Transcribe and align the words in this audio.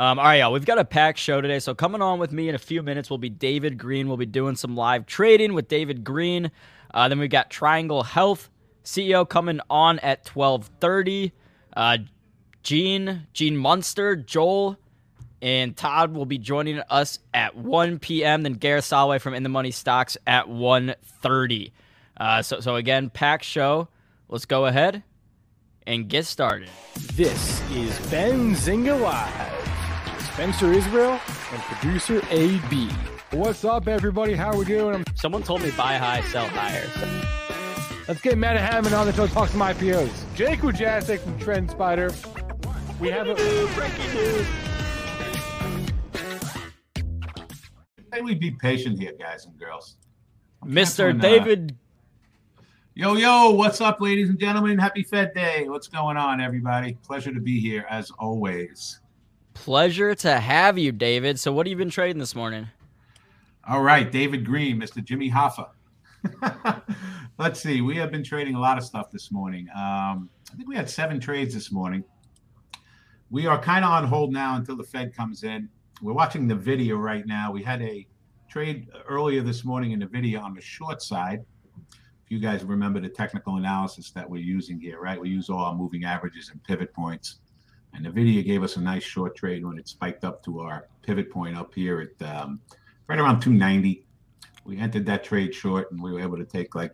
Um, 0.00 0.18
all 0.18 0.24
right, 0.24 0.36
y'all. 0.36 0.50
We've 0.50 0.64
got 0.64 0.78
a 0.78 0.84
packed 0.86 1.18
show 1.18 1.42
today. 1.42 1.58
So 1.58 1.74
coming 1.74 2.00
on 2.00 2.18
with 2.18 2.32
me 2.32 2.48
in 2.48 2.54
a 2.54 2.58
few 2.58 2.82
minutes 2.82 3.10
will 3.10 3.18
be 3.18 3.28
David 3.28 3.76
Green. 3.76 4.08
We'll 4.08 4.16
be 4.16 4.24
doing 4.24 4.56
some 4.56 4.74
live 4.74 5.04
trading 5.04 5.52
with 5.52 5.68
David 5.68 6.04
Green. 6.04 6.50
Uh, 6.94 7.10
then 7.10 7.18
we've 7.18 7.28
got 7.28 7.50
Triangle 7.50 8.02
Health 8.02 8.48
CEO 8.82 9.28
coming 9.28 9.60
on 9.68 9.98
at 9.98 10.26
1230. 10.26 11.32
Uh, 11.76 11.98
Gene, 12.62 13.26
Gene 13.34 13.58
Munster, 13.58 14.16
Joel, 14.16 14.78
and 15.42 15.76
Todd 15.76 16.14
will 16.14 16.24
be 16.24 16.38
joining 16.38 16.78
us 16.88 17.18
at 17.34 17.54
1 17.54 17.98
p.m. 17.98 18.42
Then 18.42 18.54
Gareth 18.54 18.86
Soloway 18.86 19.20
from 19.20 19.34
In 19.34 19.42
the 19.42 19.50
Money 19.50 19.70
Stocks 19.70 20.16
at 20.26 20.46
1.30. 20.46 21.72
Uh, 22.16 22.40
so, 22.40 22.60
so 22.60 22.76
again, 22.76 23.10
packed 23.10 23.44
show. 23.44 23.88
Let's 24.30 24.46
go 24.46 24.64
ahead 24.64 25.02
and 25.86 26.08
get 26.08 26.24
started. 26.24 26.70
This 26.94 27.60
is 27.72 27.98
Benzinga 28.08 28.98
Live. 28.98 29.69
Spencer 30.40 30.72
Israel 30.72 31.20
and 31.52 31.60
producer 31.64 32.22
AB. 32.30 32.88
What's 33.32 33.62
up, 33.62 33.86
everybody? 33.86 34.32
How 34.32 34.52
are 34.52 34.56
we 34.56 34.64
doing? 34.64 35.04
Someone 35.14 35.42
told 35.42 35.60
me 35.60 35.70
buy 35.72 35.98
high, 35.98 36.22
sell 36.30 36.48
higher. 36.48 36.88
Let's 38.08 38.22
get 38.22 38.38
Matt 38.38 38.56
Hammond 38.56 38.94
on 38.94 39.06
the 39.06 39.12
show 39.12 39.26
to 39.26 39.32
talk 39.34 39.50
some 39.50 39.60
IPOs. 39.60 40.10
Jake 40.34 40.60
Wujastyk 40.60 41.20
from 41.20 41.38
TrendSpider. 41.38 42.10
We 42.98 43.10
have 43.10 43.28
a 43.28 43.34
breaking 43.34 44.14
news. 44.14 44.46
Hey, 48.10 48.22
we 48.22 48.34
be 48.34 48.50
patient 48.52 48.98
here, 48.98 49.12
guys 49.20 49.44
and 49.44 49.58
girls. 49.58 49.98
I'm 50.62 50.70
Mr. 50.70 51.20
David. 51.20 51.76
Yo, 52.94 53.16
yo, 53.16 53.50
what's 53.50 53.82
up, 53.82 54.00
ladies 54.00 54.30
and 54.30 54.38
gentlemen? 54.38 54.78
Happy 54.78 55.02
Fed 55.02 55.34
Day. 55.34 55.68
What's 55.68 55.88
going 55.88 56.16
on, 56.16 56.40
everybody? 56.40 56.96
Pleasure 57.02 57.34
to 57.34 57.40
be 57.40 57.60
here 57.60 57.84
as 57.90 58.10
always. 58.12 59.00
Pleasure 59.54 60.14
to 60.16 60.38
have 60.38 60.78
you, 60.78 60.92
David. 60.92 61.38
So, 61.38 61.52
what 61.52 61.66
have 61.66 61.70
you 61.70 61.76
been 61.76 61.90
trading 61.90 62.18
this 62.18 62.34
morning? 62.34 62.68
All 63.68 63.82
right, 63.82 64.10
David 64.10 64.44
Green, 64.44 64.80
Mr. 64.80 65.04
Jimmy 65.04 65.30
Hoffa. 65.30 65.68
Let's 67.38 67.60
see. 67.60 67.80
We 67.80 67.96
have 67.96 68.10
been 68.10 68.24
trading 68.24 68.54
a 68.54 68.60
lot 68.60 68.78
of 68.78 68.84
stuff 68.84 69.10
this 69.10 69.30
morning. 69.30 69.68
Um, 69.76 70.28
I 70.52 70.56
think 70.56 70.68
we 70.68 70.76
had 70.76 70.88
seven 70.88 71.20
trades 71.20 71.54
this 71.54 71.70
morning. 71.70 72.04
We 73.30 73.46
are 73.46 73.60
kind 73.60 73.84
of 73.84 73.90
on 73.92 74.04
hold 74.04 74.32
now 74.32 74.56
until 74.56 74.76
the 74.76 74.84
Fed 74.84 75.14
comes 75.14 75.44
in. 75.44 75.68
We're 76.02 76.12
watching 76.12 76.48
the 76.48 76.54
Nvidia 76.54 76.98
right 76.98 77.26
now. 77.26 77.52
We 77.52 77.62
had 77.62 77.80
a 77.82 78.06
trade 78.48 78.88
earlier 79.08 79.42
this 79.42 79.64
morning 79.64 79.92
in 79.92 80.00
the 80.00 80.06
Nvidia 80.06 80.42
on 80.42 80.54
the 80.54 80.60
short 80.60 81.00
side. 81.00 81.44
If 82.24 82.30
you 82.30 82.40
guys 82.40 82.64
remember 82.64 83.00
the 83.00 83.08
technical 83.08 83.56
analysis 83.56 84.10
that 84.12 84.28
we're 84.28 84.42
using 84.42 84.80
here, 84.80 85.00
right? 85.00 85.20
We 85.20 85.28
use 85.28 85.48
all 85.48 85.60
our 85.60 85.74
moving 85.74 86.04
averages 86.04 86.50
and 86.50 86.62
pivot 86.64 86.92
points. 86.92 87.40
Nvidia 87.98 88.44
gave 88.44 88.62
us 88.62 88.76
a 88.76 88.80
nice 88.80 89.02
short 89.02 89.36
trade 89.36 89.64
when 89.64 89.78
it 89.78 89.88
spiked 89.88 90.24
up 90.24 90.42
to 90.44 90.60
our 90.60 90.88
pivot 91.02 91.30
point 91.30 91.56
up 91.56 91.74
here 91.74 92.00
at 92.00 92.26
um, 92.26 92.60
right 93.08 93.18
around 93.18 93.40
290. 93.40 94.04
We 94.64 94.78
entered 94.78 95.06
that 95.06 95.24
trade 95.24 95.54
short 95.54 95.90
and 95.90 96.02
we 96.02 96.12
were 96.12 96.20
able 96.20 96.38
to 96.38 96.44
take 96.44 96.74
like 96.74 96.92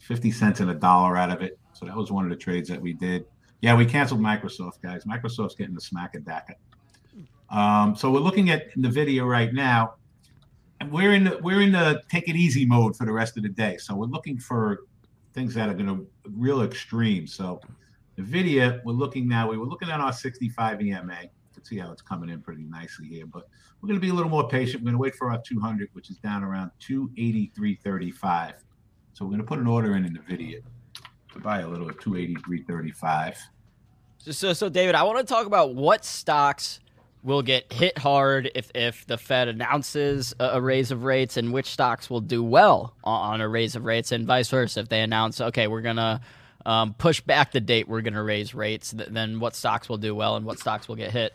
50 0.00 0.30
cents 0.30 0.60
and 0.60 0.70
a 0.70 0.74
dollar 0.74 1.16
out 1.16 1.30
of 1.30 1.42
it. 1.42 1.58
So 1.72 1.86
that 1.86 1.96
was 1.96 2.10
one 2.10 2.24
of 2.24 2.30
the 2.30 2.36
trades 2.36 2.68
that 2.68 2.80
we 2.80 2.92
did. 2.92 3.26
Yeah, 3.60 3.76
we 3.76 3.84
canceled 3.84 4.20
Microsoft, 4.20 4.80
guys. 4.82 5.04
Microsoft's 5.04 5.54
getting 5.54 5.74
the 5.74 5.80
smack 5.80 6.14
of 6.14 6.24
dacket. 6.24 6.56
Um, 7.50 7.96
so 7.96 8.10
we're 8.10 8.20
looking 8.20 8.50
at 8.50 8.74
Nvidia 8.74 9.26
right 9.26 9.52
now, 9.52 9.94
and 10.80 10.90
we're 10.90 11.12
in 11.12 11.24
the 11.24 11.38
we're 11.42 11.60
in 11.60 11.72
the 11.72 12.00
take 12.08 12.28
it 12.28 12.36
easy 12.36 12.64
mode 12.64 12.96
for 12.96 13.04
the 13.04 13.12
rest 13.12 13.36
of 13.36 13.42
the 13.42 13.48
day. 13.48 13.76
So 13.76 13.94
we're 13.94 14.06
looking 14.06 14.38
for 14.38 14.84
things 15.34 15.54
that 15.54 15.68
are 15.68 15.74
going 15.74 15.86
to 15.86 16.06
real 16.30 16.62
extreme. 16.62 17.26
So 17.26 17.60
Nvidia 18.20 18.82
we're 18.84 18.92
looking 18.92 19.28
now. 19.28 19.48
We 19.48 19.56
were 19.56 19.66
looking 19.66 19.90
at 19.90 20.00
our 20.00 20.12
65 20.12 20.82
EMA. 20.82 21.18
You 21.22 21.28
can 21.54 21.64
see 21.64 21.78
how 21.78 21.90
it's 21.92 22.02
coming 22.02 22.28
in 22.28 22.40
pretty 22.40 22.64
nicely 22.64 23.06
here, 23.06 23.26
but 23.26 23.48
we're 23.80 23.88
going 23.88 24.00
to 24.00 24.04
be 24.04 24.10
a 24.10 24.14
little 24.14 24.30
more 24.30 24.48
patient. 24.48 24.82
We're 24.82 24.92
going 24.92 24.94
to 24.94 25.02
wait 25.02 25.14
for 25.14 25.30
our 25.30 25.40
200, 25.40 25.88
which 25.92 26.10
is 26.10 26.18
down 26.18 26.44
around 26.44 26.70
283.35. 26.80 28.54
So 29.12 29.24
we're 29.24 29.30
going 29.30 29.38
to 29.40 29.46
put 29.46 29.58
an 29.58 29.66
order 29.66 29.96
in 29.96 30.04
in 30.04 30.16
Nvidia 30.16 30.60
to 31.32 31.38
buy 31.40 31.60
a 31.60 31.68
little 31.68 31.88
at 31.88 31.96
283.35. 31.96 33.36
So, 34.18 34.52
so, 34.52 34.68
David, 34.68 34.94
I 34.94 35.02
want 35.02 35.18
to 35.18 35.24
talk 35.24 35.46
about 35.46 35.74
what 35.74 36.04
stocks 36.04 36.80
will 37.22 37.42
get 37.42 37.72
hit 37.72 37.98
hard 37.98 38.50
if, 38.54 38.70
if 38.74 39.06
the 39.06 39.16
Fed 39.18 39.48
announces 39.48 40.34
a, 40.38 40.44
a 40.44 40.60
raise 40.60 40.90
of 40.90 41.04
rates, 41.04 41.36
and 41.36 41.52
which 41.52 41.66
stocks 41.66 42.10
will 42.10 42.20
do 42.20 42.42
well 42.42 42.94
on, 43.04 43.34
on 43.34 43.40
a 43.40 43.48
raise 43.48 43.76
of 43.76 43.84
rates, 43.84 44.12
and 44.12 44.26
vice 44.26 44.48
versa. 44.48 44.80
If 44.80 44.88
they 44.88 45.00
announce, 45.00 45.40
okay, 45.40 45.68
we're 45.68 45.80
gonna 45.80 46.20
um, 46.66 46.94
push 46.94 47.20
back 47.20 47.52
the 47.52 47.60
date, 47.60 47.88
we're 47.88 48.02
gonna 48.02 48.22
raise 48.22 48.54
rates, 48.54 48.92
th- 48.92 49.08
then 49.10 49.40
what 49.40 49.54
stocks 49.54 49.88
will 49.88 49.98
do 49.98 50.14
well 50.14 50.36
and 50.36 50.44
what 50.44 50.58
stocks 50.58 50.88
will 50.88 50.96
get 50.96 51.10
hit? 51.10 51.34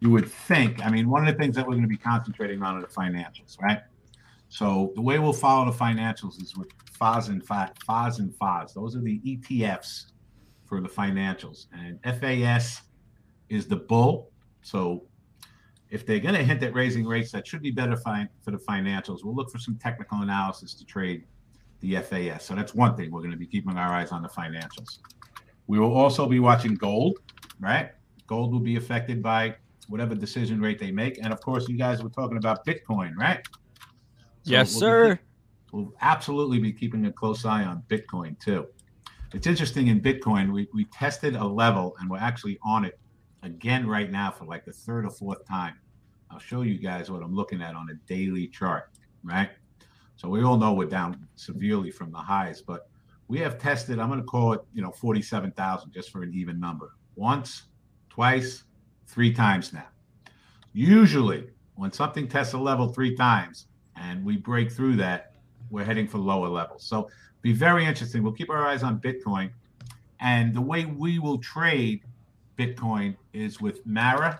you 0.00 0.10
would 0.10 0.30
think. 0.30 0.84
I 0.84 0.90
mean, 0.90 1.08
one 1.08 1.26
of 1.26 1.34
the 1.34 1.40
things 1.40 1.54
that 1.56 1.66
we're 1.66 1.74
going 1.74 1.82
to 1.82 1.88
be 1.88 1.96
concentrating 1.96 2.62
on 2.62 2.76
are 2.76 2.80
the 2.80 2.86
financials, 2.86 3.60
right? 3.60 3.80
So 4.48 4.92
the 4.94 5.02
way 5.02 5.18
we'll 5.18 5.32
follow 5.32 5.70
the 5.70 5.76
financials 5.76 6.42
is 6.42 6.56
with 6.56 6.68
FAS 6.98 7.28
and 7.28 7.46
FAS 7.46 8.18
and 8.18 8.34
FAS. 8.34 8.72
Those 8.72 8.96
are 8.96 9.00
the 9.00 9.20
ETFs 9.20 10.06
for 10.64 10.80
the 10.80 10.88
financials, 10.88 11.66
and 11.72 12.00
FAS 12.02 12.82
is 13.48 13.66
the 13.66 13.76
bull. 13.76 14.30
So 14.62 15.04
if 15.90 16.06
they're 16.06 16.20
going 16.20 16.34
to 16.34 16.42
hint 16.42 16.62
at 16.62 16.74
raising 16.74 17.04
rates, 17.06 17.30
that 17.32 17.46
should 17.46 17.62
be 17.62 17.70
better 17.70 17.96
fi- 17.96 18.28
for 18.42 18.52
the 18.52 18.58
financials. 18.58 19.22
We'll 19.22 19.34
look 19.34 19.50
for 19.50 19.58
some 19.58 19.76
technical 19.76 20.22
analysis 20.22 20.74
to 20.74 20.84
trade 20.84 21.24
the 21.80 21.96
FAS. 21.96 22.44
So 22.44 22.54
that's 22.54 22.74
one 22.74 22.96
thing 22.96 23.10
we're 23.10 23.20
going 23.20 23.32
to 23.32 23.36
be 23.36 23.46
keeping 23.46 23.76
our 23.76 23.92
eyes 23.92 24.12
on 24.12 24.22
the 24.22 24.28
financials. 24.28 24.98
We 25.66 25.78
will 25.78 25.96
also 25.96 26.26
be 26.26 26.40
watching 26.40 26.74
gold, 26.74 27.18
right? 27.58 27.90
Gold 28.26 28.52
will 28.52 28.60
be 28.60 28.76
affected 28.76 29.22
by 29.22 29.56
whatever 29.88 30.14
decision 30.14 30.60
rate 30.60 30.78
they 30.78 30.90
make. 30.90 31.18
And 31.18 31.32
of 31.32 31.40
course, 31.40 31.68
you 31.68 31.76
guys 31.76 32.02
were 32.02 32.10
talking 32.10 32.36
about 32.36 32.64
Bitcoin, 32.66 33.14
right? 33.16 33.40
So 34.42 34.52
yes, 34.52 34.72
we'll 34.72 34.80
sir. 34.80 35.16
keep- 35.16 35.24
we'll 35.72 35.92
absolutely 36.00 36.58
be 36.58 36.72
keeping 36.72 37.06
a 37.06 37.12
close 37.12 37.44
eye 37.44 37.64
on 37.64 37.82
Bitcoin 37.88 38.38
too. 38.40 38.66
It's 39.32 39.46
interesting 39.46 39.86
in 39.88 40.00
Bitcoin, 40.00 40.52
we, 40.52 40.66
we 40.74 40.86
tested 40.86 41.36
a 41.36 41.44
level 41.44 41.94
and 42.00 42.10
we're 42.10 42.18
actually 42.18 42.58
on 42.64 42.84
it 42.84 42.98
again 43.42 43.86
right 43.86 44.10
now 44.10 44.30
for 44.30 44.44
like 44.44 44.64
the 44.64 44.72
third 44.72 45.04
or 45.04 45.10
fourth 45.10 45.46
time. 45.46 45.74
I'll 46.30 46.40
show 46.40 46.62
you 46.62 46.78
guys 46.78 47.10
what 47.10 47.22
I'm 47.22 47.34
looking 47.34 47.62
at 47.62 47.74
on 47.74 47.88
a 47.90 47.94
daily 48.08 48.48
chart, 48.48 48.90
right? 49.22 49.50
So 50.20 50.28
we 50.28 50.42
all 50.42 50.58
know 50.58 50.74
we're 50.74 50.84
down 50.84 51.26
severely 51.36 51.90
from 51.90 52.12
the 52.12 52.18
highs, 52.18 52.60
but 52.60 52.90
we 53.28 53.38
have 53.38 53.58
tested, 53.58 53.98
I'm 53.98 54.08
going 54.08 54.20
to 54.20 54.26
call 54.26 54.52
it, 54.52 54.60
you 54.74 54.82
know, 54.82 54.90
47,000 54.90 55.90
just 55.90 56.10
for 56.10 56.22
an 56.22 56.34
even 56.34 56.60
number. 56.60 56.90
Once, 57.14 57.62
twice, 58.10 58.64
three 59.06 59.32
times 59.32 59.72
now. 59.72 59.86
Usually, 60.74 61.48
when 61.76 61.90
something 61.90 62.28
tests 62.28 62.52
a 62.52 62.58
level 62.58 62.88
three 62.88 63.16
times 63.16 63.68
and 63.96 64.22
we 64.22 64.36
break 64.36 64.70
through 64.70 64.96
that, 64.96 65.36
we're 65.70 65.84
heading 65.84 66.06
for 66.06 66.18
lower 66.18 66.50
levels. 66.50 66.84
So 66.84 67.08
be 67.40 67.54
very 67.54 67.86
interesting. 67.86 68.22
We'll 68.22 68.34
keep 68.34 68.50
our 68.50 68.66
eyes 68.66 68.82
on 68.82 69.00
Bitcoin. 69.00 69.50
And 70.20 70.54
the 70.54 70.60
way 70.60 70.84
we 70.84 71.18
will 71.18 71.38
trade 71.38 72.04
Bitcoin 72.58 73.16
is 73.32 73.58
with 73.58 73.86
Mara. 73.86 74.38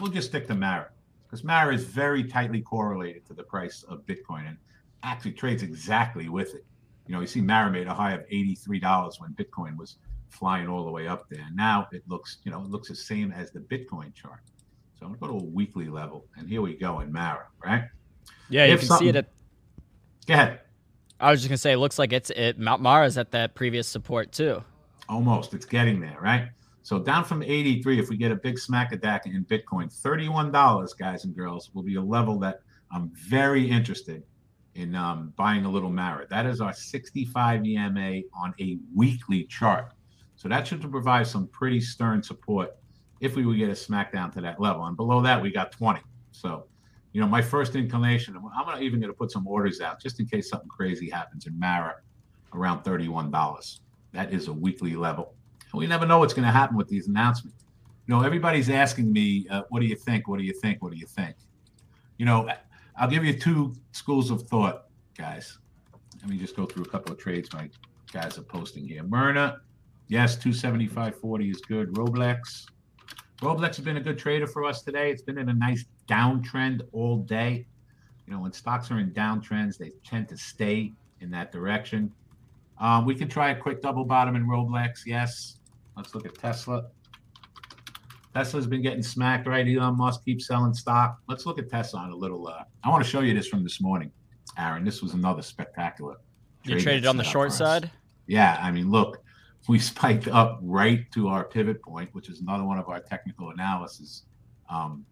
We'll 0.00 0.10
just 0.10 0.28
stick 0.28 0.46
to 0.46 0.54
Mara 0.54 0.88
because 1.28 1.44
Mara 1.44 1.74
is 1.74 1.84
very 1.84 2.24
tightly 2.24 2.62
correlated 2.62 3.26
to 3.26 3.34
the 3.34 3.42
price 3.42 3.84
of 3.88 4.06
Bitcoin 4.06 4.48
and 4.48 4.56
actually 5.02 5.32
trades 5.32 5.62
exactly 5.62 6.28
with 6.30 6.54
it. 6.54 6.64
You 7.06 7.14
know, 7.14 7.20
you 7.20 7.26
see 7.26 7.42
Mara 7.42 7.70
made 7.70 7.86
a 7.86 7.94
high 7.94 8.12
of 8.12 8.26
$83 8.28 9.20
when 9.20 9.32
Bitcoin 9.34 9.76
was 9.76 9.96
flying 10.30 10.68
all 10.68 10.84
the 10.84 10.90
way 10.90 11.06
up 11.06 11.28
there. 11.28 11.46
Now 11.54 11.88
it 11.92 12.02
looks, 12.08 12.38
you 12.44 12.50
know, 12.50 12.60
it 12.60 12.70
looks 12.70 12.88
the 12.88 12.96
same 12.96 13.32
as 13.32 13.50
the 13.50 13.60
Bitcoin 13.60 14.14
chart. 14.14 14.40
So 14.98 15.06
I'm 15.06 15.14
gonna 15.14 15.32
go 15.32 15.38
to 15.38 15.44
a 15.44 15.48
weekly 15.48 15.88
level, 15.88 16.26
and 16.36 16.48
here 16.48 16.60
we 16.60 16.74
go 16.74 17.00
in 17.00 17.12
Mara, 17.12 17.46
right? 17.64 17.84
Yeah, 18.48 18.64
you 18.64 18.74
If 18.74 18.88
can 18.88 18.98
see 18.98 19.08
it 19.08 19.16
at. 19.16 19.28
Go 20.26 20.34
ahead. 20.34 20.60
I 21.20 21.30
was 21.30 21.40
just 21.40 21.48
gonna 21.48 21.58
say, 21.58 21.72
it 21.72 21.78
looks 21.78 21.98
like 21.98 22.12
it's 22.12 22.30
it. 22.30 22.58
Mount 22.58 22.82
Mara's 22.82 23.16
at 23.16 23.30
that 23.32 23.54
previous 23.54 23.86
support 23.86 24.32
too. 24.32 24.62
Almost. 25.08 25.54
It's 25.54 25.66
getting 25.66 26.00
there, 26.00 26.16
right? 26.20 26.48
So 26.88 26.98
down 26.98 27.22
from 27.22 27.42
83, 27.42 27.98
if 27.98 28.08
we 28.08 28.16
get 28.16 28.32
a 28.32 28.34
big 28.34 28.58
smack 28.58 28.92
attack 28.92 29.26
in 29.26 29.44
Bitcoin, 29.44 29.94
$31, 29.94 30.98
guys 30.98 31.26
and 31.26 31.36
girls, 31.36 31.70
will 31.74 31.82
be 31.82 31.96
a 31.96 32.00
level 32.00 32.38
that 32.38 32.62
I'm 32.90 33.10
very 33.14 33.70
interested 33.70 34.22
in 34.74 34.94
um, 34.94 35.34
buying 35.36 35.66
a 35.66 35.70
little 35.70 35.90
Mara. 35.90 36.26
That 36.30 36.46
is 36.46 36.62
our 36.62 36.72
65 36.72 37.66
EMA 37.66 38.22
on 38.34 38.54
a 38.58 38.78
weekly 38.94 39.44
chart. 39.44 39.92
So 40.36 40.48
that 40.48 40.66
should 40.66 40.80
provide 40.90 41.26
some 41.26 41.48
pretty 41.48 41.78
stern 41.82 42.22
support 42.22 42.74
if 43.20 43.36
we 43.36 43.44
would 43.44 43.58
get 43.58 43.68
a 43.68 43.72
smackdown 43.72 44.32
to 44.32 44.40
that 44.40 44.58
level. 44.58 44.86
And 44.86 44.96
below 44.96 45.20
that, 45.20 45.42
we 45.42 45.52
got 45.52 45.70
20. 45.72 46.00
So, 46.32 46.68
you 47.12 47.20
know, 47.20 47.28
my 47.28 47.42
first 47.42 47.74
inclination, 47.74 48.34
I'm 48.34 48.64
gonna 48.64 48.80
even 48.80 48.98
going 48.98 49.12
to 49.12 49.18
put 49.18 49.30
some 49.30 49.46
orders 49.46 49.82
out 49.82 50.00
just 50.00 50.20
in 50.20 50.26
case 50.26 50.48
something 50.48 50.70
crazy 50.70 51.10
happens 51.10 51.46
in 51.46 51.58
Mara 51.58 51.96
around 52.54 52.82
$31. 52.82 53.80
That 54.14 54.32
is 54.32 54.48
a 54.48 54.52
weekly 54.54 54.96
level. 54.96 55.34
We 55.74 55.86
never 55.86 56.06
know 56.06 56.18
what's 56.18 56.34
going 56.34 56.46
to 56.46 56.52
happen 56.52 56.76
with 56.76 56.88
these 56.88 57.08
announcements. 57.08 57.64
You 58.06 58.14
know, 58.14 58.22
everybody's 58.22 58.70
asking 58.70 59.12
me, 59.12 59.46
uh, 59.50 59.62
what 59.68 59.80
do 59.80 59.86
you 59.86 59.96
think? 59.96 60.28
What 60.28 60.38
do 60.38 60.44
you 60.44 60.54
think? 60.54 60.82
What 60.82 60.92
do 60.92 60.98
you 60.98 61.06
think? 61.06 61.36
You 62.16 62.26
know, 62.26 62.48
I'll 62.96 63.08
give 63.08 63.24
you 63.24 63.38
two 63.38 63.74
schools 63.92 64.30
of 64.30 64.42
thought, 64.42 64.86
guys. 65.16 65.58
Let 66.20 66.30
me 66.30 66.38
just 66.38 66.56
go 66.56 66.66
through 66.66 66.84
a 66.84 66.88
couple 66.88 67.12
of 67.12 67.18
trades 67.18 67.52
my 67.52 67.68
guys 68.12 68.38
are 68.38 68.42
posting 68.42 68.88
here. 68.88 69.02
Myrna, 69.02 69.60
yes, 70.08 70.36
275.40 70.36 71.50
is 71.50 71.60
good. 71.60 71.92
Roblox, 71.92 72.66
Roblox 73.40 73.76
has 73.76 73.84
been 73.84 73.98
a 73.98 74.00
good 74.00 74.18
trader 74.18 74.46
for 74.46 74.64
us 74.64 74.82
today. 74.82 75.10
It's 75.10 75.22
been 75.22 75.38
in 75.38 75.48
a 75.48 75.54
nice 75.54 75.84
downtrend 76.08 76.80
all 76.92 77.18
day. 77.18 77.66
You 78.26 78.32
know, 78.32 78.40
when 78.40 78.52
stocks 78.52 78.90
are 78.90 78.98
in 78.98 79.10
downtrends, 79.12 79.78
they 79.78 79.92
tend 80.04 80.28
to 80.30 80.36
stay 80.36 80.92
in 81.20 81.30
that 81.30 81.52
direction. 81.52 82.12
Um, 82.80 83.04
we 83.04 83.14
can 83.14 83.28
try 83.28 83.50
a 83.50 83.56
quick 83.56 83.82
double 83.82 84.04
bottom 84.04 84.36
in 84.36 84.46
Roblox. 84.46 85.00
Yes. 85.06 85.57
Let's 85.98 86.14
look 86.14 86.26
at 86.26 86.38
Tesla. 86.38 86.86
Tesla's 88.32 88.68
been 88.68 88.82
getting 88.82 89.02
smacked, 89.02 89.48
right? 89.48 89.66
Elon 89.66 89.96
Musk 89.96 90.24
keeps 90.24 90.46
selling 90.46 90.72
stock. 90.72 91.18
Let's 91.28 91.44
look 91.44 91.58
at 91.58 91.68
Tesla 91.68 91.98
on 91.98 92.12
a 92.12 92.16
little. 92.16 92.46
Uh, 92.46 92.62
I 92.84 92.88
want 92.88 93.02
to 93.02 93.10
show 93.10 93.18
you 93.18 93.34
this 93.34 93.48
from 93.48 93.64
this 93.64 93.80
morning, 93.80 94.12
Aaron. 94.56 94.84
This 94.84 95.02
was 95.02 95.14
another 95.14 95.42
spectacular. 95.42 96.14
You 96.62 96.78
traded 96.80 97.06
on 97.06 97.16
the 97.16 97.24
short 97.24 97.52
side. 97.52 97.90
Yeah, 98.28 98.60
I 98.62 98.70
mean, 98.70 98.92
look, 98.92 99.24
we 99.66 99.78
spiked 99.80 100.28
up 100.28 100.60
right 100.62 101.10
to 101.14 101.26
our 101.26 101.42
pivot 101.42 101.82
point, 101.82 102.10
which 102.12 102.28
is 102.28 102.42
another 102.42 102.62
one 102.62 102.78
of 102.78 102.88
our 102.88 103.00
technical 103.00 103.50
analysis 103.50 104.22
um, 104.70 105.04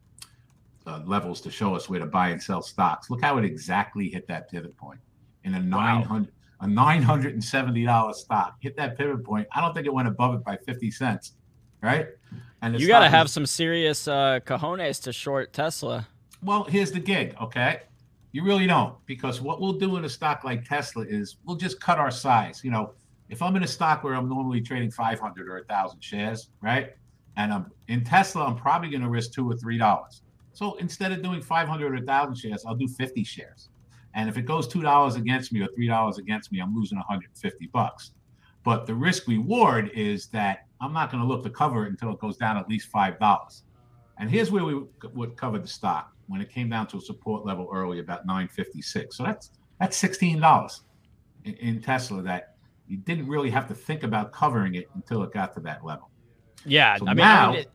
uh, 0.86 1.00
levels 1.04 1.40
to 1.40 1.50
show 1.50 1.74
us 1.74 1.88
where 1.88 1.98
to 1.98 2.06
buy 2.06 2.28
and 2.28 2.40
sell 2.40 2.62
stocks. 2.62 3.10
Look 3.10 3.22
how 3.22 3.38
it 3.38 3.44
exactly 3.44 4.08
hit 4.08 4.28
that 4.28 4.48
pivot 4.48 4.76
point 4.76 5.00
in 5.42 5.52
a 5.52 5.58
wow. 5.58 5.98
900 5.98 6.28
a 6.60 6.66
$970 6.66 8.14
stock 8.14 8.56
hit 8.60 8.76
that 8.76 8.96
pivot 8.96 9.24
point. 9.24 9.46
I 9.54 9.60
don't 9.60 9.74
think 9.74 9.86
it 9.86 9.92
went 9.92 10.08
above 10.08 10.34
it 10.34 10.44
by 10.44 10.56
50 10.56 10.90
cents, 10.90 11.34
right? 11.82 12.08
And 12.62 12.80
you 12.80 12.86
got 12.88 13.00
to 13.00 13.08
have 13.08 13.28
some 13.28 13.46
serious 13.46 14.08
uh, 14.08 14.40
cojones 14.44 15.02
to 15.02 15.12
short 15.12 15.52
Tesla. 15.52 16.08
Well, 16.42 16.64
here's 16.64 16.90
the 16.90 17.00
gig, 17.00 17.34
okay? 17.40 17.80
You 18.32 18.42
really 18.44 18.66
don't, 18.66 18.94
because 19.06 19.40
what 19.40 19.60
we'll 19.60 19.74
do 19.74 19.96
in 19.96 20.04
a 20.04 20.08
stock 20.08 20.44
like 20.44 20.64
Tesla 20.64 21.04
is 21.04 21.36
we'll 21.44 21.56
just 21.56 21.80
cut 21.80 21.98
our 21.98 22.10
size. 22.10 22.62
You 22.64 22.70
know, 22.70 22.92
if 23.28 23.42
I'm 23.42 23.56
in 23.56 23.62
a 23.62 23.68
stock 23.68 24.04
where 24.04 24.14
I'm 24.14 24.28
normally 24.28 24.60
trading 24.60 24.90
500 24.90 25.48
or 25.48 25.56
1,000 25.56 26.00
shares, 26.02 26.50
right? 26.60 26.94
And 27.36 27.52
I'm 27.52 27.70
in 27.88 28.04
Tesla, 28.04 28.46
I'm 28.46 28.56
probably 28.56 28.90
going 28.90 29.02
to 29.02 29.08
risk 29.08 29.32
two 29.32 29.50
or 29.50 29.56
three 29.56 29.78
dollars. 29.78 30.22
So 30.52 30.74
instead 30.76 31.12
of 31.12 31.22
doing 31.22 31.42
500 31.42 31.92
or 31.92 31.96
1,000 31.96 32.34
shares, 32.34 32.64
I'll 32.66 32.74
do 32.74 32.88
50 32.88 33.24
shares. 33.24 33.68
And 34.16 34.28
if 34.28 34.36
it 34.36 34.46
goes 34.46 34.66
two 34.66 34.82
dollars 34.82 35.14
against 35.14 35.52
me 35.52 35.60
or 35.60 35.68
three 35.68 35.86
dollars 35.86 36.18
against 36.18 36.50
me, 36.50 36.58
I'm 36.58 36.74
losing 36.74 36.98
150 36.98 37.66
bucks. 37.68 38.12
But 38.64 38.86
the 38.86 38.94
risk 38.94 39.28
reward 39.28 39.92
is 39.94 40.26
that 40.28 40.66
I'm 40.80 40.92
not 40.92 41.12
going 41.12 41.22
to 41.22 41.28
look 41.28 41.44
to 41.44 41.50
cover 41.50 41.84
it 41.84 41.90
until 41.90 42.10
it 42.10 42.18
goes 42.18 42.36
down 42.36 42.56
at 42.56 42.68
least 42.68 42.88
five 42.88 43.18
dollars. 43.20 43.62
And 44.18 44.30
here's 44.30 44.50
where 44.50 44.64
we 44.64 44.82
would 45.14 45.36
cover 45.36 45.58
the 45.58 45.68
stock 45.68 46.12
when 46.26 46.40
it 46.40 46.50
came 46.50 46.70
down 46.70 46.86
to 46.88 46.96
a 46.96 47.00
support 47.00 47.44
level 47.44 47.68
early, 47.72 48.00
about 48.00 48.26
956. 48.26 49.16
So 49.16 49.22
that's 49.22 49.50
that's 49.78 50.00
$16 50.02 50.80
in, 51.44 51.54
in 51.54 51.82
Tesla 51.82 52.22
that 52.22 52.56
you 52.88 52.96
didn't 52.96 53.28
really 53.28 53.50
have 53.50 53.68
to 53.68 53.74
think 53.74 54.02
about 54.02 54.32
covering 54.32 54.74
it 54.74 54.88
until 54.94 55.22
it 55.22 55.32
got 55.32 55.52
to 55.54 55.60
that 55.60 55.84
level. 55.84 56.10
Yeah, 56.64 56.96
so 56.96 57.06
I 57.06 57.10
mean, 57.10 57.16
now, 57.18 57.48
I 57.48 57.52
mean 57.52 57.60
it, 57.60 57.70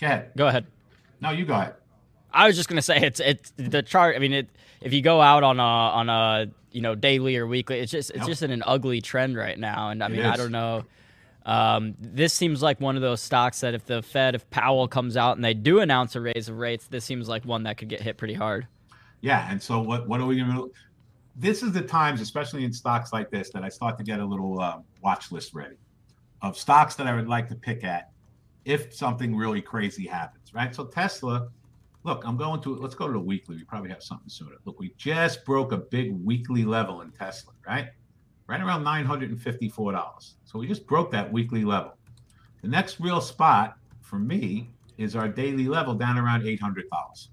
go 0.00 0.06
ahead. 0.06 0.30
Go 0.36 0.46
ahead. 0.48 0.66
No, 1.20 1.30
you 1.30 1.44
go 1.44 1.54
ahead. 1.54 1.74
I 2.32 2.46
was 2.46 2.56
just 2.56 2.68
gonna 2.68 2.82
say 2.82 2.98
it's 2.98 3.20
it's 3.20 3.52
the 3.56 3.82
chart. 3.82 4.16
I 4.16 4.18
mean, 4.18 4.32
it 4.32 4.48
if 4.80 4.92
you 4.92 5.02
go 5.02 5.20
out 5.20 5.42
on 5.42 5.58
a 5.58 5.62
on 5.62 6.08
a 6.08 6.48
you 6.72 6.80
know 6.80 6.94
daily 6.94 7.36
or 7.36 7.46
weekly, 7.46 7.80
it's 7.80 7.92
just 7.92 8.10
it's 8.10 8.26
just 8.26 8.42
in 8.42 8.50
an 8.50 8.62
ugly 8.66 9.00
trend 9.00 9.36
right 9.36 9.58
now. 9.58 9.90
And 9.90 10.02
I 10.02 10.08
mean, 10.08 10.24
I 10.24 10.36
don't 10.36 10.52
know. 10.52 10.84
Um, 11.46 11.94
this 11.98 12.32
seems 12.34 12.62
like 12.62 12.80
one 12.80 12.96
of 12.96 13.02
those 13.02 13.20
stocks 13.20 13.60
that 13.60 13.74
if 13.74 13.86
the 13.86 14.02
Fed, 14.02 14.34
if 14.34 14.48
Powell 14.50 14.86
comes 14.86 15.16
out 15.16 15.36
and 15.36 15.44
they 15.44 15.54
do 15.54 15.80
announce 15.80 16.14
a 16.14 16.20
raise 16.20 16.48
of 16.48 16.58
rates, 16.58 16.86
this 16.86 17.04
seems 17.04 17.28
like 17.28 17.44
one 17.44 17.62
that 17.62 17.78
could 17.78 17.88
get 17.88 18.02
hit 18.02 18.18
pretty 18.18 18.34
hard. 18.34 18.66
Yeah, 19.20 19.50
and 19.50 19.62
so 19.62 19.80
what 19.80 20.08
what 20.08 20.20
are 20.20 20.26
we 20.26 20.36
gonna? 20.36 20.66
This 21.36 21.62
is 21.62 21.72
the 21.72 21.82
times, 21.82 22.20
especially 22.20 22.64
in 22.64 22.72
stocks 22.72 23.12
like 23.12 23.30
this, 23.30 23.50
that 23.50 23.62
I 23.62 23.68
start 23.68 23.96
to 23.98 24.04
get 24.04 24.20
a 24.20 24.24
little 24.24 24.60
uh, 24.60 24.78
watch 25.02 25.32
list 25.32 25.54
ready 25.54 25.76
of 26.42 26.56
stocks 26.56 26.94
that 26.96 27.06
I 27.06 27.14
would 27.14 27.28
like 27.28 27.48
to 27.48 27.54
pick 27.54 27.84
at 27.84 28.10
if 28.64 28.94
something 28.94 29.34
really 29.34 29.60
crazy 29.60 30.06
happens. 30.06 30.54
Right. 30.54 30.74
So 30.74 30.84
Tesla 30.84 31.48
Look, 32.02 32.24
I'm 32.26 32.36
going 32.36 32.62
to 32.62 32.76
let's 32.76 32.94
go 32.94 33.06
to 33.06 33.12
the 33.12 33.18
weekly. 33.18 33.56
We 33.56 33.64
probably 33.64 33.90
have 33.90 34.02
something 34.02 34.28
sooner. 34.28 34.56
Look, 34.64 34.80
we 34.80 34.94
just 34.96 35.44
broke 35.44 35.72
a 35.72 35.76
big 35.76 36.12
weekly 36.24 36.64
level 36.64 37.02
in 37.02 37.10
Tesla, 37.10 37.52
right? 37.66 37.88
Right 38.46 38.60
around 38.60 38.84
$954. 38.84 40.34
So 40.44 40.58
we 40.58 40.66
just 40.66 40.86
broke 40.86 41.10
that 41.12 41.30
weekly 41.30 41.64
level. 41.64 41.96
The 42.62 42.68
next 42.68 43.00
real 43.00 43.20
spot 43.20 43.76
for 44.00 44.18
me 44.18 44.70
is 44.98 45.14
our 45.14 45.28
daily 45.28 45.66
level 45.66 45.94
down 45.94 46.18
around 46.18 46.42
$800. 46.42 47.28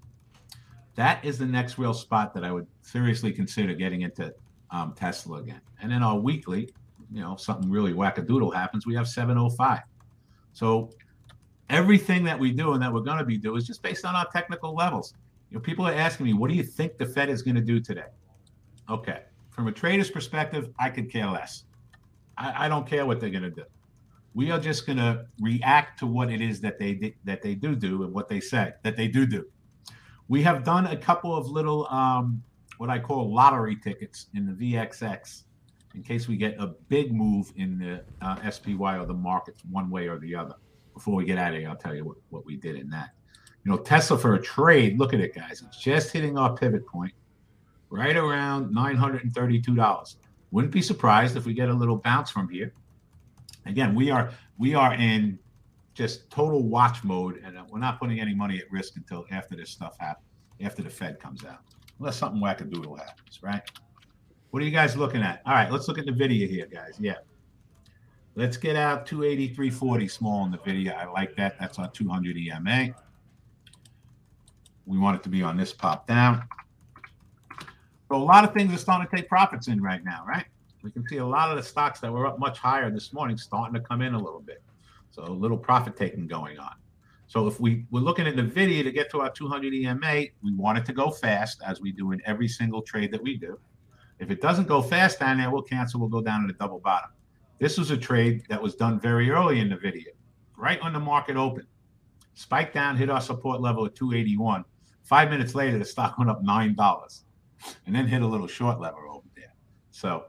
That 0.94 1.24
is 1.24 1.38
the 1.38 1.46
next 1.46 1.78
real 1.78 1.94
spot 1.94 2.34
that 2.34 2.44
I 2.44 2.52
would 2.52 2.66
seriously 2.82 3.32
consider 3.32 3.74
getting 3.74 4.02
into 4.02 4.34
um, 4.70 4.94
Tesla 4.94 5.38
again. 5.38 5.60
And 5.80 5.90
then 5.90 6.02
our 6.02 6.18
weekly, 6.18 6.70
you 7.12 7.20
know, 7.20 7.36
something 7.36 7.70
really 7.70 7.92
wackadoodle 7.92 8.54
happens, 8.54 8.86
we 8.86 8.94
have 8.94 9.08
705. 9.08 9.80
So 10.52 10.90
everything 11.70 12.24
that 12.24 12.38
we 12.38 12.52
do 12.52 12.72
and 12.72 12.82
that 12.82 12.92
we're 12.92 13.00
going 13.00 13.18
to 13.18 13.24
be 13.24 13.36
doing 13.36 13.58
is 13.58 13.66
just 13.66 13.82
based 13.82 14.04
on 14.04 14.14
our 14.14 14.26
technical 14.32 14.74
levels. 14.74 15.14
You 15.50 15.56
know, 15.56 15.60
people 15.60 15.86
are 15.86 15.92
asking 15.92 16.26
me, 16.26 16.32
what 16.32 16.50
do 16.50 16.56
you 16.56 16.62
think 16.62 16.98
the 16.98 17.06
Fed 17.06 17.28
is 17.28 17.42
going 17.42 17.54
to 17.56 17.62
do 17.62 17.80
today? 17.80 18.06
Okay, 18.90 19.22
from 19.50 19.68
a 19.68 19.72
trader's 19.72 20.10
perspective, 20.10 20.70
I 20.78 20.90
could 20.90 21.10
care 21.10 21.26
less. 21.26 21.64
I, 22.36 22.66
I 22.66 22.68
don't 22.68 22.86
care 22.86 23.04
what 23.06 23.20
they're 23.20 23.30
going 23.30 23.42
to 23.42 23.50
do. 23.50 23.64
We 24.34 24.50
are 24.50 24.60
just 24.60 24.86
going 24.86 24.98
to 24.98 25.26
react 25.40 25.98
to 26.00 26.06
what 26.06 26.30
it 26.30 26.40
is 26.40 26.60
that 26.60 26.78
they 26.78 27.14
that 27.24 27.42
they 27.42 27.54
do 27.54 27.74
do 27.74 28.04
and 28.04 28.12
what 28.12 28.28
they 28.28 28.40
say 28.40 28.72
that 28.82 28.96
they 28.96 29.08
do 29.08 29.26
do. 29.26 29.46
We 30.28 30.42
have 30.42 30.62
done 30.62 30.86
a 30.86 30.96
couple 30.96 31.34
of 31.34 31.48
little 31.48 31.88
um, 31.88 32.42
what 32.76 32.90
I 32.90 32.98
call 32.98 33.34
lottery 33.34 33.76
tickets 33.76 34.26
in 34.34 34.46
the 34.46 34.52
VXX 34.52 35.44
in 35.94 36.02
case 36.02 36.28
we 36.28 36.36
get 36.36 36.54
a 36.60 36.68
big 36.88 37.12
move 37.12 37.52
in 37.56 37.78
the 37.78 38.04
uh, 38.24 38.50
SPY 38.50 38.98
or 38.98 39.06
the 39.06 39.14
markets 39.14 39.62
one 39.70 39.90
way 39.90 40.06
or 40.06 40.18
the 40.18 40.34
other 40.34 40.54
before 40.98 41.14
we 41.14 41.24
get 41.24 41.38
out 41.38 41.52
of 41.54 41.60
here, 41.60 41.68
I'll 41.68 41.76
tell 41.76 41.94
you 41.94 42.04
what, 42.04 42.16
what 42.30 42.44
we 42.44 42.56
did 42.56 42.74
in 42.74 42.90
that. 42.90 43.10
You 43.64 43.70
know, 43.70 43.78
Tesla 43.78 44.18
for 44.18 44.34
a 44.34 44.42
trade, 44.42 44.98
look 44.98 45.14
at 45.14 45.20
it, 45.20 45.32
guys. 45.32 45.62
It's 45.64 45.80
just 45.80 46.12
hitting 46.12 46.36
our 46.36 46.56
pivot 46.56 46.84
point 46.88 47.14
right 47.88 48.16
around 48.16 48.74
$932. 48.74 50.16
Wouldn't 50.50 50.72
be 50.72 50.82
surprised 50.82 51.36
if 51.36 51.46
we 51.46 51.54
get 51.54 51.68
a 51.68 51.72
little 51.72 51.98
bounce 51.98 52.30
from 52.30 52.48
here. 52.48 52.72
Again, 53.64 53.94
we 53.94 54.10
are 54.10 54.32
we 54.58 54.74
are 54.74 54.94
in 54.94 55.38
just 55.94 56.28
total 56.30 56.64
watch 56.64 57.04
mode, 57.04 57.40
and 57.44 57.56
uh, 57.56 57.64
we're 57.70 57.78
not 57.78 58.00
putting 58.00 58.18
any 58.18 58.34
money 58.34 58.58
at 58.58 58.70
risk 58.72 58.96
until 58.96 59.24
after 59.30 59.54
this 59.54 59.70
stuff 59.70 59.96
happens, 60.00 60.26
after 60.60 60.82
the 60.82 60.90
Fed 60.90 61.20
comes 61.20 61.44
out, 61.44 61.60
unless 62.00 62.16
something 62.16 62.42
wackadoodle 62.42 62.98
happens, 62.98 63.40
right? 63.40 63.62
What 64.50 64.62
are 64.62 64.66
you 64.66 64.72
guys 64.72 64.96
looking 64.96 65.22
at? 65.22 65.42
All 65.46 65.52
right, 65.52 65.70
let's 65.70 65.86
look 65.86 65.98
at 65.98 66.06
the 66.06 66.12
Nvidia 66.12 66.48
here, 66.48 66.66
guys. 66.66 66.96
Yeah. 66.98 67.16
Let's 68.38 68.56
get 68.56 68.76
out 68.76 69.04
283.40 69.04 70.08
small 70.08 70.44
in 70.44 70.52
the 70.52 70.58
Nvidia. 70.58 70.96
I 70.96 71.10
like 71.10 71.34
that. 71.34 71.58
That's 71.58 71.76
on 71.80 71.90
200 71.90 72.36
EMA. 72.36 72.94
We 74.86 74.96
want 74.96 75.16
it 75.16 75.24
to 75.24 75.28
be 75.28 75.42
on 75.42 75.56
this 75.56 75.72
pop 75.72 76.06
down. 76.06 76.44
So 78.08 78.14
a 78.14 78.16
lot 78.16 78.44
of 78.44 78.54
things 78.54 78.72
are 78.72 78.78
starting 78.78 79.08
to 79.10 79.16
take 79.16 79.28
profits 79.28 79.66
in 79.66 79.82
right 79.82 80.04
now, 80.04 80.22
right? 80.24 80.44
We 80.84 80.92
can 80.92 81.04
see 81.08 81.16
a 81.16 81.26
lot 81.26 81.50
of 81.50 81.56
the 81.56 81.64
stocks 81.64 81.98
that 81.98 82.12
were 82.12 82.28
up 82.28 82.38
much 82.38 82.60
higher 82.60 82.92
this 82.92 83.12
morning 83.12 83.36
starting 83.36 83.74
to 83.74 83.80
come 83.80 84.02
in 84.02 84.14
a 84.14 84.22
little 84.22 84.38
bit. 84.38 84.62
So 85.10 85.24
a 85.24 85.26
little 85.26 85.58
profit 85.58 85.96
taking 85.96 86.28
going 86.28 86.60
on. 86.60 86.74
So 87.26 87.48
if 87.48 87.58
we, 87.58 87.86
we're 87.90 88.04
looking 88.04 88.28
at 88.28 88.36
the 88.36 88.42
Nvidia 88.42 88.84
to 88.84 88.92
get 88.92 89.10
to 89.10 89.20
our 89.20 89.30
200 89.30 89.74
EMA, 89.74 90.26
we 90.44 90.54
want 90.54 90.78
it 90.78 90.84
to 90.84 90.92
go 90.92 91.10
fast 91.10 91.60
as 91.66 91.80
we 91.80 91.90
do 91.90 92.12
in 92.12 92.22
every 92.24 92.46
single 92.46 92.82
trade 92.82 93.10
that 93.10 93.22
we 93.24 93.36
do. 93.36 93.58
If 94.20 94.30
it 94.30 94.40
doesn't 94.40 94.68
go 94.68 94.80
fast 94.80 95.18
down 95.18 95.38
there, 95.38 95.50
we'll 95.50 95.62
cancel. 95.62 95.98
We'll 95.98 96.08
go 96.08 96.22
down 96.22 96.42
to 96.42 96.46
the 96.46 96.56
double 96.56 96.78
bottom. 96.78 97.10
This 97.58 97.76
was 97.76 97.90
a 97.90 97.96
trade 97.96 98.44
that 98.48 98.62
was 98.62 98.74
done 98.74 99.00
very 99.00 99.30
early 99.30 99.60
in 99.60 99.68
the 99.68 99.76
Nvidia, 99.76 100.12
right 100.56 100.82
when 100.82 100.92
the 100.92 101.00
market 101.00 101.36
opened. 101.36 101.66
Spiked 102.34 102.72
down, 102.72 102.96
hit 102.96 103.10
our 103.10 103.20
support 103.20 103.60
level 103.60 103.84
at 103.84 103.96
281. 103.96 104.64
Five 105.02 105.30
minutes 105.30 105.54
later, 105.54 105.78
the 105.78 105.84
stock 105.84 106.18
went 106.18 106.30
up 106.30 106.42
$9 106.44 107.22
and 107.86 107.94
then 107.94 108.06
hit 108.06 108.22
a 108.22 108.26
little 108.26 108.46
short 108.46 108.78
level 108.80 109.00
over 109.10 109.26
there. 109.34 109.52
So, 109.90 110.26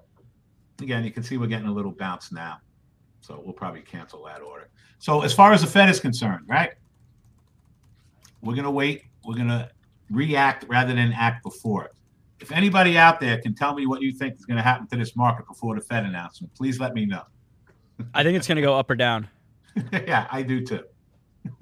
again, 0.82 1.04
you 1.04 1.12
can 1.12 1.22
see 1.22 1.38
we're 1.38 1.48
getting 1.48 1.68
a 1.68 1.72
little 1.72 1.92
bounce 1.92 2.32
now. 2.32 2.58
So, 3.22 3.42
we'll 3.44 3.54
probably 3.54 3.82
cancel 3.82 4.24
that 4.26 4.42
order. 4.42 4.70
So, 4.98 5.22
as 5.22 5.34
far 5.34 5.54
as 5.54 5.62
the 5.62 5.68
Fed 5.68 5.88
is 5.90 6.00
concerned, 6.00 6.46
right? 6.48 6.72
We're 8.42 8.56
going 8.56 8.66
to 8.66 8.72
wait. 8.72 9.04
We're 9.24 9.36
going 9.36 9.50
to 9.50 9.70
react 10.10 10.66
rather 10.68 10.96
than 10.96 11.14
act 11.14 11.44
before. 11.44 11.92
If 12.40 12.52
anybody 12.52 12.98
out 12.98 13.20
there 13.20 13.40
can 13.42 13.54
tell 13.54 13.76
me 13.76 13.86
what 13.86 14.02
you 14.02 14.14
think 14.14 14.36
is 14.36 14.46
going 14.46 14.58
to 14.58 14.64
happen 14.64 14.88
to 14.88 14.96
this 14.96 15.16
market 15.16 15.48
before 15.48 15.76
the 15.76 15.82
Fed 15.82 16.06
announcement, 16.06 16.54
please 16.56 16.80
let 16.80 16.94
me 16.94 17.06
know. 17.06 17.24
I 18.14 18.24
think 18.24 18.38
it's 18.38 18.48
going 18.48 18.56
to 18.56 18.62
go 18.62 18.78
up 18.78 18.90
or 18.90 18.96
down. 18.96 19.28
yeah, 19.92 20.28
I 20.32 20.42
do 20.42 20.66
too. 20.66 20.84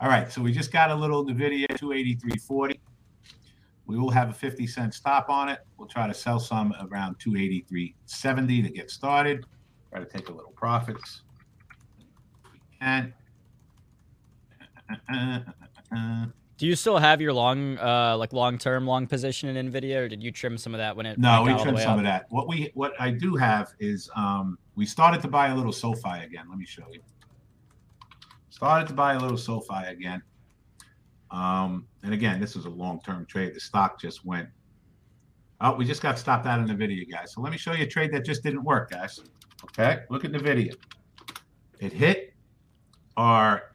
All 0.00 0.08
right, 0.08 0.30
so 0.30 0.42
we 0.42 0.52
just 0.52 0.72
got 0.72 0.90
a 0.90 0.94
little 0.94 1.24
NVIDIA 1.24 1.66
283.40. 1.68 2.78
We 3.86 3.98
will 3.98 4.10
have 4.10 4.30
a 4.30 4.32
50 4.32 4.66
cent 4.66 4.94
stop 4.94 5.28
on 5.28 5.48
it. 5.48 5.60
We'll 5.76 5.88
try 5.88 6.06
to 6.06 6.14
sell 6.14 6.40
some 6.40 6.74
around 6.90 7.18
283.70 7.18 8.64
to 8.64 8.70
get 8.70 8.90
started. 8.90 9.44
Try 9.90 10.00
to 10.00 10.06
take 10.06 10.28
a 10.28 10.32
little 10.32 10.52
profits. 10.52 11.22
And 12.80 13.12
Do 16.56 16.66
you 16.66 16.76
still 16.76 16.98
have 16.98 17.20
your 17.20 17.32
long, 17.32 17.78
uh, 17.78 18.16
like 18.16 18.32
long 18.32 18.58
term 18.58 18.86
long 18.86 19.06
position 19.06 19.56
in 19.56 19.72
Nvidia, 19.72 19.96
or 20.02 20.08
did 20.08 20.22
you 20.22 20.30
trim 20.30 20.56
some 20.56 20.72
of 20.72 20.78
that 20.78 20.96
when 20.96 21.04
it? 21.06 21.18
No, 21.18 21.42
we 21.42 21.52
trimmed 21.60 21.80
some 21.80 21.92
up? 21.92 21.98
of 21.98 22.04
that. 22.04 22.26
What 22.30 22.48
we, 22.48 22.70
what 22.74 22.92
I 23.00 23.10
do 23.10 23.34
have 23.34 23.74
is, 23.80 24.08
um, 24.14 24.56
we 24.76 24.86
started 24.86 25.20
to 25.22 25.28
buy 25.28 25.48
a 25.48 25.54
little 25.54 25.72
SoFi 25.72 26.24
again. 26.24 26.46
Let 26.48 26.58
me 26.58 26.64
show 26.66 26.84
you. 26.92 27.00
started 28.50 28.86
to 28.88 28.94
buy 28.94 29.14
a 29.14 29.18
little 29.18 29.36
SoFi 29.36 29.86
again. 29.88 30.22
Um, 31.30 31.86
and 32.04 32.14
again, 32.14 32.40
this 32.40 32.54
is 32.54 32.66
a 32.66 32.70
long-term 32.70 33.26
trade. 33.26 33.54
The 33.54 33.60
stock 33.60 34.00
just 34.00 34.24
went. 34.24 34.48
Oh, 35.60 35.74
we 35.74 35.84
just 35.84 36.02
got 36.02 36.18
stopped 36.18 36.46
out 36.46 36.60
in 36.60 36.66
the 36.66 36.74
Nvidia, 36.74 37.10
guys. 37.10 37.32
So 37.32 37.40
let 37.40 37.50
me 37.50 37.58
show 37.58 37.72
you 37.72 37.84
a 37.84 37.86
trade 37.86 38.12
that 38.12 38.24
just 38.24 38.44
didn't 38.44 38.62
work, 38.62 38.90
guys. 38.90 39.20
Okay, 39.64 40.02
look 40.10 40.24
at 40.24 40.30
the 40.30 40.38
Nvidia. 40.38 40.74
It 41.80 41.92
hit 41.92 42.34
our 43.16 43.72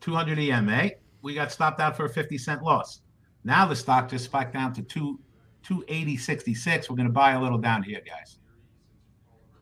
200 0.00 0.38
EMA. 0.38 0.90
We 1.26 1.34
got 1.34 1.50
stopped 1.50 1.80
out 1.80 1.96
for 1.96 2.04
a 2.04 2.08
50 2.08 2.38
cent 2.38 2.62
loss. 2.62 3.00
Now 3.42 3.66
the 3.66 3.74
stock 3.74 4.08
just 4.08 4.26
spiked 4.26 4.52
down 4.52 4.72
to 4.74 4.82
two 4.82 5.18
280.66. 5.68 6.88
We're 6.88 6.94
going 6.94 7.08
to 7.08 7.12
buy 7.12 7.32
a 7.32 7.42
little 7.42 7.58
down 7.58 7.82
here, 7.82 8.00
guys. 8.06 8.38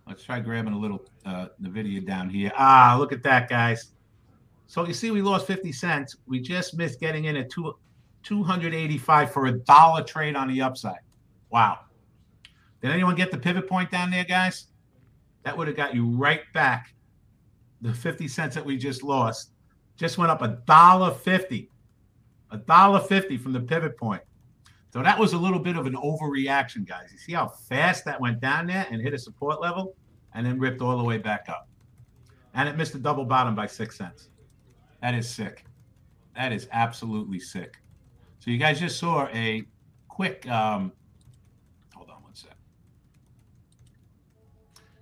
Let's 0.07 0.23
try 0.23 0.41
grabbing 0.41 0.75
a 0.75 0.79
little 0.79 1.03
uh, 1.25 1.47
Nvidia 1.63 2.07
down 2.07 2.29
here. 2.29 2.53
Ah, 2.55 2.97
look 2.99 3.15
at 3.15 3.23
that, 3.23 3.49
guys. 3.49 3.93
So 4.67 4.87
you 4.87 4.93
see, 4.93 5.11
we 5.11 5.23
lost 5.23 5.47
50 5.47 5.73
cents. 5.73 6.17
We 6.27 6.39
just 6.39 6.77
missed 6.77 7.01
getting 7.01 7.25
in 7.25 7.35
at 7.35 7.49
two, 7.49 7.75
285 8.25 9.33
for 9.33 9.47
a 9.47 9.53
dollar 9.53 10.03
trade 10.03 10.37
on 10.37 10.49
the 10.49 10.61
upside. 10.61 11.01
Wow. 11.49 11.79
Did 12.83 12.91
anyone 12.91 13.15
get 13.15 13.31
the 13.31 13.39
pivot 13.39 13.67
point 13.67 13.91
down 13.91 14.11
there, 14.11 14.25
guys? 14.25 14.67
That 15.45 15.57
would 15.57 15.69
have 15.69 15.79
got 15.79 15.95
you 15.95 16.11
right 16.11 16.43
back 16.53 16.93
the 17.81 17.95
50 17.95 18.29
cents 18.29 18.55
that 18.55 18.67
we 18.67 18.77
just 18.77 19.03
lost. 19.03 19.54
Just 19.97 20.19
went 20.19 20.31
up 20.31 20.43
a 20.43 20.49
dollar 20.67 21.13
50. 21.13 21.71
A 22.51 22.57
dollar 22.57 23.01
50 23.01 23.37
from 23.39 23.53
the 23.53 23.61
pivot 23.61 23.97
point. 23.97 24.23
So 24.93 25.03
that 25.03 25.19
was 25.19 25.33
a 25.33 25.39
little 25.39 25.59
bit 25.59 25.77
of 25.77 25.87
an 25.87 25.95
overreaction, 25.95 26.87
guys. 26.87 27.09
You 27.11 27.19
see 27.19 27.33
how 27.33 27.49
fast 27.49 28.05
that 28.05 28.21
went 28.21 28.41
down 28.41 28.69
there 28.69 28.87
and 28.91 29.03
hit 29.03 29.13
a 29.13 29.19
support 29.19 29.61
level 29.61 29.97
and 30.35 30.47
then 30.47 30.59
ripped 30.59 30.81
all 30.81 30.97
the 30.97 31.05
way 31.05 31.19
back 31.19 31.47
up. 31.49 31.69
And 32.55 32.69
it 32.69 32.77
missed 32.77 32.95
a 32.95 32.99
double 32.99 33.25
bottom 33.25 33.57
by 33.57 33.67
six 33.67 33.97
cents. 33.97 34.29
That 35.03 35.15
is 35.15 35.29
sick. 35.29 35.65
That 36.37 36.53
is 36.53 36.69
absolutely 36.73 37.41
sick. 37.41 37.77
So 38.39 38.51
you 38.51 38.59
guys 38.59 38.79
just 38.79 38.99
saw 38.99 39.27
a 39.33 39.65
quick 40.09 40.49
um, 40.49 40.93
hold 41.93 42.11
on 42.11 42.23
one 42.23 42.35
sec. 42.35 42.57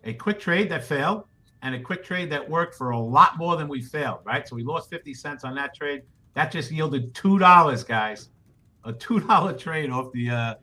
A 0.04 0.14
quick 0.14 0.40
trade 0.40 0.70
that 0.70 0.84
failed 0.84 1.24
and 1.62 1.74
a 1.74 1.80
quick 1.80 2.04
trade 2.04 2.30
that 2.30 2.48
worked 2.48 2.74
for 2.74 2.90
a 2.90 2.98
lot 2.98 3.38
more 3.38 3.56
than 3.56 3.68
we 3.68 3.80
failed, 3.80 4.20
right? 4.24 4.46
So 4.46 4.56
we 4.56 4.64
lost 4.64 4.90
50 4.90 5.14
cents 5.14 5.44
on 5.44 5.54
that 5.54 5.74
trade. 5.74 6.02
That 6.34 6.50
just 6.50 6.70
yielded 6.70 7.14
two 7.14 7.38
dollars, 7.38 7.84
guys 7.84 8.30
a 8.84 8.92
two 8.92 9.20
dollar 9.20 9.52
trade 9.52 9.90
off 9.90 10.12
the 10.12 10.30
uh, 10.30 10.54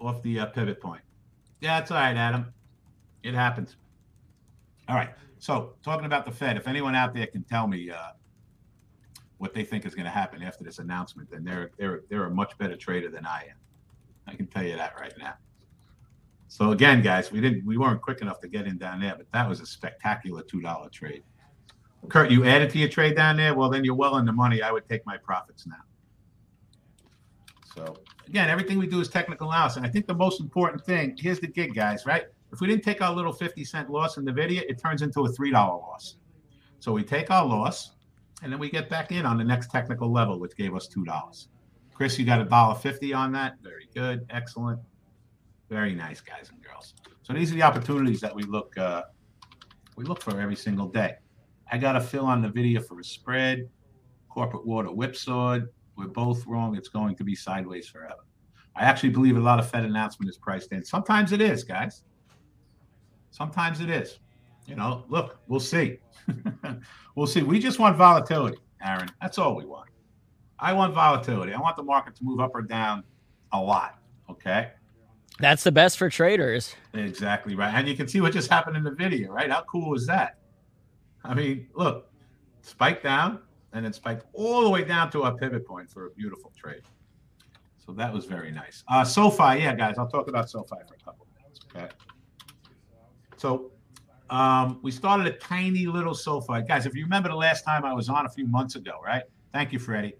off 0.00 0.22
the 0.22 0.40
uh, 0.40 0.46
pivot 0.46 0.80
point. 0.80 1.02
Yeah, 1.60 1.78
that's 1.78 1.90
all 1.90 1.98
right, 1.98 2.16
Adam. 2.16 2.52
It 3.22 3.34
happens. 3.34 3.76
All 4.88 4.96
right. 4.96 5.10
So 5.38 5.74
talking 5.82 6.06
about 6.06 6.24
the 6.24 6.32
Fed, 6.32 6.56
if 6.56 6.66
anyone 6.66 6.94
out 6.94 7.14
there 7.14 7.26
can 7.26 7.42
tell 7.44 7.66
me 7.66 7.90
uh, 7.90 7.96
what 9.38 9.54
they 9.54 9.64
think 9.64 9.86
is 9.86 9.94
going 9.94 10.04
to 10.04 10.10
happen 10.10 10.42
after 10.42 10.64
this 10.64 10.78
announcement, 10.78 11.30
then 11.30 11.44
they're 11.44 11.70
they're 11.78 12.02
they're 12.08 12.24
a 12.24 12.30
much 12.30 12.56
better 12.58 12.76
trader 12.76 13.08
than 13.08 13.26
I 13.26 13.46
am. 13.50 13.56
I 14.26 14.34
can 14.34 14.46
tell 14.46 14.64
you 14.64 14.76
that 14.76 14.98
right 14.98 15.12
now. 15.18 15.34
So 16.50 16.72
again, 16.72 17.00
guys, 17.00 17.30
we 17.30 17.40
didn't 17.40 17.64
we 17.64 17.78
weren't 17.78 18.02
quick 18.02 18.22
enough 18.22 18.40
to 18.40 18.48
get 18.48 18.66
in 18.66 18.76
down 18.76 18.98
there, 18.98 19.14
but 19.16 19.30
that 19.32 19.48
was 19.48 19.60
a 19.60 19.66
spectacular 19.66 20.42
two 20.42 20.60
dollar 20.60 20.88
trade. 20.90 21.22
Kurt, 22.08 22.28
you 22.28 22.44
added 22.44 22.70
to 22.70 22.78
your 22.78 22.88
trade 22.88 23.14
down 23.14 23.36
there. 23.36 23.54
Well, 23.54 23.70
then 23.70 23.84
you're 23.84 23.94
well 23.94 24.16
in 24.16 24.26
the 24.26 24.32
money. 24.32 24.60
I 24.60 24.72
would 24.72 24.88
take 24.88 25.06
my 25.06 25.16
profits 25.16 25.64
now. 25.64 25.76
So 27.76 27.96
again, 28.26 28.50
everything 28.50 28.80
we 28.80 28.88
do 28.88 28.98
is 28.98 29.08
technical 29.08 29.48
analysis. 29.48 29.76
And 29.76 29.86
I 29.86 29.90
think 29.90 30.08
the 30.08 30.14
most 30.14 30.40
important 30.40 30.84
thing, 30.84 31.16
here's 31.16 31.38
the 31.38 31.46
gig, 31.46 31.72
guys, 31.72 32.04
right? 32.04 32.24
If 32.52 32.60
we 32.60 32.66
didn't 32.66 32.82
take 32.82 33.00
our 33.00 33.14
little 33.14 33.32
50 33.32 33.64
cent 33.64 33.88
loss 33.88 34.16
in 34.16 34.24
the 34.24 34.32
Nvidia, 34.32 34.62
it 34.68 34.76
turns 34.76 35.02
into 35.02 35.26
a 35.26 35.28
$3 35.28 35.52
loss. 35.52 36.16
So 36.80 36.90
we 36.90 37.04
take 37.04 37.30
our 37.30 37.46
loss 37.46 37.92
and 38.42 38.52
then 38.52 38.58
we 38.58 38.70
get 38.70 38.88
back 38.88 39.12
in 39.12 39.24
on 39.24 39.38
the 39.38 39.44
next 39.44 39.70
technical 39.70 40.10
level, 40.10 40.40
which 40.40 40.56
gave 40.56 40.74
us 40.74 40.88
$2. 40.88 41.46
Chris, 41.94 42.18
you 42.18 42.26
got 42.26 42.40
a 42.40 42.44
dollar 42.44 42.74
fifty 42.74 43.12
on 43.12 43.30
that. 43.32 43.56
Very 43.62 43.88
good. 43.94 44.26
Excellent. 44.30 44.80
Very 45.70 45.94
nice, 45.94 46.20
guys 46.20 46.50
and 46.50 46.62
girls. 46.62 46.94
So 47.22 47.32
these 47.32 47.50
are 47.52 47.54
the 47.54 47.62
opportunities 47.62 48.20
that 48.20 48.34
we 48.34 48.42
look 48.42 48.76
uh, 48.76 49.04
we 49.96 50.04
look 50.04 50.20
for 50.20 50.38
every 50.38 50.56
single 50.56 50.88
day. 50.88 51.14
I 51.70 51.78
got 51.78 51.96
a 51.96 52.00
fill 52.00 52.26
on 52.26 52.42
the 52.42 52.48
Nvidia 52.48 52.84
for 52.84 52.98
a 52.98 53.04
spread, 53.04 53.68
corporate 54.28 54.66
water 54.66 54.88
whipsawed, 54.88 55.68
we're 55.96 56.08
both 56.08 56.46
wrong. 56.46 56.76
It's 56.76 56.88
going 56.88 57.14
to 57.16 57.24
be 57.24 57.34
sideways 57.34 57.86
forever. 57.86 58.24
I 58.74 58.84
actually 58.84 59.10
believe 59.10 59.36
a 59.36 59.40
lot 59.40 59.58
of 59.58 59.68
Fed 59.68 59.84
announcement 59.84 60.30
is 60.30 60.38
priced 60.38 60.72
in. 60.72 60.82
Sometimes 60.82 61.32
it 61.32 61.40
is, 61.40 61.62
guys. 61.62 62.02
Sometimes 63.30 63.80
it 63.80 63.90
is. 63.90 64.18
You 64.66 64.76
know, 64.76 65.04
look, 65.08 65.38
we'll 65.46 65.60
see. 65.60 65.98
we'll 67.14 67.26
see. 67.26 67.42
We 67.42 67.58
just 67.58 67.78
want 67.78 67.96
volatility, 67.96 68.58
Aaron. 68.82 69.10
That's 69.20 69.36
all 69.36 69.54
we 69.54 69.66
want. 69.66 69.90
I 70.58 70.72
want 70.72 70.94
volatility. 70.94 71.52
I 71.52 71.60
want 71.60 71.76
the 71.76 71.82
market 71.82 72.14
to 72.16 72.24
move 72.24 72.40
up 72.40 72.52
or 72.54 72.62
down 72.62 73.04
a 73.52 73.60
lot. 73.60 73.98
Okay. 74.30 74.70
That's 75.40 75.64
the 75.64 75.72
best 75.72 75.98
for 75.98 76.10
traders. 76.10 76.74
Exactly 76.94 77.54
right. 77.54 77.72
And 77.74 77.88
you 77.88 77.96
can 77.96 78.06
see 78.06 78.20
what 78.20 78.32
just 78.32 78.50
happened 78.50 78.76
in 78.76 78.84
the 78.84 78.90
Nvidia, 78.90 79.28
right? 79.28 79.50
How 79.50 79.62
cool 79.62 79.94
is 79.94 80.06
that? 80.06 80.38
I 81.24 81.34
mean, 81.34 81.68
look, 81.74 82.10
spike 82.62 83.02
down, 83.02 83.40
and 83.72 83.84
then 83.84 83.92
spiked 83.92 84.26
all 84.32 84.62
the 84.62 84.70
way 84.70 84.84
down 84.84 85.10
to 85.12 85.22
our 85.22 85.34
pivot 85.34 85.66
point 85.66 85.90
for 85.90 86.06
a 86.06 86.10
beautiful 86.10 86.52
trade. 86.56 86.82
So 87.84 87.92
that 87.92 88.12
was 88.12 88.24
very 88.24 88.50
nice. 88.50 88.84
Uh, 88.88 89.04
SoFi, 89.04 89.60
yeah, 89.60 89.74
guys, 89.74 89.96
I'll 89.98 90.08
talk 90.08 90.28
about 90.28 90.50
SoFi 90.50 90.76
for 90.86 90.94
a 90.94 91.04
couple 91.04 91.26
minutes. 91.36 91.60
Okay. 91.74 91.88
So 93.36 93.72
um, 94.28 94.78
we 94.82 94.90
started 94.90 95.26
a 95.26 95.32
tiny 95.32 95.86
little 95.86 96.14
SoFi. 96.14 96.62
Guys, 96.66 96.86
if 96.86 96.94
you 96.94 97.04
remember 97.04 97.28
the 97.28 97.36
last 97.36 97.64
time 97.64 97.84
I 97.84 97.92
was 97.92 98.08
on 98.08 98.26
a 98.26 98.28
few 98.28 98.46
months 98.46 98.76
ago, 98.76 99.00
right? 99.04 99.22
Thank 99.52 99.72
you, 99.72 99.78
Freddie. 99.78 100.14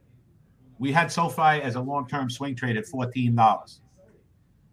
We 0.79 0.93
had 0.93 1.13
SoFi 1.13 1.63
as 1.63 1.77
a 1.77 1.81
long 1.81 2.09
term 2.09 2.31
swing 2.31 2.57
trade 2.57 2.77
at 2.77 2.87
$14. 2.87 3.81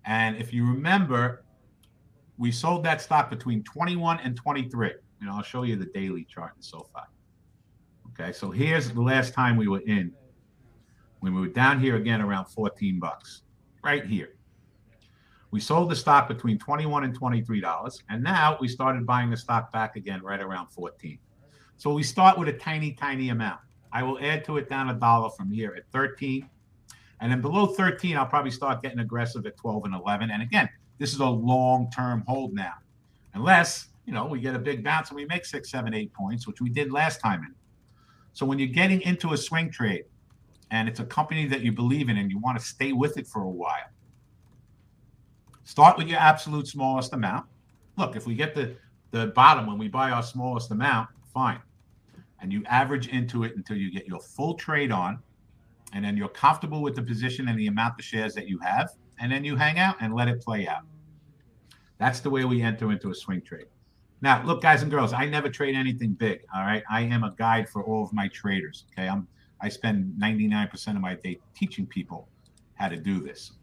And 0.08 0.38
if 0.38 0.54
you 0.54 0.66
remember, 0.66 1.44
we 2.38 2.52
sold 2.52 2.84
that 2.86 3.02
stock 3.02 3.30
between 3.30 3.62
21 3.64 4.22
and 4.22 4.36
23. 4.36 4.94
And 5.22 5.30
I'll 5.30 5.44
show 5.44 5.64
you 5.64 5.76
the 5.76 5.88
daily 5.88 6.24
chart 6.24 6.54
in 6.56 6.62
SoFi. 6.64 7.02
Okay, 8.10 8.32
so 8.32 8.50
here's 8.50 8.90
the 8.90 9.02
last 9.02 9.34
time 9.34 9.58
we 9.58 9.68
were 9.68 9.82
in. 9.82 10.12
When 11.20 11.36
we 11.36 11.42
were 11.42 11.48
down 11.48 11.80
here 11.80 11.98
again 11.98 12.22
around 12.22 12.46
14 12.46 13.00
bucks, 13.00 13.42
right 13.84 14.06
here. 14.06 14.30
We 15.52 15.60
sold 15.60 15.90
the 15.90 15.96
stock 15.96 16.28
between 16.28 16.60
21 16.60 17.04
and 17.04 17.16
23 17.16 17.62
dollars, 17.62 18.04
and 18.10 18.24
now 18.24 18.58
we 18.60 18.68
started 18.68 19.06
buying 19.06 19.30
the 19.30 19.38
stock 19.38 19.72
back 19.72 19.96
again 19.96 20.22
right 20.22 20.42
around 20.42 20.68
14. 20.70 21.18
So 21.78 21.94
we 21.94 22.04
start 22.04 22.38
with 22.38 22.48
a 22.50 22.54
tiny, 22.54 22.94
tiny 22.94 23.30
amount. 23.30 23.62
I 23.92 24.04
will 24.04 24.20
add 24.20 24.46
to 24.46 24.58
it 24.58 24.70
down 24.70 24.90
a 24.90 24.94
dollar 24.94 25.30
from 25.32 25.52
here 25.52 25.74
at 25.76 25.84
13. 25.92 26.48
And 27.20 27.32
then 27.32 27.42
below 27.42 27.68
13, 27.68 28.16
I'll 28.16 28.26
probably 28.26 28.52
start 28.52 28.84
getting 28.84 29.00
aggressive 29.00 29.46
at 29.46 29.58
12 29.58 29.86
and 29.86 29.96
11. 29.96 30.30
And 30.30 30.42
again, 30.42 30.70
this 31.00 31.14
is 31.14 31.20
a 31.20 31.26
long-term 31.26 32.24
hold 32.28 32.54
now. 32.54 32.74
Unless, 33.34 33.88
you 34.06 34.14
know, 34.14 34.26
we 34.26 34.40
get 34.40 34.56
a 34.56 34.60
big 34.60 34.84
bounce 34.84 35.10
and 35.10 35.16
we 35.16 35.26
make 35.26 35.46
six, 35.46 35.70
seven, 35.70 35.94
eight 35.94 36.14
points, 36.14 36.48
which 36.48 36.62
we 36.62 36.70
did 36.70 36.92
last 36.92 37.20
time 37.20 37.44
in. 37.44 37.54
So 38.34 38.46
when 38.46 38.60
you're 38.60 38.68
getting 38.68 39.02
into 39.02 39.34
a 39.34 39.38
swing 39.38 39.72
trade 39.72 40.06
and 40.70 40.88
it's 40.88 41.00
a 41.00 41.06
company 41.06 41.48
that 41.48 41.62
you 41.62 41.72
believe 41.72 42.10
in 42.10 42.18
and 42.18 42.30
you 42.30 42.40
want 42.40 42.60
to 42.60 42.64
stay 42.64 42.94
with 42.94 43.18
it 43.18 43.28
for 43.28 43.42
a 43.42 43.50
while, 43.50 43.90
start 45.64 45.98
with 45.98 46.08
your 46.08 46.20
absolute 46.20 46.68
smallest 46.68 47.14
amount. 47.14 47.46
Look, 47.98 48.16
if 48.16 48.28
we 48.28 48.36
get 48.36 48.54
the, 48.54 48.76
the 49.12 49.28
bottom 49.28 49.66
when 49.66 49.80
we 49.80 49.88
buy 49.88 50.12
our 50.12 50.22
smallest 50.22 50.70
amount, 50.70 51.10
fine. 51.34 51.60
And 52.40 52.54
you 52.54 52.64
average 52.66 53.08
into 53.08 53.44
it 53.44 53.56
until 53.56 53.78
you 53.78 53.92
get 53.92 54.08
your 54.08 54.20
full 54.20 54.54
trade 54.54 54.92
on, 54.92 55.20
and 55.94 56.04
then 56.04 56.18
you're 56.18 56.30
comfortable 56.30 56.82
with 56.82 56.96
the 56.96 57.02
position 57.02 57.48
and 57.48 57.58
the 57.58 57.68
amount 57.68 58.00
of 58.00 58.06
shares 58.06 58.34
that 58.36 58.48
you 58.48 58.60
have, 58.60 58.92
and 59.20 59.32
then 59.32 59.44
you 59.44 59.56
hang 59.56 59.80
out 59.80 59.96
and 60.02 60.14
let 60.14 60.28
it 60.28 60.42
play 60.42 60.68
out. 60.68 60.84
That's 61.98 62.20
the 62.20 62.30
way 62.30 62.46
we 62.46 62.62
enter 62.62 62.92
into 62.92 63.10
a 63.10 63.16
swing 63.16 63.42
trade. 63.42 63.66
Now, 64.22 64.44
look, 64.44 64.62
guys 64.62 64.82
and 64.82 64.92
girls, 64.92 65.14
I 65.14 65.26
never 65.26 65.50
trade 65.50 65.76
anything 65.76 66.14
big. 66.14 66.42
All 66.54 66.62
right, 66.62 66.84
I 66.90 67.02
am 67.02 67.24
a 67.24 67.34
guide 67.38 67.70
for 67.70 67.84
all 67.84 68.04
of 68.04 68.14
my 68.14 68.28
traders. 68.30 68.86
Okay, 68.92 69.08
I'm 69.08 69.28
I 69.60 69.70
spend 69.70 70.14
99% 70.22 70.96
of 70.96 71.02
my 71.02 71.16
day 71.16 71.40
teaching 71.56 71.88
people 71.88 72.28
how 72.76 72.90
to 72.90 72.96
do 72.96 73.20
this. 73.20 73.54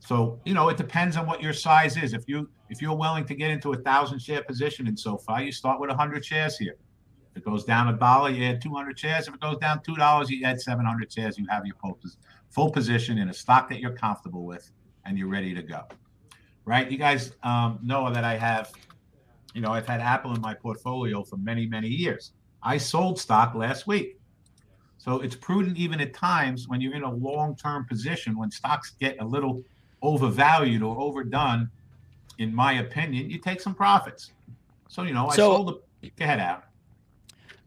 So 0.00 0.40
you 0.44 0.54
know, 0.54 0.68
it 0.68 0.76
depends 0.76 1.16
on 1.16 1.26
what 1.26 1.42
your 1.42 1.52
size 1.52 1.96
is. 1.96 2.12
If 2.12 2.24
you 2.26 2.48
if 2.68 2.80
you're 2.80 2.96
willing 2.96 3.24
to 3.26 3.34
get 3.34 3.50
into 3.50 3.72
a 3.72 3.76
thousand 3.76 4.20
share 4.20 4.42
position 4.42 4.86
in 4.86 4.96
SoFi, 4.96 5.44
you 5.44 5.52
start 5.52 5.80
with 5.80 5.90
hundred 5.90 6.24
shares 6.24 6.58
here. 6.58 6.76
If 7.36 7.42
it 7.42 7.44
goes 7.44 7.64
down 7.64 7.88
a 7.88 7.92
dollar, 7.92 8.30
you 8.30 8.44
add 8.44 8.62
200 8.62 8.98
shares. 8.98 9.28
If 9.28 9.34
it 9.34 9.40
goes 9.40 9.58
down 9.58 9.82
two 9.82 9.94
dollars, 9.94 10.30
you 10.30 10.44
add 10.44 10.60
700 10.60 11.12
shares. 11.12 11.38
You 11.38 11.46
have 11.50 11.66
your 11.66 11.76
full 12.48 12.70
position 12.70 13.18
in 13.18 13.28
a 13.28 13.34
stock 13.34 13.68
that 13.68 13.78
you're 13.78 13.92
comfortable 13.92 14.44
with, 14.44 14.70
and 15.04 15.18
you're 15.18 15.28
ready 15.28 15.54
to 15.54 15.62
go. 15.62 15.82
Right? 16.64 16.90
You 16.90 16.98
guys 16.98 17.32
um, 17.42 17.78
know 17.82 18.12
that 18.12 18.24
I 18.24 18.36
have 18.36 18.72
you 19.56 19.62
know, 19.62 19.70
I've 19.70 19.86
had 19.86 20.02
Apple 20.02 20.34
in 20.34 20.40
my 20.42 20.52
portfolio 20.52 21.24
for 21.24 21.38
many, 21.38 21.66
many 21.66 21.88
years. 21.88 22.32
I 22.62 22.76
sold 22.76 23.18
stock 23.18 23.54
last 23.54 23.86
week. 23.86 24.20
So 24.98 25.20
it's 25.20 25.34
prudent 25.34 25.78
even 25.78 25.98
at 25.98 26.12
times 26.12 26.68
when 26.68 26.82
you're 26.82 26.94
in 26.94 27.04
a 27.04 27.10
long-term 27.10 27.86
position, 27.86 28.36
when 28.36 28.50
stocks 28.50 28.90
get 29.00 29.16
a 29.18 29.24
little 29.24 29.62
overvalued 30.02 30.82
or 30.82 31.00
overdone, 31.00 31.70
in 32.36 32.54
my 32.54 32.80
opinion, 32.80 33.30
you 33.30 33.38
take 33.38 33.62
some 33.62 33.74
profits. 33.74 34.32
So, 34.88 35.04
you 35.04 35.14
know, 35.14 35.28
I 35.28 35.36
so, 35.36 35.54
sold 35.54 35.80
the 36.02 36.10
go 36.10 36.24
ahead 36.26 36.38
out. 36.38 36.64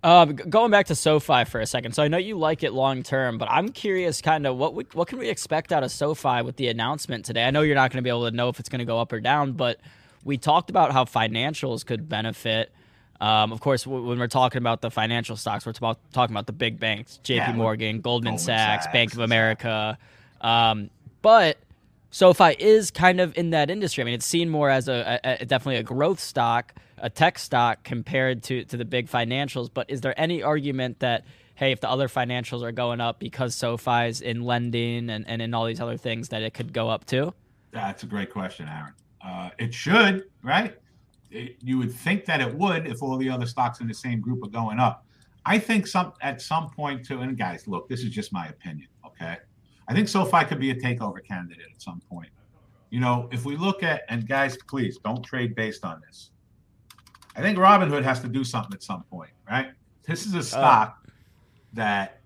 Um, 0.02 0.36
going 0.36 0.72
back 0.72 0.86
to 0.88 0.96
SoFi 0.96 1.44
for 1.44 1.60
a 1.60 1.66
second. 1.66 1.94
So 1.94 2.02
I 2.02 2.08
know 2.08 2.18
you 2.18 2.38
like 2.38 2.64
it 2.64 2.72
long 2.72 3.04
term, 3.04 3.38
but 3.38 3.50
I'm 3.52 3.70
curious, 3.70 4.22
kind 4.22 4.48
of 4.48 4.56
what 4.56 4.74
we, 4.74 4.86
what 4.94 5.10
can 5.10 5.20
we 5.20 5.28
expect 5.28 5.74
out 5.74 5.84
of 5.84 5.92
SoFi 5.92 6.42
with 6.42 6.56
the 6.56 6.70
announcement 6.70 7.26
today? 7.26 7.44
I 7.44 7.52
know 7.52 7.62
you're 7.62 7.76
not 7.76 7.92
going 7.92 7.98
to 7.98 8.04
be 8.04 8.10
able 8.10 8.30
to 8.30 8.36
know 8.36 8.48
if 8.48 8.60
it's 8.60 8.70
going 8.70 8.80
to 8.80 8.86
go 8.86 9.00
up 9.00 9.12
or 9.12 9.20
down, 9.20 9.54
but 9.54 9.80
we 10.24 10.38
talked 10.38 10.70
about 10.70 10.94
how 10.94 11.04
financials 11.04 11.86
could 11.86 12.08
benefit. 12.08 12.72
Um, 13.20 13.52
of 13.52 13.60
course, 13.60 13.84
w- 13.84 14.08
when 14.08 14.20
we're 14.20 14.28
talking 14.28 14.60
about 14.60 14.80
the 14.80 14.90
financial 14.90 15.36
stocks, 15.36 15.66
we're 15.66 15.74
about, 15.78 16.00
talking 16.14 16.34
about 16.34 16.46
the 16.46 16.54
big 16.54 16.80
banks: 16.80 17.20
J.P. 17.24 17.38
Yeah, 17.38 17.52
Morgan, 17.54 18.00
Goldman, 18.00 18.32
Goldman 18.32 18.38
Sachs, 18.38 18.86
Sachs, 18.86 18.94
Bank 18.94 19.14
of. 19.14 19.20
America. 19.20 19.98
Um, 20.40 20.90
but 21.22 21.58
SoFi 22.12 22.56
is 22.60 22.92
kind 22.92 23.20
of 23.20 23.38
in 23.38 23.52
that 23.52 23.70
industry. 23.70 24.02
I 24.02 24.06
mean, 24.06 24.16
it's 24.16 24.26
seen 24.26 24.50
more 24.50 24.70
as 24.70 24.88
a, 24.88 25.20
a, 25.24 25.38
a 25.42 25.46
definitely 25.46 25.78
a 25.78 25.84
growth 25.84 26.20
stock, 26.20 26.74
a 26.98 27.10
tech 27.10 27.38
stock 27.38 27.84
compared 27.84 28.44
to 28.44 28.64
to 28.66 28.78
the 28.78 28.86
big 28.86 29.08
financials. 29.08 29.70
But 29.74 29.90
is 29.90 30.02
there 30.02 30.20
any 30.20 30.42
argument 30.42 31.00
that 31.00 31.26
hey, 31.60 31.74
if 31.74 31.82
the 31.82 31.90
other 31.90 32.08
financials 32.08 32.64
are 32.64 32.72
going 32.72 33.02
up 33.02 33.20
because 33.20 33.54
SoFi's 33.54 34.22
in 34.22 34.44
lending 34.44 35.10
and, 35.10 35.28
and 35.28 35.42
in 35.42 35.54
all 35.54 35.66
these 35.66 35.82
other 35.82 35.98
things, 35.98 36.30
that 36.30 36.42
it 36.42 36.54
could 36.54 36.72
go 36.72 36.90
up 36.90 37.06
too? 37.06 37.34
That's 37.72 38.04
a 38.04 38.06
great 38.06 38.32
question, 38.32 38.70
Aaron. 38.70 38.94
Uh, 39.22 39.50
it 39.60 39.74
should, 39.74 40.24
right? 40.42 40.78
It, 41.30 41.58
you 41.62 41.78
would 41.78 41.92
think 41.92 42.24
that 42.26 42.40
it 42.40 42.56
would 42.56 42.88
if 42.88 43.04
all 43.04 43.18
the 43.18 43.30
other 43.30 43.46
stocks 43.46 43.82
in 43.82 43.88
the 43.88 43.94
same 43.94 44.22
group 44.22 44.42
are 44.44 44.50
going 44.50 44.80
up. 44.80 45.06
I 45.46 45.60
think 45.60 45.86
some 45.86 46.14
at 46.22 46.42
some 46.42 46.70
point 46.70 47.06
too. 47.06 47.20
And 47.20 47.38
guys, 47.38 47.68
look, 47.68 47.90
this 47.90 48.02
is 48.02 48.10
just 48.10 48.32
my 48.32 48.48
opinion. 48.48 48.88
Okay, 49.06 49.38
I 49.90 49.94
think 49.94 50.08
SoFi 50.08 50.46
could 50.46 50.60
be 50.60 50.70
a 50.70 50.76
takeover 50.76 51.26
candidate 51.26 51.66
at 51.74 51.82
some 51.82 52.00
point. 52.10 52.30
You 52.92 53.00
know, 53.00 53.28
if 53.32 53.44
we 53.44 53.58
look 53.58 53.82
at 53.82 54.04
and 54.08 54.28
guys, 54.28 54.56
please 54.68 55.00
don't 55.04 55.24
trade 55.24 55.56
based 55.56 55.84
on 55.84 56.00
this. 56.06 56.30
I 57.36 57.42
think 57.42 57.58
Robinhood 57.58 58.04
has 58.04 58.20
to 58.22 58.28
do 58.28 58.44
something 58.44 58.74
at 58.74 58.84
some 58.84 59.04
point, 59.04 59.32
right? 59.50 59.72
This 60.04 60.28
is 60.28 60.36
a 60.36 60.40
uh, 60.40 60.44
stock 60.44 61.10
that 61.74 62.22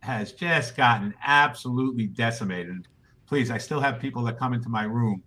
has 0.00 0.32
just 0.32 0.76
gotten 0.76 1.12
absolutely 1.24 2.06
decimated. 2.06 2.86
Please, 3.26 3.50
I 3.50 3.58
still 3.58 3.80
have 3.80 3.98
people 3.98 4.22
that 4.24 4.38
come 4.38 4.54
into 4.54 4.68
my 4.68 4.84
room 4.84 5.22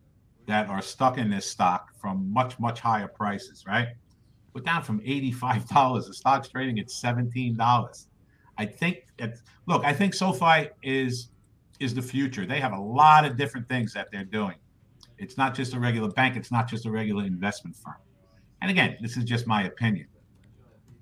that 0.47 0.69
are 0.69 0.81
stuck 0.81 1.17
in 1.17 1.29
this 1.29 1.45
stock 1.45 1.93
from 2.00 2.31
much, 2.31 2.57
much 2.59 2.79
higher 2.79 3.07
prices, 3.07 3.65
right? 3.67 3.89
We're 4.53 4.62
down 4.62 4.83
from 4.83 5.01
$85. 5.01 6.07
The 6.07 6.13
stock's 6.13 6.47
trading 6.47 6.79
at 6.79 6.88
$17. 6.88 8.05
I 8.57 8.65
think 8.65 9.07
it's 9.17 9.41
look, 9.65 9.83
I 9.83 9.93
think 9.93 10.13
SoFi 10.13 10.69
is 10.83 11.29
is 11.84 11.94
the 11.94 12.02
future. 12.02 12.46
They 12.46 12.60
have 12.60 12.74
a 12.74 12.80
lot 12.80 13.25
of 13.25 13.38
different 13.38 13.68
things 13.68 13.94
that 13.94 14.10
they're 14.12 14.24
doing. 14.24 14.56
It's 15.18 15.38
not 15.38 15.54
just 15.54 15.74
a 15.74 15.80
regular 15.80 16.10
bank, 16.10 16.36
it's 16.36 16.52
not 16.52 16.68
just 16.68 16.86
a 16.86 16.92
regular 16.92 17.25
investment 17.25 17.75
firm. 17.75 17.96
And 18.62 18.72
again, 18.72 18.98
this 19.02 19.18
is 19.18 19.25
just 19.25 19.46
my 19.46 19.66
opinion. 19.66 20.08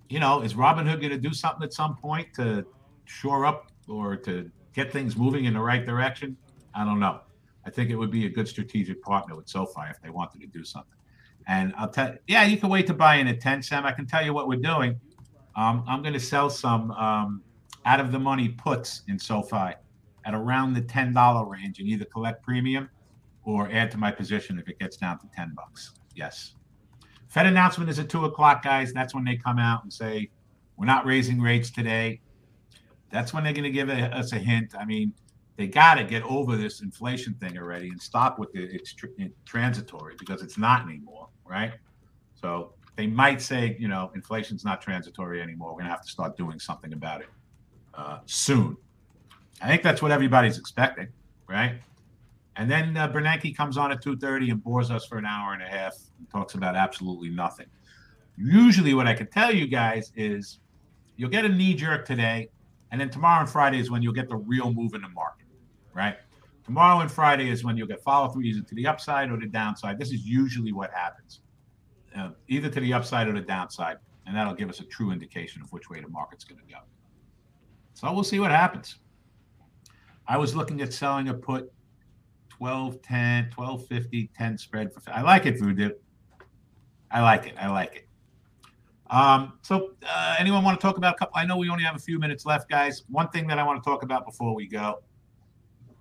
You 0.10 0.20
know, 0.20 0.42
is 0.42 0.56
Robinhood 0.56 1.00
going 1.00 1.12
to 1.12 1.18
do 1.18 1.34
something 1.34 1.64
at 1.64 1.74
some 1.74 1.96
point 1.96 2.34
to 2.36 2.66
shore 3.06 3.46
up 3.46 3.72
or 3.88 4.18
to 4.18 4.50
get 4.74 4.92
things 4.92 5.16
moving 5.16 5.46
in 5.46 5.54
the 5.54 5.60
right 5.60 5.86
direction? 5.86 6.36
I 6.74 6.84
don't 6.84 7.00
know. 7.00 7.22
I 7.66 7.70
think 7.70 7.92
it 7.92 7.96
would 7.96 8.12
be 8.12 8.26
a 8.26 8.30
good 8.30 8.48
strategic 8.48 9.02
partner 9.04 9.36
with 9.36 9.48
SoFi 9.48 9.90
if 9.90 10.02
they 10.02 10.10
wanted 10.10 10.42
to 10.42 10.48
do 10.48 10.64
something. 10.64 10.98
And 11.48 11.74
I'll 11.78 11.90
tell 11.90 12.16
yeah, 12.28 12.44
you 12.44 12.58
can 12.58 12.70
wait 12.70 12.88
to 12.88 12.94
buy 12.94 13.16
in 13.16 13.28
at 13.28 13.40
10, 13.40 13.62
Sam. 13.64 13.86
I 13.86 13.92
can 13.92 14.06
tell 14.06 14.24
you 14.26 14.34
what 14.34 14.48
we're 14.48 14.60
doing. 14.60 15.00
Um, 15.56 15.84
I'm 15.88 16.02
going 16.02 16.14
to 16.14 16.20
sell 16.20 16.50
some 16.50 16.92
um, 16.92 17.42
out 17.86 18.00
of 18.00 18.12
the 18.12 18.20
money 18.20 18.50
puts 18.50 19.04
in 19.08 19.20
SoFi 19.20 19.74
at 20.26 20.34
around 20.34 20.74
the 20.74 20.82
$10 20.82 21.50
range 21.50 21.80
and 21.80 21.88
either 21.88 22.06
collect 22.06 22.44
premium 22.44 22.90
or 23.44 23.72
add 23.72 23.92
to 23.92 23.98
my 23.98 24.12
position 24.12 24.60
if 24.60 24.68
it 24.68 24.80
gets 24.80 24.98
down 24.98 25.20
to 25.20 25.28
10 25.36 25.54
bucks. 25.56 25.94
Yes. 26.16 26.56
Fed 27.28 27.46
announcement 27.46 27.90
is 27.90 27.98
at 27.98 28.10
two 28.10 28.26
o'clock, 28.26 28.64
guys. 28.64 28.94
That's 28.94 29.16
when 29.16 29.24
they 29.24 29.36
come 29.36 29.58
out 29.58 29.84
and 29.84 29.92
say, 29.92 30.30
we're 30.78 30.86
not 30.86 31.06
raising 31.06 31.40
rates 31.40 31.72
today. 31.72 32.22
That's 33.10 33.34
when 33.34 33.44
they're 33.44 33.54
going 33.54 33.64
to 33.64 33.72
give 33.72 33.90
us 33.90 34.34
a 34.34 34.38
hint. 34.38 34.74
I 34.78 34.86
mean, 34.86 35.14
they 35.58 35.68
got 35.68 35.96
to 35.96 36.04
get 36.04 36.24
over 36.24 36.56
this 36.56 36.82
inflation 36.82 37.34
thing 37.36 37.58
already 37.58 37.90
and 37.90 38.02
stop 38.02 38.40
with 38.40 38.52
the 38.52 38.64
it's 38.64 38.94
tr- 38.94 39.08
transitory 39.46 40.16
because 40.18 40.42
it's 40.42 40.58
not 40.58 40.84
anymore, 40.84 41.30
right? 41.46 41.74
So 42.34 42.74
they 42.96 43.08
might 43.08 43.42
say, 43.42 43.76
you 43.80 43.88
know, 43.88 44.12
inflation's 44.16 44.66
not 44.66 44.82
transitory 44.82 45.42
anymore. 45.42 45.70
We're 45.70 45.82
going 45.82 45.86
to 45.86 45.92
have 45.92 46.02
to 46.02 46.12
start 46.12 46.36
doing 46.38 46.60
something 46.60 46.94
about 46.94 47.22
it 47.22 47.30
uh, 47.94 48.20
soon. 48.26 48.78
I 49.62 49.68
think 49.68 49.84
that's 49.84 50.02
what 50.02 50.12
everybody's 50.12 50.58
expecting, 50.58 51.08
right? 51.48 51.76
And 52.56 52.70
then 52.70 52.98
uh, 52.98 53.08
Bernanke 53.08 53.56
comes 53.56 53.78
on 53.78 53.92
at 53.92 54.04
2:30 54.04 54.52
and 54.52 54.64
bores 54.64 54.92
us 54.92 55.06
for 55.06 55.18
an 55.18 55.26
hour 55.26 55.54
and 55.54 55.62
a 55.62 55.68
half 55.68 55.96
and 56.18 56.30
talks 56.30 56.56
about 56.56 56.76
absolutely 56.76 57.30
nothing. 57.30 57.68
Usually, 58.38 58.94
what 58.94 59.08
I 59.08 59.14
can 59.14 59.28
tell 59.28 59.54
you 59.54 59.68
guys 59.68 60.12
is 60.16 60.60
you'll 61.16 61.30
get 61.30 61.46
a 61.46 61.50
knee 61.50 61.76
jerk 61.76 62.06
today, 62.06 62.50
and 62.92 63.00
then 63.00 63.10
tomorrow 63.10 63.42
and 63.42 63.50
Friday 63.50 63.80
is 63.80 63.92
when 63.92 64.02
you'll 64.02 64.14
get 64.14 64.30
the 64.30 64.36
real 64.36 64.74
move 64.74 64.96
in 64.96 65.02
the 65.02 65.10
market, 65.10 65.46
right? 65.94 66.18
Tomorrow 66.64 67.02
and 67.02 67.12
Friday 67.12 67.50
is 67.50 67.64
when 67.64 67.78
you'll 67.78 67.88
get 67.88 68.02
follow 68.04 68.30
through 68.30 68.44
either 68.44 68.62
to 68.62 68.76
the 68.76 68.88
upside 68.88 69.32
or 69.32 69.38
the 69.38 69.48
downside. 69.48 70.00
This 70.00 70.12
is 70.12 70.26
usually 70.26 70.72
what 70.72 70.92
happens, 70.92 71.42
uh, 72.16 72.30
either 72.48 72.70
to 72.70 72.80
the 72.80 72.94
upside 72.94 73.28
or 73.28 73.34
the 73.34 73.42
downside, 73.42 73.98
and 74.26 74.36
that'll 74.36 74.54
give 74.54 74.70
us 74.70 74.80
a 74.80 74.86
true 74.86 75.12
indication 75.12 75.62
of 75.62 75.72
which 75.72 75.90
way 75.90 76.02
the 76.02 76.08
market's 76.08 76.44
going 76.44 76.60
to 76.60 76.74
go. 76.74 76.80
So 77.94 78.12
we'll 78.14 78.24
see 78.24 78.40
what 78.40 78.52
happens. 78.52 78.98
I 80.28 80.38
was 80.38 80.56
looking 80.56 80.82
at 80.82 80.94
selling 80.94 81.30
a 81.30 81.34
put 81.34 81.72
12 82.50 83.02
10, 83.02 83.50
12 83.52 83.88
50, 83.88 84.30
10 84.38 84.58
spread. 84.58 84.94
For, 84.94 85.02
I 85.12 85.22
like 85.22 85.46
it, 85.46 85.60
Voodoo. 85.60 85.92
I 87.10 87.22
like 87.22 87.48
it. 87.48 87.56
I 87.60 87.70
like 87.70 87.96
it. 87.96 88.08
Um, 89.10 89.54
so, 89.62 89.92
uh, 90.08 90.36
anyone 90.40 90.64
want 90.64 90.80
to 90.80 90.82
talk 90.82 90.98
about 90.98 91.16
a 91.16 91.18
couple? 91.18 91.34
I 91.36 91.46
know 91.46 91.58
we 91.58 91.70
only 91.70 91.84
have 91.84 91.96
a 91.96 92.00
few 92.00 92.18
minutes 92.18 92.46
left, 92.46 92.70
guys. 92.70 93.04
One 93.10 93.28
thing 93.30 93.46
that 93.48 93.60
I 93.60 93.64
want 93.64 93.84
to 93.84 93.90
talk 93.90 94.04
about 94.04 94.26
before 94.26 94.56
we 94.56 94.68
go 94.68 95.02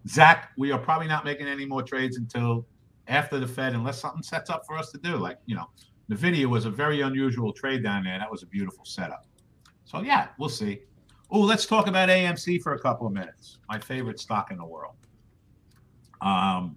Zach, 0.09 0.51
we 0.57 0.73
are 0.73 0.79
probably 0.79 1.09
not 1.09 1.25
making 1.25 1.47
any 1.47 1.67
more 1.67 1.83
trades 1.83 2.17
until 2.17 2.67
after 3.09 3.39
the 3.39 3.47
Fed, 3.47 3.75
unless 3.75 4.01
something 4.01 4.23
sets 4.23 4.51
up 4.51 4.65
for 4.67 4.77
us 4.77 4.91
to 4.93 4.99
do. 4.99 5.17
Like, 5.17 5.39
you 5.47 5.55
know, 5.55 5.67
Nvidia 6.11 6.47
was 6.47 6.65
a 6.65 6.71
very 6.71 7.03
unusual 7.03 7.53
trade 7.53 7.83
down 7.83 8.05
there. 8.05 8.19
That 8.19 8.31
was 8.31 8.43
a 8.43 8.47
beautiful 8.47 8.85
setup. 8.85 9.27
So, 9.85 10.01
yeah, 10.01 10.29
we'll 10.39 10.49
see. 10.49 10.81
Oh, 11.33 11.41
let's 11.41 11.65
talk 11.65 11.87
about 11.87 12.09
AMC 12.09 12.61
for 12.61 12.75
a 12.75 12.79
couple 12.79 13.07
of 13.07 13.13
minutes. 13.13 13.59
My 13.69 13.79
favorite 13.79 14.19
stock 14.19 14.51
in 14.51 14.59
the 14.59 14.67
world. 14.67 14.95
Um, 16.21 16.77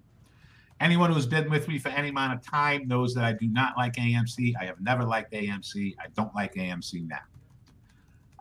anyone 0.80 1.12
who's 1.12 1.26
been 1.26 1.50
with 1.50 1.66
me 1.66 1.76
for 1.76 1.88
any 1.88 2.10
amount 2.10 2.34
of 2.34 2.46
time 2.46 2.86
knows 2.86 3.14
that 3.14 3.24
I 3.24 3.32
do 3.32 3.48
not 3.48 3.76
like 3.76 3.94
AMC. 3.94 4.54
I 4.60 4.64
have 4.66 4.80
never 4.80 5.02
liked 5.02 5.32
AMC. 5.32 5.96
I 5.98 6.06
don't 6.14 6.32
like 6.36 6.54
AMC 6.54 7.08
now. 7.08 7.18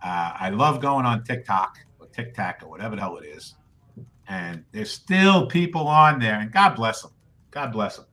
Uh, 0.04 0.34
I 0.39 0.49
love 0.49 0.82
going 0.82 1.06
on 1.06 1.23
TikTok 1.23 1.80
or 1.99 2.06
TikTok 2.08 2.60
or 2.62 2.69
whatever 2.69 2.95
the 2.95 3.02
hell 3.02 3.17
it 3.17 3.26
is. 3.26 3.56
And 4.28 4.63
there's 4.71 4.91
still 4.91 5.47
people 5.47 5.88
on 5.88 6.19
there, 6.19 6.39
and 6.39 6.52
God 6.52 6.76
bless 6.76 7.02
them. 7.02 7.12
God 7.49 7.71
bless 7.71 7.97
them. 7.97 8.06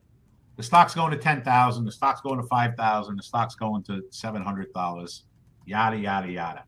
The 0.56 0.62
stock's 0.62 0.94
going 0.94 1.10
to 1.10 1.18
10,000, 1.18 1.84
the 1.84 1.92
stock's 1.92 2.22
going 2.22 2.40
to 2.40 2.46
5,000, 2.46 3.16
the 3.16 3.22
stock's 3.22 3.54
going 3.54 3.82
to 3.84 4.02
$700, 4.10 5.22
yada, 5.66 5.96
yada, 5.96 6.30
yada 6.30 6.64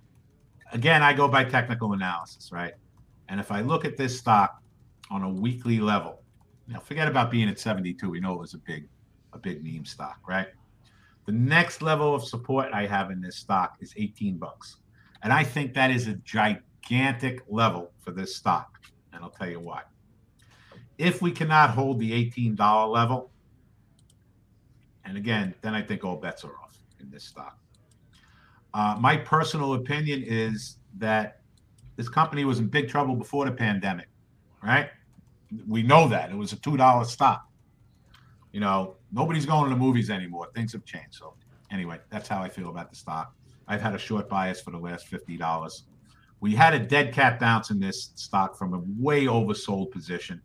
again, 0.72 1.02
I 1.02 1.12
go 1.12 1.28
by 1.28 1.44
technical 1.44 1.92
analysis, 1.92 2.50
right? 2.52 2.74
And 3.28 3.38
if 3.38 3.52
I 3.52 3.60
look 3.60 3.84
at 3.84 3.96
this 3.96 4.18
stock 4.18 4.60
on 5.10 5.22
a 5.22 5.28
weekly 5.28 5.78
level, 5.78 6.22
now 6.66 6.80
forget 6.80 7.08
about 7.08 7.30
being 7.30 7.48
at 7.48 7.58
72. 7.58 8.08
We 8.08 8.20
know 8.20 8.34
it 8.34 8.40
was 8.40 8.54
a 8.54 8.58
big, 8.58 8.88
a 9.32 9.38
big 9.38 9.64
meme 9.64 9.84
stock, 9.84 10.18
right? 10.26 10.48
The 11.26 11.32
next 11.32 11.82
level 11.82 12.14
of 12.14 12.24
support 12.24 12.68
I 12.72 12.86
have 12.86 13.10
in 13.10 13.20
this 13.20 13.36
stock 13.36 13.76
is 13.80 13.94
18 13.96 14.38
bucks. 14.38 14.76
And 15.22 15.32
I 15.32 15.44
think 15.44 15.72
that 15.74 15.90
is 15.90 16.08
a 16.08 16.14
gigantic 16.14 17.42
level 17.48 17.92
for 18.00 18.10
this 18.10 18.34
stock. 18.34 18.80
And 19.12 19.22
I'll 19.22 19.30
tell 19.30 19.48
you 19.48 19.60
why. 19.60 19.82
If 20.98 21.22
we 21.22 21.30
cannot 21.30 21.70
hold 21.70 22.00
the 22.00 22.10
$18 22.30 22.88
level, 22.90 23.30
and 25.04 25.16
again, 25.16 25.54
then 25.62 25.74
I 25.74 25.82
think 25.82 26.04
all 26.04 26.16
bets 26.16 26.44
are 26.44 26.56
off 26.62 26.76
in 27.00 27.10
this 27.10 27.24
stock. 27.24 27.58
Uh, 28.74 28.96
my 28.98 29.16
personal 29.16 29.74
opinion 29.74 30.22
is 30.26 30.78
that 30.98 31.40
this 31.96 32.08
company 32.08 32.44
was 32.44 32.58
in 32.58 32.68
big 32.68 32.88
trouble 32.88 33.14
before 33.14 33.44
the 33.44 33.52
pandemic, 33.52 34.08
right? 34.62 34.88
We 35.68 35.82
know 35.82 36.08
that 36.08 36.30
it 36.30 36.36
was 36.36 36.52
a 36.52 36.56
two 36.56 36.76
dollar 36.76 37.04
stock. 37.04 37.46
You 38.52 38.60
know, 38.60 38.96
nobody's 39.12 39.46
going 39.46 39.64
to 39.64 39.70
the 39.70 39.76
movies 39.80 40.10
anymore. 40.10 40.48
Things 40.54 40.72
have 40.72 40.84
changed. 40.84 41.14
So, 41.14 41.34
anyway, 41.70 41.98
that's 42.10 42.28
how 42.28 42.42
I 42.42 42.48
feel 42.48 42.70
about 42.70 42.90
the 42.90 42.96
stock. 42.96 43.34
I've 43.68 43.80
had 43.82 43.94
a 43.94 43.98
short 43.98 44.28
bias 44.28 44.60
for 44.60 44.70
the 44.70 44.78
last 44.78 45.06
fifty 45.06 45.36
dollars. 45.36 45.84
We 46.40 46.54
had 46.54 46.74
a 46.74 46.78
dead 46.78 47.12
cat 47.12 47.38
bounce 47.38 47.70
in 47.70 47.78
this 47.78 48.10
stock 48.16 48.56
from 48.56 48.74
a 48.74 48.82
way 48.98 49.26
oversold 49.26 49.90
position, 49.92 50.40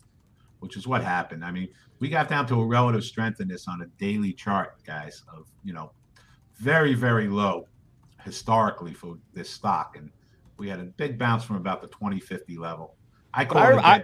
which 0.59 0.77
is 0.77 0.85
what 0.85 1.03
happened. 1.03 1.43
I 1.43 1.51
mean, 1.51 1.69
we 1.99 2.09
got 2.09 2.29
down 2.29 2.45
to 2.47 2.61
a 2.61 2.65
relative 2.65 3.03
strength 3.03 3.39
in 3.39 3.47
this 3.47 3.67
on 3.67 3.81
a 3.81 3.87
daily 3.97 4.33
chart, 4.33 4.75
guys, 4.85 5.23
of 5.33 5.47
you 5.63 5.73
know, 5.73 5.91
very 6.57 6.93
very 6.93 7.29
low 7.29 7.67
historically 8.27 8.93
for 8.93 9.17
this 9.33 9.49
stock, 9.49 9.95
and 9.97 10.11
we 10.57 10.67
had 10.67 10.79
a 10.79 10.83
big 10.83 11.17
bounce 11.17 11.45
from 11.45 11.55
about 11.55 11.81
the 11.81 11.87
2050 11.87 12.57
level. 12.57 12.95
I 13.33 13.45
call 13.45 13.61
I, 13.61 13.71
it. 13.71 13.77
I, 13.77 14.03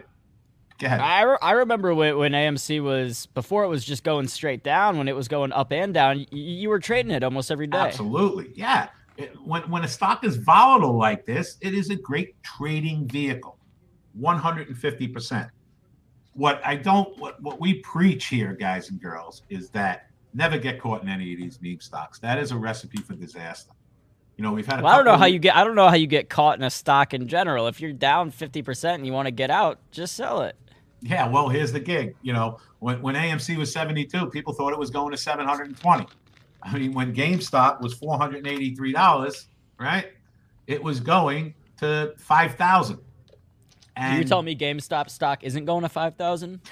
Go 0.79 0.87
ahead. 0.87 1.01
I, 1.01 1.21
re- 1.23 1.37
I 1.41 1.51
remember 1.51 1.93
when, 1.93 2.17
when 2.17 2.31
AMC 2.31 2.81
was 2.81 3.27
before 3.27 3.63
it 3.63 3.67
was 3.67 3.83
just 3.85 4.03
going 4.03 4.27
straight 4.27 4.63
down. 4.63 4.97
When 4.97 5.07
it 5.07 5.15
was 5.15 5.27
going 5.27 5.51
up 5.51 5.71
and 5.71 5.93
down, 5.93 6.19
y- 6.19 6.25
you 6.31 6.69
were 6.69 6.79
trading 6.79 7.11
it 7.11 7.23
almost 7.23 7.51
every 7.51 7.67
day. 7.67 7.77
Absolutely, 7.77 8.51
yeah. 8.55 8.87
it, 9.17 9.35
when 9.45 9.61
when 9.69 9.83
a 9.83 9.87
stock 9.87 10.23
is 10.23 10.37
volatile 10.37 10.97
like 10.97 11.25
this, 11.25 11.57
it 11.61 11.73
is 11.73 11.89
a 11.89 11.95
great 11.95 12.41
trading 12.43 13.07
vehicle, 13.07 13.57
one 14.13 14.37
hundred 14.37 14.69
and 14.69 14.77
fifty 14.77 15.07
percent. 15.07 15.49
What 16.33 16.61
I 16.65 16.75
don't 16.75 17.15
what 17.19 17.41
what 17.41 17.59
we 17.59 17.75
preach 17.81 18.27
here, 18.27 18.53
guys 18.53 18.89
and 18.89 18.99
girls, 19.01 19.43
is 19.49 19.69
that 19.71 20.07
never 20.33 20.57
get 20.57 20.79
caught 20.79 21.03
in 21.03 21.09
any 21.09 21.33
of 21.33 21.39
these 21.39 21.59
meme 21.61 21.81
stocks. 21.81 22.19
That 22.19 22.39
is 22.39 22.51
a 22.51 22.57
recipe 22.57 23.01
for 23.01 23.13
disaster. 23.13 23.73
You 24.37 24.43
know, 24.43 24.51
we've 24.51 24.65
had. 24.65 24.81
Well, 24.81 24.91
I 24.91 24.95
don't 24.95 25.05
know 25.05 25.17
how 25.17 25.25
you 25.25 25.39
get. 25.39 25.55
I 25.55 25.63
don't 25.63 25.75
know 25.75 25.87
how 25.87 25.95
you 25.95 26.07
get 26.07 26.29
caught 26.29 26.57
in 26.57 26.63
a 26.63 26.69
stock 26.69 27.13
in 27.13 27.27
general. 27.27 27.67
If 27.67 27.79
you're 27.79 27.93
down 27.93 28.31
fifty 28.31 28.61
percent 28.61 28.97
and 28.97 29.05
you 29.05 29.13
want 29.13 29.27
to 29.27 29.31
get 29.31 29.51
out, 29.51 29.79
just 29.91 30.15
sell 30.15 30.41
it. 30.41 30.55
Yeah, 31.01 31.27
well, 31.27 31.49
here's 31.49 31.71
the 31.71 31.79
gig. 31.79 32.15
You 32.21 32.33
know, 32.33 32.59
when 32.79 33.01
when 33.01 33.15
AMC 33.15 33.57
was 33.57 33.71
seventy 33.71 34.05
two, 34.05 34.27
people 34.27 34.53
thought 34.53 34.73
it 34.73 34.79
was 34.79 34.89
going 34.89 35.11
to 35.11 35.17
seven 35.17 35.45
hundred 35.45 35.67
and 35.67 35.79
twenty. 35.79 36.07
I 36.63 36.77
mean, 36.77 36.93
when 36.93 37.13
GameStop 37.13 37.81
was 37.81 37.93
four 37.93 38.17
hundred 38.17 38.37
and 38.37 38.47
eighty 38.47 38.73
three 38.73 38.93
dollars, 38.93 39.47
right? 39.79 40.11
It 40.65 40.81
was 40.81 40.99
going 40.99 41.53
to 41.79 42.13
five 42.17 42.55
thousand. 42.55 42.99
And 43.95 44.17
you 44.17 44.25
tell 44.25 44.41
me 44.41 44.55
GameStop 44.55 45.11
stock 45.11 45.43
isn't 45.43 45.65
going 45.65 45.83
to 45.83 45.89
five 45.89 46.15
thousand? 46.15 46.61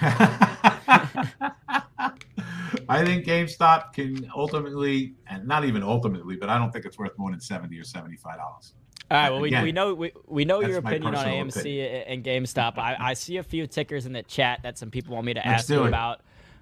I 2.88 3.04
think 3.04 3.24
GameStop 3.24 3.92
can 3.92 4.30
ultimately, 4.34 5.14
and 5.28 5.46
not 5.46 5.64
even 5.64 5.82
ultimately, 5.82 6.36
but 6.36 6.48
I 6.48 6.58
don't 6.58 6.72
think 6.72 6.84
it's 6.84 6.98
worth 6.98 7.16
more 7.18 7.30
than 7.30 7.40
seventy 7.40 7.78
or 7.78 7.84
seventy-five 7.84 8.36
dollars. 8.36 8.74
All 9.10 9.18
right. 9.18 9.30
Well, 9.30 9.44
Again, 9.44 9.62
we, 9.62 9.68
we 9.68 9.72
know 9.72 9.94
we, 9.94 10.12
we 10.26 10.44
know 10.44 10.60
your 10.60 10.78
opinion 10.78 11.14
on 11.14 11.26
AMC 11.26 11.60
opinion. 11.60 12.04
and 12.06 12.24
GameStop. 12.24 12.78
I, 12.78 12.96
I 12.98 13.14
see 13.14 13.36
a 13.36 13.42
few 13.42 13.66
tickers 13.66 14.06
in 14.06 14.12
the 14.12 14.22
chat 14.22 14.60
that 14.62 14.78
some 14.78 14.90
people 14.90 15.14
want 15.14 15.26
me 15.26 15.34
to 15.34 15.46
ask 15.46 15.68
you 15.68 15.84
about. 15.84 16.20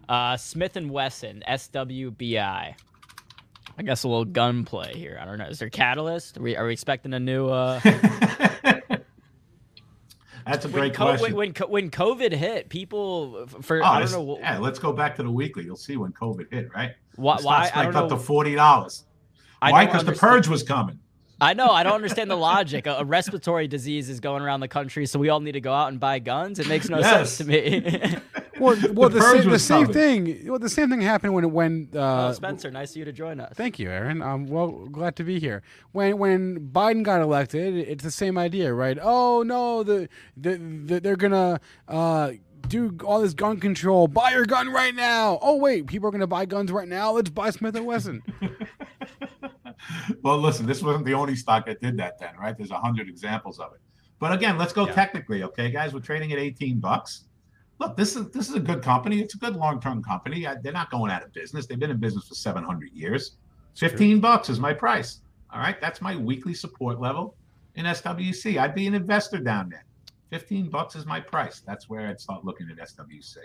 Uh, 0.08 0.36
Smith 0.36 0.76
and 0.76 0.90
Wesson, 0.90 1.44
SWBI. 1.48 2.74
I 3.78 3.82
guess 3.82 4.02
a 4.02 4.08
little 4.08 4.24
gunplay 4.24 4.94
here. 4.94 5.18
I 5.20 5.24
don't 5.24 5.38
know. 5.38 5.46
Is 5.46 5.60
there 5.60 5.70
catalyst? 5.70 6.36
Are 6.36 6.42
we, 6.42 6.56
are 6.56 6.66
we 6.66 6.72
expecting 6.72 7.14
a 7.14 7.20
new? 7.20 7.48
Uh... 7.48 7.80
That's 10.50 10.64
a 10.64 10.68
great 10.68 10.98
when, 10.98 11.16
question. 11.16 11.36
When, 11.36 11.54
when, 11.68 11.90
COVID 11.90 12.32
hit, 12.32 12.68
people 12.68 13.46
for 13.46 13.82
oh, 13.82 13.86
I 13.86 14.00
don't 14.00 14.10
know. 14.10 14.38
Yeah, 14.40 14.58
let's 14.58 14.80
go 14.80 14.92
back 14.92 15.14
to 15.16 15.22
the 15.22 15.30
weekly. 15.30 15.64
You'll 15.64 15.76
see 15.76 15.96
when 15.96 16.12
COVID 16.12 16.52
hit, 16.52 16.74
right? 16.74 16.92
Why? 17.14 17.38
why 17.40 17.70
I 17.72 17.84
don't 17.84 17.94
up 17.94 18.10
know. 18.10 18.16
to 18.16 18.22
forty 18.22 18.56
dollars. 18.56 19.04
Why? 19.60 19.86
Because 19.86 20.04
the 20.04 20.12
purge 20.12 20.48
was 20.48 20.62
coming. 20.62 20.98
I 21.40 21.54
know. 21.54 21.68
I 21.68 21.84
don't 21.84 21.94
understand 21.94 22.30
the 22.30 22.36
logic. 22.36 22.86
A, 22.86 22.96
a, 22.96 23.04
respiratory 23.04 23.66
disease 23.66 24.10
is 24.10 24.20
going 24.20 24.42
around 24.42 24.60
the 24.60 24.68
country, 24.68 25.06
so 25.06 25.18
we 25.18 25.28
all 25.28 25.40
need 25.40 25.52
to 25.52 25.60
go 25.60 25.72
out 25.72 25.88
and 25.88 25.98
buy 25.98 26.18
guns. 26.18 26.58
It 26.58 26.68
makes 26.68 26.88
no 26.88 26.98
yes. 26.98 27.32
sense 27.32 27.38
to 27.38 27.44
me. 27.44 28.16
well, 28.60 28.76
well, 28.92 29.08
the, 29.08 29.18
the, 29.18 29.22
same, 29.22 29.50
the 29.50 29.58
same 29.58 29.86
thing. 29.86 30.42
Well, 30.46 30.58
the 30.58 30.68
same 30.68 30.90
thing 30.90 31.00
happened 31.00 31.34
when 31.34 31.50
when 31.52 31.88
uh, 31.94 32.28
oh, 32.28 32.32
Spencer. 32.32 32.70
Nice 32.70 32.90
of 32.90 32.96
you 32.96 33.04
to 33.04 33.12
join 33.12 33.40
us. 33.40 33.52
Thank 33.56 33.78
you, 33.78 33.90
Aaron. 33.90 34.22
I'm 34.22 34.46
well 34.46 34.70
glad 34.70 35.16
to 35.16 35.24
be 35.24 35.40
here. 35.40 35.62
When 35.92 36.18
when 36.18 36.70
Biden 36.70 37.02
got 37.02 37.20
elected, 37.20 37.74
it's 37.74 38.04
the 38.04 38.10
same 38.10 38.38
idea, 38.38 38.72
right? 38.72 38.98
Oh 39.00 39.42
no, 39.42 39.82
the, 39.82 40.08
the, 40.36 40.56
the 40.56 41.00
they're 41.00 41.16
gonna. 41.16 41.60
Uh, 41.88 42.32
do 42.68 42.96
all 43.04 43.20
this 43.20 43.34
gun 43.34 43.58
control. 43.58 44.06
Buy 44.06 44.32
your 44.32 44.44
gun 44.44 44.68
right 44.68 44.94
now. 44.94 45.38
Oh 45.42 45.56
wait, 45.56 45.86
people 45.86 46.08
are 46.08 46.12
going 46.12 46.20
to 46.20 46.26
buy 46.26 46.44
guns 46.44 46.70
right 46.70 46.86
now. 46.86 47.10
Let's 47.10 47.30
buy 47.30 47.50
Smith 47.50 47.74
and 47.74 47.86
Wesson. 47.86 48.22
well, 50.22 50.38
listen, 50.38 50.66
this 50.66 50.82
wasn't 50.82 51.04
the 51.04 51.14
only 51.14 51.36
stock 51.36 51.66
that 51.66 51.80
did 51.80 51.96
that 51.96 52.18
then, 52.20 52.36
right? 52.38 52.56
There's 52.56 52.70
a 52.70 52.78
hundred 52.78 53.08
examples 53.08 53.58
of 53.58 53.72
it. 53.72 53.80
But 54.18 54.32
again, 54.32 54.58
let's 54.58 54.72
go 54.72 54.86
yeah. 54.86 54.92
technically, 54.92 55.42
okay, 55.44 55.70
guys. 55.70 55.92
We're 55.94 56.00
trading 56.00 56.32
at 56.32 56.38
18 56.38 56.78
bucks. 56.78 57.24
Look, 57.80 57.96
this 57.96 58.14
is 58.14 58.28
this 58.28 58.50
is 58.50 58.54
a 58.54 58.60
good 58.60 58.82
company. 58.82 59.20
It's 59.20 59.34
a 59.34 59.38
good 59.38 59.56
long-term 59.56 60.02
company. 60.04 60.46
They're 60.62 60.72
not 60.72 60.90
going 60.90 61.10
out 61.10 61.22
of 61.24 61.32
business. 61.32 61.66
They've 61.66 61.78
been 61.78 61.90
in 61.90 61.96
business 61.96 62.28
for 62.28 62.34
700 62.34 62.92
years. 62.92 63.36
15 63.78 64.20
bucks 64.20 64.50
is 64.50 64.60
my 64.60 64.74
price. 64.74 65.22
All 65.52 65.60
right, 65.60 65.80
that's 65.80 66.02
my 66.02 66.14
weekly 66.14 66.52
support 66.52 67.00
level 67.00 67.36
in 67.76 67.86
SWC. 67.86 68.58
I'd 68.58 68.74
be 68.74 68.86
an 68.86 68.94
investor 68.94 69.38
down 69.38 69.70
there. 69.70 69.86
15 70.28 70.68
bucks 70.68 70.94
is 70.94 71.06
my 71.06 71.20
price. 71.20 71.62
That's 71.66 71.88
where 71.88 72.06
I'd 72.06 72.20
start 72.20 72.44
looking 72.44 72.68
at 72.70 72.76
SWC 72.76 73.38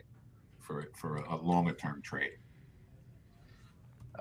for 0.60 0.90
for 0.98 1.18
a, 1.18 1.36
a 1.36 1.38
longer 1.38 1.74
term 1.74 2.02
trade. 2.02 2.32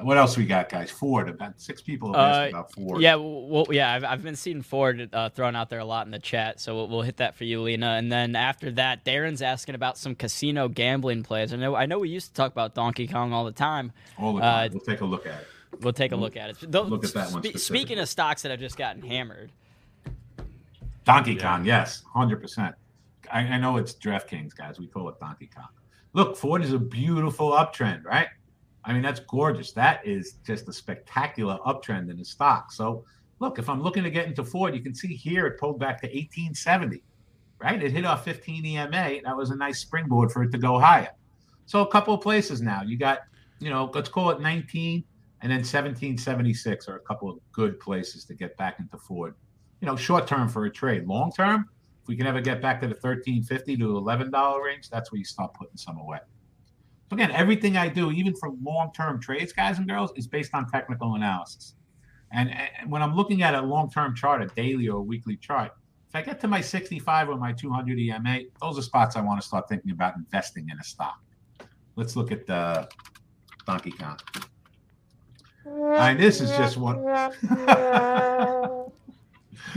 What 0.03 0.19
else 0.19 0.37
we 0.37 0.47
got, 0.47 0.69
guys? 0.69 0.91
Ford. 0.91 1.29
About 1.29 1.61
six 1.61 1.83
people 1.83 2.13
have 2.13 2.21
asked 2.21 2.55
uh, 2.55 2.59
about 2.59 2.73
Ford. 2.73 3.01
Yeah, 3.01 3.17
well, 3.17 3.67
yeah, 3.71 3.93
I've, 3.93 4.05
I've 4.05 4.23
been 4.23 4.37
seeing 4.37 4.63
Ford 4.63 5.09
uh, 5.13 5.29
thrown 5.29 5.55
out 5.55 5.71
there 5.71 5.79
a 5.79 5.85
lot 5.85 6.07
in 6.07 6.13
the 6.13 6.19
chat, 6.19 6.61
so 6.61 6.75
we'll, 6.75 6.89
we'll, 6.89 7.03
hit 7.03 7.19
that 7.19 7.37
for 7.37 7.45
you, 7.45 7.61
Lena. 7.61 7.91
And 7.93 8.11
then 8.11 8.35
after 8.35 8.71
that, 8.73 9.05
Darren's 9.05 9.43
asking 9.43 9.75
about 9.75 9.99
some 9.99 10.15
casino 10.15 10.69
gambling 10.69 11.23
plays. 11.23 11.53
I 11.53 11.57
know, 11.57 11.75
I 11.75 11.87
know, 11.87 11.99
we 11.99 12.09
used 12.09 12.29
to 12.29 12.35
talk 12.35 12.53
about 12.53 12.75
Donkey 12.75 13.07
Kong 13.07 13.33
all 13.33 13.45
the 13.45 13.53
time. 13.53 13.93
All 14.19 14.35
the 14.35 14.41
time. 14.41 14.71
Uh, 14.71 14.73
we'll 14.73 14.81
take 14.81 15.01
a 15.01 15.05
look 15.05 15.27
at 15.27 15.43
it. 15.43 15.47
We'll 15.81 15.93
take 15.93 16.13
a 16.13 16.17
look 16.17 16.37
at 16.37 16.51
it. 16.51 16.71
look 16.71 17.05
at 17.05 17.15
that 17.15 17.33
one. 17.33 17.43
Spe- 17.43 17.59
speaking 17.59 17.99
of 17.99 18.09
stocks 18.09 18.43
that 18.43 18.51
have 18.51 18.61
just 18.61 18.77
gotten 18.77 19.03
hammered, 19.03 19.51
Donkey 21.05 21.35
yeah. 21.35 21.43
Kong, 21.43 21.65
yes, 21.65 22.03
hundred 22.13 22.41
percent. 22.41 22.75
I, 23.33 23.41
I 23.41 23.59
know 23.59 23.77
it's 23.77 23.95
DraftKings, 23.95 24.55
guys. 24.55 24.79
We 24.79 24.87
call 24.87 25.09
it 25.09 25.19
Donkey 25.21 25.51
Kong. 25.55 25.69
Look, 26.13 26.37
Ford 26.37 26.63
is 26.63 26.73
a 26.73 26.79
beautiful 26.79 27.51
uptrend, 27.51 28.05
right? 28.05 28.29
I 28.85 28.93
mean, 28.93 29.03
that's 29.03 29.21
gorgeous. 29.21 29.73
That 29.73 30.07
is 30.07 30.35
just 30.47 30.69
a 30.69 30.73
spectacular 30.73 31.59
uptrend 31.67 32.11
in 32.11 32.19
the 32.19 32.25
stock. 32.25 32.73
So, 32.73 33.05
look, 33.41 33.59
if 33.59 33.69
I'm 33.69 33.83
looking 33.83 34.03
to 34.05 34.11
get 34.11 34.27
into 34.27 34.45
Ford, 34.45 34.75
you 34.75 34.83
can 34.83 34.95
see 34.95 35.15
here 35.15 35.47
it 35.47 35.59
pulled 35.59 35.79
back 35.79 36.01
to 36.03 36.07
1870, 36.07 37.03
right? 37.59 37.83
It 37.83 37.93
hit 37.93 38.05
our 38.05 38.19
15 38.19 38.65
EMA. 38.67 38.89
That 39.25 39.37
was 39.37 39.51
a 39.51 39.57
nice 39.57 39.81
springboard 39.81 40.33
for 40.33 40.43
it 40.43 40.53
to 40.53 40.59
go 40.59 40.79
higher. 40.79 41.11
So, 41.67 41.81
a 41.81 41.87
couple 41.87 42.15
of 42.15 42.21
places 42.21 42.61
now. 42.61 42.83
You 42.83 42.99
got, 42.99 43.21
you 43.59 43.71
know, 43.71 43.91
let's 43.95 44.09
call 44.09 44.31
it 44.31 44.41
19 44.41 45.05
and 45.45 45.51
then 45.51 45.59
1776 45.59 46.89
are 46.89 46.97
a 46.97 47.01
couple 47.01 47.29
of 47.29 47.39
good 47.53 47.79
places 47.79 48.25
to 48.25 48.35
get 48.35 48.57
back 48.57 48.81
into 48.81 48.97
Ford. 48.97 49.35
You 49.83 49.87
know, 49.87 49.95
short 49.95 50.27
term 50.27 50.49
for 50.49 50.65
a 50.65 50.71
trade. 50.71 51.07
Long 51.07 51.31
term, 51.33 51.69
if 52.03 52.09
we 52.09 52.17
can 52.17 52.27
ever 52.27 52.41
get 52.41 52.63
back 52.63 52.81
to 52.81 52.87
the 52.87 52.95
1350 52.95 53.77
to 53.77 53.85
$11 53.85 54.65
range, 54.65 54.89
that's 54.89 55.13
where 55.13 55.19
you 55.19 55.25
start 55.27 55.53
putting 55.53 55.77
some 55.77 55.99
away. 55.99 56.21
So 57.11 57.17
again, 57.17 57.31
everything 57.33 57.77
I 57.77 57.89
do, 57.89 58.11
even 58.11 58.35
for 58.35 58.51
long-term 58.63 59.21
trades, 59.21 59.53
guys 59.53 59.79
and 59.79 59.89
girls, 59.89 60.13
is 60.17 60.27
based 60.27 60.55
on 60.55 60.69
technical 60.71 61.15
analysis. 61.15 61.75
And, 62.33 62.51
and 62.51 62.91
when 62.91 63.03
I'm 63.03 63.15
looking 63.15 63.43
at 63.43 63.55
a 63.55 63.61
long-term 63.61 64.17
chart, 64.17 64.43
a 64.43 64.47
daily 64.47 64.89
or 64.89 64.99
a 64.99 65.03
weekly 65.03 65.37
chart, 65.37 65.73
if 66.09 66.15
I 66.15 66.23
get 66.23 66.41
to 66.41 66.49
my 66.49 66.61
65 66.61 67.29
or 67.29 67.37
my 67.37 67.53
200 67.53 67.99
EMA, 67.99 68.41
those 68.61 68.79
are 68.79 68.83
spots 68.83 69.17
I 69.17 69.21
want 69.21 69.41
to 69.41 69.47
start 69.47 69.69
thinking 69.69 69.91
about 69.91 70.17
investing 70.17 70.69
in 70.71 70.79
a 70.79 70.85
stock. 70.85 71.21
Let's 71.97 72.17
look 72.17 72.33
at 72.33 72.47
the 72.47 72.89
Donkey 73.67 73.93
Kong. 73.93 74.19
And 75.67 76.19
this 76.19 76.41
is 76.41 76.51
just 76.51 76.77
one. 76.77 76.99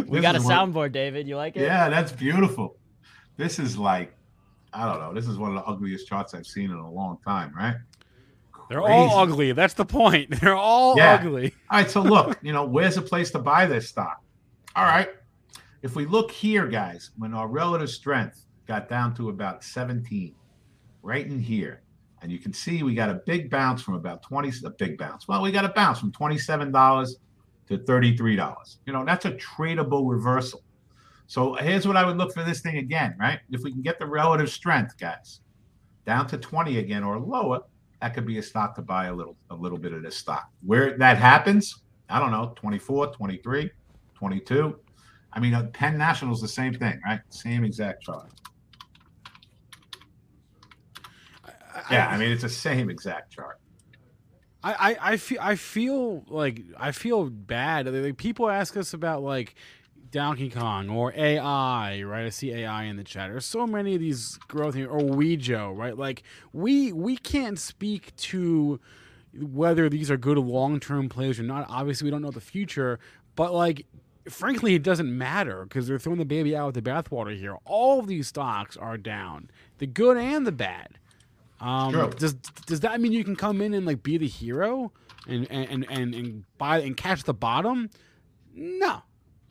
we 0.08 0.22
got 0.22 0.36
a 0.36 0.40
soundboard, 0.40 0.92
David. 0.92 1.28
You 1.28 1.38
like 1.38 1.56
it? 1.56 1.62
Yeah, 1.62 1.90
that's 1.90 2.12
beautiful. 2.12 2.78
This 3.38 3.60
is 3.60 3.78
like 3.78 4.16
I 4.78 4.86
don't 4.86 5.00
know. 5.00 5.12
This 5.12 5.28
is 5.28 5.40
one 5.40 5.58
of 5.58 5.63
the 5.63 5.68
ugliest 5.68 6.08
charts 6.08 6.36
I've 6.36 6.46
seen 6.46 6.66
in 6.66 6.78
a 6.78 6.92
long 6.92 7.18
time, 7.26 7.52
right? 7.56 7.76
They're 8.70 8.82
all 8.82 9.18
ugly. 9.18 9.52
That's 9.54 9.74
the 9.74 9.86
point. 9.86 10.30
They're 10.42 10.56
all 10.56 10.96
yeah. 10.98 11.16
ugly. 11.16 11.54
all 11.72 11.80
right. 11.80 11.90
So 11.90 12.02
look, 12.02 12.38
you 12.44 12.54
know, 12.54 12.66
where's 12.66 12.98
a 12.98 13.02
place 13.02 13.32
to 13.32 13.40
buy 13.40 13.66
this 13.66 13.90
stock? 13.90 14.22
All 14.76 14.84
right. 14.84 15.10
If 15.82 15.96
we 15.96 16.06
look 16.06 16.32
here, 16.32 16.68
guys, 16.68 17.12
when 17.18 17.34
our 17.34 17.48
relative 17.48 17.90
strength 17.90 18.46
got 18.68 18.88
down 18.90 19.16
to 19.16 19.30
about 19.30 19.63
17, 19.63 20.36
right 21.02 21.26
in 21.26 21.40
here, 21.40 21.82
and 22.22 22.32
you 22.32 22.40
can 22.40 22.54
see 22.54 22.84
we 22.84 22.94
got 22.94 23.10
a 23.10 23.22
big 23.26 23.50
bounce 23.50 23.82
from 23.82 23.96
about 23.96 24.22
20, 24.22 24.52
a 24.66 24.70
big 24.72 24.98
bounce. 24.98 25.28
Well, 25.28 25.42
we 25.42 25.52
got 25.52 25.66
a 25.66 25.70
bounce 25.70 26.00
from 26.00 26.12
$27 26.12 27.10
to 27.70 27.78
$33. 27.78 28.78
You 28.86 28.94
know, 28.94 29.06
that's 29.06 29.26
a 29.26 29.32
tradable 29.32 30.10
reversal. 30.10 30.62
So 31.28 31.56
here's 31.56 31.86
what 31.86 31.98
I 31.98 32.06
would 32.06 32.18
look 32.18 32.34
for 32.34 32.44
this 32.44 32.62
thing 32.62 32.78
again, 32.78 33.16
right? 33.20 33.40
If 33.52 33.62
we 33.62 33.72
can 33.72 33.82
get 33.82 34.00
the 34.00 34.06
relative 34.06 34.50
strength, 34.50 34.98
guys, 34.98 35.42
down 36.06 36.26
to 36.28 36.38
20 36.38 36.80
again 36.80 37.04
or 37.04 37.20
lower, 37.20 37.62
that 38.02 38.13
could 38.13 38.26
be 38.26 38.38
a 38.38 38.44
stock 38.44 38.76
to 38.76 38.82
buy 38.82 39.08
a 39.08 39.13
little 39.13 39.36
a 39.50 39.56
little 39.56 39.78
bit 39.78 39.92
of 39.92 40.04
this 40.04 40.16
stock. 40.16 40.50
Where 40.66 40.98
that 40.98 41.18
happens, 41.18 41.84
I 42.10 42.20
don't 42.20 42.32
know, 42.32 42.54
24, 42.56 43.08
23, 43.08 43.70
22. 44.16 44.80
I 45.34 45.40
mean, 45.40 45.54
uh, 45.54 45.68
Penn 45.74 45.98
National 45.98 46.34
is 46.34 46.42
the 46.42 46.48
same 46.48 46.74
thing, 46.74 47.00
right? 47.06 47.20
Same 47.30 47.63
exact 47.63 48.04
chart. 48.04 48.32
yeah, 51.92 52.08
I 52.08 52.18
mean, 52.18 52.32
it's 52.32 52.42
the 52.42 52.50
same 52.50 52.90
exact 52.90 53.32
chart. 53.32 53.60
I, 54.63 54.74
I, 54.74 54.98
I 55.13 55.18
feel 55.18 55.40
I 55.42 55.56
feel 55.56 56.24
like 56.28 56.62
I 56.78 56.92
feel 56.92 57.30
bad. 57.30 57.88
Like 57.88 58.18
people 58.18 58.50
ask 58.50 58.76
us 58.76 58.94
about 58.94 59.24
like 59.24 59.56
Donkey 60.12 60.50
Kong 60.50 60.89
or 60.89 61.13
AI, 61.15 62.02
right? 62.04 62.26
I 62.26 62.30
see 62.30 62.52
AI 62.54 62.84
in 62.84 62.98
the 62.98 63.04
chat. 63.04 63.30
There's 63.30 63.46
so 63.46 63.67
many 63.67 63.96
of 63.96 64.02
these 64.02 64.38
growth 64.48 64.76
here, 64.76 64.89
or 64.89 65.00
Wejo, 65.00 65.76
right? 65.76 65.98
Like 65.98 66.24
we 66.54 66.91
we 66.93 67.17
can't 67.17 67.60
speak 67.60 68.15
to 68.17 68.80
whether 69.34 69.89
these 69.89 70.10
are 70.10 70.17
good 70.17 70.38
long 70.38 70.80
term 70.80 71.10
plays 71.10 71.39
or 71.39 71.43
not. 71.43 71.65
Obviously, 71.70 72.06
we 72.06 72.12
don't 72.12 72.22
know 72.22 72.32
the 72.32 72.41
future, 72.41 73.00
but 73.36 73.54
like 73.54 73.86
frankly, 74.30 74.76
it 74.76 74.84
doesn't 74.84 75.15
matter 75.15 75.63
because 75.63 75.88
they're 75.88 76.00
throwing 76.00 76.20
the 76.20 76.26
baby 76.26 76.56
out 76.56 76.74
with 76.74 76.76
the 76.76 76.89
bathwater 76.89 77.38
here. 77.38 77.58
All 77.65 78.00
of 78.00 78.08
these 78.08 78.28
stocks 78.28 78.78
are 78.78 78.98
down, 78.98 79.50
the 79.78 79.88
good 79.88 80.17
and 80.17 80.46
the 80.46 80.52
bad. 80.52 81.00
Um, 81.60 81.91
True. 81.93 82.10
Does 82.12 82.34
does 82.34 82.82
that 82.82 83.02
mean 83.02 83.12
you 83.12 83.24
can 83.24 83.36
come 83.36 83.62
in 83.62 83.74
and 83.74 83.86
like 83.86 84.04
be 84.04 84.17
the 84.17 84.28
hero 84.28 84.91
and 85.28 85.50
and 85.50 85.86
and 85.89 86.13
and 86.13 86.43
buy 86.58 86.80
and 86.80 86.96
catch 86.96 87.24
the 87.24 87.34
bottom? 87.34 87.89
No. 88.54 89.02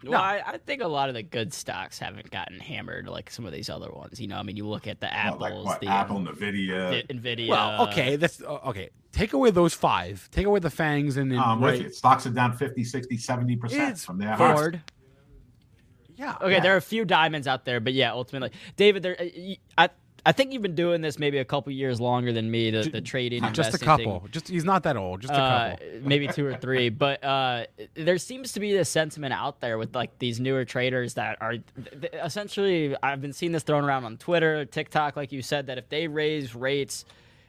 Well, 0.03 0.13
No. 0.13 0.19
I, 0.19 0.43
I 0.47 0.59
think 0.59 0.83
a 0.83 0.87
lot 0.89 1.09
of 1.09 1.15
the 1.15 1.23
good 1.23 1.53
stocks 1.55 1.99
haven't 1.99 2.31
gotten 2.31 2.61
hammered 2.61 3.09
like 3.09 3.31
some 3.31 3.47
of 3.47 3.53
these 3.53 3.71
other 3.71 3.91
ones. 3.91 4.21
You 4.21 4.29
know, 4.29 4.37
I 4.37 4.43
mean, 4.43 4.57
you 4.57 4.67
look 4.69 4.87
at 4.87 5.01
the 5.01 5.07
Well, 5.07 5.15
apples, 5.17 5.41
like 5.41 5.55
what? 5.65 5.81
the 5.81 5.87
Apple, 5.89 6.21
Nvidia. 6.21 7.07
the 7.09 7.15
Nvidia. 7.15 7.49
Well, 7.49 7.89
okay, 7.89 8.17
that's 8.17 8.43
okay. 8.43 8.91
Take 9.13 9.33
away 9.33 9.51
those 9.51 9.73
five. 9.73 10.29
Take 10.31 10.45
away 10.47 10.61
the 10.61 10.71
fangs 10.71 11.17
and 11.17 11.33
then 11.33 11.39
I'm 11.39 11.61
with 11.61 11.71
right- 11.75 11.83
you. 11.85 11.91
Stocks 11.91 12.27
are 12.27 12.31
down 12.31 12.57
50, 12.57 12.85
60, 12.85 13.17
70% 13.17 14.05
from 14.05 14.19
their 14.19 14.33
highs. 14.35 14.55
Ford. 14.59 14.81
Yeah. 16.17 16.37
Okay, 16.41 16.53
Yeah. 16.53 16.61
there 16.61 16.75
are 16.75 16.79
a 16.79 16.83
few 16.83 17.05
diamonds 17.05 17.47
out 17.47 17.65
there, 17.65 17.81
but 17.81 17.93
yeah, 17.93 18.13
ultimately, 18.13 18.51
David, 18.77 19.03
there. 19.03 19.17
uh, 19.21 19.25
y- 19.37 19.59
I 19.77 19.89
I 20.27 20.33
think 20.33 20.53
you've 20.53 20.61
been 20.63 20.75
doing 20.75 21.01
this 21.01 21.19
maybe 21.19 21.39
a 21.39 21.45
couple 21.45 21.73
years 21.73 22.01
longer 22.01 22.33
than 22.33 22.51
me. 22.51 22.71
The, 22.71 22.83
the 22.91 23.01
trading, 23.01 23.43
Just 23.53 23.75
a 23.75 23.79
couple. 23.79 24.21
thing. 24.21 24.29
Just 24.33 24.49
he's 24.49 24.65
not 24.65 24.83
that 24.83 24.97
old. 24.97 25.21
Just 25.23 25.33
a 25.33 25.37
Uh, 25.37 25.71
couple. 25.71 25.87
maybe 26.03 26.27
two 26.27 26.45
or 26.45 26.55
three, 26.57 26.89
but 27.05 27.23
uh, 27.25 27.67
there 27.95 28.19
seems 28.19 28.53
to 28.53 28.61
be 28.61 28.73
this 28.73 28.89
sentiment 28.89 29.33
out 29.33 29.61
there 29.61 29.79
with 29.79 29.95
like 29.95 30.19
these 30.19 30.41
newer 30.41 30.65
traders 30.65 31.15
that 31.15 31.39
are 31.41 31.53
th- 31.53 31.63
th- 32.01 32.13
essentially. 32.23 32.95
I've 33.03 33.21
been 33.23 33.33
seeing 33.33 33.53
this 33.53 33.63
thrown 33.63 33.85
around 33.85 34.05
on 34.05 34.17
Twitter, 34.17 34.65
TikTok, 34.65 35.15
like 35.17 35.31
you 35.33 35.43
said, 35.43 35.69
that 35.69 35.79
if 35.79 35.89
they 35.89 36.09
raise 36.09 36.55
rates, 36.55 37.05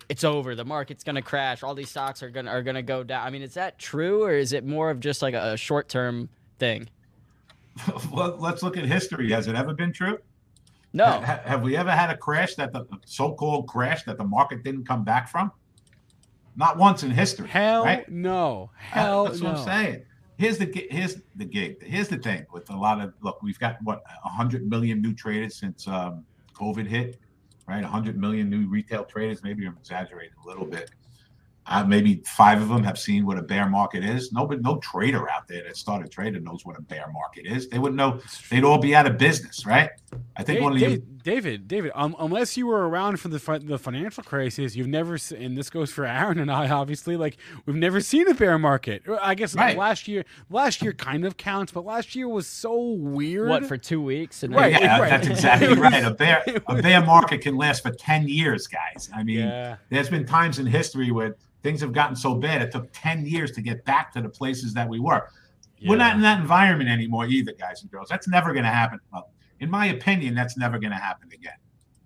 it's 0.07 0.23
over. 0.23 0.53
The 0.55 0.63
market's 0.63 1.03
gonna 1.03 1.21
crash. 1.23 1.63
All 1.63 1.73
these 1.75 1.89
stocks 1.89 2.21
are 2.21 2.29
gonna 2.29 2.51
are 2.51 2.61
gonna 2.61 2.83
go 2.83 3.03
down. 3.03 3.25
I 3.25 3.29
mean, 3.31 3.41
is 3.41 3.55
that 3.55 3.79
true, 3.79 4.23
or 4.23 4.33
is 4.33 4.53
it 4.53 4.63
more 4.63 4.89
of 4.91 4.99
just 4.99 5.21
like 5.23 5.33
a, 5.33 5.53
a 5.53 5.57
short 5.57 5.89
term 5.89 6.29
thing? 6.59 6.87
Well, 8.11 8.35
Let's 8.39 8.63
look 8.63 8.77
at 8.77 8.85
history. 8.85 9.31
Has 9.31 9.47
it 9.47 9.55
ever 9.55 9.73
been 9.73 9.93
true? 9.93 10.19
No. 10.93 11.05
Ha- 11.05 11.41
have 11.43 11.61
we 11.61 11.75
ever 11.77 11.91
had 11.91 12.09
a 12.09 12.17
crash 12.17 12.55
that 12.55 12.71
the 12.71 12.85
so-called 13.05 13.67
crash 13.67 14.03
that 14.03 14.17
the 14.17 14.23
market 14.23 14.63
didn't 14.63 14.87
come 14.87 15.03
back 15.03 15.29
from? 15.29 15.51
Not 16.55 16.77
once 16.77 17.03
in 17.03 17.11
history. 17.11 17.47
Hell 17.47 17.85
right? 17.85 18.07
no. 18.09 18.71
Uh, 18.73 18.77
Hell 18.79 19.23
That's 19.25 19.41
no. 19.41 19.49
what 19.49 19.57
I'm 19.59 19.65
saying. 19.65 20.03
Here's 20.37 20.57
the 20.57 20.87
here's 20.91 21.17
the 21.35 21.45
gig. 21.45 21.83
Here's 21.83 22.07
the 22.07 22.17
thing 22.17 22.45
with 22.51 22.69
a 22.69 22.75
lot 22.75 23.01
of 23.01 23.13
look. 23.21 23.41
We've 23.41 23.57
got 23.59 23.77
what 23.83 24.01
hundred 24.23 24.67
million 24.69 25.01
new 25.01 25.13
traders 25.13 25.55
since 25.55 25.87
um, 25.87 26.25
COVID 26.53 26.87
hit, 26.87 27.19
right? 27.67 27.83
hundred 27.83 28.17
million 28.17 28.49
new 28.49 28.67
retail 28.67 29.03
traders. 29.03 29.43
Maybe 29.43 29.65
I'm 29.65 29.75
exaggerating 29.77 30.35
a 30.43 30.47
little 30.47 30.65
bit. 30.65 30.91
Uh, 31.69 31.83
maybe 31.83 32.21
five 32.25 32.61
of 32.61 32.69
them 32.69 32.83
have 32.83 32.97
seen 32.97 33.25
what 33.25 33.37
a 33.37 33.41
bear 33.41 33.67
market 33.69 34.03
is. 34.03 34.31
No, 34.31 34.45
but 34.47 34.61
no 34.61 34.77
trader 34.77 35.29
out 35.29 35.47
there 35.47 35.63
that 35.63 35.75
started 35.75 36.09
trading 36.11 36.43
knows 36.43 36.65
what 36.65 36.77
a 36.77 36.81
bear 36.81 37.05
market 37.11 37.45
is. 37.45 37.67
They 37.67 37.77
wouldn't 37.77 37.97
know. 37.97 38.21
They'd 38.49 38.63
all 38.63 38.77
be 38.77 38.95
out 38.95 39.05
of 39.05 39.17
business, 39.17 39.65
right? 39.65 39.89
I 40.37 40.43
think 40.43 40.59
Da- 40.59 40.63
one 40.63 40.73
of 40.73 40.79
Da- 40.79 40.87
you. 40.91 41.03
David, 41.23 41.67
David, 41.67 41.91
um, 41.93 42.15
unless 42.19 42.55
you 42.55 42.67
were 42.67 42.87
around 42.87 43.19
for 43.19 43.27
the 43.27 43.37
fi- 43.37 43.57
the 43.57 43.77
financial 43.77 44.23
crisis, 44.23 44.77
you've 44.77 44.87
never, 44.87 45.17
se- 45.17 45.43
and 45.43 45.57
this 45.57 45.69
goes 45.69 45.91
for 45.91 46.05
Aaron 46.05 46.39
and 46.39 46.49
I, 46.49 46.69
obviously, 46.69 47.17
like 47.17 47.35
we've 47.65 47.75
never 47.75 47.99
seen 47.99 48.29
a 48.29 48.33
bear 48.33 48.57
market. 48.57 49.03
I 49.21 49.35
guess 49.35 49.53
Right. 49.53 49.77
last 49.77 50.07
year, 50.07 50.23
last 50.49 50.81
year 50.81 50.93
kind 50.93 51.25
of 51.25 51.35
counts, 51.35 51.73
but 51.73 51.83
last 51.83 52.15
year 52.15 52.29
was 52.29 52.47
so 52.47 52.79
weird. 52.93 53.49
What 53.49 53.65
for 53.65 53.75
two 53.75 54.01
weeks? 54.01 54.43
And 54.43 54.55
Right, 54.55 54.71
Yeah, 54.71 54.99
right. 55.01 55.09
that's 55.09 55.27
exactly 55.27 55.67
was- 55.67 55.79
right. 55.79 56.05
A 56.05 56.11
bear, 56.11 56.43
it 56.47 56.63
a 56.65 56.81
bear 56.81 57.01
market 57.05 57.41
can 57.41 57.57
last 57.57 57.83
for 57.83 57.91
ten 57.91 58.25
years, 58.29 58.65
guys. 58.67 59.09
I 59.13 59.23
mean, 59.23 59.39
Yeah. 59.39 59.75
there's 59.89 60.07
been 60.09 60.25
times 60.25 60.59
in 60.59 60.65
history 60.65 61.11
where 61.11 61.35
things 61.63 61.81
have 61.81 61.93
gotten 61.93 62.15
so 62.15 62.35
bad 62.35 62.61
it 62.61 62.71
took 62.71 62.89
10 62.93 63.25
years 63.25 63.51
to 63.51 63.61
get 63.61 63.83
back 63.85 64.11
to 64.13 64.21
the 64.21 64.29
places 64.29 64.73
that 64.73 64.87
we 64.87 64.99
were. 64.99 65.27
We're 65.85 65.97
not 65.97 66.15
in 66.15 66.21
that 66.21 66.39
environment 66.39 66.89
anymore 66.89 67.27
either 67.27 67.53
guys 67.53 67.83
and 67.83 67.91
girls. 67.91 68.09
That's 68.09 68.27
never 68.27 68.51
going 68.51 68.65
to 68.65 68.71
happen. 68.71 68.99
Well, 69.13 69.31
in 69.59 69.69
my 69.69 69.87
opinion 69.87 70.33
that's 70.33 70.57
never 70.57 70.79
going 70.79 70.91
to 70.91 70.97
happen 70.97 71.29
again. 71.33 71.57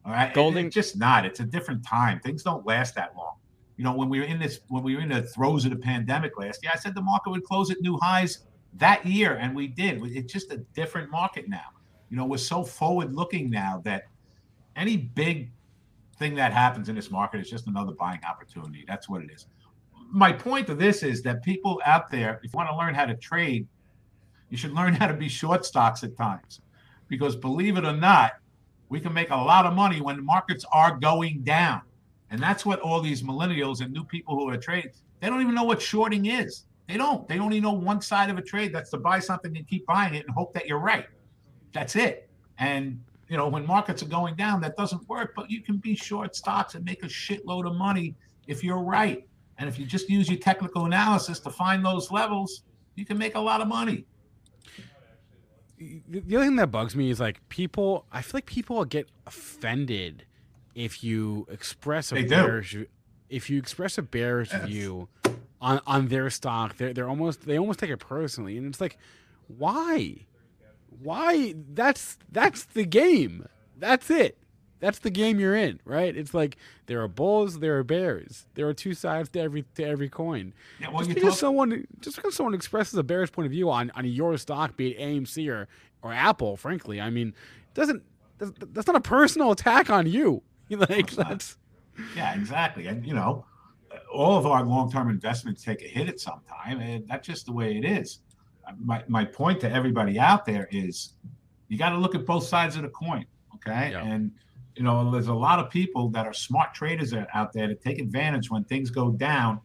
All 0.06 0.12
right? 0.12 0.34
Golden- 0.34 0.66
it's 0.66 0.76
just 0.76 0.98
not. 0.98 1.26
It's 1.26 1.40
a 1.40 1.46
different 1.46 1.86
time. 1.86 2.20
Things 2.20 2.44
don't 2.44 2.66
last 2.66 2.96
that 2.96 3.16
long. 3.16 3.36
You 3.78 3.86
know 3.86 3.96
when 3.96 4.10
we 4.10 4.20
were 4.20 4.26
in 4.26 4.38
this 4.38 4.60
when 4.68 4.84
we 4.84 4.96
were 4.96 5.02
in 5.02 5.10
the 5.10 5.24
throes 5.24 5.66
of 5.66 5.72
the 5.72 5.78
pandemic 5.78 6.38
last 6.38 6.62
year 6.62 6.72
i 6.72 6.78
said 6.78 6.94
the 6.94 7.02
market 7.02 7.32
would 7.32 7.44
close 7.44 7.72
at 7.72 7.82
new 7.82 7.98
highs 7.98 8.46
that 8.76 9.04
year 9.06 9.38
and 9.38 9.56
we 9.56 9.68
did. 9.68 10.02
It's 10.06 10.32
just 10.32 10.52
a 10.52 10.58
different 10.76 11.10
market 11.10 11.50
now. 11.50 11.66
You 12.10 12.18
know 12.18 12.26
we're 12.26 12.38
so 12.38 12.64
forward 12.64 13.16
looking 13.16 13.50
now 13.50 13.82
that 13.86 14.04
any 14.76 14.98
big 14.98 15.52
thing 16.22 16.36
that 16.36 16.54
happens 16.54 16.88
in 16.88 16.96
this 16.96 17.10
market 17.10 17.42
is 17.42 17.50
just 17.50 17.66
another 17.66 17.94
buying 17.94 18.20
opportunity. 18.30 18.86
That's 18.88 19.10
what 19.10 19.24
it 19.24 19.32
is. 19.32 19.48
My 20.12 20.32
point 20.32 20.70
of 20.70 20.78
this 20.78 21.02
is 21.02 21.24
that 21.24 21.42
people 21.42 21.82
out 21.84 22.12
there, 22.12 22.40
if 22.44 22.54
you 22.54 22.58
want 22.58 22.70
to 22.70 22.78
learn 22.78 22.94
how 22.94 23.06
to 23.06 23.16
trade, 23.16 23.68
you 24.50 24.58
should 24.58 24.74
learn 24.74 24.94
how 24.94 25.08
to 25.08 25.16
be 25.16 25.28
short 25.28 25.66
stocks 25.66 26.04
at 26.04 26.16
times. 26.16 26.62
Because 27.08 27.36
believe 27.36 27.76
it 27.76 27.86
or 27.86 27.98
not, 27.98 28.34
we 28.90 29.00
can 29.00 29.14
make 29.14 29.32
a 29.32 29.36
lot 29.36 29.66
of 29.66 29.74
money 29.74 30.00
when 30.00 30.16
the 30.16 30.22
markets 30.22 30.64
are 30.72 30.96
going 30.96 31.42
down. 31.42 31.82
And 32.30 32.40
that's 32.40 32.66
what 32.66 32.80
all 32.82 33.02
these 33.02 33.24
millennials 33.24 33.82
and 33.82 33.92
new 33.92 34.04
people 34.04 34.36
who 34.36 34.48
are 34.50 34.58
trading, 34.58 34.92
they 35.22 35.28
don't 35.28 35.42
even 35.42 35.56
know 35.56 35.64
what 35.64 35.82
shorting 35.82 36.28
is. 36.28 36.66
They 36.88 36.98
don't. 36.98 37.28
They 37.28 37.40
only 37.40 37.60
know 37.60 37.74
one 37.74 38.02
side 38.02 38.30
of 38.30 38.38
a 38.38 38.42
trade. 38.42 38.74
That's 38.76 38.92
to 38.92 38.98
buy 38.98 39.20
something 39.20 39.58
and 39.58 39.68
keep 39.68 39.86
buying 39.88 40.14
it 40.14 40.26
and 40.26 40.36
hope 40.36 40.54
that 40.54 40.68
you're 40.68 40.80
right. 40.80 41.08
That's 41.74 41.96
it. 41.96 42.30
And 42.60 43.02
you 43.32 43.38
know, 43.38 43.48
when 43.48 43.66
markets 43.66 44.04
are 44.04 44.08
going 44.08 44.36
down, 44.36 44.60
that 44.60 44.76
doesn't 44.76 45.08
work. 45.08 45.32
But 45.38 45.50
you 45.50 45.62
can 45.64 45.78
be 45.78 45.96
short 45.96 46.36
stocks 46.36 46.76
and 46.76 46.84
make 46.84 47.02
a 47.02 47.08
shitload 47.08 47.66
of 47.66 47.76
money 47.78 48.14
if 48.46 48.62
you're 48.62 48.84
right. 48.84 49.24
And 49.58 49.70
if 49.70 49.80
you 49.80 49.86
just 49.86 50.10
use 50.10 50.30
your 50.30 50.38
technical 50.40 50.86
analysis 50.86 51.40
to 51.42 51.50
find 51.50 51.86
those 51.86 52.12
levels, 52.12 52.64
you 52.96 53.06
can 53.06 53.18
make 53.18 53.36
a 53.36 53.40
lot 53.40 53.62
of 53.62 53.70
money. 53.70 54.04
the 55.78 56.20
the 56.20 56.36
other 56.36 56.46
thing 56.46 56.58
that 56.58 56.72
bugs 56.72 56.94
me 56.94 57.10
is 57.10 57.22
like 57.22 57.48
people. 57.48 58.06
I 58.12 58.22
feel 58.22 58.32
like 58.40 58.48
people 58.48 58.84
get 58.84 59.08
offended 59.26 60.26
if 60.76 61.02
you 61.02 61.48
express 61.50 62.12
a 62.12 62.16
They 62.16 62.24
do. 62.24 62.30
bearish, 62.30 62.76
if 63.30 63.50
you 63.50 63.58
express 63.60 63.98
a 63.98 64.02
bearish 64.02 64.52
Yes. 64.52 64.68
view 64.68 65.08
on 65.62 65.80
on 65.88 66.08
their 66.10 66.30
stock. 66.30 66.76
They're 66.78 66.94
they're 66.94 67.08
almost 67.10 67.46
they 67.46 67.58
almost 67.58 67.80
take 67.80 67.90
it 67.92 67.98
personally, 67.98 68.58
and 68.58 68.68
it's 68.68 68.82
like, 68.82 68.98
why, 69.48 70.26
why? 71.02 71.56
That's 71.74 72.18
that's 72.32 72.66
the 72.66 72.86
game. 72.86 73.48
That's 73.78 74.10
it. 74.10 74.38
That's 74.82 74.98
the 75.00 75.12
game 75.12 75.40
you're 75.40 75.56
in, 75.56 75.80
right? 75.86 76.16
It's 76.16 76.34
like 76.34 76.58
there 76.88 77.02
are 77.02 77.08
bulls, 77.08 77.60
there 77.60 77.78
are 77.78 77.84
bears. 77.84 78.48
There 78.56 78.68
are 78.68 78.74
two 78.74 78.96
sides 78.96 79.30
to 79.30 79.40
every 79.40 79.64
to 79.76 79.86
every 79.86 80.10
coin. 80.10 80.54
Yeah, 80.80 80.90
well, 80.90 81.00
just 81.00 81.10
because 81.10 81.34
talk, 81.34 81.40
someone 81.40 81.88
just 82.00 82.16
because 82.16 82.36
someone 82.36 82.56
expresses 82.56 82.96
a 82.96 83.04
bearish 83.04 83.32
point 83.32 83.46
of 83.46 83.52
view 83.52 83.70
on, 83.70 83.92
on 83.96 84.06
your 84.06 84.38
stock, 84.38 84.76
be 84.76 84.92
it 84.92 85.00
AMC 85.00 85.50
or, 85.50 85.68
or 86.02 86.12
Apple, 86.12 86.58
frankly, 86.58 87.00
I 87.00 87.12
mean, 87.12 87.34
doesn't 87.76 88.04
that's, 88.40 88.52
that's 88.72 88.88
not 88.88 88.96
a 88.96 89.02
personal 89.02 89.52
attack 89.52 89.90
on 89.90 90.08
you. 90.08 90.42
Like 90.72 91.12
that's 91.12 91.58
yeah, 92.16 92.34
exactly. 92.34 92.88
And 92.88 93.06
you 93.06 93.14
know, 93.14 93.44
all 94.10 94.38
of 94.38 94.46
our 94.46 94.64
long-term 94.64 95.10
investments 95.10 95.66
take 95.66 95.82
a 95.82 95.86
hit 95.88 96.08
at 96.08 96.18
some 96.18 96.40
time, 96.48 96.80
and 96.80 97.06
that's 97.10 97.28
just 97.28 97.46
the 97.46 97.52
way 97.52 97.78
it 97.78 97.84
is. 97.84 98.20
My 98.80 99.04
my 99.08 99.26
point 99.26 99.60
to 99.62 99.72
everybody 99.72 100.20
out 100.20 100.46
there 100.46 100.68
is, 100.72 101.14
you 101.68 101.78
got 101.78 101.90
to 101.90 101.98
look 101.98 102.16
at 102.16 102.26
both 102.26 102.44
sides 102.46 102.76
of 102.76 102.84
the 102.84 102.90
coin, 102.90 103.26
okay? 103.56 103.92
Yeah. 103.92 104.04
And 104.04 104.32
you 104.76 104.84
know, 104.84 105.12
there's 105.12 105.28
a 105.28 105.34
lot 105.34 105.60
of 105.60 105.70
people 105.70 106.08
that 106.10 106.26
are 106.26 106.34
smart 106.34 106.74
traders 106.74 107.14
out- 107.14 107.52
there 107.54 107.68
that 107.68 107.82
take 107.82 108.00
advantage 108.00 108.50
when 108.50 108.64
things 108.64 108.90
go 108.90 109.12
down. 109.12 109.60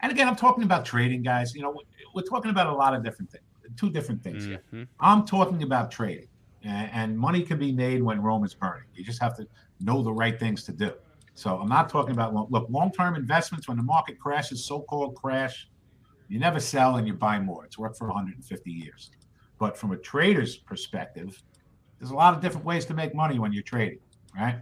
And 0.00 0.12
again, 0.12 0.28
I'm 0.28 0.36
talking 0.36 0.62
about 0.64 0.84
trading, 0.84 1.22
guys. 1.22 1.54
You 1.54 1.62
know, 1.62 1.80
we're 2.14 2.22
talking 2.22 2.50
about 2.50 2.68
a 2.68 2.72
lot 2.74 2.94
of 2.94 3.02
different 3.02 3.30
things, 3.30 3.44
two 3.76 3.90
different 3.90 4.22
things 4.22 4.44
here. 4.44 4.62
Mhm. 4.72 4.86
I'm 5.00 5.24
talking 5.26 5.62
about 5.64 5.90
trading, 5.90 6.28
and, 6.62 6.90
and 6.92 7.18
money 7.18 7.42
can 7.42 7.58
be 7.58 7.72
made 7.72 8.02
when 8.02 8.22
Rome 8.22 8.44
is 8.44 8.54
burning. 8.54 8.88
You 8.94 9.04
just 9.04 9.20
have 9.20 9.36
to 9.36 9.46
know 9.80 10.02
the 10.02 10.12
right 10.12 10.38
things 10.38 10.62
to 10.64 10.72
do. 10.72 10.92
So 11.34 11.58
I'm 11.58 11.68
not 11.68 11.88
talking 11.88 12.12
about 12.12 12.34
look 12.50 12.66
long-term 12.70 13.16
investments. 13.16 13.66
When 13.66 13.76
the 13.76 13.82
market 13.82 14.18
crashes, 14.20 14.64
so-called 14.64 15.14
crash, 15.16 15.68
you 16.32 16.38
never 16.38 16.58
sell 16.58 16.96
and 16.96 17.06
you 17.06 17.12
buy 17.12 17.38
more. 17.38 17.66
It's 17.66 17.76
worked 17.76 17.98
for 17.98 18.06
150 18.06 18.70
years. 18.70 19.10
But 19.58 19.76
from 19.76 19.92
a 19.92 19.98
trader's 19.98 20.56
perspective, 20.56 21.42
there's 21.98 22.10
a 22.10 22.14
lot 22.14 22.32
of 22.32 22.40
different 22.40 22.64
ways 22.64 22.86
to 22.86 22.94
make 22.94 23.14
money 23.14 23.38
when 23.38 23.52
you're 23.52 23.62
trading, 23.62 23.98
right? 24.34 24.56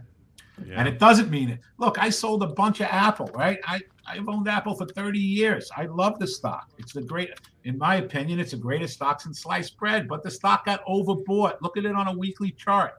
And 0.75 0.85
it 0.85 0.99
doesn't 0.99 1.31
mean 1.31 1.49
it. 1.49 1.59
Look, 1.77 1.97
I 1.97 2.09
sold 2.09 2.43
a 2.43 2.47
bunch 2.47 2.81
of 2.81 2.87
Apple, 2.87 3.31
right? 3.33 3.57
I, 3.65 3.79
I've 4.05 4.27
owned 4.27 4.49
Apple 4.49 4.75
for 4.75 4.85
30 4.85 5.17
years. 5.17 5.71
I 5.77 5.85
love 5.85 6.19
the 6.19 6.27
stock. 6.27 6.69
It's 6.77 6.91
the 6.91 7.03
great, 7.03 7.29
in 7.63 7.77
my 7.77 7.95
opinion, 7.95 8.41
it's 8.41 8.51
the 8.51 8.57
greatest 8.57 8.95
stock 8.95 9.21
since 9.21 9.39
sliced 9.39 9.77
bread, 9.77 10.09
but 10.09 10.23
the 10.23 10.29
stock 10.29 10.65
got 10.65 10.85
overbought. 10.85 11.61
Look 11.61 11.77
at 11.77 11.85
it 11.85 11.95
on 11.95 12.07
a 12.09 12.17
weekly 12.17 12.51
chart. 12.51 12.95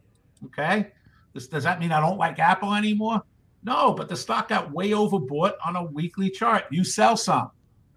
Okay. 0.47 0.93
This, 1.35 1.47
does 1.47 1.65
that 1.65 1.79
mean 1.79 1.93
I 1.93 2.01
don't 2.01 2.19
like 2.19 2.39
Apple 2.39 2.73
anymore? 2.73 3.23
No, 3.65 3.93
but 3.93 4.09
the 4.09 4.17
stock 4.17 4.49
got 4.49 4.73
way 4.73 4.93
overbought 4.93 5.57
on 5.65 5.77
a 5.77 5.85
weekly 5.85 6.31
chart. 6.31 6.65
You 6.71 6.85
sell 6.85 7.19
some, 7.19 7.51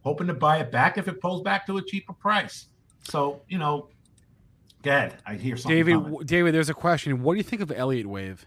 hoping 0.05 0.27
to 0.27 0.33
buy 0.33 0.59
it 0.59 0.71
back 0.71 0.97
if 0.97 1.07
it 1.07 1.19
pulls 1.19 1.41
back 1.41 1.65
to 1.65 1.77
a 1.77 1.81
cheaper 1.81 2.13
price. 2.13 2.67
So, 3.03 3.41
you 3.49 3.57
know, 3.57 3.89
Dad, 4.83 5.15
I 5.25 5.33
hear 5.35 5.57
something. 5.57 5.75
David. 5.75 5.93
w- 5.95 6.23
David, 6.23 6.53
there's 6.53 6.69
a 6.69 6.73
question. 6.75 7.23
What 7.23 7.33
do 7.33 7.37
you 7.37 7.43
think 7.43 7.61
of 7.61 7.71
Elliott 7.71 8.05
Wave, 8.05 8.45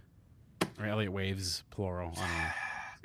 or 0.78 0.86
Elliott 0.86 1.12
Waves 1.12 1.64
plural? 1.70 2.12
I 2.16 2.20
don't 2.20 2.28
know. 2.30 2.42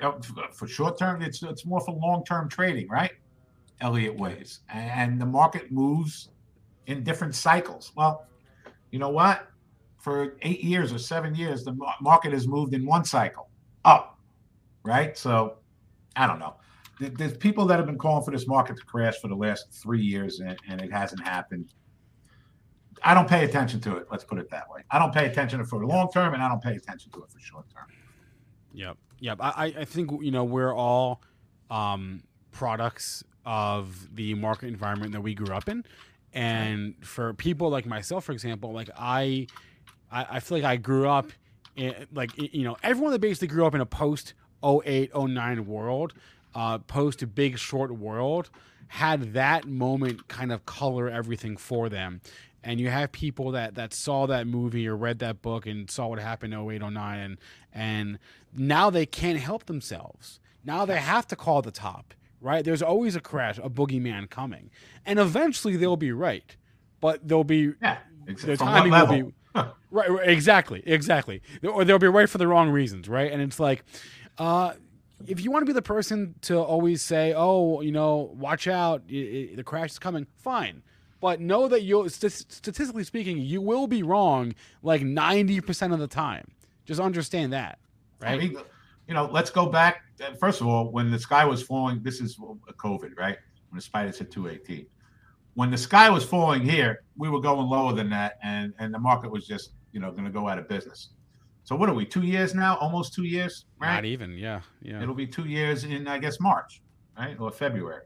oh, 0.06 0.10
know, 0.10 0.18
f- 0.18 0.50
uh, 0.50 0.52
for 0.52 0.68
short 0.68 0.98
term, 0.98 1.20
it's 1.20 1.42
it's 1.42 1.66
more 1.66 1.80
for 1.80 1.94
long 1.94 2.24
term 2.24 2.48
trading, 2.48 2.88
right? 2.88 3.10
Elliott 3.80 4.16
waves, 4.16 4.60
and 4.72 5.20
the 5.20 5.26
market 5.26 5.72
moves 5.72 6.28
in 6.86 7.02
different 7.02 7.34
cycles. 7.34 7.90
Well, 7.96 8.24
you 8.92 9.00
know 9.00 9.08
what? 9.08 9.48
For 9.98 10.36
eight 10.42 10.62
years 10.62 10.92
or 10.92 10.98
seven 10.98 11.34
years, 11.34 11.64
the 11.64 11.76
market 12.00 12.32
has 12.32 12.46
moved 12.46 12.72
in 12.72 12.86
one 12.86 13.04
cycle 13.04 13.48
up, 13.84 14.18
right? 14.84 15.18
So, 15.18 15.56
I 16.14 16.28
don't 16.28 16.38
know. 16.38 16.54
There- 17.00 17.10
There's 17.10 17.36
people 17.36 17.66
that 17.66 17.76
have 17.78 17.86
been 17.86 17.98
calling 17.98 18.24
for 18.24 18.30
this 18.30 18.46
market 18.46 18.76
to 18.76 18.84
crash 18.84 19.16
for 19.20 19.28
the 19.28 19.34
last 19.36 19.72
three 19.72 20.02
years, 20.02 20.40
and, 20.40 20.56
and 20.68 20.80
it 20.80 20.92
hasn't 20.92 21.22
happened. 21.22 21.72
I 23.02 23.12
don't 23.14 23.28
pay 23.28 23.44
attention 23.44 23.80
to 23.82 23.96
it. 23.96 24.06
Let's 24.10 24.24
put 24.24 24.38
it 24.38 24.48
that 24.50 24.68
way. 24.70 24.82
I 24.90 24.98
don't 24.98 25.12
pay 25.12 25.26
attention 25.26 25.58
to 25.58 25.64
it 25.64 25.68
for 25.68 25.80
the 25.80 25.86
long 25.86 26.10
term, 26.10 26.32
and 26.34 26.42
I 26.42 26.48
don't 26.48 26.62
pay 26.62 26.74
attention 26.74 27.10
to 27.12 27.22
it 27.24 27.30
for 27.30 27.38
short 27.40 27.66
term. 27.74 27.86
Yep. 28.72 28.96
Yep. 29.20 29.38
I, 29.40 29.74
I 29.78 29.84
think 29.84 30.10
you 30.22 30.30
know 30.30 30.44
we're 30.44 30.72
all 30.74 31.20
um, 31.70 32.22
products 32.50 33.22
of 33.44 34.14
the 34.14 34.34
market 34.34 34.68
environment 34.68 35.12
that 35.12 35.20
we 35.20 35.34
grew 35.34 35.54
up 35.54 35.68
in, 35.68 35.84
and 36.32 36.94
for 37.04 37.34
people 37.34 37.68
like 37.68 37.84
myself, 37.86 38.24
for 38.24 38.32
example, 38.32 38.72
like 38.72 38.88
I, 38.98 39.46
I, 40.10 40.26
I 40.36 40.40
feel 40.40 40.58
like 40.58 40.64
I 40.64 40.76
grew 40.76 41.08
up 41.08 41.30
in 41.76 42.06
like 42.12 42.30
you 42.36 42.64
know 42.64 42.76
everyone 42.82 43.12
that 43.12 43.20
basically 43.20 43.48
grew 43.48 43.66
up 43.66 43.74
in 43.74 43.80
a 43.80 43.86
post 43.86 44.34
08, 44.64 45.10
09 45.14 45.66
world, 45.66 46.14
uh, 46.54 46.78
post 46.78 47.20
to 47.20 47.26
big 47.26 47.58
short 47.58 47.92
world 47.92 48.50
had 48.88 49.32
that 49.32 49.66
moment 49.66 50.28
kind 50.28 50.52
of 50.52 50.66
color 50.66 51.08
everything 51.08 51.56
for 51.56 51.88
them. 51.88 52.20
And 52.62 52.80
you 52.80 52.88
have 52.88 53.12
people 53.12 53.50
that 53.52 53.74
that 53.74 53.92
saw 53.92 54.26
that 54.26 54.46
movie 54.46 54.88
or 54.88 54.96
read 54.96 55.18
that 55.18 55.42
book 55.42 55.66
and 55.66 55.90
saw 55.90 56.06
what 56.08 56.18
happened 56.18 56.54
in 56.54 56.70
08 56.70 56.80
09 56.80 57.18
and 57.18 57.38
and 57.72 58.18
now 58.56 58.88
they 58.90 59.04
can't 59.04 59.38
help 59.38 59.66
themselves. 59.66 60.40
Now 60.64 60.84
they 60.86 60.98
have 60.98 61.26
to 61.28 61.36
call 61.36 61.62
the 61.62 61.70
top 61.70 62.14
right? 62.40 62.62
There's 62.62 62.82
always 62.82 63.16
a 63.16 63.20
crash 63.20 63.58
a 63.58 63.70
boogeyman 63.70 64.28
coming. 64.30 64.70
And 65.06 65.18
eventually 65.18 65.76
they'll 65.76 65.96
be 65.96 66.12
right 66.12 66.56
but 67.04 67.28
they'll 67.28 67.44
be 67.44 67.72
yeah 67.82 67.98
their 68.26 68.56
timing 68.56 68.90
will 68.90 69.06
be 69.06 69.32
right, 69.54 69.74
right 70.10 70.28
exactly 70.28 70.82
exactly. 70.86 71.42
Or 71.62 71.84
they'll 71.84 71.98
be 71.98 72.06
right 72.06 72.30
for 72.30 72.38
the 72.38 72.46
wrong 72.46 72.70
reasons 72.70 73.10
right? 73.10 73.30
And 73.30 73.42
it's 73.42 73.60
like 73.60 73.84
uh 74.38 74.72
if 75.26 75.42
you 75.42 75.50
want 75.50 75.62
to 75.62 75.66
be 75.66 75.72
the 75.72 75.82
person 75.82 76.34
to 76.42 76.60
always 76.60 77.02
say, 77.02 77.32
"Oh, 77.36 77.80
you 77.80 77.92
know, 77.92 78.32
watch 78.34 78.68
out, 78.68 79.02
it, 79.08 79.14
it, 79.14 79.56
the 79.56 79.64
crash 79.64 79.92
is 79.92 79.98
coming," 79.98 80.26
fine. 80.36 80.82
But 81.20 81.40
know 81.40 81.68
that 81.68 81.82
you 81.82 82.08
statistically 82.08 83.04
speaking 83.04 83.38
you 83.38 83.62
will 83.62 83.86
be 83.86 84.02
wrong 84.02 84.54
like 84.82 85.00
90% 85.00 85.94
of 85.94 85.98
the 85.98 86.06
time. 86.06 86.50
Just 86.84 87.00
understand 87.00 87.54
that 87.54 87.78
right? 88.24 88.34
I 88.34 88.38
mean, 88.38 88.56
you 89.08 89.14
know 89.14 89.28
let's 89.30 89.50
go 89.50 89.66
back 89.66 90.02
uh, 90.24 90.34
first 90.34 90.60
of 90.60 90.66
all 90.66 90.90
when 90.90 91.10
the 91.10 91.18
sky 91.18 91.44
was 91.44 91.62
falling 91.62 92.02
this 92.02 92.20
is 92.20 92.38
uh, 92.40 92.72
covid 92.72 93.16
right? 93.16 93.38
When 93.70 93.76
the 93.76 93.82
spiders 93.82 94.18
hit 94.18 94.30
218 94.30 94.86
when 95.54 95.70
the 95.70 95.78
sky 95.78 96.10
was 96.10 96.24
falling 96.24 96.62
here 96.62 97.02
we 97.16 97.28
were 97.28 97.40
going 97.40 97.68
lower 97.68 97.92
than 97.92 98.10
that 98.10 98.38
and 98.42 98.72
and 98.78 98.92
the 98.92 98.98
market 98.98 99.30
was 99.30 99.46
just 99.46 99.72
you 99.92 100.00
know 100.00 100.10
going 100.10 100.24
to 100.24 100.30
go 100.30 100.48
out 100.48 100.58
of 100.58 100.68
business 100.68 101.10
so 101.64 101.74
what 101.74 101.88
are 101.88 101.94
we 101.94 102.04
two 102.04 102.22
years 102.22 102.54
now 102.54 102.76
almost 102.76 103.14
two 103.14 103.24
years 103.24 103.64
right 103.80 103.94
not 103.94 104.04
even 104.04 104.32
yeah 104.32 104.60
yeah 104.82 105.02
it'll 105.02 105.14
be 105.14 105.26
two 105.26 105.46
years 105.46 105.84
in 105.84 106.06
i 106.06 106.18
guess 106.18 106.38
march 106.40 106.82
right 107.18 107.38
or 107.40 107.50
february 107.50 108.04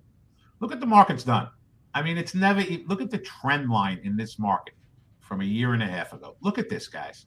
look 0.60 0.72
at 0.72 0.80
the 0.80 0.86
market's 0.86 1.24
done 1.24 1.48
I 1.94 2.02
mean, 2.02 2.18
it's 2.18 2.34
never. 2.34 2.62
Look 2.86 3.00
at 3.00 3.10
the 3.10 3.18
trend 3.18 3.70
line 3.70 4.00
in 4.04 4.16
this 4.16 4.38
market 4.38 4.74
from 5.20 5.40
a 5.40 5.44
year 5.44 5.74
and 5.74 5.82
a 5.82 5.86
half 5.86 6.12
ago. 6.12 6.36
Look 6.40 6.58
at 6.58 6.68
this, 6.68 6.86
guys. 6.86 7.26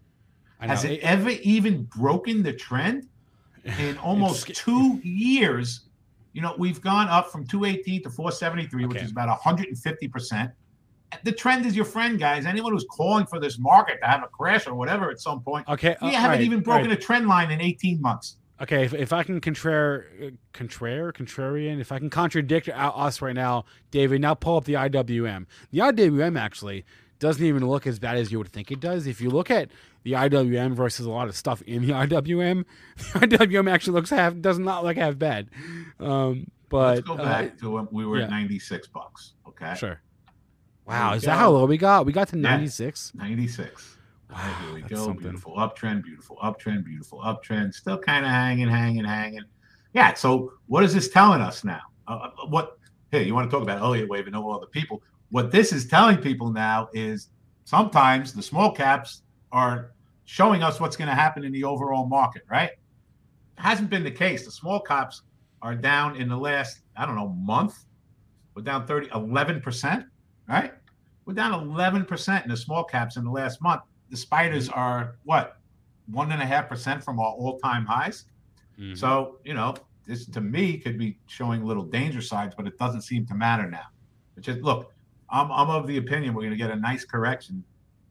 Has 0.59 0.83
it, 0.83 0.91
it 0.91 0.99
ever 1.01 1.31
even 1.41 1.83
broken 1.83 2.43
the 2.43 2.53
trend 2.53 3.07
in 3.79 3.97
almost 3.97 4.47
two 4.55 4.99
years? 5.03 5.87
You 6.33 6.41
know, 6.41 6.55
we've 6.57 6.79
gone 6.79 7.09
up 7.09 7.31
from 7.31 7.45
218 7.45 8.03
to 8.03 8.09
473, 8.09 8.85
okay. 8.85 8.87
which 8.87 9.03
is 9.03 9.11
about 9.11 9.27
150 9.27 10.07
percent. 10.07 10.51
The 11.23 11.31
trend 11.31 11.65
is 11.65 11.75
your 11.75 11.85
friend, 11.85 12.19
guys. 12.19 12.45
Anyone 12.45 12.73
who's 12.73 12.85
calling 12.89 13.25
for 13.25 13.39
this 13.39 13.59
market 13.59 13.99
to 14.01 14.07
have 14.07 14.23
a 14.23 14.27
crash 14.27 14.67
or 14.67 14.75
whatever 14.75 15.11
at 15.11 15.19
some 15.19 15.41
point, 15.41 15.67
okay, 15.67 15.95
we 16.01 16.09
uh, 16.09 16.11
haven't 16.11 16.39
right, 16.39 16.41
even 16.41 16.61
broken 16.61 16.89
right. 16.89 16.97
a 16.97 17.01
trend 17.01 17.27
line 17.27 17.51
in 17.51 17.61
18 17.61 18.01
months. 18.01 18.37
Okay, 18.61 18.85
if, 18.85 18.93
if 18.93 19.11
I 19.11 19.23
can 19.23 19.41
contrare, 19.41 20.37
contrare, 20.53 21.11
contrarian, 21.11 21.79
if 21.79 21.91
I 21.91 21.97
can 21.97 22.11
contradict 22.11 22.69
us 22.69 23.21
right 23.21 23.33
now, 23.33 23.65
David, 23.89 24.21
now 24.21 24.35
pull 24.35 24.57
up 24.57 24.65
the 24.65 24.73
IWM. 24.73 25.47
The 25.71 25.79
IWM 25.79 26.39
actually 26.39 26.85
doesn't 27.17 27.43
even 27.43 27.67
look 27.67 27.87
as 27.87 27.97
bad 27.97 28.17
as 28.17 28.31
you 28.31 28.37
would 28.37 28.49
think 28.49 28.71
it 28.71 28.79
does. 28.79 29.07
If 29.07 29.19
you 29.19 29.31
look 29.31 29.49
at 29.49 29.69
the 30.03 30.13
IWM 30.13 30.75
versus 30.75 31.05
a 31.05 31.09
lot 31.09 31.27
of 31.27 31.35
stuff 31.35 31.61
in 31.63 31.87
the 31.87 31.93
IWM, 31.93 32.65
the 32.97 33.19
IWM 33.19 33.71
actually 33.71 33.93
looks 33.93 34.11
half 34.11 34.39
does 34.39 34.59
not 34.59 34.83
look 34.83 34.97
half 34.97 35.17
bad. 35.17 35.49
Um, 35.99 36.47
but 36.69 36.95
let's 36.95 37.07
go 37.07 37.17
back 37.17 37.53
uh, 37.53 37.59
to 37.61 37.69
when 37.71 37.87
we 37.91 38.05
were 38.05 38.17
yeah. 38.17 38.25
at 38.25 38.29
ninety 38.29 38.59
six 38.59 38.87
bucks. 38.87 39.33
Okay, 39.47 39.75
sure. 39.75 40.01
Wow, 40.91 41.13
is 41.13 41.21
go. 41.21 41.27
that 41.27 41.37
how 41.37 41.51
low 41.51 41.65
we 41.65 41.77
got? 41.77 42.05
We 42.05 42.11
got 42.11 42.27
to 42.29 42.35
ninety 42.35 42.67
six. 42.67 43.13
Ninety 43.15 43.47
six. 43.47 43.95
Right, 44.29 44.55
here 44.63 44.73
we 44.73 44.81
go. 44.81 45.05
Something. 45.05 45.23
Beautiful 45.23 45.55
uptrend, 45.55 46.03
beautiful 46.03 46.37
uptrend, 46.43 46.83
beautiful 46.83 47.19
uptrend. 47.19 47.73
Still 47.73 47.97
kind 47.97 48.25
of 48.25 48.31
hanging, 48.31 48.67
hanging, 48.67 49.05
hanging. 49.05 49.43
Yeah. 49.93 50.13
So 50.13 50.53
what 50.67 50.83
is 50.83 50.93
this 50.93 51.09
telling 51.09 51.41
us 51.41 51.63
now? 51.63 51.81
Uh, 52.07 52.29
uh, 52.41 52.45
what? 52.47 52.77
Hey, 53.11 53.23
you 53.23 53.33
want 53.33 53.49
to 53.49 53.53
talk 53.53 53.63
about 53.63 53.81
Elliott 53.81 54.09
wave 54.09 54.27
and 54.27 54.35
all 54.35 54.53
other 54.53 54.67
people? 54.67 55.01
What 55.29 55.49
this 55.49 55.71
is 55.71 55.87
telling 55.87 56.17
people 56.17 56.51
now 56.51 56.89
is 56.93 57.29
sometimes 57.63 58.33
the 58.33 58.43
small 58.43 58.71
caps 58.71 59.23
are 59.53 59.91
showing 60.25 60.61
us 60.61 60.79
what's 60.79 60.97
going 60.97 61.09
to 61.09 61.15
happen 61.15 61.45
in 61.45 61.53
the 61.53 61.63
overall 61.63 62.05
market. 62.05 62.43
Right? 62.49 62.71
It 62.71 63.61
hasn't 63.61 63.89
been 63.89 64.03
the 64.03 64.11
case. 64.11 64.45
The 64.45 64.51
small 64.51 64.81
caps 64.81 65.21
are 65.61 65.75
down 65.75 66.17
in 66.17 66.27
the 66.27 66.37
last 66.37 66.81
I 66.97 67.05
don't 67.05 67.15
know 67.15 67.29
month. 67.29 67.85
We're 68.55 68.63
down 68.63 68.85
30, 68.87 69.09
11 69.13 69.61
percent. 69.61 70.05
Right? 70.47 70.73
We're 71.31 71.35
down 71.35 71.53
11 71.53 72.03
percent 72.05 72.43
in 72.43 72.51
the 72.51 72.57
small 72.57 72.83
caps 72.83 73.15
in 73.15 73.23
the 73.23 73.31
last 73.31 73.61
month 73.61 73.83
the 74.09 74.17
spiders 74.17 74.67
are 74.67 75.15
what 75.23 75.59
one 76.07 76.29
and 76.33 76.41
a 76.41 76.45
half 76.45 76.67
percent 76.67 77.01
from 77.01 77.21
our 77.21 77.31
all-time 77.31 77.85
highs. 77.85 78.25
Mm-hmm. 78.77 78.95
So 78.95 79.37
you 79.45 79.53
know, 79.53 79.75
this 80.05 80.25
to 80.25 80.41
me 80.41 80.77
could 80.77 80.99
be 80.99 81.17
showing 81.27 81.63
little 81.63 81.83
danger 81.83 82.19
signs, 82.19 82.53
but 82.53 82.67
it 82.67 82.77
doesn't 82.77 83.03
seem 83.03 83.25
to 83.27 83.33
matter 83.33 83.69
now. 83.69 83.85
It's 84.35 84.45
just 84.45 84.59
look, 84.59 84.91
I'm 85.29 85.49
I'm 85.53 85.69
of 85.69 85.87
the 85.87 85.97
opinion 85.97 86.33
we're 86.33 86.41
going 86.41 86.51
to 86.51 86.57
get 86.57 86.69
a 86.69 86.75
nice 86.75 87.05
correction 87.05 87.63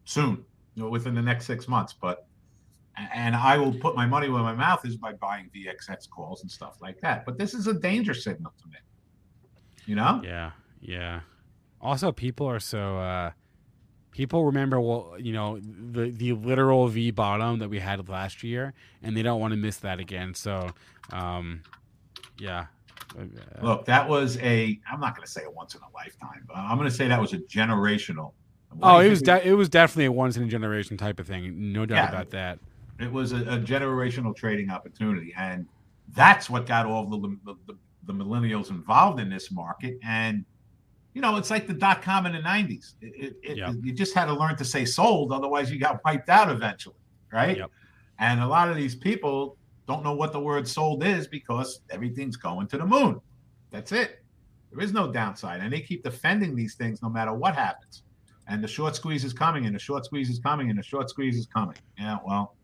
soon, 0.06 0.42
you 0.74 0.82
know, 0.82 0.88
within 0.88 1.14
the 1.14 1.20
next 1.20 1.44
six 1.44 1.68
months. 1.68 1.92
But 1.92 2.26
and 2.96 3.36
I 3.36 3.58
will 3.58 3.74
put 3.74 3.94
my 3.94 4.06
money 4.06 4.30
where 4.30 4.42
my 4.42 4.54
mouth 4.54 4.86
is 4.86 4.96
by 4.96 5.12
buying 5.12 5.50
VXX 5.54 6.08
calls 6.08 6.40
and 6.40 6.50
stuff 6.50 6.78
like 6.80 6.98
that. 7.02 7.26
But 7.26 7.36
this 7.36 7.52
is 7.52 7.66
a 7.66 7.74
danger 7.74 8.14
signal 8.14 8.54
to 8.62 8.68
me. 8.68 8.76
You 9.84 9.96
know? 9.96 10.22
Yeah, 10.24 10.52
yeah. 10.80 11.20
Also, 11.80 12.12
people 12.12 12.46
are 12.48 12.60
so. 12.60 12.98
uh 12.98 13.30
people 14.12 14.44
remember 14.44 14.80
well 14.80 15.14
you 15.18 15.32
know 15.32 15.60
the 15.60 16.10
the 16.10 16.32
literal 16.32 16.88
v 16.88 17.10
bottom 17.10 17.60
that 17.60 17.68
we 17.68 17.78
had 17.78 18.08
last 18.08 18.42
year 18.42 18.74
and 19.02 19.16
they 19.16 19.22
don't 19.22 19.40
want 19.40 19.52
to 19.52 19.56
miss 19.56 19.78
that 19.78 20.00
again. 20.00 20.34
So 20.34 20.70
um 21.12 21.62
yeah. 22.38 22.66
Uh, 23.18 23.24
look 23.64 23.84
that 23.86 24.08
was 24.08 24.36
a 24.38 24.78
i'm 24.88 25.00
not 25.00 25.16
going 25.16 25.26
to 25.26 25.30
say 25.30 25.42
a 25.44 25.50
once 25.50 25.74
in 25.74 25.80
a 25.80 25.94
lifetime 25.96 26.44
but 26.46 26.56
i'm 26.56 26.76
going 26.76 26.88
to 26.88 26.94
say 26.94 27.08
that 27.08 27.20
was 27.20 27.32
a 27.32 27.38
generational. 27.38 28.32
Oh 28.80 29.00
it 29.00 29.08
was 29.08 29.20
de- 29.20 29.48
it 29.48 29.54
was 29.54 29.68
definitely 29.68 30.04
a 30.04 30.12
once 30.12 30.36
in 30.36 30.44
a 30.44 30.46
generation 30.46 30.96
type 30.96 31.18
of 31.18 31.26
thing 31.26 31.72
no 31.72 31.86
doubt 31.86 31.96
yeah, 31.96 32.08
about 32.08 32.30
that. 32.30 32.60
It 33.00 33.10
was 33.10 33.32
a, 33.32 33.38
a, 33.38 33.58
generational 33.58 34.36
trading 34.36 34.70
opportunity 34.70 35.34
and 35.36 35.66
that's 36.14 36.48
what 36.48 36.66
got 36.66 36.86
all 36.86 37.06
the, 37.06 37.36
the, 37.44 37.56
the, 37.66 37.78
the 38.04 38.12
millennials 38.12 38.70
involved 38.70 39.18
in 39.18 39.28
this 39.28 39.50
market 39.50 39.98
and 40.04 40.44
you 41.14 41.20
know, 41.20 41.36
it's 41.36 41.50
like 41.50 41.66
the 41.66 41.74
dot 41.74 42.02
com 42.02 42.26
in 42.26 42.32
the 42.32 42.38
90s. 42.38 42.94
It, 43.00 43.36
it, 43.42 43.56
yep. 43.56 43.74
You 43.82 43.92
just 43.92 44.14
had 44.14 44.26
to 44.26 44.34
learn 44.34 44.56
to 44.56 44.64
say 44.64 44.84
sold, 44.84 45.32
otherwise, 45.32 45.70
you 45.70 45.78
got 45.78 46.00
wiped 46.04 46.28
out 46.28 46.50
eventually, 46.50 46.96
right? 47.32 47.58
Yep. 47.58 47.70
And 48.18 48.40
a 48.40 48.46
lot 48.46 48.68
of 48.68 48.76
these 48.76 48.94
people 48.94 49.56
don't 49.88 50.04
know 50.04 50.12
what 50.14 50.32
the 50.32 50.40
word 50.40 50.68
sold 50.68 51.04
is 51.04 51.26
because 51.26 51.80
everything's 51.90 52.36
going 52.36 52.68
to 52.68 52.78
the 52.78 52.86
moon. 52.86 53.20
That's 53.70 53.92
it. 53.92 54.22
There 54.70 54.84
is 54.84 54.92
no 54.92 55.10
downside. 55.10 55.60
And 55.60 55.72
they 55.72 55.80
keep 55.80 56.04
defending 56.04 56.54
these 56.54 56.74
things 56.74 57.02
no 57.02 57.08
matter 57.08 57.32
what 57.32 57.56
happens. 57.56 58.02
And 58.46 58.62
the 58.62 58.68
short 58.68 58.94
squeeze 58.96 59.24
is 59.24 59.32
coming, 59.32 59.66
and 59.66 59.74
the 59.74 59.78
short 59.78 60.04
squeeze 60.04 60.28
is 60.28 60.38
coming, 60.38 60.70
and 60.70 60.78
the 60.78 60.82
short 60.82 61.08
squeeze 61.10 61.36
is 61.36 61.46
coming. 61.46 61.76
Yeah, 61.98 62.18
well, 62.24 62.56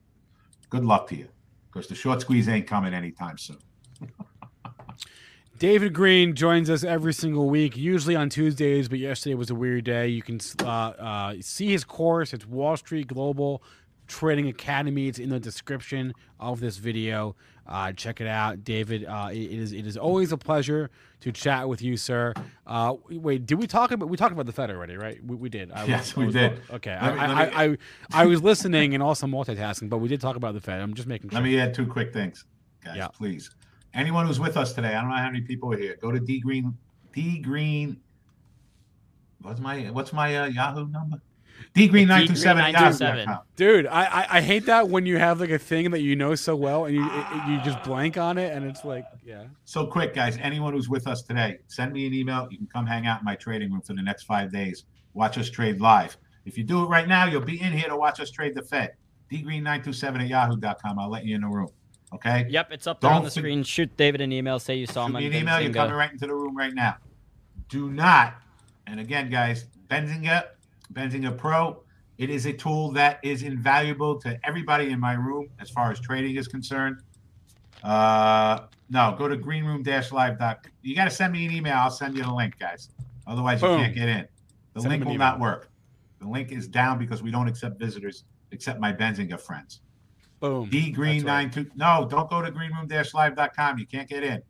good 0.69 0.85
luck 0.85 1.09
to 1.09 1.17
you 1.17 1.29
because 1.73 1.89
the 1.89 1.95
short 1.95 2.21
squeeze 2.21 2.49
ain't 2.49 2.67
coming 2.67 2.95
anytime 2.95 3.39
soon. 3.39 3.59
David 5.59 5.95
Green 5.95 6.35
joins 6.35 6.69
us 6.69 6.85
every 6.85 7.15
single 7.15 7.49
week, 7.49 7.77
usually 7.79 8.15
on 8.15 8.29
Tuesdays, 8.29 8.89
but 8.89 8.99
yesterday 8.99 9.35
was 9.35 9.49
a 9.49 9.55
weird 9.55 9.85
day. 9.85 10.09
You 10.09 10.21
can 10.21 10.39
uh, 10.61 10.67
uh, 10.67 11.35
see 11.41 11.69
his 11.69 11.83
course. 11.83 12.35
It's 12.35 12.47
Wall 12.47 12.77
Street 12.77 13.07
Global 13.07 13.63
Trading 14.07 14.49
Academy. 14.49 15.09
It's 15.09 15.19
in 15.19 15.31
the 15.31 15.41
description 15.41 16.13
of 16.39 16.61
this 16.61 16.77
video. 16.77 17.37
Uh, 17.67 17.93
check 17.93 18.21
it 18.21 18.27
out, 18.27 18.65
David. 18.65 19.07
Uh, 19.07 19.31
it 19.33 19.51
is 19.51 19.73
it 19.73 19.87
is 19.87 19.97
always 19.97 20.31
a 20.31 20.37
pleasure 20.37 20.91
to 21.21 21.33
chat 21.33 21.67
with 21.69 21.81
you, 21.81 21.97
sir. 21.97 22.35
Uh, 22.67 22.95
wait, 23.09 23.47
did 23.47 23.59
we 23.59 23.67
talk 23.67 23.93
about 23.93 24.11
we 24.11 24.17
talked 24.19 24.33
about 24.33 24.47
the 24.47 24.53
Fed 24.53 24.71
already, 24.71 24.97
right? 24.97 25.25
We, 25.25 25.37
we 25.37 25.49
did. 25.49 25.73
I 25.73 25.85
yes, 25.85 26.15
was, 26.15 26.27
we 26.27 26.33
did. 26.33 26.61
Okay, 26.71 26.93
I, 26.93 27.13
me, 27.13 27.19
I, 27.19 27.45
I, 27.45 27.65
I, 27.65 27.77
I 28.13 28.27
was 28.27 28.43
listening 28.43 28.93
and 28.93 29.03
also 29.03 29.27
multitasking, 29.27 29.89
but 29.89 29.99
we 29.99 30.09
did 30.09 30.21
talk 30.21 30.37
about 30.37 30.53
the 30.53 30.61
Fed. 30.61 30.81
I'm 30.81 30.95
just 30.95 31.09
making 31.09 31.31
sure. 31.31 31.41
Let 31.41 31.45
me 31.45 31.59
add 31.59 31.73
two 31.73 31.87
quick 31.87 32.13
things, 32.13 32.45
guys, 32.85 32.97
yeah. 32.97 33.09
please 33.09 33.51
anyone 33.97 34.27
who's 34.27 34.39
with 34.39 34.57
us 34.57 34.73
today, 34.73 34.95
I 34.95 35.01
don't 35.01 35.11
know 35.11 35.17
how 35.17 35.27
many 35.27 35.41
people 35.41 35.73
are 35.73 35.79
here. 35.79 35.99
Go 36.01 36.13
to 36.13 36.21
D 36.21 36.41
Green, 36.41 36.77
D 37.13 37.39
Green. 37.39 38.01
What's 39.43 39.61
my 39.61 39.85
what's 39.87 40.13
my 40.13 40.37
uh, 40.37 40.47
Yahoo 40.47 40.87
number? 40.89 41.21
D 41.75 41.89
Green 41.89 42.09
nine 42.09 42.27
two 42.27 42.37
seven. 42.37 42.63
Dude, 43.57 43.87
I, 43.87 44.05
I, 44.05 44.27
I 44.39 44.41
hate 44.41 44.67
that 44.67 44.89
when 44.89 45.07
you 45.07 45.19
have 45.19 45.41
like 45.41 45.51
a 45.51 45.59
thing 45.59 45.91
that 45.91 46.01
you 46.01 46.15
know 46.15 46.35
so 46.35 46.55
well 46.55 46.85
and 46.85 46.95
you 46.95 47.05
it, 47.05 47.49
you 47.49 47.61
just 47.63 47.83
blank 47.83 48.19
on 48.19 48.39
it 48.39 48.53
and 48.53 48.65
it's 48.65 48.85
like 48.85 49.05
yeah. 49.25 49.45
So 49.65 49.87
quick, 49.87 50.15
guys. 50.15 50.39
Anyone 50.41 50.75
who's 50.75 50.89
with 50.89 51.07
us 51.07 51.23
today, 51.23 51.59
send 51.67 51.93
me 51.93 52.07
an 52.07 52.15
email. 52.15 52.47
You 52.51 52.59
can 52.59 52.67
come 52.67 52.87
hang 52.87 53.07
out 53.07 53.21
in 53.21 53.25
my 53.25 53.35
trading 53.37 53.73
room 53.73 53.81
for 53.81 53.95
the 53.95 54.03
next 54.03 54.25
five 54.25 54.53
days. 54.53 54.85
Watch 55.15 55.39
us 55.39 55.49
trade 55.49 55.81
live. 55.81 56.17
If 56.45 56.57
you 56.57 56.65
do 56.65 56.85
it 56.85 56.87
right 56.87 57.09
now, 57.09 57.27
you'll 57.27 57.41
be 57.41 57.61
in 57.61 57.73
here 57.73 57.89
to 57.89 57.97
watch 57.97 58.21
us 58.21 58.31
trade 58.31 58.55
the 58.55 58.63
Fed. 58.63 58.93
dgreen927 59.33 60.21
at 60.21 60.29
yahoo.com. 60.29 60.99
I'll 60.99 61.11
let 61.11 61.25
you 61.25 61.35
in 61.35 61.41
the 61.41 61.49
room. 61.49 61.71
Okay? 62.13 62.47
Yep, 62.49 62.69
it's 62.73 62.87
up 62.87 63.01
there 63.01 63.11
on 63.11 63.17
Don't 63.17 63.25
the 63.25 63.31
for- 63.31 63.41
screen. 63.41 63.63
Shoot 63.63 63.97
David 63.97 64.21
an 64.21 64.33
email. 64.33 64.59
Say 64.59 64.77
you 64.77 64.87
saw 64.87 65.07
Shoot 65.07 65.17
him. 65.17 65.21
me 65.21 65.27
an 65.27 65.35
email. 65.35 65.61
You're 65.61 65.73
coming 65.73 65.95
right 65.95 66.13
into 66.13 66.27
the 66.27 66.35
room 66.35 66.57
right 66.57 66.73
now. 66.75 66.97
Do 67.69 67.91
not, 67.91 68.35
and 68.87 69.01
again, 69.01 69.29
guys, 69.29 69.67
Benzinga, 69.89 70.45
Benzinga 70.93 71.37
Pro, 71.37 71.83
it 72.19 72.31
is 72.31 72.47
a 72.47 72.53
tool 72.53 72.93
that 72.93 73.19
is 73.25 73.43
invaluable 73.43 74.19
to 74.21 74.39
everybody 74.45 74.91
in 74.91 75.01
my 75.01 75.15
room 75.15 75.49
as 75.61 75.69
far 75.69 75.91
as 75.91 75.99
trading 76.01 76.37
is 76.37 76.47
concerned. 76.49 76.99
Uh, 77.83 78.61
no, 78.89 79.15
go 79.19 79.29
to 79.29 79.37
greenroom-live. 79.37 80.39
You 80.83 80.95
got 80.97 81.05
to 81.05 81.11
send 81.11 81.33
me 81.33 81.45
an 81.47 81.53
email. 81.53 81.75
I'll 81.77 81.91
send 81.91 82.17
you 82.17 82.23
the 82.23 82.33
link, 82.33 82.59
guys. 82.59 82.91
Otherwise, 83.27 83.61
you 83.61 83.69
can't 83.69 83.95
get 83.95 84.09
in. 84.09 84.27
The 84.75 84.81
Send 84.81 84.93
link 84.93 85.05
will 85.05 85.13
email. 85.13 85.27
not 85.27 85.41
work. 85.41 85.69
The 86.21 86.29
link 86.29 86.53
is 86.53 86.69
down 86.69 86.99
because 86.99 87.23
we 87.23 87.31
don't 87.31 87.49
accept 87.49 87.79
visitors 87.79 88.25
except 88.53 88.81
my 88.81 88.93
Benzinga 88.93 89.41
friends. 89.41 89.81
Boom. 90.41 90.69
D 90.69 90.91
Green 90.91 91.17
right. 91.25 91.25
nine 91.25 91.51
two. 91.51 91.67
No, 91.77 92.07
don't 92.11 92.29
go 92.29 92.43
to 92.43 92.51
greenroom-live.com. 92.51 93.79
You 93.79 93.87
can't 93.87 94.09
get 94.09 94.23
in. 94.23 94.43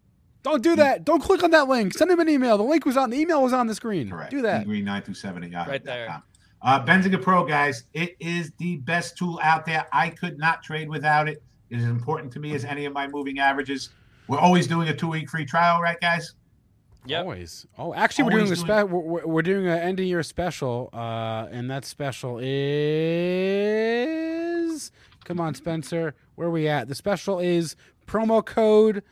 Don't 0.43 0.63
do 0.63 0.77
that. 0.77 1.05
Don't 1.05 1.21
click 1.21 1.43
on 1.43 1.51
that 1.53 1.69
link. 1.69 1.93
Send 1.95 2.11
him 2.11 2.21
an 2.21 2.29
email. 2.29 2.57
The 2.57 2.63
link 2.65 2.85
was 2.87 2.97
on 2.97 3.11
the 3.11 3.19
email 3.19 3.43
was 3.43 3.53
on 3.53 3.67
the 3.67 3.75
screen. 3.75 4.11
Correct. 4.11 4.31
Do 4.31 4.43
that. 4.43 4.67
Green927 4.67 5.45
at 5.45 5.51
yahoo.com. 5.51 5.69
Right 5.69 5.85
there. 5.85 6.23
Uh, 6.63 6.85
Benzinga 6.85 7.21
Pro, 7.21 7.45
guys, 7.45 7.85
it 7.93 8.17
is 8.21 8.51
the 8.59 8.77
best 8.79 9.17
tool 9.19 9.39
out 9.43 9.67
there. 9.67 9.87
I 9.93 10.09
could 10.11 10.39
not 10.39 10.63
trade 10.63 10.89
without 10.89 11.29
it. 11.29 11.43
It 11.71 11.79
is 11.79 11.85
important 11.85 12.33
to 12.35 12.41
me 12.41 12.55
as 12.55 12.65
any 12.65 12.85
of 12.87 12.93
my 12.93 13.07
moving 13.09 13.39
averages. 13.41 13.91
We're 14.29 14.39
always 14.39 14.67
doing 14.67 14.89
a 14.89 14.95
two 14.95 15.09
week 15.09 15.29
free 15.31 15.45
trial, 15.45 15.81
right, 15.81 16.01
guys? 16.01 16.33
Yep. 17.07 17.21
Always. 17.23 17.67
Oh, 17.79 17.93
actually, 17.95 18.25
we're 18.25 18.31
doing 18.31 18.45
Always 18.45 18.63
a 18.63 18.67
doing- 18.67 18.87
spe- 18.87 18.91
we're, 18.91 19.01
we're- 19.01 19.27
we're 19.27 19.43
doing 19.43 19.67
an 19.69 19.79
end 19.79 20.01
of 20.01 20.07
year 20.07 20.23
special, 20.25 20.91
uh, 20.93 21.47
and 21.53 21.71
that 21.71 21.85
special 21.85 22.39
is 23.47 24.91
come 25.27 25.41
on, 25.41 25.55
Spencer. 25.55 26.15
Where 26.37 26.49
are 26.49 26.51
we 26.51 26.69
at? 26.69 26.89
The 26.89 26.95
special 26.95 27.39
is 27.39 27.77
promo 28.07 28.43
code. 28.43 29.03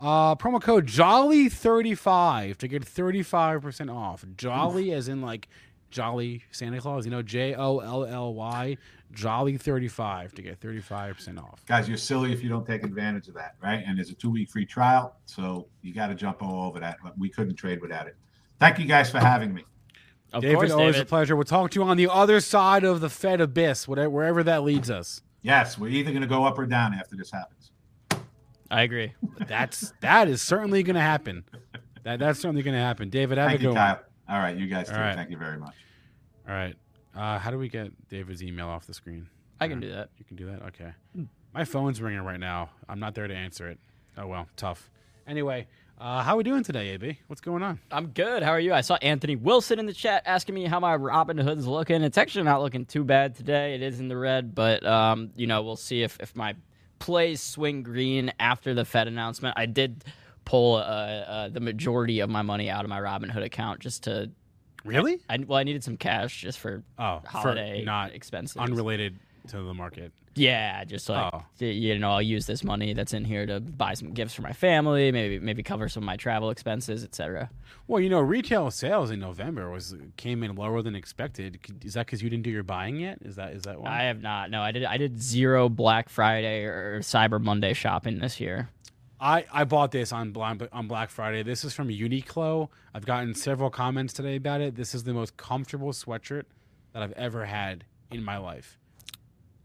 Uh, 0.00 0.34
promo 0.36 0.60
code 0.60 0.86
Jolly 0.86 1.48
thirty 1.48 1.94
five 1.94 2.56
to 2.58 2.68
get 2.68 2.84
thirty 2.84 3.22
five 3.22 3.60
percent 3.62 3.90
off. 3.90 4.24
Jolly, 4.36 4.92
as 4.92 5.08
in 5.08 5.20
like 5.20 5.48
Jolly 5.90 6.44
Santa 6.50 6.80
Claus. 6.80 7.04
You 7.04 7.10
know, 7.10 7.22
J 7.22 7.54
O 7.54 7.78
L 7.78 8.04
L 8.06 8.32
Y. 8.34 8.78
Jolly 9.12 9.58
thirty 9.58 9.88
five 9.88 10.34
to 10.34 10.42
get 10.42 10.58
thirty 10.58 10.80
five 10.80 11.16
percent 11.16 11.38
off. 11.38 11.64
Guys, 11.66 11.86
you're 11.86 11.98
silly 11.98 12.32
if 12.32 12.42
you 12.42 12.48
don't 12.48 12.66
take 12.66 12.82
advantage 12.82 13.28
of 13.28 13.34
that, 13.34 13.56
right? 13.62 13.84
And 13.86 13.98
there's 13.98 14.10
a 14.10 14.14
two 14.14 14.30
week 14.30 14.48
free 14.50 14.64
trial. 14.64 15.16
So 15.26 15.68
you 15.82 15.92
got 15.92 16.06
to 16.06 16.14
jump 16.14 16.42
all 16.42 16.66
over 16.66 16.80
that. 16.80 16.96
But 17.02 17.18
we 17.18 17.28
couldn't 17.28 17.56
trade 17.56 17.80
without 17.82 18.06
it. 18.06 18.16
Thank 18.58 18.78
you 18.78 18.86
guys 18.86 19.10
for 19.10 19.18
having 19.18 19.52
me. 19.52 19.64
Of 20.32 20.42
David, 20.42 20.56
course, 20.56 20.70
always 20.70 20.98
a 20.98 21.04
pleasure. 21.04 21.36
We'll 21.36 21.44
talk 21.44 21.70
to 21.72 21.80
you 21.80 21.84
on 21.84 21.96
the 21.96 22.08
other 22.10 22.40
side 22.40 22.84
of 22.84 23.00
the 23.00 23.10
Fed 23.10 23.40
abyss, 23.40 23.86
whatever, 23.86 24.10
wherever 24.10 24.42
that 24.42 24.62
leads 24.62 24.90
us. 24.90 25.22
Yes, 25.42 25.78
we're 25.78 25.88
either 25.88 26.10
going 26.10 26.22
to 26.22 26.28
go 26.28 26.44
up 26.44 26.58
or 26.58 26.66
down 26.66 26.94
after 26.94 27.16
this 27.16 27.30
happens. 27.30 27.70
I 28.70 28.82
agree. 28.82 29.12
That's 29.46 29.92
that 30.00 30.28
is 30.28 30.40
certainly 30.40 30.82
going 30.82 30.94
to 30.94 31.02
happen. 31.02 31.44
That 32.04 32.18
that's 32.18 32.40
certainly 32.40 32.62
going 32.62 32.74
to 32.74 32.80
happen. 32.80 33.10
David, 33.10 33.36
have 33.36 33.48
Thank 33.48 33.60
a 33.60 33.62
you, 33.62 33.68
good 33.68 33.74
one. 33.76 33.86
Kyle. 33.96 34.00
All 34.28 34.38
right, 34.38 34.56
you 34.56 34.66
guys 34.66 34.88
too. 34.88 34.94
All 34.94 35.00
right. 35.00 35.14
Thank 35.14 35.30
you 35.30 35.36
very 35.36 35.58
much. 35.58 35.74
All 36.48 36.54
right. 36.54 36.74
Uh, 37.14 37.38
how 37.38 37.50
do 37.50 37.58
we 37.58 37.68
get 37.68 37.90
David's 38.08 38.42
email 38.42 38.68
off 38.68 38.86
the 38.86 38.94
screen? 38.94 39.28
I 39.60 39.68
can 39.68 39.80
do 39.80 39.90
that. 39.92 40.08
You 40.16 40.24
can 40.24 40.36
do 40.36 40.46
that. 40.46 40.62
Okay. 40.68 40.92
My 41.52 41.66
phone's 41.66 42.00
ringing 42.00 42.22
right 42.22 42.40
now. 42.40 42.70
I'm 42.88 42.98
not 42.98 43.14
there 43.14 43.28
to 43.28 43.34
answer 43.34 43.68
it. 43.68 43.78
Oh 44.16 44.26
well, 44.26 44.48
tough. 44.56 44.90
Anyway, 45.26 45.66
uh, 46.02 46.20
how 46.20 46.34
are 46.34 46.36
we 46.38 46.42
doing 46.42 46.64
today, 46.64 46.88
AB? 46.90 47.20
What's 47.28 47.40
going 47.40 47.62
on? 47.62 47.78
I'm 47.92 48.08
good. 48.08 48.42
How 48.42 48.50
are 48.50 48.58
you? 48.58 48.74
I 48.74 48.80
saw 48.80 48.96
Anthony 48.96 49.36
Wilson 49.36 49.78
in 49.78 49.86
the 49.86 49.92
chat 49.92 50.24
asking 50.26 50.56
me 50.56 50.64
how 50.64 50.80
my 50.80 50.96
Robinhood's 50.96 51.64
looking. 51.64 52.02
It's 52.02 52.18
actually 52.18 52.42
not 52.42 52.60
looking 52.60 52.84
too 52.86 53.04
bad 53.04 53.36
today. 53.36 53.76
It 53.76 53.82
is 53.82 54.00
in 54.00 54.08
the 54.08 54.16
red, 54.16 54.52
but 54.52 54.84
um, 54.84 55.30
you 55.36 55.46
know, 55.46 55.62
we'll 55.62 55.76
see 55.76 56.02
if, 56.02 56.18
if 56.18 56.34
my 56.34 56.56
plays 56.98 57.40
swing 57.40 57.84
green 57.84 58.32
after 58.40 58.74
the 58.74 58.84
Fed 58.84 59.06
announcement. 59.06 59.54
I 59.56 59.66
did 59.66 60.04
pull 60.44 60.74
uh, 60.74 60.80
uh, 60.80 61.48
the 61.50 61.60
majority 61.60 62.18
of 62.18 62.28
my 62.28 62.42
money 62.42 62.68
out 62.68 62.84
of 62.84 62.88
my 62.90 63.00
Robinhood 63.00 63.44
account 63.44 63.78
just 63.78 64.02
to. 64.04 64.28
Really? 64.84 65.20
I, 65.30 65.38
well, 65.38 65.60
I 65.60 65.62
needed 65.62 65.84
some 65.84 65.96
cash 65.96 66.40
just 66.40 66.58
for 66.58 66.82
Oh, 66.98 67.22
holiday 67.24 67.78
for 67.80 67.86
not 67.86 68.12
expenses. 68.12 68.56
unrelated 68.56 69.20
to 69.48 69.62
the 69.62 69.74
market. 69.74 70.12
Yeah, 70.34 70.84
just 70.84 71.10
like 71.10 71.30
Oh. 71.34 71.42
you 71.58 71.98
know, 71.98 72.12
I'll 72.12 72.22
use 72.22 72.46
this 72.46 72.64
money 72.64 72.94
that's 72.94 73.12
in 73.12 73.24
here 73.26 73.44
to 73.44 73.60
buy 73.60 73.92
some 73.92 74.12
gifts 74.14 74.32
for 74.32 74.40
my 74.40 74.52
family, 74.54 75.12
maybe 75.12 75.38
maybe 75.38 75.62
cover 75.62 75.90
some 75.90 76.04
of 76.04 76.06
my 76.06 76.16
travel 76.16 76.48
expenses, 76.48 77.04
etc. 77.04 77.50
Well, 77.86 78.00
you 78.00 78.08
know, 78.08 78.20
retail 78.20 78.70
sales 78.70 79.10
in 79.10 79.20
November 79.20 79.70
was 79.70 79.94
came 80.16 80.42
in 80.42 80.54
lower 80.54 80.80
than 80.80 80.94
expected. 80.96 81.58
Is 81.84 81.94
that 81.94 82.06
because 82.06 82.22
you 82.22 82.30
didn't 82.30 82.44
do 82.44 82.50
your 82.50 82.62
buying 82.62 82.96
yet? 82.96 83.18
Is 83.22 83.36
that 83.36 83.52
is 83.52 83.64
that 83.64 83.78
why? 83.80 83.90
I 83.90 84.02
have 84.04 84.22
not. 84.22 84.50
No, 84.50 84.62
I 84.62 84.72
did. 84.72 84.84
I 84.84 84.96
did 84.96 85.20
zero 85.20 85.68
Black 85.68 86.08
Friday 86.08 86.64
or 86.64 87.00
Cyber 87.00 87.38
Monday 87.38 87.74
shopping 87.74 88.18
this 88.20 88.40
year. 88.40 88.70
I, 89.20 89.44
I 89.52 89.62
bought 89.64 89.92
this 89.92 90.12
on 90.12 90.32
Black, 90.32 90.60
on 90.72 90.88
Black 90.88 91.08
Friday. 91.08 91.44
This 91.44 91.62
is 91.64 91.72
from 91.72 91.88
Uniqlo. 91.90 92.68
I've 92.92 93.06
gotten 93.06 93.34
several 93.36 93.70
comments 93.70 94.12
today 94.12 94.34
about 94.34 94.60
it. 94.60 94.74
This 94.74 94.96
is 94.96 95.04
the 95.04 95.12
most 95.12 95.36
comfortable 95.36 95.92
sweatshirt 95.92 96.42
that 96.92 97.04
I've 97.04 97.12
ever 97.12 97.44
had 97.44 97.84
in 98.10 98.24
my 98.24 98.36
life. 98.38 98.78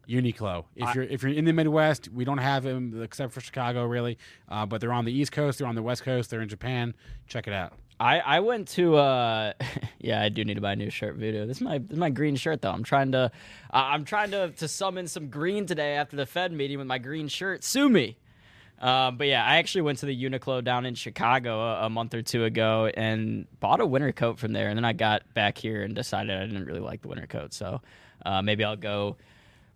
Uniqlo. 0.10 0.66
If 0.76 0.88
I- 0.88 0.94
you're 0.94 1.04
if 1.04 1.24
you're 1.24 1.32
in 1.34 1.46
the 1.46 1.54
Midwest, 1.54 2.10
we 2.12 2.24
don't 2.26 2.38
have 2.38 2.64
them 2.64 3.02
except 3.04 3.34
for 3.34 3.42
Chicago, 3.42 3.86
really. 3.86 4.18
Uh, 4.48 4.66
but 4.66 4.82
they're 4.82 4.94
on 4.94 5.06
the 5.06 5.12
East 5.12 5.32
Coast. 5.32 5.60
They're 5.60 5.68
on 5.68 5.76
the 5.76 5.84
West 5.84 6.04
Coast. 6.04 6.30
They're 6.30 6.42
in 6.42 6.50
Japan. 6.50 6.96
Check 7.28 7.48
it 7.48 7.54
out. 7.54 7.74
I, 8.00 8.20
I 8.20 8.40
went 8.42 8.68
to 8.70 8.96
uh 8.98 9.54
yeah 10.00 10.22
I 10.22 10.30
do 10.30 10.46
need 10.46 10.54
to 10.54 10.62
buy 10.62 10.74
a 10.74 10.76
new 10.76 10.92
shirt 10.92 11.16
Voodoo. 11.16 11.48
This 11.48 11.58
is 11.58 11.62
my 11.62 11.80
this 11.80 11.92
is 11.94 11.98
my 11.98 12.12
green 12.12 12.36
shirt 12.36 12.62
though. 12.62 12.72
I'm 12.72 12.84
trying 12.84 13.12
to 13.14 13.20
uh, 13.20 13.30
I'm 13.72 14.06
trying 14.06 14.32
to 14.32 14.52
to 14.52 14.68
summon 14.68 15.08
some 15.08 15.30
green 15.30 15.66
today 15.66 15.96
after 15.96 16.16
the 16.16 16.26
Fed 16.28 16.52
meeting 16.52 16.78
with 16.78 16.88
my 16.88 17.00
green 17.00 17.28
shirt. 17.28 17.64
Sue 17.64 17.90
me. 17.90 18.18
Um, 18.80 19.18
but 19.18 19.26
yeah, 19.26 19.44
I 19.44 19.56
actually 19.58 19.82
went 19.82 19.98
to 20.00 20.06
the 20.06 20.16
Uniqlo 20.24 20.64
down 20.64 20.86
in 20.86 20.94
Chicago 20.94 21.60
a, 21.60 21.86
a 21.86 21.90
month 21.90 22.14
or 22.14 22.22
two 22.22 22.44
ago 22.44 22.86
and 22.94 23.48
bought 23.60 23.82
a 23.82 23.86
winter 23.88 24.12
coat 24.12 24.38
from 24.38 24.54
there. 24.54 24.68
And 24.70 24.78
then 24.78 24.86
I 24.86 24.94
got 24.94 25.34
back 25.34 25.58
here 25.58 25.82
and 25.82 25.96
decided 25.96 26.38
I 26.40 26.46
didn't 26.46 26.66
really 26.66 26.80
like 26.82 27.02
the 27.02 27.08
winter 27.08 27.26
coat. 27.26 27.54
So 27.56 27.82
uh, 28.24 28.44
maybe 28.44 28.64
I'll 28.64 28.76
go 28.76 29.18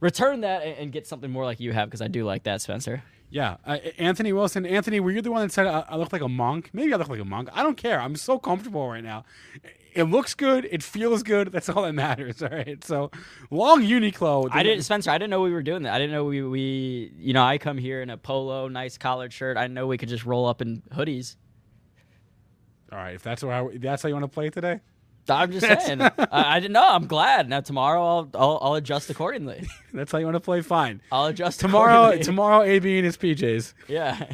return 0.01 0.41
that 0.41 0.63
and, 0.63 0.77
and 0.77 0.91
get 0.91 1.07
something 1.07 1.31
more 1.31 1.45
like 1.45 1.61
you 1.61 1.71
have 1.71 1.87
because 1.87 2.01
I 2.01 2.09
do 2.09 2.25
like 2.25 2.43
that, 2.43 2.61
Spencer. 2.61 3.03
Yeah, 3.29 3.55
uh, 3.65 3.77
Anthony 3.97 4.33
Wilson. 4.33 4.65
Anthony, 4.65 4.99
were 4.99 5.11
you 5.11 5.21
the 5.21 5.31
one 5.31 5.41
that 5.41 5.53
said 5.53 5.65
I, 5.65 5.85
I 5.87 5.95
look 5.95 6.11
like 6.11 6.21
a 6.21 6.27
monk? 6.27 6.69
Maybe 6.73 6.93
I 6.93 6.97
look 6.97 7.07
like 7.07 7.21
a 7.21 7.25
monk. 7.25 7.47
I 7.53 7.63
don't 7.63 7.77
care. 7.77 8.01
I'm 8.01 8.17
so 8.17 8.37
comfortable 8.37 8.89
right 8.89 9.03
now. 9.03 9.23
It 9.93 10.03
looks 10.03 10.33
good. 10.33 10.67
It 10.69 10.83
feels 10.83 11.23
good. 11.23 11.51
That's 11.53 11.69
all 11.69 11.83
that 11.83 11.93
matters. 11.93 12.43
All 12.43 12.49
right. 12.49 12.83
So 12.83 13.09
long 13.49 13.81
Uniqlo. 13.83 14.49
I 14.51 14.63
didn't, 14.63 14.83
Spencer. 14.83 15.11
I 15.11 15.17
didn't 15.17 15.31
know 15.31 15.41
we 15.41 15.51
were 15.51 15.63
doing 15.63 15.83
that. 15.83 15.93
I 15.93 15.99
didn't 15.99 16.11
know 16.11 16.25
we, 16.25 16.41
we, 16.43 17.13
you 17.17 17.33
know, 17.33 17.43
I 17.43 17.57
come 17.57 17.77
here 17.77 18.01
in 18.01 18.09
a 18.09 18.17
polo, 18.17 18.67
nice 18.67 18.97
collared 18.97 19.31
shirt. 19.31 19.55
I 19.57 19.63
didn't 19.63 19.75
know 19.75 19.87
we 19.87 19.97
could 19.97 20.09
just 20.09 20.25
roll 20.25 20.45
up 20.45 20.61
in 20.61 20.81
hoodies. 20.93 21.35
All 22.91 22.97
right. 22.97 23.15
If 23.15 23.23
that's 23.23 23.41
how 23.41 23.71
that's 23.75 24.03
how 24.03 24.09
you 24.09 24.15
want 24.15 24.23
to 24.25 24.29
play 24.29 24.49
today, 24.49 24.81
I'm 25.29 25.51
just 25.51 25.65
saying. 25.85 26.01
I, 26.01 26.11
I 26.31 26.59
didn't 26.59 26.73
know. 26.73 26.87
I'm 26.87 27.07
glad. 27.07 27.49
Now 27.49 27.61
tomorrow 27.61 28.03
I'll, 28.03 28.29
I'll, 28.33 28.59
I'll 28.61 28.73
adjust 28.75 29.09
accordingly. 29.09 29.67
that's 29.93 30.11
how 30.11 30.17
you 30.17 30.25
want 30.25 30.35
to 30.35 30.39
play. 30.41 30.61
Fine. 30.61 31.01
I'll 31.11 31.27
adjust 31.27 31.59
Tomorrow, 31.59 32.17
tomorrow, 32.17 32.63
AB 32.63 32.97
in 32.97 33.03
his 33.05 33.17
PJs. 33.17 33.73
Yeah. 33.87 34.25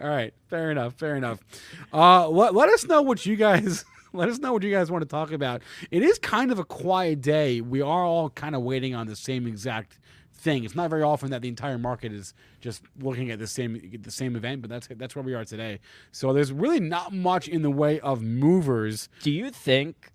All 0.00 0.08
right. 0.08 0.34
Fair 0.48 0.70
enough. 0.70 0.94
Fair 0.94 1.16
enough. 1.16 1.40
Uh, 1.92 2.28
let, 2.28 2.54
let 2.54 2.68
us 2.68 2.84
know 2.86 3.02
what 3.02 3.24
you 3.26 3.36
guys. 3.36 3.84
Let 4.12 4.30
us 4.30 4.38
know 4.38 4.54
what 4.54 4.62
you 4.62 4.70
guys 4.70 4.90
want 4.90 5.02
to 5.02 5.08
talk 5.08 5.30
about. 5.30 5.60
It 5.90 6.02
is 6.02 6.18
kind 6.18 6.50
of 6.50 6.58
a 6.58 6.64
quiet 6.64 7.20
day. 7.20 7.60
We 7.60 7.82
are 7.82 8.02
all 8.02 8.30
kind 8.30 8.54
of 8.54 8.62
waiting 8.62 8.94
on 8.94 9.06
the 9.06 9.16
same 9.16 9.46
exact 9.46 9.98
thing. 10.32 10.64
It's 10.64 10.74
not 10.74 10.88
very 10.88 11.02
often 11.02 11.30
that 11.32 11.42
the 11.42 11.48
entire 11.48 11.76
market 11.76 12.12
is 12.12 12.32
just 12.62 12.82
looking 12.98 13.30
at 13.30 13.38
the 13.38 13.46
same 13.46 13.98
the 14.00 14.10
same 14.10 14.34
event, 14.34 14.62
but 14.62 14.70
that's 14.70 14.88
that's 14.96 15.14
where 15.16 15.22
we 15.24 15.34
are 15.34 15.44
today. 15.44 15.80
So 16.12 16.32
there's 16.32 16.50
really 16.50 16.80
not 16.80 17.12
much 17.12 17.46
in 17.46 17.60
the 17.60 17.70
way 17.70 18.00
of 18.00 18.22
movers. 18.22 19.10
Do 19.22 19.30
you 19.30 19.50
think 19.50 20.12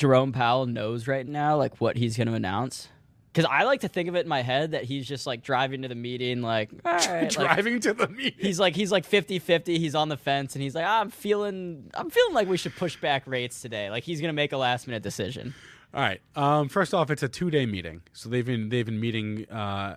Jerome 0.00 0.32
Powell 0.32 0.64
knows 0.64 1.06
right 1.06 1.26
now, 1.26 1.58
like 1.58 1.78
what 1.78 1.98
he's 1.98 2.16
going 2.16 2.26
to 2.28 2.32
announce? 2.32 2.88
Because 3.30 3.44
I 3.44 3.64
like 3.64 3.82
to 3.82 3.88
think 3.88 4.08
of 4.08 4.16
it 4.16 4.20
in 4.20 4.28
my 4.28 4.40
head 4.40 4.70
that 4.70 4.84
he's 4.84 5.06
just 5.06 5.26
like 5.26 5.42
driving 5.42 5.82
to 5.82 5.88
the 5.88 5.94
meeting, 5.94 6.40
like, 6.40 6.70
all 6.86 6.92
right, 6.94 7.06
like, 7.22 7.30
driving 7.32 7.80
to 7.80 7.92
the 7.92 8.08
meeting. 8.08 8.38
he's 8.38 8.58
like 8.58 8.74
he's 8.74 8.90
like 8.90 9.06
50-50 9.06 9.66
he's 9.76 9.94
on 9.94 10.08
the 10.08 10.16
fence 10.16 10.54
and 10.54 10.62
he's 10.62 10.74
like 10.74 10.86
"Ah, 10.86 11.00
i'm 11.02 11.10
feeling 11.10 11.90
i'm 11.92 12.08
feeling 12.08 12.32
like 12.32 12.48
we 12.48 12.56
should 12.56 12.74
push 12.74 12.96
back 12.96 13.24
rates 13.26 13.60
today 13.60 13.90
like 13.90 14.02
he's 14.02 14.22
gonna 14.22 14.32
make 14.32 14.52
a 14.52 14.56
last 14.56 14.86
minute 14.86 15.02
decision 15.02 15.54
All 15.92 16.00
right. 16.00 16.20
Um, 16.34 16.68
first 16.70 16.94
off, 16.94 17.10
it's 17.10 17.22
a 17.22 17.28
two 17.28 17.50
day 17.50 17.66
meeting, 17.66 18.00
so 18.14 18.30
they've 18.30 18.46
been 18.46 18.70
they've 18.70 18.86
been 18.86 19.00
meeting 19.00 19.46
uh, 19.50 19.96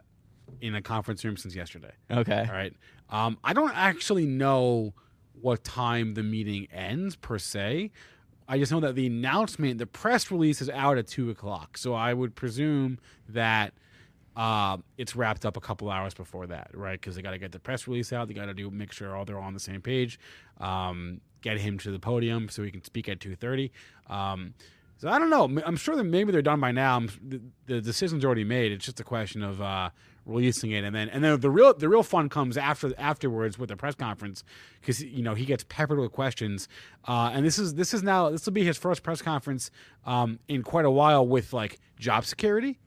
in 0.59 0.75
a 0.75 0.81
conference 0.81 1.23
room 1.23 1.37
since 1.37 1.55
yesterday. 1.55 1.93
okay 2.11 2.45
All 2.49 2.53
right. 2.53 2.73
Um, 3.09 3.37
I 3.41 3.53
don't 3.53 3.75
actually 3.75 4.25
know 4.25 4.93
what 5.41 5.63
time 5.63 6.13
the 6.13 6.23
meeting 6.23 6.67
ends 6.73 7.15
per 7.15 7.39
se. 7.39 7.91
I 8.47 8.57
just 8.57 8.71
know 8.71 8.79
that 8.81 8.95
the 8.95 9.07
announcement, 9.07 9.77
the 9.77 9.85
press 9.85 10.31
release 10.31 10.61
is 10.61 10.69
out 10.69 10.97
at 10.97 11.07
two 11.07 11.29
o'clock. 11.29 11.77
So 11.77 11.93
I 11.93 12.13
would 12.13 12.35
presume 12.35 12.99
that 13.29 13.73
uh, 14.35 14.77
it's 14.97 15.15
wrapped 15.15 15.45
up 15.45 15.57
a 15.57 15.61
couple 15.61 15.89
hours 15.89 16.13
before 16.13 16.47
that, 16.47 16.71
right? 16.73 16.99
Because 16.99 17.15
they 17.15 17.21
got 17.21 17.31
to 17.31 17.37
get 17.37 17.51
the 17.51 17.59
press 17.59 17.87
release 17.87 18.11
out. 18.11 18.27
They 18.27 18.33
got 18.33 18.45
to 18.45 18.53
do 18.53 18.69
make 18.69 18.91
sure 18.91 19.15
all 19.15 19.25
they're 19.25 19.37
all 19.37 19.43
on 19.43 19.53
the 19.53 19.59
same 19.59 19.81
page. 19.81 20.19
Um, 20.59 21.21
get 21.41 21.57
him 21.59 21.77
to 21.79 21.91
the 21.91 21.99
podium 21.99 22.49
so 22.49 22.63
he 22.63 22.71
can 22.71 22.83
speak 22.83 23.07
at 23.09 23.19
two 23.19 23.35
thirty. 23.35 23.71
Um, 24.09 24.53
So 24.97 25.09
I 25.09 25.19
don't 25.19 25.29
know. 25.29 25.61
I'm 25.65 25.75
sure 25.75 25.95
that 25.97 26.05
maybe 26.05 26.31
they're 26.31 26.41
done 26.41 26.61
by 26.61 26.71
now. 26.71 27.01
The, 27.27 27.41
the 27.65 27.81
decision's 27.81 28.23
already 28.23 28.45
made. 28.45 28.71
It's 28.71 28.85
just 28.85 28.99
a 28.99 29.03
question 29.03 29.43
of 29.43 29.61
uh, 29.61 29.89
releasing 30.25 30.71
it, 30.71 30.83
and 30.83 30.95
then 30.95 31.09
and 31.09 31.23
then 31.23 31.39
the 31.39 31.49
real 31.49 31.73
the 31.73 31.89
real 31.89 32.03
fun 32.03 32.29
comes 32.29 32.57
after 32.57 32.93
afterwards 32.97 33.57
with 33.57 33.69
the 33.69 33.75
press 33.75 33.95
conference 33.95 34.43
because 34.79 35.03
you 35.03 35.23
know 35.23 35.33
he 35.33 35.45
gets 35.45 35.63
peppered 35.67 35.99
with 35.99 36.11
questions. 36.11 36.67
Uh, 37.07 37.31
and 37.33 37.45
this 37.45 37.59
is 37.59 37.75
this 37.75 37.93
is 37.93 38.03
now 38.03 38.29
this 38.29 38.45
will 38.45 38.53
be 38.53 38.63
his 38.63 38.77
first 38.77 39.03
press 39.03 39.21
conference 39.21 39.71
um, 40.05 40.39
in 40.47 40.63
quite 40.63 40.85
a 40.85 40.91
while 40.91 41.25
with 41.25 41.53
like 41.53 41.79
job 41.99 42.25
security, 42.25 42.79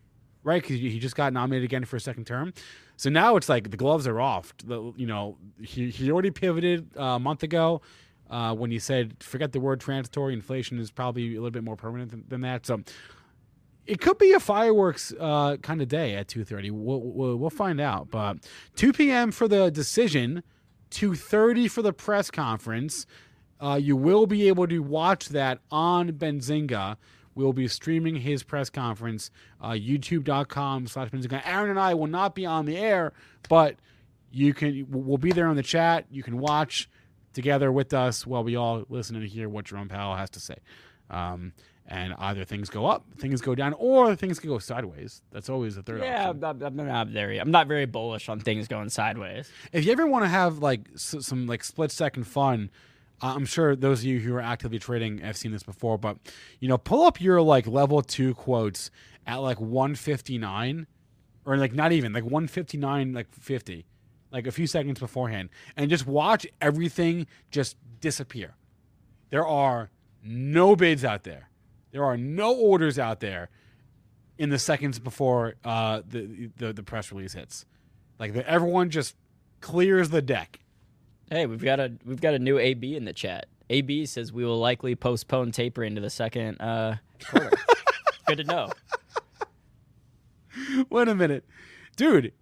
right? 0.42 0.62
Because 0.62 0.76
he 0.76 0.98
just 0.98 1.16
got 1.16 1.32
nominated 1.32 1.64
again 1.64 1.84
for 1.84 1.96
a 1.96 2.00
second 2.00 2.26
term. 2.26 2.52
So 2.96 3.10
now 3.10 3.36
it's 3.36 3.48
like 3.48 3.70
the 3.70 3.76
gloves 3.76 4.06
are 4.06 4.20
off. 4.20 4.54
The, 4.64 4.92
you 4.96 5.06
know, 5.06 5.36
he, 5.62 5.90
he 5.90 6.10
already 6.10 6.30
pivoted 6.30 6.88
uh, 6.96 7.02
a 7.02 7.18
month 7.18 7.42
ago 7.42 7.82
uh, 8.30 8.54
when 8.54 8.70
he 8.70 8.78
said, 8.78 9.16
forget 9.20 9.52
the 9.52 9.60
word 9.60 9.80
transitory. 9.80 10.32
Inflation 10.32 10.78
is 10.78 10.90
probably 10.90 11.32
a 11.32 11.34
little 11.34 11.50
bit 11.50 11.62
more 11.62 11.76
permanent 11.76 12.10
than, 12.10 12.24
than 12.28 12.40
that. 12.40 12.64
So 12.64 12.80
it 13.86 14.00
could 14.00 14.18
be 14.18 14.32
a 14.32 14.40
fireworks 14.40 15.12
uh, 15.18 15.56
kind 15.58 15.80
of 15.80 15.88
day 15.88 16.14
at 16.14 16.28
2.30. 16.28 16.70
We'll, 16.72 17.00
we'll, 17.00 17.36
we'll 17.36 17.50
find 17.50 17.80
out. 17.80 18.10
But 18.10 18.38
2 18.76 18.92
p.m. 18.92 19.30
for 19.30 19.48
the 19.48 19.70
decision, 19.70 20.42
2.30 20.90 21.70
for 21.70 21.82
the 21.82 21.92
press 21.92 22.30
conference. 22.30 23.06
Uh, 23.60 23.78
you 23.80 23.96
will 23.96 24.26
be 24.26 24.48
able 24.48 24.66
to 24.66 24.80
watch 24.80 25.30
that 25.30 25.60
on 25.70 26.12
Benzinga. 26.12 26.96
We'll 27.34 27.52
be 27.52 27.68
streaming 27.68 28.16
his 28.16 28.42
press 28.42 28.70
conference, 28.70 29.30
uh, 29.60 29.70
youtube.com 29.70 30.86
slash 30.86 31.10
Benzinga. 31.10 31.42
Aaron 31.44 31.70
and 31.70 31.78
I 31.78 31.94
will 31.94 32.06
not 32.06 32.34
be 32.34 32.46
on 32.46 32.64
the 32.64 32.76
air, 32.76 33.12
but 33.48 33.76
you 34.30 34.54
can. 34.54 34.86
We'll 34.90 35.18
be 35.18 35.32
there 35.32 35.46
on 35.46 35.56
the 35.56 35.62
chat. 35.62 36.06
You 36.10 36.22
can 36.22 36.38
watch 36.38 36.88
together 37.34 37.70
with 37.70 37.92
us 37.92 38.26
while 38.26 38.42
we 38.42 38.56
all 38.56 38.84
listen 38.88 39.16
and 39.16 39.26
hear 39.26 39.48
what 39.48 39.66
Jerome 39.66 39.88
Powell 39.88 40.16
has 40.16 40.30
to 40.30 40.40
say. 40.40 40.56
Um, 41.10 41.52
and 41.88 42.14
either 42.18 42.44
things 42.44 42.68
go 42.68 42.86
up, 42.86 43.04
things 43.18 43.40
go 43.40 43.54
down, 43.54 43.72
or 43.78 44.16
things 44.16 44.38
can 44.40 44.50
go 44.50 44.58
sideways. 44.58 45.22
That's 45.30 45.48
always 45.48 45.76
the 45.76 45.82
third 45.82 46.00
Yeah, 46.02 46.30
option. 46.30 46.44
I'm, 46.44 46.62
I'm 46.80 46.86
not 46.86 47.08
very. 47.08 47.38
I'm 47.38 47.50
not 47.50 47.68
very 47.68 47.86
bullish 47.86 48.28
on 48.28 48.40
things 48.40 48.66
going 48.68 48.88
sideways. 48.88 49.50
If 49.72 49.84
you 49.84 49.92
ever 49.92 50.06
want 50.06 50.24
to 50.24 50.28
have 50.28 50.58
like 50.58 50.80
s- 50.94 51.16
some 51.20 51.46
like 51.46 51.62
split 51.62 51.90
second 51.92 52.24
fun, 52.24 52.70
uh, 53.22 53.34
I'm 53.36 53.46
sure 53.46 53.76
those 53.76 54.00
of 54.00 54.04
you 54.06 54.18
who 54.20 54.34
are 54.34 54.40
actively 54.40 54.78
trading 54.78 55.18
have 55.18 55.36
seen 55.36 55.52
this 55.52 55.62
before. 55.62 55.96
But 55.96 56.18
you 56.60 56.68
know, 56.68 56.76
pull 56.76 57.02
up 57.04 57.20
your 57.20 57.40
like 57.40 57.66
level 57.66 58.02
two 58.02 58.34
quotes 58.34 58.90
at 59.26 59.36
like 59.36 59.60
159, 59.60 60.86
or 61.44 61.56
like 61.56 61.72
not 61.72 61.92
even 61.92 62.12
like 62.12 62.24
159, 62.24 63.12
like 63.12 63.32
50, 63.32 63.86
like 64.32 64.46
a 64.46 64.52
few 64.52 64.66
seconds 64.66 64.98
beforehand, 65.00 65.48
and 65.76 65.88
just 65.90 66.06
watch 66.06 66.46
everything 66.60 67.26
just 67.50 67.76
disappear. 68.00 68.54
There 69.30 69.46
are 69.46 69.90
no 70.22 70.74
bids 70.76 71.04
out 71.04 71.22
there. 71.24 71.48
There 71.96 72.04
are 72.04 72.18
no 72.18 72.54
orders 72.54 72.98
out 72.98 73.20
there 73.20 73.48
in 74.36 74.50
the 74.50 74.58
seconds 74.58 74.98
before 74.98 75.54
uh, 75.64 76.02
the, 76.06 76.50
the 76.58 76.74
the 76.74 76.82
press 76.82 77.10
release 77.10 77.32
hits. 77.32 77.64
Like 78.18 78.34
the, 78.34 78.46
everyone 78.46 78.90
just 78.90 79.16
clears 79.62 80.10
the 80.10 80.20
deck. 80.20 80.60
Hey, 81.30 81.46
we've 81.46 81.64
got 81.64 81.80
a 81.80 81.94
we've 82.04 82.20
got 82.20 82.34
a 82.34 82.38
new 82.38 82.58
AB 82.58 82.94
in 82.94 83.06
the 83.06 83.14
chat. 83.14 83.46
AB 83.70 84.04
says 84.04 84.30
we 84.30 84.44
will 84.44 84.58
likely 84.58 84.94
postpone 84.94 85.52
tapering 85.52 85.94
to 85.94 86.02
the 86.02 86.10
second 86.10 86.60
uh, 86.60 86.96
quarter. 87.24 87.50
Good 88.26 88.36
to 88.36 88.44
know. 88.44 88.68
Wait 90.90 91.08
a 91.08 91.14
minute, 91.14 91.46
dude. 91.96 92.34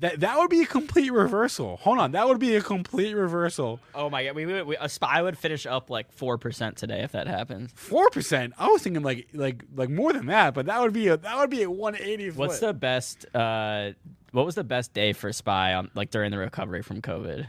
That 0.00 0.20
that 0.20 0.38
would 0.38 0.50
be 0.50 0.62
a 0.62 0.66
complete 0.66 1.10
reversal. 1.10 1.76
Hold 1.78 1.98
on, 1.98 2.12
that 2.12 2.28
would 2.28 2.38
be 2.38 2.54
a 2.54 2.60
complete 2.62 3.14
reversal. 3.14 3.80
Oh 3.94 4.08
my 4.08 4.24
god, 4.24 4.36
we, 4.36 4.46
we, 4.46 4.62
we 4.62 4.76
a 4.76 4.88
spy 4.88 5.20
would 5.22 5.36
finish 5.36 5.66
up 5.66 5.90
like 5.90 6.12
four 6.12 6.38
percent 6.38 6.76
today 6.76 7.02
if 7.02 7.12
that 7.12 7.26
happens. 7.26 7.72
Four 7.74 8.08
percent. 8.10 8.54
I 8.58 8.68
was 8.68 8.82
thinking 8.82 9.02
like 9.02 9.28
like 9.34 9.64
like 9.74 9.90
more 9.90 10.12
than 10.12 10.26
that, 10.26 10.54
but 10.54 10.66
that 10.66 10.80
would 10.80 10.92
be 10.92 11.08
a 11.08 11.16
that 11.16 11.36
would 11.38 11.50
be 11.50 11.62
a 11.62 11.70
one 11.70 11.96
eighty. 11.96 12.30
What's 12.30 12.60
the 12.60 12.72
best? 12.72 13.26
Uh, 13.34 13.92
what 14.30 14.46
was 14.46 14.54
the 14.54 14.64
best 14.64 14.92
day 14.92 15.12
for 15.12 15.32
spy 15.32 15.74
on 15.74 15.90
like 15.94 16.10
during 16.10 16.30
the 16.30 16.38
recovery 16.38 16.82
from 16.82 17.02
COVID? 17.02 17.46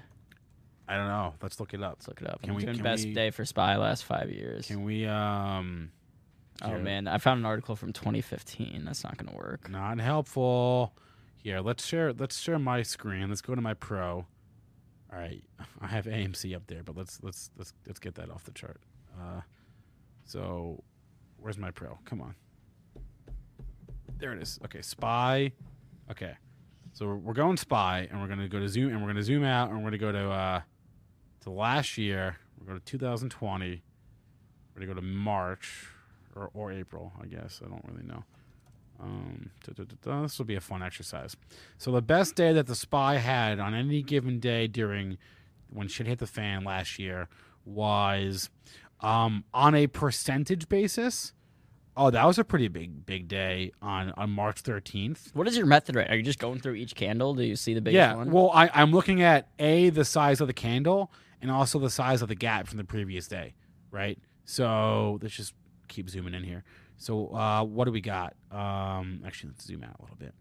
I 0.87 0.95
don't 0.97 1.07
know. 1.07 1.35
Let's 1.43 1.59
look 1.59 1.75
it 1.75 1.83
up. 1.83 1.97
Let's 1.99 2.07
look 2.07 2.21
it 2.21 2.27
up. 2.27 2.41
Can 2.41 2.49
I'm 2.49 2.55
we- 2.55 2.65
doing 2.65 2.81
best 2.81 3.05
we- 3.05 3.13
day 3.13 3.29
for 3.29 3.45
spy 3.45 3.75
last 3.77 4.05
five 4.05 4.31
years. 4.31 4.65
Can 4.65 4.83
we 4.83 5.05
um? 5.05 5.91
oh 6.63 6.79
man, 6.79 7.07
I 7.07 7.19
found 7.19 7.39
an 7.41 7.45
article 7.45 7.75
from 7.75 7.93
2015. 7.93 8.85
That's 8.85 9.03
not 9.03 9.17
gonna 9.17 9.37
work. 9.37 9.69
Not 9.69 9.99
helpful. 9.99 10.93
Here, 11.41 11.61
let's 11.61 11.85
share. 11.85 12.11
Let's 12.11 12.37
share 12.37 12.59
my 12.59 12.81
screen. 12.81 13.29
Let's 13.29 13.41
go 13.41 13.55
to 13.55 13.61
my 13.61 13.73
pro. 13.73 14.25
All 15.11 15.19
right, 15.19 15.41
I 15.81 15.87
have 15.87 16.05
AMC 16.05 16.53
up 16.53 16.67
there, 16.67 16.83
but 16.83 16.97
let's 16.97 17.19
let's 17.23 17.49
let's 17.57 17.73
let's 17.87 17.99
get 17.99 18.15
that 18.15 18.29
off 18.29 18.43
the 18.43 18.51
chart. 18.51 18.81
Uh, 19.17 19.41
so, 20.25 20.83
where's 21.37 21.57
my 21.57 21.71
pro? 21.71 21.97
Come 22.03 22.21
on. 22.21 22.35
There 24.17 24.33
it 24.33 24.41
is. 24.41 24.59
Okay, 24.65 24.81
spy. 24.81 25.53
Okay, 26.11 26.33
so 26.91 27.15
we're, 27.15 27.33
going 27.33 27.55
spy, 27.55 28.07
and 28.11 28.19
we're 28.19 28.27
gonna 28.27 28.49
go 28.49 28.59
to 28.59 28.67
zoom, 28.67 28.89
and 28.91 29.01
we're 29.01 29.07
gonna 29.07 29.23
zoom 29.23 29.45
out, 29.45 29.69
and 29.69 29.77
we're 29.77 29.85
gonna 29.85 29.97
go 29.97 30.11
to 30.11 30.29
uh, 30.29 30.61
to 31.41 31.49
last 31.49 31.97
year. 31.97 32.37
We're 32.59 32.67
going 32.67 32.79
to 32.79 32.85
2020. 32.85 33.81
We're 34.75 34.79
gonna 34.81 34.93
go 34.93 34.99
to 34.99 35.05
March 35.05 35.87
or 36.35 36.49
or 36.53 36.73
April, 36.73 37.13
I 37.21 37.27
guess. 37.27 37.61
I 37.65 37.69
don't 37.69 37.85
really 37.87 38.05
know. 38.05 38.25
Um, 39.01 39.51
da, 39.65 39.73
da, 39.83 39.95
da. 40.01 40.21
This 40.23 40.37
will 40.37 40.45
be 40.45 40.55
a 40.55 40.61
fun 40.61 40.83
exercise. 40.83 41.35
So 41.77 41.91
the 41.91 42.01
best 42.01 42.35
day 42.35 42.51
that 42.53 42.67
the 42.67 42.75
spy 42.75 43.15
had 43.15 43.59
on 43.59 43.73
any 43.73 44.01
given 44.03 44.39
day 44.39 44.67
during 44.67 45.17
when 45.69 45.87
shit 45.87 46.07
hit 46.07 46.19
the 46.19 46.27
fan 46.27 46.63
last 46.63 46.99
year 46.99 47.29
was 47.65 48.49
um, 49.01 49.43
on 49.53 49.75
a 49.75 49.87
percentage 49.87 50.67
basis. 50.67 51.33
Oh, 51.95 52.09
that 52.11 52.25
was 52.25 52.39
a 52.39 52.43
pretty 52.45 52.67
big 52.69 53.05
big 53.05 53.27
day 53.27 53.71
on 53.81 54.11
on 54.15 54.29
March 54.29 54.59
thirteenth. 54.61 55.31
What 55.33 55.47
is 55.47 55.57
your 55.57 55.65
method 55.65 55.95
right? 55.95 56.09
Are 56.09 56.15
you 56.15 56.23
just 56.23 56.39
going 56.39 56.59
through 56.59 56.75
each 56.75 56.95
candle? 56.95 57.33
Do 57.33 57.43
you 57.43 57.55
see 57.57 57.73
the 57.73 57.81
biggest 57.81 57.95
Yeah, 57.97 58.15
one? 58.15 58.31
well, 58.31 58.51
I, 58.53 58.69
I'm 58.73 58.91
looking 58.91 59.21
at 59.21 59.49
a 59.59 59.89
the 59.89 60.05
size 60.05 60.39
of 60.39 60.47
the 60.47 60.53
candle 60.53 61.11
and 61.41 61.51
also 61.51 61.77
the 61.79 61.89
size 61.89 62.21
of 62.21 62.27
the 62.29 62.35
gap 62.35 62.67
from 62.67 62.77
the 62.77 62.83
previous 62.85 63.27
day, 63.27 63.53
right? 63.91 64.17
So 64.45 65.19
let's 65.21 65.35
just 65.35 65.53
keep 65.89 66.09
zooming 66.09 66.33
in 66.33 66.43
here. 66.43 66.63
So 66.99 67.33
uh, 67.33 67.63
what 67.63 67.85
do 67.85 67.91
we 67.91 68.01
got? 68.01 68.35
Um, 68.51 69.23
actually, 69.25 69.51
let's 69.51 69.65
zoom 69.65 69.83
out 69.83 69.95
a 69.99 70.01
little 70.03 70.17
bit. 70.17 70.35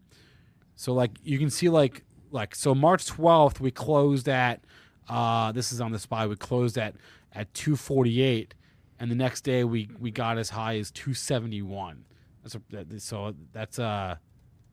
So 0.75 0.93
like 0.93 1.11
you 1.23 1.39
can 1.39 1.49
see 1.49 1.69
like 1.69 2.03
like 2.31 2.53
so 2.53 2.75
March 2.75 3.05
12th 3.05 3.59
we 3.59 3.71
closed 3.71 4.29
at 4.29 4.63
uh, 5.07 5.51
this 5.51 5.71
is 5.71 5.81
on 5.81 5.91
the 5.91 5.99
spy 5.99 6.27
we 6.27 6.35
closed 6.35 6.77
at 6.77 6.95
at 7.33 7.51
248 7.53 8.53
and 8.99 9.09
the 9.09 9.15
next 9.15 9.41
day 9.41 9.63
we 9.63 9.89
we 9.99 10.11
got 10.11 10.37
as 10.37 10.49
high 10.49 10.77
as 10.77 10.91
271. 10.91 12.05
That's 12.43 12.55
a, 12.55 12.61
that, 12.69 13.01
so 13.01 13.33
that's 13.51 13.79
uh 13.79 14.15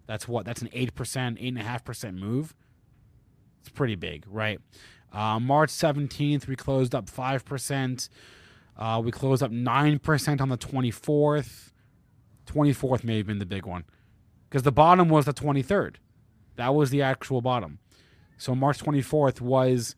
that's 0.06 0.28
what 0.28 0.44
that's 0.44 0.62
an 0.62 0.68
eight 0.72 0.94
percent 0.94 1.38
eight 1.40 1.48
and 1.48 1.58
a 1.58 1.62
half 1.62 1.84
percent 1.84 2.16
move. 2.16 2.54
It's 3.60 3.70
pretty 3.70 3.96
big, 3.96 4.24
right? 4.28 4.60
Uh, 5.12 5.40
March 5.40 5.70
17th 5.70 6.46
we 6.46 6.56
closed 6.56 6.94
up 6.94 7.08
five 7.08 7.44
percent. 7.44 8.08
Uh, 8.76 9.00
we 9.04 9.10
closed 9.10 9.42
up 9.42 9.50
nine 9.50 9.98
percent 9.98 10.40
on 10.40 10.48
the 10.48 10.58
24th. 10.58 11.72
24th 12.46 13.04
may 13.04 13.18
have 13.18 13.26
been 13.26 13.38
the 13.38 13.46
big 13.46 13.66
one 13.66 13.84
because 14.48 14.62
the 14.62 14.72
bottom 14.72 15.08
was 15.08 15.24
the 15.26 15.34
23rd. 15.34 15.96
That 16.56 16.74
was 16.74 16.90
the 16.90 17.02
actual 17.02 17.40
bottom. 17.42 17.78
So 18.38 18.54
March 18.54 18.78
24th 18.82 19.40
was, 19.40 19.94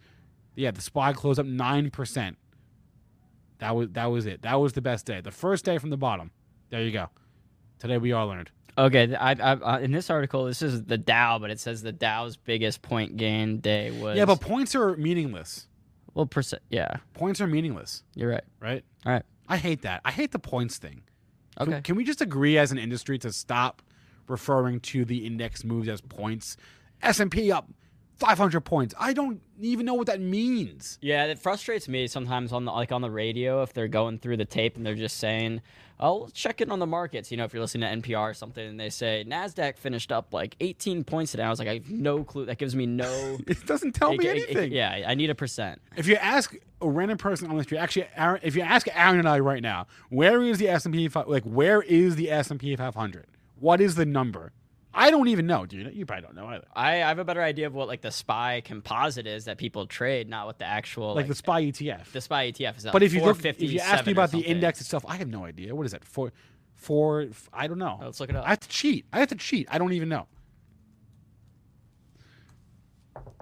yeah, 0.57 0.71
the 0.71 0.81
SPY 0.81 1.13
closed 1.13 1.39
up 1.39 1.47
nine 1.47 1.91
percent. 1.91 2.37
That 3.59 3.75
was 3.75 3.89
that 3.91 4.07
was 4.07 4.27
it. 4.27 4.43
That 4.43 4.55
was 4.61 4.73
the 4.73 4.81
best 4.81 5.05
day. 5.07 5.21
The 5.21 5.31
first 5.33 5.65
day 5.65 5.79
from 5.79 5.91
the 5.91 5.97
bottom. 5.97 6.31
There 6.71 6.83
you 6.83 6.93
go. 6.93 7.09
Today 7.79 7.99
we 7.99 8.13
all 8.13 8.27
learned. 8.29 8.51
Okay, 8.77 9.13
I, 9.17 9.33
I, 9.33 9.53
I, 9.55 9.81
in 9.81 9.91
this 9.91 10.09
article, 10.09 10.45
this 10.45 10.63
is 10.63 10.85
the 10.85 10.97
Dow, 10.99 11.41
but 11.41 11.51
it 11.51 11.59
says 11.59 11.83
the 11.83 11.91
Dow's 11.91 12.37
biggest 12.37 12.81
point 12.83 13.17
gain 13.17 13.59
day 13.59 13.91
was 13.91 14.17
Yeah, 14.17 14.25
but 14.25 14.41
points 14.41 14.77
are 14.77 14.97
meaningless. 14.97 15.67
well, 16.15 16.27
percent. 16.27 16.63
Yeah, 16.71 16.99
Points 17.15 17.41
are 17.41 17.49
meaningless, 17.49 18.05
you're 18.15 18.31
right. 18.31 18.45
right? 18.61 18.85
All 19.05 19.13
right. 19.13 19.25
I 19.49 19.57
hate 19.57 19.83
that. 19.83 20.03
I 20.05 20.13
hate 20.13 20.31
the 20.31 20.39
points 20.39 20.79
thing. 20.79 21.03
Can- 21.65 21.83
Can, 21.83 21.97
we 21.97 22.05
just 22.05 22.21
agree 22.21 22.57
as 22.59 22.73
an 22.73 22.79
industry 22.79 23.19
to 23.21 23.33
stop 23.33 23.83
referring 24.27 24.81
to 24.81 25.05
the 25.05 25.27
index 25.27 25.65
moves 25.65 25.89
as 25.89 26.01
points? 26.01 26.57
S&P 27.03 27.53
up 27.53 27.69
500 28.19 28.61
points. 28.63 28.95
I 28.99 29.13
don't 29.13 29.41
even 29.61 29.87
know 29.87 29.95
what 29.95 30.07
that 30.09 30.21
means. 30.21 30.99
Yeah, 31.01 31.25
it 31.27 31.39
frustrates 31.39 31.89
me 31.89 32.07
sometimes 32.07 32.53
on 32.53 32.65
the 32.65 32.73
like 32.73 32.93
on 32.93 33.01
the 33.03 33.11
radio 33.11 33.63
if 33.63 33.73
they're 33.73 33.89
going 33.89 34.19
through 34.19 34.37
the 34.39 34.45
tape 34.45 34.77
and 34.77 34.85
they're 34.85 34.95
just 34.97 35.19
saying, 35.19 35.61
"Oh, 36.01 36.29
check 36.33 36.61
in 36.61 36.71
on 36.73 36.79
the 36.81 36.87
markets." 36.87 37.31
You 37.31 37.37
know, 37.37 37.45
if 37.45 37.53
you're 37.53 37.61
listening 37.63 37.89
to 38.03 38.09
NPR 38.09 38.31
or 38.31 38.35
something, 38.35 38.67
and 38.67 38.79
they 38.81 38.91
say 38.91 39.25
Nasdaq 39.27 39.77
finished 39.79 40.11
up 40.11 40.35
like 40.35 40.57
18 40.61 41.05
points 41.05 41.31
today, 41.31 41.45
I 41.45 41.51
was 41.51 41.59
like, 41.61 41.69
I 41.69 41.75
have 41.75 41.91
no 41.91 42.25
clue. 42.25 42.47
That 42.47 42.59
gives 42.59 42.75
me 42.75 42.87
no. 42.87 43.39
It 43.47 43.65
doesn't 43.67 43.93
tell 43.93 44.13
it- 44.13 44.19
me 44.19 44.27
it- 44.27 44.37
it- 44.37 44.45
anything. 44.51 44.73
yeah, 44.73 45.05
I 45.07 45.15
need 45.15 45.31
a 45.31 45.35
percent. 45.37 45.81
If 45.97 46.07
you 46.09 46.17
ask 46.17 46.57
a 46.81 46.89
random 46.89 47.19
person 47.19 47.49
on 47.51 47.57
the 47.57 47.63
street, 47.65 47.79
actually, 47.79 48.07
Aaron, 48.17 48.41
if 48.43 48.57
you 48.57 48.63
ask 48.63 48.89
Aaron 48.95 49.19
and 49.21 49.29
I 49.29 49.39
right 49.39 49.63
now, 49.63 49.87
where 50.11 50.43
is 50.43 50.59
the 50.59 50.69
S&P 50.69 51.09
fi- 51.09 51.23
like 51.23 51.45
where 51.45 51.83
is 51.83 52.17
the 52.17 52.31
S&P 52.31 52.75
500? 52.75 53.27
What 53.61 53.81
is 53.81 53.95
the 53.97 54.07
number? 54.07 54.53
I 54.99 55.11
don't 55.11 55.29
even 55.29 55.47
know, 55.47 55.65
dude. 55.65 55.95
You 55.95 56.05
probably 56.07 56.23
don't 56.27 56.35
know 56.37 56.47
either. 56.49 56.67
I, 56.75 56.95
I 56.95 57.09
have 57.09 57.19
a 57.19 57.25
better 57.25 57.43
idea 57.43 57.67
of 57.67 57.75
what 57.75 57.87
like 57.89 58.01
the 58.01 58.11
spy 58.11 58.61
composite 58.65 59.27
is 59.27 59.45
that 59.47 59.57
people 59.57 59.87
trade, 59.87 60.29
not 60.29 60.47
what 60.47 60.59
the 60.59 60.65
actual 60.67 61.15
Like, 61.15 61.29
the 61.29 61.35
SPY 61.35 61.63
ETF. 61.67 62.11
the 62.13 62.21
spy 62.21 62.51
ETF 62.51 62.79
is. 62.79 62.87
but 62.93 63.03
if 63.03 63.13
you 63.15 63.23
look, 63.23 63.45
if 63.45 63.61
you 63.63 63.79
ask 63.81 64.05
me 64.07 64.13
about 64.13 64.31
the 64.33 64.41
index 64.41 64.81
itself, 64.81 65.05
I 65.07 65.17
have 65.17 65.29
no 65.29 65.45
idea. 65.45 65.75
What 65.75 65.87
is 65.87 65.93
that? 65.93 66.05
Four, 66.05 66.33
four. 66.75 67.23
f- 67.31 67.49
I 67.53 67.67
don't 67.69 67.79
know. 67.79 67.99
let's 68.03 68.19
look 68.21 68.29
it 68.31 68.37
up. 68.37 68.45
I 68.45 68.51
have 68.51 68.61
to 68.61 68.69
cheat. 68.69 69.07
I 69.13 69.21
have 69.21 69.29
to 69.29 69.37
cheat. 69.37 69.69
I 69.71 69.79
don't 69.79 69.93
even 69.93 70.09
know. 70.09 70.27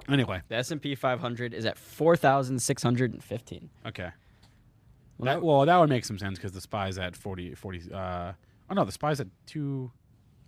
Anyway, 0.09 0.41
the 0.49 0.55
S 0.57 0.71
and 0.71 0.81
P 0.81 0.95
500 0.95 1.53
is 1.53 1.65
at 1.67 1.77
4,615. 1.79 3.71
okay. 3.87 4.11
Well, 5.19 5.25
That, 5.25 5.35
that- 5.41 5.43
well, 5.43 5.67
that 5.67 5.77
would 5.79 5.89
make 5.89 6.05
some 6.05 6.19
sense 6.19 6.39
because 6.39 6.53
the 6.53 6.61
spy's 6.61 6.99
at 6.99 7.17
40, 7.17 7.55
40 7.55 7.93
uh, 7.93 8.33
oh 8.71 8.75
no, 8.75 8.85
the 8.85 8.93
spy's 8.93 9.19
at 9.21 9.29
two. 9.47 9.91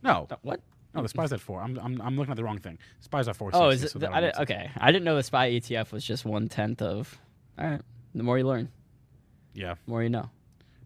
No, 0.02 0.28
What? 0.42 0.60
No, 0.94 1.02
the 1.02 1.08
spy's 1.08 1.32
at 1.32 1.40
four. 1.40 1.60
I'm, 1.62 1.78
I'm, 1.78 2.00
I'm 2.00 2.16
looking 2.16 2.30
at 2.30 2.36
the 2.36 2.44
wrong 2.44 2.58
thing. 2.58 2.78
Spy's 3.00 3.28
at 3.28 3.36
four. 3.36 3.50
Oh, 3.52 3.68
is 3.68 3.84
it? 3.84 3.98
the- 3.98 4.10
I 4.10 4.20
didn't, 4.20 4.38
okay, 4.40 4.70
I 4.78 4.90
didn't 4.90 5.04
know 5.04 5.16
the 5.16 5.22
spy 5.22 5.50
ETF 5.50 5.92
was 5.92 6.04
just 6.04 6.24
one 6.24 6.48
tenth 6.48 6.80
of. 6.82 7.18
All 7.58 7.66
right, 7.66 7.80
the 8.14 8.22
more 8.22 8.38
you 8.38 8.46
learn, 8.46 8.70
Yeah, 9.54 9.74
the 9.84 9.90
more 9.90 10.02
you 10.02 10.08
know. 10.08 10.30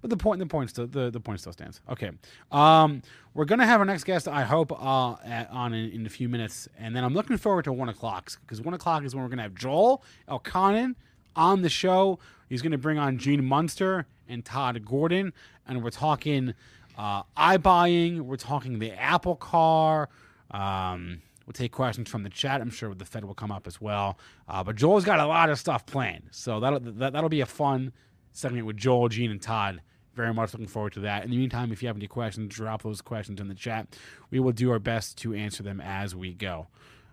but 0.00 0.10
the 0.10 0.16
point, 0.16 0.40
the 0.40 0.46
point 0.46 0.70
still, 0.70 0.86
the, 0.86 1.10
the 1.10 1.20
point 1.20 1.38
still 1.40 1.52
stands. 1.52 1.80
Okay, 1.88 2.10
um, 2.50 3.02
we're 3.34 3.44
gonna 3.44 3.64
have 3.66 3.78
our 3.80 3.86
next 3.86 4.04
guest. 4.04 4.26
I 4.26 4.42
hope 4.42 4.72
uh, 4.72 5.16
at, 5.24 5.48
on 5.50 5.72
in, 5.72 5.90
in 5.92 6.06
a 6.06 6.10
few 6.10 6.28
minutes, 6.28 6.68
and 6.78 6.96
then 6.96 7.04
I'm 7.04 7.14
looking 7.14 7.36
forward 7.36 7.64
to 7.66 7.72
one 7.72 7.88
o'clock 7.88 8.32
because 8.40 8.60
one 8.60 8.74
o'clock 8.74 9.04
is 9.04 9.14
when 9.14 9.22
we're 9.22 9.30
gonna 9.30 9.42
have 9.42 9.54
Joel 9.54 10.02
Elconin 10.28 10.94
on 11.36 11.62
the 11.62 11.68
show. 11.70 12.18
He's 12.48 12.60
gonna 12.62 12.76
bring 12.78 12.98
on 12.98 13.18
Gene 13.18 13.44
Munster 13.44 14.06
and 14.28 14.44
Todd 14.44 14.84
Gordon, 14.84 15.32
and 15.68 15.82
we're 15.84 15.90
talking 15.90 16.54
uh, 16.96 17.22
iBuying. 17.36 18.20
We're 18.20 18.36
talking 18.36 18.78
the 18.78 18.92
Apple 18.92 19.36
Car. 19.36 20.08
Um, 20.50 21.22
we'll 21.46 21.52
take 21.52 21.72
questions 21.72 22.08
from 22.08 22.22
the 22.22 22.30
chat. 22.30 22.60
I'm 22.60 22.70
sure 22.70 22.94
the 22.94 23.04
Fed 23.04 23.24
will 23.24 23.34
come 23.34 23.50
up 23.50 23.66
as 23.66 23.80
well. 23.80 24.18
Uh, 24.48 24.62
but 24.62 24.76
Joel's 24.76 25.04
got 25.04 25.20
a 25.20 25.26
lot 25.26 25.50
of 25.50 25.58
stuff 25.58 25.86
planned, 25.86 26.28
so 26.30 26.60
that'll 26.60 26.80
that, 26.80 27.12
that'll 27.12 27.28
be 27.28 27.40
a 27.40 27.46
fun 27.46 27.92
segment 28.32 28.66
with 28.66 28.76
Joel, 28.76 29.08
Gene, 29.08 29.30
and 29.30 29.40
Todd. 29.40 29.80
Very 30.14 30.34
much 30.34 30.52
looking 30.52 30.66
forward 30.68 30.92
to 30.94 31.00
that. 31.00 31.24
In 31.24 31.30
the 31.30 31.38
meantime, 31.38 31.72
if 31.72 31.82
you 31.82 31.88
have 31.88 31.96
any 31.96 32.06
questions, 32.06 32.54
drop 32.54 32.82
those 32.82 33.00
questions 33.00 33.40
in 33.40 33.48
the 33.48 33.54
chat. 33.54 33.96
We 34.30 34.40
will 34.40 34.52
do 34.52 34.70
our 34.70 34.78
best 34.78 35.16
to 35.18 35.32
answer 35.32 35.62
them 35.62 35.80
as 35.80 36.14
we 36.14 36.34
go. 36.34 36.66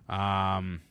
Um, 0.06 0.82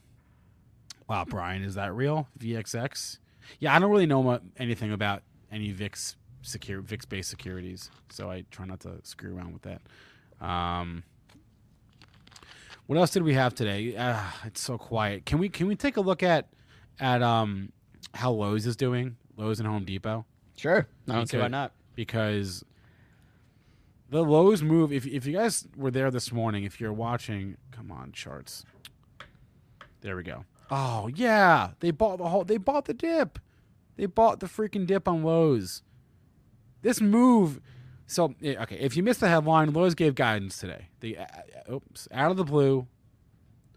wow, 1.07 1.25
Brian, 1.27 1.63
is 1.63 1.75
that 1.75 1.93
real? 1.93 2.27
VXX? 2.39 3.19
Yeah, 3.59 3.75
I 3.75 3.79
don't 3.79 3.91
really 3.91 4.07
know 4.07 4.39
anything 4.57 4.91
about 4.91 5.21
any 5.51 5.71
VIX 5.71 6.15
secure 6.41 6.81
VIX 6.81 7.05
based 7.05 7.29
securities, 7.29 7.89
so 8.09 8.29
I 8.29 8.45
try 8.51 8.65
not 8.65 8.79
to 8.81 8.99
screw 9.03 9.35
around 9.35 9.53
with 9.53 9.61
that. 9.63 9.81
Um, 10.45 11.03
what 12.87 12.97
else 12.97 13.11
did 13.11 13.23
we 13.23 13.33
have 13.35 13.53
today? 13.53 13.95
Uh, 13.95 14.19
it's 14.45 14.61
so 14.61 14.77
quiet. 14.77 15.25
Can 15.25 15.37
we 15.39 15.49
can 15.49 15.67
we 15.67 15.75
take 15.75 15.97
a 15.97 16.01
look 16.01 16.23
at 16.23 16.47
at 16.99 17.21
um 17.21 17.71
how 18.13 18.31
Lowe's 18.31 18.65
is 18.65 18.75
doing? 18.75 19.15
Lowe's 19.37 19.59
and 19.59 19.67
Home 19.69 19.85
Depot 19.85 20.25
Sure, 20.57 20.87
I 21.07 21.13
don't 21.13 21.29
see 21.29 21.37
why 21.37 21.47
not. 21.47 21.71
because 21.95 22.65
the 24.09 24.23
Lowe's 24.23 24.61
move. 24.63 24.91
If 24.91 25.05
if 25.05 25.25
you 25.25 25.33
guys 25.33 25.67
were 25.77 25.91
there 25.91 26.09
this 26.11 26.31
morning, 26.31 26.63
if 26.63 26.81
you're 26.81 26.91
watching, 26.93 27.57
come 27.71 27.91
on 27.91 28.11
charts. 28.11 28.65
There 30.01 30.15
we 30.15 30.23
go. 30.23 30.45
Oh 30.71 31.09
yeah, 31.13 31.71
they 31.79 31.91
bought 31.91 32.17
the 32.17 32.27
whole. 32.27 32.43
They 32.43 32.57
bought 32.57 32.85
the 32.85 32.93
dip. 32.93 33.39
They 33.97 34.05
bought 34.05 34.39
the 34.39 34.45
freaking 34.47 34.87
dip 34.87 35.07
on 35.07 35.23
Lowe's. 35.23 35.83
This 36.81 37.01
move. 37.01 37.59
So 38.07 38.33
okay, 38.43 38.77
if 38.77 38.97
you 38.97 39.03
missed 39.03 39.19
the 39.19 39.27
headline, 39.27 39.71
Lowe's 39.73 39.95
gave 39.95 40.15
guidance 40.15 40.57
today. 40.57 40.87
They 40.99 41.15
uh, 41.15 41.25
uh, 41.69 41.73
oops 41.75 42.07
out 42.11 42.31
of 42.31 42.37
the 42.37 42.43
blue, 42.43 42.87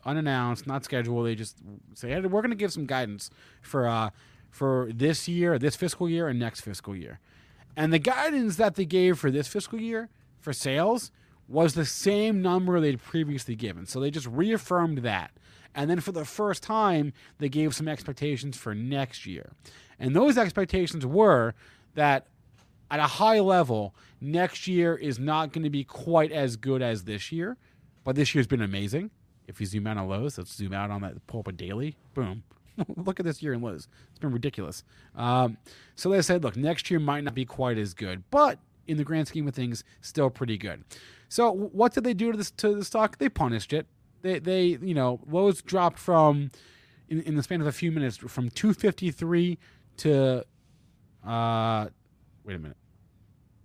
unannounced, 0.04 0.66
not 0.66 0.84
scheduled. 0.84 1.26
They 1.26 1.34
just 1.34 1.58
say 1.94 2.10
hey, 2.10 2.20
we're 2.20 2.40
going 2.40 2.50
to 2.50 2.56
give 2.56 2.72
some 2.72 2.86
guidance 2.86 3.30
for 3.60 3.86
uh 3.86 4.10
for 4.50 4.90
this 4.94 5.28
year, 5.28 5.58
this 5.58 5.76
fiscal 5.76 6.08
year, 6.08 6.28
and 6.28 6.38
next 6.38 6.60
fiscal 6.60 6.94
year. 6.94 7.20
And 7.76 7.92
the 7.92 7.98
guidance 7.98 8.56
that 8.56 8.74
they 8.74 8.84
gave 8.84 9.18
for 9.18 9.30
this 9.30 9.48
fiscal 9.48 9.80
year 9.80 10.10
for 10.38 10.52
sales 10.52 11.10
was 11.48 11.74
the 11.74 11.86
same 11.86 12.42
number 12.42 12.80
they'd 12.80 13.02
previously 13.02 13.56
given. 13.56 13.86
So 13.86 13.98
they 13.98 14.10
just 14.10 14.26
reaffirmed 14.26 14.98
that. 14.98 15.32
And 15.74 15.88
then 15.88 16.00
for 16.00 16.12
the 16.12 16.24
first 16.24 16.62
time, 16.62 17.12
they 17.38 17.48
gave 17.48 17.74
some 17.74 17.88
expectations 17.88 18.56
for 18.56 18.74
next 18.74 19.26
year. 19.26 19.52
And 19.98 20.14
those 20.14 20.36
expectations 20.36 21.06
were 21.06 21.54
that 21.94 22.26
at 22.92 23.00
a 23.00 23.06
high 23.06 23.40
level, 23.40 23.96
next 24.20 24.68
year 24.68 24.94
is 24.94 25.18
not 25.18 25.52
going 25.52 25.64
to 25.64 25.70
be 25.70 25.82
quite 25.82 26.30
as 26.30 26.56
good 26.56 26.82
as 26.82 27.04
this 27.04 27.32
year. 27.32 27.56
But 28.04 28.16
this 28.16 28.34
year's 28.34 28.46
been 28.46 28.60
amazing. 28.60 29.10
If 29.48 29.60
you 29.60 29.66
zoom 29.66 29.86
out 29.86 29.96
on 29.96 30.08
Lowe's, 30.08 30.36
let's 30.36 30.54
zoom 30.54 30.74
out 30.74 30.90
on 30.90 31.00
that, 31.00 31.26
pull 31.26 31.40
up 31.40 31.48
a 31.48 31.52
daily. 31.52 31.96
Boom. 32.12 32.44
look 32.96 33.18
at 33.18 33.26
this 33.26 33.42
year 33.42 33.54
in 33.54 33.62
Lowe's. 33.62 33.88
It's 34.10 34.18
been 34.18 34.30
ridiculous. 34.30 34.84
Um, 35.16 35.56
so 35.96 36.10
they 36.10 36.20
said, 36.20 36.44
look, 36.44 36.54
next 36.54 36.90
year 36.90 37.00
might 37.00 37.24
not 37.24 37.34
be 37.34 37.46
quite 37.46 37.78
as 37.78 37.94
good, 37.94 38.24
but 38.30 38.58
in 38.86 38.98
the 38.98 39.04
grand 39.04 39.26
scheme 39.26 39.48
of 39.48 39.54
things, 39.54 39.84
still 40.02 40.28
pretty 40.28 40.58
good. 40.58 40.84
So 41.28 41.50
what 41.50 41.94
did 41.94 42.04
they 42.04 42.12
do 42.12 42.30
to 42.30 42.36
this 42.36 42.50
to 42.52 42.74
the 42.74 42.84
stock? 42.84 43.16
They 43.16 43.30
punished 43.30 43.72
it. 43.72 43.86
They 44.20 44.38
they 44.38 44.78
you 44.82 44.92
know 44.92 45.18
Lowe's 45.26 45.62
dropped 45.62 45.98
from 45.98 46.50
in, 47.08 47.22
in 47.22 47.36
the 47.36 47.42
span 47.42 47.62
of 47.62 47.66
a 47.66 47.72
few 47.72 47.90
minutes 47.90 48.18
from 48.18 48.50
253 48.50 49.58
to 49.98 50.44
uh 51.26 51.86
wait 52.44 52.56
a 52.56 52.58
minute. 52.58 52.76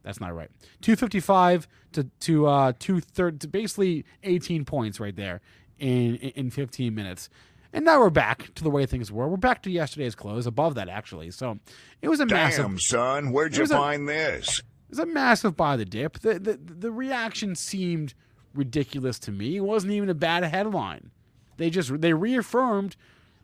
That's 0.07 0.21
not 0.21 0.33
right. 0.33 0.49
255 0.81 1.67
to 1.91 2.05
to 2.21 2.47
uh 2.47 2.71
two 2.79 3.01
third 3.01 3.41
to 3.41 3.47
basically 3.49 4.05
18 4.23 4.63
points 4.63 5.01
right 5.01 5.13
there 5.15 5.41
in 5.79 6.15
in 6.15 6.29
in 6.45 6.49
15 6.49 6.95
minutes. 6.95 7.29
And 7.73 7.83
now 7.83 7.99
we're 7.99 8.09
back 8.09 8.53
to 8.55 8.63
the 8.63 8.69
way 8.69 8.85
things 8.85 9.11
were. 9.11 9.27
We're 9.27 9.35
back 9.35 9.61
to 9.63 9.69
yesterday's 9.69 10.15
close, 10.15 10.45
above 10.45 10.75
that 10.75 10.87
actually. 10.87 11.31
So 11.31 11.59
it 12.01 12.07
was 12.07 12.21
a 12.21 12.25
massive 12.25 12.65
Damn, 12.65 12.79
son, 12.79 13.31
where'd 13.33 13.51
you 13.51 13.57
There's 13.57 13.71
a- 13.71 13.77
find 13.77 14.07
this? 14.07 14.59
it 14.59 14.91
was 14.91 14.99
a 14.99 15.05
massive 15.05 15.57
buy 15.57 15.75
the 15.75 15.83
dip. 15.83 16.19
The, 16.19 16.39
the 16.39 16.57
the 16.57 16.89
reaction 16.91 17.53
seemed 17.55 18.13
ridiculous 18.53 19.19
to 19.19 19.31
me. 19.33 19.57
It 19.57 19.61
wasn't 19.65 19.91
even 19.91 20.09
a 20.09 20.13
bad 20.15 20.45
headline. 20.45 21.11
They 21.57 21.69
just 21.69 21.99
they 21.99 22.13
reaffirmed 22.13 22.95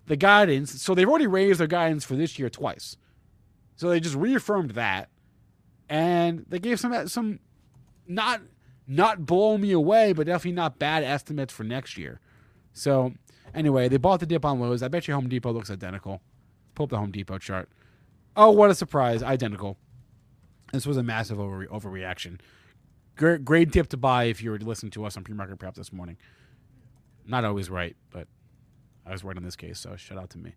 the 0.05 0.15
guidance. 0.15 0.81
So 0.81 0.95
they've 0.95 1.09
already 1.09 1.27
raised 1.27 1.59
their 1.59 1.67
guidance 1.67 2.05
for 2.05 2.15
this 2.15 2.39
year 2.39 2.49
twice. 2.49 2.95
So 3.75 3.89
they 3.89 3.99
just 3.99 4.15
reaffirmed 4.15 4.71
that, 4.71 5.09
and 5.89 6.45
they 6.47 6.59
gave 6.59 6.79
some 6.79 7.07
some 7.07 7.39
not 8.07 8.41
not 8.87 9.25
blow 9.25 9.57
me 9.57 9.71
away, 9.71 10.13
but 10.13 10.27
definitely 10.27 10.53
not 10.53 10.79
bad 10.79 11.03
estimates 11.03 11.53
for 11.53 11.63
next 11.63 11.97
year. 11.97 12.19
So 12.73 13.13
anyway, 13.53 13.87
they 13.87 13.97
bought 13.97 14.19
the 14.19 14.25
dip 14.25 14.45
on 14.45 14.59
Lowe's. 14.59 14.83
I 14.83 14.87
bet 14.87 15.07
you 15.07 15.13
Home 15.13 15.29
Depot 15.29 15.51
looks 15.51 15.71
identical. 15.71 16.21
Pull 16.75 16.85
up 16.85 16.89
the 16.89 16.97
Home 16.97 17.11
Depot 17.11 17.37
chart. 17.37 17.69
Oh, 18.35 18.51
what 18.51 18.71
a 18.71 18.75
surprise! 18.75 19.21
Identical. 19.21 19.77
This 20.71 20.87
was 20.87 20.97
a 20.97 21.03
massive 21.03 21.39
over 21.39 21.65
overreaction. 21.67 22.39
Great, 23.15 23.45
great 23.45 23.71
tip 23.71 23.89
to 23.89 23.97
buy 23.97 24.23
if 24.23 24.41
you 24.41 24.49
were 24.49 24.57
listening 24.57 24.89
to 24.91 25.05
us 25.05 25.15
on 25.15 25.23
pre-market 25.23 25.59
prep 25.59 25.75
this 25.75 25.93
morning. 25.93 26.17
Not 27.27 27.45
always 27.45 27.69
right, 27.69 27.95
but 28.09 28.27
I 29.05 29.11
was 29.11 29.23
right 29.23 29.37
in 29.37 29.43
this 29.43 29.55
case, 29.55 29.79
so 29.79 29.95
shout 29.95 30.17
out 30.17 30.31
to 30.31 30.39
me. 30.39 30.55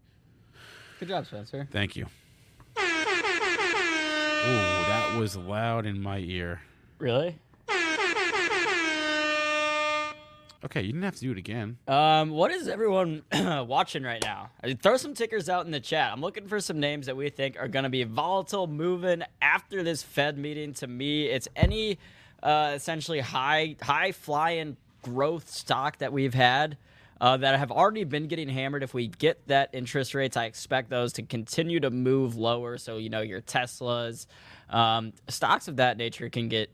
Good 0.99 1.09
job, 1.09 1.27
Spencer. 1.27 1.69
Thank 1.71 1.97
you. 1.97 2.05
Ooh, 2.05 2.09
that 2.79 4.76
was 5.19 5.37
loud 5.37 5.87
in 5.87 6.01
my 6.01 6.19
ear. 6.19 6.61
Really? 6.99 7.39
Okay, 10.65 10.83
you 10.83 10.93
didn't 10.93 11.05
have 11.05 11.15
to 11.15 11.21
do 11.21 11.33
it 11.33 11.39
again. 11.39 11.79
Um, 11.89 12.31
what 12.31 12.51
is 12.51 12.69
everyone 12.69 13.23
watching 13.33 14.03
right 14.03 14.23
now? 14.23 14.51
I 14.63 14.67
mean, 14.67 14.77
throw 14.77 14.97
some 14.97 15.15
tickers 15.15 15.49
out 15.49 15.65
in 15.65 15.73
the 15.73 15.81
chat. 15.81 16.13
I'm 16.13 16.21
looking 16.21 16.49
for 16.49 16.61
some 16.61 16.81
names 16.81 17.07
that 17.07 17.17
we 17.17 17.31
think 17.31 17.59
are 17.59 17.69
going 17.69 17.85
to 17.85 17.89
be 17.89 18.05
volatile 18.05 18.67
moving 18.67 19.23
after 19.41 19.83
this 19.83 20.03
Fed 20.03 20.37
meeting. 20.37 20.75
To 20.75 20.87
me, 20.87 21.27
it's 21.27 21.49
any 21.57 21.99
uh, 22.43 22.73
essentially 22.75 23.21
high 23.21 23.77
high 23.81 24.13
flying 24.13 24.77
growth 25.03 25.49
stock 25.49 25.99
that 25.99 26.13
we've 26.13 26.35
had 26.35 26.77
uh, 27.21 27.37
that 27.39 27.59
have 27.59 27.71
already 27.71 28.05
been 28.05 28.27
getting 28.27 28.49
hammered. 28.49 28.83
If 28.83 28.93
we 28.93 29.07
get 29.07 29.47
that 29.49 29.71
interest 29.73 30.15
rates, 30.15 30.37
I 30.37 30.45
expect 30.45 30.91
those 30.91 31.15
to 31.15 31.23
continue 31.23 31.81
to 31.81 31.91
move 31.91 32.37
lower. 32.37 32.77
So 32.77 32.99
you 32.99 33.09
know 33.09 33.23
your 33.23 33.41
Teslas, 33.41 34.27
um, 34.71 35.13
stocks 35.29 35.69
of 35.69 35.77
that 35.77 35.97
nature 35.97 36.29
can 36.29 36.49
get 36.49 36.71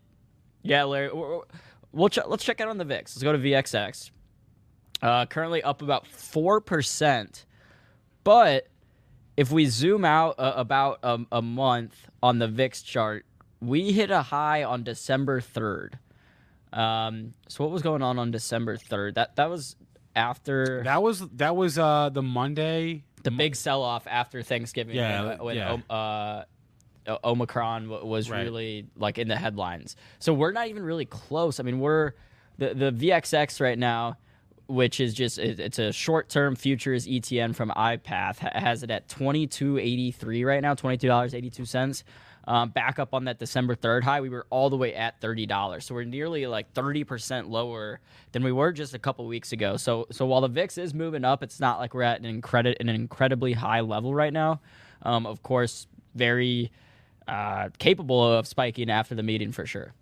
yeah, 0.62 0.84
Larry. 0.84 1.10
We'll 1.92 2.08
ch- 2.08 2.18
let's 2.26 2.44
check 2.44 2.60
out 2.60 2.68
on 2.68 2.78
the 2.78 2.84
VIX. 2.84 3.14
Let's 3.16 3.22
go 3.22 3.32
to 3.32 3.38
VXX. 3.38 4.10
Uh, 5.02 5.26
currently 5.26 5.62
up 5.62 5.82
about 5.82 6.06
four 6.06 6.60
percent, 6.60 7.44
but 8.22 8.68
if 9.36 9.50
we 9.50 9.66
zoom 9.66 10.04
out 10.04 10.36
uh, 10.38 10.52
about 10.56 11.00
a, 11.02 11.18
a 11.32 11.42
month 11.42 11.94
on 12.22 12.38
the 12.38 12.46
VIX 12.46 12.80
chart, 12.82 13.26
we 13.60 13.92
hit 13.92 14.10
a 14.12 14.22
high 14.22 14.62
on 14.62 14.84
December 14.84 15.40
third. 15.40 15.98
Um, 16.72 17.34
so 17.48 17.64
what 17.64 17.72
was 17.72 17.82
going 17.82 18.02
on 18.02 18.18
on 18.18 18.30
December 18.30 18.76
third? 18.76 19.16
That 19.16 19.36
that 19.36 19.50
was 19.50 19.76
after 20.14 20.82
That 20.84 21.02
was 21.02 21.20
that 21.30 21.56
was 21.56 21.78
uh 21.78 22.10
the 22.10 22.22
Monday. 22.22 23.02
the 23.24 23.30
big 23.30 23.56
sell 23.56 23.82
off 23.82 24.06
after 24.06 24.42
Thanksgiving. 24.42 24.94
Yeah, 24.96 25.40
when, 25.42 25.56
yeah. 25.56 25.72
Om- 25.72 25.84
uh, 25.90 26.42
Omicron 27.24 27.88
was 27.88 28.30
Right. 28.30 28.42
really 28.44 28.86
like 28.96 29.18
in 29.18 29.28
the 29.28 29.36
headlines. 29.36 29.96
So 30.18 30.32
we're 30.32 30.52
not 30.52 30.68
even 30.68 30.82
really 30.82 31.06
close. 31.06 31.58
I 31.60 31.62
mean, 31.62 31.80
we're 31.80 32.12
the 32.58 32.74
the 32.74 32.92
VXX 32.92 33.60
right 33.60 33.78
now, 33.78 34.16
which 34.66 35.00
is 35.00 35.14
just 35.14 35.38
it's 35.38 35.78
a 35.78 35.92
short 35.92 36.28
term 36.28 36.54
futures 36.56 37.06
ETN 37.06 37.54
from 37.54 37.70
iPath, 37.70 38.38
has 38.38 38.82
it 38.82 38.90
at 38.90 39.08
twenty 39.08 39.46
two 39.46 39.78
eighty 39.78 40.10
three 40.10 40.44
right 40.44 40.62
now, 40.62 40.74
twenty 40.74 40.96
two 40.96 41.08
dollars 41.08 41.34
eighty 41.34 41.50
two 41.50 41.64
cents. 41.64 42.04
Um, 42.44 42.70
back 42.70 42.98
up 42.98 43.14
on 43.14 43.26
that 43.26 43.38
December 43.38 43.76
3rd 43.76 44.02
high, 44.02 44.20
we 44.20 44.28
were 44.28 44.48
all 44.50 44.68
the 44.68 44.76
way 44.76 44.94
at 44.96 45.20
$30. 45.20 45.80
So 45.80 45.94
we're 45.94 46.02
nearly 46.02 46.44
like 46.48 46.74
30% 46.74 47.48
lower 47.50 48.00
than 48.32 48.42
we 48.42 48.50
were 48.50 48.72
just 48.72 48.94
a 48.94 48.98
couple 48.98 49.24
weeks 49.28 49.52
ago. 49.52 49.76
So 49.76 50.08
so 50.10 50.26
while 50.26 50.40
the 50.40 50.48
VIX 50.48 50.76
is 50.78 50.92
moving 50.92 51.24
up, 51.24 51.44
it's 51.44 51.60
not 51.60 51.78
like 51.78 51.94
we're 51.94 52.02
at 52.02 52.20
an, 52.20 52.42
incredi- 52.42 52.74
an 52.80 52.88
incredibly 52.88 53.52
high 53.52 53.78
level 53.78 54.12
right 54.12 54.32
now. 54.32 54.60
Um, 55.02 55.24
of 55.24 55.44
course, 55.44 55.86
very 56.16 56.72
uh, 57.28 57.68
capable 57.78 58.32
of 58.32 58.46
spiking 58.46 58.90
after 58.90 59.14
the 59.14 59.22
meeting 59.22 59.52
for 59.52 59.66
sure. 59.66 59.94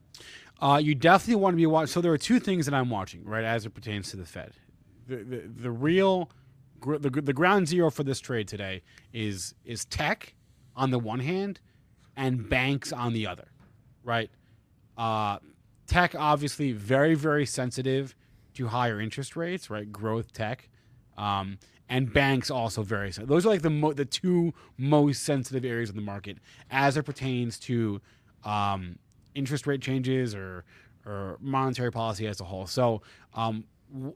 Uh, 0.60 0.80
you 0.82 0.94
definitely 0.94 1.40
want 1.40 1.54
to 1.54 1.56
be 1.56 1.66
watching. 1.66 1.86
So 1.86 2.00
there 2.00 2.12
are 2.12 2.18
two 2.18 2.38
things 2.38 2.66
that 2.66 2.74
I'm 2.74 2.90
watching, 2.90 3.24
right, 3.24 3.44
as 3.44 3.64
it 3.64 3.70
pertains 3.70 4.10
to 4.10 4.16
the 4.16 4.26
Fed. 4.26 4.52
The 5.06 5.16
the, 5.16 5.50
the 5.62 5.70
real, 5.70 6.30
gr- 6.80 6.98
the, 6.98 7.10
the 7.10 7.32
ground 7.32 7.66
zero 7.66 7.90
for 7.90 8.04
this 8.04 8.20
trade 8.20 8.46
today 8.46 8.82
is 9.12 9.54
is 9.64 9.84
tech 9.86 10.34
on 10.76 10.90
the 10.90 10.98
one 10.98 11.20
hand, 11.20 11.60
and 12.16 12.48
banks 12.48 12.92
on 12.92 13.12
the 13.12 13.26
other, 13.26 13.48
right? 14.04 14.30
Uh, 14.98 15.38
tech 15.86 16.14
obviously 16.14 16.72
very 16.72 17.14
very 17.14 17.46
sensitive 17.46 18.14
to 18.54 18.66
higher 18.66 19.00
interest 19.00 19.36
rates, 19.36 19.70
right? 19.70 19.90
Growth 19.90 20.32
tech, 20.32 20.68
um, 21.16 21.58
and 21.91 22.11
banks 22.12 22.51
also 22.51 22.82
very. 22.82 23.11
Those 23.11 23.45
are 23.45 23.51
like 23.51 23.62
the 23.62 23.68
mo- 23.70 23.93
the 23.93 24.07
two 24.07 24.55
most 24.78 25.24
sensitive 25.24 25.64
areas 25.64 25.91
of 25.91 25.97
the 25.97 26.01
market 26.01 26.38
as 26.70 26.97
it 26.97 27.03
pertains 27.03 27.59
to 27.61 28.01
um, 28.45 28.99
interest 29.34 29.66
rate 29.66 29.82
changes 29.82 30.34
or 30.34 30.64
or 31.05 31.36
monetary 31.41 31.91
policy 31.91 32.26
as 32.26 32.41
a 32.41 32.45
whole. 32.45 32.66
So 32.66 33.03
um, 33.34 33.64
w- 33.93 34.14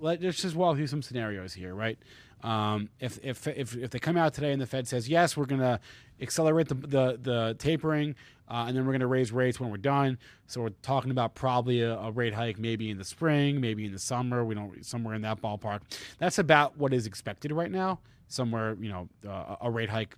let, 0.00 0.22
let's 0.22 0.40
just 0.40 0.56
walk 0.56 0.76
through 0.76 0.86
some 0.86 1.02
scenarios 1.02 1.52
here, 1.52 1.74
right? 1.74 1.98
Um, 2.42 2.88
if, 3.00 3.18
if, 3.24 3.48
if, 3.48 3.76
if 3.76 3.90
they 3.90 3.98
come 3.98 4.16
out 4.16 4.32
today 4.32 4.52
and 4.52 4.62
the 4.62 4.66
Fed 4.66 4.86
says, 4.86 5.08
yes, 5.08 5.36
we're 5.36 5.46
going 5.46 5.60
to 5.60 5.80
accelerate 6.20 6.68
the, 6.68 6.76
the, 6.76 7.18
the 7.20 7.56
tapering 7.58 8.14
uh, 8.50 8.64
and 8.66 8.76
then 8.76 8.84
we're 8.86 8.92
going 8.92 9.00
to 9.00 9.06
raise 9.06 9.32
rates 9.32 9.60
when 9.60 9.70
we're 9.70 9.76
done. 9.76 10.18
So 10.46 10.62
we're 10.62 10.70
talking 10.82 11.10
about 11.10 11.34
probably 11.34 11.82
a, 11.82 11.98
a 11.98 12.10
rate 12.10 12.34
hike 12.34 12.58
maybe 12.58 12.90
in 12.90 12.98
the 12.98 13.04
spring, 13.04 13.60
maybe 13.60 13.84
in 13.84 13.92
the 13.92 13.98
summer. 13.98 14.44
We 14.44 14.54
don't 14.54 14.84
somewhere 14.84 15.14
in 15.14 15.22
that 15.22 15.40
ballpark. 15.40 15.80
That's 16.18 16.38
about 16.38 16.76
what 16.76 16.92
is 16.92 17.06
expected 17.06 17.52
right 17.52 17.70
now. 17.70 18.00
Somewhere, 18.28 18.76
you 18.80 18.90
know, 18.90 19.08
uh, 19.28 19.56
a 19.60 19.70
rate 19.70 19.90
hike 19.90 20.16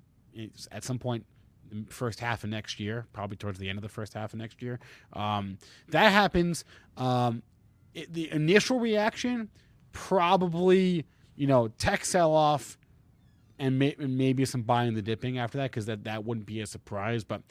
at 0.71 0.85
some 0.85 0.99
point 0.99 1.25
the 1.71 1.85
first 1.89 2.21
half 2.21 2.45
of 2.45 2.51
next 2.51 2.81
year, 2.81 3.07
probably 3.13 3.37
towards 3.37 3.59
the 3.59 3.69
end 3.69 3.79
of 3.79 3.83
the 3.83 3.89
first 3.89 4.15
half 4.15 4.33
of 4.33 4.39
next 4.39 4.61
year. 4.63 4.81
Um, 5.13 5.59
that 5.89 6.11
happens. 6.11 6.65
Um, 6.97 7.43
it, 7.95 8.13
the 8.13 8.31
initial 8.33 8.81
reaction, 8.81 9.49
probably, 9.93 11.05
you 11.37 11.47
know, 11.47 11.69
tech 11.69 12.05
sell 12.05 12.33
off 12.33 12.77
and, 13.59 13.81
and 13.83 14.17
maybe 14.17 14.45
some 14.45 14.63
buying 14.63 14.95
the 14.95 15.03
dipping 15.03 15.39
after 15.39 15.59
that 15.59 15.71
because 15.71 15.87
that, 15.87 16.05
that 16.05 16.25
wouldn't 16.25 16.47
be 16.47 16.61
a 16.61 16.67
surprise. 16.67 17.25
But 17.25 17.43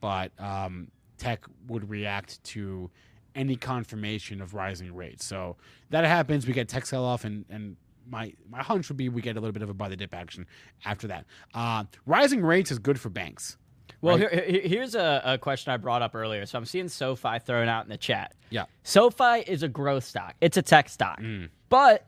but 0.00 0.32
um, 0.38 0.88
tech 1.18 1.44
would 1.68 1.88
react 1.90 2.42
to 2.44 2.90
any 3.34 3.56
confirmation 3.56 4.40
of 4.40 4.54
rising 4.54 4.94
rates. 4.94 5.24
So 5.24 5.56
that 5.90 6.04
happens. 6.04 6.46
We 6.46 6.52
get 6.52 6.68
tech 6.68 6.86
sell 6.86 7.04
off 7.04 7.24
and 7.24 7.44
and 7.50 7.76
my 8.10 8.32
my 8.50 8.62
hunch 8.62 8.88
would 8.88 8.96
be 8.96 9.08
we 9.08 9.20
get 9.22 9.36
a 9.36 9.40
little 9.40 9.52
bit 9.52 9.62
of 9.62 9.68
a 9.70 9.74
buy 9.74 9.88
the 9.88 9.96
dip 9.96 10.14
action 10.14 10.46
after 10.84 11.06
that. 11.08 11.26
Uh, 11.54 11.84
rising 12.06 12.42
rates 12.42 12.70
is 12.70 12.78
good 12.78 12.98
for 12.98 13.10
banks. 13.10 13.56
Well, 14.00 14.18
Right. 14.18 14.30
here, 14.32 14.44
here- 14.60 14.68
here's 14.68 14.94
a, 14.94 15.20
a 15.24 15.38
question 15.38 15.72
I 15.72 15.76
brought 15.76 16.02
up 16.02 16.14
earlier. 16.14 16.46
So 16.46 16.56
I'm 16.58 16.64
seeing 16.64 16.88
SoFi 16.88 17.38
thrown 17.40 17.68
out 17.68 17.84
in 17.84 17.90
the 17.90 17.96
chat. 17.96 18.34
Yeah. 18.50 18.64
SoFi 18.84 19.40
is 19.46 19.62
a 19.62 19.68
growth 19.68 20.04
stock. 20.04 20.34
It's 20.40 20.56
a 20.56 20.62
tech 20.62 20.88
stock, 20.88 21.20
but 21.68 22.06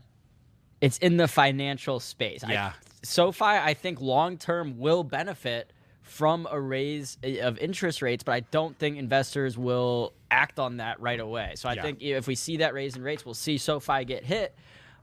it's 0.80 0.99
in 0.99 1.16
the 1.16 1.28
financial 1.28 2.01
space. 2.01 2.43
I- 2.45 2.53
Yeah. 2.53 2.72
SoFi, 3.03 3.45
I 3.45 3.74
think 3.74 4.01
long 4.01 4.36
term 4.38 4.78
will 4.78 5.05
benefit 5.05 5.72
from 6.11 6.49
a 6.51 6.61
raise 6.61 7.17
eh, 7.23 7.39
of 7.39 7.57
interest 7.59 8.03
rates, 8.03 8.25
but 8.25 8.33
I 8.33 8.41
don't 8.41 8.77
think 8.79 8.99
investors 8.99 9.57
will 9.57 10.13
act 10.29 10.59
on 10.59 10.79
that 10.79 11.01
right 11.01 11.21
away. 11.21 11.53
So 11.55 11.69
I 11.69 11.75
Yeah. 11.75 11.83
think 11.83 12.03
if 12.03 12.27
we 12.27 12.35
see 12.35 12.57
that 12.59 12.75
raise 12.75 12.97
in 12.97 13.03
rates, 13.05 13.25
we'll 13.25 13.35
see 13.35 13.57
SoFi 13.59 14.05
get 14.05 14.25
hit. 14.25 14.53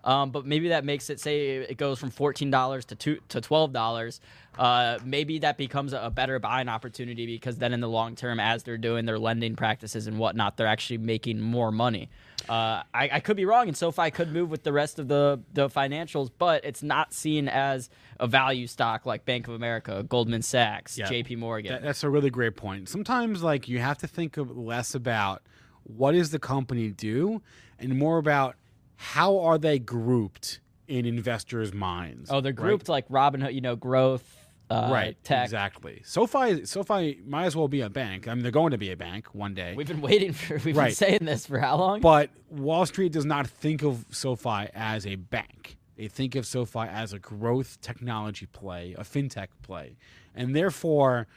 Um, 0.03 0.31
but 0.31 0.45
maybe 0.45 0.69
that 0.69 0.85
makes 0.85 1.09
it 1.09 1.19
say 1.19 1.57
it 1.57 1.77
goes 1.77 1.99
from 1.99 2.11
fourteen 2.11 2.49
dollars 2.49 2.85
to 2.85 2.95
two 2.95 3.19
to 3.29 3.41
twelve 3.41 3.73
dollars. 3.73 4.21
Uh, 4.57 4.97
maybe 5.05 5.37
that 5.39 5.55
becomes 5.57 5.93
a, 5.93 5.99
a 5.99 6.09
better 6.09 6.39
buying 6.39 6.67
opportunity 6.67 7.25
because 7.27 7.57
then 7.57 7.73
in 7.73 7.79
the 7.79 7.89
long 7.89 8.15
term, 8.15 8.39
as 8.39 8.63
they're 8.63 8.77
doing 8.77 9.05
their 9.05 9.19
lending 9.19 9.55
practices 9.55 10.07
and 10.07 10.17
whatnot, 10.17 10.57
they're 10.57 10.65
actually 10.65 10.97
making 10.97 11.39
more 11.39 11.71
money. 11.71 12.09
Uh, 12.49 12.81
I, 12.93 13.09
I 13.13 13.19
could 13.19 13.35
be 13.37 13.45
wrong, 13.45 13.67
and 13.67 13.75
SoFi 13.75 14.09
could 14.09 14.31
move 14.31 14.49
with 14.49 14.63
the 14.63 14.71
rest 14.73 14.99
of 14.99 15.07
the 15.07 15.39
the 15.53 15.69
financials, 15.69 16.29
but 16.37 16.63
it's 16.63 16.81
not 16.81 17.13
seen 17.13 17.47
as 17.49 17.89
a 18.19 18.27
value 18.27 18.65
stock 18.67 19.05
like 19.05 19.25
Bank 19.25 19.47
of 19.47 19.53
America, 19.53 20.03
Goldman 20.07 20.41
Sachs, 20.41 20.97
Yeah. 20.97 21.07
J.P. 21.09 21.35
Morgan. 21.35 21.73
That, 21.73 21.83
that's 21.83 22.03
a 22.03 22.09
really 22.09 22.29
great 22.29 22.55
point. 22.55 22.89
Sometimes, 22.89 23.43
like, 23.43 23.67
you 23.67 23.79
have 23.79 23.97
to 23.99 24.07
think 24.07 24.37
of 24.37 24.57
less 24.57 24.95
about 24.95 25.43
what 25.83 26.13
does 26.13 26.31
the 26.31 26.39
company 26.39 26.89
do, 26.89 27.41
and 27.79 27.97
more 27.97 28.17
about 28.17 28.55
how 28.97 29.39
are 29.39 29.57
they 29.57 29.79
grouped 29.79 30.59
in 30.87 31.05
investors' 31.05 31.73
minds. 31.73 32.29
oh, 32.31 32.41
they're 32.41 32.51
right? 32.51 32.55
grouped 32.55 32.89
like 32.89 33.07
Robinhood, 33.09 33.53
you 33.53 33.61
know, 33.61 33.75
growth, 33.75 34.23
uh, 34.69 34.89
right? 34.91 35.17
tech. 35.23 35.43
Exactly. 35.45 36.01
SoFi, 36.05 36.65
SoFi 36.65 37.19
might 37.25 37.45
as 37.45 37.55
well 37.55 37.67
be 37.67 37.81
a 37.81 37.89
bank. 37.89 38.27
I 38.27 38.33
mean, 38.33 38.43
they're 38.43 38.51
going 38.51 38.71
to 38.71 38.77
be 38.77 38.91
a 38.91 38.95
bank 38.97 39.27
one 39.33 39.53
day. 39.53 39.73
We've 39.75 39.87
been 39.87 40.01
waiting 40.01 40.33
for. 40.33 40.55
We've 40.55 40.63
been 40.65 40.75
Right. 40.75 40.95
saying 40.95 41.19
this 41.21 41.45
for 41.45 41.59
how 41.59 41.77
long? 41.77 42.01
But 42.01 42.29
Wall 42.49 42.85
Street 42.85 43.11
does 43.11 43.25
not 43.25 43.47
think 43.47 43.83
of 43.83 44.05
SoFi 44.11 44.67
as 44.73 45.05
a 45.05 45.15
bank. 45.15 45.77
They 45.95 46.07
think 46.07 46.35
of 46.35 46.45
SoFi 46.45 46.81
as 46.81 47.11
a 47.13 47.19
growth 47.19 47.81
technology 47.81 48.45
play, 48.45 48.93
a 48.97 49.03
fintech 49.03 49.47
play. 49.63 49.97
And 50.35 50.55
therefore, 50.55 51.27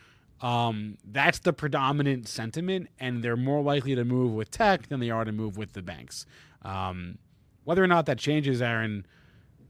um, 0.42 0.96
that's 1.04 1.38
the 1.40 1.52
predominant 1.52 2.28
sentiment, 2.28 2.88
and 3.00 3.22
they're 3.22 3.36
more 3.36 3.62
likely 3.62 3.94
to 3.94 4.04
move 4.04 4.32
with 4.34 4.50
tech 4.50 4.88
than 4.88 5.00
they 5.00 5.10
are 5.10 5.24
to 5.24 5.32
move 5.32 5.56
with 5.56 5.72
the 5.72 5.82
banks. 5.82 6.26
Um, 6.62 7.18
whether 7.70 7.84
or 7.84 7.86
not 7.86 8.06
that 8.06 8.18
changes, 8.18 8.60
Aaron, 8.60 9.06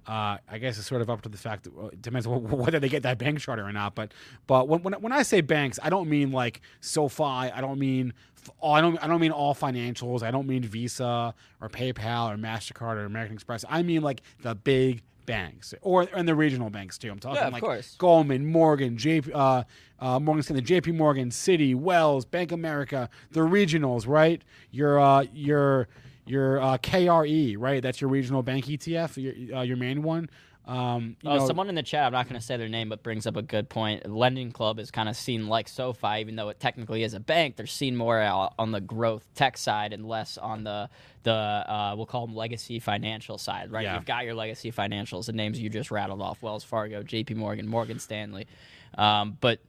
uh, 0.07 0.39
I 0.51 0.57
guess 0.59 0.79
it's 0.79 0.87
sort 0.87 1.03
of 1.03 1.11
up 1.11 1.21
to 1.21 1.29
the 1.29 1.37
fact 1.37 1.65
that 1.65 1.77
well, 1.77 1.89
it 1.89 2.01
depends 2.01 2.27
whether 2.63 2.81
they 2.81 2.89
get 2.89 3.03
that 3.03 3.19
bank 3.19 3.39
charter 3.41 3.63
or 3.63 3.73
not. 3.73 3.95
But 3.95 4.15
but 4.47 4.69
when 4.69 4.83
when, 4.83 4.95
when 4.95 5.13
I 5.13 5.21
say 5.23 5.43
banks, 5.43 5.79
I 5.83 5.91
don't 5.91 6.09
mean 6.09 6.33
like 6.33 6.63
SoFi. 6.81 7.23
I 7.23 7.61
don't 7.61 7.79
mean 7.79 8.15
all- 8.59 8.73
I 8.75 8.81
don't 8.81 8.97
I 9.05 9.07
don't 9.07 9.21
mean 9.21 9.33
all 9.33 9.55
financials. 9.55 10.23
I 10.23 10.31
don't 10.31 10.47
mean 10.47 10.63
Visa 10.63 11.35
or 11.61 11.69
PayPal 11.69 12.33
or 12.33 12.39
Mastercard 12.39 12.97
or 12.97 13.05
American 13.05 13.35
Express. 13.35 13.67
I 13.69 13.83
mean 13.83 14.01
like 14.01 14.23
the 14.41 14.55
big 14.55 15.03
banks 15.27 15.75
or 15.83 16.09
and 16.15 16.27
the 16.27 16.35
regional 16.35 16.71
banks 16.71 16.97
too. 16.97 17.11
I'm 17.11 17.19
talking 17.19 17.37
Yeah, 17.43 17.49
like 17.49 17.63
course. 17.63 17.97
Goldman, 17.99 18.47
Morgan, 18.51 18.97
JP, 18.97 19.31
uh, 19.35 19.65
uh, 20.01 20.19
Morgan 20.19 20.43
Stanley, 20.43 20.63
JP 20.63 20.97
Morgan, 20.97 21.29
Citi, 21.29 21.75
Wells, 21.75 22.25
Bank 22.25 22.51
America, 22.51 23.11
the 23.31 23.41
regionals, 23.41 24.09
right? 24.09 24.43
Your 24.71 24.99
uh, 24.99 25.25
your 25.35 25.89
your 26.27 26.61
uh, 26.61 26.79
KRE, 26.79 27.57
right? 27.59 27.83
That's 27.83 28.01
your 28.01 28.11
regional 28.11 28.43
bank 28.43 28.67
ETF, 28.67 29.17
your 29.49 29.59
uh, 29.59 29.63
your 29.63 29.77
main 29.77 30.03
one. 30.03 30.29
Um, 30.67 31.17
you 31.23 31.31
Oh, 31.31 31.39
know, 31.39 31.47
someone 31.49 31.69
in 31.69 31.75
the 31.75 31.83
chat, 31.83 32.05
I'm 32.05 32.13
not 32.13 32.29
going 32.29 32.39
to 32.39 32.47
say 32.47 32.57
their 32.57 32.69
name, 32.69 32.91
but 32.91 33.03
brings 33.03 33.27
up 33.27 33.37
a 33.37 33.43
good 33.43 33.69
point. 33.69 34.09
Lending 34.09 34.53
Club 34.53 34.79
is 34.79 34.91
kind 34.93 35.09
of 35.09 35.17
seen 35.17 35.49
like 35.49 35.67
SoFi, 35.69 36.19
even 36.21 36.37
though 36.37 36.49
it 36.51 36.61
technically 36.61 37.03
is 37.03 37.15
a 37.15 37.19
bank. 37.19 37.57
They're 37.57 37.67
seen 37.67 37.97
more 37.97 38.21
uh, 38.21 38.51
on 38.59 38.71
the 38.71 38.81
growth 38.81 39.27
tech 39.35 39.57
side 39.57 39.93
and 39.93 40.07
less 40.07 40.39
on 40.39 40.63
the 40.65 40.89
the 41.23 41.33
uh, 41.33 41.95
we'll 41.97 42.07
call 42.07 42.27
them 42.27 42.37
legacy 42.37 42.79
financial 42.79 43.37
side, 43.39 43.73
right? 43.73 43.85
Yeah. 43.85 43.95
You've 43.97 44.05
got 44.07 44.25
your 44.25 44.35
legacy 44.35 44.71
financials, 44.71 45.27
the 45.27 45.33
names 45.33 45.59
you 45.59 45.71
just 45.71 45.91
rattled 45.91 46.23
off: 46.23 46.41
Wells 46.43 46.63
Fargo, 46.63 47.03
J.P. 47.03 47.35
Morgan, 47.35 47.67
Morgan 47.67 47.99
Stanley. 47.99 48.47
Um, 48.97 49.39
but 49.41 49.61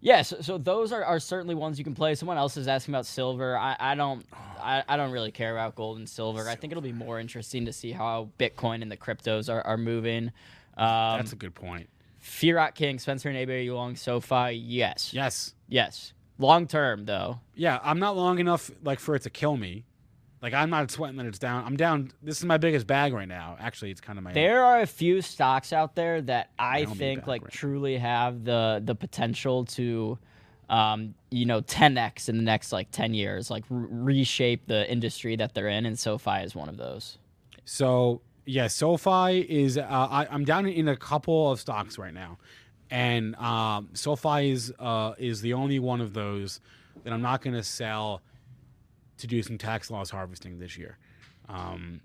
yeah, 0.00 0.22
so, 0.22 0.40
so 0.40 0.58
those 0.58 0.92
are, 0.92 1.04
are 1.04 1.18
certainly 1.18 1.54
ones 1.54 1.78
you 1.78 1.84
can 1.84 1.94
play. 1.94 2.14
Someone 2.14 2.36
else 2.36 2.56
is 2.56 2.68
asking 2.68 2.94
about 2.94 3.06
silver. 3.06 3.56
I, 3.56 3.76
I 3.78 3.94
don't 3.94 4.24
I, 4.60 4.82
I 4.88 4.96
don't 4.96 5.10
really 5.10 5.30
care 5.32 5.52
about 5.52 5.74
gold 5.74 5.98
and 5.98 6.08
silver. 6.08 6.48
I 6.48 6.54
think 6.54 6.72
it'll 6.72 6.82
be 6.82 6.92
more 6.92 7.18
interesting 7.20 7.64
to 7.66 7.72
see 7.72 7.92
how 7.92 8.28
Bitcoin 8.38 8.82
and 8.82 8.90
the 8.90 8.96
cryptos 8.96 9.52
are, 9.52 9.62
are 9.62 9.76
moving. 9.76 10.32
Um, 10.76 11.18
that's 11.18 11.32
a 11.32 11.36
good 11.36 11.54
point. 11.54 11.88
Fiat 12.20 12.74
King, 12.74 12.98
Spencer 12.98 13.28
and 13.28 13.38
ABA 13.38 13.72
long 13.72 13.96
SoFi, 13.96 14.52
yes. 14.52 15.12
Yes, 15.12 15.54
Yes. 15.68 16.12
Long 16.38 16.66
term 16.66 17.06
though. 17.06 17.40
yeah. 17.54 17.78
I'm 17.82 17.98
not 17.98 18.16
long 18.16 18.38
enough 18.38 18.70
like 18.82 18.98
for 19.00 19.14
it 19.14 19.22
to 19.22 19.30
kill 19.30 19.56
me. 19.56 19.84
Like 20.46 20.54
I'm 20.54 20.70
not 20.70 20.92
sweating 20.92 21.16
that 21.16 21.26
it's 21.26 21.40
down. 21.40 21.64
I'm 21.64 21.76
down. 21.76 22.12
This 22.22 22.38
is 22.38 22.44
my 22.44 22.56
biggest 22.56 22.86
bag 22.86 23.12
right 23.12 23.26
now. 23.26 23.56
Actually, 23.58 23.90
it's 23.90 24.00
kind 24.00 24.16
of 24.16 24.22
my. 24.22 24.32
There 24.32 24.64
are 24.64 24.80
a 24.80 24.86
few 24.86 25.20
stocks 25.20 25.72
out 25.72 25.96
there 25.96 26.22
that 26.22 26.50
I 26.56 26.84
think 26.84 27.26
like 27.26 27.42
right. 27.42 27.50
truly 27.50 27.98
have 27.98 28.44
the 28.44 28.80
the 28.84 28.94
potential 28.94 29.64
to 29.64 30.16
um, 30.68 31.14
you 31.32 31.46
know, 31.46 31.62
10x 31.62 32.28
in 32.28 32.36
the 32.36 32.44
next 32.44 32.70
like 32.70 32.92
10 32.92 33.12
years, 33.12 33.50
like 33.50 33.64
r- 33.72 33.88
reshape 33.90 34.68
the 34.68 34.88
industry 34.88 35.34
that 35.34 35.52
they're 35.52 35.66
in, 35.66 35.84
and 35.84 35.98
SoFi 35.98 36.42
is 36.44 36.54
one 36.54 36.68
of 36.68 36.76
those. 36.76 37.18
So 37.64 38.20
yeah, 38.44 38.68
SoFi 38.68 39.40
is. 39.40 39.76
Uh, 39.76 39.82
I, 39.90 40.28
I'm 40.30 40.44
down 40.44 40.68
in 40.68 40.86
a 40.86 40.96
couple 40.96 41.50
of 41.50 41.58
stocks 41.58 41.98
right 41.98 42.14
now, 42.14 42.38
and 42.88 43.34
um, 43.34 43.88
SoFi 43.94 44.52
is 44.52 44.72
uh, 44.78 45.14
is 45.18 45.40
the 45.40 45.54
only 45.54 45.80
one 45.80 46.00
of 46.00 46.14
those 46.14 46.60
that 47.02 47.12
I'm 47.12 47.22
not 47.22 47.42
going 47.42 47.56
to 47.56 47.64
sell 47.64 48.22
to 49.18 49.26
do 49.26 49.42
some 49.42 49.58
tax 49.58 49.90
loss 49.90 50.10
harvesting 50.10 50.58
this 50.58 50.76
year. 50.76 50.98
Um, 51.48 52.00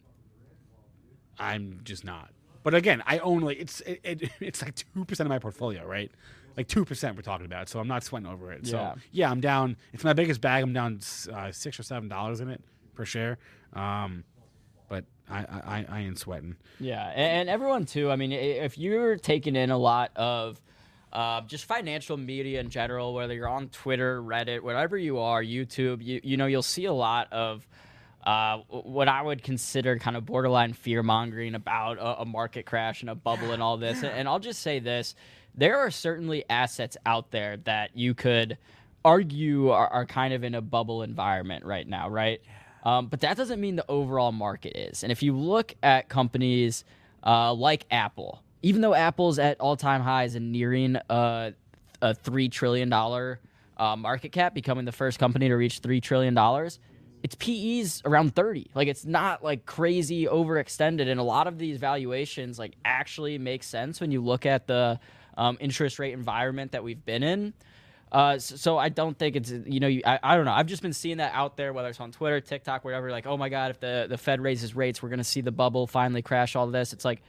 I'm 1.40 1.82
just 1.84 2.04
not. 2.06 2.30
But 2.64 2.76
again, 2.76 3.02
I 3.06 3.20
own 3.20 3.42
like 3.42 3.60
it's 3.60 3.82
it, 3.82 4.00
it 4.04 4.32
it's 4.40 4.62
like 4.62 4.76
two 4.76 5.06
percent 5.06 5.26
of 5.26 5.30
my 5.30 5.40
portfolio, 5.40 5.86
right? 5.86 6.12
Like 6.58 6.68
two 6.68 6.86
percent 6.86 7.16
we're 7.16 7.24
talking 7.24 7.46
about, 7.46 7.70
so 7.70 7.80
I'm 7.80 7.88
not 7.88 8.04
sweating 8.04 8.30
over 8.30 8.52
it. 8.52 8.62
Yeah. 8.64 8.94
So 8.94 9.00
yeah, 9.12 9.32
I'm 9.32 9.42
down. 9.42 9.78
It's 9.94 10.04
my 10.04 10.14
biggest 10.14 10.42
bag. 10.42 10.64
I'm 10.64 10.74
down 10.74 11.00
uh, 11.34 11.52
six 11.52 11.80
or 11.80 11.84
seven 11.84 12.08
dollars 12.08 12.40
in 12.40 12.50
it 12.50 12.62
per 12.94 13.06
share. 13.06 13.38
Um, 13.74 14.24
but 14.90 15.06
I, 15.30 15.40
I 15.40 15.86
I 15.90 16.00
ain't 16.02 16.20
sweating. 16.20 16.56
Yeah, 16.80 17.08
and, 17.08 17.42
and 17.42 17.50
everyone 17.50 17.86
too. 17.86 18.12
I 18.12 18.16
mean, 18.16 18.32
if 18.32 18.78
you're 18.78 19.16
taking 19.16 19.56
in 19.56 19.72
a 19.72 19.78
lot 19.78 20.12
of 20.16 20.62
uh, 21.14 21.42
just 21.42 21.66
financial 21.66 22.18
media 22.18 22.60
in 22.60 22.70
general, 22.70 23.14
whether 23.14 23.34
you're 23.34 23.50
on 23.50 23.70
Twitter, 23.70 24.22
Reddit, 24.22 24.62
whatever 24.62 24.98
you 24.98 25.20
are, 25.20 25.44
YouTube, 25.44 26.04
you 26.04 26.22
you 26.24 26.38
know 26.38 26.46
you'll 26.46 26.62
see 26.62 26.86
a 26.86 26.94
lot 26.94 27.32
of 27.32 27.68
uh, 28.26 28.60
what 28.70 29.08
I 29.08 29.22
would 29.22 29.44
consider 29.44 29.98
kind 29.98 30.16
of 30.16 30.26
borderline 30.26 30.74
fear 30.74 31.04
mongering 31.04 31.56
about 31.56 31.98
a, 31.98 32.22
a 32.22 32.26
market 32.26 32.66
crash 32.66 33.02
and 33.02 33.10
a 33.10 33.16
bubble 33.16 33.52
and 33.52 33.62
all 33.62 33.78
this. 33.78 33.98
And, 34.04 34.08
and 34.08 34.28
I'll 34.28 34.40
just 34.40 34.62
say 34.62 34.80
this: 34.80 35.16
there 35.56 35.80
are 35.80 35.92
certainly 35.92 36.46
assets 36.50 36.98
out 37.06 37.32
there 37.32 37.58
that 37.58 37.96
you 37.96 38.14
could 38.14 38.58
argue 39.04 39.70
are, 39.70 39.88
are 39.88 40.06
kind 40.06 40.34
of 40.34 40.44
in 40.44 40.56
a 40.56 40.62
bubble 40.62 41.04
environment 41.04 41.66
right 41.66 41.88
now, 41.88 42.10
right? 42.10 42.42
Um, 42.84 43.08
but 43.08 43.22
that 43.22 43.38
doesn't 43.38 43.60
mean 43.60 43.76
the 43.76 43.86
overall 43.90 44.32
market 44.32 44.78
is. 44.78 45.04
And 45.04 45.12
if 45.12 45.22
you 45.22 45.36
look 45.36 45.76
at 45.84 46.10
companies 46.10 46.84
uh, 47.24 47.54
like 47.54 47.86
Apple, 47.92 48.42
even 48.62 48.82
though 48.82 48.94
Apple's 48.94 49.40
at 49.40 49.60
all 49.60 49.76
time 49.76 50.02
highs 50.02 50.36
and 50.36 50.52
nearing 50.52 50.96
uh, 51.10 51.52
a 52.02 52.14
$3 52.14 52.52
trillion 52.52 52.92
uh, 52.92 53.96
market 53.96 54.32
cap, 54.32 54.54
becoming 54.54 54.86
the 54.86 54.92
first 54.92 55.20
company 55.20 55.50
to 55.50 55.56
reach 55.56 55.82
$3 55.82 56.02
trillion, 56.02 56.38
its 57.24 57.36
PE's 57.36 58.02
around 58.06 58.36
30. 58.36 58.72
Like 58.74 58.88
it's 58.88 59.06
not 59.06 59.44
like 59.44 59.66
crazy 59.66 60.26
overextended. 60.26 61.08
And 61.08 61.20
a 61.20 61.24
lot 61.24 61.48
of 61.48 61.58
these 61.58 61.78
valuations 61.78 62.58
like 62.58 62.76
actually 62.84 63.38
make 63.38 63.64
sense 63.64 64.00
when 64.02 64.12
you 64.12 64.22
look 64.22 64.46
at 64.46 64.68
the 64.68 65.00
um, 65.38 65.58
interest 65.60 66.00
rate 66.00 66.14
environment 66.14 66.72
that 66.72 66.84
we've 66.84 67.04
been 67.04 67.24
in. 67.24 67.54
Uh, 68.12 68.38
so, 68.38 68.56
so 68.58 68.78
I 68.78 68.90
don't 68.90 69.18
think 69.18 69.38
it's 69.38 69.52
you 69.52 69.80
know 69.80 69.88
you, 69.88 70.02
I, 70.06 70.20
I 70.22 70.36
don't 70.36 70.44
know 70.44 70.52
I've 70.52 70.66
just 70.66 70.82
been 70.82 70.92
seeing 70.92 71.18
that 71.18 71.32
out 71.34 71.56
there 71.56 71.72
whether 71.72 71.88
it's 71.88 72.00
on 72.02 72.12
Twitter, 72.12 72.42
TikTok, 72.42 72.84
whatever. 72.84 73.10
Like 73.10 73.26
oh 73.26 73.38
my 73.38 73.48
god, 73.48 73.72
if 73.72 73.80
the 73.80 74.08
the 74.10 74.18
Fed 74.18 74.42
raises 74.42 74.76
rates, 74.76 75.02
we're 75.02 75.08
gonna 75.08 75.24
see 75.24 75.40
the 75.40 75.52
bubble 75.52 75.88
finally 75.88 76.22
crash. 76.22 76.58
All 76.58 76.68
this. 76.68 76.92
It's 76.92 77.06
like 77.06 77.22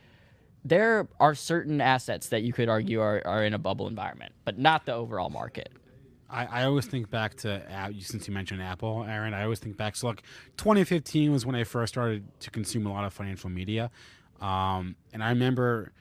there 0.65 1.09
are 1.19 1.35
certain 1.35 1.81
assets 1.81 2.29
that 2.29 2.43
you 2.43 2.53
could 2.53 2.69
argue 2.69 3.01
are, 3.01 3.23
are 3.27 3.45
in 3.45 3.55
a 3.55 3.59
bubble 3.59 3.89
environment, 3.89 4.33
but 4.45 4.59
not 4.59 4.87
the 4.87 4.95
overall 4.95 5.31
market. 5.31 5.71
I, 6.31 6.47
I 6.47 6.65
always 6.65 6.87
think 6.87 7.11
back 7.11 7.35
to 7.39 7.63
uh, 7.73 7.91
since 8.01 8.27
you 8.27 8.33
mentioned 8.33 8.63
Apple, 8.63 9.05
Aaron. 9.07 9.35
I 9.35 9.43
always 9.43 9.59
think 9.59 9.77
back. 9.77 9.97
So, 9.97 10.09
look, 10.09 10.23
2015 10.57 11.31
was 11.31 11.45
when 11.45 11.55
I 11.55 11.65
first 11.65 11.93
started 11.93 12.25
to 12.41 12.51
consume 12.51 12.87
a 12.87 12.93
lot 12.93 13.05
of 13.05 13.13
financial 13.13 13.51
media, 13.51 13.91
um, 14.41 14.97
and 15.13 15.23
I 15.23 15.29
remember, 15.31 15.93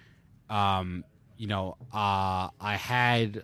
um, 0.50 1.04
you 1.38 1.48
know, 1.48 1.76
uh, 1.94 2.50
I 2.60 2.78
had. 2.78 3.44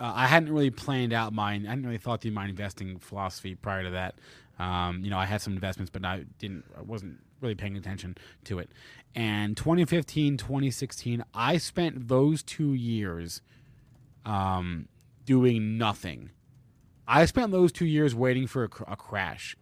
Uh, 0.00 0.10
I 0.12 0.26
hadn't 0.26 0.52
really 0.52 0.70
planned 0.70 1.12
out 1.12 1.32
my 1.32 1.52
I 1.52 1.58
hadn't 1.58 1.84
really 1.84 1.98
thought 1.98 2.20
through 2.20 2.32
my 2.32 2.48
investing 2.48 2.98
philosophy 2.98 3.54
prior 3.54 3.84
to 3.84 3.90
that. 3.90 4.16
Um, 4.58 5.04
you 5.04 5.10
know, 5.10 5.18
I 5.18 5.24
had 5.24 5.40
some 5.40 5.52
investments, 5.52 5.90
but 5.90 6.04
I 6.04 6.24
didn't. 6.40 6.64
I 6.76 6.82
wasn't 6.82 7.20
really 7.40 7.54
paying 7.54 7.76
attention 7.76 8.16
to 8.44 8.58
it. 8.58 8.70
And 9.14 9.56
2015, 9.56 10.36
2016, 10.36 11.24
I 11.32 11.56
spent 11.58 12.08
those 12.08 12.42
two 12.42 12.72
years 12.74 13.42
um, 14.26 14.88
doing 15.24 15.78
nothing. 15.78 16.30
I 17.06 17.24
spent 17.26 17.52
those 17.52 17.70
two 17.70 17.86
years 17.86 18.14
waiting 18.14 18.46
for 18.46 18.64
a, 18.64 18.68
cr- 18.68 18.84
a 18.88 18.96
crash. 18.96 19.56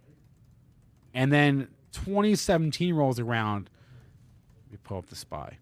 And 1.12 1.32
then 1.32 1.68
2017 1.92 2.94
rolls 2.94 3.18
around. 3.18 3.68
Let 4.66 4.72
me 4.72 4.78
pull 4.82 4.98
up 4.98 5.07
the 5.07 5.16
spy. 5.16 5.59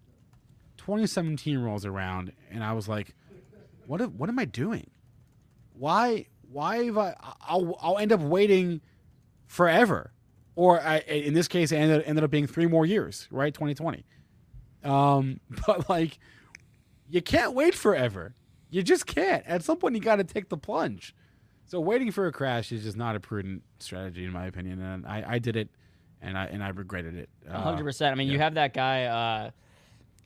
2017 0.76 1.58
rolls 1.58 1.84
around, 1.84 2.32
and 2.50 2.64
I 2.64 2.72
was 2.72 2.88
like, 2.88 3.14
"What? 3.86 4.00
What 4.12 4.28
am 4.28 4.38
I 4.38 4.44
doing? 4.44 4.90
Why? 5.74 6.26
Why 6.50 6.84
have 6.84 6.96
I? 6.96 7.14
I'll, 7.42 7.76
I'll 7.82 7.98
end 7.98 8.12
up 8.12 8.20
waiting 8.20 8.80
forever, 9.46 10.12
or 10.56 10.80
I, 10.80 10.98
in 10.98 11.34
this 11.34 11.48
case, 11.48 11.72
it 11.72 11.76
ended, 11.76 12.02
ended 12.06 12.24
up 12.24 12.30
being 12.30 12.46
three 12.46 12.66
more 12.66 12.84
years, 12.86 13.28
right? 13.30 13.52
2020. 13.52 14.04
Um, 14.84 15.40
but 15.66 15.88
like, 15.88 16.18
you 17.08 17.22
can't 17.22 17.54
wait 17.54 17.74
forever. 17.74 18.34
You 18.70 18.82
just 18.82 19.06
can't. 19.06 19.44
At 19.46 19.64
some 19.64 19.78
point, 19.78 19.94
you 19.96 20.00
got 20.00 20.16
to 20.16 20.24
take 20.24 20.48
the 20.48 20.56
plunge. 20.56 21.14
So 21.66 21.80
waiting 21.80 22.10
for 22.10 22.26
a 22.26 22.32
crash 22.32 22.72
is 22.72 22.82
just 22.82 22.96
not 22.96 23.16
a 23.16 23.20
prudent 23.20 23.62
strategy, 23.78 24.24
in 24.24 24.32
my 24.32 24.46
opinion. 24.46 24.80
And 24.80 25.06
I, 25.06 25.24
I 25.26 25.38
did 25.38 25.56
it, 25.56 25.68
and 26.20 26.36
I 26.36 26.46
and 26.46 26.64
I 26.64 26.68
regretted 26.70 27.16
it. 27.16 27.28
Uh, 27.48 27.60
hundred 27.60 27.84
percent. 27.84 28.12
I 28.12 28.16
mean, 28.16 28.28
you 28.28 28.38
have 28.38 28.54
that 28.54 28.74
guy. 28.74 29.04
Uh, 29.04 29.50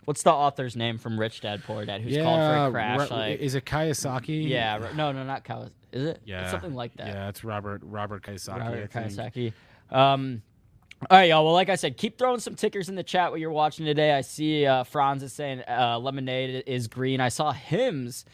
what's 0.06 0.22
the 0.22 0.32
author's 0.32 0.74
name 0.74 0.96
from 0.96 1.20
Rich 1.20 1.42
Dad 1.42 1.62
Poor 1.64 1.84
Dad 1.84 2.00
who's 2.00 2.16
called 2.16 2.40
for 2.40 2.66
a 2.66 2.70
crash? 2.70 3.10
Ra- 3.10 3.16
like, 3.16 3.40
is 3.40 3.54
it 3.54 3.66
Kiyosaki? 3.66 4.48
yeah, 4.48 4.90
no, 4.94 5.12
no, 5.12 5.22
not 5.24 5.44
Kawasaki. 5.44 5.70
Is 5.92 6.04
it? 6.06 6.20
yeah, 6.24 6.42
It's 6.42 6.50
something 6.50 6.74
like 6.74 6.96
that. 6.96 7.08
Yeah, 7.08 7.28
it's 7.28 7.44
Robert 7.44 7.82
Robert 7.84 8.22
Kiyosaki. 8.22 8.54
I 8.54 8.58
Robert 8.58 8.90
think. 8.90 9.12
Kiyosaki. 9.12 9.52
Um, 9.90 10.42
all 11.10 11.18
right, 11.18 11.28
y'all. 11.28 11.44
Well, 11.44 11.54
like 11.54 11.68
I 11.68 11.74
said, 11.74 11.96
keep 11.96 12.18
throwing 12.18 12.40
some 12.40 12.54
tickers 12.54 12.88
in 12.88 12.94
the 12.94 13.02
chat 13.02 13.30
what 13.30 13.40
you're 13.40 13.50
watching 13.50 13.84
today. 13.84 14.12
I 14.12 14.22
see 14.22 14.64
uh, 14.64 14.84
Franz 14.84 15.22
is 15.22 15.32
saying 15.32 15.62
uh, 15.68 15.98
lemonade 15.98 16.64
is 16.66 16.88
green. 16.88 17.20
I 17.20 17.28
saw 17.28 17.52
Hims, 17.52 18.24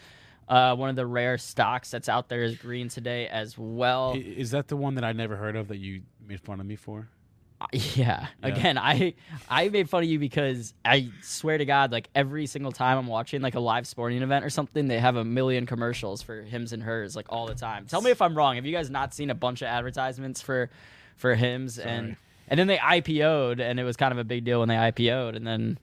uh, 0.49 0.77
one 0.77 0.89
of 0.89 0.97
the 0.97 1.07
rare 1.07 1.39
stocks 1.39 1.91
that's 1.91 2.09
out 2.09 2.29
there, 2.29 2.43
is 2.43 2.57
green 2.57 2.89
today 2.89 3.27
as 3.27 3.59
well. 3.59 4.15
Is 4.17 4.53
that 4.53 4.69
the 4.69 4.77
one 4.77 4.95
that 4.95 5.05
I 5.05 5.13
never 5.13 5.37
heard 5.37 5.57
of 5.57 5.69
that 5.69 5.79
you 5.79 6.03
made 6.25 6.41
fun 6.41 6.61
of 6.61 6.67
me 6.67 6.77
for? 6.77 7.09
Yeah. 7.73 7.81
Yeah. 7.95 8.27
Again, 8.43 8.79
I 8.79 9.15
I 9.49 9.69
made 9.69 9.91
fun 9.91 10.03
of 10.03 10.09
you 10.09 10.19
because 10.19 10.73
I 10.85 11.11
swear 11.23 11.59
to 11.59 11.65
God, 11.65 11.93
like 11.93 12.09
every 12.15 12.47
single 12.47 12.73
time 12.73 12.99
I'm 12.99 13.07
watching 13.07 13.43
like 13.43 13.55
a 13.55 13.61
live 13.61 13.87
sporting 13.87 14.23
event 14.23 14.45
or 14.45 14.51
something, 14.51 14.89
they 14.89 14.99
have 14.99 15.17
a 15.17 15.25
million 15.25 15.67
commercials 15.67 16.23
for 16.23 16.41
hims 16.41 16.73
and 16.73 16.83
hers 16.83 17.15
like 17.15 17.27
all 17.29 17.47
the 17.47 17.55
time. 17.55 17.87
Tell 17.87 18.01
me 18.01 18.11
if 18.11 18.23
I'm 18.23 18.35
wrong. 18.35 18.57
Have 18.57 18.65
you 18.65 18.73
guys 18.73 18.89
not 18.91 19.13
seen 19.13 19.29
a 19.29 19.35
bunch 19.35 19.61
of 19.61 19.67
advertisements 19.67 20.41
for 20.41 20.71
for 21.21 21.35
hims 21.35 21.79
and 21.79 22.07
Sorry. 22.09 22.16
and 22.49 22.59
then 22.59 22.66
they 22.66 22.79
IPO'd 22.79 23.61
and 23.61 23.79
it 23.79 23.85
was 23.85 23.97
kind 23.97 24.12
of 24.12 24.18
a 24.18 24.25
big 24.25 24.45
deal 24.45 24.61
when 24.61 24.68
they 24.68 24.75
IPO'd 24.77 25.37
and 25.37 25.47
then 25.47 25.79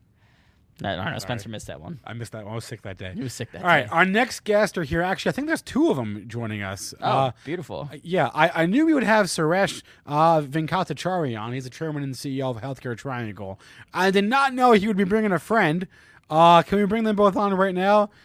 I 0.83 0.95
don't 0.95 0.97
know. 1.05 1.11
Sorry. 1.11 1.19
Spencer 1.21 1.49
missed 1.49 1.65
that 1.67 1.81
one. 1.81 1.99
I 2.05 2.13
missed 2.13 2.33
that 2.33 2.43
one. 2.43 2.51
I 2.51 2.55
was 2.55 2.63
sick 2.65 2.83
that 2.83 2.99
day. 2.99 3.11
He 3.15 3.23
was 3.23 3.33
sick 3.33 3.51
that 3.51 3.59
day. 3.59 3.63
All 3.63 3.67
right, 3.69 3.91
our 3.91 4.05
next 4.05 4.43
guests 4.43 4.77
are 4.77 4.83
here. 4.83 5.01
Actually, 5.01 5.29
I 5.29 5.33
think 5.33 5.47
there's 5.47 5.63
two 5.63 5.89
of 5.89 5.97
them 5.97 6.25
joining 6.27 6.61
us. 6.61 6.93
Oh, 7.01 7.05
Uh, 7.09 7.31
beautiful. 7.45 7.89
yeah, 8.03 8.29
I, 8.31 8.63
I 8.63 8.65
knew 8.67 8.85
we 8.85 8.93
would 8.93 9.01
have 9.03 9.25
Suresh 9.25 9.81
uh, 10.05 10.41
Venkatachari 10.41 11.39
on. 11.39 11.53
He's 11.53 11.63
the 11.63 11.71
chairman 11.71 12.03
and 12.03 12.13
CEO 12.13 12.55
of 12.55 12.61
Healthcare 12.61 12.95
Triangle. 12.95 13.59
I 13.91 14.11
did 14.11 14.25
not 14.25 14.53
know 14.53 14.73
he 14.73 14.87
would 14.87 14.97
be 14.97 15.03
bringing 15.03 15.31
a 15.31 15.39
friend. 15.39 15.87
Uh, 16.29 16.61
can 16.61 16.77
we 16.77 16.85
bring 16.85 17.05
them 17.05 17.15
both 17.15 17.35
on 17.35 17.53
right 17.55 17.73
now? 17.75 18.09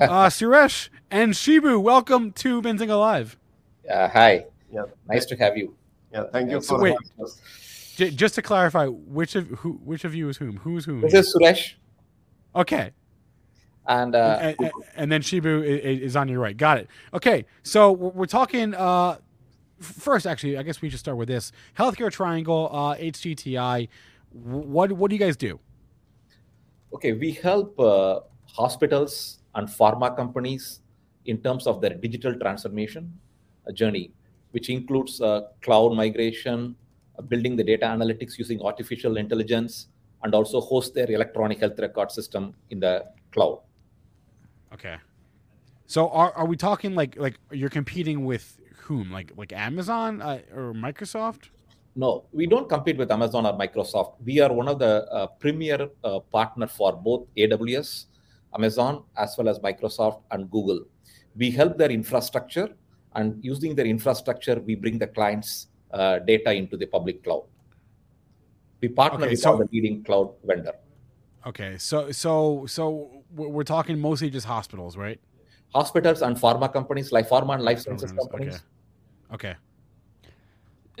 Uh, 0.00 0.28
Suresh 0.30 0.88
and 1.10 1.34
Shibu, 1.34 1.78
welcome 1.82 2.32
to 2.32 2.62
Benzinga 2.62 2.98
Live. 2.98 3.36
Uh, 3.92 4.08
hi. 4.08 4.46
Yeah. 4.72 4.84
Nice 5.06 5.26
to 5.26 5.36
have 5.36 5.58
you. 5.58 5.74
Yeah, 6.12 6.24
thank 6.32 6.50
you 6.50 6.60
so 6.60 6.76
for 6.76 6.82
wait. 6.82 6.96
J- 7.96 8.10
just 8.10 8.34
to 8.36 8.42
clarify, 8.42 8.86
which 8.86 9.34
of 9.36 9.46
who 9.48 9.72
which 9.84 10.04
of 10.04 10.14
you 10.14 10.28
is 10.28 10.36
whom? 10.38 10.56
Who's 10.58 10.84
whom? 10.84 11.00
This 11.02 11.14
is 11.14 11.34
Suresh, 11.36 11.74
okay, 12.56 12.90
and 13.86 14.14
uh, 14.14 14.38
and, 14.40 14.56
and- 14.60 14.72
and 14.96 15.12
then 15.12 15.22
Shibu 15.22 15.64
is, 15.64 16.00
is 16.00 16.16
on 16.16 16.28
your 16.28 16.40
right. 16.40 16.56
Got 16.56 16.78
it. 16.78 16.88
Okay, 17.14 17.44
so 17.62 17.92
we're 17.92 18.10
we're 18.10 18.26
talking. 18.26 18.74
Uh, 18.74 19.18
first, 19.80 20.26
actually, 20.26 20.56
I 20.58 20.62
guess 20.62 20.82
we 20.82 20.90
should 20.90 20.98
start 21.00 21.16
with 21.16 21.28
this 21.28 21.52
Healthcare 21.78 22.10
Triangle, 22.10 22.68
uh, 22.72 22.94
HCTI. 22.96 23.88
What 24.32 24.92
what 24.92 25.10
do 25.10 25.14
you 25.16 25.20
guys 25.20 25.36
do? 25.36 25.60
okay, 26.92 27.12
we 27.12 27.30
help 27.32 27.78
uh, 27.78 28.18
hospitals 28.46 29.38
and 29.54 29.68
pharma 29.68 30.14
companies 30.16 30.80
in 31.26 31.38
terms 31.38 31.66
of 31.68 31.80
their 31.80 31.94
digital 31.94 32.34
transformation 32.34 33.16
uh, 33.68 33.72
journey, 33.72 34.10
which 34.52 34.68
includes 34.68 35.20
uh, 35.20 35.42
cloud 35.62 35.94
migration, 35.94 36.74
uh, 37.18 37.22
building 37.22 37.56
the 37.56 37.64
data 37.64 37.86
analytics 37.86 38.38
using 38.38 38.60
artificial 38.62 39.16
intelligence, 39.16 39.88
and 40.22 40.34
also 40.34 40.60
host 40.60 40.94
their 40.94 41.10
electronic 41.10 41.60
health 41.60 41.78
record 41.78 42.10
system 42.10 42.54
in 42.70 42.80
the 42.80 43.04
cloud. 43.32 43.60
Okay. 44.72 44.96
So 45.86 46.08
are 46.10 46.32
are 46.32 46.46
we 46.46 46.56
talking 46.56 46.94
like 46.94 47.16
like 47.16 47.36
you're 47.50 47.70
competing 47.70 48.24
with 48.24 48.60
whom? 48.82 49.10
Like 49.10 49.32
like 49.36 49.52
Amazon 49.52 50.22
uh, 50.22 50.38
or 50.54 50.72
Microsoft? 50.72 51.50
No, 51.96 52.24
we 52.32 52.46
don't 52.46 52.68
compete 52.68 52.96
with 52.96 53.10
Amazon 53.10 53.46
or 53.46 53.58
Microsoft. 53.58 54.14
We 54.24 54.38
are 54.40 54.52
one 54.52 54.68
of 54.68 54.78
the 54.78 55.04
uh, 55.10 55.26
premier 55.26 55.88
uh, 56.04 56.20
partner 56.20 56.68
for 56.68 56.92
both 56.92 57.26
AWS, 57.36 58.06
Amazon, 58.54 59.02
as 59.16 59.34
well 59.36 59.48
as 59.48 59.58
Microsoft 59.58 60.22
and 60.30 60.48
Google. 60.50 60.84
We 61.36 61.50
help 61.50 61.76
their 61.76 61.90
infrastructure, 61.90 62.68
and 63.14 63.42
using 63.44 63.74
their 63.74 63.86
infrastructure, 63.86 64.60
we 64.60 64.74
bring 64.74 64.98
the 64.98 65.06
clients' 65.06 65.68
uh, 65.92 66.18
data 66.20 66.52
into 66.52 66.76
the 66.76 66.86
public 66.86 67.22
cloud. 67.24 67.44
We 68.80 68.88
partner 68.88 69.20
Okay, 69.20 69.30
with 69.30 69.40
so- 69.40 69.52
all 69.52 69.58
the 69.58 69.68
leading 69.72 70.02
cloud 70.04 70.34
vendor. 70.44 70.74
Okay. 71.46 71.78
So 71.78 72.12
so 72.12 72.66
so 72.66 73.22
we're 73.34 73.48
we're 73.48 73.64
talking 73.64 73.98
mostly 73.98 74.28
just 74.30 74.46
hospitals, 74.46 74.96
right? 74.96 75.18
Hospitals 75.74 76.20
and 76.22 76.36
pharma 76.36 76.70
companies, 76.72 77.12
like 77.12 77.28
pharma 77.28 77.54
and 77.54 77.62
life 77.62 77.80
sciences 77.80 78.12
companies. 78.12 78.62
Okay. 79.32 79.50
Okay. 79.50 79.54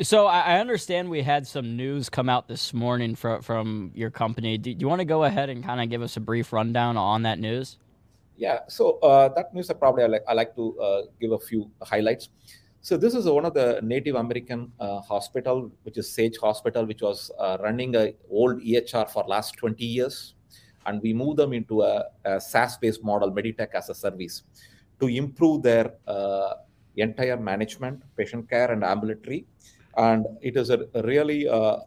So 0.02 0.26
I 0.26 0.58
understand 0.60 1.10
we 1.10 1.20
had 1.22 1.46
some 1.46 1.76
news 1.76 2.08
come 2.08 2.30
out 2.30 2.48
this 2.48 2.72
morning 2.72 3.14
from 3.14 3.42
from 3.42 3.92
your 3.94 4.10
company. 4.10 4.56
Do 4.56 4.70
you 4.70 4.88
want 4.88 5.00
to 5.00 5.04
go 5.04 5.24
ahead 5.24 5.50
and 5.50 5.62
kind 5.62 5.80
of 5.80 5.90
give 5.90 6.00
us 6.00 6.16
a 6.16 6.20
brief 6.20 6.52
rundown 6.54 6.96
on 6.96 7.22
that 7.24 7.38
news? 7.38 7.76
Yeah. 8.40 8.60
So 8.68 8.98
uh, 9.00 9.28
that 9.34 9.52
news, 9.52 9.68
I 9.68 9.74
probably 9.74 10.02
I 10.02 10.06
like, 10.06 10.24
I 10.26 10.32
like 10.32 10.56
to 10.56 10.80
uh, 10.80 11.02
give 11.20 11.32
a 11.32 11.38
few 11.38 11.70
highlights. 11.82 12.30
So 12.80 12.96
this 12.96 13.14
is 13.14 13.26
one 13.26 13.44
of 13.44 13.52
the 13.52 13.80
Native 13.82 14.14
American 14.14 14.72
uh, 14.80 15.00
hospital, 15.00 15.70
which 15.82 15.98
is 15.98 16.10
Sage 16.10 16.38
Hospital, 16.38 16.86
which 16.86 17.02
was 17.02 17.30
uh, 17.38 17.58
running 17.60 17.94
a 17.96 18.14
old 18.30 18.62
EHR 18.62 19.10
for 19.10 19.24
last 19.28 19.58
20 19.58 19.84
years, 19.84 20.36
and 20.86 21.02
we 21.02 21.12
moved 21.12 21.36
them 21.36 21.52
into 21.52 21.82
a, 21.82 22.04
a 22.24 22.40
SaaS-based 22.40 23.04
model, 23.04 23.30
Meditech 23.30 23.74
as 23.74 23.90
a 23.90 23.94
service, 23.94 24.44
to 25.00 25.08
improve 25.08 25.62
their 25.62 25.92
uh, 26.06 26.54
entire 26.96 27.36
management, 27.36 28.02
patient 28.16 28.48
care, 28.48 28.72
and 28.72 28.82
ambulatory. 28.82 29.44
And 29.98 30.24
it 30.40 30.56
is 30.56 30.70
a, 30.70 30.86
a 30.94 31.02
really 31.02 31.46
uh, 31.46 31.80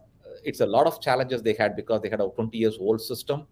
it's 0.44 0.60
a 0.60 0.66
lot 0.66 0.86
of 0.86 1.00
challenges 1.00 1.42
they 1.42 1.54
had 1.54 1.74
because 1.74 2.00
they 2.00 2.10
had 2.10 2.20
a 2.20 2.28
20 2.28 2.56
years 2.56 2.76
old 2.78 3.00
system, 3.00 3.48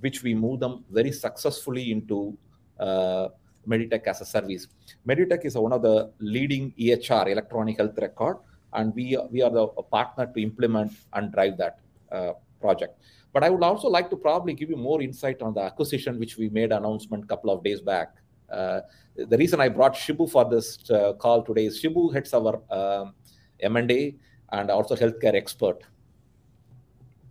which 0.00 0.22
we 0.22 0.34
move 0.34 0.60
them 0.60 0.84
very 0.90 1.12
successfully 1.12 1.90
into 1.90 2.36
uh, 2.78 3.28
Meditech 3.66 4.06
as 4.06 4.20
a 4.20 4.24
service. 4.24 4.68
Meditech 5.06 5.44
is 5.44 5.56
one 5.56 5.72
of 5.72 5.82
the 5.82 6.12
leading 6.18 6.72
EHR, 6.78 7.28
electronic 7.28 7.78
health 7.78 7.98
record, 7.98 8.38
and 8.72 8.94
we 8.94 9.18
we 9.30 9.42
are 9.42 9.50
the 9.50 9.66
partner 9.90 10.26
to 10.26 10.42
implement 10.42 10.92
and 11.12 11.32
drive 11.32 11.56
that 11.56 11.78
uh, 12.12 12.32
project. 12.60 12.98
But 13.32 13.44
I 13.44 13.50
would 13.50 13.62
also 13.62 13.88
like 13.88 14.08
to 14.10 14.16
probably 14.16 14.54
give 14.54 14.70
you 14.70 14.76
more 14.76 15.02
insight 15.02 15.42
on 15.42 15.52
the 15.54 15.60
acquisition 15.60 16.18
which 16.18 16.38
we 16.38 16.48
made 16.48 16.72
announcement 16.72 17.24
a 17.24 17.26
couple 17.26 17.50
of 17.50 17.62
days 17.62 17.80
back. 17.80 18.14
Uh, 18.50 18.80
the 19.16 19.36
reason 19.36 19.60
I 19.60 19.68
brought 19.68 19.94
Shibu 19.94 20.30
for 20.30 20.48
this 20.48 20.88
uh, 20.90 21.12
call 21.14 21.42
today 21.42 21.66
is 21.66 21.82
Shibu 21.82 22.14
heads 22.14 22.32
our 22.32 22.62
um, 22.70 23.14
M&A 23.60 24.14
and 24.52 24.70
also 24.70 24.94
healthcare 24.94 25.34
expert. 25.34 25.82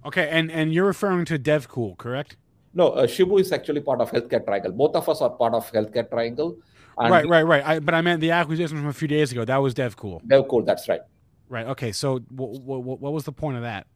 Okay, 0.05 0.29
and 0.29 0.51
and 0.51 0.73
you're 0.73 0.85
referring 0.85 1.25
to 1.25 1.39
DevCool, 1.39 1.97
correct? 1.97 2.37
No, 2.75 2.89
uh, 2.89 3.07
Shibu 3.07 3.39
is 3.39 3.53
actually 3.53 3.79
part 3.79 4.01
of 4.01 4.11
Healthcare 4.11 4.45
Triangle. 4.45 4.73
Both 4.73 4.95
of 4.95 5.07
us 5.07 5.21
are 5.21 5.29
part 5.29 5.53
of 5.53 5.71
Healthcare 5.71 6.09
Triangle. 6.09 6.57
right, 6.97 7.27
right, 7.27 7.43
right. 7.43 7.65
I, 7.65 7.79
but 7.79 7.95
I 7.95 8.01
meant 8.01 8.19
the 8.19 8.31
acquisition 8.31 8.77
from 8.77 8.87
a 8.87 8.93
few 8.93 9.07
days 9.07 9.31
ago. 9.31 9.45
That 9.45 9.57
was 9.57 9.73
DevCool. 9.73 10.23
DevCool, 10.25 10.65
that's 10.65 10.89
right. 10.89 10.99
Right. 11.47 11.65
Okay. 11.67 11.93
So, 11.93 12.19
w- 12.19 12.59
w- 12.59 12.81
what 12.81 13.13
was 13.13 13.23
the 13.23 13.31
point 13.31 13.55
of 13.55 13.63
that? 13.63 13.87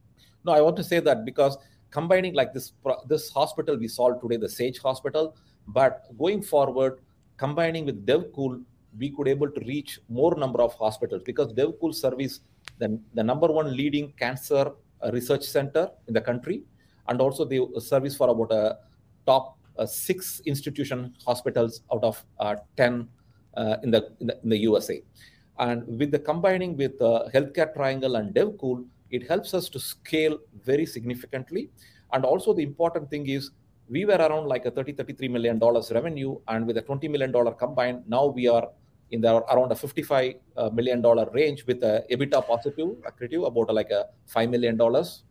No, 0.46 0.54
I 0.54 0.62
want 0.62 0.78
to 0.78 0.84
say 0.84 1.02
that 1.02 1.26
because 1.26 1.58
combining 1.92 2.34
like 2.34 2.54
this 2.54 2.72
this 3.08 3.30
hospital 3.30 3.78
we 3.78 3.90
solved 3.90 4.22
today, 4.22 4.38
the 4.38 4.48
Sage 4.48 4.80
Hospital, 4.80 5.36
but 5.68 6.04
going 6.18 6.42
forward, 6.42 7.00
combining 7.36 7.86
with 7.86 8.06
DevCool, 8.06 8.64
we 8.98 9.10
could 9.10 9.28
able 9.28 9.50
to 9.52 9.60
reach 9.66 10.00
more 10.08 10.36
number 10.38 10.62
of 10.62 10.74
hospitals 10.76 11.22
because 11.26 11.52
DevCool 11.54 11.94
service 11.94 12.40
the, 12.78 13.00
the 13.14 13.24
number 13.24 13.48
one 13.48 13.76
leading 13.76 14.14
cancer 14.14 14.72
uh, 15.04 15.12
research 15.12 15.44
center 15.44 15.90
in 16.08 16.14
the 16.14 16.22
country 16.22 16.64
and 17.10 17.20
also 17.22 17.44
the 17.44 17.60
service 17.80 18.16
for 18.16 18.30
about 18.30 18.52
a 18.52 18.78
top 19.26 19.58
uh, 19.78 19.86
six 19.86 20.42
institution 20.46 21.14
hospitals 21.26 21.82
out 21.94 22.04
of 22.04 22.24
uh, 22.40 22.56
10 22.78 23.08
uh, 23.58 23.78
in, 23.84 23.92
the, 23.92 24.12
in, 24.20 24.28
the, 24.28 24.40
in 24.44 24.50
the 24.50 24.58
USA. 24.58 25.02
And 25.58 25.86
with 26.00 26.12
the 26.12 26.20
combining 26.20 26.78
with 26.78 27.02
uh, 27.02 27.26
Healthcare 27.34 27.74
Triangle 27.74 28.16
and 28.16 28.34
DevCool, 28.34 28.86
it 29.12 29.28
helps 29.28 29.54
us 29.54 29.70
to 29.70 29.80
scale 29.80 30.38
very 30.64 30.86
significantly. 30.86 31.70
And 32.14 32.24
also 32.24 32.54
the 32.54 32.64
important 32.64 33.10
thing 33.10 33.28
is 33.28 33.52
we 33.90 34.06
were 34.06 34.16
around 34.16 34.48
like 34.48 34.66
a 34.66 34.72
30, 34.72 34.94
33 34.94 35.28
million 35.28 35.60
dollars 35.60 35.92
revenue, 35.92 36.40
and 36.48 36.68
with 36.68 36.78
a 36.78 36.82
20 36.82 37.08
million 37.08 37.32
dollar 37.32 37.54
combined, 37.54 38.04
now 38.08 38.28
we 38.28 38.48
are 38.48 38.70
in 39.12 39.22
the 39.22 39.36
around 39.52 39.72
a 39.72 39.76
55 39.76 40.36
uh, 40.58 40.70
million 40.70 41.02
dollar 41.02 41.28
range 41.34 41.66
with 41.66 41.84
a 41.84 42.06
EBITDA 42.12 42.46
positive 42.46 42.90
accretive 43.10 43.48
about 43.48 43.74
like 43.74 43.90
a 43.90 44.06
five 44.28 44.50
million 44.50 44.78
dollars 44.78 45.24
uh, 45.24 45.29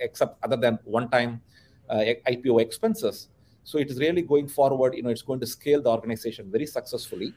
except 0.00 0.42
other 0.42 0.56
than 0.56 0.78
one-time 0.84 1.40
uh, 1.88 2.04
IPO 2.26 2.60
expenses. 2.60 3.28
So 3.64 3.78
it 3.78 3.90
is 3.90 3.98
really 3.98 4.22
going 4.22 4.48
forward. 4.48 4.94
You 4.94 5.02
know, 5.02 5.10
it's 5.10 5.22
going 5.22 5.40
to 5.40 5.46
scale 5.46 5.82
the 5.82 5.90
organization 5.90 6.50
very 6.50 6.66
successfully, 6.66 7.32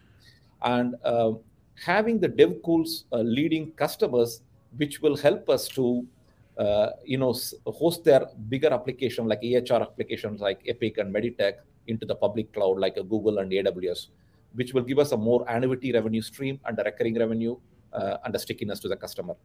and 0.63 0.95
um, 1.03 1.39
having 1.83 2.19
the 2.19 2.29
DevCools 2.29 3.03
uh, 3.11 3.17
leading 3.17 3.71
customers, 3.73 4.41
which 4.77 5.01
will 5.01 5.17
help 5.17 5.49
us 5.49 5.67
to 5.69 6.05
uh, 6.57 6.89
you 7.03 7.17
know 7.17 7.35
host 7.67 8.03
their 8.03 8.27
bigger 8.49 8.73
application 8.73 9.27
like 9.27 9.41
EHR 9.41 9.81
applications 9.81 10.41
like 10.41 10.61
Epic 10.67 10.97
and 10.97 11.13
Meditech 11.13 11.55
into 11.87 12.05
the 12.05 12.15
public 12.15 12.51
cloud 12.53 12.79
like 12.79 12.95
Google 12.95 13.39
and 13.39 13.51
AWS, 13.51 14.07
which 14.53 14.73
will 14.73 14.83
give 14.83 14.99
us 14.99 15.11
a 15.11 15.17
more 15.17 15.45
annuity 15.47 15.91
revenue 15.91 16.21
stream 16.21 16.59
and 16.65 16.79
a 16.79 16.83
recurring 16.83 17.19
revenue 17.19 17.55
uh, 17.93 18.17
and 18.25 18.35
a 18.35 18.39
stickiness 18.39 18.79
to 18.79 18.87
the 18.87 18.95
customer. 18.95 19.35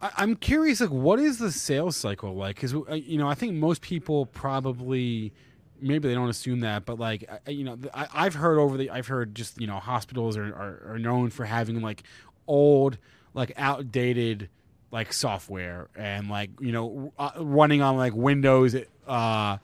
I'm 0.00 0.36
curious, 0.36 0.80
like, 0.80 0.90
what 0.90 1.18
is 1.18 1.38
the 1.38 1.50
sales 1.50 1.96
cycle 1.96 2.34
like? 2.34 2.56
Because 2.56 2.74
uh, 2.74 2.94
you 2.94 3.18
know, 3.18 3.28
I 3.28 3.34
think 3.34 3.54
most 3.54 3.82
people 3.82 4.26
probably 4.26 5.32
maybe 5.80 6.08
they 6.08 6.14
don't 6.14 6.28
assume 6.28 6.60
that, 6.60 6.84
but 6.84 6.98
like, 6.98 7.28
you 7.46 7.64
know, 7.64 7.78
I, 7.94 8.24
have 8.24 8.34
heard 8.34 8.58
over 8.58 8.76
the, 8.76 8.90
I've 8.90 9.06
heard 9.06 9.34
just 9.34 9.60
you 9.60 9.66
know, 9.66 9.78
hospitals 9.78 10.36
are, 10.36 10.46
are, 10.46 10.92
are 10.92 10.98
known 10.98 11.30
for 11.30 11.44
having 11.44 11.80
like 11.80 12.02
old, 12.46 12.98
like 13.34 13.52
outdated, 13.56 14.48
like 14.90 15.12
software 15.12 15.88
and 15.96 16.28
like 16.28 16.50
you 16.60 16.72
know, 16.72 17.12
uh, 17.18 17.30
running 17.38 17.82
on 17.82 17.96
like 17.96 18.14
Windows, 18.14 18.76
uh, 19.06 19.58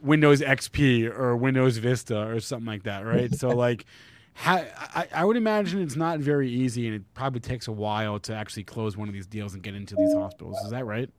Windows 0.00 0.40
XP 0.40 1.10
or 1.10 1.36
Windows 1.36 1.78
Vista 1.78 2.26
or 2.26 2.40
something 2.40 2.66
like 2.66 2.84
that, 2.84 3.06
right? 3.06 3.34
so 3.34 3.48
like 3.50 3.86
how, 4.34 4.56
I, 4.56 5.06
I 5.14 5.24
would 5.24 5.36
imagine 5.36 5.80
it's 5.80 5.96
not 5.96 6.18
very 6.20 6.50
easy, 6.50 6.86
and 6.86 6.96
it 6.96 7.02
probably 7.14 7.40
takes 7.40 7.68
a 7.68 7.72
while 7.72 8.18
to 8.20 8.34
actually 8.34 8.64
close 8.64 8.96
one 8.96 9.08
of 9.08 9.14
these 9.14 9.26
deals 9.26 9.54
and 9.54 9.62
get 9.62 9.74
into 9.74 9.94
these 9.94 10.14
hospitals. 10.14 10.58
Is 10.64 10.70
that 10.70 10.86
right? 10.86 11.10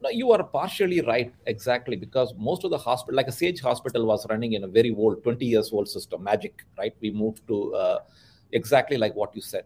No, 0.00 0.08
you 0.10 0.32
are 0.32 0.42
partially 0.42 1.00
right, 1.00 1.32
exactly, 1.46 1.96
because 1.96 2.34
most 2.36 2.64
of 2.64 2.70
the 2.70 2.78
hospital, 2.78 3.16
like 3.16 3.28
a 3.28 3.32
Sage 3.32 3.60
Hospital, 3.60 4.04
was 4.04 4.26
running 4.28 4.54
in 4.54 4.64
a 4.64 4.68
very 4.68 4.94
old, 4.94 5.22
20 5.22 5.44
years 5.44 5.72
old 5.72 5.88
system, 5.88 6.24
Magic, 6.24 6.64
right? 6.76 6.94
We 7.00 7.10
moved 7.10 7.46
to 7.48 7.74
uh, 7.74 7.98
exactly 8.50 8.96
like 8.96 9.14
what 9.14 9.34
you 9.36 9.42
said. 9.42 9.64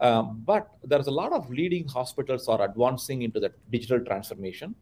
Um, 0.00 0.42
but 0.44 0.70
there's 0.82 1.06
a 1.06 1.10
lot 1.10 1.32
of 1.32 1.48
leading 1.50 1.86
hospitals 1.88 2.48
are 2.48 2.62
advancing 2.62 3.22
into 3.22 3.40
the 3.40 3.52
digital 3.70 4.00
transformation. 4.00 4.74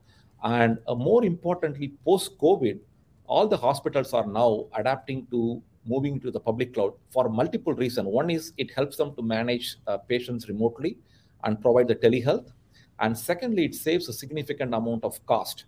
And 0.42 0.78
uh, 0.88 0.94
more 0.94 1.24
importantly, 1.24 1.92
post 2.04 2.38
COVID, 2.38 2.78
all 3.26 3.46
the 3.46 3.56
hospitals 3.56 4.12
are 4.12 4.26
now 4.26 4.66
adapting 4.74 5.26
to 5.30 5.62
moving 5.84 6.20
to 6.20 6.30
the 6.30 6.40
public 6.40 6.74
cloud 6.74 6.92
for 7.10 7.28
multiple 7.28 7.74
reasons. 7.74 8.08
One 8.08 8.30
is 8.30 8.52
it 8.56 8.70
helps 8.70 8.96
them 8.96 9.14
to 9.16 9.22
manage 9.22 9.76
uh, 9.86 9.98
patients 9.98 10.48
remotely 10.48 10.98
and 11.44 11.60
provide 11.60 11.88
the 11.88 11.96
telehealth, 11.96 12.52
and 13.00 13.18
secondly, 13.18 13.64
it 13.64 13.74
saves 13.74 14.08
a 14.08 14.12
significant 14.12 14.74
amount 14.74 15.04
of 15.04 15.24
cost. 15.26 15.64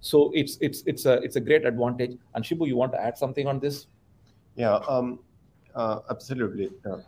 So 0.00 0.30
it's 0.34 0.56
it's 0.60 0.82
it's 0.86 1.06
a 1.06 1.14
it's 1.14 1.36
a 1.36 1.40
great 1.40 1.64
advantage. 1.66 2.16
And 2.34 2.44
Shibu, 2.44 2.66
you 2.66 2.76
want 2.76 2.92
to 2.92 3.02
add 3.02 3.18
something 3.18 3.46
on 3.46 3.58
this? 3.58 3.86
Yeah, 4.54 4.76
um, 4.88 5.18
uh, 5.74 6.00
absolutely. 6.10 6.70
Uh, 6.88 6.98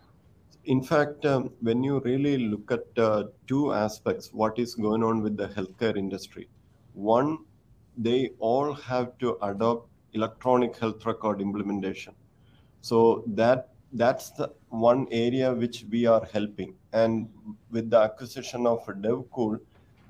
in 0.64 0.82
fact, 0.82 1.24
um, 1.24 1.50
when 1.60 1.82
you 1.82 2.00
really 2.00 2.36
look 2.38 2.70
at 2.72 3.02
uh, 3.02 3.24
two 3.46 3.72
aspects, 3.72 4.30
what 4.32 4.58
is 4.58 4.74
going 4.74 5.02
on 5.02 5.22
with 5.22 5.36
the 5.36 5.48
healthcare 5.48 5.96
industry, 5.96 6.48
one, 6.92 7.38
they 7.96 8.30
all 8.38 8.74
have 8.74 9.16
to 9.18 9.38
adopt 9.42 9.88
electronic 10.12 10.76
health 10.76 11.06
record 11.06 11.40
implementation 11.40 12.14
so 12.80 13.24
that 13.26 13.70
that's 13.92 14.30
the 14.32 14.52
one 14.68 15.06
area 15.10 15.52
which 15.52 15.84
we 15.90 16.06
are 16.06 16.24
helping. 16.32 16.74
And 16.92 17.28
with 17.70 17.90
the 17.90 17.98
acquisition 17.98 18.66
of 18.66 18.84
devcool 18.86 19.60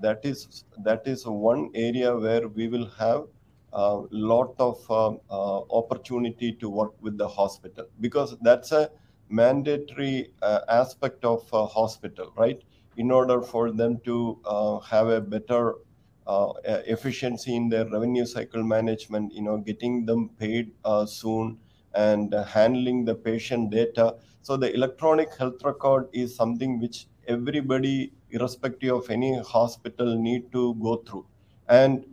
that 0.00 0.24
is 0.24 0.64
that 0.84 1.06
is 1.06 1.26
one 1.26 1.70
area 1.74 2.16
where 2.16 2.48
we 2.48 2.68
will 2.68 2.86
have 2.90 3.24
a 3.72 4.02
lot 4.10 4.54
of 4.58 4.90
uh, 4.90 5.08
uh, 5.30 5.60
opportunity 5.70 6.52
to 6.52 6.68
work 6.70 6.94
with 7.02 7.18
the 7.18 7.28
hospital. 7.28 7.86
Because 8.00 8.36
that's 8.40 8.72
a 8.72 8.90
mandatory 9.28 10.32
uh, 10.42 10.60
aspect 10.68 11.24
of 11.24 11.48
a 11.52 11.66
hospital 11.66 12.32
right? 12.36 12.62
In 12.96 13.10
order 13.10 13.42
for 13.42 13.70
them 13.70 14.00
to 14.00 14.38
uh, 14.44 14.78
have 14.80 15.08
a 15.08 15.20
better 15.20 15.76
uh, 16.26 16.52
efficiency 16.86 17.54
in 17.56 17.68
their 17.68 17.86
revenue 17.88 18.26
cycle 18.26 18.62
management 18.62 19.32
you 19.32 19.42
know 19.42 19.56
getting 19.56 20.04
them 20.04 20.28
paid 20.38 20.72
uh, 20.84 21.06
soon 21.06 21.58
and 22.06 22.34
handling 22.56 23.04
the 23.04 23.14
patient 23.14 23.70
data. 23.70 24.14
So 24.42 24.56
the 24.56 24.72
electronic 24.72 25.36
health 25.36 25.64
record 25.64 26.08
is 26.12 26.34
something 26.34 26.78
which 26.80 27.06
everybody, 27.26 28.12
irrespective 28.30 28.94
of 28.94 29.10
any 29.10 29.32
hospital, 29.40 30.16
need 30.28 30.52
to 30.52 30.74
go 30.76 30.96
through. 31.06 31.26
And 31.68 32.04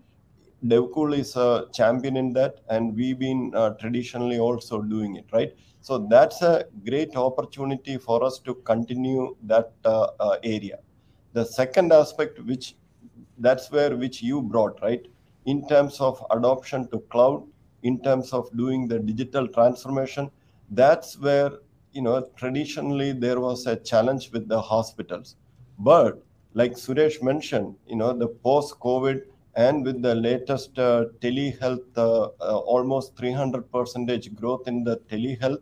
DevCool 0.66 1.18
is 1.18 1.36
a 1.36 1.68
champion 1.74 2.18
in 2.18 2.34
that, 2.34 2.62
and 2.70 2.96
we've 2.96 3.20
been 3.20 3.54
uh, 3.56 3.72
traditionally 3.82 4.40
also 4.40 4.82
doing 4.82 5.16
it, 5.16 5.26
right? 5.32 5.54
So 5.82 6.00
that's 6.10 6.42
a 6.42 6.66
great 6.90 7.16
opportunity 7.16 7.98
for 7.98 8.24
us 8.24 8.40
to 8.40 8.56
continue 8.56 9.36
that 9.44 9.72
uh, 9.86 10.08
uh, 10.20 10.38
area. 10.44 10.80
The 11.34 11.46
second 11.46 11.94
aspect, 11.94 12.40
which 12.40 12.76
that's 13.38 13.70
where 13.70 13.96
which 13.96 14.24
you 14.24 14.42
brought, 14.42 14.82
right, 14.82 15.06
in 15.46 15.68
terms 15.68 16.02
of 16.02 16.26
adoption 16.32 16.88
to 16.90 17.00
cloud, 17.12 17.44
in 17.90 17.96
terms 18.08 18.32
of 18.40 18.50
doing 18.62 18.88
the 18.92 19.00
digital 19.10 19.48
transformation 19.58 20.30
that's 20.82 21.18
where 21.26 21.52
you 21.98 22.02
know 22.02 22.18
traditionally 22.42 23.12
there 23.26 23.40
was 23.40 23.66
a 23.68 23.76
challenge 23.92 24.32
with 24.36 24.48
the 24.54 24.62
hospitals 24.74 25.36
But 25.88 26.24
like 26.60 26.74
Suresh 26.82 27.22
mentioned, 27.22 27.76
you 27.86 27.98
know, 27.98 28.12
the 28.18 28.28
post-COVID 28.48 29.18
and 29.56 29.86
with 29.88 30.02
the 30.02 30.14
latest 30.16 30.80
uh, 30.80 31.06
telehealth, 31.24 31.98
uh, 31.98 32.30
uh, 32.40 32.58
almost 32.76 33.18
300 33.18 33.70
percentage 33.74 34.34
growth 34.40 34.68
in 34.72 34.84
the 34.86 34.96
telehealth, 35.12 35.62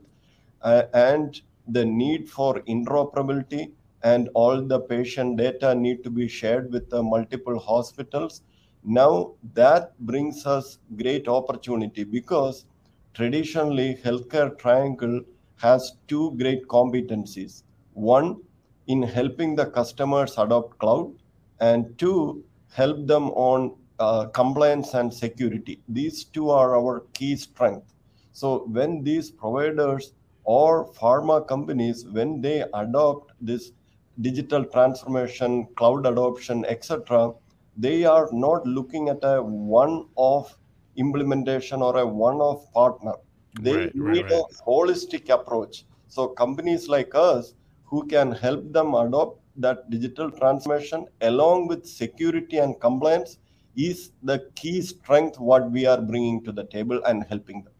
uh, 0.61 0.83
and 0.93 1.41
the 1.67 1.85
need 1.85 2.29
for 2.29 2.59
interoperability 2.61 3.71
and 4.03 4.29
all 4.33 4.61
the 4.61 4.79
patient 4.79 5.37
data 5.37 5.73
need 5.75 6.03
to 6.03 6.09
be 6.09 6.27
shared 6.27 6.71
with 6.71 6.89
the 6.89 7.01
multiple 7.01 7.59
hospitals. 7.59 8.41
Now 8.85 9.33
that 9.53 9.97
brings 9.99 10.45
us 10.45 10.79
great 10.97 11.27
opportunity 11.27 12.03
because 12.03 12.65
traditionally 13.13 13.97
healthcare 14.03 14.57
triangle 14.57 15.21
has 15.57 15.93
two 16.07 16.31
great 16.37 16.67
competencies. 16.67 17.63
One, 17.93 18.41
in 18.87 19.01
helping 19.01 19.55
the 19.55 19.67
customers 19.67 20.37
adopt 20.37 20.77
cloud, 20.79 21.13
and 21.61 21.97
two, 21.97 22.43
help 22.73 23.07
them 23.07 23.29
on 23.29 23.75
uh, 23.99 24.25
compliance 24.27 24.93
and 24.93 25.13
security. 25.13 25.81
These 25.87 26.25
two 26.25 26.49
are 26.49 26.75
our 26.75 27.01
key 27.13 27.37
strength. 27.37 27.93
So 28.33 28.65
when 28.67 29.03
these 29.03 29.31
providers 29.31 30.13
or 30.43 30.91
pharma 30.93 31.47
companies, 31.47 32.05
when 32.05 32.41
they 32.41 32.65
adopt 32.73 33.31
this 33.39 33.71
digital 34.19 34.65
transformation, 34.65 35.67
cloud 35.75 36.05
adoption, 36.05 36.65
etc., 36.65 37.33
they 37.77 38.05
are 38.05 38.29
not 38.31 38.65
looking 38.65 39.09
at 39.09 39.19
a 39.23 39.41
one-off 39.41 40.57
implementation 40.95 41.81
or 41.81 41.97
a 41.97 42.05
one-off 42.05 42.71
partner. 42.73 43.13
They 43.59 43.75
Right, 43.75 43.91
right, 43.95 44.13
need 44.15 44.23
right. 44.25 44.31
a 44.31 44.63
holistic 44.63 45.29
approach. 45.29 45.85
So 46.07 46.27
companies 46.27 46.87
like 46.87 47.13
us 47.15 47.53
who 47.85 48.05
can 48.07 48.31
help 48.31 48.71
them 48.71 48.93
adopt 48.93 49.39
that 49.57 49.89
digital 49.89 50.31
transformation 50.31 51.07
along 51.21 51.67
with 51.67 51.85
security 51.85 52.57
and 52.57 52.79
compliance 52.79 53.37
is 53.75 54.11
the 54.23 54.49
key 54.55 54.81
strength 54.81 55.39
what 55.39 55.69
we 55.71 55.85
are 55.85 56.01
bringing 56.01 56.43
to 56.43 56.51
the 56.51 56.65
table 56.65 57.01
and 57.05 57.23
helping 57.25 57.63
them. 57.63 57.73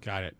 Got 0.00 0.24
it. 0.24 0.36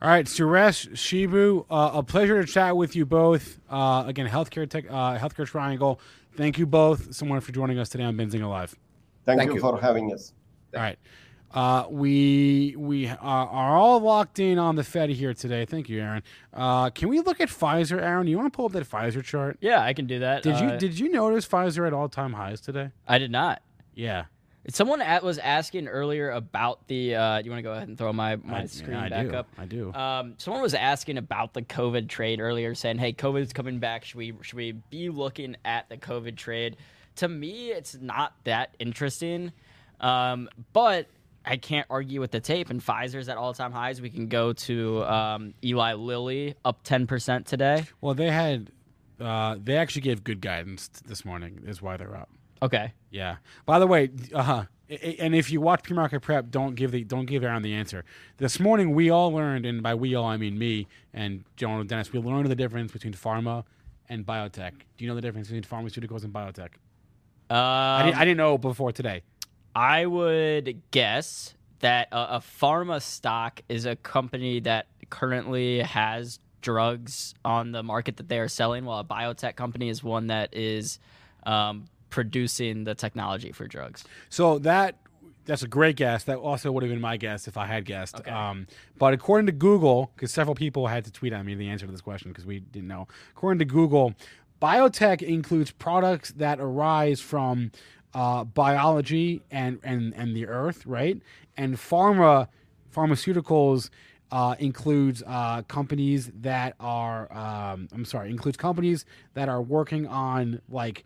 All 0.00 0.08
right, 0.08 0.26
Suresh, 0.26 0.90
Shibu, 0.92 1.64
uh, 1.68 1.90
a 1.94 2.02
pleasure 2.04 2.40
to 2.44 2.50
chat 2.50 2.76
with 2.76 2.94
you 2.94 3.04
both. 3.04 3.58
Uh, 3.68 4.04
again, 4.06 4.28
healthcare 4.28 4.68
tech, 4.68 4.84
uh, 4.88 5.18
healthcare 5.18 5.46
triangle. 5.46 6.00
Thank 6.38 6.56
you 6.56 6.66
both 6.66 7.12
so 7.12 7.26
much 7.26 7.42
for 7.42 7.50
joining 7.50 7.80
us 7.80 7.88
today 7.88 8.04
on 8.04 8.16
Benzinga 8.16 8.48
Live. 8.48 8.76
Thank, 9.26 9.40
Thank 9.40 9.48
you, 9.48 9.56
you. 9.56 9.60
for 9.60 9.80
having 9.80 10.14
us. 10.14 10.32
All 10.72 10.80
right, 10.80 10.96
uh, 11.50 11.86
we 11.90 12.76
we 12.78 13.08
are, 13.08 13.16
are 13.48 13.76
all 13.76 13.98
locked 13.98 14.38
in 14.38 14.56
on 14.56 14.76
the 14.76 14.84
Fed 14.84 15.10
here 15.10 15.34
today. 15.34 15.64
Thank 15.64 15.88
you, 15.88 16.00
Aaron. 16.00 16.22
Uh, 16.54 16.90
can 16.90 17.08
we 17.08 17.18
look 17.18 17.40
at 17.40 17.48
Pfizer, 17.48 18.00
Aaron? 18.00 18.28
You 18.28 18.36
want 18.38 18.52
to 18.52 18.56
pull 18.56 18.66
up 18.66 18.72
that 18.72 18.88
Pfizer 18.88 19.22
chart? 19.24 19.56
Yeah, 19.60 19.82
I 19.82 19.92
can 19.92 20.06
do 20.06 20.20
that. 20.20 20.44
Did 20.44 20.60
you 20.60 20.66
Uh, 20.68 20.76
did 20.78 20.96
you 20.96 21.10
notice 21.10 21.44
Pfizer 21.46 21.86
at 21.88 21.92
all 21.92 22.08
time 22.08 22.34
highs 22.34 22.60
today? 22.60 22.92
I 23.08 23.18
did 23.18 23.32
not. 23.32 23.60
Yeah, 23.96 24.26
Someone 24.70 25.00
at, 25.00 25.22
was 25.22 25.38
asking 25.38 25.88
earlier 25.88 26.30
about 26.30 26.86
the. 26.88 27.14
Uh, 27.14 27.38
you 27.38 27.50
want 27.50 27.58
to 27.58 27.62
go 27.62 27.72
ahead 27.72 27.88
and 27.88 27.96
throw 27.96 28.12
my, 28.12 28.36
my 28.36 28.62
I, 28.62 28.66
screen 28.66 28.96
I 28.96 29.08
back 29.08 29.28
do. 29.28 29.34
up? 29.34 29.48
I 29.56 29.64
do. 29.64 29.92
Um, 29.94 30.34
someone 30.36 30.62
was 30.62 30.74
asking 30.74 31.16
about 31.16 31.54
the 31.54 31.62
COVID 31.62 32.08
trade 32.08 32.40
earlier, 32.40 32.74
saying, 32.74 32.98
"Hey, 32.98 33.12
COVID 33.14 33.40
is 33.40 33.52
coming 33.52 33.78
back. 33.78 34.04
Should 34.04 34.16
we 34.18 34.34
should 34.42 34.56
we 34.56 34.72
be 34.72 35.08
looking 35.08 35.56
at 35.64 35.88
the 35.88 35.96
COVID 35.96 36.36
trade?" 36.36 36.76
To 37.16 37.28
me, 37.28 37.70
it's 37.70 37.96
not 38.00 38.34
that 38.44 38.74
interesting, 38.78 39.52
um, 40.00 40.48
but 40.72 41.06
I 41.46 41.56
can't 41.56 41.86
argue 41.88 42.20
with 42.20 42.30
the 42.30 42.40
tape. 42.40 42.68
And 42.68 42.80
Pfizer's 42.84 43.28
at 43.30 43.38
all 43.38 43.54
time 43.54 43.72
highs. 43.72 44.02
We 44.02 44.10
can 44.10 44.28
go 44.28 44.52
to 44.52 45.02
um, 45.04 45.54
Eli 45.64 45.94
Lilly 45.94 46.54
up 46.64 46.82
ten 46.84 47.06
percent 47.06 47.46
today. 47.46 47.84
well, 48.02 48.14
they 48.14 48.30
had 48.30 48.70
uh, 49.18 49.56
they 49.62 49.76
actually 49.76 50.02
gave 50.02 50.22
good 50.22 50.42
guidance 50.42 50.88
this 51.06 51.24
morning. 51.24 51.62
Is 51.66 51.80
why 51.80 51.96
they're 51.96 52.14
up. 52.14 52.28
Okay, 52.62 52.92
Yeah. 53.10 53.36
By 53.66 53.78
the 53.78 53.86
way, 53.86 54.10
uh, 54.34 54.42
huh. 54.42 54.64
and 55.20 55.34
if 55.34 55.50
you 55.50 55.60
watch 55.60 55.82
pre-market 55.82 56.20
prep, 56.20 56.50
don't 56.50 56.74
give 56.74 56.90
the 56.90 57.04
don't 57.04 57.26
give 57.26 57.44
Aaron 57.44 57.62
the 57.62 57.74
answer. 57.74 58.04
This 58.38 58.58
morning, 58.58 58.94
we 58.94 59.10
all 59.10 59.32
learned, 59.32 59.64
and 59.66 59.82
by 59.82 59.94
we 59.94 60.14
all 60.14 60.26
I 60.26 60.36
mean 60.36 60.58
me 60.58 60.88
and 61.12 61.44
Joan 61.56 61.80
and 61.80 61.88
Dennis. 61.88 62.12
We 62.12 62.18
learned 62.18 62.48
the 62.50 62.56
difference 62.56 62.92
between 62.92 63.14
pharma 63.14 63.64
and 64.08 64.26
biotech. 64.26 64.72
Do 64.96 65.04
you 65.04 65.08
know 65.08 65.14
the 65.14 65.20
difference 65.20 65.48
between 65.48 65.62
pharmaceuticals 65.62 66.24
and 66.24 66.32
biotech? 66.32 66.70
um, 67.50 67.56
I, 67.56 68.02
didn't, 68.04 68.16
I 68.18 68.24
didn't 68.24 68.36
know 68.38 68.58
before 68.58 68.92
today. 68.92 69.22
I 69.74 70.06
would 70.06 70.82
guess 70.90 71.54
that 71.80 72.08
a, 72.10 72.36
a 72.36 72.40
pharma 72.40 73.00
stock 73.00 73.62
is 73.68 73.86
a 73.86 73.96
company 73.96 74.60
that 74.60 74.86
currently 75.10 75.80
has 75.80 76.40
drugs 76.60 77.34
on 77.44 77.72
the 77.72 77.82
market 77.82 78.16
that 78.16 78.28
they 78.28 78.38
are 78.38 78.48
selling, 78.48 78.84
while 78.84 78.98
a 78.98 79.04
biotech 79.04 79.56
company 79.56 79.88
is 79.88 80.02
one 80.02 80.26
that 80.26 80.54
is 80.54 80.98
um, 81.44 81.84
producing 82.10 82.84
the 82.84 82.94
technology 82.94 83.52
for 83.52 83.66
drugs. 83.66 84.04
So 84.28 84.58
that 84.60 84.96
that's 85.48 85.62
a 85.62 85.68
great 85.68 85.96
guess. 85.96 86.24
That 86.24 86.36
also 86.36 86.70
would 86.70 86.82
have 86.82 86.90
been 86.92 87.00
my 87.00 87.16
guess 87.16 87.48
if 87.48 87.56
I 87.56 87.66
had 87.66 87.86
guessed. 87.86 88.16
Okay. 88.16 88.30
Um, 88.30 88.66
but 88.98 89.14
according 89.14 89.46
to 89.46 89.52
Google, 89.52 90.12
because 90.14 90.30
several 90.30 90.54
people 90.54 90.86
had 90.86 91.06
to 91.06 91.10
tweet 91.10 91.32
at 91.32 91.44
me 91.44 91.54
the 91.54 91.68
answer 91.68 91.86
to 91.86 91.92
this 91.92 92.02
question 92.02 92.30
because 92.30 92.44
we 92.44 92.60
didn't 92.60 92.88
know. 92.88 93.08
According 93.30 93.58
to 93.60 93.64
Google, 93.64 94.14
biotech 94.60 95.22
includes 95.22 95.70
products 95.70 96.32
that 96.32 96.60
arise 96.60 97.20
from 97.20 97.72
uh, 98.14 98.44
biology 98.44 99.42
and, 99.50 99.78
and 99.82 100.14
and 100.14 100.36
the 100.36 100.46
earth, 100.46 100.84
right? 100.86 101.20
And 101.56 101.76
pharma 101.76 102.48
pharmaceuticals 102.94 103.90
uh, 104.30 104.54
includes 104.58 105.22
uh, 105.26 105.62
companies 105.62 106.30
that 106.40 106.74
are 106.78 107.32
um, 107.32 107.88
I'm 107.92 108.04
sorry, 108.04 108.30
includes 108.30 108.56
companies 108.58 109.06
that 109.32 109.48
are 109.48 109.62
working 109.62 110.06
on 110.06 110.60
like 110.68 111.04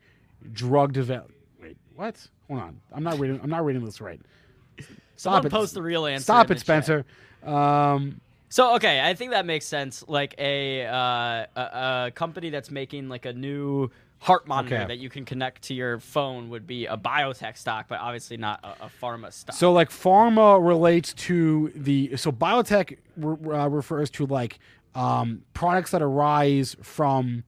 drug 0.53 0.93
develop. 0.93 1.31
Wait, 1.61 1.77
what? 1.95 2.17
Hold 2.49 2.61
on, 2.61 2.81
I'm 2.93 3.03
not 3.03 3.19
reading. 3.19 3.41
I'm 3.43 3.51
not 3.51 3.65
reading 3.65 3.85
this 3.85 4.01
right. 4.01 4.21
Stop 4.79 4.87
Someone 5.17 5.47
it. 5.47 5.51
post 5.51 5.75
the 5.75 5.83
real 5.83 6.07
answer. 6.07 6.25
Stop 6.25 6.51
it. 6.51 6.59
Spencer. 6.61 7.05
Um, 7.45 8.21
So 8.49 8.75
okay, 8.77 9.01
I 9.01 9.15
think 9.15 9.31
that 9.31 9.47
makes 9.47 9.65
sense. 9.67 10.05
Like 10.09 10.35
a 10.39 10.85
uh, 10.87 11.47
a, 11.57 12.07
a 12.07 12.11
company 12.15 12.51
that's 12.51 12.71
making 12.71 13.09
like 13.09 13.25
a 13.27 13.33
new 13.33 13.91
heart 14.19 14.47
monitor 14.47 14.77
Okay. 14.77 14.87
that 14.87 14.99
you 14.99 15.11
can 15.11 15.25
connect 15.25 15.63
to 15.63 15.75
your 15.75 15.99
phone 15.99 16.49
would 16.51 16.65
be 16.67 16.87
a 16.87 16.97
biotech 16.97 17.57
stock, 17.57 17.87
but 17.89 17.99
obviously 18.01 18.37
not 18.37 18.61
a, 18.63 18.87
a 18.87 18.91
pharma 19.03 19.33
stock. 19.33 19.55
So 19.57 19.73
like 19.73 19.91
pharma 19.91 20.65
relates 20.65 21.13
to 21.15 21.73
the 21.75 22.17
so 22.17 22.31
biotech 22.33 22.99
re- 23.17 23.55
uh, 23.57 23.69
refers 23.69 24.11
to 24.11 24.27
like 24.27 24.59
um, 24.95 25.43
products 25.55 25.91
that 25.93 26.03
arise 26.03 26.77
from 26.83 27.45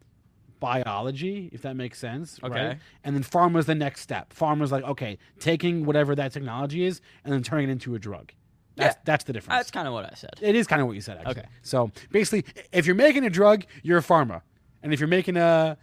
biology, 0.65 1.51
if 1.53 1.61
that 1.63 1.77
makes 1.77 1.99
sense. 1.99 2.39
Right? 2.43 2.79
And 3.05 3.15
then 3.15 3.23
pharma 3.23 3.59
is 3.59 3.67
the 3.67 3.75
next 3.75 4.01
step. 4.01 4.33
Pharma 4.33 4.63
is 4.63 4.73
like 4.73 4.85
okay, 4.85 5.19
taking 5.39 5.85
whatever 5.85 6.15
that 6.15 6.33
technology 6.33 6.85
is 6.85 7.01
and 7.25 7.33
then 7.33 7.43
turning 7.43 7.69
it 7.69 7.73
into 7.73 7.95
a 7.95 7.99
drug. 7.99 8.33
That's 8.77 8.97
Yeah. 8.97 9.01
that's 9.05 9.25
the 9.25 9.33
difference. 9.33 9.59
that's 9.59 9.71
kind 9.71 9.87
of 9.87 9.95
what 9.95 10.05
I 10.11 10.15
said. 10.17 10.35
It 10.41 10.55
is 10.57 10.67
kind 10.67 10.81
of 10.83 10.89
what 10.89 10.95
you 10.95 11.01
said, 11.09 11.19
actually. 11.19 11.43
Okay. 11.43 11.49
So 11.63 11.91
basically, 12.11 12.45
if 12.73 12.87
you're 12.87 12.97
making 12.97 13.25
a 13.25 13.31
drug, 13.31 13.65
you're 13.83 13.99
a 13.99 14.03
pharma, 14.13 14.43
and 14.83 14.93
if 14.93 14.99
you're 15.01 15.15
making 15.19 15.37
a 15.37 15.77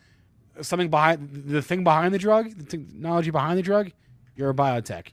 something 0.61 0.89
behind 0.89 1.29
the 1.55 1.61
thing 1.61 1.83
behind 1.83 2.13
the 2.13 2.19
drug, 2.27 2.43
the 2.57 2.63
technology 2.65 3.31
behind 3.31 3.57
the 3.57 3.63
drug, 3.71 3.91
you're 4.35 4.49
a 4.49 4.53
biotech. 4.53 5.07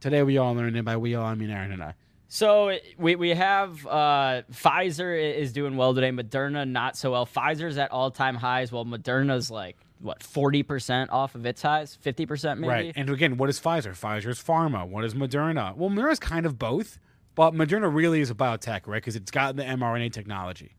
Today 0.00 0.22
we 0.22 0.38
all 0.38 0.54
learned 0.54 0.76
it. 0.76 0.84
By 0.84 0.96
we 0.96 1.14
all, 1.14 1.26
I 1.26 1.34
mean 1.34 1.50
Aaron 1.50 1.72
and 1.72 1.82
I. 1.82 1.94
So 2.32 2.78
we, 2.96 3.16
we 3.16 3.30
have 3.30 3.84
uh, 3.88 4.42
Pfizer 4.52 5.36
is 5.36 5.52
doing 5.52 5.76
well 5.76 5.92
today. 5.92 6.12
Moderna 6.12 6.66
not 6.66 6.96
so 6.96 7.10
well. 7.10 7.26
Pfizer's 7.26 7.76
at 7.76 7.90
all 7.90 8.12
time 8.12 8.36
highs, 8.36 8.70
while 8.70 8.84
Moderna's 8.84 9.50
like 9.50 9.76
what 9.98 10.22
forty 10.22 10.62
percent 10.62 11.10
off 11.10 11.34
of 11.34 11.44
its 11.44 11.60
highs, 11.60 11.96
fifty 11.96 12.26
percent 12.26 12.60
maybe. 12.60 12.70
Right. 12.70 12.92
And 12.94 13.10
again, 13.10 13.36
what 13.36 13.48
is 13.50 13.58
Pfizer? 13.58 13.98
Pfizer's 13.98 14.40
pharma. 14.40 14.88
What 14.88 15.04
is 15.04 15.12
Moderna? 15.14 15.74
Well, 15.74 15.90
Moderna's 15.90 16.20
kind 16.20 16.46
of 16.46 16.56
both, 16.56 17.00
but 17.34 17.52
Moderna 17.52 17.92
really 17.92 18.20
is 18.20 18.30
a 18.30 18.34
biotech, 18.36 18.86
right? 18.86 19.02
Because 19.02 19.16
it's 19.16 19.32
got 19.32 19.56
the 19.56 19.64
mRNA 19.64 20.12
technology. 20.12 20.76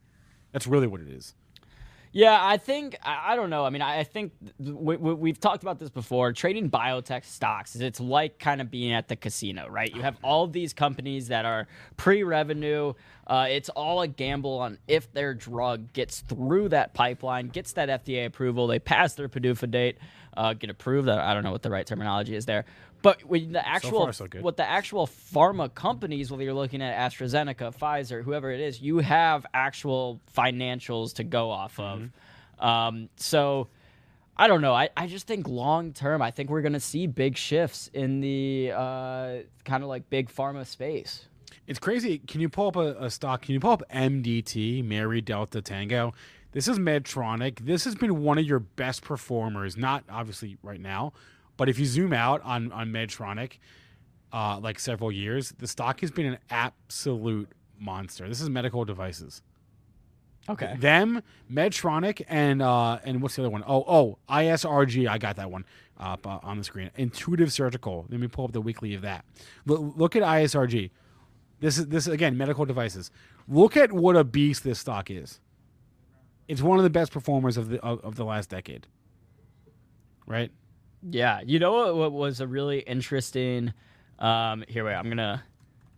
That's 0.53 0.67
really 0.67 0.87
what 0.87 1.01
it 1.01 1.09
is. 1.09 1.35
Yeah, 2.13 2.37
I 2.41 2.57
think 2.57 2.97
I, 3.03 3.33
I 3.33 3.35
don't 3.35 3.49
know. 3.49 3.65
I 3.65 3.69
mean, 3.69 3.81
I, 3.81 3.99
I 3.99 4.03
think 4.03 4.33
we, 4.59 4.97
we, 4.97 5.13
we've 5.13 5.39
talked 5.39 5.63
about 5.63 5.79
this 5.79 5.89
before. 5.89 6.33
Trading 6.33 6.69
biotech 6.69 7.23
stocks 7.23 7.73
is 7.75 7.81
it's 7.81 8.01
like 8.01 8.37
kind 8.37 8.59
of 8.59 8.69
being 8.69 8.91
at 8.91 9.07
the 9.07 9.15
casino, 9.15 9.67
right? 9.69 9.93
You 9.93 10.01
have 10.01 10.17
all 10.21 10.47
these 10.47 10.73
companies 10.73 11.29
that 11.29 11.45
are 11.45 11.67
pre-revenue. 11.95 12.93
Uh, 13.27 13.47
it's 13.49 13.69
all 13.69 14.01
a 14.01 14.07
gamble 14.09 14.59
on 14.59 14.77
if 14.89 15.11
their 15.13 15.33
drug 15.33 15.93
gets 15.93 16.19
through 16.19 16.69
that 16.69 16.93
pipeline, 16.93 17.47
gets 17.47 17.71
that 17.73 17.87
FDA 18.03 18.25
approval, 18.25 18.67
they 18.67 18.79
pass 18.79 19.13
their 19.13 19.29
PDUFA 19.29 19.71
date, 19.71 19.97
uh, 20.35 20.53
get 20.53 20.69
approved. 20.69 21.07
I 21.07 21.33
don't 21.33 21.43
know 21.43 21.51
what 21.51 21.61
the 21.61 21.69
right 21.69 21.87
terminology 21.87 22.35
is 22.35 22.45
there, 22.45 22.65
but 23.01 23.23
when 23.23 23.51
the 23.51 23.67
actual 23.67 24.03
far, 24.05 24.13
so 24.13 24.27
what 24.41 24.57
the 24.57 24.67
actual 24.67 25.07
pharma 25.07 25.73
companies, 25.73 26.31
whether 26.31 26.43
you're 26.43 26.53
looking 26.53 26.81
at 26.81 27.11
AstraZeneca, 27.11 27.75
Pfizer, 27.77 28.23
whoever 28.23 28.51
it 28.51 28.59
is, 28.59 28.81
you 28.81 28.99
have 28.99 29.45
actual 29.53 30.19
financials 30.35 31.13
to 31.15 31.23
go 31.23 31.49
off 31.49 31.79
of. 31.79 31.99
Mm-hmm. 31.99 32.65
Um, 32.65 33.09
so 33.15 33.67
I 34.37 34.47
don't 34.47 34.61
know. 34.61 34.73
I, 34.73 34.89
I 34.95 35.07
just 35.07 35.27
think 35.27 35.47
long 35.47 35.93
term, 35.93 36.21
I 36.21 36.31
think 36.31 36.49
we're 36.49 36.61
going 36.61 36.73
to 36.73 36.79
see 36.79 37.07
big 37.07 37.37
shifts 37.37 37.89
in 37.93 38.21
the 38.21 38.71
uh, 38.75 39.35
kind 39.65 39.83
of 39.83 39.89
like 39.89 40.09
big 40.09 40.29
pharma 40.31 40.65
space. 40.65 41.27
It's 41.67 41.79
crazy. 41.79 42.19
Can 42.19 42.41
you 42.41 42.49
pull 42.49 42.67
up 42.67 42.75
a, 42.75 43.05
a 43.05 43.09
stock? 43.09 43.43
Can 43.43 43.53
you 43.53 43.59
pull 43.59 43.71
up 43.71 43.83
MDT, 43.93 44.83
Mary 44.83 45.21
Delta 45.21 45.61
Tango? 45.61 46.13
This 46.53 46.67
is 46.67 46.79
Medtronic. 46.79 47.59
This 47.59 47.85
has 47.85 47.95
been 47.95 48.23
one 48.23 48.37
of 48.37 48.45
your 48.45 48.59
best 48.59 49.03
performers, 49.03 49.77
not 49.77 50.03
obviously 50.09 50.57
right 50.63 50.81
now, 50.81 51.13
but 51.61 51.69
if 51.69 51.77
you 51.77 51.85
zoom 51.85 52.11
out 52.11 52.41
on 52.41 52.71
on 52.71 52.87
Medtronic, 52.87 53.59
uh, 54.33 54.57
like 54.59 54.79
several 54.79 55.11
years, 55.11 55.53
the 55.59 55.67
stock 55.67 55.99
has 55.99 56.09
been 56.09 56.25
an 56.25 56.39
absolute 56.49 57.49
monster. 57.77 58.27
This 58.27 58.41
is 58.41 58.49
medical 58.49 58.83
devices. 58.83 59.43
Okay. 60.49 60.75
Them, 60.79 61.21
Medtronic, 61.53 62.23
and 62.27 62.63
uh, 62.63 62.97
and 63.03 63.21
what's 63.21 63.35
the 63.35 63.43
other 63.43 63.51
one? 63.51 63.63
Oh, 63.67 63.85
oh, 63.87 64.17
ISRG. 64.27 65.07
I 65.07 65.19
got 65.19 65.35
that 65.35 65.51
one 65.51 65.63
up 65.99 66.25
uh, 66.25 66.39
on 66.41 66.57
the 66.57 66.63
screen. 66.63 66.89
Intuitive 66.95 67.53
Surgical. 67.53 68.07
Let 68.09 68.19
me 68.19 68.27
pull 68.27 68.45
up 68.45 68.53
the 68.53 68.61
weekly 68.61 68.95
of 68.95 69.03
that. 69.03 69.23
Look, 69.67 69.95
look 69.95 70.15
at 70.15 70.23
ISRG. 70.23 70.89
This 71.59 71.77
is 71.77 71.89
this 71.89 72.07
again 72.07 72.35
medical 72.39 72.65
devices. 72.65 73.11
Look 73.47 73.77
at 73.77 73.91
what 73.91 74.15
a 74.15 74.23
beast 74.23 74.63
this 74.63 74.79
stock 74.79 75.11
is. 75.11 75.39
It's 76.47 76.63
one 76.63 76.79
of 76.79 76.83
the 76.83 76.89
best 76.89 77.11
performers 77.11 77.55
of 77.55 77.69
the 77.69 77.79
of, 77.81 77.99
of 78.03 78.15
the 78.15 78.25
last 78.25 78.49
decade. 78.49 78.87
Right? 80.25 80.51
Yeah, 81.09 81.41
you 81.45 81.59
know 81.59 81.71
what, 81.73 81.95
what 81.95 82.11
was 82.11 82.41
a 82.41 82.47
really 82.47 82.79
interesting. 82.79 83.73
Um, 84.19 84.63
here, 84.67 84.85
wait. 84.85 84.93
I'm 84.93 85.09
gonna, 85.09 85.43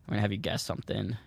I'm 0.08 0.12
gonna 0.12 0.22
have 0.22 0.32
you 0.32 0.38
guess 0.38 0.64
something. 0.64 1.18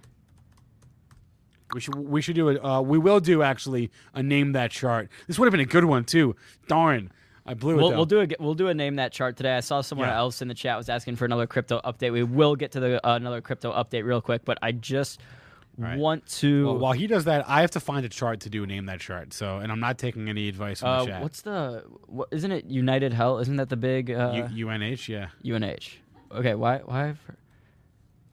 We 1.74 1.80
should 1.80 1.96
we 1.96 2.22
should 2.22 2.36
do 2.36 2.48
it. 2.48 2.64
Uh, 2.64 2.80
we 2.80 2.96
will 2.96 3.20
do 3.20 3.42
actually 3.42 3.90
a 4.14 4.22
name 4.22 4.52
that 4.52 4.70
chart. 4.70 5.08
This 5.26 5.38
would 5.38 5.46
have 5.46 5.50
been 5.52 5.60
a 5.60 5.64
good 5.64 5.84
one 5.84 6.04
too. 6.04 6.36
Darn, 6.68 7.10
I 7.44 7.54
blew 7.54 7.74
it. 7.74 7.76
We'll, 7.76 7.90
we'll 7.90 8.06
do 8.06 8.20
a 8.20 8.28
we'll 8.38 8.54
do 8.54 8.68
a 8.68 8.74
name 8.74 8.96
that 8.96 9.12
chart 9.12 9.36
today. 9.36 9.56
I 9.56 9.60
saw 9.60 9.80
someone 9.80 10.08
Yeah. 10.08 10.16
else 10.16 10.40
in 10.40 10.48
the 10.48 10.54
chat 10.54 10.78
was 10.78 10.88
asking 10.88 11.16
for 11.16 11.24
another 11.24 11.46
crypto 11.46 11.80
update. 11.84 12.12
We 12.12 12.22
will 12.22 12.54
get 12.56 12.72
to 12.72 12.80
the 12.80 13.06
uh, 13.06 13.16
another 13.16 13.40
crypto 13.40 13.72
update 13.72 14.04
real 14.04 14.20
quick, 14.20 14.44
but 14.44 14.58
I 14.62 14.72
just 14.72 15.20
right. 15.78 15.98
want 15.98 16.26
to. 16.26 16.66
Well, 16.66 16.78
while 16.78 16.92
he 16.92 17.06
does 17.06 17.24
that, 17.24 17.48
I 17.48 17.60
have 17.60 17.70
to 17.72 17.80
find 17.80 18.04
a 18.04 18.08
chart 18.08 18.40
to 18.40 18.50
do 18.50 18.66
name 18.66 18.86
that 18.86 19.00
chart. 19.00 19.32
So, 19.32 19.58
and 19.58 19.70
I'm 19.70 19.80
not 19.80 19.98
taking 19.98 20.28
any 20.28 20.48
advice 20.48 20.80
from 20.80 20.88
uh, 20.88 21.00
the 21.00 21.06
chat. 21.06 21.22
what's 21.22 21.42
the 21.42 21.84
what, 22.06 22.28
isn't 22.30 22.50
it 22.50 22.66
United 22.66 23.12
Health? 23.12 23.42
Isn't 23.42 23.56
that 23.56 23.68
the 23.68 23.76
big 23.76 24.10
uh, 24.10 24.48
U- 24.52 24.68
UNH? 24.68 25.08
Yeah. 25.08 25.28
UNH? 25.44 25.98
Okay, 26.32 26.54
why 26.54 26.78
why? 26.78 27.14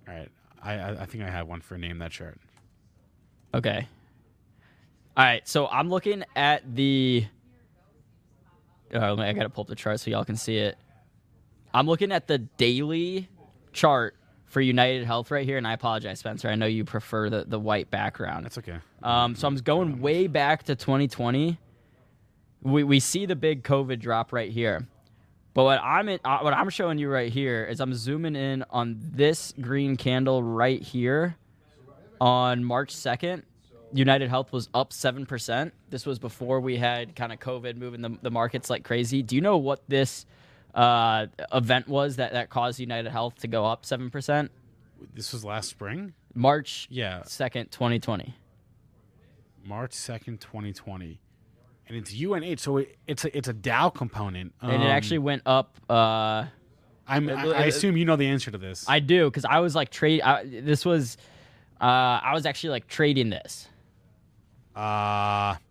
All 0.07 0.13
right. 0.13 0.29
I, 0.61 0.91
I 0.91 1.05
think 1.05 1.23
I 1.23 1.29
have 1.29 1.47
one 1.47 1.61
for 1.61 1.77
name 1.77 1.99
that 1.99 2.11
chart. 2.11 2.39
Okay. 3.53 3.87
All 5.15 5.23
right, 5.23 5.47
so 5.47 5.67
I'm 5.67 5.89
looking 5.89 6.23
at 6.35 6.75
the. 6.75 7.25
Uh, 8.93 9.15
I 9.15 9.33
gotta 9.33 9.49
pull 9.49 9.63
up 9.63 9.67
the 9.67 9.75
chart 9.75 9.99
so 9.99 10.09
y'all 10.09 10.25
can 10.25 10.37
see 10.37 10.57
it. 10.57 10.77
I'm 11.73 11.85
looking 11.85 12.11
at 12.11 12.27
the 12.27 12.37
daily 12.37 13.27
chart 13.73 14.15
for 14.53 14.61
United 14.61 15.03
Health 15.03 15.31
right 15.31 15.45
here, 15.45 15.57
and 15.57 15.67
I 15.67 15.73
apologize, 15.73 16.19
Spencer. 16.19 16.47
I 16.47 16.53
know 16.53 16.67
you 16.67 16.85
prefer 16.85 17.27
the, 17.27 17.43
the 17.43 17.59
white 17.59 17.89
background. 17.89 18.45
That's 18.45 18.59
okay. 18.59 18.77
Um, 19.01 19.35
so 19.35 19.47
I'm 19.47 19.55
going 19.55 19.99
way 19.99 20.27
back 20.27 20.63
to 20.63 20.75
2020. 20.75 21.57
We, 22.61 22.83
we 22.83 22.99
see 22.99 23.25
the 23.25 23.35
big 23.35 23.63
COVID 23.63 23.99
drop 23.99 24.31
right 24.31 24.51
here. 24.51 24.87
But 25.55 25.63
what 25.63 25.81
I'm 25.81 26.07
in, 26.07 26.19
uh, 26.23 26.39
what 26.39 26.53
I'm 26.53 26.69
showing 26.69 26.99
you 26.99 27.09
right 27.09 27.33
here 27.33 27.65
is 27.65 27.79
I'm 27.79 27.95
zooming 27.95 28.35
in 28.35 28.63
on 28.69 28.99
this 29.01 29.55
green 29.59 29.97
candle 29.97 30.43
right 30.43 30.81
here 30.81 31.35
on 32.21 32.63
March 32.63 32.95
2nd. 32.95 33.41
United 33.91 34.29
Health 34.29 34.51
was 34.51 34.69
up 34.75 34.91
7%. 34.91 35.71
This 35.89 36.05
was 36.05 36.19
before 36.19 36.59
we 36.59 36.77
had 36.77 37.15
kind 37.15 37.33
of 37.33 37.39
COVID 37.39 37.75
moving 37.75 38.01
the, 38.01 38.17
the 38.21 38.31
markets 38.31 38.69
like 38.69 38.83
crazy. 38.83 39.23
Do 39.23 39.35
you 39.35 39.41
know 39.41 39.57
what 39.57 39.81
this 39.87 40.27
uh, 40.73 41.27
event 41.53 41.87
was 41.87 42.15
that, 42.17 42.33
that 42.33 42.49
caused 42.49 42.79
United 42.79 43.09
Health 43.11 43.35
to 43.39 43.47
go 43.47 43.65
up 43.65 43.83
7%? 43.83 44.49
This 45.13 45.33
was 45.33 45.43
last 45.45 45.69
spring. 45.69 46.13
March 46.33 46.87
Yeah, 46.89 47.21
2nd, 47.25 47.69
2020. 47.71 48.33
March 49.65 49.93
second, 49.93 50.41
2020, 50.41 51.19
and 51.87 51.97
it's 51.97 52.13
UNH. 52.13 52.57
So 52.57 52.77
it, 52.77 52.97
it's 53.07 53.23
a 53.23 53.37
it's 53.37 53.47
a 53.47 53.53
Dow 53.53 53.89
component. 53.89 54.53
And 54.61 54.71
it 54.71 54.75
Um, 54.75 54.81
actually 54.87 55.19
went 55.19 55.41
up. 55.45 55.77
Uh, 55.89 56.45
I'm, 57.07 57.29
I, 57.29 57.47
I 57.47 57.65
assume 57.65 57.95
you 57.95 58.03
know 58.03 58.15
the 58.17 58.27
answer 58.27 58.51
to 58.51 58.57
this. 58.57 58.85
I 58.89 58.99
do 58.99 59.25
because 59.29 59.45
I 59.45 59.59
was 59.59 59.73
like 59.75 59.89
trade. 59.89 60.21
I, 60.21 60.43
this 60.43 60.83
was, 60.85 61.17
uh, 61.79 61.85
I 61.85 62.33
was 62.33 62.45
actually 62.45 62.71
like 62.71 62.87
trading 62.87 63.29
this. 63.29 63.67
Uh 64.75 65.55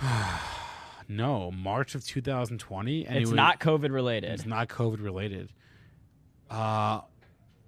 no, 1.08 1.50
March 1.50 1.94
of 1.94 2.04
2020, 2.04 3.06
and 3.06 3.16
it's 3.16 3.28
it 3.28 3.32
was, 3.32 3.36
not 3.36 3.60
COVID 3.60 3.90
related. 3.92 4.30
It's 4.32 4.46
not 4.46 4.68
COVID 4.68 5.02
related. 5.02 5.50
Uh, 6.50 7.00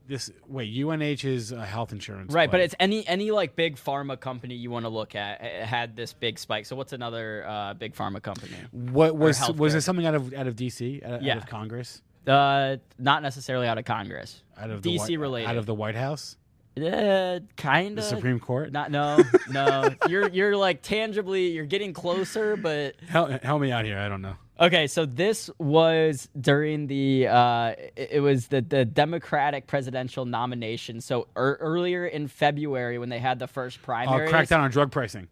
this 0.06 0.30
wait, 0.46 0.70
UNH 0.82 1.24
is 1.24 1.52
a 1.52 1.64
health 1.66 1.92
insurance, 1.92 2.32
Right, 2.32 2.50
but 2.50 2.60
it's 2.60 2.74
any 2.80 3.06
any 3.06 3.30
like 3.30 3.56
big 3.56 3.76
pharma 3.76 4.18
company 4.18 4.54
you 4.54 4.70
want 4.70 4.84
to 4.84 4.88
look 4.88 5.14
at 5.14 5.40
had 5.42 5.96
this 5.96 6.12
big 6.14 6.38
spike. 6.38 6.64
So 6.64 6.76
what's 6.76 6.92
another 6.94 7.44
uh, 7.46 7.74
big 7.74 7.94
pharma 7.94 8.22
company? 8.22 8.54
what 8.72 9.16
was 9.16 9.50
was 9.52 9.74
it 9.74 9.82
something 9.82 10.06
out 10.06 10.14
of 10.14 10.32
out 10.32 10.46
of 10.46 10.56
DC, 10.56 11.04
out, 11.04 11.12
of- 11.14 11.22
Yeah. 11.22 11.32
out 11.32 11.38
of 11.38 11.46
Congress, 11.46 12.02
Uh, 12.26 12.76
not 12.98 13.22
necessarily 13.22 13.66
out 13.66 13.76
of 13.78 13.84
Congress. 13.84 14.42
out 14.56 14.70
of 14.70 14.80
DC 14.80 14.98
White- 14.98 15.18
related. 15.18 15.48
out 15.50 15.56
of 15.58 15.66
the 15.66 15.74
White 15.74 15.94
House, 15.96 16.36
Uh, 16.82 17.40
kind 17.56 17.96
the 17.96 18.02
of. 18.02 18.08
Supreme 18.08 18.40
Court. 18.40 18.72
Not 18.72 18.90
no 18.90 19.18
no. 19.50 19.90
you're 20.08 20.28
you're 20.28 20.56
like 20.56 20.82
tangibly 20.82 21.48
you're 21.48 21.66
getting 21.66 21.92
closer, 21.92 22.56
but 22.56 22.96
help, 23.08 23.30
help 23.42 23.60
me 23.60 23.72
out 23.72 23.84
here. 23.84 23.98
I 23.98 24.08
don't 24.08 24.22
know. 24.22 24.34
Okay, 24.60 24.88
so 24.88 25.06
this 25.06 25.48
was 25.58 26.28
during 26.40 26.88
the 26.88 27.28
uh, 27.28 27.74
it 27.96 28.20
was 28.20 28.48
the 28.48 28.60
the 28.60 28.84
Democratic 28.84 29.66
presidential 29.68 30.24
nomination. 30.24 31.00
So 31.00 31.28
ear 31.36 31.56
earlier 31.60 32.06
in 32.06 32.26
February 32.26 32.98
when 32.98 33.08
they 33.08 33.20
had 33.20 33.38
the 33.38 33.46
first 33.46 33.78
Oh, 33.82 33.84
primary. 33.84 34.28
crackdown 34.28 34.58
on 34.60 34.70
drug 34.70 34.90
pricing. 34.90 35.28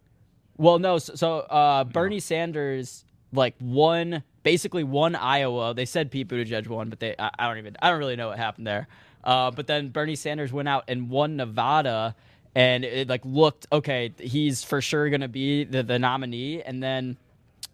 Well, 0.57 0.79
no. 0.79 0.97
So, 0.97 1.15
so 1.15 1.39
uh, 1.39 1.83
Bernie 1.83 2.21
Sanders 2.21 3.03
like 3.33 3.55
won 3.59 4.23
basically 4.43 4.85
won 4.85 5.13
Iowa. 5.13 5.73
They 5.73 5.83
said 5.85 6.09
Pete 6.09 6.29
Buttigieg 6.29 6.67
won, 6.67 6.89
but 6.89 7.01
they 7.01 7.13
I, 7.19 7.29
I 7.37 7.47
don't 7.49 7.57
even 7.57 7.75
I 7.81 7.89
don't 7.89 7.99
really 7.99 8.15
know 8.15 8.29
what 8.29 8.37
happened 8.37 8.65
there. 8.65 8.87
Uh, 9.27 9.51
but 9.51 9.67
then 9.67 9.89
Bernie 9.89 10.15
Sanders 10.15 10.53
went 10.53 10.69
out 10.69 10.85
and 10.87 11.09
won 11.09 11.35
Nevada, 11.35 12.15
and 12.55 12.85
it 12.85 13.09
like 13.09 13.25
looked 13.25 13.67
okay. 13.73 14.13
He's 14.17 14.63
for 14.63 14.81
sure 14.81 15.09
gonna 15.09 15.27
be 15.27 15.65
the 15.65 15.83
the 15.83 15.99
nominee, 15.99 16.63
and 16.63 16.81
then. 16.81 17.17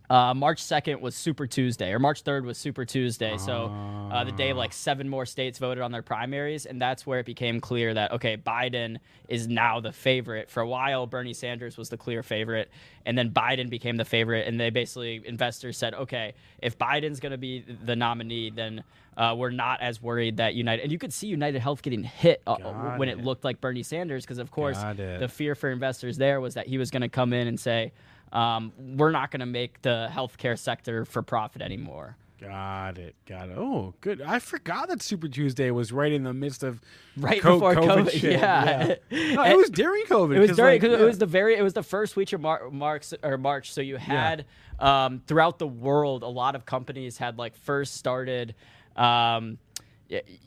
Uh, 0.09 0.34
March 0.34 0.61
2nd 0.61 0.99
was 0.99 1.15
Super 1.15 1.47
Tuesday, 1.47 1.91
or 1.91 1.97
March 1.97 2.23
3rd 2.23 2.43
was 2.43 2.57
Super 2.57 2.85
Tuesday. 2.85 3.35
So 3.38 3.73
uh, 4.11 4.23
the 4.23 4.34
day 4.34 4.53
like 4.53 4.73
seven 4.73 5.09
more 5.09 5.25
states 5.25 5.57
voted 5.57 5.81
on 5.81 5.91
their 5.91 6.03
primaries, 6.03 6.65
and 6.67 6.80
that's 6.80 7.07
where 7.07 7.19
it 7.19 7.25
became 7.25 7.59
clear 7.61 7.93
that 7.93 8.11
okay, 8.11 8.38
Biden 8.38 8.97
is 9.30 9.47
now 9.47 9.80
the 9.80 9.93
favorite. 9.93 10.51
For 10.51 10.59
a 10.59 10.67
while, 10.67 11.07
Bernie 11.07 11.34
Sanders 11.34 11.77
was 11.77 11.89
the 11.89 11.97
clear 11.97 12.21
favorite, 12.21 12.69
and 13.05 13.17
then 13.17 13.31
Biden 13.31 13.69
became 13.69 13.95
the 13.95 14.05
favorite. 14.05 14.45
And 14.45 14.59
they 14.59 14.69
basically 14.69 15.21
investors 15.25 15.77
said, 15.77 15.93
okay, 15.95 16.34
if 16.61 16.77
Biden's 16.77 17.19
going 17.21 17.31
to 17.31 17.38
be 17.38 17.61
the 17.61 17.95
nominee, 17.95 18.51
then 18.51 18.84
uh, 19.18 19.35
we're 19.38 19.52
not 19.52 19.81
as 19.81 20.02
worried 20.02 20.38
that 20.38 20.56
United. 20.56 20.84
And 20.84 20.91
you 20.91 20.98
could 20.98 21.14
see 21.14 21.27
United 21.27 21.60
Health 21.60 21.81
getting 21.81 22.03
hit 22.03 22.41
uh, 22.48 22.56
when 22.98 23.10
it 23.10 23.19
it. 23.19 23.26
looked 23.26 23.44
like 23.44 23.61
Bernie 23.61 23.84
Sanders, 23.84 24.23
because 24.23 24.38
of 24.38 24.52
course 24.52 24.77
the 24.77 25.30
fear 25.31 25.56
for 25.56 25.69
investors 25.69 26.18
there 26.18 26.41
was 26.41 26.56
that 26.56 26.68
he 26.68 26.77
was 26.77 26.91
going 26.91 27.02
to 27.02 27.10
come 27.10 27.34
in 27.34 27.48
and 27.48 27.60
say. 27.60 27.91
Um, 28.31 28.73
we're 28.98 29.11
not 29.11 29.30
going 29.30 29.41
to 29.41 29.45
make 29.45 29.80
the 29.84 30.10
healthcare 30.11 30.57
sector 30.57 31.06
for 31.06 31.22
profit 31.22 31.61
anymore. 31.61 32.18
Got 32.41 32.98
it. 32.98 33.15
Got 33.26 33.49
it. 33.49 33.57
Oh, 33.57 33.94
good. 34.02 34.22
I 34.22 34.40
forgot 34.40 34.90
that 34.90 35.02
Super 35.02 35.30
Tuesday 35.30 35.72
was 35.72 35.94
right 35.94 36.11
in 36.11 36.23
the 36.23 36.34
midst 36.34 36.64
of 36.64 36.81
Right 37.15 37.41
co- 37.41 37.53
before 37.53 37.76
COVID, 37.76 38.11
shit. 38.11 38.34
yeah. 38.34 38.95
No, 39.11 39.44
it 39.44 39.56
was 39.56 39.69
during 39.69 40.03
COVID. 40.06 40.35
It 40.35 40.40
was 40.40 40.57
during 40.57 40.73
like, 40.73 40.81
because 40.81 40.98
yeah. 40.98 41.03
it 41.03 41.07
was 41.07 41.19
the 41.19 41.26
very 41.26 41.56
it 41.56 41.61
was 41.61 41.73
the 41.73 41.84
first 41.84 42.15
week 42.15 42.34
of 42.34 42.41
Mar- 42.41 42.69
March 42.69 43.14
or 43.23 43.38
March. 43.38 43.72
So 43.72 43.80
you 43.80 43.95
had 43.95 44.45
um, 44.80 45.22
throughout 45.26 45.57
the 45.57 45.68
world, 45.68 46.23
a 46.23 46.27
lot 46.27 46.56
of 46.56 46.65
companies 46.65 47.18
had 47.18 47.38
like 47.38 47.56
first 47.56 47.94
started. 47.95 48.56
Um, 48.95 49.57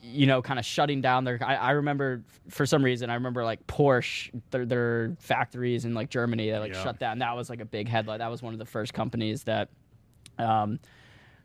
you 0.01 0.27
know, 0.27 0.41
kind 0.41 0.59
of 0.59 0.65
shutting 0.65 1.01
down 1.01 1.25
their. 1.25 1.39
I, 1.43 1.55
I 1.55 1.71
remember 1.71 2.23
for 2.49 2.65
some 2.65 2.83
reason, 2.83 3.09
I 3.09 3.15
remember 3.15 3.43
like 3.43 3.65
Porsche, 3.67 4.29
their, 4.51 4.65
their 4.65 5.15
factories 5.19 5.83
in 5.83 5.93
like 5.93 6.09
Germany 6.09 6.51
that 6.51 6.59
like 6.59 6.73
Yeah. 6.73 6.83
shut 6.83 6.99
down. 6.99 7.19
That 7.19 7.35
was 7.35 7.49
like 7.49 7.59
a 7.59 7.65
big 7.65 7.89
headline. 7.89 8.19
That 8.19 8.31
was 8.31 8.41
one 8.41 8.53
of 8.53 8.59
the 8.59 8.65
first 8.65 8.93
companies 8.93 9.43
that. 9.43 9.69
Um, 10.39 10.79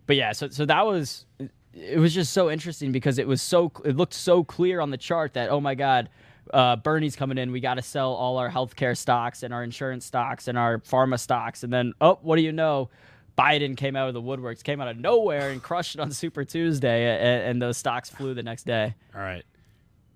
but 0.07 0.17
yeah, 0.17 0.33
so 0.33 0.49
so 0.51 0.67
that 0.67 0.87
was 0.87 1.27
it 1.73 1.99
was 1.99 2.15
just 2.15 2.33
so 2.33 2.51
interesting 2.51 2.93
because 2.93 3.19
it 3.19 3.27
was 3.27 3.41
so 3.43 3.73
it 3.85 3.97
looked 3.97 4.15
so 4.15 4.45
clear 4.45 4.81
on 4.81 4.91
the 4.91 4.99
chart 4.99 5.33
that 5.35 5.49
oh 5.51 5.61
my 5.61 5.75
god, 5.75 6.09
uh, 6.53 6.77
Bernie's 6.77 7.17
coming 7.17 7.39
in. 7.39 7.51
We 7.51 7.61
got 7.61 7.75
to 7.75 7.83
sell 7.83 8.13
all 8.13 8.37
our 8.39 8.51
healthcare 8.51 8.97
stocks 8.97 9.43
and 9.43 9.53
our 9.55 9.65
insurance 9.65 10.05
stocks 10.05 10.47
and 10.49 10.59
our 10.59 10.79
pharma 10.79 11.19
stocks, 11.19 11.65
and 11.65 11.73
then 11.73 11.93
oh, 12.01 12.19
what 12.23 12.37
do 12.37 12.43
you 12.43 12.53
know? 12.53 12.91
Biden 13.39 13.77
came 13.77 13.97
out 13.97 14.09
of 14.09 14.15
the 14.15 14.23
woodworks, 14.23 14.63
came 14.63 14.81
out 14.81 14.89
of 14.89 14.99
nowhere 14.99 15.51
and 15.51 15.63
crushed 15.63 15.95
it 15.95 16.01
on 16.01 16.11
Super 16.13 16.45
Tuesday, 16.45 17.17
and, 17.17 17.51
and 17.51 17.63
those 17.63 17.77
stocks 17.77 18.11
flew 18.11 18.35
the 18.35 18.43
next 18.43 18.65
day. 18.65 18.95
All 19.15 19.21
right. 19.23 19.45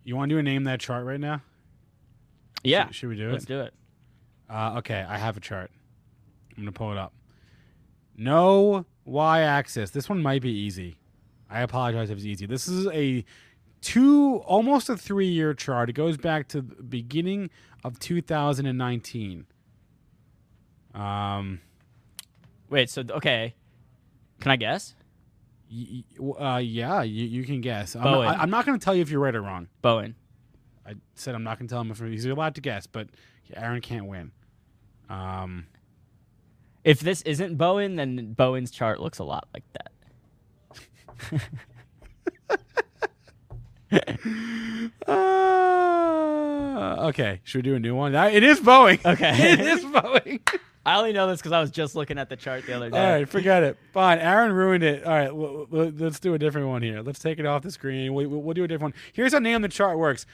You 0.04 0.16
want 0.16 0.28
to 0.28 0.34
do 0.34 0.38
a 0.38 0.42
name 0.42 0.64
that 0.64 0.80
chart 0.80 1.04
right 1.04 1.18
now? 1.20 1.42
Yeah, 2.62 2.90
Should 2.90 3.08
we 3.08 3.16
do 3.16 3.28
it? 3.28 3.32
let's 3.32 3.44
do 3.44 3.60
it. 3.60 3.74
Uh, 4.50 4.74
okay, 4.78 5.04
I 5.08 5.18
have 5.18 5.36
a 5.36 5.40
chart. 5.40 5.70
I'm 6.56 6.62
gonna 6.62 6.72
pull 6.72 6.92
it 6.92 6.98
up. 6.98 7.12
No 8.16 8.86
y-axis. 9.04 9.90
This 9.90 10.08
one 10.08 10.22
might 10.22 10.42
be 10.42 10.50
easy. 10.50 10.96
I 11.50 11.60
apologize 11.60 12.10
if 12.10 12.16
it's 12.18 12.26
easy. 12.26 12.46
This 12.46 12.66
is 12.66 12.86
a 12.88 13.24
two, 13.82 14.36
almost 14.46 14.88
a 14.88 14.96
three-year 14.96 15.54
chart. 15.54 15.90
It 15.90 15.92
goes 15.92 16.16
back 16.16 16.48
to 16.48 16.60
the 16.62 16.82
beginning 16.82 17.50
of 17.84 17.98
2019. 18.00 19.46
Um, 20.94 21.60
Wait, 22.70 22.90
so 22.90 23.04
okay. 23.10 23.54
Can 24.40 24.50
I 24.50 24.56
guess? 24.56 24.94
y- 25.70 26.04
uh, 26.38 26.58
yeah, 26.58 27.02
you, 27.02 27.24
you 27.26 27.44
can 27.44 27.60
guess. 27.60 27.96
I'm 27.96 28.04
not, 28.04 28.20
I, 28.20 28.42
am 28.42 28.50
not 28.50 28.66
going 28.66 28.78
to 28.78 28.84
tell 28.84 28.94
you 28.94 29.02
if 29.02 29.10
you're 29.10 29.20
right 29.20 29.34
or 29.34 29.42
wrong. 29.42 29.68
Boeing. 29.82 30.14
I 30.86 30.94
said 31.14 31.34
I'm 31.34 31.42
not 31.42 31.58
going 31.58 31.68
to 31.68 31.72
tell 31.72 31.80
him 31.80 31.90
if 31.90 31.98
he's 31.98 32.26
allowed 32.26 32.54
to 32.56 32.60
guess, 32.60 32.86
but 32.86 33.08
Aaron 33.54 33.80
can't 33.80 34.06
win. 34.06 34.30
Um, 35.08 35.66
If 36.84 37.00
this 37.00 37.22
isn't 37.22 37.58
Boeing, 37.58 37.96
then 37.96 38.34
Boeing's 38.38 38.70
chart 38.70 39.00
looks 39.00 39.18
a 39.18 39.24
lot 39.24 39.48
like 39.52 39.64
that. 39.72 39.92
uh, 45.08 47.06
okay, 47.08 47.40
should 47.42 47.58
we 47.58 47.62
do 47.62 47.74
a 47.74 47.80
new 47.80 47.94
one? 47.94 48.14
It 48.14 48.44
is 48.44 48.60
Boeing. 48.60 49.04
Okay. 49.04 49.52
it 49.52 49.60
is 49.60 49.84
Boeing. 49.84 50.40
I 50.86 50.98
only 50.98 51.12
know 51.12 51.26
this 51.26 51.40
because 51.40 51.50
I 51.50 51.60
was 51.60 51.72
just 51.72 51.96
looking 51.96 52.16
at 52.16 52.28
the 52.28 52.36
chart 52.36 52.64
the 52.64 52.72
other 52.72 52.88
day. 52.88 52.96
All 52.96 53.12
right, 53.12 53.28
forget 53.28 53.64
it. 53.64 53.76
Fine, 53.92 54.20
Aaron 54.20 54.52
ruined 54.52 54.84
it. 54.84 55.04
All 55.04 55.12
right, 55.12 55.98
let's 56.00 56.20
do 56.20 56.34
a 56.34 56.38
different 56.38 56.68
one 56.68 56.80
here. 56.80 57.02
Let's 57.02 57.18
take 57.18 57.40
it 57.40 57.44
off 57.44 57.62
the 57.62 57.72
screen. 57.72 58.14
We, 58.14 58.24
we'll 58.24 58.54
do 58.54 58.62
a 58.62 58.68
different 58.68 58.94
one. 58.94 59.02
Here's 59.12 59.32
how 59.32 59.40
name 59.40 59.62
the 59.62 59.68
chart 59.68 59.98
works. 59.98 60.26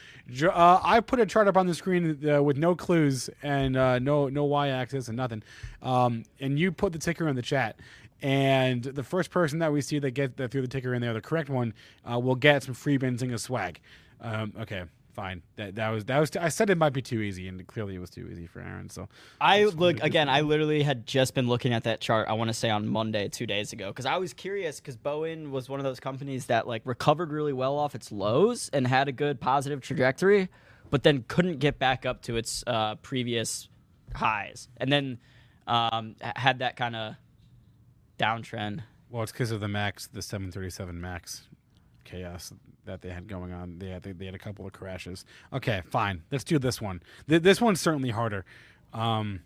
Uh, 0.43 0.79
I 0.85 1.01
put 1.01 1.21
a 1.21 1.27
chart 1.27 1.49
up 1.49 1.57
on 1.57 1.67
the 1.67 1.75
screen 1.75 2.29
uh, 2.29 2.43
with 2.43 2.59
no 2.59 2.75
clues 2.75 3.31
and 3.43 3.79
uh, 3.79 3.99
no 3.99 4.29
no 4.29 4.45
y-axis 4.45 5.09
and 5.09 5.17
nothing. 5.17 5.43
Um, 5.81 6.25
and 6.39 6.59
you 6.59 6.71
put 6.71 6.93
the 6.93 6.99
ticker 6.99 7.29
in 7.29 7.35
the 7.35 7.43
chat. 7.43 7.81
And 8.21 8.85
the 8.85 9.03
first 9.03 9.31
person 9.31 9.59
that 9.61 9.73
we 9.73 9.81
see 9.81 9.99
that 10.01 10.11
get 10.11 10.37
that 10.37 10.51
threw 10.51 10.61
the 10.61 10.69
ticker 10.69 10.93
in 10.93 11.01
there, 11.01 11.15
the 11.15 11.23
correct 11.23 11.49
one, 11.49 11.73
uh, 12.09 12.19
will 12.19 12.37
get 12.37 12.63
some 12.63 12.75
free 12.75 12.99
Benzinga 12.99 13.41
swag. 13.41 13.81
Um, 14.21 14.53
okay, 14.61 14.85
fine. 15.13 15.43
That 15.57 15.75
that 15.77 15.89
was 15.91 16.05
that 16.07 16.19
was. 16.19 16.31
I 16.37 16.49
said 16.49 16.71
it 16.71 16.79
might 16.79 16.93
be 16.93 17.03
too 17.03 17.21
easy, 17.21 17.49
and 17.49 17.67
clearly 17.67 17.95
it 17.95 17.99
was 17.99 18.11
too 18.11 18.29
easy 18.31 18.47
for 18.47 18.61
Aaron. 18.61 18.89
So 18.89 19.09
I 19.41 19.65
look 19.65 20.03
again. 20.03 20.29
I 20.29 20.41
literally 20.41 20.83
had 20.83 21.07
just 21.07 21.35
been 21.35 21.49
looking 21.49 21.73
at 21.73 21.85
that 21.85 22.01
chart. 22.01 22.29
I 22.29 22.33
want 22.33 22.49
to 22.49 22.55
say 22.55 22.71
on 22.71 22.89
Monday, 22.89 23.29
two 23.29 23.47
days 23.47 23.73
ago, 23.73 23.89
because 23.89 24.07
I 24.07 24.17
was 24.17 24.33
curious. 24.33 24.81
Because 24.81 24.97
Boeing 24.97 25.51
was 25.51 25.69
one 25.69 25.81
of 25.81 25.85
those 25.85 26.01
companies 26.01 26.47
that 26.47 26.67
like 26.67 26.83
recovered 26.85 27.33
really 27.33 27.53
well 27.53 27.79
off 27.79 27.95
its 27.95 28.11
lows 28.11 28.71
and 28.73 28.87
had 28.87 29.09
a 29.09 29.13
good 29.13 29.41
positive 29.41 29.81
trajectory, 29.81 30.49
but 30.91 31.03
then 31.03 31.25
couldn't 31.29 31.59
get 31.59 31.79
back 31.79 32.07
up 32.07 32.23
to 32.23 32.37
its 32.37 32.65
uh, 32.67 32.97
previous 32.97 33.69
highs, 34.15 34.69
and 34.77 34.93
then 34.93 35.19
um, 35.67 36.17
had 36.21 36.61
that 36.61 36.77
kind 36.77 36.97
of 36.97 37.15
downtrend. 38.19 38.83
Well, 39.11 39.23
it's 39.23 39.33
because 39.33 39.51
of 39.51 39.61
the 39.61 39.69
Max, 39.69 40.07
the 40.07 40.23
737 40.23 40.99
Max 41.01 41.49
chaos 42.05 42.53
that 42.85 43.03
they 43.03 43.11
had 43.11 43.29
going 43.29 43.53
on. 43.53 43.79
They 43.79 43.89
had, 43.89 44.03
they 44.03 44.27
had 44.27 44.35
a 44.35 44.39
couple 44.39 44.67
of 44.67 44.73
crashes. 44.73 45.25
Okay, 45.53 45.83
fine. 45.91 46.23
Let's 46.31 46.45
do 46.45 46.59
this 46.59 46.81
one. 46.81 47.03
Th- 47.29 47.43
this 47.43 47.61
one's 47.61 47.81
certainly 47.81 48.11
harder. 48.11 48.45
Um, 48.93 49.41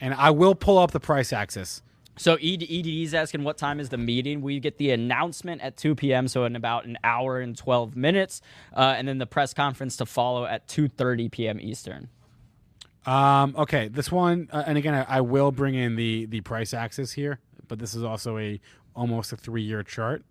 and 0.00 0.14
I 0.14 0.30
will 0.30 0.54
pull 0.54 0.78
up 0.78 0.90
the 0.90 1.00
price 1.00 1.32
axis. 1.32 1.82
So 2.16 2.34
ED, 2.34 2.62
is 2.62 3.14
asking 3.14 3.42
what 3.42 3.56
time 3.56 3.80
is 3.80 3.88
the 3.88 3.96
meeting. 3.96 4.42
We 4.42 4.60
get 4.60 4.76
the 4.76 4.90
announcement 4.90 5.62
at 5.62 5.76
2 5.76 5.94
p.m. 5.94 6.28
So 6.28 6.44
in 6.44 6.56
about 6.56 6.84
an 6.84 6.98
hour 7.02 7.40
and 7.40 7.56
12 7.56 7.96
minutes, 7.96 8.42
uh, 8.74 8.94
and 8.96 9.08
then 9.08 9.18
the 9.18 9.26
press 9.26 9.54
conference 9.54 9.96
to 9.96 10.06
follow 10.06 10.44
at 10.44 10.68
2:30 10.68 11.30
p.m. 11.30 11.58
Eastern. 11.58 12.10
Um, 13.06 13.54
okay, 13.56 13.88
this 13.88 14.12
one, 14.12 14.48
uh, 14.52 14.62
and 14.66 14.78
again, 14.78 14.94
I, 14.94 15.16
I 15.16 15.20
will 15.22 15.52
bring 15.52 15.74
in 15.74 15.96
the 15.96 16.26
the 16.26 16.42
price 16.42 16.74
axis 16.74 17.12
here, 17.12 17.40
but 17.66 17.78
this 17.78 17.94
is 17.94 18.02
also 18.02 18.36
a 18.36 18.60
almost 18.94 19.32
a 19.32 19.36
three 19.36 19.62
year 19.62 19.82
chart. 19.82 20.22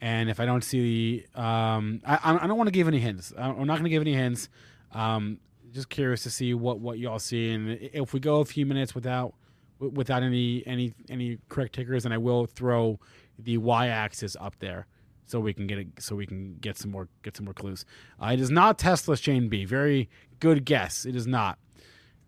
And 0.00 0.30
if 0.30 0.38
I 0.38 0.46
don't 0.46 0.62
see 0.62 1.26
the, 1.34 1.40
um, 1.42 2.00
I, 2.06 2.38
I 2.40 2.46
don't 2.46 2.56
want 2.56 2.68
to 2.68 2.72
give 2.72 2.86
any 2.86 3.00
hints. 3.00 3.32
I'm 3.36 3.66
not 3.66 3.74
going 3.74 3.84
to 3.84 3.90
give 3.90 4.02
any 4.02 4.14
hints. 4.14 4.48
Um, 4.92 5.38
just 5.72 5.88
curious 5.88 6.22
to 6.22 6.30
see 6.30 6.54
what 6.54 6.80
what 6.80 6.98
y'all 6.98 7.18
see, 7.18 7.50
and 7.50 7.70
if 7.70 8.12
we 8.12 8.20
go 8.20 8.40
a 8.40 8.44
few 8.44 8.64
minutes 8.64 8.94
without 8.94 9.34
without 9.78 10.22
any 10.22 10.62
any 10.66 10.94
any 11.08 11.38
correct 11.48 11.74
tickers, 11.74 12.04
and 12.04 12.14
I 12.14 12.18
will 12.18 12.46
throw 12.46 12.98
the 13.38 13.58
y 13.58 13.88
axis 13.88 14.36
up 14.40 14.58
there 14.60 14.86
so 15.26 15.40
we 15.40 15.52
can 15.52 15.66
get 15.66 15.78
it 15.78 15.88
so 15.98 16.16
we 16.16 16.26
can 16.26 16.56
get 16.60 16.78
some 16.78 16.90
more 16.90 17.08
get 17.22 17.36
some 17.36 17.44
more 17.44 17.54
clues. 17.54 17.84
Uh, 18.20 18.30
it 18.32 18.40
is 18.40 18.50
not 18.50 18.78
Tesla's 18.78 19.20
chain 19.20 19.48
B. 19.48 19.64
Very 19.64 20.08
good 20.40 20.64
guess. 20.64 21.04
It 21.04 21.14
is 21.14 21.26
not. 21.26 21.58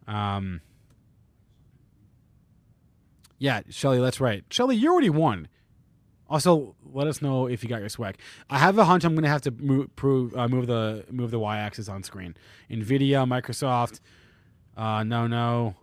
Um, 0.06 0.60
yeah, 3.38 3.62
Shelly, 3.70 4.00
that's 4.00 4.20
right. 4.20 4.44
Shelly, 4.50 4.76
you 4.76 4.92
already 4.92 5.10
won. 5.10 5.48
Also, 6.30 6.76
let 6.92 7.08
us 7.08 7.20
know 7.20 7.48
if 7.48 7.64
you 7.64 7.68
got 7.68 7.80
your 7.80 7.88
swag. 7.88 8.16
I 8.48 8.58
have 8.58 8.78
a 8.78 8.84
hunch 8.84 9.02
I'm 9.04 9.14
going 9.14 9.24
to 9.24 9.28
have 9.28 9.42
to 9.42 9.50
move, 9.50 9.94
prove, 9.96 10.34
uh, 10.36 10.46
move 10.46 10.68
the 10.68 11.04
move 11.10 11.32
the 11.32 11.40
y-axis 11.40 11.88
on 11.88 12.04
screen. 12.04 12.36
Nvidia, 12.70 13.26
Microsoft, 13.26 13.98
uh, 14.76 15.02
no, 15.02 15.26
no, 15.26 15.74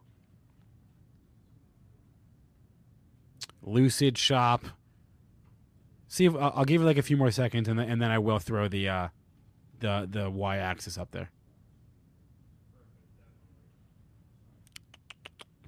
Lucid 3.62 4.18
Shop. 4.18 4.64
See 6.08 6.24
if 6.24 6.34
I'll 6.34 6.64
give 6.64 6.82
it 6.82 6.86
like 6.86 6.98
a 6.98 7.02
few 7.02 7.18
more 7.18 7.32
seconds, 7.32 7.68
and 7.68 7.78
then, 7.78 7.90
and 7.90 8.02
then 8.02 8.10
I 8.10 8.18
will 8.18 8.40
throw 8.40 8.70
the 8.70 8.88
uh, 8.88 9.08
the 9.82 10.08
the 10.10 10.30
y-axis 10.30 10.98
up 10.98 11.12
there. 11.12 11.30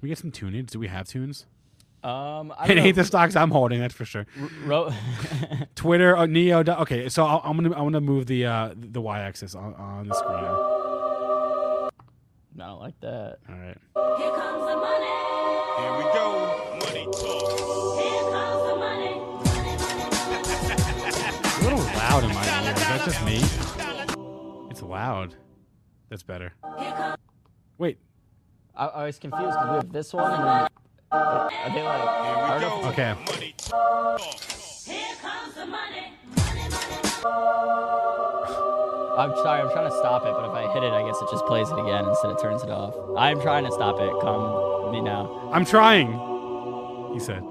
we 0.00 0.08
get 0.08 0.16
some 0.16 0.32
tunage? 0.32 0.70
Do 0.70 0.78
we 0.78 0.88
have 0.88 1.06
tunes? 1.06 1.44
Um, 2.02 2.52
I 2.56 2.64
It 2.64 2.68
don't 2.68 2.78
ain't 2.78 2.96
know. 2.96 3.02
the 3.02 3.06
stocks 3.06 3.36
I'm 3.36 3.50
holding, 3.50 3.78
that's 3.80 3.92
for 3.94 4.04
sure. 4.06 4.26
Ro- 4.64 4.90
Twitter, 5.74 6.16
uh, 6.16 6.26
Neo. 6.26 6.64
Okay, 6.66 7.08
so 7.10 7.24
I'll, 7.26 7.42
I'm 7.44 7.56
gonna 7.56 7.74
I'm 7.76 7.84
gonna 7.84 8.00
move 8.00 8.26
the 8.26 8.46
uh, 8.46 8.74
the 8.74 9.00
y-axis 9.02 9.54
on, 9.54 9.74
on 9.74 10.08
the 10.08 10.14
screen. 10.14 10.44
All 10.44 11.90
no, 12.54 12.78
like 12.78 12.98
that. 13.00 13.38
All 13.48 13.54
right. 13.54 13.76
Here 14.18 14.30
comes 14.34 14.60
the 14.66 14.76
money. 14.76 15.14
Here 15.78 15.92
we 15.98 16.04
go. 16.14 16.78
Money 16.80 17.04
talk. 17.12 18.00
Here 18.00 18.26
comes 18.32 18.62
the 18.68 18.76
money. 18.76 19.14
Money, 19.44 19.76
money, 19.76 20.04
money, 20.16 21.00
money. 21.00 21.14
It's 21.44 21.58
a 21.58 21.62
little 21.62 21.78
loud 21.78 22.24
in 22.24 22.30
my 22.34 22.64
ear. 22.64 22.72
Is 22.74 22.80
that 22.82 23.02
just 23.04 23.24
me? 23.24 24.70
It's 24.70 24.82
loud. 24.82 25.34
That's 26.08 26.22
better. 26.22 26.52
Here 26.78 26.92
comes 26.92 27.16
Wait. 27.78 27.98
I, 28.74 28.86
I 28.86 29.04
was 29.06 29.18
confused 29.18 29.46
because 29.52 29.68
we 29.68 29.74
have 29.76 29.92
this 29.92 30.12
one. 30.12 30.32
And 30.32 30.44
then, 30.44 30.68
are 31.12 31.70
they 31.72 31.82
like? 31.82 32.24
Here 32.24 32.34
we 32.34 32.40
part 32.40 32.60
go. 32.60 32.88
Okay. 32.88 33.14
Money. 33.26 33.54
Here 34.86 35.14
comes 35.20 35.54
the 35.54 35.66
money. 35.66 36.12
Money, 36.36 36.68
money, 36.68 36.96
I'm 39.18 39.34
sorry. 39.36 39.60
I'm 39.62 39.70
trying 39.70 39.90
to 39.90 39.96
stop 39.98 40.24
it, 40.24 40.32
but 40.32 40.44
if 40.48 40.52
I 40.52 40.72
hit 40.72 40.82
it, 40.82 40.92
I 40.92 41.06
guess 41.06 41.20
it 41.20 41.28
just 41.30 41.44
plays 41.46 41.68
it 41.68 41.78
again 41.78 42.06
instead 42.08 42.30
of 42.30 42.40
turns 42.40 42.62
it 42.62 42.70
off. 42.70 42.94
I'm 43.18 43.40
trying 43.40 43.64
to 43.64 43.72
stop 43.72 44.00
it. 44.00 44.10
Calm 44.20 44.92
me 44.92 45.00
now. 45.00 45.50
I'm 45.52 45.64
trying. 45.64 46.12
He 47.12 47.20
said. 47.20 47.42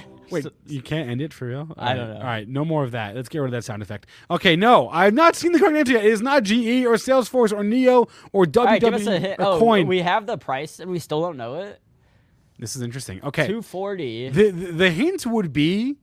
Wait, 0.32 0.44
So- 0.44 0.50
you 0.66 0.80
can't 0.82 1.08
end 1.08 1.20
it 1.20 1.32
for 1.32 1.46
real? 1.48 1.68
I 1.76 1.90
All 1.90 1.96
don't 1.96 2.08
right, 2.08 2.14
know. 2.14 2.20
All 2.20 2.26
right, 2.26 2.48
no 2.48 2.64
more 2.64 2.84
of 2.84 2.90
that. 2.92 3.14
Let's 3.16 3.28
get 3.28 3.38
rid 3.40 3.46
of 3.48 3.52
that 3.52 3.64
sound 3.64 3.82
effect. 3.82 4.06
Okay, 4.30 4.56
no, 4.56 4.88
I've 4.90 5.14
not 5.14 5.36
seen 5.36 5.52
the 5.52 5.58
correct 5.58 5.76
answer 5.76 5.92
yet. 5.92 6.04
It 6.04 6.10
is 6.12 6.22
not 6.22 6.42
GE 6.44 6.84
or 6.86 6.94
Salesforce 6.94 7.52
or 7.52 7.64
Neo 7.64 8.06
or 8.32 8.44
WWE 8.46 8.64
right, 8.66 8.80
give 8.80 8.94
us 8.94 9.06
a 9.06 9.18
hint. 9.18 9.40
or 9.40 9.44
Oh, 9.46 9.58
Coin. 9.58 9.86
we 9.86 10.00
have 10.02 10.26
the 10.26 10.38
price 10.38 10.78
and 10.80 10.90
we 10.90 10.98
still 10.98 11.20
don't 11.20 11.36
know 11.36 11.54
it. 11.56 11.80
this 12.58 12.76
is 12.76 12.82
interesting. 12.82 13.20
Okay, 13.24 13.46
Two 13.46 13.62
forty. 13.62 14.28
the, 14.28 14.50
the 14.50 14.72
the 14.72 14.90
hint 14.90 15.26
would 15.26 15.52
be 15.52 15.96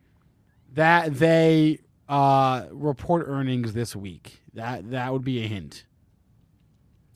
that 0.73 1.13
they 1.15 1.79
uh, 2.09 2.65
report 2.71 3.25
earnings 3.27 3.73
this 3.73 3.95
week. 3.95 4.41
That 4.53 4.91
that 4.91 5.11
would 5.13 5.23
be 5.23 5.43
a 5.43 5.47
hint. 5.47 5.85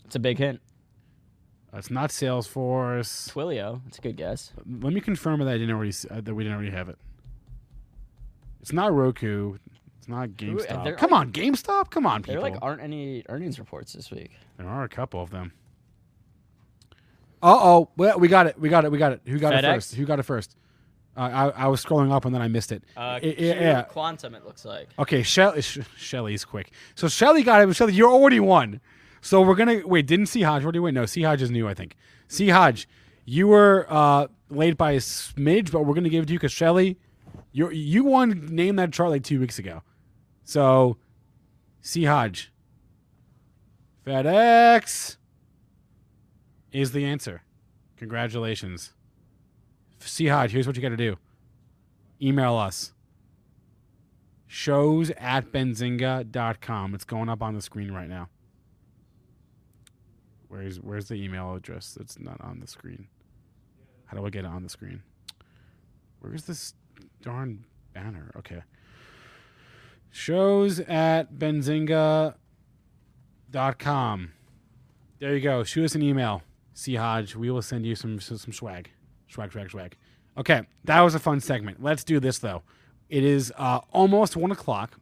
It's 0.05 0.15
a 0.15 0.19
big 0.19 0.37
hint. 0.37 0.61
It's 1.73 1.89
not 1.89 2.09
Salesforce. 2.09 3.31
Twilio. 3.31 3.81
It's 3.87 3.97
a 3.97 4.01
good 4.01 4.17
guess. 4.17 4.51
Let 4.81 4.91
me 4.93 4.99
confirm 4.99 5.39
that 5.39 5.47
I 5.47 5.53
didn't 5.57 5.71
already 5.73 5.89
s- 5.89 6.05
uh, 6.09 6.19
that 6.21 6.35
we 6.35 6.43
didn't 6.43 6.55
already 6.57 6.71
have 6.71 6.89
it. 6.89 6.97
It's 8.61 8.73
not 8.73 8.93
Roku. 8.93 9.55
It's 9.97 10.07
not 10.07 10.29
GameStop. 10.29 10.83
there 10.83 10.95
Come 10.95 11.13
on, 11.13 11.31
GameStop. 11.31 11.89
Come 11.89 12.05
on, 12.05 12.23
people. 12.23 12.41
There 12.41 12.51
like 12.51 12.59
aren't 12.61 12.81
any 12.81 13.23
earnings 13.29 13.57
reports 13.59 13.93
this 13.93 14.11
week. 14.11 14.31
there 14.57 14.67
are 14.67 14.83
a 14.83 14.89
couple 14.89 15.21
of 15.21 15.29
them. 15.29 15.53
Uh 17.43 17.57
oh. 17.59 17.89
Well, 17.97 18.19
we 18.19 18.27
got 18.27 18.47
it. 18.47 18.59
We 18.59 18.69
got 18.69 18.85
it. 18.85 18.91
We 18.91 18.97
got 18.97 19.13
it. 19.13 19.21
Who 19.25 19.39
got 19.39 19.53
it 19.53 19.63
FedEx? 19.63 19.73
first? 19.75 19.95
Who 19.95 20.05
got 20.05 20.19
it 20.19 20.23
first? 20.23 20.55
Uh, 21.17 21.21
I, 21.21 21.49
I 21.63 21.67
was 21.67 21.83
scrolling 21.83 22.11
up 22.11 22.25
and 22.25 22.33
then 22.35 22.41
I 22.41 22.47
missed 22.47 22.71
it. 22.71 22.83
Uh, 22.95 22.99
I- 22.99 23.15
I- 23.15 23.19
Q 23.19 23.33
yeah. 23.37 23.81
Quantum. 23.83 24.35
It 24.35 24.45
looks 24.45 24.63
like. 24.63 24.89
Okay, 24.99 25.23
Shelly, 25.23 25.61
Sh- 25.61 25.79
Shelly's 25.97 26.45
quick. 26.45 26.71
So 26.95 27.07
Shelly 27.07 27.43
got 27.43 27.67
it, 27.67 27.75
Shelly, 27.75 27.93
you're 27.93 28.09
already 28.11 28.39
won. 28.39 28.79
So 29.21 29.41
we're 29.41 29.55
gonna 29.55 29.81
wait. 29.85 30.07
Didn't 30.07 30.25
see 30.27 30.41
Hodge 30.41 30.63
already 30.63 30.79
win? 30.79 30.95
No, 30.95 31.05
C 31.05 31.21
Hodge 31.21 31.41
is 31.41 31.51
new, 31.51 31.67
I 31.67 31.73
think. 31.73 31.95
See 32.27 32.49
Hodge, 32.49 32.87
you 33.25 33.47
were 33.47 33.85
uh, 33.89 34.27
late 34.49 34.77
by 34.77 34.91
a 34.91 34.97
smidge, 34.97 35.71
but 35.71 35.85
we're 35.85 35.93
gonna 35.93 36.09
give 36.09 36.23
it 36.23 36.27
to 36.27 36.33
you 36.33 36.39
because 36.39 36.51
Shelly, 36.51 36.97
you 37.51 37.69
you 37.69 38.03
won. 38.03 38.47
Name 38.47 38.75
that 38.77 38.91
chart 38.91 39.09
like 39.11 39.23
two 39.23 39.39
weeks 39.39 39.59
ago. 39.59 39.83
So, 40.43 40.97
see 41.81 42.05
Hodge, 42.05 42.51
FedEx 44.05 45.17
is 46.71 46.91
the 46.91 47.05
answer. 47.05 47.43
Congratulations, 47.97 48.93
See 49.99 50.27
Hodge. 50.27 50.51
Here's 50.51 50.65
what 50.65 50.75
you 50.75 50.81
got 50.81 50.89
to 50.89 50.97
do. 50.97 51.17
Email 52.21 52.55
us 52.55 52.93
shows 54.47 55.11
at 55.11 55.51
benzinga.com. 55.51 56.93
It's 56.93 57.05
going 57.05 57.29
up 57.29 57.41
on 57.41 57.55
the 57.55 57.61
screen 57.61 57.91
right 57.91 58.09
now. 58.09 58.27
Where's 60.51 60.81
Where's 60.81 61.07
the 61.07 61.15
email 61.15 61.55
address 61.55 61.95
that's 61.97 62.19
not 62.19 62.41
on 62.41 62.59
the 62.59 62.67
screen? 62.67 63.07
How 64.05 64.17
do 64.17 64.25
I 64.25 64.29
get 64.29 64.43
it 64.43 64.49
on 64.49 64.63
the 64.63 64.69
screen? 64.69 65.01
Where's 66.19 66.43
this 66.43 66.73
darn 67.21 67.63
banner? 67.93 68.33
Okay. 68.35 68.61
Shows 70.09 70.81
at 70.81 71.33
benzinga.com. 71.35 72.33
There 75.19 75.33
you 75.33 75.41
go. 75.41 75.63
Shoot 75.63 75.85
us 75.85 75.95
an 75.95 76.01
email. 76.01 76.41
C 76.73 76.95
Hodge. 76.95 77.33
We 77.33 77.49
will 77.49 77.61
send 77.61 77.85
you 77.85 77.95
some 77.95 78.19
some, 78.19 78.37
some 78.37 78.51
swag. 78.51 78.89
Swag, 79.29 79.53
swag, 79.53 79.71
swag. 79.71 79.95
Okay, 80.37 80.63
that 80.83 80.99
was 80.99 81.15
a 81.15 81.19
fun 81.19 81.39
segment. 81.39 81.81
Let's 81.81 82.03
do 82.03 82.19
this 82.19 82.39
though. 82.39 82.63
It 83.07 83.23
is 83.23 83.53
uh, 83.57 83.79
almost 83.91 84.35
one 84.35 84.51
o'clock, 84.51 84.99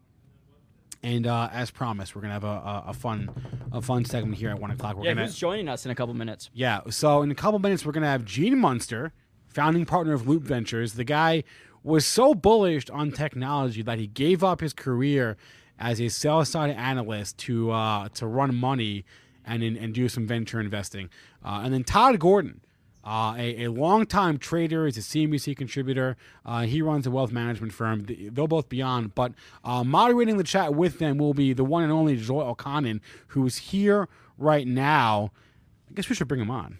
and 1.03 1.25
uh, 1.27 1.49
as 1.51 1.71
promised, 1.71 2.15
we're 2.15 2.21
gonna 2.21 2.33
have 2.33 2.43
a, 2.43 2.47
a, 2.47 2.83
a 2.87 2.93
fun 2.93 3.29
a 3.71 3.81
fun 3.81 4.05
segment 4.05 4.37
here 4.37 4.49
at 4.49 4.59
one 4.59 4.71
o'clock. 4.71 4.95
We're 4.97 5.05
Yeah, 5.05 5.13
gonna 5.13 5.25
who's 5.27 5.37
joining 5.37 5.67
us 5.69 5.85
in 5.85 5.91
a 5.91 5.95
couple 5.95 6.13
minutes? 6.13 6.49
yeah. 6.53 6.81
So 6.89 7.21
in 7.21 7.31
a 7.31 7.35
couple 7.35 7.59
minutes, 7.59 7.85
we're 7.85 7.91
gonna 7.91 8.07
have 8.07 8.25
Gene 8.25 8.57
Munster, 8.59 9.13
founding 9.47 9.85
partner 9.85 10.13
of 10.13 10.27
Loup 10.27 10.43
Ventures. 10.43 10.93
The 10.93 11.03
guy 11.03 11.43
was 11.83 12.05
so 12.05 12.33
bullish 12.33 12.89
on 12.89 13.11
technology 13.11 13.81
that 13.83 13.99
he 13.99 14.07
gave 14.07 14.43
up 14.43 14.59
his 14.61 14.73
career 14.73 15.37
as 15.79 16.01
a 16.01 16.09
sell 16.09 16.43
side 16.43 16.71
analyst 16.71 17.37
to 17.39 17.71
uh, 17.71 18.09
to 18.09 18.27
run 18.27 18.53
money 18.55 19.05
and 19.45 19.63
and 19.63 19.93
do 19.93 20.09
some 20.09 20.27
venture 20.27 20.59
investing. 20.59 21.09
Uh, 21.43 21.61
and 21.63 21.73
then 21.73 21.83
Todd 21.83 22.19
Gordon. 22.19 22.61
Uh, 23.03 23.33
a, 23.37 23.63
a 23.65 23.71
longtime 23.71 24.37
trader, 24.37 24.85
he's 24.85 24.97
a 24.97 25.01
CNBC 25.01 25.55
contributor. 25.55 26.17
Uh, 26.45 26.61
he 26.61 26.81
runs 26.81 27.07
a 27.07 27.11
wealth 27.11 27.31
management 27.31 27.71
firm. 27.73 28.05
They'll 28.07 28.47
both 28.47 28.67
be 28.67 28.81
on, 28.81 29.07
but 29.15 29.31
uh, 29.63 29.83
moderating 29.83 30.37
the 30.37 30.43
chat 30.43 30.73
with 30.75 30.99
them 30.99 31.17
will 31.17 31.33
be 31.33 31.53
the 31.53 31.63
one 31.63 31.83
and 31.83 31.91
only 31.93 32.17
Joel 32.17 32.53
Elconin, 32.55 32.99
who's 33.27 33.57
here 33.57 34.09
right 34.37 34.67
now. 34.67 35.31
I 35.89 35.93
guess 35.93 36.09
we 36.09 36.15
should 36.15 36.27
bring 36.27 36.41
him 36.41 36.51
on. 36.51 36.77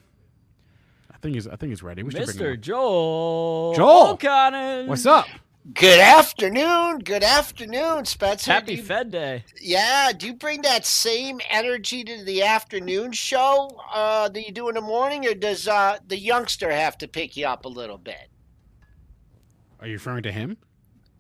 I 1.11 1.17
think 1.17 1.35
he's 1.35 1.47
I 1.47 1.55
think 1.55 1.71
he's 1.71 1.83
ready. 1.83 2.03
We 2.03 2.11
should 2.11 2.25
bring 2.25 2.37
him 2.37 2.57
Mr. 2.57 2.61
Joel. 2.61 3.73
Joel! 3.75 4.17
Elconin. 4.17 4.87
What's 4.87 5.05
up? 5.05 5.25
Good 5.73 5.99
afternoon. 5.99 6.99
Good 6.99 7.23
afternoon, 7.23 8.05
Spencer. 8.05 8.51
Happy 8.51 8.75
you- 8.75 8.83
Fed 8.83 9.11
Day. 9.11 9.43
Yeah, 9.61 10.11
do 10.17 10.27
you 10.27 10.33
bring 10.33 10.61
that 10.63 10.85
same 10.85 11.39
energy 11.49 12.03
to 12.03 12.23
the 12.23 12.43
afternoon 12.43 13.11
show 13.11 13.69
uh, 13.93 14.29
that 14.29 14.45
you 14.45 14.51
do 14.51 14.69
in 14.69 14.75
the 14.75 14.81
morning, 14.81 15.27
or 15.27 15.33
does 15.33 15.67
uh, 15.67 15.97
the 16.07 16.17
youngster 16.17 16.71
have 16.71 16.97
to 16.99 17.07
pick 17.07 17.37
you 17.37 17.45
up 17.45 17.65
a 17.65 17.69
little 17.69 17.97
bit? 17.97 18.29
Are 19.79 19.87
you 19.87 19.93
referring 19.93 20.23
to 20.23 20.31
him? 20.31 20.57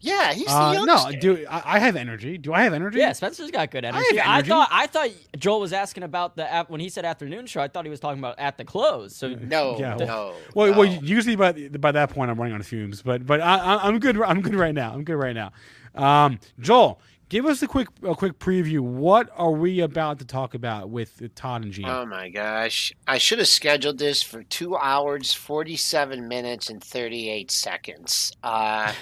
Yeah, 0.01 0.31
he's 0.33 0.45
the 0.45 0.53
Uh, 0.55 0.71
youngster. 0.73 1.11
no, 1.11 1.19
do 1.19 1.45
I, 1.49 1.75
I 1.75 1.79
have 1.79 1.95
energy? 1.95 2.37
Do 2.37 2.53
I 2.53 2.61
have 2.63 2.73
energy? 2.73 2.99
Yeah, 2.99 3.11
Spencer's 3.13 3.51
got 3.51 3.69
good 3.71 3.83
have 3.83 3.95
energy. 3.95 4.19
I, 4.19 4.35
energy. 4.35 4.49
thought 4.49 4.69
I 4.71 4.87
thought 4.87 5.09
Joel 5.37 5.59
was 5.59 5.73
asking 5.73 6.03
about 6.03 6.35
the 6.35 6.49
app 6.49 6.69
when 6.69 6.79
he 6.79 6.87
said 6.89 7.03
afternoon 7.05 7.45
show. 7.47 7.61
I 7.61 7.67
thought 7.67 7.83
he 7.85 7.89
was 7.91 7.99
talking 7.99 8.19
about 8.19 8.39
at 8.39 8.57
the 8.57 8.63
close. 8.65 9.15
So 9.15 9.27
No, 9.41 9.77
Yeah, 9.77 9.95
no. 9.95 10.33
Well, 10.55 10.71
no. 10.71 10.79
well, 10.79 10.85
usually 10.85 11.35
by 11.35 11.51
by 11.51 11.91
that 11.91 12.11
point 12.11 12.31
I'm 12.31 12.37
running 12.37 12.53
on 12.53 12.61
fumes, 12.63 13.01
but 13.01 13.25
but 13.25 13.41
I, 13.41 13.57
I, 13.57 13.87
I'm 13.87 13.99
good. 13.99 14.21
I'm 14.21 14.41
good 14.41 14.55
right 14.55 14.73
now. 14.73 14.93
I'm 14.93 15.03
good 15.03 15.15
right 15.17 15.35
now. 15.35 15.51
Um, 15.95 16.39
Joel, 16.59 17.01
give 17.27 17.45
us 17.45 17.61
a 17.61 17.67
quick 17.67 17.89
a 18.03 18.15
quick 18.15 18.39
preview. 18.39 18.79
What 18.79 19.29
are 19.35 19.51
we 19.51 19.81
about 19.81 20.19
to 20.19 20.25
talk 20.25 20.53
about 20.53 20.89
with 20.89 21.21
Todd 21.35 21.63
and 21.63 21.73
Gene? 21.73 21.89
Oh 21.89 22.05
my 22.05 22.29
gosh. 22.29 22.93
I 23.05 23.17
should 23.17 23.39
have 23.39 23.47
scheduled 23.49 23.97
this 23.97 24.23
for 24.23 24.43
two 24.43 24.77
hours, 24.77 25.33
47 25.33 26.27
minutes, 26.27 26.69
and 26.69 26.81
38 26.81 27.51
seconds. 27.51 28.31
Uh, 28.43 28.93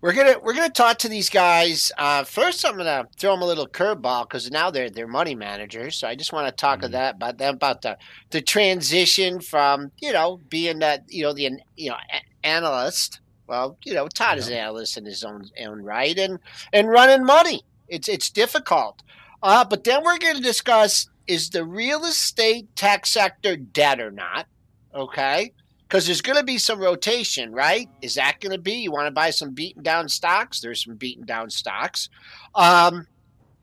we're 0.00 0.14
gonna 0.14 0.38
we're 0.42 0.54
gonna 0.54 0.70
talk 0.70 0.98
to 0.98 1.08
these 1.08 1.28
guys. 1.28 1.92
Uh, 1.98 2.24
first, 2.24 2.64
I'm 2.64 2.76
gonna 2.76 3.06
throw 3.18 3.32
them 3.32 3.42
a 3.42 3.46
little 3.46 3.66
curveball 3.66 4.22
because 4.28 4.50
now 4.50 4.70
they're 4.70 4.90
they're 4.90 5.06
money 5.06 5.34
managers. 5.34 5.96
So 5.96 6.08
I 6.08 6.14
just 6.14 6.32
want 6.32 6.46
to 6.46 6.52
talk 6.52 6.80
to 6.80 6.88
that 6.88 7.16
about 7.16 7.38
them 7.38 7.54
about 7.54 7.82
the 7.82 7.98
the 8.30 8.40
transition 8.40 9.40
from 9.40 9.90
you 10.00 10.12
know 10.12 10.40
being 10.48 10.78
that 10.78 11.04
you 11.08 11.22
know 11.22 11.32
the 11.32 11.46
an- 11.46 11.62
you 11.76 11.90
know 11.90 11.96
a- 11.96 12.46
analyst. 12.46 13.20
Well, 13.46 13.76
you 13.84 13.94
know 13.94 14.08
Todd 14.08 14.38
is 14.38 14.48
an 14.48 14.54
analyst 14.54 14.96
in 14.96 15.04
his 15.04 15.24
own 15.24 15.44
own 15.60 15.82
right, 15.82 16.16
and 16.18 16.38
and 16.72 16.88
running 16.88 17.24
money. 17.24 17.62
It's 17.88 18.08
it's 18.08 18.30
difficult. 18.30 19.02
Uh, 19.42 19.64
but 19.64 19.84
then 19.84 20.02
we're 20.04 20.18
going 20.18 20.36
to 20.36 20.42
discuss 20.42 21.08
is 21.26 21.50
the 21.50 21.64
real 21.64 22.04
estate 22.04 22.74
tech 22.76 23.06
sector 23.06 23.56
dead 23.56 24.00
or 24.00 24.10
not? 24.10 24.46
Okay. 24.94 25.52
Because 25.90 26.06
there's 26.06 26.22
going 26.22 26.38
to 26.38 26.44
be 26.44 26.56
some 26.56 26.78
rotation, 26.78 27.52
right? 27.52 27.88
Is 28.00 28.14
that 28.14 28.38
going 28.38 28.52
to 28.52 28.60
be? 28.60 28.74
You 28.74 28.92
want 28.92 29.08
to 29.08 29.10
buy 29.10 29.30
some 29.30 29.50
beaten 29.50 29.82
down 29.82 30.08
stocks? 30.08 30.60
There's 30.60 30.84
some 30.84 30.94
beaten 30.94 31.26
down 31.26 31.50
stocks. 31.50 32.08
Um, 32.54 33.08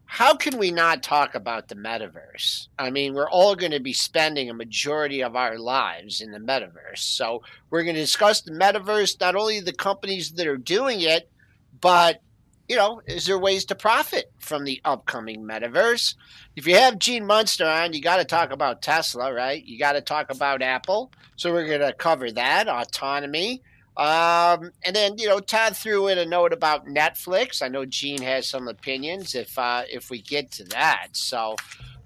how 0.03 0.35
can 0.35 0.57
we 0.57 0.69
not 0.69 1.01
talk 1.01 1.35
about 1.35 1.69
the 1.69 1.75
metaverse? 1.75 2.67
I 2.77 2.89
mean, 2.89 3.13
we're 3.13 3.29
all 3.29 3.55
going 3.55 3.71
to 3.71 3.79
be 3.79 3.93
spending 3.93 4.49
a 4.49 4.53
majority 4.53 5.23
of 5.23 5.37
our 5.37 5.57
lives 5.57 6.19
in 6.19 6.31
the 6.31 6.39
metaverse. 6.39 6.97
So 6.97 7.43
we're 7.69 7.83
going 7.83 7.95
to 7.95 8.01
discuss 8.01 8.41
the 8.41 8.51
metaverse, 8.51 9.21
not 9.21 9.37
only 9.37 9.61
the 9.61 9.71
companies 9.71 10.33
that 10.33 10.47
are 10.47 10.57
doing 10.57 10.99
it, 10.99 11.31
but 11.79 12.21
you 12.67 12.75
know, 12.75 13.01
is 13.05 13.25
there 13.25 13.39
ways 13.39 13.65
to 13.65 13.75
profit 13.75 14.31
from 14.39 14.65
the 14.65 14.81
upcoming 14.83 15.43
metaverse? 15.43 16.15
If 16.55 16.67
you 16.67 16.75
have 16.75 16.99
Gene 16.99 17.25
Munster 17.25 17.65
on, 17.65 17.93
you 17.93 18.01
got 18.01 18.17
to 18.17 18.25
talk 18.25 18.51
about 18.51 18.81
Tesla, 18.81 19.33
right? 19.33 19.63
You 19.63 19.79
got 19.79 19.93
to 19.93 20.01
talk 20.01 20.31
about 20.31 20.61
Apple. 20.61 21.11
So 21.37 21.53
we're 21.53 21.67
going 21.67 21.81
to 21.81 21.93
cover 21.93 22.31
that 22.31 22.67
autonomy. 22.67 23.61
Um, 23.95 24.71
and 24.83 24.95
then 24.95 25.17
you 25.17 25.27
know, 25.27 25.39
Todd 25.39 25.75
threw 25.75 26.07
in 26.07 26.19
a 26.19 26.25
note 26.25 26.53
about 26.53 26.85
Netflix. 26.85 27.63
I 27.63 27.67
know 27.67 27.85
Gene 27.85 28.21
has 28.21 28.47
some 28.47 28.67
opinions 28.67 29.33
if 29.33 29.57
uh, 29.57 29.83
if 29.89 30.11
we 30.11 30.21
get 30.21 30.51
to 30.51 30.63
that. 30.65 31.07
So, 31.13 31.55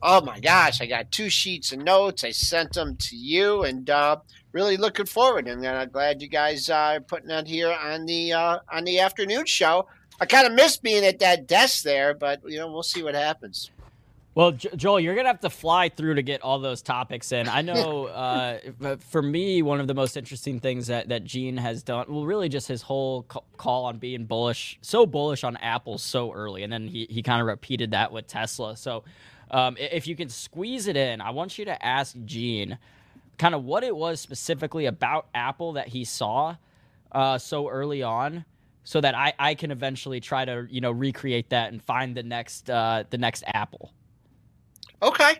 oh 0.02 0.22
my 0.22 0.40
gosh, 0.40 0.80
I 0.80 0.86
got 0.86 1.12
two 1.12 1.30
sheets 1.30 1.74
of 1.74 1.80
notes. 1.80 2.24
I 2.24 2.32
sent 2.32 2.74
them 2.74 2.96
to 2.96 3.18
you, 3.18 3.64
and 3.64 3.90
uh, 3.90 4.18
really 4.54 4.78
looking 4.78 5.06
forward. 5.06 5.50
And 5.50 5.68
I'm 5.68 5.90
glad 5.90 6.22
you 6.22 6.30
guys 6.30 6.70
are 6.70 7.02
putting 7.02 7.28
that 7.28 7.46
here 7.46 7.74
on 7.74 8.06
the 8.06 8.32
uh, 8.32 8.60
on 8.72 8.86
the 8.86 9.00
afternoon 9.02 9.46
show. 9.46 9.86
I 10.22 10.28
kind 10.28 10.46
of 10.46 10.54
miss 10.54 10.78
being 10.78 11.04
at 11.04 11.18
that 11.20 11.48
desk 11.48 11.84
there, 11.84 12.14
but 12.14 12.42
you 12.48 12.60
know, 12.60 12.72
we'll 12.72 12.84
see 12.84 13.02
what 13.02 13.16
happens. 13.16 13.72
Well, 14.36 14.52
Joel, 14.52 15.00
you're 15.00 15.16
gonna 15.16 15.28
have 15.28 15.42
to 15.42 15.50
fly 15.50 15.90
through 15.90 16.14
to 16.14 16.22
get 16.22 16.44
all 16.44 16.60
those 16.60 16.84
topics 16.84 17.32
in. 17.32 17.50
I 17.50 17.64
know, 17.64 18.06
uh, 18.86 18.98
for 19.10 19.24
me, 19.24 19.64
one 19.64 19.82
of 19.82 19.88
the 19.88 19.96
most 19.96 20.16
interesting 20.16 20.60
things 20.60 20.88
that 20.88 21.10
that 21.10 21.24
Gene 21.26 21.58
has 21.58 21.82
done, 21.82 22.06
well, 22.08 22.24
really 22.24 22.50
just 22.50 22.68
his 22.68 22.84
whole 22.84 23.24
call 23.58 23.86
on 23.86 23.98
being 23.98 24.26
bullish, 24.26 24.78
so 24.82 25.08
bullish 25.08 25.44
on 25.44 25.58
Apple 25.58 25.98
so 25.98 26.32
early, 26.32 26.62
and 26.62 26.72
then 26.72 26.88
he 26.88 27.08
he 27.10 27.24
kind 27.24 27.42
of 27.42 27.48
repeated 27.48 27.92
that 27.92 28.14
with 28.14 28.28
Tesla. 28.28 28.78
So, 28.78 29.04
um, 29.50 29.76
if 29.80 30.06
you 30.06 30.16
can 30.16 30.30
squeeze 30.30 30.88
it 30.88 30.96
in, 30.96 31.20
I 31.20 31.32
want 31.32 31.58
you 31.58 31.66
to 31.66 31.84
ask 31.84 32.16
Gene, 32.26 32.78
kind 33.40 33.56
of 33.56 33.66
what 33.66 33.84
it 33.84 33.96
was 33.96 34.22
specifically 34.22 34.86
about 34.86 35.26
Apple 35.34 35.74
that 35.74 35.88
he 35.88 36.06
saw 36.06 36.58
uh, 37.12 37.40
so 37.40 37.68
early 37.68 38.04
on. 38.04 38.46
So 38.84 39.00
that 39.02 39.14
I, 39.16 39.34
I 39.38 39.54
can 39.56 39.70
eventually 39.72 40.20
try 40.20 40.44
to 40.46 40.66
you 40.70 40.82
know 40.82 40.92
recreate 40.92 41.50
that 41.50 41.72
and 41.72 41.82
find 41.84 42.16
the 42.16 42.24
next 42.24 42.70
uh, 42.70 43.04
the 43.10 43.18
next 43.18 43.44
Apple. 43.48 43.94
Okay, 45.04 45.38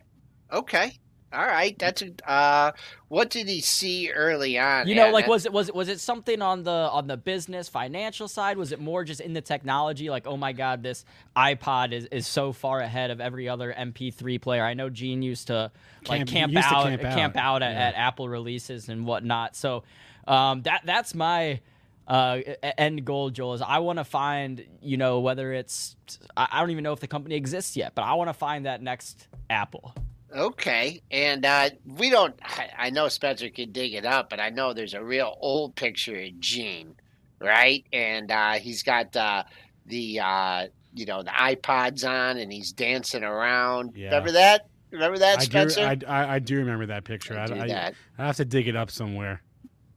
okay, 0.52 0.94
all 1.34 1.46
right. 1.46 1.78
That's 1.80 2.02
a, 2.02 2.12
uh, 2.30 2.72
what 3.08 3.30
did 3.30 3.48
he 3.48 3.62
see 3.62 4.12
early 4.12 4.60
on? 4.60 4.88
You 4.88 4.96
know, 4.96 5.06
Yeah, 5.06 5.12
like 5.12 5.26
that- 5.26 5.30
was 5.32 5.46
it 5.46 5.54
was 5.54 5.70
it 5.70 5.76
was 5.76 5.88
it 5.88 6.00
something 6.00 6.42
on 6.42 6.64
the 6.64 6.72
on 6.72 7.08
the 7.08 7.16
business 7.18 7.70
financial 7.70 8.28
side? 8.28 8.58
Was 8.58 8.72
it 8.72 8.80
more 8.80 9.04
just 9.04 9.22
in 9.22 9.34
the 9.34 9.42
technology? 9.42 10.10
Like, 10.10 10.28
oh 10.28 10.36
my 10.36 10.52
god, 10.52 10.84
this 10.84 11.06
iPod 11.36 11.94
is, 11.94 12.06
is 12.06 12.28
so 12.28 12.52
far 12.52 12.80
ahead 12.80 13.12
of 13.12 13.22
every 13.22 13.48
other 13.48 13.74
MP3 13.74 14.42
player. 14.42 14.64
I 14.64 14.74
know 14.74 14.90
Gene 14.90 15.22
used 15.22 15.48
to 15.48 15.72
like 16.08 16.20
Camp- 16.20 16.30
camp, 16.30 16.54
used 16.54 16.68
to 16.68 16.76
out 16.76 16.88
camp 16.88 17.04
out, 17.04 17.16
camp 17.16 17.38
out 17.38 17.64
at, 17.64 17.72
yeah. 17.74 17.88
at 17.88 17.96
Apple 17.96 18.28
releases 18.28 18.90
and 18.90 19.06
whatnot. 19.06 19.56
So 19.56 19.84
um, 20.28 20.64
that 20.64 20.82
that's 20.86 21.16
my 21.16 21.62
uh, 22.08 22.40
end 22.78 23.06
goal, 23.06 23.30
Joel. 23.30 23.54
Is 23.54 23.62
I 23.62 23.80
want 23.80 24.00
to 24.00 24.04
find 24.04 24.66
you 24.82 24.98
know 24.98 25.20
whether 25.20 25.54
it's 25.54 25.96
I 26.36 26.48
I 26.52 26.60
don't 26.60 26.72
even 26.72 26.84
know 26.84 26.94
if 26.94 27.00
the 27.00 27.08
company 27.08 27.36
exists 27.36 27.76
yet, 27.78 27.94
but 27.96 28.04
I 28.04 28.14
want 28.14 28.30
to 28.30 28.34
find 28.34 28.66
that 28.66 28.82
next 28.82 29.28
Apple. 29.50 29.94
Okay, 30.34 31.02
and 31.12 31.46
uh, 31.46 31.70
we 31.86 32.10
don't. 32.10 32.36
I, 32.42 32.70
I 32.78 32.90
know 32.90 33.10
Spencer 33.10 33.50
can 33.50 33.72
dig 33.72 33.94
it 33.94 34.06
up, 34.06 34.30
but 34.30 34.40
I 34.40 34.50
know 34.50 34.74
there's 34.74 34.94
a 34.94 35.04
real 35.04 35.36
old 35.42 35.76
picture 35.76 36.18
of 36.18 36.40
Gene, 36.40 36.96
right? 37.40 37.86
And 37.92 38.32
uh, 38.32 38.54
he's 38.54 38.82
got 38.84 39.16
uh, 39.16 39.44
the 39.86 40.20
uh, 40.22 40.68
you 40.94 41.06
know 41.06 41.22
the 41.24 41.32
iPods 41.32 42.08
on, 42.08 42.38
and 42.38 42.52
he's 42.52 42.72
dancing 42.72 43.24
around. 43.24 43.92
Yeah. 43.96 44.06
Remember 44.06 44.32
that? 44.32 44.68
Remember 44.92 45.18
that, 45.20 45.38
I 45.38 45.40
do, 45.40 45.46
Spencer? 45.46 45.82
I, 45.82 45.98
I, 46.08 46.36
I 46.36 46.40
do 46.40 46.58
remember 46.58 46.86
that 46.88 47.06
picture. 47.06 47.40
I, 47.40 47.48
do 47.48 47.56
I, 47.56 47.68
that. 47.68 47.96
I 48.18 48.26
have 48.26 48.36
to 48.38 48.46
dig 48.46 48.68
it 48.68 48.76
up 48.76 48.92
somewhere. 48.92 49.42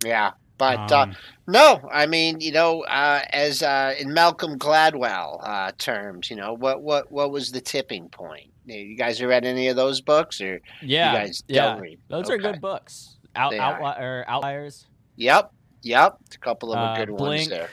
Yeah, 0.05 0.32
but 0.59 0.90
uh, 0.93 0.98
Um, 1.02 1.16
no, 1.47 1.89
I 1.93 2.06
mean, 2.06 2.40
you 2.40 2.52
know, 2.52 2.82
uh, 2.85 3.22
as 3.31 3.62
uh, 3.62 3.94
in 3.98 4.12
Malcolm 4.14 4.59
Gladwell 4.59 5.40
uh, 5.43 5.72
terms, 5.78 6.31
you 6.31 6.36
know, 6.36 6.55
what 6.55 6.82
what 6.82 7.10
what 7.12 7.31
was 7.31 7.52
the 7.52 7.60
tipping 7.60 8.09
point? 8.09 8.51
You 8.66 8.97
guys 8.97 9.18
have 9.18 9.28
read 9.28 9.44
any 9.44 9.68
of 9.68 9.76
those 9.76 10.01
books, 10.01 10.40
or 10.40 10.60
Yeah, 10.81 11.12
you 11.12 11.18
guys 11.18 11.43
yeah, 11.48 11.72
don't 11.72 11.81
read? 11.82 11.98
those 12.09 12.31
are 12.31 12.39
good 12.39 12.60
books. 12.60 13.16
Out, 13.36 13.51
They 13.51 13.59
are. 13.59 13.78
outli- 13.81 14.01
or 14.01 14.24
outliers. 14.28 14.86
Yep, 15.16 15.52
yep. 15.82 16.16
A 16.35 16.39
couple 16.39 16.72
of 16.72 16.78
Uh, 16.78 16.97
good 16.97 17.10
ones 17.10 17.48
there. 17.48 17.68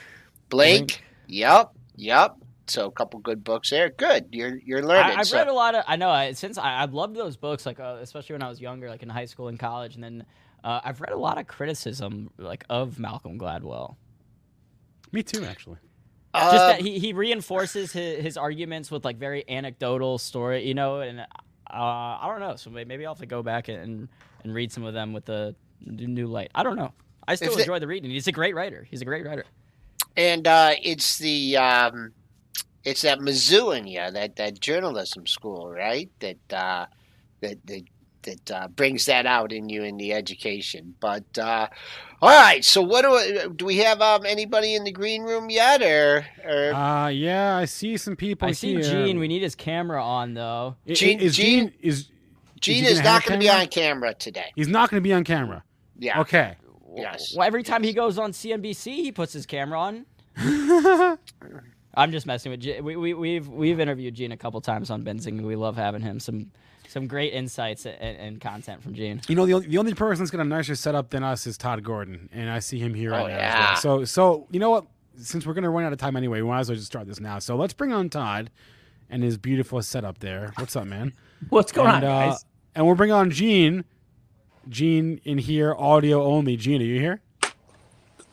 Blink. 0.50 0.88
Blink. 0.88 1.04
Yep, 1.28 1.70
yep. 1.96 2.34
So 2.66 2.86
a 2.86 2.90
couple 2.90 3.18
good 3.20 3.42
books 3.42 3.70
there. 3.70 3.88
Good. 3.90 4.26
You're 4.32 4.56
you're 4.58 4.82
learning. 4.84 5.16
I, 5.16 5.20
I've 5.20 5.26
So- 5.28 5.38
read 5.38 5.48
a 5.48 5.52
lot 5.52 5.74
of. 5.74 5.84
I 5.86 5.96
know. 5.96 6.10
I, 6.10 6.32
since 6.32 6.58
I, 6.58 6.82
I 6.82 6.84
loved 6.84 7.16
those 7.16 7.36
books, 7.36 7.64
like 7.64 7.80
uh, 7.80 7.98
especially 8.00 8.34
when 8.34 8.42
I 8.42 8.48
was 8.48 8.60
younger, 8.60 8.88
like 8.90 9.02
in 9.02 9.08
high 9.08 9.24
school 9.26 9.48
and 9.48 9.58
college, 9.58 9.94
and 9.94 10.04
then 10.04 10.24
uh, 10.64 10.80
I've 10.84 11.00
read 11.00 11.12
a 11.12 11.16
lot 11.18 11.38
of 11.38 11.46
criticism, 11.46 12.30
like 12.38 12.64
of 12.70 12.98
Malcolm 12.98 13.38
Gladwell. 13.38 13.96
Me 15.12 15.22
too, 15.22 15.44
actually. 15.44 15.78
Just 16.34 16.54
Uh, 16.54 16.66
that 16.68 16.80
he, 16.80 16.98
he 16.98 17.12
reinforces 17.12 17.92
his, 17.92 18.22
his 18.22 18.36
arguments 18.38 18.90
with 18.90 19.04
like 19.04 19.18
very 19.18 19.44
anecdotal 19.48 20.16
story, 20.18 20.66
you 20.66 20.72
know, 20.74 21.00
and 21.00 21.20
uh, 21.20 21.24
I 21.74 22.24
don't 22.28 22.40
know. 22.40 22.56
So 22.56 22.70
may- 22.70 22.84
maybe 22.84 23.04
I'll 23.04 23.12
have 23.14 23.20
to 23.20 23.26
go 23.26 23.42
back 23.42 23.68
and 23.68 24.08
and 24.42 24.54
read 24.54 24.72
some 24.72 24.84
of 24.84 24.94
them 24.94 25.12
with 25.12 25.24
the 25.26 25.54
new 25.84 26.26
light. 26.26 26.50
I 26.54 26.62
don't 26.62 26.76
know. 26.76 26.92
I 27.28 27.34
still 27.34 27.50
If 27.50 27.54
the- 27.56 27.60
enjoy 27.62 27.78
the 27.80 27.86
reading. 27.86 28.10
He's 28.10 28.26
a 28.28 28.32
great 28.32 28.54
writer. 28.54 28.86
He's 28.90 29.02
a 29.02 29.04
great 29.04 29.24
writer. 29.26 29.44
and 30.16 30.46
uh, 30.46 30.72
it's 30.82 31.18
the 31.18 31.56
um, 31.58 32.12
it's 32.84 33.02
that 33.02 33.18
Mizzou 33.20 33.76
in 33.76 33.86
you, 33.86 34.10
that 34.10 34.36
that 34.36 34.58
journalism 34.60 35.26
school, 35.26 35.70
right? 35.70 36.10
That 36.20 36.38
uh, 36.52 36.86
that 37.40 37.64
that 37.66 37.82
that 38.22 38.50
uh, 38.50 38.68
brings 38.68 39.06
that 39.06 39.26
out 39.26 39.52
in 39.52 39.68
you 39.68 39.82
in 39.82 39.96
the 39.96 40.12
education. 40.12 40.94
But 41.00 41.24
uh, 41.38 41.68
all 42.20 42.28
right, 42.30 42.64
so 42.64 42.82
what 42.82 43.02
do 43.02 43.10
we, 43.12 43.54
do 43.56 43.64
we 43.64 43.76
have? 43.78 44.00
Um, 44.00 44.24
anybody 44.26 44.74
in 44.74 44.84
the 44.84 44.92
green 44.92 45.22
room 45.22 45.50
yet, 45.50 45.82
or 45.82 46.24
or 46.44 46.72
Uh, 46.74 47.08
yeah, 47.08 47.56
I 47.56 47.64
see 47.64 47.96
some 47.96 48.16
people 48.16 48.48
I 48.48 48.52
see 48.52 48.74
here. 48.74 48.82
Gene. 48.82 49.18
We 49.18 49.28
need 49.28 49.42
his 49.42 49.54
camera 49.54 50.02
on 50.02 50.34
though. 50.34 50.76
I- 50.86 50.90
i- 50.90 50.94
Gene- 50.94 51.20
is 51.20 51.36
Gene- 51.36 51.68
Gene 51.68 51.72
is 51.80 52.08
Gene 52.60 52.84
he 52.84 52.90
is 52.90 53.02
not 53.02 53.24
going 53.24 53.40
to 53.40 53.44
be 53.44 53.50
on 53.50 53.66
camera 53.66 54.14
today? 54.14 54.52
he's 54.54 54.68
not 54.68 54.88
going 54.90 55.00
to 55.02 55.06
be 55.06 55.12
on 55.12 55.24
camera. 55.24 55.64
Yeah. 55.98 56.20
Okay. 56.20 56.56
Yes. 56.94 57.34
Well, 57.36 57.46
every 57.46 57.62
time 57.62 57.82
he 57.82 57.92
goes 57.92 58.18
on 58.18 58.32
CNBC, 58.32 58.84
he 58.96 59.12
puts 59.12 59.32
his 59.32 59.46
camera 59.46 59.80
on. 59.80 60.06
I'm 61.94 62.10
just 62.10 62.26
messing 62.26 62.50
with 62.50 62.60
Gene. 62.60 62.82
We, 62.84 62.96
we, 62.96 63.14
we've 63.14 63.48
we've 63.48 63.78
interviewed 63.80 64.14
Gene 64.14 64.32
a 64.32 64.36
couple 64.36 64.60
times 64.60 64.90
on 64.90 65.02
Benzinga. 65.04 65.42
We 65.42 65.56
love 65.56 65.76
having 65.76 66.00
him. 66.02 66.20
Some 66.20 66.50
some 66.92 67.06
great 67.06 67.32
insights 67.32 67.86
and, 67.86 67.96
and 68.00 68.40
content 68.40 68.82
from 68.82 68.94
Gene. 68.94 69.20
You 69.26 69.34
know, 69.34 69.46
the 69.46 69.54
only, 69.54 69.66
the 69.66 69.78
only 69.78 69.94
person 69.94 70.22
that's 70.22 70.30
got 70.30 70.40
a 70.40 70.44
nicer 70.44 70.74
setup 70.74 71.10
than 71.10 71.24
us 71.24 71.46
is 71.46 71.56
Todd 71.56 71.82
Gordon, 71.82 72.28
and 72.32 72.50
I 72.50 72.58
see 72.58 72.78
him 72.78 72.92
here 72.92 73.12
right 73.12 73.24
Oh, 73.24 73.28
now. 73.28 73.36
yeah. 73.36 73.72
As 73.76 73.84
well. 73.84 73.98
So, 74.00 74.04
so 74.04 74.46
you 74.50 74.60
know 74.60 74.70
what? 74.70 74.86
Since 75.16 75.46
we're 75.46 75.54
gonna 75.54 75.70
run 75.70 75.84
out 75.84 75.92
of 75.92 75.98
time 75.98 76.16
anyway, 76.16 76.40
we 76.42 76.48
might 76.48 76.60
as 76.60 76.68
well 76.68 76.76
just 76.76 76.86
start 76.86 77.06
this 77.06 77.20
now. 77.20 77.38
So 77.38 77.56
let's 77.56 77.72
bring 77.72 77.92
on 77.92 78.08
Todd 78.10 78.50
and 79.10 79.22
his 79.22 79.36
beautiful 79.38 79.80
setup 79.82 80.18
there. 80.18 80.52
What's 80.58 80.76
up, 80.76 80.86
man? 80.86 81.12
What's 81.48 81.72
going 81.72 81.94
and, 81.94 82.04
on, 82.04 82.10
uh, 82.10 82.30
guys? 82.30 82.44
and 82.74 82.86
we'll 82.86 82.94
bring 82.94 83.12
on 83.12 83.30
Gene. 83.30 83.84
Gene 84.68 85.20
in 85.24 85.38
here, 85.38 85.74
audio 85.76 86.22
only. 86.22 86.56
Gene, 86.56 86.80
are 86.80 86.84
you 86.84 87.00
here? 87.00 87.20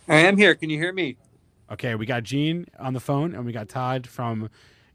I 0.08 0.18
am 0.18 0.38
here. 0.38 0.54
Can 0.56 0.70
you 0.70 0.78
hear 0.78 0.94
me? 0.94 1.18
Okay, 1.72 1.96
we 1.96 2.06
got 2.06 2.24
Gene 2.24 2.66
on 2.80 2.94
the 2.94 3.00
phone, 3.00 3.34
and 3.34 3.46
we 3.46 3.52
got 3.52 3.70
Todd 3.70 4.08
from. 4.08 4.50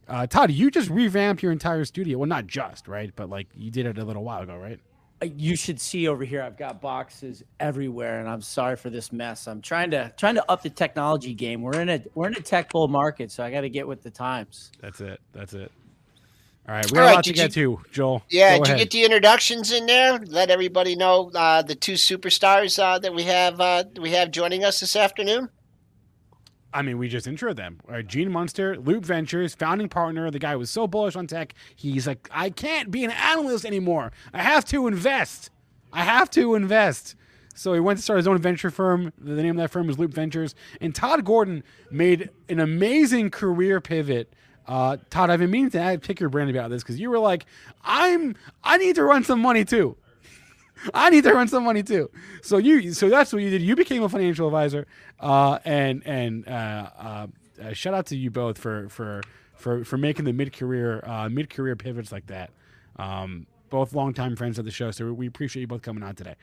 Uh, 0.08 0.26
Todd, 0.26 0.50
you 0.50 0.70
just 0.70 0.90
revamped 0.90 1.42
your 1.42 1.52
entire 1.52 1.84
studio. 1.84 2.18
Well, 2.18 2.28
not 2.28 2.46
just 2.46 2.88
right, 2.88 3.10
but 3.16 3.30
like 3.30 3.48
you 3.54 3.70
did 3.70 3.86
it 3.86 3.98
a 3.98 4.04
little 4.04 4.24
while 4.24 4.42
ago, 4.42 4.56
right? 4.56 4.78
Uh, 5.22 5.26
You 5.26 5.56
should 5.56 5.80
see 5.80 6.08
over 6.08 6.24
here. 6.24 6.42
I've 6.42 6.58
got 6.58 6.80
boxes 6.80 7.42
everywhere, 7.60 8.20
and 8.20 8.28
I'm 8.28 8.42
sorry 8.42 8.76
for 8.76 8.90
this 8.90 9.12
mess. 9.12 9.46
I'm 9.46 9.62
trying 9.62 9.90
to 9.92 10.12
trying 10.16 10.34
to 10.34 10.50
up 10.50 10.62
the 10.62 10.70
technology 10.70 11.34
game. 11.34 11.62
We're 11.62 11.80
in 11.80 11.88
a 11.88 12.02
we're 12.14 12.26
in 12.28 12.34
a 12.34 12.40
tech 12.40 12.70
bull 12.70 12.88
market, 12.88 13.30
so 13.30 13.44
I 13.44 13.50
got 13.50 13.62
to 13.62 13.70
get 13.70 13.86
with 13.86 14.02
the 14.02 14.10
times. 14.10 14.72
That's 14.80 15.00
it. 15.00 15.20
That's 15.32 15.54
it. 15.54 15.72
All 16.66 16.74
right, 16.74 16.90
we 16.90 16.98
All 16.98 17.04
got 17.04 17.04
a 17.04 17.06
right, 17.08 17.14
lot 17.16 17.24
to 17.24 17.32
did 17.32 17.36
get 17.36 17.52
to, 17.52 17.78
Joel. 17.92 18.22
Yeah, 18.30 18.56
Go 18.56 18.64
did 18.64 18.70
you 18.70 18.76
get 18.78 18.90
the 18.90 19.04
introductions 19.04 19.70
in 19.70 19.84
there? 19.84 20.18
Let 20.18 20.50
everybody 20.50 20.96
know 20.96 21.30
uh, 21.34 21.60
the 21.60 21.74
two 21.74 21.92
superstars 21.92 22.78
uh, 22.82 22.98
that 23.00 23.14
we 23.14 23.24
have 23.24 23.60
uh, 23.60 23.84
we 24.00 24.12
have 24.12 24.30
joining 24.30 24.64
us 24.64 24.80
this 24.80 24.96
afternoon. 24.96 25.50
I 26.74 26.82
mean, 26.82 26.98
we 26.98 27.08
just 27.08 27.28
intro 27.28 27.54
them. 27.54 27.78
Gene 28.06 28.32
Munster, 28.32 28.76
Loup 28.76 29.04
Ventures, 29.04 29.54
founding 29.54 29.88
partner. 29.88 30.28
The 30.32 30.40
guy 30.40 30.56
was 30.56 30.70
so 30.70 30.88
bullish 30.88 31.14
on 31.14 31.28
tech. 31.28 31.54
He's 31.76 32.06
like, 32.06 32.28
I 32.32 32.50
can't 32.50 32.90
be 32.90 33.04
an 33.04 33.12
analyst 33.12 33.64
anymore. 33.64 34.10
I 34.32 34.42
have 34.42 34.64
to 34.66 34.88
invest. 34.88 35.50
I 35.92 36.02
have 36.02 36.28
to 36.30 36.56
invest. 36.56 37.14
So 37.54 37.72
he 37.72 37.78
went 37.78 38.00
to 38.00 38.02
start 38.02 38.16
his 38.16 38.26
own 38.26 38.38
venture 38.38 38.72
firm. 38.72 39.12
The 39.16 39.40
name 39.40 39.52
of 39.52 39.56
that 39.58 39.70
firm 39.70 39.88
is 39.88 40.00
Loup 40.00 40.12
Ventures. 40.12 40.56
And 40.80 40.92
Todd 40.92 41.24
Gordon 41.24 41.62
made 41.92 42.30
an 42.48 42.58
amazing 42.58 43.30
career 43.30 43.80
pivot. 43.80 44.32
Uh, 44.66 44.96
Todd, 45.10 45.30
I've 45.30 45.38
been 45.38 45.52
meaning 45.52 45.70
to 45.70 45.98
pick 46.02 46.18
your 46.18 46.28
brain 46.28 46.48
about 46.50 46.70
this 46.70 46.82
because 46.82 46.98
you 46.98 47.08
were 47.08 47.20
like, 47.20 47.46
I'm, 47.84 48.34
I 48.64 48.78
need 48.78 48.96
to 48.96 49.04
run 49.04 49.22
some 49.22 49.40
money 49.40 49.64
too. 49.64 49.96
I 50.94 51.10
need 51.10 51.24
to 51.24 51.32
run 51.32 51.48
some 51.48 51.64
money 51.64 51.82
too. 51.82 52.10
So 52.42 52.58
you, 52.58 52.92
so 52.92 53.08
that's 53.08 53.32
what 53.32 53.42
you 53.42 53.50
did. 53.50 53.62
You 53.62 53.76
became 53.76 54.02
a 54.02 54.08
financial 54.08 54.46
advisor, 54.46 54.86
uh, 55.20 55.58
and 55.64 56.02
and 56.06 56.46
uh, 56.48 56.90
uh, 56.98 57.26
uh, 57.62 57.72
shout 57.72 57.94
out 57.94 58.06
to 58.06 58.16
you 58.16 58.30
both 58.30 58.58
for 58.58 58.88
for 58.88 59.22
for 59.54 59.84
for 59.84 59.96
making 59.96 60.24
the 60.24 60.32
mid 60.32 60.52
career 60.52 61.02
uh, 61.06 61.28
mid 61.28 61.50
career 61.50 61.76
pivots 61.76 62.12
like 62.12 62.26
that. 62.26 62.50
Um, 62.96 63.46
both 63.70 63.92
longtime 63.92 64.36
friends 64.36 64.58
of 64.58 64.64
the 64.64 64.70
show, 64.70 64.90
so 64.90 65.12
we 65.12 65.26
appreciate 65.26 65.62
you 65.62 65.66
both 65.66 65.82
coming 65.82 66.02
on 66.02 66.14
today. 66.14 66.34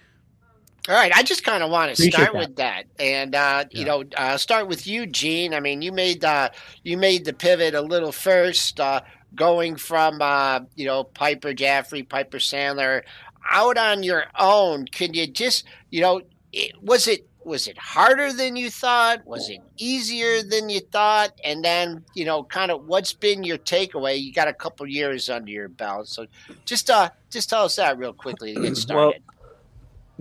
All 0.89 0.95
right, 0.95 1.11
I 1.15 1.21
just 1.21 1.43
kind 1.43 1.61
of 1.61 1.69
want 1.69 1.89
to 1.89 1.93
Appreciate 1.93 2.13
start 2.13 2.33
that. 2.33 2.39
with 2.39 2.55
that, 2.55 2.85
and 2.99 3.35
uh, 3.35 3.65
you 3.69 3.85
know, 3.85 4.03
uh, 4.17 4.35
start 4.37 4.67
with 4.67 4.87
you, 4.87 5.05
Gene. 5.05 5.53
I 5.53 5.59
mean, 5.59 5.83
you 5.83 5.91
made 5.91 6.25
uh, 6.25 6.49
you 6.83 6.97
made 6.97 7.23
the 7.23 7.33
pivot 7.33 7.75
a 7.75 7.81
little 7.81 8.11
first, 8.11 8.79
uh, 8.79 9.01
going 9.35 9.75
from 9.75 10.21
uh, 10.21 10.61
you 10.75 10.85
know 10.85 11.03
Piper 11.03 11.53
Jaffray, 11.53 12.09
Piper 12.09 12.39
Sandler, 12.39 13.03
out 13.49 13.77
on 13.77 14.03
your 14.03 14.25
own. 14.37 14.85
Can 14.85 15.13
you 15.13 15.27
just 15.27 15.65
you 15.89 16.01
know, 16.01 16.21
it, 16.51 16.81
was 16.81 17.07
it 17.07 17.27
was 17.43 17.67
it 17.67 17.77
harder 17.77 18.31
than 18.31 18.55
you 18.55 18.69
thought? 18.69 19.25
Was 19.25 19.49
it 19.49 19.61
easier 19.77 20.43
than 20.43 20.69
you 20.69 20.79
thought? 20.79 21.31
And 21.43 21.63
then 21.63 22.05
you 22.13 22.25
know, 22.25 22.43
kind 22.43 22.71
of 22.71 22.87
what's 22.87 23.13
been 23.13 23.43
your 23.43 23.57
takeaway? 23.57 24.21
You 24.21 24.31
got 24.31 24.47
a 24.47 24.53
couple 24.53 24.87
years 24.87 25.29
under 25.29 25.51
your 25.51 25.69
belt, 25.69 26.07
so 26.07 26.27
just 26.65 26.89
uh, 26.89 27.09
just 27.29 27.49
tell 27.49 27.65
us 27.65 27.75
that 27.77 27.97
real 27.97 28.13
quickly 28.13 28.53
to 28.53 28.61
get 28.61 28.77
started. 28.77 29.21
Well, 29.25 29.41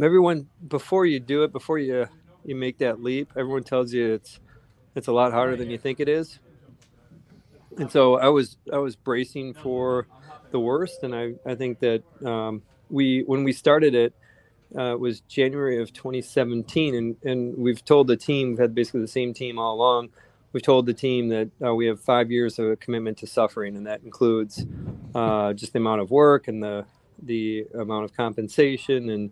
everyone 0.02 0.48
before 0.68 1.04
you 1.06 1.20
do 1.20 1.42
it 1.42 1.52
before 1.52 1.78
you 1.78 2.06
you 2.44 2.56
make 2.56 2.78
that 2.78 3.02
leap 3.02 3.30
everyone 3.36 3.62
tells 3.62 3.92
you 3.92 4.14
it's 4.14 4.40
it's 4.94 5.08
a 5.08 5.12
lot 5.12 5.32
harder 5.32 5.56
than 5.56 5.70
you 5.70 5.78
think 5.78 6.00
it 6.00 6.08
is 6.08 6.38
and 7.78 7.90
so 7.90 8.16
i 8.16 8.28
was 8.28 8.56
i 8.72 8.78
was 8.78 8.96
bracing 8.96 9.52
for 9.52 10.06
the 10.52 10.60
worst 10.60 11.02
and 11.02 11.14
i 11.14 11.34
i 11.44 11.54
think 11.54 11.78
that 11.80 12.02
um, 12.24 12.62
we 12.90 13.22
when 13.26 13.44
we 13.44 13.52
started 13.52 13.94
it 13.94 14.14
uh, 14.76 14.96
was 14.98 15.20
january 15.22 15.80
of 15.80 15.92
2017 15.92 16.94
and 16.94 17.16
and 17.24 17.56
we've 17.56 17.84
told 17.84 18.06
the 18.06 18.16
team 18.16 18.50
we've 18.50 18.58
had 18.58 18.74
basically 18.74 19.00
the 19.00 19.08
same 19.08 19.34
team 19.34 19.58
all 19.58 19.74
along 19.74 20.08
we've 20.52 20.62
told 20.62 20.86
the 20.86 20.94
team 20.94 21.28
that 21.28 21.50
uh, 21.64 21.74
we 21.74 21.86
have 21.86 22.00
five 22.00 22.30
years 22.30 22.58
of 22.58 22.66
a 22.66 22.76
commitment 22.76 23.18
to 23.18 23.26
suffering 23.26 23.76
and 23.76 23.86
that 23.86 24.02
includes 24.02 24.64
uh, 25.14 25.52
just 25.52 25.72
the 25.72 25.78
amount 25.78 26.00
of 26.00 26.10
work 26.10 26.48
and 26.48 26.62
the 26.62 26.84
the 27.22 27.66
amount 27.74 28.04
of 28.04 28.16
compensation 28.16 29.10
and 29.10 29.30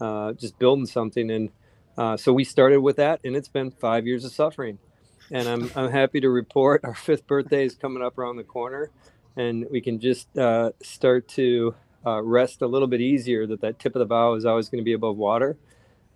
uh, 0.00 0.32
just 0.32 0.58
building 0.58 0.86
something. 0.86 1.30
And 1.30 1.50
uh, 1.96 2.16
so 2.16 2.32
we 2.32 2.44
started 2.44 2.80
with 2.80 2.96
that, 2.96 3.20
and 3.24 3.36
it's 3.36 3.48
been 3.48 3.70
five 3.70 4.06
years 4.06 4.24
of 4.24 4.32
suffering. 4.32 4.78
And 5.30 5.48
I'm, 5.48 5.70
I'm 5.76 5.90
happy 5.90 6.20
to 6.20 6.30
report 6.30 6.80
our 6.84 6.94
fifth 6.94 7.26
birthday 7.26 7.64
is 7.64 7.74
coming 7.74 8.02
up 8.02 8.18
around 8.18 8.36
the 8.36 8.44
corner, 8.44 8.90
and 9.36 9.66
we 9.70 9.80
can 9.80 10.00
just 10.00 10.36
uh, 10.36 10.72
start 10.82 11.28
to 11.28 11.74
uh, 12.06 12.22
rest 12.22 12.62
a 12.62 12.66
little 12.66 12.88
bit 12.88 13.00
easier 13.00 13.46
that 13.46 13.60
that 13.60 13.78
tip 13.78 13.94
of 13.94 14.00
the 14.00 14.06
bow 14.06 14.34
is 14.34 14.44
always 14.44 14.68
going 14.68 14.80
to 14.80 14.84
be 14.84 14.92
above 14.92 15.16
water. 15.16 15.56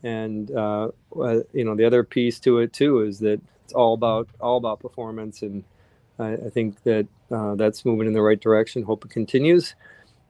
And 0.03 0.51
uh, 0.51 0.89
uh, 1.17 1.41
you 1.53 1.65
know 1.65 1.75
the 1.75 1.85
other 1.85 2.05
piece 2.05 2.39
to 2.41 2.59
it 2.59 2.73
too 2.73 3.01
is 3.03 3.19
that 3.21 3.41
it's 3.65 3.73
all 3.73 3.95
about 3.95 4.29
all 4.41 4.59
about 4.59 4.81
performance, 4.81 5.43
and 5.43 5.65
I, 6.19 6.35
I 6.35 6.51
think 6.51 6.83
that 6.83 7.07
uh, 7.31 7.55
that's 7.55 7.85
moving 7.85 8.07
in 8.07 8.13
the 8.13 8.23
right 8.23 8.41
direction. 8.41 8.83
Hope 8.83 9.05
it 9.05 9.11
continues. 9.11 9.75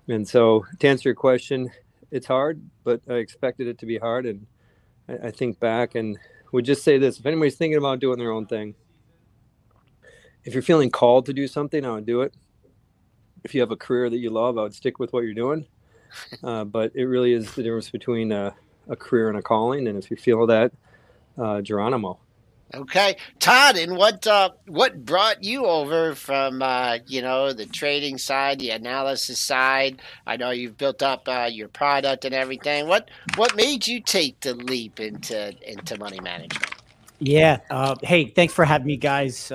And 0.08 0.28
so, 0.28 0.64
to 0.78 0.88
answer 0.88 1.08
your 1.08 1.16
question, 1.16 1.70
it's 2.10 2.26
hard, 2.26 2.60
but 2.84 3.00
I 3.08 3.14
expected 3.14 3.66
it 3.66 3.78
to 3.78 3.86
be 3.86 3.98
hard. 3.98 4.26
And 4.26 4.46
I, 5.08 5.28
I 5.28 5.30
think 5.30 5.58
back 5.58 5.94
and 5.94 6.18
would 6.52 6.64
just 6.64 6.84
say 6.84 6.98
this 6.98 7.18
if 7.18 7.26
anybody's 7.26 7.56
thinking 7.56 7.78
about 7.78 7.98
doing 7.98 8.18
their 8.18 8.30
own 8.30 8.46
thing, 8.46 8.76
if 10.44 10.52
you're 10.52 10.62
feeling 10.62 10.90
called 10.90 11.26
to 11.26 11.32
do 11.32 11.48
something, 11.48 11.84
I 11.84 11.92
would 11.92 12.06
do 12.06 12.20
it. 12.20 12.32
If 13.44 13.54
you 13.54 13.60
have 13.60 13.70
a 13.70 13.76
career 13.76 14.10
that 14.10 14.18
you 14.18 14.30
love, 14.30 14.58
I 14.58 14.62
would 14.62 14.74
stick 14.74 14.98
with 14.98 15.12
what 15.12 15.24
you're 15.24 15.34
doing. 15.34 15.66
Uh, 16.44 16.62
but 16.62 16.92
it 16.94 17.06
really 17.06 17.32
is 17.32 17.56
the 17.56 17.62
difference 17.64 17.90
between 17.90 18.30
a, 18.30 18.54
a 18.88 18.94
career 18.94 19.28
and 19.28 19.36
a 19.36 19.42
calling. 19.42 19.88
And 19.88 19.98
if 19.98 20.12
you 20.12 20.16
feel 20.16 20.46
that, 20.46 20.70
uh, 21.36 21.60
Geronimo. 21.60 22.20
Okay, 22.72 23.16
Todd, 23.38 23.76
and 23.76 23.96
what 23.96 24.26
uh, 24.26 24.50
what 24.66 25.04
brought 25.04 25.44
you 25.44 25.66
over 25.66 26.14
from 26.14 26.62
uh, 26.62 26.98
you 27.06 27.22
know 27.22 27.52
the 27.52 27.66
trading 27.66 28.18
side, 28.18 28.58
the 28.58 28.70
analysis 28.70 29.40
side? 29.40 30.00
I 30.26 30.36
know 30.36 30.50
you've 30.50 30.76
built 30.76 31.02
up 31.02 31.28
uh, 31.28 31.48
your 31.50 31.68
product 31.68 32.24
and 32.24 32.34
everything. 32.34 32.88
What 32.88 33.10
what 33.36 33.54
made 33.54 33.86
you 33.86 34.00
take 34.00 34.40
the 34.40 34.54
leap 34.54 34.98
into 34.98 35.54
into 35.70 35.98
money 35.98 36.20
management? 36.20 36.70
Yeah. 37.20 37.60
Uh, 37.70 37.94
hey, 38.02 38.26
thanks 38.26 38.54
for 38.54 38.64
having 38.64 38.86
me, 38.86 38.96
guys. 38.96 39.52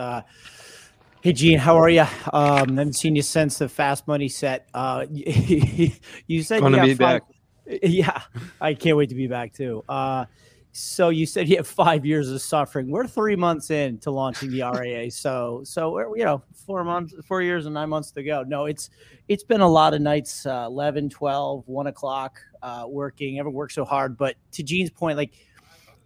Uh, 1.19 1.21
hey, 1.23 1.33
Gene, 1.33 1.59
how 1.59 1.77
are 1.77 1.89
you? 1.89 2.05
Um, 2.33 2.77
haven't 2.77 2.93
seen 2.95 3.15
you 3.15 3.21
since 3.21 3.57
the 3.57 3.67
Fast 3.67 4.07
Money 4.07 4.29
set. 4.29 4.69
Uh, 4.73 5.05
you 5.11 6.43
said 6.43 6.61
Gonna 6.61 6.77
you 6.77 6.95
be 6.95 7.03
have 7.03 7.21
five- 7.67 7.79
Yeah, 7.83 8.21
I 8.61 8.73
can't 8.73 8.97
wait 8.97 9.09
to 9.09 9.15
be 9.15 9.27
back 9.27 9.53
too. 9.53 9.83
Uh, 9.87 10.25
So 10.71 11.09
you 11.09 11.25
said 11.25 11.49
you 11.49 11.57
have 11.57 11.67
five 11.67 12.05
years 12.05 12.29
of 12.29 12.41
suffering. 12.41 12.89
We're 12.89 13.05
three 13.07 13.35
months 13.35 13.69
in 13.69 13.97
to 13.99 14.11
launching 14.11 14.49
the 14.49 14.61
RAA. 14.61 15.07
So 15.11 15.61
so 15.65 16.15
you 16.15 16.23
know 16.23 16.41
four 16.65 16.83
months, 16.83 17.13
four 17.27 17.41
years 17.41 17.65
and 17.65 17.73
nine 17.73 17.89
months 17.89 18.11
to 18.11 18.23
go. 18.23 18.43
No, 18.43 18.65
it's 18.65 18.89
it's 19.27 19.43
been 19.43 19.61
a 19.61 19.67
lot 19.67 19.93
of 19.93 20.01
nights, 20.01 20.45
uh, 20.45 20.65
11, 20.67 21.09
12, 21.09 21.67
1 21.67 21.87
o'clock 21.87 22.39
uh, 22.61 22.85
working. 22.87 23.35
Haven't 23.35 23.53
worked 23.53 23.73
so 23.73 23.83
hard. 23.85 24.17
But 24.17 24.35
to 24.53 24.63
Gene's 24.63 24.89
point, 24.89 25.17
like 25.17 25.33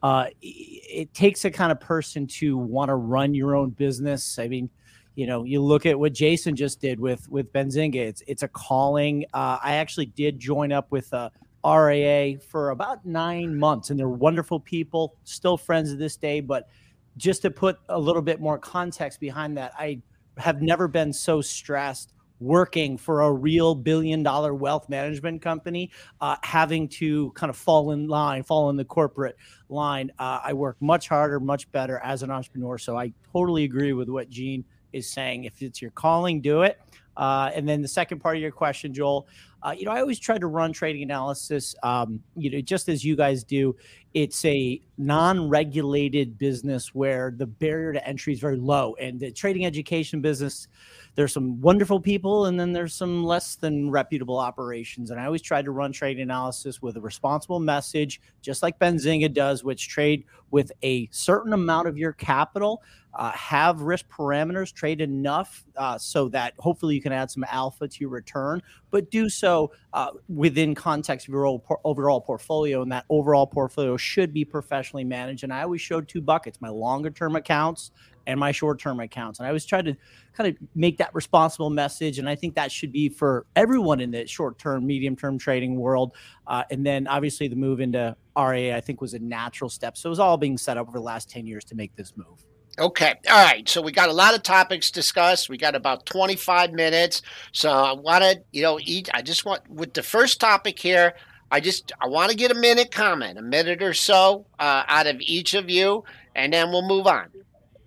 uh, 0.01 0.25
it, 0.41 0.45
it 0.45 1.13
takes 1.13 1.45
a 1.45 1.51
kind 1.51 1.71
of 1.71 1.79
person 1.79 2.25
to 2.27 2.57
want 2.57 2.89
to 2.89 2.95
run 2.95 3.33
your 3.33 3.55
own 3.55 3.69
business. 3.69 4.37
I 4.39 4.47
mean, 4.49 4.69
you 5.15 5.27
know, 5.27 5.43
you 5.43 5.61
look 5.61 5.85
at 5.85 5.97
what 5.99 6.13
Jason 6.13 6.55
just 6.55 6.81
did 6.81 6.99
with 6.99 7.29
with 7.29 7.51
Benzinga. 7.53 7.95
It's 7.95 8.23
it's 8.27 8.43
a 8.43 8.47
calling. 8.47 9.25
Uh, 9.33 9.59
I 9.63 9.75
actually 9.75 10.07
did 10.07 10.39
join 10.39 10.71
up 10.71 10.91
with 10.91 11.11
a 11.13 11.31
RAA 11.63 12.39
for 12.49 12.71
about 12.71 13.05
nine 13.05 13.57
months, 13.57 13.89
and 13.89 13.99
they're 13.99 14.09
wonderful 14.09 14.59
people, 14.59 15.15
still 15.23 15.57
friends 15.57 15.91
to 15.91 15.97
this 15.97 16.17
day. 16.17 16.41
But 16.41 16.67
just 17.15 17.43
to 17.43 17.51
put 17.51 17.77
a 17.89 17.99
little 17.99 18.21
bit 18.21 18.41
more 18.41 18.57
context 18.57 19.19
behind 19.19 19.57
that, 19.57 19.73
I 19.77 20.01
have 20.37 20.61
never 20.61 20.87
been 20.87 21.13
so 21.13 21.41
stressed 21.41 22.13
working 22.39 22.97
for 22.97 23.21
a 23.21 23.31
real 23.31 23.73
billion 23.73 24.23
dollar 24.23 24.53
wealth 24.53 24.89
management 24.89 25.41
company, 25.41 25.91
uh, 26.19 26.35
having 26.43 26.87
to 26.89 27.31
kind 27.31 27.49
of 27.49 27.55
fall 27.55 27.91
in 27.91 28.07
line, 28.07 28.43
fall 28.43 28.69
in 28.69 28.75
the 28.75 28.83
corporate 28.83 29.37
line. 29.69 30.11
Uh, 30.19 30.39
I 30.43 30.53
work 30.53 30.75
much 30.81 31.07
harder, 31.07 31.39
much 31.39 31.71
better 31.71 31.99
as 32.03 32.23
an 32.23 32.31
entrepreneur. 32.31 32.77
So 32.77 32.97
I 32.97 33.13
totally 33.31 33.63
agree 33.63 33.93
with 33.93 34.09
what 34.09 34.29
Gene 34.29 34.65
is 34.93 35.09
saying. 35.09 35.43
If 35.43 35.61
it's 35.61 35.81
your 35.81 35.91
calling, 35.91 36.41
do 36.41 36.61
it. 36.61 36.79
Uh, 37.17 37.51
and 37.53 37.67
then 37.67 37.81
the 37.81 37.87
second 37.87 38.19
part 38.19 38.35
of 38.35 38.41
your 38.41 38.51
question, 38.51 38.93
Joel, 38.93 39.27
uh, 39.61 39.73
you 39.77 39.85
know, 39.85 39.91
I 39.91 40.01
always 40.01 40.19
try 40.19 40.37
to 40.37 40.47
run 40.47 40.73
trading 40.73 41.03
analysis, 41.03 41.75
um, 41.83 42.21
you 42.35 42.49
know, 42.49 42.61
just 42.61 42.89
as 42.89 43.03
you 43.03 43.15
guys 43.15 43.43
do. 43.43 43.75
It's 44.13 44.45
a 44.45 44.79
non-regulated 44.97 46.37
business 46.37 46.93
where 46.93 47.33
the 47.35 47.47
barrier 47.47 47.93
to 47.93 48.07
entry 48.07 48.33
is 48.33 48.39
very 48.39 48.57
low, 48.57 48.95
and 49.01 49.19
the 49.19 49.31
trading 49.31 49.65
education 49.65 50.21
business, 50.21 50.67
there's 51.15 51.33
some 51.33 51.59
wonderful 51.61 51.99
people, 51.99 52.45
and 52.45 52.59
then 52.59 52.73
there's 52.73 52.93
some 52.93 53.23
less 53.23 53.55
than 53.55 53.89
reputable 53.89 54.37
operations. 54.37 55.09
And 55.09 55.19
I 55.19 55.25
always 55.25 55.41
try 55.41 55.63
to 55.63 55.71
run 55.71 55.91
trading 55.91 56.21
analysis 56.21 56.81
with 56.81 56.95
a 56.97 57.01
responsible 57.01 57.59
message, 57.59 58.21
just 58.41 58.61
like 58.61 58.77
Benzinga 58.77 59.33
does, 59.33 59.63
which 59.63 59.89
trade 59.89 60.25
with 60.51 60.71
a 60.83 61.07
certain 61.11 61.53
amount 61.53 61.87
of 61.87 61.97
your 61.97 62.13
capital 62.13 62.83
uh, 63.15 63.31
have 63.31 63.81
risk 63.81 64.07
parameters, 64.09 64.71
trade 64.71 65.01
enough 65.01 65.65
uh, 65.75 65.97
so 65.97 66.29
that 66.29 66.53
hopefully 66.59 66.95
you 66.95 67.01
can 67.01 67.11
add 67.11 67.29
some 67.29 67.45
alpha 67.49 67.87
to 67.87 67.97
your 67.99 68.09
return, 68.09 68.61
but 68.91 69.09
do 69.09 69.29
so 69.29 69.71
uh, 69.93 70.09
within 70.27 70.73
context 70.73 71.27
of 71.27 71.33
your 71.33 71.61
overall, 71.83 72.19
portfolio. 72.19 72.81
And 72.81 72.91
that 72.91 73.05
overall 73.09 73.45
portfolio 73.45 73.95
should 73.95 74.33
be 74.33 74.43
professionally 74.43 75.03
managed. 75.03 75.43
And 75.43 75.53
I 75.53 75.61
always 75.61 75.81
showed 75.81 76.07
two 76.07 76.21
buckets 76.21 76.59
my 76.59 76.69
longer 76.69 77.11
term 77.11 77.35
accounts 77.35 77.91
and 78.25 78.39
my 78.39 78.51
short 78.51 78.79
term 78.79 78.99
accounts. 78.99 79.39
And 79.39 79.45
I 79.45 79.49
always 79.49 79.65
try 79.65 79.81
to 79.83 79.95
kind 80.33 80.49
of 80.49 80.57
make 80.73 80.97
that 80.97 81.13
responsible 81.13 81.69
message. 81.69 82.17
And 82.17 82.27
I 82.27 82.35
think 82.35 82.55
that 82.55 82.71
should 82.71 82.91
be 82.91 83.07
for 83.07 83.45
everyone 83.55 83.99
in 83.99 84.09
the 84.09 84.25
short 84.25 84.57
term, 84.57 84.87
medium 84.87 85.15
term 85.15 85.37
trading 85.37 85.75
world. 85.75 86.15
Uh, 86.47 86.63
and 86.71 86.83
then 86.83 87.07
obviously 87.07 87.47
the 87.47 87.55
move 87.55 87.79
into 87.79 88.15
RIA, 88.35 88.75
I 88.75 88.81
think, 88.81 88.99
was 88.99 89.13
a 89.13 89.19
natural 89.19 89.69
step. 89.69 89.95
So 89.95 90.09
it 90.09 90.11
was 90.11 90.19
all 90.19 90.37
being 90.37 90.57
set 90.57 90.77
up 90.77 90.87
over 90.87 90.97
the 90.97 91.03
last 91.03 91.29
10 91.29 91.45
years 91.45 91.63
to 91.65 91.75
make 91.75 91.95
this 91.95 92.13
move. 92.17 92.43
Okay. 92.79 93.13
All 93.29 93.45
right. 93.45 93.67
So 93.69 93.81
we 93.81 93.91
got 93.91 94.09
a 94.09 94.13
lot 94.13 94.33
of 94.33 94.41
topics 94.41 94.89
discussed. 94.89 95.47
We 95.47 95.57
got 95.57 95.75
about 95.75 96.05
25 96.05 96.73
minutes. 96.73 97.21
So 97.51 97.69
I 97.69 97.93
want 97.93 98.23
to, 98.23 98.41
you 98.51 98.63
know, 98.63 98.79
each, 98.81 99.09
I 99.13 99.21
just 99.21 99.45
want, 99.45 99.69
with 99.69 99.93
the 99.93 100.01
first 100.01 100.39
topic 100.39 100.79
here, 100.79 101.13
I 101.51 101.59
just, 101.59 101.91
I 102.01 102.07
want 102.07 102.31
to 102.31 102.37
get 102.37 102.49
a 102.49 102.55
minute 102.55 102.91
comment, 102.91 103.37
a 103.37 103.43
minute 103.43 103.83
or 103.83 103.93
so 103.93 104.47
uh, 104.57 104.83
out 104.87 105.05
of 105.05 105.17
each 105.21 105.53
of 105.53 105.69
you, 105.69 106.03
and 106.35 106.51
then 106.51 106.71
we'll 106.71 106.87
move 106.87 107.05
on. 107.05 107.27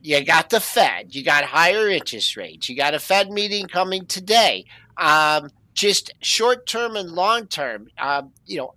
You 0.02 0.24
got 0.24 0.50
the 0.50 0.60
Fed. 0.60 1.12
You 1.16 1.24
got 1.24 1.42
higher 1.42 1.88
interest 1.88 2.36
rates. 2.36 2.68
You 2.68 2.76
got 2.76 2.94
a 2.94 3.00
Fed 3.00 3.28
meeting 3.28 3.66
coming 3.66 4.06
today. 4.06 4.66
Um, 4.96 5.50
just 5.74 6.12
short 6.20 6.64
term 6.66 6.94
and 6.94 7.10
long 7.10 7.48
term, 7.48 7.88
um, 7.98 8.30
you 8.46 8.58
know, 8.58 8.72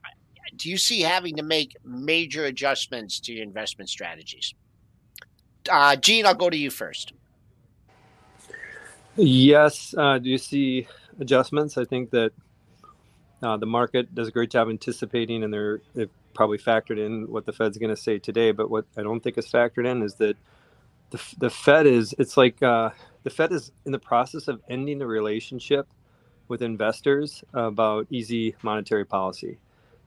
do 0.55 0.69
you 0.69 0.77
see 0.77 1.01
having 1.01 1.35
to 1.35 1.43
make 1.43 1.77
major 1.85 2.45
adjustments 2.45 3.19
to 3.21 3.31
your 3.31 3.43
investment 3.43 3.89
strategies? 3.91 4.55
Uh, 5.69 5.95
Gene, 5.95 6.25
I'll 6.25 6.35
go 6.35 6.49
to 6.49 6.57
you 6.57 6.69
first. 6.69 7.13
Yes. 9.15 9.93
Uh, 9.97 10.17
do 10.17 10.29
you 10.29 10.37
see 10.37 10.87
adjustments? 11.19 11.77
I 11.77 11.85
think 11.85 12.11
that 12.11 12.31
uh, 13.41 13.57
the 13.57 13.65
market 13.65 14.13
does 14.13 14.27
a 14.27 14.31
great 14.31 14.49
job 14.49 14.69
anticipating, 14.69 15.43
and 15.43 15.53
they're 15.53 15.81
they've 15.93 16.09
probably 16.33 16.57
factored 16.57 17.03
in 17.03 17.23
what 17.29 17.45
the 17.45 17.51
Fed's 17.51 17.77
going 17.77 17.89
to 17.89 18.01
say 18.01 18.19
today. 18.19 18.51
But 18.51 18.69
what 18.69 18.85
I 18.97 19.03
don't 19.03 19.21
think 19.21 19.37
is 19.37 19.47
factored 19.47 19.85
in 19.85 20.01
is 20.03 20.15
that 20.15 20.37
the 21.09 21.21
the 21.37 21.49
Fed 21.49 21.85
is 21.85 22.13
it's 22.17 22.37
like 22.37 22.61
uh, 22.63 22.91
the 23.23 23.29
Fed 23.29 23.51
is 23.51 23.71
in 23.85 23.91
the 23.91 23.99
process 23.99 24.47
of 24.47 24.61
ending 24.69 24.99
the 24.99 25.07
relationship 25.07 25.87
with 26.47 26.61
investors 26.61 27.43
about 27.53 28.07
easy 28.09 28.55
monetary 28.63 29.05
policy. 29.05 29.59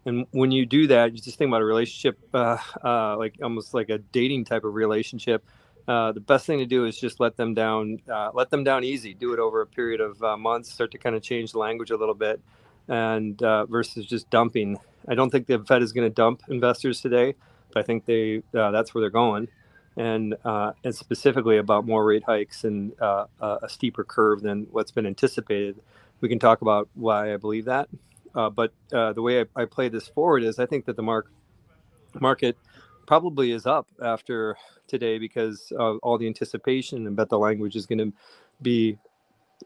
And 0.05 0.27
when 0.33 0.51
you 0.51 0.67
do 0.67 0.89
that, 0.89 1.13
you 1.13 1.21
just 1.21 1.39
think 1.39 1.49
about 1.49 1.63
a 1.63 1.65
relationship, 1.65 2.19
uh, 2.35 2.59
uh, 2.83 3.17
like 3.17 3.37
almost 3.43 3.73
like 3.73 3.89
a 3.89 3.99
dating 3.99 4.45
type 4.45 4.65
of 4.65 4.75
relationship. 4.75 5.45
Uh, 5.87 6.13
the 6.13 6.21
best 6.21 6.47
thing 6.47 6.59
to 6.59 6.67
do 6.67 6.87
is 6.87 6.99
just 6.99 7.21
let 7.21 7.37
them 7.37 7.55
down, 7.55 8.01
uh, 8.13 8.31
let 8.35 8.51
them 8.51 8.65
down 8.65 8.85
easy. 8.85 9.15
Do 9.15 9.33
it 9.33 9.39
over 9.39 9.61
a 9.61 9.67
period 9.67 10.01
of 10.01 10.23
uh, 10.23 10.37
months. 10.37 10.73
Start 10.73 10.91
to 10.93 10.99
kind 10.99 11.15
of 11.15 11.23
change 11.23 11.53
the 11.53 11.59
language 11.59 11.91
a 11.91 11.97
little 11.97 12.15
bit, 12.15 12.41
and 12.89 13.41
uh, 13.43 13.67
versus 13.67 14.07
just 14.07 14.29
dumping. 14.31 14.79
I 15.09 15.15
don't 15.15 15.31
think 15.31 15.47
the 15.47 15.59
Fed 15.61 15.83
is 15.83 15.93
going 15.93 16.09
to 16.09 16.15
dump 16.15 16.43
investors 16.49 17.01
today, 17.01 17.35
but 17.73 17.81
I 17.81 17.83
think 17.83 18.05
they 18.05 18.43
that's 18.53 18.95
where 18.95 19.03
they're 19.03 19.11
going, 19.11 19.49
and 19.97 20.37
and 20.45 20.95
specifically 20.95 21.59
about 21.59 21.85
more 21.85 22.05
rate 22.05 22.23
hikes 22.25 22.63
and 22.65 22.93
a 23.01 23.69
steeper 23.69 24.05
curve 24.05 24.43
than 24.43 24.67
what's 24.71 24.93
been 24.93 25.07
anticipated. 25.07 25.81
We 26.21 26.29
can 26.29 26.39
talk 26.39 26.63
about 26.63 26.89
why 26.95 27.35
I 27.35 27.37
believe 27.37 27.65
that. 27.65 27.89
Uh, 28.35 28.51
but 28.51 28.73
uh, 28.93 29.13
the 29.13 29.23
way 29.23 29.41
I, 29.41 29.63
I, 29.63 29.65
play 29.67 29.89
this 29.89 30.09
forward 30.09 30.43
is 30.43 30.59
I 30.59 30.67
think 30.67 30.87
that 30.87 30.97
the 30.97 31.03
mark, 31.03 31.31
market 32.21 32.57
probably 33.07 33.53
is 33.53 33.67
up 33.67 33.89
after 34.03 34.57
today 34.87 35.19
because 35.19 35.73
all 36.03 36.17
the 36.19 36.27
anticipation 36.27 37.07
and 37.07 37.15
bet 37.15 37.29
the 37.29 37.39
language 37.39 37.77
is 37.77 37.87
going 37.87 37.99
to 37.99 38.13
be 38.63 38.97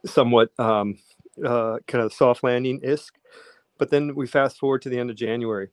somewhat 0.04 0.50
um, 0.58 0.98
uh, 1.44 1.78
kind 1.86 2.02
of 2.04 2.12
soft 2.12 2.42
landing 2.42 2.80
isk. 2.80 3.12
But 3.78 3.90
then 3.90 4.14
we 4.14 4.26
fast 4.26 4.58
forward 4.58 4.82
to 4.82 4.88
the 4.88 4.98
end 4.98 5.10
of 5.10 5.16
January 5.16 5.68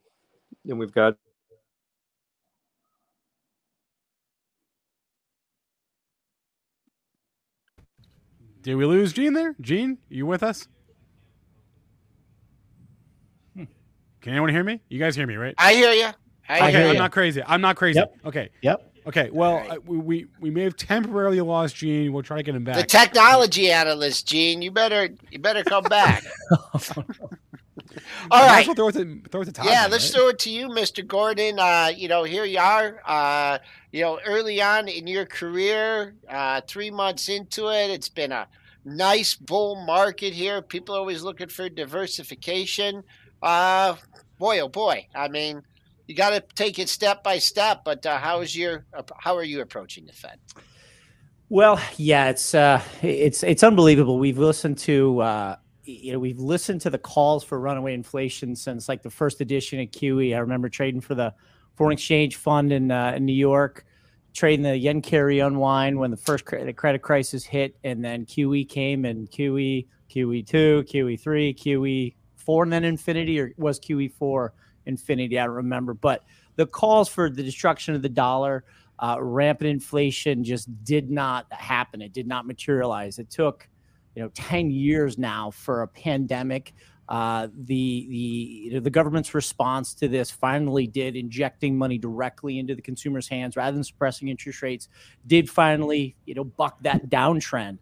and 0.68 0.78
we've 0.78 0.92
got 0.92 1.16
Did 8.62 8.76
we 8.76 8.86
lose 8.86 9.12
Gene 9.12 9.34
there? 9.34 9.54
Gene, 9.60 9.98
you 10.08 10.24
with 10.24 10.42
us? 10.42 10.66
Can 14.24 14.32
anyone 14.32 14.48
hear 14.48 14.64
me? 14.64 14.80
You 14.88 14.98
guys 14.98 15.14
hear 15.14 15.26
me, 15.26 15.36
right? 15.36 15.54
I 15.58 15.74
hear 15.74 15.92
you. 15.92 16.06
I 16.48 16.56
okay, 16.56 16.72
hear 16.72 16.88
I'm 16.88 16.94
ya. 16.94 17.00
not 17.02 17.12
crazy. 17.12 17.42
I'm 17.46 17.60
not 17.60 17.76
crazy. 17.76 17.98
Yep. 17.98 18.16
Okay. 18.24 18.48
Yep. 18.62 18.92
Okay. 19.06 19.28
Well, 19.30 19.50
All 19.52 19.58
right. 19.58 19.72
uh, 19.72 19.80
we, 19.84 19.98
we 19.98 20.26
we 20.40 20.50
may 20.50 20.62
have 20.62 20.76
temporarily 20.78 21.42
lost 21.42 21.76
Gene. 21.76 22.10
We'll 22.10 22.22
try 22.22 22.38
to 22.38 22.42
get 22.42 22.54
him 22.54 22.64
back. 22.64 22.76
The 22.76 22.84
technology 22.84 23.70
analyst, 23.70 24.26
Gene, 24.26 24.62
you 24.62 24.70
better 24.70 25.10
you 25.30 25.38
better 25.40 25.62
come 25.62 25.84
back. 25.84 26.24
All 28.30 28.40
Might 28.40 28.46
right. 28.46 28.60
as 28.62 28.66
well 28.66 28.74
throw 28.74 28.88
it 28.88 28.92
to, 28.92 29.20
throw 29.30 29.42
it 29.42 29.44
to 29.44 29.52
Todd 29.52 29.66
Yeah, 29.66 29.82
then, 29.82 29.90
let's 29.90 30.06
right? 30.06 30.14
throw 30.14 30.28
it 30.28 30.38
to 30.40 30.50
you, 30.50 30.68
Mr. 30.68 31.06
Gordon. 31.06 31.58
Uh, 31.58 31.90
you 31.94 32.08
know, 32.08 32.24
here 32.24 32.46
you 32.46 32.58
are. 32.58 33.02
Uh, 33.04 33.58
you 33.92 34.00
know, 34.00 34.18
early 34.24 34.62
on 34.62 34.88
in 34.88 35.06
your 35.06 35.26
career, 35.26 36.14
uh, 36.30 36.62
three 36.66 36.90
months 36.90 37.28
into 37.28 37.68
it, 37.68 37.90
it's 37.90 38.08
been 38.08 38.32
a 38.32 38.48
nice 38.86 39.34
bull 39.34 39.84
market 39.84 40.32
here. 40.32 40.62
People 40.62 40.94
are 40.94 40.98
always 40.98 41.22
looking 41.22 41.48
for 41.48 41.68
diversification. 41.68 43.04
Uh, 43.44 43.96
boy, 44.38 44.58
oh 44.60 44.68
boy. 44.68 45.06
I 45.14 45.28
mean, 45.28 45.62
you 46.06 46.14
got 46.14 46.30
to 46.30 46.42
take 46.54 46.78
it 46.78 46.88
step 46.88 47.22
by 47.22 47.38
step. 47.38 47.82
But 47.84 48.04
uh, 48.06 48.18
how 48.18 48.40
is 48.40 48.56
your 48.56 48.86
how 49.18 49.36
are 49.36 49.44
you 49.44 49.60
approaching 49.60 50.06
the 50.06 50.12
Fed? 50.12 50.38
Well, 51.50 51.78
yeah, 51.96 52.30
it's 52.30 52.54
uh, 52.54 52.82
it's 53.02 53.42
it's 53.42 53.62
unbelievable. 53.62 54.18
We've 54.18 54.38
listened 54.38 54.78
to 54.78 55.20
uh, 55.20 55.56
you 55.84 56.12
know 56.12 56.18
we've 56.18 56.38
listened 56.38 56.80
to 56.82 56.90
the 56.90 56.98
calls 56.98 57.44
for 57.44 57.60
runaway 57.60 57.92
inflation 57.92 58.56
since 58.56 58.88
like 58.88 59.02
the 59.02 59.10
first 59.10 59.42
edition 59.42 59.78
of 59.78 59.88
QE. 59.88 60.34
I 60.34 60.38
remember 60.38 60.70
trading 60.70 61.02
for 61.02 61.14
the 61.14 61.34
foreign 61.76 61.92
exchange 61.92 62.36
fund 62.36 62.72
in 62.72 62.90
uh, 62.90 63.12
in 63.14 63.26
New 63.26 63.34
York, 63.34 63.84
trading 64.32 64.62
the 64.62 64.76
yen 64.76 65.02
carry 65.02 65.40
unwind 65.40 65.98
when 65.98 66.10
the 66.10 66.16
first 66.16 66.46
cre- 66.46 66.64
the 66.64 66.72
credit 66.72 67.02
crisis 67.02 67.44
hit, 67.44 67.76
and 67.84 68.02
then 68.02 68.24
QE 68.24 68.66
came 68.66 69.04
and 69.04 69.30
QE 69.30 69.86
QE 70.10 70.46
two, 70.46 70.82
QE 70.88 71.20
three, 71.20 71.52
QE 71.52 72.14
four, 72.44 72.62
and 72.64 72.72
then 72.72 72.84
infinity 72.84 73.40
or 73.40 73.52
was 73.56 73.80
QE 73.80 74.12
four 74.12 74.52
infinity? 74.86 75.38
I 75.38 75.46
don't 75.46 75.54
remember, 75.54 75.94
but 75.94 76.24
the 76.56 76.66
calls 76.66 77.08
for 77.08 77.30
the 77.30 77.42
destruction 77.42 77.94
of 77.94 78.02
the 78.02 78.08
dollar 78.08 78.64
uh, 79.00 79.16
rampant 79.20 79.68
inflation 79.70 80.44
just 80.44 80.68
did 80.84 81.10
not 81.10 81.46
happen. 81.52 82.00
It 82.00 82.12
did 82.12 82.26
not 82.26 82.46
materialize. 82.46 83.18
It 83.18 83.30
took, 83.30 83.68
you 84.14 84.22
know, 84.22 84.30
10 84.34 84.70
years 84.70 85.18
now 85.18 85.50
for 85.50 85.82
a 85.82 85.88
pandemic 85.88 86.74
Uh, 87.06 87.48
the 87.66 88.06
the 88.70 88.78
the 88.80 88.90
government's 88.90 89.34
response 89.34 89.92
to 89.94 90.08
this 90.08 90.30
finally 90.30 90.86
did 90.86 91.16
injecting 91.16 91.76
money 91.76 91.98
directly 91.98 92.58
into 92.58 92.74
the 92.74 92.80
consumer's 92.80 93.28
hands 93.28 93.56
rather 93.56 93.74
than 93.74 93.84
suppressing 93.84 94.28
interest 94.28 94.62
rates 94.62 94.88
did 95.26 95.50
finally 95.50 96.16
you 96.24 96.34
know 96.34 96.44
buck 96.44 96.82
that 96.82 97.10
downtrend. 97.10 97.76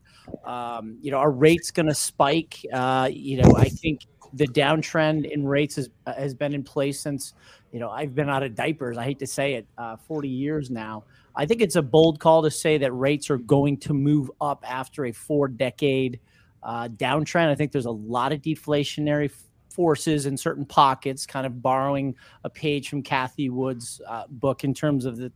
Um, 0.44 0.98
you 1.01 1.12
know, 1.12 1.18
are 1.18 1.30
rates 1.30 1.70
going 1.70 1.86
to 1.86 1.94
spike? 1.94 2.66
Uh, 2.72 3.09
you 3.12 3.36
know, 3.40 3.55
I 3.56 3.68
think 3.68 4.01
the 4.35 4.47
downtrend 4.47 5.31
in 5.31 5.47
rates 5.47 5.77
has 5.77 5.91
has 6.07 6.35
been 6.35 6.55
in 6.55 6.63
place 6.63 7.01
since 7.01 7.35
you 7.73 7.81
know 7.81 7.91
I've 7.91 8.15
been 8.15 8.29
out 8.29 8.43
of 8.43 8.55
diapers. 8.55 8.99
I 8.99 9.05
hate 9.05 9.19
to 9.21 9.27
say 9.27 9.55
it, 9.55 9.67
uh, 9.79 9.97
40 9.97 10.29
years 10.29 10.71
now. 10.71 11.05
I 11.35 11.47
think 11.47 11.63
it's 11.63 11.77
a 11.77 11.83
bold 11.83 12.21
call 12.21 12.43
to 12.43 12.51
say 12.51 12.79
that 12.79 12.93
rates 12.93 13.31
are 13.31 13.39
going 13.39 13.79
to 13.79 13.95
move 13.95 14.31
up 14.41 14.65
after 14.69 15.07
a 15.07 15.13
four 15.13 15.49
decade 15.49 16.21
uh, 16.63 16.89
downtrend. 16.89 17.49
I 17.49 17.55
think 17.55 17.73
there's 17.73 17.87
a 17.87 17.91
lot 17.91 18.33
of 18.33 18.43
deflationary 18.43 19.31
forces 19.71 20.27
in 20.27 20.37
certain 20.37 20.67
pockets, 20.67 21.27
kind 21.27 21.47
of 21.47 21.63
borrowing 21.63 22.15
a 22.45 22.51
page 22.51 22.89
from 22.89 23.03
Cathie 23.03 23.49
Wood's 23.49 24.01
uh, 24.07 24.25
book 24.29 24.65
in 24.65 24.75
terms 24.75 25.05
of 25.05 25.17
the 25.17 25.33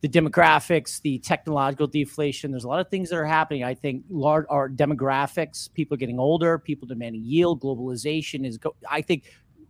the 0.00 0.08
demographics, 0.08 1.00
the 1.00 1.18
technological 1.18 1.86
deflation. 1.86 2.50
There's 2.50 2.64
a 2.64 2.68
lot 2.68 2.80
of 2.80 2.88
things 2.88 3.10
that 3.10 3.16
are 3.16 3.24
happening. 3.24 3.64
I 3.64 3.74
think 3.74 4.04
large 4.08 4.46
our 4.48 4.68
demographics, 4.68 5.72
people 5.72 5.94
are 5.94 5.98
getting 5.98 6.20
older, 6.20 6.58
people 6.58 6.86
demanding 6.86 7.22
yield, 7.24 7.60
globalization 7.60 8.46
is. 8.46 8.58
Go- 8.58 8.76
I 8.88 9.02
think 9.02 9.24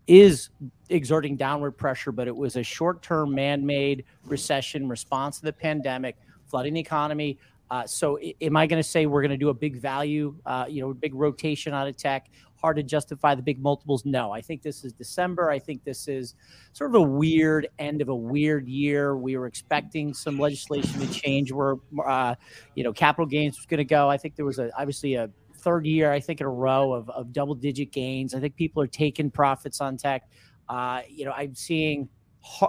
is 0.06 0.48
exerting 0.88 1.36
downward 1.36 1.72
pressure, 1.72 2.12
but 2.12 2.26
it 2.26 2.34
was 2.34 2.56
a 2.56 2.62
short-term 2.62 3.34
man-made 3.34 4.05
recession 4.24 4.88
response 4.88 5.38
to 5.38 5.44
the 5.44 5.52
pandemic, 5.52 6.16
flooding 6.46 6.74
the 6.74 6.80
economy. 6.80 7.38
Uh, 7.70 7.86
so, 7.86 8.18
am 8.40 8.56
I 8.56 8.66
going 8.66 8.82
to 8.82 8.88
say 8.88 9.05
we're 9.05 9.20
going 9.20 9.30
to 9.30 9.36
do 9.36 9.50
a 9.50 9.55
big 9.55 9.76
value, 9.76 10.34
uh, 10.46 10.64
you 10.68 10.80
know, 10.80 10.94
big 10.94 11.14
rotation 11.14 11.74
out 11.74 11.86
of 11.86 11.96
tech? 11.96 12.30
Hard 12.60 12.76
to 12.76 12.82
justify 12.82 13.35
the 13.35 13.43
big 13.43 13.60
multiples. 13.60 14.05
No, 14.05 14.32
I 14.32 14.40
think 14.40 14.62
this 14.62 14.85
is 14.85 14.93
December. 14.93 15.51
I 15.51 15.59
think 15.59 15.85
this 15.85 16.09
is 16.09 16.35
sort 16.72 16.90
of 16.90 16.97
a 16.97 17.02
weird 17.02 17.68
end 17.78 18.02
of 18.02 18.09
a 18.09 18.16
weird 18.16 18.68
year. 18.68 19.16
We 19.16 19.36
were 19.36 19.47
expecting 19.47 20.12
some 20.12 20.39
legislation 20.39 21.01
to 21.01 21.09
change 21.12 21.52
where, 21.52 21.76
uh, 22.05 22.35
you 22.74 22.82
know, 22.82 22.93
capital 22.93 23.26
gains 23.26 23.56
was 23.56 23.66
going 23.66 23.78
to 23.78 23.85
go. 23.85 24.09
I 24.10 24.16
think 24.16 24.35
there 24.35 24.44
was 24.44 24.59
a 24.59 24.70
obviously 24.76 25.14
a 25.14 25.30
third 25.59 25.86
year, 25.86 26.12
I 26.12 26.20
think, 26.20 26.40
in 26.40 26.47
a 26.47 26.51
row 26.51 26.93
of, 26.93 27.09
of 27.10 27.32
double 27.32 27.55
digit 27.55 27.93
gains. 27.93 28.35
I 28.35 28.40
think 28.40 28.56
people 28.56 28.82
are 28.82 28.89
taking 28.89 29.30
profits 29.30 29.80
on 29.80 29.97
tech. 29.97 30.28
Uh, 30.68 31.02
you 31.09 31.24
know, 31.24 31.32
I'm 31.32 31.55
seeing 31.55 32.09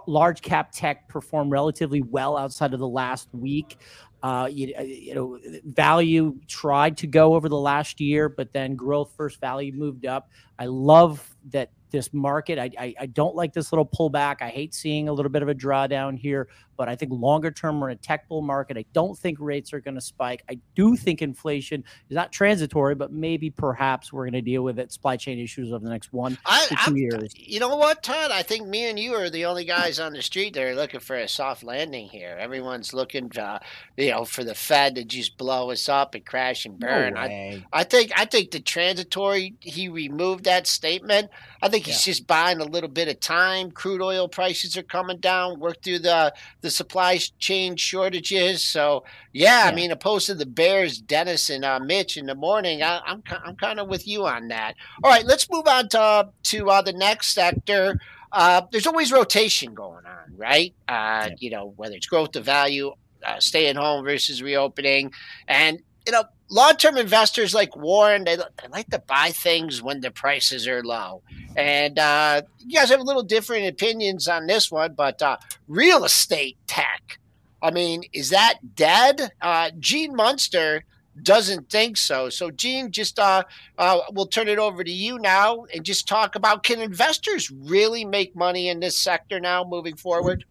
large 0.08 0.42
cap 0.42 0.72
tech 0.72 1.08
perform 1.08 1.50
relatively 1.50 2.02
well 2.02 2.38
outside 2.38 2.74
of 2.74 2.80
the 2.80 2.88
last 2.88 3.30
week. 3.34 3.78
Uh, 4.22 4.50
you, 4.52 4.74
you 4.84 5.16
know, 5.16 5.40
value 5.64 6.36
tried 6.48 6.98
to 6.98 7.08
go 7.08 7.36
over 7.36 7.48
the 7.48 7.58
last 7.58 8.02
year, 8.02 8.28
but 8.28 8.52
then 8.52 8.76
growth 8.76 9.14
first 9.16 9.40
value 9.40 9.72
moved 9.72 10.06
up. 10.06 10.30
I 10.58 10.66
love 10.66 11.36
that 11.52 11.72
this 11.92 12.14
market. 12.14 12.60
I, 12.60 12.70
I, 12.78 12.96
I 13.00 13.06
don't 13.08 13.36
like 13.36 13.54
this 13.54 13.72
little 13.72 13.86
pullback. 13.86 14.42
I 14.42 14.50
hate 14.50 14.74
seeing 14.74 15.10
a 15.10 15.14
little 15.14 15.32
bit 15.32 15.42
of 15.42 15.50
a 15.50 15.56
drawdown 15.56 16.18
here, 16.18 16.50
but 16.80 16.88
I 16.88 16.96
think 16.96 17.12
longer 17.12 17.52
term 17.52 17.82
we're 17.82 17.90
in 17.90 17.98
a 17.98 18.00
tech 18.00 18.30
bull 18.30 18.42
market. 18.42 18.78
I 18.78 18.86
don't 18.94 19.18
think 19.20 19.38
rates 19.42 19.74
are 19.74 19.82
going 19.82 19.96
to 19.96 20.02
spike. 20.02 20.44
I 20.50 20.60
do 20.76 20.96
think 20.96 21.22
inflation 21.22 21.84
is 22.10 22.16
not 22.16 22.32
transitory, 22.32 22.96
but 22.96 23.12
maybe 23.12 23.50
perhaps 23.50 24.14
we're 24.14 24.24
going 24.24 24.32
to 24.32 24.42
deal 24.42 24.64
with 24.64 24.80
it 24.80 24.90
supply 24.94 25.18
chain 25.18 25.40
issues 25.40 25.74
over 25.74 25.84
the 25.84 25.92
next 25.92 26.14
one 26.14 26.38
I, 26.46 26.62
to 26.68 26.70
2 26.70 26.76
I'm- 26.78 26.98
years. 26.98 27.34
You 27.36 27.60
know 27.60 27.76
what, 27.76 28.02
Todd? 28.02 28.32
I 28.32 28.44
think 28.44 28.66
me 28.66 28.90
and 28.90 28.98
you 28.98 29.14
are 29.14 29.30
the 29.30 29.44
only 29.44 29.66
guys 29.66 30.00
on 30.00 30.14
the 30.14 30.22
street 30.22 30.54
that 30.54 30.64
are 30.64 30.74
looking 30.74 31.02
for 31.02 31.18
a 31.18 31.28
soft 31.28 31.66
landing 31.66 32.08
here. 32.08 32.38
Everyone's 32.40 32.94
looking, 32.94 33.30
uh, 33.38 33.60
you 33.98 34.12
know, 34.12 34.24
for 34.24 34.46
the 34.46 34.56
Fed 34.56 34.96
to 34.96 35.04
just 35.04 35.38
blow 35.38 35.72
us 35.72 35.90
up 35.90 36.16
and 36.16 36.26
crash 36.26 36.66
and 36.66 36.80
burn. 36.80 37.18
I, 37.18 37.28
way. 37.28 37.66
I 37.74 37.84
think 37.84 38.14
I 38.16 38.24
think 38.24 38.52
the 38.52 38.62
transitory 38.62 39.56
he 39.60 39.90
removed 39.90 40.46
that 40.46 40.66
statement. 40.66 41.30
I 41.62 41.68
think 41.68 41.88
he's 41.88 42.06
just 42.06 42.26
buying 42.26 42.62
a 42.62 42.66
little 42.66 42.90
bit 42.90 43.10
of 43.10 43.20
time. 43.20 43.70
Crude 43.70 44.02
oil 44.02 44.30
prices 44.30 44.78
are 44.78 44.84
coming 44.84 45.18
down. 45.18 45.60
Work 45.60 45.84
through 45.84 46.00
the 46.00 46.34
the 46.62 46.69
supply 46.70 47.20
chain 47.40 47.76
shortages. 47.76 48.66
So 48.68 49.04
yeah, 49.34 49.64
I 49.66 49.74
mean, 49.74 49.92
opposed 49.92 50.28
to 50.28 50.36
the 50.36 50.46
Bears, 50.46 51.00
Dennis 51.00 51.50
and 51.50 51.66
uh, 51.66 51.80
Mitch 51.80 52.18
in 52.18 52.26
the 52.26 52.36
morning, 52.36 52.82
I, 52.84 53.02
I'm 53.06 53.24
I'm 53.46 53.56
kind 53.56 53.80
of 53.80 53.88
with 53.88 54.08
you 54.08 54.26
on 54.26 54.48
that. 54.50 54.76
All 55.04 55.12
right, 55.12 55.26
let's 55.26 55.50
move 55.50 55.68
on 55.68 55.90
to 55.90 56.30
to 56.44 56.70
uh, 56.70 56.82
the 56.82 56.94
next 56.94 57.34
sector. 57.34 58.00
Uh, 58.32 58.62
there's 58.72 58.88
always 58.88 59.12
rotation 59.12 59.74
going 59.74 60.06
on, 60.06 60.36
right? 60.38 60.74
Uh, 60.88 61.30
You 61.38 61.50
know, 61.50 61.74
whether 61.78 61.96
it's 61.96 62.06
growth 62.06 62.32
to 62.34 62.42
value, 62.42 62.94
uh, 63.26 63.40
stay 63.40 63.68
at 63.68 63.76
home 63.76 64.06
versus 64.06 64.42
reopening, 64.44 65.12
and 65.48 65.80
you 66.10 66.14
know, 66.14 66.24
long-term 66.50 66.98
investors 66.98 67.54
like 67.54 67.76
Warren, 67.76 68.24
they, 68.24 68.36
they 68.36 68.68
like 68.72 68.90
to 68.90 68.98
buy 68.98 69.30
things 69.30 69.80
when 69.80 70.02
the 70.02 70.10
prices 70.10 70.68
are 70.68 70.84
low. 70.84 71.22
And 71.56 72.00
uh, 72.00 72.42
you 72.58 72.80
guys 72.80 72.90
have 72.90 73.00
a 73.00 73.04
little 73.04 73.22
different 73.22 73.68
opinions 73.68 74.28
on 74.28 74.48
this 74.48 74.72
one, 74.72 74.94
but 74.94 75.22
uh, 75.22 75.38
real 75.68 76.04
estate 76.06 76.58
tech. 76.66 77.20
I 77.62 77.70
mean, 77.70 78.06
is 78.12 78.32
that 78.32 78.56
dead? 78.74 79.34
Uh, 79.40 79.70
Gene 79.78 80.16
Munster 80.16 80.84
doesn't 81.22 81.70
think 81.70 81.96
so. 81.96 82.30
So, 82.30 82.50
Gene, 82.50 82.90
just 82.90 83.20
uh, 83.20 83.44
uh, 83.78 84.00
we'll 84.12 84.26
turn 84.26 84.48
it 84.48 84.58
over 84.58 84.84
to 84.84 84.92
you 84.92 85.20
now 85.20 85.66
and 85.72 85.86
just 85.86 86.08
talk 86.08 86.34
about 86.34 86.64
can 86.64 86.82
investors 86.82 87.52
really 87.52 88.04
make 88.04 88.36
money 88.36 88.68
in 88.68 88.80
this 88.80 88.98
sector 88.98 89.40
now 89.40 89.64
moving 89.64 89.96
forward? 89.96 90.44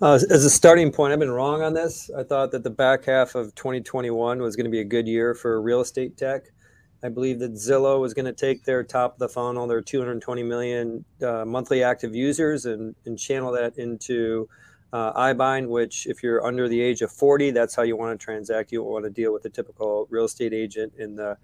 Uh, 0.00 0.14
as 0.30 0.44
a 0.44 0.50
starting 0.50 0.92
point, 0.92 1.12
I've 1.12 1.18
been 1.18 1.30
wrong 1.30 1.60
on 1.60 1.74
this. 1.74 2.08
I 2.16 2.22
thought 2.22 2.52
that 2.52 2.62
the 2.62 2.70
back 2.70 3.06
half 3.06 3.34
of 3.34 3.52
2021 3.56 4.40
was 4.40 4.54
going 4.54 4.64
to 4.64 4.70
be 4.70 4.78
a 4.78 4.84
good 4.84 5.08
year 5.08 5.34
for 5.34 5.60
real 5.60 5.80
estate 5.80 6.16
tech. 6.16 6.44
I 7.02 7.08
believe 7.08 7.40
that 7.40 7.54
Zillow 7.54 8.00
was 8.00 8.14
going 8.14 8.26
to 8.26 8.32
take 8.32 8.62
their 8.62 8.84
top 8.84 9.14
of 9.14 9.18
the 9.18 9.28
funnel, 9.28 9.66
their 9.66 9.80
220 9.80 10.44
million 10.44 11.04
uh, 11.20 11.44
monthly 11.44 11.82
active 11.82 12.14
users, 12.14 12.64
and, 12.64 12.94
and 13.06 13.18
channel 13.18 13.50
that 13.52 13.76
into 13.76 14.48
uh, 14.92 15.32
iBuying, 15.32 15.66
which, 15.66 16.06
if 16.06 16.22
you're 16.22 16.46
under 16.46 16.68
the 16.68 16.80
age 16.80 17.02
of 17.02 17.10
40, 17.10 17.50
that's 17.50 17.74
how 17.74 17.82
you 17.82 17.96
want 17.96 18.18
to 18.18 18.24
transact. 18.24 18.70
You 18.70 18.78
don't 18.78 18.92
want 18.92 19.04
to 19.04 19.10
deal 19.10 19.32
with 19.32 19.42
the 19.42 19.50
typical 19.50 20.06
real 20.10 20.26
estate 20.26 20.52
agent 20.52 20.92
and 20.96 21.18
the, 21.18 21.36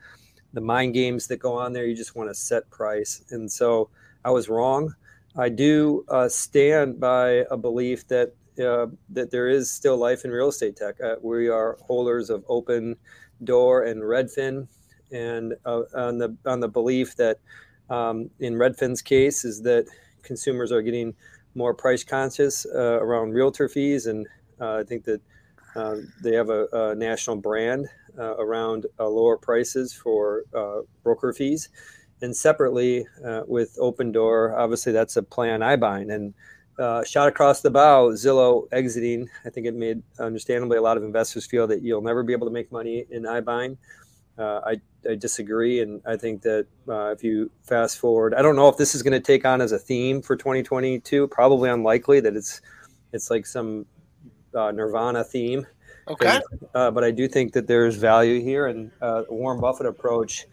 the 0.53 0.61
mind 0.61 0.95
games 0.95 1.27
that 1.27 1.39
go 1.39 1.55
on 1.55 1.73
there. 1.73 1.87
You 1.87 1.97
just 1.97 2.15
want 2.15 2.31
to 2.31 2.35
set 2.35 2.71
price. 2.71 3.25
And 3.31 3.51
so 3.51 3.91
I 4.25 4.31
was 4.31 4.49
wrong. 4.49 4.95
I 5.37 5.49
do 5.49 6.05
uh, 6.09 6.29
stand 6.29 7.01
by 7.01 7.45
a 7.51 7.57
belief 7.57 8.07
that 8.07 8.33
uh, 8.59 8.87
that 9.11 9.31
there 9.31 9.49
is 9.49 9.71
still 9.71 9.97
life 9.97 10.25
in 10.25 10.31
real 10.31 10.49
estate 10.49 10.77
tech. 10.77 11.01
Uh, 11.01 11.17
we 11.23 11.49
are 11.49 11.77
holders 11.83 12.31
of 12.31 12.45
Open 12.49 12.97
Door 13.43 13.85
and 13.85 14.03
Redfin, 14.03 14.69
and 15.13 15.55
uh, 15.65 15.83
on 15.95 16.19
the 16.19 16.37
on 16.47 16.61
the 16.61 16.69
belief 16.69 17.17
that 17.17 17.39
um, 17.91 18.31
in 18.41 18.55
Redfin's 18.55 19.03
case 19.03 19.45
is 19.45 19.63
that 19.63 19.87
consumers 20.23 20.73
are 20.73 20.83
getting 20.83 21.15
more 21.55 21.75
price 21.75 22.05
conscious 22.05 22.67
uh, 22.67 22.99
around 23.01 23.33
realtor 23.33 23.69
fees, 23.69 24.07
and 24.07 24.27
uh, 24.61 24.77
I 24.79 24.85
think 24.85 25.05
that 25.05 25.21
uh, 25.77 25.97
they 26.23 26.35
have 26.35 26.51
a, 26.51 26.67
a 26.73 26.95
national 26.95 27.37
brand 27.37 27.89
around 28.17 28.87
lower 29.01 29.37
prices 29.37 29.93
for 29.93 30.45
broker 31.03 31.33
fees. 31.33 31.69
And 32.23 32.35
separately 32.35 33.07
with 33.47 33.77
Opendoor, 33.81 34.57
obviously 34.57 34.93
that's 34.93 35.17
a 35.17 35.23
play 35.23 35.51
on 35.51 35.61
iBuying 35.61 36.15
and 36.15 36.33
uh, 36.79 37.05
shot 37.05 37.29
across 37.29 37.61
the 37.61 37.71
bow, 37.71 38.11
Zillow 38.11 38.67
exiting. 38.73 39.29
I 39.45 39.51
think 39.51 39.67
it 39.67 39.75
made 39.75 40.03
understandably 40.19 40.77
a 40.79 40.83
lot 40.83 40.97
of 40.97 41.05
investors 41.05 41.47
feel 41.47 41.67
that 41.69 41.83
you'll 41.83 42.03
never 42.03 42.23
be 42.23 42.33
able 42.33 42.47
to 42.47 42.53
make 42.53 42.73
money 42.73 43.05
in 43.11 43.23
iBuying. 43.23 43.77
Uh, 44.37 44.61
I, 44.67 44.81
I 45.09 45.15
disagree, 45.15 45.81
and 45.81 46.03
I 46.05 46.17
think 46.17 46.43
that 46.43 46.67
uh, 46.89 47.13
if 47.13 47.23
you 47.23 47.51
fast 47.63 47.99
forward, 47.99 48.35
I 48.35 48.43
don't 48.43 48.57
know 48.57 48.69
if 48.69 48.77
this 48.77 48.95
is 48.95 49.03
going 49.03 49.13
to 49.13 49.21
take 49.21 49.45
on 49.45 49.61
as 49.61 49.71
a 49.71 49.79
theme 49.79 50.21
for 50.21 50.35
2022. 50.35 51.29
Probably 51.29 51.71
unlikely 51.71 52.21
that 52.21 52.35
it's 52.35 52.61
it's 53.13 53.31
like 53.31 53.47
some 53.47 53.87
uh, 54.55 54.73
Nirvana 54.73 55.23
theme. 55.23 55.67
Okay. 56.09 56.41
Uh, 56.75 56.91
but 56.91 57.05
I 57.05 57.13
do 57.13 57.29
think 57.29 57.53
that 57.53 57.67
there's 57.67 57.97
value 57.97 58.41
here, 58.41 58.67
and 58.67 58.91
uh, 59.01 59.23
Warren 59.29 59.61
Buffett 59.61 59.87
approach, 59.87 60.47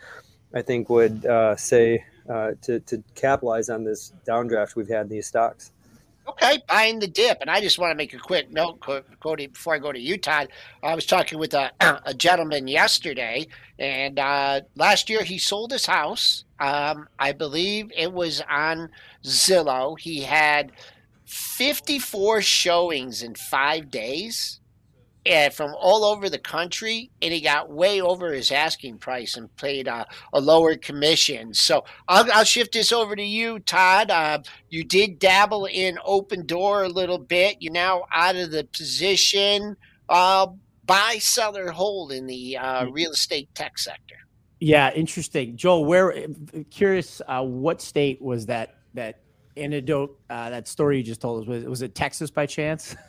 I 0.53 0.61
think, 0.61 0.89
would 0.89 1.25
uh, 1.25 1.55
say 1.55 2.05
uh, 2.29 2.51
to 2.61 2.79
to 2.81 3.03
capitalize 3.15 3.69
on 3.69 3.83
this 3.83 4.13
downdraft 4.27 4.75
we've 4.75 4.87
had 4.87 5.07
in 5.07 5.09
these 5.09 5.27
stocks. 5.27 5.71
Okay, 6.27 6.61
buying 6.67 6.99
the 6.99 7.07
dip. 7.07 7.39
And 7.41 7.49
I 7.49 7.61
just 7.61 7.79
want 7.79 7.91
to 7.91 7.95
make 7.95 8.13
a 8.13 8.17
quick 8.19 8.51
note, 8.51 8.79
quoting 9.19 9.49
before 9.49 9.75
I 9.75 9.79
go 9.79 9.91
to 9.91 9.99
Utah. 9.99 10.45
I 10.83 10.95
was 10.95 11.05
talking 11.05 11.39
with 11.39 11.53
a, 11.53 11.71
a 12.05 12.13
gentleman 12.13 12.67
yesterday, 12.67 13.47
and 13.79 14.19
uh, 14.19 14.61
last 14.75 15.09
year 15.09 15.23
he 15.23 15.37
sold 15.37 15.71
his 15.71 15.85
house. 15.85 16.45
Um, 16.59 17.07
I 17.19 17.31
believe 17.33 17.91
it 17.97 18.13
was 18.13 18.41
on 18.49 18.89
Zillow. 19.23 19.99
He 19.99 20.21
had 20.21 20.71
54 21.25 22.41
showings 22.41 23.23
in 23.23 23.35
five 23.35 23.89
days. 23.91 24.60
And 25.25 25.53
from 25.53 25.75
all 25.77 26.03
over 26.03 26.29
the 26.29 26.39
country, 26.39 27.11
and 27.21 27.31
he 27.31 27.41
got 27.41 27.69
way 27.69 28.01
over 28.01 28.33
his 28.33 28.51
asking 28.51 28.97
price 28.97 29.37
and 29.37 29.55
paid 29.55 29.87
uh, 29.87 30.05
a 30.33 30.41
lower 30.41 30.75
commission. 30.75 31.53
So 31.53 31.83
I'll, 32.07 32.25
I'll 32.31 32.43
shift 32.43 32.73
this 32.73 32.91
over 32.91 33.15
to 33.15 33.23
you, 33.23 33.59
Todd. 33.59 34.09
Uh, 34.09 34.39
you 34.69 34.83
did 34.83 35.19
dabble 35.19 35.65
in 35.65 35.97
Opendoor 36.07 36.85
a 36.85 36.89
little 36.89 37.19
bit. 37.19 37.57
You're 37.59 37.71
now 37.71 38.05
out 38.11 38.35
of 38.35 38.49
the 38.49 38.63
position. 38.63 39.77
Uh, 40.09 40.47
buy, 40.85 41.17
sell, 41.19 41.55
or 41.55 41.71
hold 41.71 42.11
in 42.11 42.25
the 42.25 42.57
uh, 42.57 42.85
real 42.87 43.11
estate 43.11 43.53
tech 43.53 43.77
sector. 43.77 44.15
Yeah, 44.59 44.91
interesting. 44.93 45.55
Joel, 45.55 45.85
where 45.85 46.27
curious 46.69 47.21
uh, 47.27 47.43
what 47.43 47.81
state 47.81 48.21
was 48.21 48.45
that 48.47 48.75
that 48.93 49.21
anecdote 49.57 50.19
uh, 50.29 50.49
that 50.49 50.67
story 50.67 50.97
you 50.97 51.03
just 51.03 51.21
told 51.21 51.41
us 51.41 51.47
was 51.47 51.63
was 51.65 51.81
it 51.81 51.95
Texas 51.95 52.31
by 52.31 52.45
chance? 52.45 52.95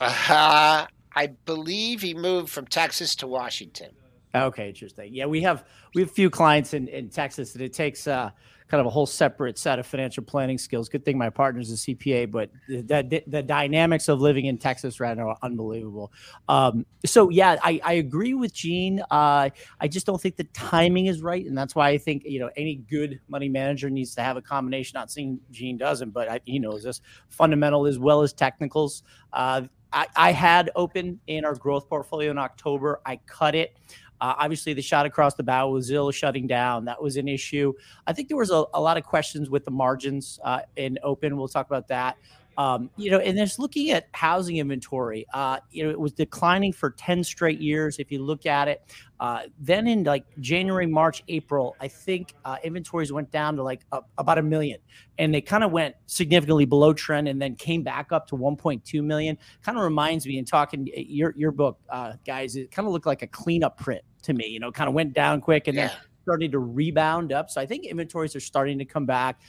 Uh, 0.00 0.84
I 1.14 1.28
believe 1.28 2.02
he 2.02 2.14
moved 2.14 2.50
from 2.50 2.66
Texas 2.66 3.14
to 3.16 3.26
Washington. 3.26 3.90
Okay, 4.34 4.68
interesting. 4.68 5.14
Yeah, 5.14 5.26
we 5.26 5.42
have 5.42 5.64
we 5.94 6.02
have 6.02 6.10
a 6.10 6.14
few 6.14 6.28
clients 6.28 6.74
in, 6.74 6.88
in 6.88 7.08
Texas, 7.08 7.54
and 7.54 7.62
it 7.62 7.72
takes 7.72 8.08
uh, 8.08 8.30
kind 8.66 8.80
of 8.80 8.86
a 8.86 8.90
whole 8.90 9.06
separate 9.06 9.56
set 9.56 9.78
of 9.78 9.86
financial 9.86 10.24
planning 10.24 10.58
skills. 10.58 10.88
Good 10.88 11.04
thing 11.04 11.16
my 11.16 11.30
partner's 11.30 11.70
a 11.70 11.74
CPA, 11.74 12.32
but 12.32 12.50
the 12.68 12.82
the, 12.82 13.22
the 13.28 13.42
dynamics 13.44 14.08
of 14.08 14.20
living 14.20 14.46
in 14.46 14.58
Texas 14.58 14.98
right 14.98 15.16
now 15.16 15.28
are 15.28 15.38
unbelievable. 15.42 16.12
Um, 16.48 16.84
so 17.06 17.28
yeah, 17.28 17.58
I, 17.62 17.80
I 17.84 17.92
agree 17.94 18.34
with 18.34 18.52
Gene. 18.52 19.00
Uh, 19.08 19.50
I 19.80 19.88
just 19.88 20.04
don't 20.04 20.20
think 20.20 20.34
the 20.34 20.44
timing 20.44 21.06
is 21.06 21.22
right, 21.22 21.46
and 21.46 21.56
that's 21.56 21.76
why 21.76 21.90
I 21.90 21.98
think 21.98 22.24
you 22.24 22.40
know 22.40 22.50
any 22.56 22.74
good 22.74 23.20
money 23.28 23.48
manager 23.48 23.88
needs 23.88 24.16
to 24.16 24.22
have 24.22 24.36
a 24.36 24.42
combination. 24.42 24.98
Not 24.98 25.12
saying 25.12 25.38
Gene 25.52 25.78
doesn't, 25.78 26.10
but 26.10 26.28
I, 26.28 26.40
he 26.44 26.58
knows 26.58 26.82
this 26.82 27.00
fundamental 27.28 27.86
as 27.86 28.00
well 28.00 28.22
as 28.22 28.32
technicals. 28.32 29.04
Uh, 29.32 29.62
I, 29.94 30.06
I 30.16 30.32
had 30.32 30.70
open 30.74 31.20
in 31.28 31.44
our 31.44 31.54
growth 31.54 31.88
portfolio 31.88 32.30
in 32.30 32.38
October. 32.38 33.00
I 33.06 33.16
cut 33.26 33.54
it. 33.54 33.76
Uh, 34.20 34.34
obviously, 34.38 34.72
the 34.74 34.82
shot 34.82 35.06
across 35.06 35.34
the 35.34 35.42
bow 35.42 35.70
was 35.70 35.90
Zillow 35.90 36.12
shutting 36.12 36.46
down. 36.46 36.84
That 36.84 37.02
was 37.02 37.16
an 37.16 37.28
issue. 37.28 37.72
I 38.06 38.12
think 38.12 38.28
there 38.28 38.36
was 38.36 38.50
a, 38.50 38.64
a 38.74 38.80
lot 38.80 38.96
of 38.96 39.04
questions 39.04 39.50
with 39.50 39.64
the 39.64 39.70
margins 39.70 40.40
uh, 40.44 40.60
in 40.76 40.98
open. 41.02 41.36
We'll 41.36 41.48
talk 41.48 41.66
about 41.66 41.88
that. 41.88 42.16
Um, 42.56 42.90
you 42.96 43.10
know, 43.10 43.18
and 43.18 43.36
just 43.36 43.58
looking 43.58 43.90
at 43.90 44.08
housing 44.12 44.58
inventory, 44.58 45.26
uh, 45.34 45.58
you 45.70 45.84
know, 45.84 45.90
it 45.90 45.98
was 45.98 46.12
declining 46.12 46.72
for 46.72 46.90
10 46.90 47.24
straight 47.24 47.60
years. 47.60 47.98
If 47.98 48.12
you 48.12 48.22
look 48.22 48.46
at 48.46 48.68
it, 48.68 48.82
uh, 49.18 49.40
then 49.58 49.86
in 49.88 50.04
like 50.04 50.24
January, 50.38 50.86
March, 50.86 51.22
April, 51.28 51.76
I 51.80 51.88
think 51.88 52.34
uh, 52.44 52.56
inventories 52.62 53.12
went 53.12 53.30
down 53.32 53.56
to 53.56 53.62
like 53.62 53.84
a, 53.92 54.00
about 54.18 54.38
a 54.38 54.42
million 54.42 54.78
and 55.18 55.34
they 55.34 55.40
kind 55.40 55.64
of 55.64 55.72
went 55.72 55.96
significantly 56.06 56.64
below 56.64 56.92
trend 56.92 57.26
and 57.28 57.40
then 57.42 57.56
came 57.56 57.82
back 57.82 58.12
up 58.12 58.26
to 58.28 58.36
1.2 58.36 59.02
million. 59.02 59.36
Kind 59.62 59.76
of 59.76 59.84
reminds 59.84 60.26
me 60.26 60.38
in 60.38 60.44
talking 60.44 60.88
your, 60.94 61.34
your 61.36 61.50
book, 61.50 61.78
uh, 61.88 62.12
guys, 62.24 62.54
it 62.56 62.70
kind 62.70 62.86
of 62.86 62.92
looked 62.92 63.06
like 63.06 63.22
a 63.22 63.26
cleanup 63.28 63.78
print 63.78 64.02
to 64.22 64.32
me, 64.32 64.46
you 64.46 64.60
know, 64.60 64.70
kind 64.70 64.88
of 64.88 64.94
went 64.94 65.12
down 65.12 65.40
quick 65.40 65.66
and 65.68 65.76
Yeah. 65.76 65.88
then 65.88 65.96
started 66.22 66.52
to 66.52 66.58
rebound 66.58 67.32
up. 67.32 67.50
So 67.50 67.60
I 67.60 67.66
think 67.66 67.84
inventories 67.84 68.34
are 68.34 68.40
starting 68.40 68.78
to 68.78 68.84
come 68.86 69.04
back 69.06 69.40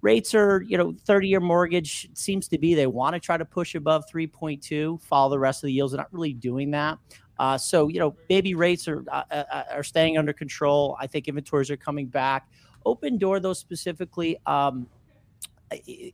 rates 0.00 0.34
are 0.34 0.62
you 0.62 0.76
know 0.76 0.94
30 1.04 1.28
year 1.28 1.40
mortgage 1.40 2.08
seems 2.14 2.48
to 2.48 2.58
be 2.58 2.74
they 2.74 2.86
want 2.86 3.14
to 3.14 3.20
try 3.20 3.36
to 3.36 3.44
push 3.44 3.74
above 3.74 4.04
3.2 4.12 5.02
follow 5.02 5.30
the 5.30 5.38
rest 5.38 5.62
of 5.62 5.66
the 5.66 5.72
yields 5.72 5.92
they're 5.92 5.98
not 5.98 6.12
really 6.12 6.32
doing 6.32 6.70
that. 6.70 6.98
Uh, 7.38 7.56
so 7.56 7.88
you 7.88 7.98
know 7.98 8.16
baby 8.28 8.54
rates 8.54 8.88
are 8.88 9.04
uh, 9.10 9.22
uh, 9.30 9.62
are 9.72 9.82
staying 9.82 10.18
under 10.18 10.32
control. 10.32 10.96
I 11.00 11.06
think 11.06 11.28
inventories 11.28 11.70
are 11.70 11.76
coming 11.76 12.06
back. 12.06 12.48
Opendoor 12.86 13.40
though 13.40 13.52
specifically 13.52 14.36
um, 14.46 14.86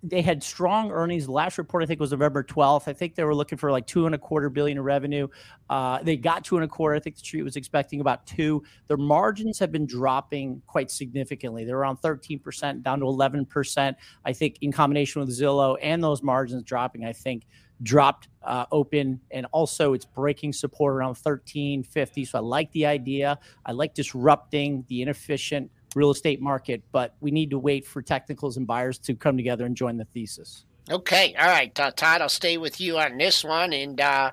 they 0.02 0.22
had 0.22 0.42
strong 0.42 0.90
earnings. 0.90 1.26
The 1.26 1.32
last 1.32 1.58
report 1.58 1.82
I 1.82 1.86
think 1.86 2.00
was 2.00 2.10
November 2.10 2.42
12th. 2.42 2.88
I 2.88 2.92
think 2.92 3.14
they 3.14 3.24
were 3.24 3.34
looking 3.34 3.58
for 3.58 3.70
like 3.70 3.86
two 3.86 4.06
and 4.06 4.14
a 4.14 4.18
quarter 4.18 4.50
billion 4.50 4.78
in 4.78 4.84
revenue. 4.84 5.28
Uh, 5.70 6.02
they 6.02 6.16
got 6.16 6.44
two 6.44 6.56
and 6.56 6.64
a 6.64 6.68
quarter. 6.68 6.96
I 6.96 7.00
think 7.00 7.16
the 7.16 7.20
street 7.20 7.42
was 7.42 7.56
expecting 7.56 8.00
about 8.00 8.26
two. 8.26 8.62
Their 8.88 8.96
margins 8.96 9.58
have 9.60 9.70
been 9.70 9.86
dropping 9.86 10.62
quite 10.66 10.90
significantly. 10.90 11.64
They're 11.64 11.78
around 11.78 11.98
13% 11.98 12.82
down 12.82 13.00
to 13.00 13.06
11%. 13.06 13.94
I 14.24 14.32
think 14.32 14.58
in 14.60 14.72
combination 14.72 15.20
with 15.20 15.30
Zillow 15.30 15.76
and 15.80 16.02
those 16.02 16.22
margins 16.22 16.64
dropping, 16.64 17.04
I 17.04 17.12
think 17.12 17.46
dropped 17.82 18.28
uh, 18.42 18.66
open 18.72 19.20
and 19.30 19.46
also 19.52 19.94
it's 19.94 20.04
breaking 20.04 20.52
support 20.52 20.94
around 20.94 21.08
1350 21.08 22.24
so 22.24 22.38
i 22.38 22.40
like 22.40 22.70
the 22.70 22.86
idea 22.86 23.36
i 23.66 23.72
like 23.72 23.94
disrupting 23.94 24.84
the 24.88 25.02
inefficient 25.02 25.68
real 25.96 26.10
estate 26.10 26.40
market 26.40 26.82
but 26.92 27.14
we 27.20 27.30
need 27.30 27.50
to 27.50 27.58
wait 27.58 27.86
for 27.86 28.02
technicals 28.02 28.56
and 28.56 28.66
buyers 28.66 28.98
to 28.98 29.14
come 29.14 29.36
together 29.36 29.64
and 29.66 29.76
join 29.76 29.96
the 29.96 30.04
thesis 30.06 30.64
Okay, 30.90 31.34
all 31.38 31.46
right, 31.48 31.80
uh, 31.80 31.90
Todd. 31.92 32.20
I'll 32.20 32.28
stay 32.28 32.58
with 32.58 32.78
you 32.78 32.98
on 32.98 33.16
this 33.16 33.42
one. 33.42 33.72
And 33.72 33.98
uh, 33.98 34.32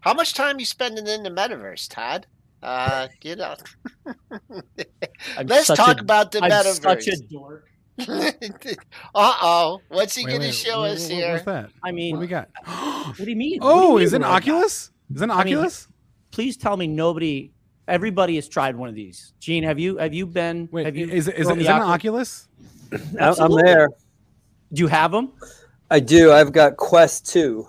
how 0.00 0.12
much 0.14 0.34
time 0.34 0.58
you 0.58 0.66
spending 0.66 1.06
in 1.06 1.22
the 1.22 1.30
metaverse, 1.30 1.88
Todd? 1.88 2.26
Uh, 2.60 3.06
you 3.22 3.36
know, 3.36 3.54
let's 5.44 5.68
talk 5.68 5.98
a- 5.98 6.02
about 6.02 6.32
the 6.32 6.42
I'm 6.42 6.50
metaverse. 6.50 6.82
such 6.82 7.06
a 7.06 7.16
dork 7.30 7.68
uh 9.14 9.34
oh, 9.42 9.80
what's 9.90 10.16
he 10.16 10.24
Wait, 10.24 10.32
gonna 10.32 10.44
wait, 10.46 10.54
show 10.54 10.80
what- 10.80 10.90
us 10.92 11.02
what- 11.04 11.12
here? 11.12 11.32
What's 11.34 11.44
that? 11.44 11.70
i 11.84 11.92
mean 11.92 12.16
What 12.16 12.18
do 12.18 12.20
we 12.22 12.26
got? 12.26 12.48
what 12.64 13.16
do 13.18 13.30
you 13.30 13.36
mean 13.36 13.60
What 13.60 13.68
do 13.68 13.74
Oh, 13.74 13.88
you 13.90 13.94
mean 13.98 14.04
is 14.06 14.12
it 14.12 14.16
an 14.16 14.22
what 14.22 14.28
do 14.28 14.32
I 14.32 14.40
got? 14.40 14.42
Oculus? 14.54 14.90
Is 15.14 15.20
it 15.20 15.24
an 15.24 15.30
I 15.30 15.44
mean, 15.44 15.54
Oculus? 15.54 15.88
please 16.32 16.56
tell 16.56 16.76
me 16.76 16.86
nobody 16.88 17.51
everybody 17.88 18.36
has 18.36 18.48
tried 18.48 18.76
one 18.76 18.88
of 18.88 18.94
these 18.94 19.32
gene 19.40 19.64
have 19.64 19.78
you 19.78 19.96
have 19.96 20.14
you 20.14 20.26
been 20.26 20.68
Wait, 20.72 20.86
have 20.86 20.96
you 20.96 21.08
is 21.08 21.28
it 21.28 21.36
is 21.36 21.46
thrown 21.46 21.58
it, 21.58 21.62
is 21.62 21.68
it 21.68 21.72
an 21.72 21.82
Oculus? 21.82 22.48
Oculus? 22.92 23.38
I- 23.40 23.44
I'm 23.44 23.54
there. 23.54 23.88
do 24.72 24.82
you 24.82 24.88
have 24.88 25.12
them 25.12 25.32
I 25.92 26.00
do. 26.00 26.32
I've 26.32 26.52
got 26.52 26.78
Quest 26.78 27.26
2. 27.26 27.68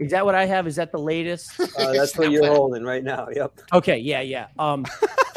is 0.00 0.10
that 0.10 0.24
what 0.26 0.34
i 0.34 0.44
have 0.46 0.66
is 0.66 0.74
that 0.76 0.90
the 0.90 0.98
latest 0.98 1.52
Uh, 1.60 1.92
that's 1.92 2.18
what 2.18 2.32
you're 2.32 2.44
holding 2.44 2.82
right 2.82 3.04
now. 3.04 3.28
Yep. 3.32 3.60
Okay, 3.72 3.98
yeah, 3.98 4.20
yeah. 4.20 4.48
Um, 4.58 4.84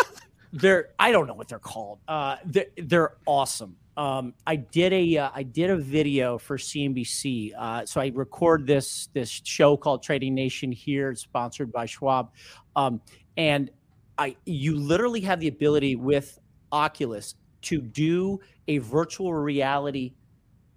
they're 0.54 0.90
I 0.98 1.12
don't 1.12 1.28
know 1.28 1.36
what 1.36 1.50
they're 1.50 1.60
called. 1.60 2.00
Uh, 2.08 2.38
they're, 2.46 2.66
they're 2.78 3.14
awesome. 3.28 3.76
Um, 3.96 4.34
I 4.48 4.56
did 4.56 4.92
a 4.92 5.18
uh, 5.18 5.30
I 5.36 5.44
did 5.44 5.70
a 5.70 5.78
video 5.78 6.40
for 6.40 6.58
CNBC. 6.58 7.54
Uh, 7.56 7.86
so 7.86 8.02
I 8.02 8.12
record 8.16 8.66
this 8.66 9.10
this 9.14 9.30
show 9.30 9.78
called 9.78 10.02
Trading 10.02 10.34
Nation 10.34 10.72
here, 10.72 11.14
sponsored 11.14 11.72
by 11.72 11.86
Schwab, 11.86 12.32
um, 12.76 13.02
and 13.38 13.70
I 14.18 14.36
you 14.46 14.76
literally 14.76 15.22
have 15.22 15.40
the 15.40 15.48
ability 15.48 15.96
with 15.96 16.40
Oculus 16.72 17.36
to 17.64 17.82
do 17.82 18.40
a 18.68 18.80
virtual 18.80 19.34
reality 19.34 20.14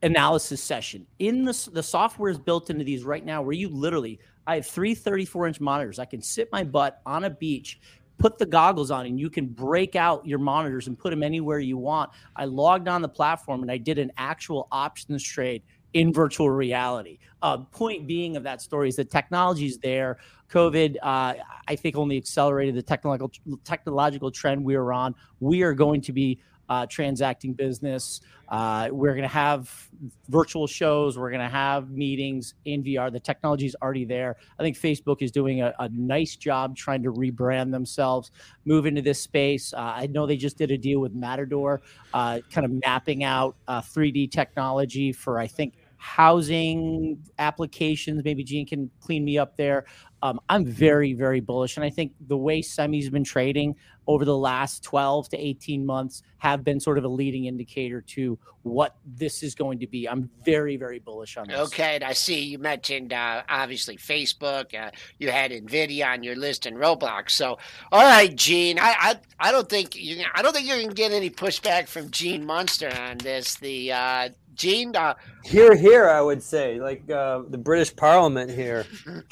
analysis 0.02 0.62
session. 0.62 1.06
In 1.18 1.44
the, 1.44 1.70
the 1.72 1.82
software 1.82 2.30
is 2.30 2.38
built 2.38 2.70
into 2.70 2.84
these 2.84 3.04
right 3.04 3.24
now 3.24 3.42
where 3.42 3.54
you 3.54 3.68
literally 3.68 4.20
i 4.46 4.56
have 4.56 4.66
three 4.66 4.94
34 4.94 5.48
inch 5.48 5.60
monitors. 5.60 5.98
I 5.98 6.04
can 6.04 6.22
sit 6.22 6.50
my 6.52 6.64
butt 6.64 7.00
on 7.06 7.24
a 7.24 7.30
beach 7.30 7.80
put 8.18 8.38
the 8.38 8.46
goggles 8.46 8.90
on 8.90 9.06
and 9.06 9.20
you 9.20 9.28
can 9.28 9.46
break 9.46 9.94
out 9.96 10.26
your 10.26 10.38
monitors 10.38 10.86
and 10.86 10.98
put 10.98 11.10
them 11.10 11.22
anywhere 11.22 11.58
you 11.58 11.76
want. 11.76 12.10
I 12.34 12.46
logged 12.46 12.88
on 12.88 13.02
the 13.02 13.08
platform 13.08 13.62
and 13.62 13.70
i 13.70 13.76
did 13.76 13.98
an 13.98 14.10
actual 14.16 14.68
options 14.72 15.22
trade 15.22 15.62
in 15.96 16.12
virtual 16.12 16.50
reality 16.50 17.18
uh, 17.40 17.56
point 17.56 18.06
being 18.06 18.36
of 18.36 18.42
that 18.42 18.60
story 18.60 18.86
is 18.88 18.96
the 18.96 19.04
technology 19.04 19.66
is 19.66 19.78
there 19.78 20.18
covid 20.50 20.96
uh, 21.02 21.34
i 21.68 21.74
think 21.74 21.96
only 21.96 22.18
accelerated 22.18 22.74
the 22.74 22.82
technological 22.82 23.30
technological 23.64 24.30
trend 24.30 24.62
we 24.62 24.74
are 24.74 24.92
on 24.92 25.14
we 25.40 25.62
are 25.62 25.72
going 25.72 26.00
to 26.00 26.12
be 26.12 26.38
uh, 26.68 26.84
transacting 26.86 27.54
business 27.54 28.20
uh, 28.48 28.88
we're 28.92 29.12
going 29.12 29.22
to 29.22 29.28
have 29.28 29.88
virtual 30.28 30.66
shows. 30.66 31.18
We're 31.18 31.30
going 31.30 31.42
to 31.42 31.48
have 31.48 31.90
meetings 31.90 32.54
in 32.64 32.82
VR. 32.84 33.12
The 33.12 33.20
technology 33.20 33.66
is 33.66 33.76
already 33.82 34.04
there. 34.04 34.36
I 34.58 34.62
think 34.62 34.78
Facebook 34.78 35.20
is 35.20 35.32
doing 35.32 35.62
a, 35.62 35.74
a 35.78 35.88
nice 35.88 36.36
job 36.36 36.76
trying 36.76 37.02
to 37.02 37.12
rebrand 37.12 37.72
themselves, 37.72 38.30
move 38.64 38.86
into 38.86 39.02
this 39.02 39.20
space. 39.20 39.72
Uh, 39.72 39.92
I 39.96 40.06
know 40.06 40.26
they 40.26 40.36
just 40.36 40.58
did 40.58 40.70
a 40.70 40.78
deal 40.78 41.00
with 41.00 41.14
Matterport, 41.14 41.80
uh, 42.14 42.40
kind 42.52 42.64
of 42.64 42.70
mapping 42.84 43.24
out 43.24 43.56
uh, 43.66 43.80
3D 43.80 44.30
technology 44.30 45.12
for, 45.12 45.40
I 45.40 45.46
think, 45.46 45.74
housing 45.96 47.22
applications. 47.38 48.22
Maybe 48.24 48.44
Gene 48.44 48.66
can 48.66 48.90
clean 49.00 49.24
me 49.24 49.38
up 49.38 49.56
there. 49.56 49.86
Um, 50.22 50.40
I'm 50.48 50.64
very, 50.64 51.12
very 51.12 51.40
bullish. 51.40 51.76
And 51.76 51.84
I 51.84 51.90
think 51.90 52.12
the 52.26 52.36
way 52.36 52.62
semis 52.62 53.10
been 53.10 53.24
trading 53.24 53.76
over 54.06 54.24
the 54.24 54.36
last 54.36 54.82
12 54.84 55.28
to 55.30 55.38
18 55.38 55.84
months 55.84 56.22
have 56.38 56.64
been 56.64 56.80
sort 56.80 56.96
of 56.96 57.04
a 57.04 57.08
leading 57.08 57.46
indicator 57.46 58.00
to 58.00 58.38
what 58.62 58.96
this 59.04 59.42
is 59.42 59.54
going 59.54 59.80
to 59.80 59.86
be. 59.86 60.08
I'm 60.08 60.30
very, 60.44 60.76
very 60.76 60.98
bullish 60.98 61.36
on 61.36 61.48
this. 61.48 61.58
Okay, 61.58 61.96
and 61.96 62.04
I 62.04 62.12
see 62.12 62.40
you 62.40 62.58
mentioned 62.58 63.12
uh, 63.12 63.42
obviously 63.48 63.96
Facebook. 63.96 64.74
Uh, 64.74 64.90
you 65.18 65.30
had 65.30 65.50
Nvidia 65.50 66.06
on 66.06 66.22
your 66.22 66.36
list 66.36 66.66
and 66.66 66.76
Roblox. 66.76 67.30
So, 67.32 67.58
all 67.92 68.02
right, 68.02 68.34
Gene. 68.34 68.78
I 68.78 68.94
I, 68.98 69.14
I 69.38 69.52
don't 69.52 69.68
think 69.68 69.96
you 69.96 70.24
I 70.34 70.42
don't 70.42 70.52
think 70.52 70.66
you're 70.66 70.80
gonna 70.80 70.94
get 70.94 71.12
any 71.12 71.30
pushback 71.30 71.88
from 71.88 72.10
Gene 72.10 72.44
Munster 72.44 72.90
on 72.96 73.18
this. 73.18 73.56
The 73.56 73.92
uh, 73.92 74.28
Gene. 74.56 74.96
Uh, 74.96 75.14
Here, 75.44 75.76
here, 75.76 76.08
I 76.08 76.20
would 76.20 76.42
say, 76.42 76.80
like 76.80 77.08
uh, 77.10 77.42
the 77.48 77.58
British 77.58 77.94
Parliament 77.94 78.50
here. 78.50 78.86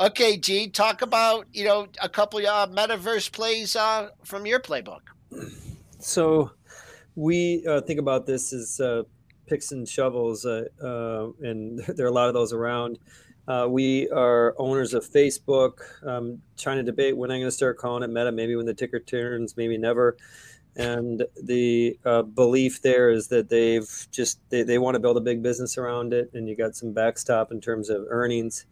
okay, 0.00 0.36
Gene. 0.36 0.70
Talk 0.70 1.02
about 1.02 1.46
you 1.52 1.64
know 1.64 1.88
a 2.00 2.08
couple 2.08 2.38
of 2.40 2.44
uh, 2.44 2.66
metaverse 2.72 3.32
plays 3.32 3.74
uh, 3.74 4.10
from 4.24 4.46
your 4.46 4.60
playbook. 4.60 5.00
So 5.98 6.52
we 7.14 7.64
uh, 7.66 7.80
think 7.82 8.00
about 8.00 8.26
this 8.26 8.52
as 8.52 8.80
uh, 8.80 9.02
picks 9.46 9.72
and 9.72 9.88
shovels, 9.88 10.46
uh, 10.46 10.64
uh, 10.82 11.30
and 11.46 11.78
there 11.96 12.06
are 12.06 12.10
a 12.10 12.12
lot 12.12 12.28
of 12.28 12.34
those 12.34 12.52
around. 12.52 12.98
Uh, 13.48 13.66
we 13.68 14.08
are 14.10 14.54
owners 14.58 14.94
of 14.94 15.04
Facebook, 15.04 15.78
um, 16.06 16.40
trying 16.56 16.76
to 16.76 16.84
debate 16.84 17.16
when 17.16 17.30
I'm 17.30 17.40
going 17.40 17.48
to 17.48 17.50
start 17.50 17.78
calling 17.78 18.04
it 18.04 18.10
Meta, 18.10 18.30
maybe 18.30 18.54
when 18.54 18.66
the 18.66 18.74
ticker 18.74 19.00
turns, 19.00 19.56
maybe 19.56 19.76
never. 19.76 20.16
And 20.80 21.26
the 21.42 21.98
uh, 22.06 22.22
belief 22.22 22.80
there 22.80 23.10
is 23.10 23.28
that 23.28 23.50
they've 23.50 24.08
just 24.10 24.40
they, 24.48 24.62
they 24.62 24.78
want 24.78 24.94
to 24.94 24.98
build 24.98 25.18
a 25.18 25.20
big 25.20 25.42
business 25.42 25.76
around 25.76 26.14
it, 26.14 26.30
and 26.32 26.48
you 26.48 26.56
got 26.56 26.74
some 26.74 26.94
backstop 26.94 27.52
in 27.52 27.60
terms 27.60 27.90
of 27.90 28.06
earnings. 28.08 28.64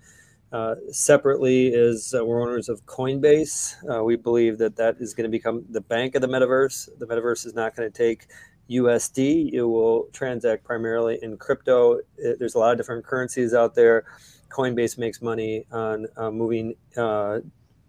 Uh, 0.50 0.76
separately, 0.90 1.66
is 1.66 2.14
uh, 2.18 2.24
we're 2.24 2.40
owners 2.40 2.70
of 2.70 2.86
Coinbase. 2.86 3.74
Uh, 3.92 4.02
we 4.02 4.16
believe 4.16 4.56
that 4.56 4.76
that 4.76 4.96
is 4.98 5.12
going 5.12 5.24
to 5.24 5.30
become 5.30 5.66
the 5.68 5.82
bank 5.82 6.14
of 6.14 6.22
the 6.22 6.28
metaverse. 6.28 6.88
The 6.98 7.06
metaverse 7.06 7.44
is 7.44 7.52
not 7.52 7.76
going 7.76 7.92
to 7.92 7.94
take 7.94 8.28
USD. 8.70 9.52
It 9.52 9.62
will 9.62 10.08
transact 10.14 10.64
primarily 10.64 11.18
in 11.20 11.36
crypto. 11.36 12.00
It, 12.16 12.38
there's 12.38 12.54
a 12.54 12.58
lot 12.58 12.72
of 12.72 12.78
different 12.78 13.04
currencies 13.04 13.52
out 13.52 13.74
there. 13.74 14.06
Coinbase 14.48 14.96
makes 14.96 15.20
money 15.20 15.66
on 15.70 16.06
uh, 16.16 16.30
moving 16.30 16.74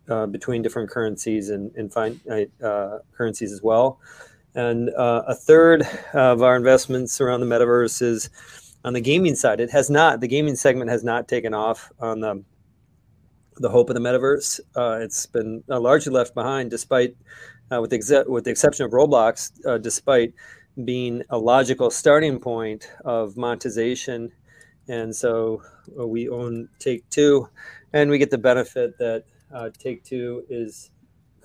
uh, 0.09 0.19
uh, 0.19 0.25
between 0.25 0.61
different 0.61 0.89
currencies 0.89 1.49
and, 1.49 1.71
and 1.75 1.93
finite 1.93 2.51
uh, 2.63 2.99
currencies 3.11 3.51
as 3.51 3.61
well. 3.61 3.99
And 4.55 4.89
uh, 4.89 5.23
a 5.27 5.35
third 5.35 5.83
of 6.13 6.41
our 6.41 6.55
investments 6.55 7.21
around 7.21 7.41
the 7.41 7.45
metaverse 7.45 8.01
is 8.01 8.29
on 8.83 8.93
the 8.93 9.01
gaming 9.01 9.35
side. 9.35 9.59
It 9.59 9.69
has 9.71 9.89
not, 9.89 10.19
the 10.19 10.27
gaming 10.27 10.55
segment 10.55 10.89
has 10.89 11.03
not 11.03 11.27
taken 11.27 11.53
off 11.53 11.91
on 11.99 12.19
the, 12.19 12.43
the 13.57 13.69
hope 13.69 13.89
of 13.89 13.95
the 13.95 14.01
metaverse. 14.01 14.59
Uh, 14.75 14.99
it's 15.01 15.25
been 15.25 15.63
uh, 15.69 15.79
largely 15.79 16.11
left 16.11 16.33
behind, 16.33 16.71
despite, 16.71 17.15
uh, 17.71 17.79
with, 17.79 17.91
the 17.91 18.25
with 18.27 18.43
the 18.45 18.51
exception 18.51 18.85
of 18.85 18.91
Roblox, 18.91 19.51
uh, 19.65 19.77
despite 19.77 20.33
being 20.85 21.23
a 21.29 21.37
logical 21.37 21.91
starting 21.91 22.39
point 22.39 22.89
of 23.05 23.37
monetization. 23.37 24.31
And 24.87 25.15
so 25.15 25.61
uh, 25.99 26.07
we 26.07 26.29
own 26.29 26.69
Take 26.79 27.07
Two, 27.09 27.47
and 27.93 28.09
we 28.09 28.17
get 28.17 28.31
the 28.31 28.37
benefit 28.39 28.97
that 28.97 29.23
uh, 29.53 29.69
Take 29.77 30.03
Two 30.03 30.43
is 30.49 30.91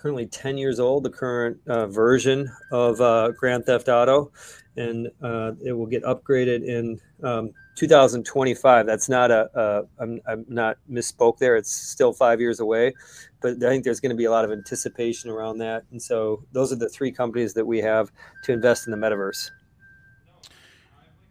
currently 0.05 0.27
10 0.27 0.59
years 0.59 0.81
old, 0.81 1.03
the 1.03 1.09
current 1.09 1.59
uh, 1.67 1.87
version 1.87 2.47
of 2.71 3.01
uh, 3.01 3.31
Grand 3.31 3.65
Theft 3.65 3.89
Auto, 3.89 4.31
and 4.77 5.09
uh, 5.23 5.53
it 5.65 5.73
will 5.73 5.87
get 5.87 6.03
upgraded 6.03 6.63
in 6.63 7.01
um, 7.23 7.51
2025. 7.77 8.85
That's 8.85 9.09
not 9.09 9.31
a, 9.31 9.49
a 9.55 10.03
I'm, 10.03 10.21
I'm 10.29 10.45
not 10.47 10.77
misspoke 10.91 11.39
there. 11.39 11.57
It's 11.57 11.73
still 11.73 12.13
five 12.13 12.39
years 12.39 12.61
away, 12.61 12.93
but 13.41 13.55
I 13.65 13.71
think 13.71 13.83
there's 13.83 13.99
going 13.99 14.11
to 14.11 14.17
be 14.17 14.27
a 14.27 14.31
lot 14.31 14.45
of 14.45 14.53
anticipation 14.53 15.31
around 15.31 15.57
that. 15.59 15.85
And 15.91 16.03
so 16.03 16.45
those 16.53 16.71
are 16.71 16.77
the 16.77 16.91
three 16.91 17.11
companies 17.11 17.55
that 17.55 17.67
we 17.67 17.79
have 17.79 18.13
to 18.43 18.53
invest 18.53 18.87
in 18.87 18.91
the 18.91 18.99
metaverse. 18.99 19.51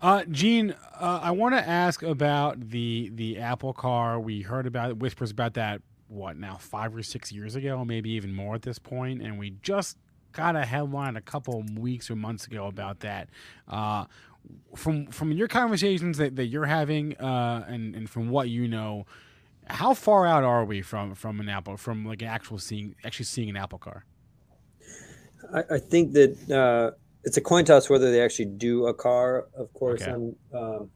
Uh, 0.01 0.23
Gene, 0.31 0.75
uh, 0.99 1.19
I 1.21 1.29
want 1.29 1.53
to 1.53 1.65
ask 1.65 2.01
about 2.01 2.71
the 2.71 3.11
the 3.13 3.37
Apple 3.37 3.71
Car. 3.71 4.19
We 4.19 4.41
heard 4.41 4.65
about 4.65 4.97
whispers 4.97 5.29
about 5.29 5.53
that. 5.53 5.81
What 6.13 6.37
now? 6.37 6.57
Five 6.57 6.95
or 6.95 7.01
six 7.03 7.31
years 7.31 7.55
ago, 7.55 7.83
maybe 7.83 8.11
even 8.11 8.33
more 8.33 8.53
at 8.53 8.61
this 8.61 8.77
point, 8.77 9.21
and 9.21 9.39
we 9.39 9.55
just 9.63 9.97
got 10.31 10.55
a 10.55 10.65
headline 10.65 11.15
a 11.15 11.21
couple 11.21 11.63
weeks 11.75 12.09
or 12.11 12.15
months 12.15 12.45
ago 12.45 12.67
about 12.67 12.99
that. 13.01 13.29
Uh, 13.67 14.05
from 14.75 15.07
from 15.07 15.31
your 15.31 15.47
conversations 15.47 16.17
that, 16.17 16.35
that 16.35 16.45
you're 16.45 16.65
having, 16.65 17.17
uh, 17.17 17.65
and 17.67 17.95
and 17.95 18.09
from 18.09 18.29
what 18.29 18.49
you 18.49 18.67
know, 18.67 19.05
how 19.67 19.93
far 19.93 20.27
out 20.27 20.43
are 20.43 20.65
we 20.65 20.81
from 20.81 21.15
from 21.15 21.39
an 21.39 21.49
Apple 21.49 21.77
from 21.77 22.05
like 22.05 22.21
an 22.21 22.27
actual 22.27 22.59
seeing 22.59 22.95
actually 23.03 23.25
seeing 23.25 23.49
an 23.49 23.57
Apple 23.57 23.79
Car? 23.79 24.05
I, 25.53 25.63
I 25.75 25.77
think 25.79 26.13
that 26.13 26.51
uh, 26.51 26.95
it's 27.23 27.37
a 27.37 27.41
coin 27.41 27.65
toss 27.65 27.89
whether 27.89 28.11
they 28.11 28.21
actually 28.21 28.45
do 28.45 28.85
a 28.87 28.93
car. 28.93 29.47
Of 29.57 29.73
course, 29.73 30.01
Okay. 30.03 30.11
on 30.11 30.35
um, 30.53 30.89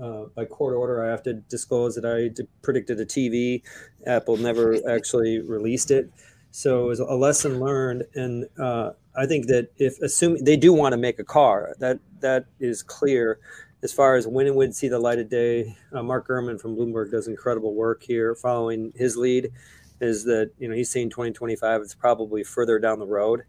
uh, 0.00 0.24
by 0.34 0.44
court 0.44 0.74
order, 0.74 1.04
I 1.04 1.10
have 1.10 1.22
to 1.24 1.34
disclose 1.34 1.94
that 1.94 2.04
I 2.04 2.28
d- 2.28 2.46
predicted 2.62 3.00
a 3.00 3.06
TV. 3.06 3.62
Apple 4.06 4.36
never 4.36 4.76
actually 4.90 5.40
released 5.40 5.90
it, 5.90 6.10
so 6.50 6.84
it 6.84 6.88
was 6.88 7.00
a 7.00 7.14
lesson 7.14 7.60
learned. 7.60 8.04
And 8.14 8.46
uh, 8.58 8.90
I 9.16 9.26
think 9.26 9.46
that 9.46 9.68
if 9.76 10.00
assuming 10.00 10.44
they 10.44 10.56
do 10.56 10.72
want 10.72 10.92
to 10.92 10.98
make 10.98 11.18
a 11.18 11.24
car, 11.24 11.74
that 11.78 11.98
that 12.20 12.46
is 12.60 12.82
clear. 12.82 13.38
As 13.82 13.92
far 13.92 14.16
as 14.16 14.26
when 14.26 14.46
it 14.46 14.54
would 14.54 14.74
see 14.74 14.88
the 14.88 14.98
light 14.98 15.18
of 15.18 15.28
day, 15.28 15.76
uh, 15.92 16.02
Mark 16.02 16.26
Gurman 16.26 16.58
from 16.58 16.74
Bloomberg 16.74 17.10
does 17.10 17.28
incredible 17.28 17.74
work 17.74 18.02
here, 18.02 18.34
following 18.34 18.94
his 18.96 19.14
lead. 19.14 19.52
Is 20.00 20.24
that 20.24 20.52
you 20.58 20.68
know 20.68 20.74
he's 20.74 20.90
saying 20.90 21.10
2025? 21.10 21.82
It's 21.82 21.94
probably 21.94 22.44
further 22.44 22.78
down 22.78 22.98
the 22.98 23.06
road 23.06 23.42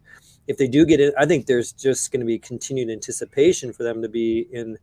if 0.46 0.56
they 0.56 0.68
do 0.68 0.86
get 0.86 1.00
in, 1.00 1.12
I 1.18 1.26
think 1.26 1.46
there's 1.46 1.72
just 1.72 2.12
going 2.12 2.20
to 2.20 2.26
be 2.26 2.38
continued 2.38 2.90
anticipation 2.90 3.72
for 3.72 3.82
them 3.82 4.02
to 4.02 4.08
be 4.08 4.46
in 4.52 4.78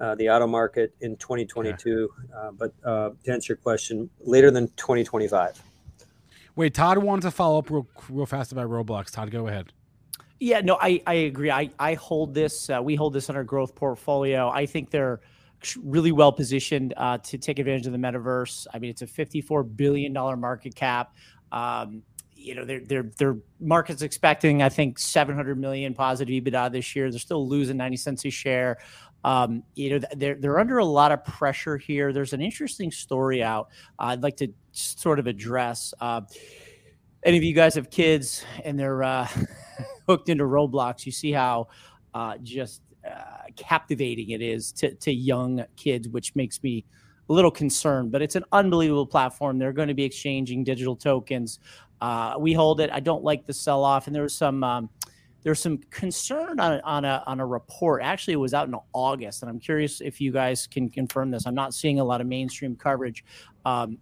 uh, 0.00 0.14
the 0.14 0.28
auto 0.28 0.46
market 0.46 0.94
in 1.00 1.16
2022. 1.16 2.08
Uh, 2.34 2.50
but 2.52 2.72
uh, 2.84 3.10
to 3.24 3.32
answer 3.32 3.52
your 3.52 3.58
question, 3.58 4.08
later 4.20 4.50
than 4.50 4.68
2025. 4.76 5.62
Wait, 6.56 6.74
Todd 6.74 6.98
wanted 6.98 7.22
to 7.22 7.30
follow 7.30 7.58
up 7.58 7.70
real 7.70 7.86
real 8.08 8.26
fast 8.26 8.50
about 8.52 8.68
Roblox. 8.68 9.10
Todd, 9.10 9.30
go 9.30 9.46
ahead. 9.46 9.72
Yeah, 10.40 10.60
no, 10.60 10.78
I, 10.80 11.02
I 11.06 11.14
agree. 11.14 11.50
I, 11.50 11.70
I 11.78 11.94
hold 11.94 12.32
this, 12.32 12.70
uh, 12.70 12.80
we 12.82 12.94
hold 12.94 13.12
this 13.12 13.28
in 13.28 13.34
our 13.34 13.42
growth 13.42 13.74
portfolio. 13.74 14.48
I 14.48 14.66
think 14.66 14.90
they're 14.90 15.20
really 15.82 16.12
well 16.12 16.30
positioned 16.30 16.94
uh, 16.96 17.18
to 17.18 17.38
take 17.38 17.58
advantage 17.58 17.86
of 17.86 17.92
the 17.92 17.98
metaverse. 17.98 18.66
I 18.72 18.78
mean, 18.78 18.90
it's 18.90 19.02
a 19.02 19.06
$54 19.06 19.76
billion 19.76 20.12
market 20.12 20.74
cap. 20.76 21.14
Um, 21.50 22.02
you 22.36 22.54
know, 22.54 22.64
their 22.64 22.80
their 22.80 23.02
their 23.02 23.36
market's 23.58 24.02
expecting, 24.02 24.62
I 24.62 24.68
think, 24.68 25.00
700 25.00 25.58
million 25.58 25.92
positive 25.92 26.44
EBITDA 26.44 26.70
this 26.70 26.94
year. 26.94 27.10
They're 27.10 27.18
still 27.18 27.48
losing 27.48 27.76
90 27.76 27.96
cents 27.96 28.24
a 28.24 28.30
share. 28.30 28.78
Um, 29.24 29.62
you 29.74 29.98
know, 29.98 30.06
they're 30.16 30.36
they're 30.36 30.58
under 30.58 30.78
a 30.78 30.84
lot 30.84 31.12
of 31.12 31.24
pressure 31.24 31.76
here. 31.76 32.12
There's 32.12 32.32
an 32.32 32.40
interesting 32.40 32.90
story 32.90 33.42
out. 33.42 33.68
I'd 33.98 34.22
like 34.22 34.36
to 34.38 34.48
sort 34.72 35.18
of 35.18 35.26
address. 35.26 35.92
Uh, 36.00 36.22
any 37.24 37.36
of 37.36 37.42
you 37.42 37.54
guys 37.54 37.74
have 37.74 37.90
kids 37.90 38.44
and 38.64 38.78
they're 38.78 39.02
uh, 39.02 39.28
hooked 40.08 40.28
into 40.28 40.44
Roblox, 40.44 41.04
you 41.04 41.12
see 41.12 41.32
how 41.32 41.68
uh, 42.14 42.36
just 42.42 42.82
uh, 43.06 43.42
captivating 43.56 44.30
it 44.30 44.42
is 44.42 44.72
to, 44.72 44.94
to 44.94 45.12
young 45.12 45.64
kids, 45.76 46.08
which 46.08 46.34
makes 46.36 46.62
me 46.62 46.84
a 47.28 47.32
little 47.32 47.50
concerned. 47.50 48.12
But 48.12 48.22
it's 48.22 48.36
an 48.36 48.44
unbelievable 48.52 49.06
platform. 49.06 49.58
They're 49.58 49.72
going 49.72 49.88
to 49.88 49.94
be 49.94 50.04
exchanging 50.04 50.64
digital 50.64 50.96
tokens. 50.96 51.58
Uh, 52.00 52.34
we 52.38 52.52
hold 52.52 52.80
it. 52.80 52.90
I 52.92 53.00
don't 53.00 53.24
like 53.24 53.46
the 53.46 53.52
sell 53.52 53.84
off, 53.84 54.06
and 54.06 54.14
there 54.14 54.22
was 54.22 54.34
some. 54.34 54.62
Um, 54.62 54.90
there's 55.42 55.60
some 55.60 55.78
concern 55.90 56.58
on, 56.60 56.80
on 56.80 57.04
a 57.04 57.22
on 57.26 57.40
a 57.40 57.46
report. 57.46 58.02
Actually, 58.02 58.34
it 58.34 58.38
was 58.38 58.54
out 58.54 58.68
in 58.68 58.74
August, 58.92 59.42
and 59.42 59.50
I'm 59.50 59.60
curious 59.60 60.00
if 60.00 60.20
you 60.20 60.32
guys 60.32 60.66
can 60.66 60.88
confirm 60.88 61.30
this. 61.30 61.46
I'm 61.46 61.54
not 61.54 61.74
seeing 61.74 62.00
a 62.00 62.04
lot 62.04 62.20
of 62.20 62.26
mainstream 62.26 62.76
coverage. 62.76 63.24
Um, 63.64 63.98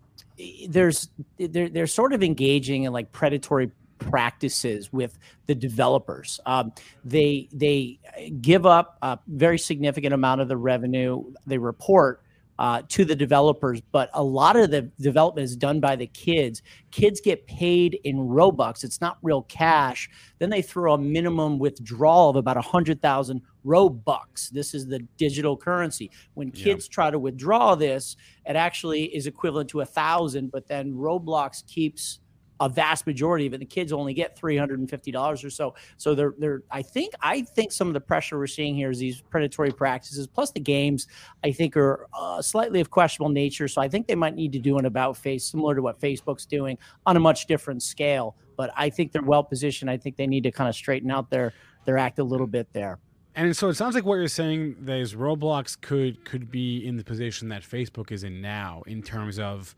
there's 0.69 1.09
they're, 1.39 1.69
they're 1.69 1.87
sort 1.87 2.13
of 2.13 2.23
engaging 2.23 2.85
in 2.85 2.93
like 2.93 3.13
predatory 3.13 3.71
practices 3.99 4.93
with 4.93 5.19
the 5.47 5.55
developers. 5.55 6.41
Um, 6.47 6.73
they 7.05 7.49
they 7.53 7.99
give 8.41 8.67
up 8.67 8.99
a 9.03 9.19
very 9.27 9.59
significant 9.59 10.15
amount 10.15 10.41
of 10.41 10.49
the 10.49 10.57
revenue 10.57 11.33
they 11.47 11.59
report 11.59 12.23
uh, 12.59 12.83
to 12.89 13.05
the 13.05 13.15
developers, 13.15 13.81
but 13.93 14.11
a 14.15 14.23
lot 14.23 14.57
of 14.57 14.71
the 14.71 14.83
development 15.01 15.45
is 15.45 15.57
done 15.57 15.81
by 15.81 15.97
the 15.97 16.07
kids. 16.09 16.63
Kids 16.91 17.21
get 17.21 17.47
paid 17.47 17.99
in 18.05 18.17
Robux. 18.17 18.83
It's 18.85 19.01
not 19.01 19.19
real 19.23 19.43
cash. 19.43 20.09
Then 20.39 20.51
they 20.51 20.63
throw 20.63 20.95
a 20.95 20.99
minimum 20.99 21.59
withdrawal 21.59 22.31
of 22.31 22.37
about 22.37 22.57
a 22.57 22.63
hundred 22.63 23.03
thousand 23.03 23.43
Robux. 23.65 24.51
This 24.51 24.75
is 24.75 24.87
the 24.87 25.01
digital 25.17 25.57
currency. 25.57 26.11
When 26.35 26.49
Yeah. 26.55 26.65
kids 26.65 26.89
try 26.89 27.11
to 27.11 27.19
withdraw 27.19 27.75
this, 27.75 28.17
it 28.47 28.57
actually 28.57 29.05
is 29.15 29.27
equivalent 29.27 29.69
to 29.71 29.81
a 29.81 29.87
thousand, 29.87 30.51
but 30.51 30.67
then 30.67 30.93
Roblox 30.95 31.67
keeps 31.67 32.21
a 32.61 32.69
vast 32.69 33.07
majority 33.07 33.47
of 33.47 33.55
it. 33.55 33.59
The 33.59 33.67
kids 33.67 33.93
only 33.93 34.15
get 34.15 34.37
three 34.37 34.57
hundred 34.57 34.79
and 34.79 34.89
fifty 34.89 35.11
dollars 35.11 35.45
or 35.45 35.51
so. 35.51 35.75
So 35.97 36.15
they're 36.15 36.35
they're. 36.39 36.63
I 36.71 36.83
think 36.83 37.13
I 37.21 37.43
think 37.43 37.73
some 37.73 37.89
of 37.89 37.95
the 37.95 38.01
pressure 38.01 38.39
we're 38.39 38.47
seeing 38.47 38.75
here 38.75 38.91
is 38.91 38.99
these 38.99 39.21
predatory 39.21 39.71
practices, 39.71 40.27
plus 40.27 40.51
the 40.51 40.61
games. 40.61 41.07
I 41.45 41.53
think 41.53 41.77
are 41.77 42.07
uh, 42.15 42.43
slightly 42.43 42.81
of 42.81 42.91
questionable 42.91 43.33
nature. 43.33 43.69
So 43.69 43.81
I 43.81 43.89
think 43.89 44.07
they 44.07 44.15
might 44.15 44.35
need 44.35 44.53
to 44.53 44.59
do 44.59 44.79
an 44.79 44.87
about 44.87 45.17
face 45.17 45.45
similar 45.45 45.75
to 45.75 45.83
what 45.83 46.01
Facebook's 46.01 46.47
doing 46.47 46.79
on 47.05 47.17
a 47.17 47.21
much 47.21 47.47
different 47.47 47.83
scale. 47.83 48.37
But 48.57 48.71
I 48.77 48.91
think 48.91 49.13
they're 49.13 49.23
well 49.23 49.45
positioned. 49.45 49.91
I 49.91 49.99
think 49.99 50.17
they 50.17 50.27
need 50.27 50.45
to 50.45 50.51
kind 50.51 50.69
of 50.69 50.75
straighten 50.75 51.11
out 51.11 51.31
their 51.31 51.53
their 51.85 51.99
act 51.99 52.19
a 52.19 52.25
little 52.25 52.47
bit 52.47 52.73
there. 52.73 52.99
And 53.35 53.55
so 53.55 53.69
it 53.69 53.75
sounds 53.75 53.95
like 53.95 54.07
what 54.07 54.15
you're 54.15 54.29
saying 54.29 54.77
is 54.89 55.15
Roblox 55.15 55.79
could 55.79 56.25
could 56.25 56.51
be 56.51 56.87
in 56.87 56.97
the 56.97 57.05
position 57.05 57.51
that 57.51 57.63
Facebook 57.63 58.11
is 58.11 58.25
in 58.25 58.41
now 58.41 58.83
in 58.87 59.03
terms 59.03 59.39
of 59.39 59.77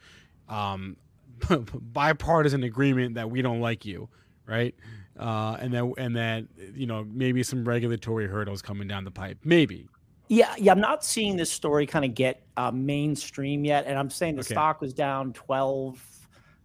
um, 0.49 0.97
bipartisan 1.93 2.63
agreement 2.65 3.15
that 3.15 3.31
we 3.31 3.43
don't 3.43 3.61
like 3.61 3.85
you, 3.85 4.09
right? 4.47 4.75
Uh, 5.19 5.57
and 5.61 5.73
that 5.75 5.85
and 5.99 6.17
that 6.17 6.45
you 6.75 6.87
know 6.87 7.05
maybe 7.13 7.43
some 7.43 7.65
regulatory 7.65 8.27
hurdles 8.29 8.63
coming 8.63 8.87
down 8.89 9.05
the 9.05 9.11
pipe, 9.11 9.39
maybe. 9.45 9.89
Yeah, 10.29 10.55
yeah, 10.59 10.73
I'm 10.73 10.81
not 10.81 11.05
seeing 11.05 11.37
this 11.37 11.51
story 11.51 11.87
kind 11.87 12.05
of 12.05 12.15
get 12.15 12.43
uh, 12.57 12.71
mainstream 12.71 13.65
yet, 13.65 13.87
and 13.87 13.99
I'm 13.99 14.11
saying 14.11 14.37
the 14.37 14.41
Okay. 14.41 14.55
stock 14.55 14.81
was 14.83 14.93
down 14.93 15.33
12, 15.33 16.05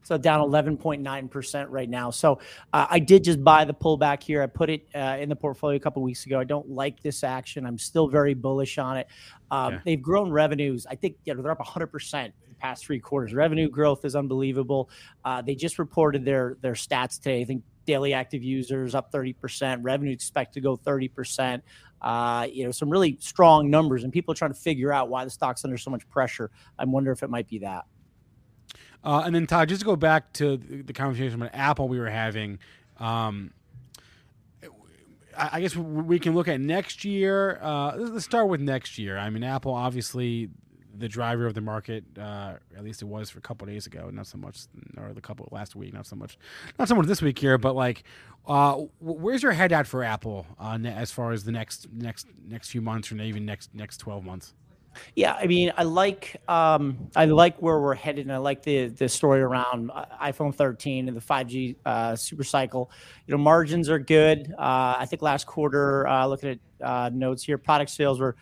so 0.03 0.17
down 0.17 0.41
11.9 0.41 1.31
percent 1.31 1.69
right 1.69 1.89
now. 1.89 2.09
So 2.11 2.39
uh, 2.73 2.87
I 2.89 2.99
did 2.99 3.23
just 3.23 3.41
buy 3.41 3.63
the 3.63 3.73
pullback 3.73 4.21
here. 4.21 4.43
I 4.43 4.47
put 4.47 4.69
it 4.69 4.85
uh, 4.93 5.17
in 5.19 5.29
the 5.29 5.35
portfolio 5.35 5.77
a 5.77 5.79
couple 5.79 6.01
weeks 6.03 6.25
ago. 6.25 6.39
I 6.39 6.43
don't 6.43 6.69
like 6.69 7.01
this 7.01 7.23
action. 7.23 7.65
I'm 7.65 7.77
still 7.77 8.09
very 8.09 8.33
bullish 8.33 8.77
on 8.77 8.97
it. 8.97 9.07
Um, 9.49 9.75
Okay. 9.75 9.81
They've 9.85 10.01
grown 10.01 10.29
revenues. 10.29 10.85
I 10.89 10.95
think 10.95 11.15
you 11.23 11.33
know, 11.33 11.41
they're 11.41 11.51
up 11.51 11.59
100 11.59 11.87
percent 11.87 12.33
past 12.63 12.85
three 12.85 12.99
quarters. 12.99 13.33
Revenue 13.33 13.69
growth 13.69 14.05
is 14.05 14.15
unbelievable. 14.15 14.89
Uh, 15.23 15.41
they 15.41 15.53
just 15.53 15.77
reported 15.77 16.25
their 16.25 16.57
their 16.61 16.73
stats 16.73 17.17
today. 17.17 17.41
I 17.41 17.45
think 17.45 17.63
daily 17.85 18.13
active 18.13 18.41
users 18.41 18.95
up 18.95 19.11
30 19.11 19.33
percent. 19.33 19.83
Revenue 19.83 20.11
expect 20.11 20.53
to 20.55 20.61
go 20.61 20.75
30 20.75 21.07
percent 21.09 21.63
uh, 22.03 22.47
you 22.51 22.65
know, 22.65 22.71
some 22.71 22.89
really 22.89 23.17
strong 23.21 23.69
numbers, 23.69 24.03
and 24.03 24.11
people 24.11 24.33
are 24.33 24.35
trying 24.35 24.53
to 24.53 24.59
figure 24.59 24.91
out 24.91 25.07
why 25.07 25.23
the 25.23 25.31
stock's 25.31 25.63
under 25.63 25.77
so 25.77 25.89
much 25.89 26.07
pressure. 26.09 26.51
I 26.77 26.83
wonder 26.83 27.11
if 27.11 27.23
it 27.23 27.29
might 27.29 27.47
be 27.47 27.59
that. 27.59 27.85
Uh, 29.03 29.23
and 29.25 29.33
then 29.33 29.47
Todd, 29.47 29.69
just 29.69 29.81
to 29.81 29.85
go 29.85 29.95
back 29.95 30.33
to 30.33 30.57
the 30.57 30.93
conversation 30.93 31.41
about 31.41 31.51
Apple 31.53 31.87
we 31.87 31.99
were 31.99 32.09
having. 32.09 32.59
Um, 32.97 33.51
I 35.35 35.61
guess 35.61 35.75
we 35.75 36.19
can 36.19 36.35
look 36.35 36.47
at 36.47 36.59
next 36.61 37.03
year. 37.03 37.57
Uh, 37.61 37.95
let's 37.97 38.25
start 38.25 38.49
with 38.49 38.61
next 38.61 38.99
year. 38.99 39.17
I 39.17 39.29
mean, 39.29 39.43
Apple 39.43 39.73
obviously 39.73 40.49
the 40.97 41.07
driver 41.07 41.45
of 41.45 41.53
the 41.53 41.61
market. 41.61 42.03
Uh, 42.17 42.53
at 42.75 42.83
least 42.83 43.01
it 43.01 43.05
was 43.05 43.29
for 43.29 43.39
a 43.39 43.41
couple 43.41 43.67
days 43.67 43.87
ago, 43.87 44.09
not 44.11 44.27
so 44.27 44.37
much, 44.37 44.61
or 44.97 45.13
the 45.13 45.21
couple 45.21 45.47
last 45.51 45.75
week, 45.75 45.93
not 45.93 46.05
so 46.05 46.15
much, 46.15 46.37
not 46.77 46.87
so 46.87 46.95
much 46.95 47.07
this 47.07 47.21
week 47.21 47.37
here. 47.37 47.57
But 47.57 47.75
like, 47.75 48.03
uh, 48.47 48.81
where's 48.99 49.43
your 49.43 49.51
head 49.53 49.71
at 49.71 49.87
for 49.87 50.03
Apple 50.03 50.45
uh, 50.59 50.77
as 50.83 51.11
far 51.11 51.31
as 51.31 51.43
the 51.43 51.51
next 51.51 51.87
next 51.91 52.27
next 52.47 52.69
few 52.69 52.81
months, 52.81 53.11
or 53.11 53.15
even 53.15 53.45
next 53.45 53.73
next 53.73 53.97
twelve 53.97 54.23
months? 54.23 54.53
Yeah, 55.15 55.33
I 55.33 55.47
mean, 55.47 55.71
I 55.77 55.83
like 55.83 56.41
um, 56.47 57.09
I 57.15 57.25
like 57.25 57.57
where 57.57 57.79
we're 57.79 57.95
headed, 57.95 58.25
and 58.25 58.31
I 58.31 58.37
like 58.37 58.63
the 58.63 58.87
the 58.87 59.09
story 59.09 59.41
around 59.41 59.91
uh, 59.91 60.05
iPhone 60.21 60.53
13 60.53 61.07
and 61.07 61.17
the 61.17 61.21
5G 61.21 61.75
uh, 61.85 62.15
super 62.15 62.43
cycle. 62.43 62.91
You 63.27 63.33
know, 63.33 63.37
margins 63.37 63.89
are 63.89 63.99
good. 63.99 64.53
Uh, 64.57 64.95
I 64.99 65.05
think 65.07 65.21
last 65.21 65.47
quarter, 65.47 66.07
uh, 66.07 66.25
looking 66.27 66.49
at 66.51 66.59
uh, 66.85 67.09
notes 67.13 67.43
here, 67.43 67.57
product 67.57 67.91
sales 67.91 68.19
were 68.19 68.35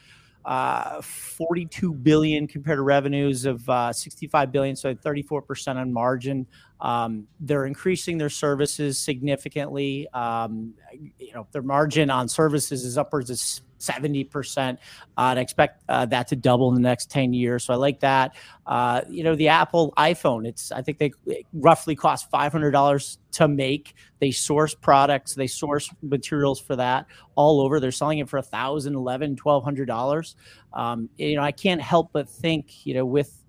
uh, 0.45 1.01
42 1.01 1.93
billion 1.93 2.47
compared 2.47 2.77
to 2.77 2.81
revenues 2.81 3.45
of 3.45 3.67
uh, 3.69 3.93
65 3.93 4.51
billion, 4.51 4.75
so 4.75 4.93
34 4.95 5.41
percent 5.41 5.79
on 5.79 5.91
margin. 5.91 6.45
Um, 6.81 7.27
they're 7.39 7.65
increasing 7.65 8.17
their 8.17 8.29
services 8.29 8.97
significantly. 8.97 10.07
Um, 10.13 10.73
you 11.17 11.33
know, 11.33 11.47
their 11.51 11.61
margin 11.61 12.09
on 12.09 12.27
services 12.27 12.83
is 12.83 12.97
upwards 12.97 13.29
of 13.29 13.37
70%. 13.81 14.77
I'd 15.17 15.37
expect 15.37 15.83
uh, 15.89 16.05
that 16.07 16.27
to 16.29 16.35
double 16.35 16.69
in 16.69 16.75
the 16.75 16.81
next 16.81 17.09
10 17.09 17.33
years. 17.33 17.65
So 17.65 17.73
I 17.73 17.77
like 17.77 17.99
that. 18.01 18.35
Uh, 18.65 19.01
you 19.09 19.23
know, 19.23 19.35
the 19.35 19.49
Apple 19.49 19.93
iPhone, 19.97 20.47
it's, 20.47 20.71
I 20.71 20.81
think 20.81 20.97
they 20.97 21.11
roughly 21.53 21.95
cost 21.95 22.31
$500 22.31 23.17
to 23.33 23.47
make. 23.47 23.95
They 24.19 24.31
source 24.31 24.73
products, 24.73 25.35
they 25.35 25.47
source 25.47 25.89
materials 26.01 26.59
for 26.59 26.75
that 26.75 27.07
all 27.35 27.61
over. 27.61 27.79
They're 27.79 27.91
selling 27.91 28.19
it 28.19 28.29
for 28.29 28.37
a 28.37 28.43
thousand, 28.43 28.95
eleven, 28.95 29.35
twelve 29.35 29.63
hundred 29.63 29.87
dollars. 29.87 30.35
Um, 30.73 31.09
you 31.17 31.35
know, 31.35 31.41
I 31.41 31.51
can't 31.51 31.81
help 31.81 32.11
but 32.13 32.29
think, 32.29 32.85
you 32.85 32.93
know, 32.93 33.05
with 33.05 33.40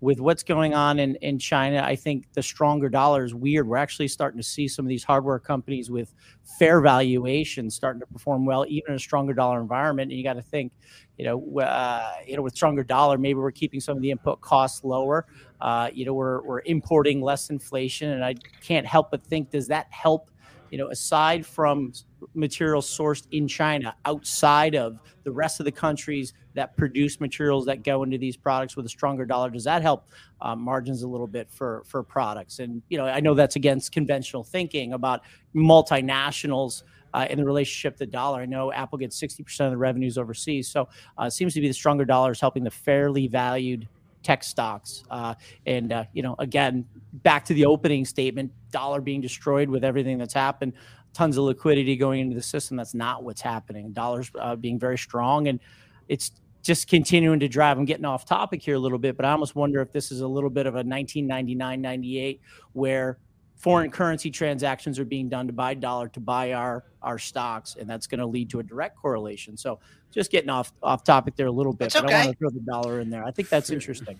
with 0.00 0.18
what's 0.18 0.42
going 0.42 0.72
on 0.74 0.98
in, 0.98 1.14
in 1.16 1.38
China, 1.38 1.82
I 1.84 1.94
think 1.94 2.32
the 2.32 2.42
stronger 2.42 2.88
dollar 2.88 3.24
is 3.24 3.34
weird. 3.34 3.68
We're 3.68 3.76
actually 3.76 4.08
starting 4.08 4.38
to 4.38 4.46
see 4.46 4.66
some 4.66 4.86
of 4.86 4.88
these 4.88 5.04
hardware 5.04 5.38
companies 5.38 5.90
with 5.90 6.14
fair 6.58 6.80
valuations 6.80 7.74
starting 7.74 8.00
to 8.00 8.06
perform 8.06 8.46
well, 8.46 8.64
even 8.68 8.92
in 8.92 8.96
a 8.96 9.00
stronger 9.00 9.34
dollar 9.34 9.60
environment. 9.60 10.10
And 10.10 10.18
you 10.18 10.24
got 10.24 10.34
to 10.34 10.42
think, 10.42 10.72
you 11.18 11.26
know, 11.26 11.60
uh, 11.60 12.12
you 12.26 12.34
know, 12.34 12.42
with 12.42 12.54
stronger 12.54 12.82
dollar, 12.82 13.18
maybe 13.18 13.38
we're 13.38 13.50
keeping 13.50 13.80
some 13.80 13.96
of 13.96 14.02
the 14.02 14.10
input 14.10 14.40
costs 14.40 14.84
lower. 14.84 15.26
Uh, 15.60 15.90
you 15.92 16.06
know, 16.06 16.14
we're 16.14 16.42
we're 16.44 16.62
importing 16.64 17.20
less 17.20 17.50
inflation, 17.50 18.10
and 18.10 18.24
I 18.24 18.34
can't 18.62 18.86
help 18.86 19.10
but 19.10 19.22
think, 19.22 19.50
does 19.50 19.68
that 19.68 19.86
help? 19.90 20.30
You 20.70 20.78
know, 20.78 20.88
aside 20.88 21.44
from 21.44 21.92
materials 22.34 22.86
sourced 22.86 23.26
in 23.32 23.48
China, 23.48 23.94
outside 24.04 24.74
of 24.74 25.00
the 25.24 25.30
rest 25.30 25.60
of 25.60 25.64
the 25.64 25.72
countries 25.72 26.32
that 26.54 26.76
produce 26.76 27.20
materials 27.20 27.66
that 27.66 27.82
go 27.82 28.02
into 28.02 28.18
these 28.18 28.36
products 28.36 28.76
with 28.76 28.86
a 28.86 28.88
stronger 28.88 29.24
dollar, 29.24 29.50
does 29.50 29.64
that 29.64 29.82
help 29.82 30.08
uh, 30.40 30.54
margins 30.56 31.02
a 31.02 31.08
little 31.08 31.26
bit 31.26 31.50
for 31.50 31.82
for 31.86 32.02
products? 32.02 32.58
And 32.58 32.82
you 32.88 32.98
know, 32.98 33.06
I 33.06 33.20
know 33.20 33.34
that's 33.34 33.56
against 33.56 33.92
conventional 33.92 34.44
thinking 34.44 34.92
about 34.92 35.22
multinationals. 35.54 36.82
Uh, 37.12 37.26
in 37.28 37.38
the 37.38 37.44
relationship 37.44 37.94
to 37.94 38.06
the 38.06 38.06
dollar, 38.06 38.40
I 38.40 38.46
know 38.46 38.72
Apple 38.72 38.96
gets 38.96 39.20
60% 39.20 39.42
of 39.62 39.72
the 39.72 39.76
revenues 39.76 40.16
overseas. 40.16 40.68
So 40.68 40.88
uh, 41.18 41.28
seems 41.28 41.54
to 41.54 41.60
be 41.60 41.66
the 41.66 41.74
stronger 41.74 42.04
dollar 42.04 42.30
is 42.30 42.40
helping 42.40 42.62
the 42.62 42.70
fairly 42.70 43.26
valued 43.26 43.88
tech 44.22 44.44
stocks. 44.44 45.04
Uh, 45.10 45.34
and, 45.66 45.92
uh, 45.92 46.04
you 46.12 46.22
know, 46.22 46.34
again, 46.38 46.84
back 47.12 47.44
to 47.46 47.54
the 47.54 47.66
opening 47.66 48.04
statement 48.04 48.52
dollar 48.70 49.00
being 49.00 49.20
destroyed 49.20 49.68
with 49.68 49.84
everything 49.84 50.18
that's 50.18 50.34
happened, 50.34 50.72
tons 51.12 51.36
of 51.36 51.44
liquidity 51.44 51.96
going 51.96 52.20
into 52.20 52.34
the 52.34 52.42
system. 52.42 52.76
That's 52.76 52.94
not 52.94 53.24
what's 53.24 53.40
happening. 53.40 53.92
Dollars 53.92 54.30
uh, 54.38 54.56
being 54.56 54.78
very 54.78 54.98
strong. 54.98 55.48
And 55.48 55.60
it's 56.08 56.32
just 56.62 56.88
continuing 56.88 57.40
to 57.40 57.48
drive. 57.48 57.78
I'm 57.78 57.84
getting 57.84 58.04
off 58.04 58.26
topic 58.26 58.62
here 58.62 58.74
a 58.74 58.78
little 58.78 58.98
bit, 58.98 59.16
but 59.16 59.24
I 59.24 59.32
almost 59.32 59.54
wonder 59.54 59.80
if 59.80 59.92
this 59.92 60.12
is 60.12 60.20
a 60.20 60.28
little 60.28 60.50
bit 60.50 60.66
of 60.66 60.74
a 60.74 60.82
1999 60.84 61.80
98 61.80 62.40
where 62.72 63.18
foreign 63.56 63.90
currency 63.90 64.30
transactions 64.30 64.98
are 64.98 65.04
being 65.04 65.28
done 65.28 65.46
to 65.46 65.52
buy 65.52 65.74
dollar 65.74 66.08
to 66.08 66.20
buy 66.20 66.52
our 66.52 66.84
our 67.02 67.18
stocks 67.18 67.76
and 67.78 67.88
that's 67.88 68.06
going 68.06 68.18
to 68.18 68.24
lead 68.24 68.48
to 68.48 68.58
a 68.58 68.62
direct 68.62 68.96
correlation 68.96 69.54
so 69.54 69.78
just 70.10 70.30
getting 70.30 70.48
off 70.48 70.72
off 70.82 71.04
topic 71.04 71.36
there 71.36 71.46
a 71.46 71.50
little 71.50 71.74
bit 71.74 71.92
That's 71.92 72.00
but 72.00 72.10
i 72.10 72.24
want 72.24 72.30
to 72.30 72.38
throw 72.38 72.48
the 72.48 72.60
dollar 72.60 73.00
in 73.00 73.10
there 73.10 73.22
i 73.22 73.30
think 73.30 73.50
that's 73.50 73.68
interesting 73.68 74.18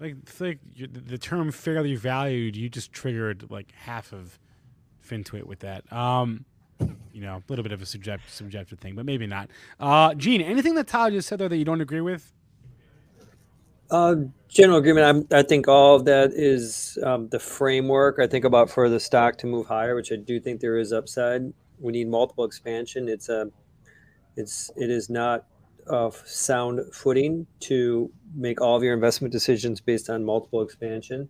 Like, 0.00 0.16
it's 0.22 0.40
like 0.40 0.58
the 0.76 0.88
the 0.88 1.16
term 1.16 1.52
fairly 1.52 1.94
valued, 1.94 2.56
you 2.56 2.68
just 2.68 2.92
triggered 2.92 3.48
like 3.50 3.70
half 3.70 4.12
of 4.12 4.36
FinTwit 5.08 5.44
with 5.44 5.60
that. 5.60 5.90
Um, 5.92 6.44
you 7.12 7.20
know, 7.20 7.36
a 7.36 7.42
little 7.48 7.62
bit 7.62 7.72
of 7.72 7.82
a 7.82 7.86
subject, 7.86 8.24
subjective 8.30 8.78
thing, 8.78 8.94
but 8.94 9.04
maybe 9.04 9.26
not. 9.26 9.50
Uh, 9.78 10.14
Gene, 10.14 10.40
anything 10.40 10.74
that 10.74 10.86
Tyler 10.86 11.12
just 11.12 11.28
said 11.28 11.38
there 11.38 11.48
that 11.48 11.56
you 11.56 11.64
don't 11.64 11.80
agree 11.80 12.00
with? 12.00 12.32
Uh, 13.90 14.16
general 14.48 14.78
agreement. 14.78 15.06
I'm, 15.06 15.38
I 15.38 15.42
think 15.42 15.68
all 15.68 15.94
of 15.96 16.06
that 16.06 16.32
is 16.32 16.98
um, 17.02 17.28
the 17.28 17.38
framework. 17.38 18.18
I 18.18 18.26
think 18.26 18.44
about 18.44 18.70
for 18.70 18.88
the 18.88 18.98
stock 18.98 19.36
to 19.38 19.46
move 19.46 19.66
higher, 19.66 19.94
which 19.94 20.10
I 20.10 20.16
do 20.16 20.40
think 20.40 20.60
there 20.60 20.78
is 20.78 20.92
upside. 20.92 21.52
We 21.78 21.92
need 21.92 22.08
multiple 22.08 22.44
expansion. 22.44 23.08
It's 23.08 23.28
a, 23.28 23.50
it's 24.36 24.70
it 24.76 24.90
is 24.90 25.10
not 25.10 25.44
of 25.88 26.16
sound 26.26 26.80
footing 26.92 27.46
to 27.60 28.10
make 28.34 28.60
all 28.60 28.76
of 28.76 28.82
your 28.82 28.94
investment 28.94 29.30
decisions 29.32 29.80
based 29.80 30.08
on 30.08 30.24
multiple 30.24 30.62
expansion, 30.62 31.28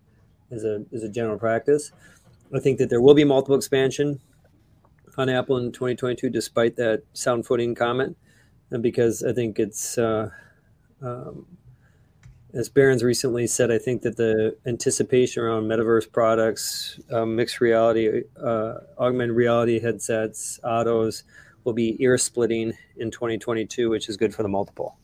as 0.52 0.64
a 0.64 0.84
as 0.94 1.02
a 1.02 1.08
general 1.08 1.38
practice. 1.38 1.90
I 2.54 2.60
think 2.60 2.78
that 2.78 2.90
there 2.90 3.00
will 3.00 3.14
be 3.14 3.24
multiple 3.24 3.56
expansion 3.56 4.20
on 5.16 5.28
Apple 5.28 5.56
in 5.58 5.72
2022, 5.72 6.30
despite 6.30 6.76
that 6.76 7.02
sound 7.12 7.46
footing 7.46 7.74
comment, 7.74 8.16
and 8.70 8.82
because 8.82 9.22
I 9.22 9.32
think 9.32 9.58
it's. 9.58 9.98
Uh, 9.98 10.30
um, 11.00 11.46
as 12.54 12.68
Barron's 12.68 13.02
recently 13.02 13.46
said, 13.46 13.70
I 13.70 13.78
think 13.78 14.02
that 14.02 14.18
the 14.18 14.56
anticipation 14.66 15.42
around 15.42 15.64
metaverse 15.64 16.10
products, 16.12 17.00
um, 17.10 17.34
mixed 17.34 17.62
reality, 17.62 18.24
uh, 18.42 18.74
augmented 18.98 19.34
reality 19.34 19.80
headsets, 19.80 20.60
autos 20.62 21.24
will 21.64 21.72
be 21.72 21.96
ear 22.02 22.18
splitting 22.18 22.74
in 22.98 23.10
2022, 23.10 23.88
which 23.88 24.08
is 24.08 24.18
good 24.18 24.34
for 24.34 24.42
the 24.42 24.50
multiple. 24.50 24.96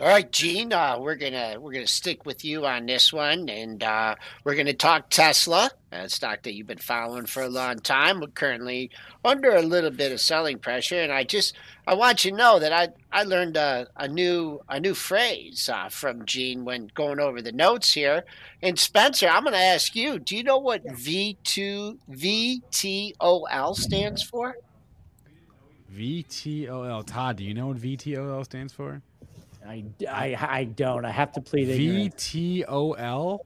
All 0.00 0.06
right, 0.06 0.32
Gene, 0.32 0.72
uh, 0.72 0.96
we're 0.98 1.16
gonna 1.16 1.56
we're 1.60 1.74
gonna 1.74 1.86
stick 1.86 2.24
with 2.24 2.42
you 2.42 2.64
on 2.64 2.86
this 2.86 3.12
one, 3.12 3.50
and 3.50 3.82
uh, 3.82 4.14
we're 4.44 4.54
gonna 4.54 4.72
talk 4.72 5.10
Tesla, 5.10 5.70
a 5.92 6.08
stock 6.08 6.42
that 6.44 6.54
you've 6.54 6.68
been 6.68 6.78
following 6.78 7.26
for 7.26 7.42
a 7.42 7.50
long 7.50 7.80
time. 7.80 8.20
We're 8.20 8.28
currently 8.28 8.90
under 9.26 9.54
a 9.54 9.60
little 9.60 9.90
bit 9.90 10.10
of 10.10 10.18
selling 10.18 10.58
pressure, 10.58 11.02
and 11.02 11.12
I 11.12 11.24
just 11.24 11.54
I 11.86 11.92
want 11.92 12.24
you 12.24 12.30
to 12.30 12.36
know 12.38 12.58
that 12.58 12.72
I 12.72 12.88
I 13.12 13.24
learned 13.24 13.58
a, 13.58 13.88
a 13.94 14.08
new 14.08 14.62
a 14.70 14.80
new 14.80 14.94
phrase 14.94 15.68
uh, 15.68 15.90
from 15.90 16.24
Gene 16.24 16.64
when 16.64 16.90
going 16.94 17.20
over 17.20 17.42
the 17.42 17.52
notes 17.52 17.92
here. 17.92 18.24
And 18.62 18.78
Spencer, 18.78 19.28
I'm 19.28 19.44
gonna 19.44 19.58
ask 19.58 19.94
you, 19.94 20.18
do 20.18 20.34
you 20.34 20.42
know 20.42 20.56
what 20.56 20.80
V 20.96 21.36
two 21.44 21.98
VTOL 22.10 23.76
stands 23.76 24.22
for? 24.22 24.56
VTOL. 25.94 27.04
Todd, 27.06 27.36
do 27.36 27.44
you 27.44 27.52
know 27.52 27.66
what 27.66 27.76
VTOL 27.76 28.44
stands 28.46 28.72
for? 28.72 29.02
I, 29.66 29.84
I, 30.08 30.36
I 30.40 30.64
don't 30.64 31.04
i 31.04 31.10
have 31.10 31.32
to 31.32 31.40
plead 31.40 31.68
ignorance. 31.68 32.14
VTOL. 32.32 33.40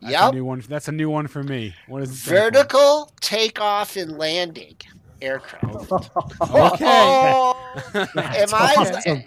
That's 0.00 0.12
Yep. 0.12 0.32
a 0.32 0.34
new 0.34 0.44
one. 0.44 0.62
That's 0.68 0.88
a 0.88 0.92
new 0.92 1.08
one 1.08 1.26
for 1.28 1.42
me. 1.42 1.74
What 1.86 2.02
is 2.02 2.10
it? 2.10 2.16
stand 2.16 2.36
for? 2.36 2.52
Vertical 2.52 3.12
takeoff 3.20 3.96
and 3.96 4.18
landing 4.18 4.76
aircraft. 5.20 5.92
Okay. 6.50 6.84
Oh, 6.86 7.54
am 7.94 8.54
I 8.54 8.76
awesome. 8.78 9.24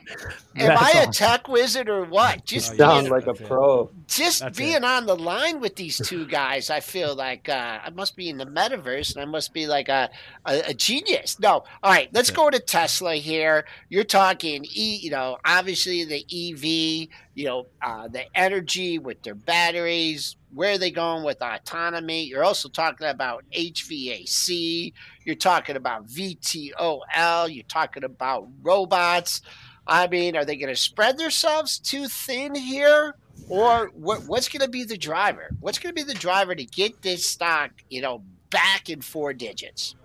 am 0.57 0.76
That's 0.76 0.81
I 0.81 0.91
a 1.01 1.07
awesome. 1.07 1.11
tech 1.11 1.47
wizard 1.47 1.89
or 1.89 2.05
what? 2.05 2.45
Just 2.45 2.76
Oh. 2.77 2.77
Sound 2.77 3.09
like 3.09 3.27
a 3.27 3.34
pro. 3.35 3.91
just 4.07 4.39
That's 4.39 4.57
being 4.57 4.84
it. 4.84 4.84
on 4.85 5.05
the 5.05 5.15
line 5.15 5.59
with 5.59 5.76
these 5.76 5.99
two 5.99 6.26
guys, 6.26 6.69
I 6.69 6.80
feel 6.80 7.15
like 7.15 7.49
uh, 7.49 7.80
I 7.84 7.89
must 7.91 8.15
be 8.15 8.30
in 8.30 8.38
the 8.38 8.45
metaverse 8.45 9.15
and 9.15 9.22
I 9.22 9.26
must 9.26 9.53
be 9.53 9.68
like 9.68 9.89
a, 9.89 10.09
a, 10.45 10.69
a 10.69 10.73
genius. 10.73 11.39
No, 11.39 11.49
all 11.84 11.91
right, 11.91 12.09
let's 12.14 12.30
That's 12.30 12.31
go 12.31 12.49
to 12.49 12.59
Tesla 12.59 13.15
here. 13.15 13.65
You're 13.89 14.05
talking 14.05 14.65
e, 14.65 14.97
you 15.01 15.11
know, 15.11 15.38
obviously 15.45 16.05
the 16.05 16.23
EV, 16.31 17.09
you 17.35 17.45
know, 17.45 17.68
uh, 17.81 18.07
the 18.07 18.23
energy 18.38 18.99
with 18.99 19.23
their 19.23 19.35
batteries. 19.35 20.36
Where 20.53 20.73
are 20.73 20.77
they 20.77 20.91
going 20.91 21.23
with 21.23 21.41
autonomy? 21.41 22.23
You're 22.23 22.43
also 22.43 22.69
talking 22.69 23.07
about 23.07 23.43
HVAC. 23.51 24.93
You're 25.25 25.35
talking 25.35 25.75
about 25.75 26.07
VTOL. 26.07 27.53
You're 27.53 27.63
talking 27.67 28.03
about 28.03 28.47
robots. 28.61 29.41
I 29.85 30.07
mean, 30.07 30.35
are 30.35 30.45
they 30.45 30.55
going 30.55 30.73
to 30.73 30.75
spread 30.75 31.17
themselves 31.17 31.79
too 31.79 32.07
thin 32.07 32.55
here? 32.55 33.15
Or 33.49 33.91
what, 33.93 34.25
what's 34.27 34.49
going 34.49 34.65
to 34.65 34.69
be 34.69 34.83
the 34.83 34.97
driver? 34.97 35.49
What's 35.59 35.79
going 35.79 35.95
to 35.95 36.05
be 36.05 36.11
the 36.11 36.17
driver 36.17 36.55
to 36.55 36.65
get 36.65 37.01
this 37.01 37.25
stock, 37.25 37.71
you 37.89 38.01
know, 38.01 38.23
back 38.49 38.89
in 38.89 39.01
four 39.01 39.33
digits? 39.33 39.95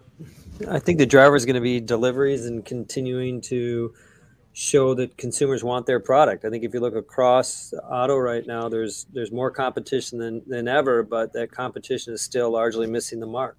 I 0.68 0.78
think 0.78 0.98
the 0.98 1.06
driver 1.06 1.34
is 1.34 1.44
going 1.44 1.54
to 1.54 1.60
be 1.60 1.80
deliveries 1.80 2.46
and 2.46 2.64
continuing 2.64 3.40
to 3.42 3.94
show 4.52 4.94
that 4.94 5.16
consumers 5.16 5.64
want 5.64 5.86
their 5.86 6.00
product. 6.00 6.44
I 6.44 6.50
think 6.50 6.64
if 6.64 6.74
you 6.74 6.80
look 6.80 6.94
across 6.94 7.72
auto 7.90 8.16
right 8.16 8.46
now, 8.46 8.68
there's 8.68 9.06
there's 9.12 9.32
more 9.32 9.50
competition 9.50 10.18
than, 10.18 10.42
than 10.46 10.68
ever, 10.68 11.02
but 11.02 11.32
that 11.32 11.50
competition 11.52 12.12
is 12.12 12.20
still 12.20 12.50
largely 12.50 12.86
missing 12.86 13.20
the 13.20 13.26
mark. 13.26 13.58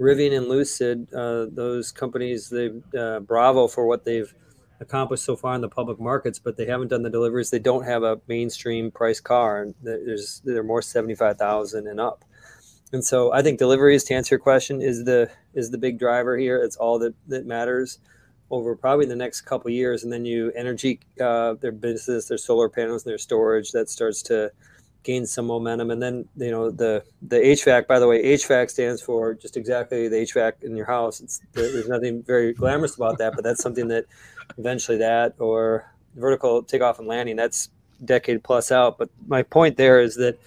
Rivian 0.00 0.36
and 0.36 0.48
Lucid, 0.48 1.12
uh, 1.14 1.46
those 1.50 1.92
companies, 1.92 2.48
they 2.48 2.70
uh, 2.98 3.20
bravo 3.20 3.68
for 3.68 3.86
what 3.86 4.04
they've 4.04 4.34
accomplished 4.80 5.24
so 5.24 5.36
far 5.36 5.54
in 5.54 5.60
the 5.60 5.68
public 5.68 6.00
markets, 6.00 6.40
but 6.40 6.56
they 6.56 6.66
haven't 6.66 6.88
done 6.88 7.02
the 7.02 7.10
deliveries. 7.10 7.50
They 7.50 7.60
don't 7.60 7.84
have 7.84 8.02
a 8.02 8.20
mainstream 8.26 8.90
price 8.90 9.20
car, 9.20 9.62
and 9.62 9.74
there's 9.82 10.42
they're 10.44 10.64
more 10.64 10.82
seventy 10.82 11.14
five 11.14 11.38
thousand 11.38 11.86
and 11.86 12.00
up. 12.00 12.24
And 12.92 13.04
so 13.04 13.32
I 13.32 13.42
think 13.42 13.58
deliveries, 13.58 14.04
to 14.04 14.14
answer 14.14 14.34
your 14.34 14.40
question, 14.40 14.82
is 14.82 15.04
the 15.04 15.30
is 15.54 15.70
the 15.70 15.78
big 15.78 16.00
driver 16.00 16.36
here. 16.36 16.56
It's 16.60 16.76
all 16.76 16.98
that 16.98 17.14
that 17.28 17.46
matters 17.46 18.00
over 18.50 18.76
probably 18.76 19.06
the 19.06 19.16
next 19.16 19.42
couple 19.42 19.70
years, 19.70 20.04
and 20.04 20.12
then 20.12 20.24
you 20.24 20.52
energy 20.54 21.00
uh, 21.20 21.54
their 21.54 21.72
business, 21.72 22.26
their 22.26 22.38
solar 22.38 22.68
panels, 22.68 23.04
and 23.04 23.10
their 23.10 23.18
storage 23.18 23.72
that 23.72 23.88
starts 23.88 24.22
to 24.22 24.50
gain 25.02 25.26
some 25.26 25.46
momentum. 25.46 25.90
And 25.90 26.02
then 26.02 26.28
you 26.36 26.50
know 26.50 26.70
the 26.70 27.04
the 27.22 27.36
HVAC. 27.36 27.86
By 27.86 27.98
the 27.98 28.06
way, 28.06 28.22
HVAC 28.22 28.70
stands 28.70 29.02
for 29.02 29.34
just 29.34 29.56
exactly 29.56 30.08
the 30.08 30.16
HVAC 30.16 30.62
in 30.62 30.76
your 30.76 30.86
house. 30.86 31.20
It's 31.20 31.40
there's 31.52 31.88
nothing 31.88 32.22
very 32.22 32.52
glamorous 32.52 32.96
about 32.96 33.18
that, 33.18 33.34
but 33.34 33.44
that's 33.44 33.62
something 33.62 33.88
that 33.88 34.06
eventually 34.58 34.98
that 34.98 35.34
or 35.38 35.90
vertical 36.16 36.62
takeoff 36.62 36.98
and 36.98 37.08
landing 37.08 37.36
that's 37.36 37.70
decade 38.04 38.42
plus 38.42 38.70
out. 38.70 38.98
But 38.98 39.10
my 39.26 39.42
point 39.42 39.76
there 39.76 40.00
is 40.00 40.16
that 40.16 40.38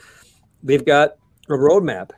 we've 0.63 0.85
got 0.85 1.15
a 1.49 1.53
roadmap, 1.53 2.11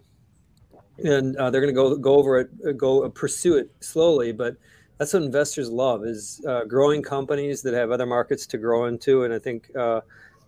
and 0.97 1.35
uh, 1.37 1.49
they're 1.49 1.61
going 1.61 1.73
to 1.73 1.81
go 1.81 1.95
go 1.95 2.15
over 2.15 2.39
it, 2.39 2.77
go 2.77 3.09
pursue 3.09 3.57
it 3.57 3.71
slowly, 3.79 4.31
but 4.31 4.55
that's 4.99 5.13
what 5.13 5.23
investors 5.23 5.69
love 5.69 6.05
is 6.05 6.41
uh, 6.47 6.65
growing 6.65 7.01
companies 7.01 7.63
that 7.63 7.73
have 7.73 7.89
other 7.89 8.05
markets 8.05 8.45
to 8.45 8.57
grow 8.57 8.85
into 8.85 9.23
and 9.23 9.33
i 9.33 9.39
think 9.39 9.71
uh, 9.75 10.01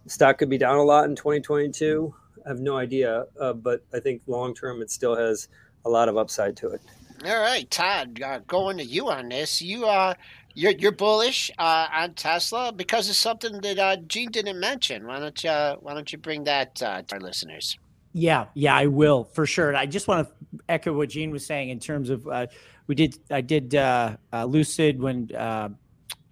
stock 0.05 0.37
could 0.37 0.49
be 0.49 0.57
down 0.57 0.77
a 0.77 0.83
lot 0.83 1.05
in 1.05 1.15
2022 1.15 2.13
i 2.45 2.49
have 2.49 2.59
no 2.59 2.77
idea 2.77 3.25
uh, 3.39 3.53
but 3.53 3.83
i 3.93 3.99
think 3.99 4.21
long 4.27 4.53
term 4.53 4.81
it 4.81 4.91
still 4.91 5.15
has 5.15 5.47
a 5.85 5.89
lot 5.89 6.07
of 6.07 6.17
upside 6.17 6.55
to 6.55 6.67
it 6.69 6.81
All 7.25 7.39
right, 7.39 7.69
Todd, 7.69 8.21
uh, 8.21 8.39
going 8.47 8.77
to 8.77 8.83
you 8.83 9.09
on 9.09 9.29
this. 9.29 9.61
You 9.61 9.85
uh, 9.85 10.15
you're 10.55 10.71
you're 10.71 10.91
bullish 10.91 11.51
uh, 11.59 11.87
on 11.93 12.13
Tesla 12.15 12.71
because 12.73 13.09
of 13.09 13.15
something 13.15 13.61
that 13.61 13.77
uh, 13.77 13.97
Gene 14.07 14.31
didn't 14.31 14.59
mention. 14.59 15.05
Why 15.05 15.19
don't 15.19 15.43
you 15.43 15.49
uh, 15.49 15.75
Why 15.75 15.93
don't 15.93 16.11
you 16.11 16.17
bring 16.17 16.45
that 16.45 16.81
uh, 16.81 17.03
to 17.03 17.15
our 17.15 17.21
listeners? 17.21 17.77
Yeah, 18.13 18.47
yeah, 18.55 18.75
I 18.75 18.87
will 18.87 19.23
for 19.23 19.45
sure. 19.45 19.69
And 19.69 19.77
I 19.77 19.85
just 19.85 20.07
want 20.07 20.27
to 20.27 20.59
echo 20.67 20.93
what 20.93 21.09
Gene 21.09 21.31
was 21.31 21.45
saying 21.45 21.69
in 21.69 21.79
terms 21.79 22.09
of 22.09 22.27
uh, 22.27 22.47
we 22.87 22.95
did. 22.95 23.17
I 23.29 23.41
did 23.41 23.75
uh, 23.75 24.17
uh, 24.33 24.45
Lucid 24.45 24.99
when 24.99 25.29
uh, 25.35 25.69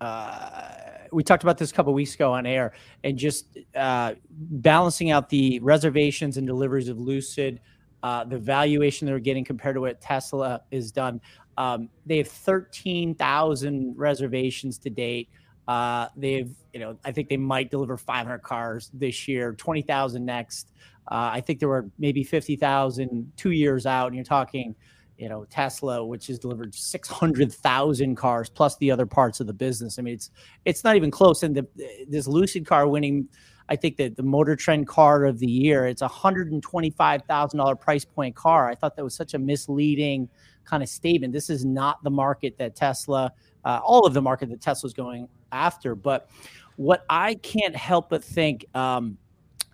uh, 0.02 0.72
we 1.12 1.24
talked 1.24 1.44
about 1.44 1.58
this 1.58 1.72
a 1.72 1.74
couple 1.74 1.94
weeks 1.94 2.16
ago 2.16 2.34
on 2.34 2.46
air, 2.46 2.74
and 3.04 3.18
just 3.18 3.58
uh, 3.76 4.14
balancing 4.30 5.12
out 5.12 5.30
the 5.30 5.60
reservations 5.60 6.38
and 6.38 6.46
deliveries 6.46 6.90
of 6.90 7.00
Lucid, 7.00 7.60
the 8.02 8.40
valuation 8.40 9.08
they're 9.08 9.20
getting 9.20 9.46
compared 9.46 9.76
to 9.76 9.82
what 9.82 10.02
Tesla 10.02 10.62
is 10.72 10.92
done. 10.92 11.22
Um, 11.58 11.90
they 12.06 12.18
have 12.18 12.28
thirteen 12.28 13.16
thousand 13.16 13.98
reservations 13.98 14.78
to 14.80 14.90
date. 14.90 15.30
Uh, 15.70 16.08
they've, 16.18 16.56
you 16.74 16.80
know, 16.80 16.98
I 17.06 17.12
think 17.12 17.30
they 17.30 17.38
might 17.38 17.70
deliver 17.70 17.96
500 17.96 18.40
cars 18.40 18.90
this 18.92 19.28
year, 19.28 19.54
20,000 19.54 20.26
next. 20.26 20.72
Uh, 21.12 21.30
I 21.32 21.42
think 21.42 21.60
there 21.60 21.70
were 21.70 21.88
maybe 22.00 22.24
50,000 22.24 23.32
two 23.38 23.52
years 23.52 23.86
out, 23.86 24.08
and 24.08 24.16
you're 24.16 24.26
talking, 24.26 24.76
you 25.20 25.28
know, 25.28 25.46
Tesla, 25.50 26.04
which 26.04 26.28
has 26.28 26.40
delivered 26.40 26.74
600,000 26.74 28.16
cars 28.16 28.50
plus 28.50 28.78
the 28.78 28.90
other 28.90 29.06
parts 29.06 29.41
of 29.41 29.48
the 29.48 29.54
business. 29.54 30.00
I 30.00 30.02
mean, 30.02 30.14
it's 30.14 30.32
it's 30.64 30.84
not 30.86 30.96
even 30.96 31.12
close. 31.12 31.44
And 31.44 31.54
the, 31.54 31.68
this 32.08 32.26
Lucid 32.26 32.66
car 32.66 32.88
winning, 32.88 33.28
I 33.68 33.76
think 33.76 33.98
that 33.98 34.16
the 34.16 34.24
Motor 34.24 34.56
Trend 34.56 34.88
car 34.88 35.26
of 35.26 35.40
the 35.40 35.52
year, 35.52 35.86
it's 35.86 36.02
a 36.02 36.08
hundred 36.08 36.54
and 36.54 36.64
twenty-five 36.64 37.24
thousand 37.24 37.58
dollar 37.58 37.76
price 37.76 38.06
point 38.06 38.34
car. 38.36 38.70
I 38.70 38.76
thought 38.76 38.96
that 38.96 39.04
was 39.04 39.14
such 39.14 39.34
a 39.34 39.40
misleading 39.40 40.30
kind 40.64 40.82
of 40.82 40.88
statement. 40.88 41.34
This 41.34 41.50
is 41.50 41.66
not 41.66 42.02
the 42.02 42.12
market 42.12 42.58
that 42.58 42.78
Tesla, 42.78 43.34
uh, 43.66 43.82
all 43.84 44.06
of 44.06 44.14
the 44.14 44.22
market 44.22 44.50
that 44.50 44.62
Tesla's 44.62 44.94
going 44.94 45.28
after. 45.52 45.96
But 45.96 46.30
what 46.78 47.04
I 47.10 47.36
can't 47.36 47.76
help 47.76 48.10
but 48.10 48.24
think, 48.24 48.66
um, 48.74 49.18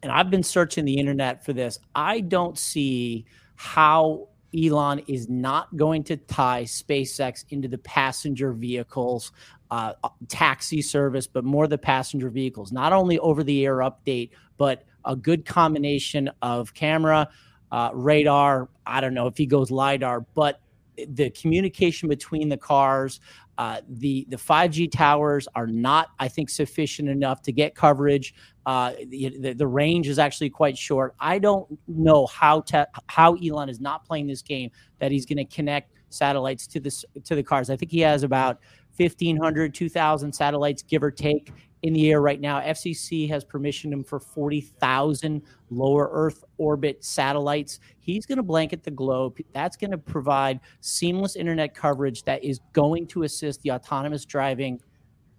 and 0.02 0.12
I've 0.12 0.32
been 0.32 0.44
searching 0.44 0.86
the 0.86 0.98
internet 0.98 1.46
for 1.46 1.54
this, 1.54 1.78
I 1.94 2.22
don't 2.22 2.58
see 2.58 3.26
how 3.56 4.30
Elon 4.56 5.00
is 5.08 5.28
not 5.30 5.76
going 5.76 6.04
to 6.06 6.18
tie 6.18 6.64
SpaceX 6.64 7.46
into 7.50 7.68
the 7.68 7.78
passenger 7.80 8.54
vehicles, 8.54 9.32
uh, 9.72 9.94
taxi 10.28 10.82
service, 10.82 11.28
but 11.28 11.44
more 11.44 11.68
the 11.68 11.78
passenger 11.78 12.30
vehicles. 12.30 12.72
Not 12.72 12.94
only 12.94 13.20
over 13.20 13.44
the 13.44 13.66
air 13.66 13.78
update, 13.78 14.32
but 14.58 14.84
a 15.04 15.16
good 15.16 15.46
combination 15.46 16.30
of 16.42 16.74
camera, 16.74 17.30
uh, 17.72 17.90
radar. 17.94 18.70
I 18.86 19.02
don't 19.02 19.14
know 19.14 19.28
if 19.28 19.38
he 19.38 19.46
goes 19.46 19.72
LiDAR, 19.72 20.22
but 20.34 20.62
the 21.08 21.30
communication 21.32 22.08
between 22.10 22.50
the 22.50 22.58
cars, 22.58 23.20
uh, 23.58 23.82
the 23.88 24.26
the 24.30 24.36
5G 24.36 24.92
towers 24.92 25.48
are 25.56 25.68
not, 25.68 26.10
I 26.20 26.28
think, 26.28 26.50
sufficient 26.50 27.10
enough 27.10 27.42
to 27.44 27.52
get 27.52 27.76
coverage. 27.76 28.34
Uh, 28.66 28.94
the, 29.10 29.54
the, 29.54 29.68
range 29.68 30.08
is 30.08 30.18
actually 30.18 30.50
quite 30.50 30.78
short. 30.78 31.14
I 31.20 31.38
don't 31.38 31.68
know 31.88 32.26
how 32.26 32.62
te- 32.62 32.84
how 33.08 33.36
Elon 33.36 33.70
is 33.70 33.80
not 33.80 34.04
playing 34.06 34.28
this 34.28 34.42
game 34.42 34.72
that 35.00 35.12
he's 35.12 35.26
going 35.26 35.38
to 35.38 35.46
connect 35.46 35.92
satellites 36.10 36.68
to 36.68 36.80
the 36.80 36.92
to 37.24 37.36
the 37.36 37.44
cars. 37.44 37.70
I 37.70 37.76
think 37.76 37.92
he 37.92 38.00
has 38.00 38.24
about 38.24 38.60
1,500, 38.98 39.74
2,000 39.74 40.34
satellites, 40.34 40.84
give 40.84 41.04
or 41.04 41.12
take, 41.12 41.52
in 41.86 41.94
the 41.94 42.10
air 42.10 42.20
right 42.20 42.42
now. 42.42 42.60
FCC 42.62 43.30
has 43.30 43.46
permissioned 43.46 43.94
him 43.94 44.04
for 44.04 44.20
40,000 44.20 45.40
lower 45.70 46.10
Earth 46.12 46.44
orbit 46.58 47.04
satellites. 47.04 47.80
He's 48.00 48.26
going 48.26 48.38
to 48.38 48.44
blanket 48.44 48.82
the 48.84 48.90
globe. 48.90 49.38
That's 49.54 49.78
going 49.78 49.92
to 49.92 49.98
provide 50.00 50.62
seamless 50.82 51.36
internet 51.36 51.76
coverage 51.76 52.24
that 52.24 52.44
is 52.44 52.60
going 52.74 53.06
to 53.08 53.22
assist 53.22 53.62
the 53.62 53.72
autonomous 53.72 54.26
driving 54.26 54.80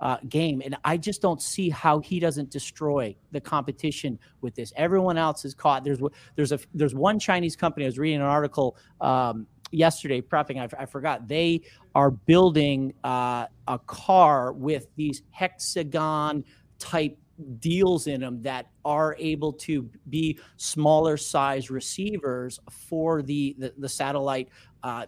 uh, 0.00 0.18
game. 0.28 0.62
And 0.64 0.76
I 0.84 0.98
just 0.98 1.20
don't 1.20 1.42
see 1.42 1.68
how 1.68 1.98
he 1.98 2.20
doesn't 2.20 2.50
destroy 2.50 3.16
the 3.32 3.40
competition 3.40 4.16
with 4.40 4.54
this. 4.54 4.72
Everyone 4.76 5.18
else 5.18 5.44
is 5.44 5.52
caught. 5.52 5.82
There's 5.82 6.00
there's 6.36 6.52
a 6.52 6.60
there's 6.74 6.94
one 6.94 7.18
Chinese 7.18 7.56
company. 7.56 7.86
I 7.86 7.88
was 7.88 7.98
reading 7.98 8.20
an 8.20 8.26
article 8.26 8.76
um, 9.00 9.48
yesterday 9.70 10.20
prepping. 10.20 10.60
I, 10.60 10.82
I 10.82 10.86
forgot 10.86 11.28
they 11.28 11.62
are 11.94 12.10
building 12.10 12.94
uh, 13.04 13.46
a 13.68 13.78
car 13.86 14.52
with 14.52 14.88
these 14.96 15.22
hexagon 15.30 16.44
type 16.78 17.18
deals 17.58 18.06
in 18.06 18.20
them 18.20 18.42
that 18.42 18.70
are 18.84 19.14
able 19.18 19.52
to 19.52 19.88
be 20.08 20.38
smaller 20.56 21.16
size 21.16 21.70
receivers 21.70 22.58
for 22.70 23.22
the 23.22 23.54
the, 23.58 23.74
the 23.78 23.88
satellite 23.88 24.48
uh, 24.82 25.04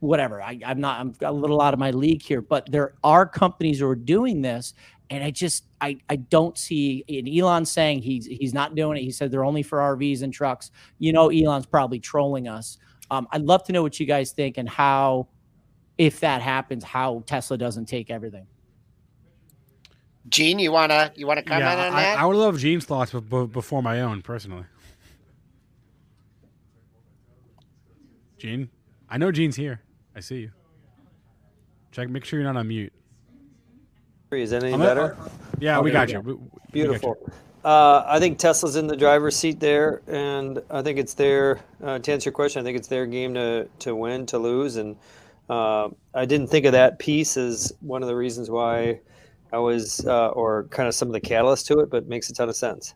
whatever. 0.00 0.42
I, 0.42 0.58
i'm 0.66 0.80
not 0.80 1.00
i'm 1.00 1.14
a 1.22 1.32
little 1.32 1.60
out 1.62 1.72
of 1.72 1.80
my 1.80 1.90
league 1.90 2.22
here 2.22 2.42
but 2.42 2.70
there 2.70 2.94
are 3.04 3.26
companies 3.26 3.78
who 3.78 3.88
are 3.88 3.94
doing 3.94 4.42
this 4.42 4.74
and 5.08 5.22
i 5.24 5.30
just 5.30 5.66
i 5.80 5.96
i 6.08 6.16
don't 6.16 6.58
see 6.58 7.04
and 7.08 7.28
elon 7.28 7.64
saying 7.64 8.02
he's 8.02 8.26
he's 8.26 8.52
not 8.52 8.74
doing 8.74 8.98
it. 8.98 9.02
He 9.02 9.10
said 9.10 9.30
they're 9.30 9.44
only 9.44 9.62
for 9.62 9.78
rvs 9.78 10.22
and 10.22 10.32
trucks. 10.32 10.70
You 10.98 11.12
know 11.12 11.30
elon's 11.30 11.66
probably 11.66 12.00
trolling 12.00 12.48
us 12.48 12.76
um, 13.10 13.26
i'd 13.32 13.42
love 13.42 13.64
to 13.64 13.72
know 13.72 13.82
what 13.82 13.98
you 13.98 14.06
guys 14.06 14.32
think 14.32 14.58
and 14.58 14.68
how 14.68 15.26
if 15.98 16.20
that 16.20 16.40
happens 16.42 16.84
how 16.84 17.22
tesla 17.26 17.56
doesn't 17.58 17.86
take 17.86 18.10
everything 18.10 18.46
Gene, 20.28 20.58
you 20.58 20.70
wanna 20.70 21.10
you 21.16 21.26
wanna 21.26 21.42
comment 21.42 21.64
yeah, 21.64 21.86
on 21.88 21.92
I, 21.92 22.02
that? 22.02 22.18
I 22.18 22.24
would 22.24 22.36
love 22.36 22.58
Gene's 22.58 22.84
thoughts 22.84 23.12
be- 23.12 23.20
be- 23.20 23.46
before 23.46 23.82
my 23.82 24.02
own, 24.02 24.22
personally. 24.22 24.64
Gene, 28.38 28.68
I 29.08 29.18
know 29.18 29.32
Gene's 29.32 29.56
here. 29.56 29.80
I 30.14 30.20
see 30.20 30.40
you. 30.40 30.50
Check. 31.90 32.08
Make 32.08 32.24
sure 32.24 32.38
you're 32.38 32.50
not 32.50 32.58
on 32.58 32.68
mute. 32.68 32.92
Is 34.30 34.50
that 34.50 34.62
any 34.62 34.76
better? 34.76 35.16
Yeah, 35.58 35.80
we 35.80 35.90
got 35.90 36.10
you. 36.10 36.20
We- 36.20 36.34
we 36.72 36.84
got 36.84 37.02
you. 37.02 37.16
Uh, 37.62 38.02
I 38.06 38.18
think 38.18 38.38
Tesla's 38.38 38.76
in 38.76 38.86
the 38.86 38.96
driver's 38.96 39.36
seat 39.36 39.60
there, 39.60 40.00
and 40.06 40.62
I 40.70 40.80
think 40.80 40.98
it's 40.98 41.12
their 41.12 41.60
uh, 41.84 41.98
to 41.98 42.12
answer 42.12 42.28
your 42.28 42.32
question. 42.32 42.60
I 42.60 42.64
think 42.64 42.78
it's 42.78 42.88
their 42.88 43.04
game 43.04 43.34
to 43.34 43.68
to 43.80 43.94
win, 43.94 44.24
to 44.26 44.38
lose, 44.38 44.76
and 44.76 44.96
uh, 45.50 45.90
I 46.14 46.24
didn't 46.24 46.46
think 46.46 46.64
of 46.64 46.72
that 46.72 46.98
piece 46.98 47.36
as 47.36 47.72
one 47.80 48.02
of 48.02 48.08
the 48.08 48.16
reasons 48.16 48.48
why 48.48 49.00
I 49.52 49.58
was, 49.58 50.06
uh, 50.06 50.28
or 50.28 50.64
kind 50.70 50.88
of 50.88 50.94
some 50.94 51.08
of 51.08 51.12
the 51.12 51.20
catalyst 51.20 51.66
to 51.66 51.80
it, 51.80 51.90
but 51.90 52.04
it 52.04 52.08
makes 52.08 52.30
a 52.30 52.32
ton 52.32 52.48
of 52.48 52.56
sense. 52.56 52.94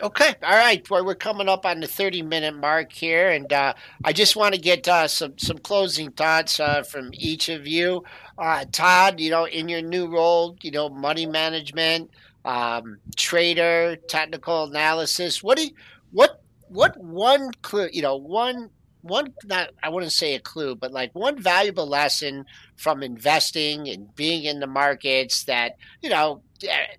Okay, 0.00 0.34
all 0.44 0.56
right. 0.56 0.88
Well, 0.88 1.04
we're 1.04 1.16
coming 1.16 1.48
up 1.48 1.66
on 1.66 1.80
the 1.80 1.86
thirty-minute 1.86 2.56
mark 2.56 2.92
here, 2.92 3.30
and 3.30 3.52
uh, 3.52 3.74
I 4.04 4.12
just 4.12 4.36
want 4.36 4.54
to 4.54 4.60
get 4.60 4.88
uh, 4.88 5.08
some 5.08 5.38
some 5.38 5.58
closing 5.58 6.10
thoughts 6.12 6.58
uh, 6.58 6.82
from 6.82 7.10
each 7.12 7.48
of 7.48 7.66
you. 7.66 8.04
Uh, 8.38 8.64
Todd, 8.70 9.18
you 9.20 9.30
know, 9.30 9.46
in 9.46 9.68
your 9.68 9.82
new 9.82 10.06
role, 10.06 10.56
you 10.62 10.70
know, 10.70 10.88
money 10.88 11.26
management, 11.26 12.10
um, 12.48 12.98
trader, 13.14 13.96
technical 14.08 14.64
analysis. 14.64 15.42
What 15.42 15.58
do 15.58 15.66
you, 15.66 15.72
what 16.10 16.42
what 16.68 16.96
one 16.96 17.52
clue? 17.60 17.90
you 17.92 18.00
know, 18.00 18.16
one 18.16 18.70
one 19.02 19.34
not 19.44 19.70
I 19.82 19.90
wouldn't 19.90 20.12
say 20.12 20.34
a 20.34 20.40
clue, 20.40 20.74
but 20.74 20.90
like 20.90 21.14
one 21.14 21.38
valuable 21.38 21.86
lesson 21.86 22.46
from 22.76 23.02
investing 23.02 23.86
and 23.88 24.14
being 24.16 24.44
in 24.44 24.60
the 24.60 24.66
markets 24.66 25.44
that 25.44 25.76
you 26.00 26.08
know 26.08 26.40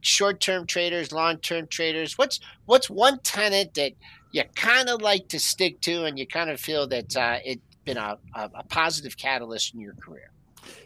short 0.02 0.40
term 0.40 0.68
traders, 0.68 1.12
long 1.12 1.38
term 1.38 1.66
traders. 1.66 2.16
What's 2.16 2.40
what's 2.66 2.88
one 2.88 3.20
tenet 3.24 3.74
that 3.74 3.94
you 4.32 4.44
kind 4.56 4.88
of 4.88 5.02
like 5.02 5.30
to 5.30 5.40
stick 5.40 5.82
to, 5.82 6.06
and 6.06 6.20
you 6.20 6.28
kind 6.28 6.52
of 6.52 6.60
feel 6.60 6.86
that 6.90 7.18
uh, 7.18 7.40
it's 7.44 7.62
been 7.86 7.98
a, 7.98 8.20
a, 8.36 8.52
a 8.54 8.64
positive 8.66 9.18
catalyst 9.18 9.74
in 9.74 9.80
your 9.80 9.96
career? 9.96 10.30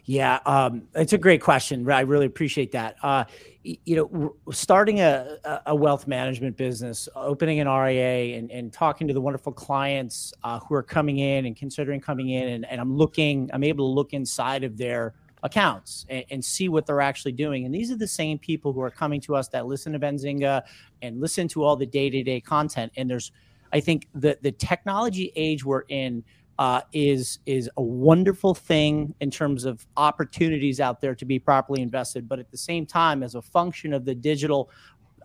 Yeah, 0.04 0.40
um, 0.46 0.82
it's 0.94 1.12
a 1.12 1.18
great 1.18 1.40
question. 1.40 1.90
I 1.90 2.00
really 2.00 2.26
appreciate 2.26 2.72
that. 2.72 2.96
Uh, 3.02 3.24
you 3.62 3.96
know, 3.96 4.36
starting 4.52 5.00
a, 5.00 5.38
a- 5.66 5.74
wealth 5.74 6.06
management 6.06 6.56
business, 6.56 7.08
opening 7.16 7.60
an 7.60 7.68
RIA, 7.68 8.36
and, 8.36 8.50
and 8.50 8.72
talking 8.72 9.08
to 9.08 9.14
the 9.14 9.20
wonderful 9.20 9.52
clients 9.52 10.34
uh, 10.44 10.58
who 10.60 10.74
are 10.74 10.82
coming 10.82 11.18
in 11.18 11.46
and 11.46 11.56
considering 11.56 12.00
coming 12.00 12.30
in, 12.30 12.48
and, 12.48 12.66
and 12.66 12.80
I'm 12.80 12.94
looking, 12.94 13.48
I'm 13.54 13.64
able 13.64 13.88
to 13.88 13.94
look 13.94 14.12
inside 14.12 14.64
of 14.64 14.76
their 14.76 15.14
accounts 15.44 16.04
and, 16.08 16.24
and 16.30 16.44
see 16.44 16.68
what 16.68 16.86
they're 16.86 17.00
actually 17.00 17.32
doing. 17.32 17.64
And 17.64 17.74
these 17.74 17.90
are 17.90 17.96
the 17.96 18.06
same 18.06 18.38
people 18.38 18.72
who 18.72 18.80
are 18.80 18.90
coming 18.90 19.20
to 19.22 19.36
us 19.36 19.48
that 19.48 19.66
listen 19.66 19.92
to 19.92 19.98
Benzinga 19.98 20.62
and 21.02 21.20
listen 21.20 21.46
to 21.48 21.62
all 21.62 21.76
the 21.76 21.86
day 21.86 22.10
to 22.10 22.22
day 22.22 22.40
content. 22.40 22.92
And 22.96 23.08
there's, 23.08 23.30
I 23.72 23.80
think, 23.80 24.08
the 24.14 24.38
the 24.42 24.52
technology 24.52 25.32
age 25.36 25.64
we're 25.64 25.84
in 25.88 26.24
uh, 26.58 26.80
is 26.92 27.40
is 27.46 27.68
a 27.76 27.82
wonderful 27.82 28.54
thing 28.54 29.14
in 29.20 29.30
terms 29.30 29.64
of 29.64 29.86
opportunities 29.96 30.80
out 30.80 31.00
there 31.00 31.14
to 31.14 31.24
be 31.24 31.38
properly 31.38 31.82
invested. 31.82 32.28
But 32.28 32.38
at 32.38 32.50
the 32.50 32.56
same 32.56 32.86
time, 32.86 33.22
as 33.22 33.34
a 33.34 33.42
function 33.42 33.92
of 33.92 34.04
the 34.04 34.14
digital, 34.14 34.70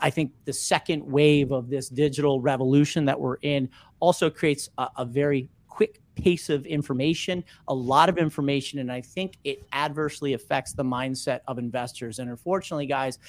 I 0.02 0.10
think 0.10 0.32
the 0.46 0.54
second 0.54 1.04
wave 1.06 1.52
of 1.52 1.70
this 1.70 1.90
digital 1.90 2.42
revolution 2.42 3.06
that 3.06 3.20
we're 3.20 3.38
in 3.42 3.70
also 4.00 4.30
creates 4.30 4.70
a, 4.78 4.88
a 4.98 5.06
very 5.06 5.50
quick 5.68 6.02
pace 6.16 6.50
of 6.50 6.66
information, 6.66 7.44
a 7.68 7.74
lot 7.74 8.10
of 8.10 8.18
information, 8.18 8.80
and 8.80 8.92
I 8.92 9.02
think 9.02 9.38
it 9.44 9.64
adversely 9.72 10.34
affects 10.34 10.74
the 10.74 10.84
mindset 10.84 11.42
of 11.48 11.58
investors. 11.58 12.20
And 12.20 12.30
unfortunately, 12.30 12.88
guys, 12.88 13.20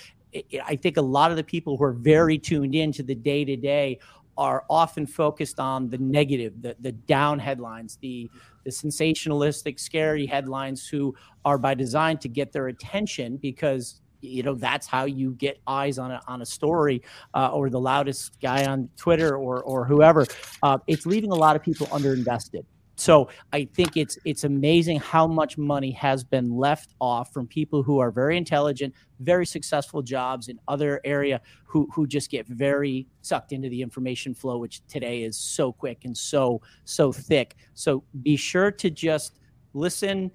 I 0.64 0.76
think 0.76 0.96
a 0.96 1.02
lot 1.02 1.30
of 1.30 1.36
the 1.36 1.44
people 1.44 1.76
who 1.76 1.84
are 1.84 1.92
very 1.92 2.38
tuned 2.38 2.74
into 2.74 3.02
the 3.02 3.14
day 3.14 3.44
to 3.44 3.56
day 3.56 3.98
are 4.40 4.64
often 4.70 5.06
focused 5.06 5.60
on 5.60 5.90
the 5.90 5.98
negative, 5.98 6.62
the, 6.62 6.74
the 6.80 6.92
down 6.92 7.38
headlines, 7.38 7.98
the 8.00 8.28
the 8.64 8.70
sensationalistic, 8.70 9.78
scary 9.78 10.26
headlines, 10.26 10.88
who 10.88 11.14
are 11.44 11.58
by 11.58 11.74
design 11.74 12.16
to 12.18 12.28
get 12.28 12.50
their 12.50 12.68
attention 12.68 13.36
because 13.36 14.00
you 14.22 14.42
know 14.42 14.54
that's 14.54 14.86
how 14.86 15.04
you 15.04 15.32
get 15.32 15.60
eyes 15.66 15.98
on 15.98 16.10
a 16.10 16.22
on 16.26 16.40
a 16.40 16.46
story 16.46 17.02
uh, 17.34 17.50
or 17.52 17.68
the 17.68 17.78
loudest 17.78 18.40
guy 18.40 18.64
on 18.64 18.88
Twitter 18.96 19.36
or 19.36 19.62
or 19.62 19.84
whoever. 19.84 20.26
Uh, 20.62 20.78
it's 20.86 21.04
leaving 21.04 21.32
a 21.32 21.34
lot 21.34 21.54
of 21.54 21.62
people 21.62 21.86
underinvested. 21.88 22.64
So 23.00 23.30
I 23.54 23.64
think 23.64 23.96
it's 23.96 24.18
it's 24.26 24.44
amazing 24.44 25.00
how 25.00 25.26
much 25.26 25.56
money 25.56 25.90
has 25.92 26.22
been 26.22 26.54
left 26.54 26.94
off 27.00 27.32
from 27.32 27.46
people 27.46 27.82
who 27.82 27.98
are 27.98 28.10
very 28.10 28.36
intelligent, 28.36 28.94
very 29.20 29.46
successful 29.46 30.02
jobs 30.02 30.48
in 30.48 30.58
other 30.68 31.00
area 31.02 31.40
who 31.64 31.88
who 31.94 32.06
just 32.06 32.30
get 32.30 32.46
very 32.46 33.06
sucked 33.22 33.52
into 33.52 33.70
the 33.70 33.80
information 33.80 34.34
flow, 34.34 34.58
which 34.58 34.86
today 34.86 35.22
is 35.22 35.38
so 35.38 35.72
quick 35.72 36.04
and 36.04 36.14
so 36.14 36.60
so 36.84 37.10
thick. 37.10 37.56
So 37.72 38.04
be 38.22 38.36
sure 38.36 38.70
to 38.70 38.90
just 38.90 39.38
listen, 39.72 40.30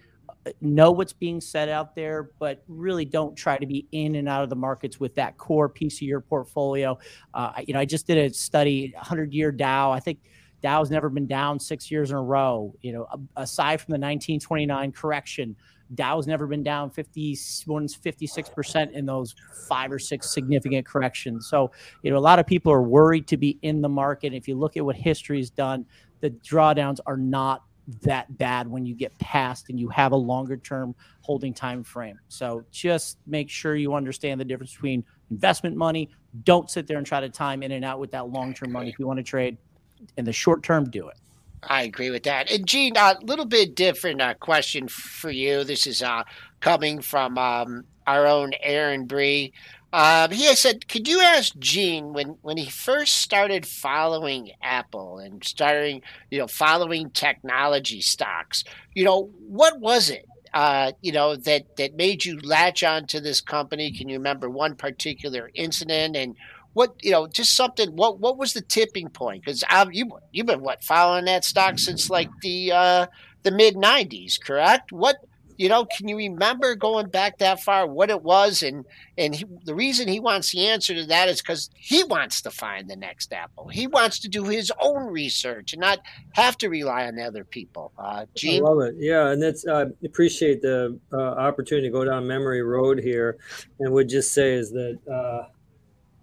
know 0.60 0.90
what's 0.90 1.14
being 1.14 1.42
said 1.42 1.70
out 1.70 1.94
there, 1.94 2.32
but 2.40 2.64
really 2.68 3.06
don't 3.06 3.36
try 3.36 3.60
to 3.60 3.66
be 3.68 3.86
in 3.92 4.16
and 4.16 4.28
out 4.28 4.44
of 4.44 4.50
the 4.50 4.56
markets 4.56 5.00
with 5.00 5.14
that 5.16 5.38
core 5.38 5.70
piece 5.70 5.98
of 5.98 6.08
your 6.08 6.22
portfolio. 6.22 6.98
Uh, 7.34 7.52
you 7.68 7.76
know, 7.76 7.80
I 7.80 7.86
just 7.86 8.08
did 8.08 8.18
a 8.18 8.34
study, 8.34 8.92
100 8.96 9.34
year 9.34 9.52
Dow. 9.52 9.92
I 9.92 10.00
think 10.00 10.20
Dow's 10.66 10.90
never 10.90 11.10
been 11.10 11.28
down 11.28 11.60
six 11.60 11.92
years 11.92 12.10
in 12.10 12.18
a 12.18 12.24
row. 12.24 12.74
You 12.82 12.92
know, 12.92 13.08
aside 13.36 13.80
from 13.80 13.92
the 13.92 14.00
1929 14.00 14.94
correction, 14.94 15.56
Dow's 15.94 16.26
never 16.26 16.48
been 16.48 16.64
down 16.64 16.90
50, 16.90 17.38
more 17.68 17.80
than 17.80 17.88
56% 17.88 18.92
in 18.94 19.06
those 19.06 19.36
five 19.70 19.92
or 19.92 20.00
six 20.00 20.34
significant 20.34 20.84
corrections. 20.84 21.50
So, 21.50 21.70
you 22.02 22.10
know, 22.10 22.18
a 22.18 22.20
lot 22.20 22.40
of 22.40 22.48
people 22.48 22.72
are 22.72 22.82
worried 22.82 23.28
to 23.28 23.38
be 23.38 23.60
in 23.62 23.84
the 23.84 23.90
market. 23.90 24.34
If 24.34 24.48
you 24.48 24.56
look 24.56 24.76
at 24.76 24.84
what 24.84 24.96
history's 24.96 25.52
done, 25.52 25.86
the 26.22 26.32
drawdowns 26.32 26.98
are 27.06 27.18
not 27.18 27.62
that 28.02 28.36
bad 28.40 28.68
when 28.68 28.88
you 28.88 28.96
get 28.96 29.16
past 29.20 29.70
and 29.70 29.80
you 29.80 29.88
have 29.90 30.14
a 30.14 30.16
longer 30.16 30.58
term 30.58 30.96
holding 31.22 31.54
time 31.54 31.84
frame. 31.84 32.18
So 32.28 32.64
just 32.72 33.20
make 33.28 33.52
sure 33.52 33.76
you 33.76 33.94
understand 33.94 34.42
the 34.42 34.46
difference 34.46 34.74
between 34.74 35.04
investment 35.30 35.76
money. 35.76 36.10
Don't 36.44 36.72
sit 36.72 36.88
there 36.88 36.98
and 36.98 37.06
try 37.06 37.20
to 37.20 37.30
time 37.30 37.62
in 37.62 37.72
and 37.72 37.86
out 37.86 38.00
with 38.00 38.10
that 38.10 38.30
long 38.30 38.56
term 38.56 38.72
money. 38.72 38.90
If 38.90 38.98
you 38.98 39.06
want 39.06 39.18
to 39.18 39.24
trade 39.24 39.60
in 40.18 40.26
the 40.26 40.34
short 40.34 40.64
term, 40.64 40.90
do 40.90 41.08
it. 41.08 41.18
I 41.64 41.84
agree 41.84 42.12
with 42.12 42.24
that. 42.24 42.52
And 42.52 42.68
Gene, 42.68 42.96
a 42.96 43.18
little 43.24 43.46
bit 43.46 43.76
different 43.76 44.22
uh, 44.22 44.36
question 44.36 44.88
for 44.88 45.32
you. 45.32 45.64
This 45.64 45.88
is 45.88 46.04
uh, 46.04 46.24
coming 46.60 47.02
from 47.02 47.38
um, 47.38 47.86
our 48.06 48.28
own 48.28 48.52
Aaron 48.62 49.06
Bry. 49.06 49.52
Um, 49.92 50.32
he 50.32 50.54
said, 50.56 50.88
could 50.88 51.08
you 51.08 51.22
ask 51.22 51.58
Gene 51.58 52.12
when, 52.14 52.38
when 52.42 52.58
he 52.58 52.70
first 52.70 53.18
started 53.18 53.66
following 53.66 54.52
Apple 54.62 55.20
and 55.20 55.44
starting, 55.44 56.02
you 56.30 56.38
know, 56.38 56.48
following 56.48 57.10
technology 57.12 58.02
stocks, 58.02 58.66
you 58.94 59.06
know, 59.06 59.30
what 59.48 59.80
was 59.80 60.10
it, 60.10 60.26
uh, 60.54 60.92
you 61.02 61.14
know, 61.14 61.36
that, 61.38 61.78
that 61.78 61.96
made 61.96 62.26
you 62.26 62.40
latch 62.42 62.84
on 62.84 63.08
to 63.08 63.22
this 63.22 63.40
company? 63.40 63.92
Can 63.92 64.10
you 64.10 64.18
remember 64.18 64.50
one 64.50 64.76
particular 64.76 65.50
incident 65.54 66.18
and 66.18 66.36
what, 66.76 66.94
you 67.02 67.12
know, 67.12 67.26
just 67.26 67.56
something, 67.56 67.96
what, 67.96 68.20
what 68.20 68.38
was 68.38 68.52
the 68.54 68.62
tipping 68.62 69.10
point? 69.10 69.44
Because 69.44 69.64
you, 69.92 70.12
you've 70.34 70.46
been, 70.46 70.62
what, 70.62 70.84
following 70.84 71.26
that 71.26 71.46
stock 71.46 71.80
since 71.80 72.10
like 72.10 72.30
the, 72.42 72.72
uh, 72.72 73.08
the 73.44 73.52
mid 73.52 73.76
90s, 73.76 74.40
correct? 74.40 74.92
What, 74.92 75.16
you 75.58 75.70
know, 75.70 75.86
can 75.86 76.08
you 76.08 76.18
remember 76.18 76.76
going 76.76 77.08
back 77.08 77.38
that 77.38 77.62
far 77.62 77.88
what 77.88 78.10
it 78.10 78.22
was? 78.22 78.62
And 78.62 78.86
and 79.18 79.34
he, 79.34 79.46
the 79.64 79.74
reason 79.74 80.08
he 80.08 80.20
wants 80.20 80.52
the 80.52 80.68
answer 80.68 80.94
to 80.94 81.06
that 81.06 81.30
is 81.30 81.42
because 81.42 81.70
he 81.76 82.04
wants 82.04 82.42
to 82.42 82.52
find 82.52 82.90
the 82.90 82.96
next 82.96 83.32
Apple. 83.32 83.70
He 83.70 83.88
wants 83.88 84.20
to 84.20 84.28
do 84.28 84.44
his 84.44 84.72
own 84.82 85.06
research 85.06 85.72
and 85.72 85.80
not 85.80 86.00
have 86.34 86.58
to 86.58 86.68
rely 86.68 87.06
on 87.06 87.18
other 87.20 87.46
people. 87.46 87.94
Uh, 87.98 88.26
Gene, 88.36 88.66
I 88.66 88.68
love 88.68 88.82
it. 88.82 88.96
Yeah, 88.98 89.30
and 89.30 89.42
that's 89.42 89.66
I 89.66 89.86
appreciate 90.04 90.62
the 90.62 91.00
uh, 91.14 91.18
opportunity 91.18 91.88
to 91.88 91.92
go 91.92 92.04
down 92.04 92.28
memory 92.28 92.62
road 92.62 93.00
here, 93.00 93.38
and 93.80 93.94
would 93.94 94.10
just 94.10 94.34
say 94.34 94.54
is 94.54 94.72
that. 94.72 95.00
Uh, 95.10 95.50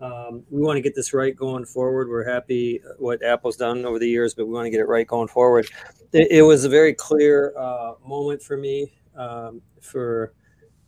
um, 0.03 0.43
we 0.51 0.61
want 0.61 0.77
to 0.77 0.81
get 0.81 0.97
this 0.97 1.15
right 1.15 1.35
going 1.35 1.65
forward. 1.65 2.09
We're 2.09 2.29
happy 2.29 2.81
what 2.99 3.24
Apple's 3.24 3.57
done 3.57 3.85
over 3.85 4.01
the 4.01 4.09
years, 4.09 4.35
but 4.35 4.47
we 4.47 4.53
want 4.53 4.66
to 4.66 4.70
get 4.70 4.81
it 4.81 4.89
right 4.89 5.07
going 5.07 5.29
forward. 5.29 5.69
It, 6.12 6.29
it 6.31 6.43
was 6.43 6.65
a 6.65 6.69
very 6.69 6.93
clear 6.93 7.55
uh, 7.57 7.95
moment 8.05 8.43
for 8.43 8.57
me 8.57 8.93
um, 9.16 9.62
for 9.81 10.35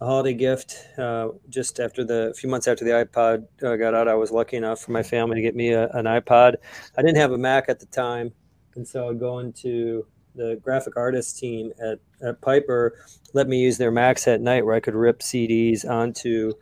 a 0.00 0.06
holiday 0.06 0.34
gift. 0.34 0.88
Uh, 0.98 1.28
just 1.48 1.78
after 1.78 2.02
the 2.02 2.30
a 2.30 2.34
few 2.34 2.50
months 2.50 2.66
after 2.66 2.84
the 2.84 2.90
iPod 2.90 3.46
uh, 3.62 3.76
got 3.76 3.94
out, 3.94 4.08
I 4.08 4.14
was 4.14 4.32
lucky 4.32 4.56
enough 4.56 4.80
for 4.80 4.90
my 4.90 5.02
family 5.04 5.36
to 5.36 5.42
get 5.42 5.54
me 5.54 5.70
a, 5.70 5.88
an 5.90 6.06
iPod. 6.06 6.56
I 6.98 7.02
didn't 7.02 7.18
have 7.18 7.30
a 7.30 7.38
Mac 7.38 7.68
at 7.68 7.78
the 7.78 7.86
time, 7.86 8.32
and 8.74 8.86
so 8.86 9.08
I'd 9.08 9.20
go 9.20 9.38
into 9.38 10.06
the 10.34 10.58
graphic 10.60 10.96
artist 10.96 11.38
team 11.38 11.70
at, 11.80 12.00
at 12.26 12.40
Piper 12.40 12.96
let 13.34 13.48
me 13.48 13.58
use 13.58 13.76
their 13.76 13.90
Macs 13.90 14.26
at 14.26 14.40
night 14.40 14.64
where 14.64 14.74
I 14.74 14.80
could 14.80 14.94
rip 14.94 15.20
CDs 15.20 15.88
onto 15.88 16.52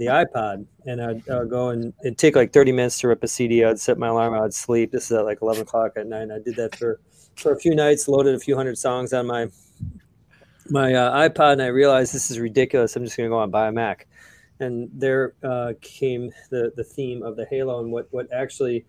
the 0.00 0.06
iPod, 0.06 0.64
and 0.86 1.00
I'd, 1.00 1.28
I'd 1.28 1.50
go 1.50 1.68
and 1.68 1.92
it'd 2.02 2.16
take 2.16 2.34
like 2.34 2.54
30 2.54 2.72
minutes 2.72 2.98
to 3.00 3.08
rip 3.08 3.22
a 3.22 3.28
CD. 3.28 3.62
I'd 3.64 3.78
set 3.78 3.98
my 3.98 4.08
alarm, 4.08 4.32
I'd 4.34 4.54
sleep. 4.54 4.92
This 4.92 5.10
is 5.10 5.12
at 5.12 5.26
like 5.26 5.42
11 5.42 5.62
o'clock 5.62 5.92
at 5.96 6.06
night. 6.06 6.30
I 6.30 6.38
did 6.38 6.56
that 6.56 6.74
for 6.74 7.00
for 7.36 7.52
a 7.52 7.58
few 7.60 7.74
nights, 7.74 8.08
loaded 8.08 8.34
a 8.34 8.38
few 8.38 8.56
hundred 8.56 8.78
songs 8.78 9.12
on 9.12 9.26
my 9.26 9.48
my 10.70 10.94
uh, 10.94 11.28
iPod, 11.28 11.52
and 11.52 11.62
I 11.62 11.66
realized 11.66 12.14
this 12.14 12.30
is 12.30 12.38
ridiculous. 12.38 12.96
I'm 12.96 13.04
just 13.04 13.16
going 13.16 13.28
to 13.28 13.30
go 13.30 13.40
out 13.40 13.44
and 13.44 13.52
buy 13.52 13.68
a 13.68 13.72
Mac. 13.72 14.08
And 14.58 14.88
there 14.92 15.34
uh, 15.42 15.74
came 15.82 16.32
the 16.50 16.72
the 16.76 16.84
theme 16.84 17.22
of 17.22 17.36
the 17.36 17.44
Halo, 17.50 17.80
and 17.80 17.92
what 17.92 18.08
what 18.10 18.26
actually 18.32 18.86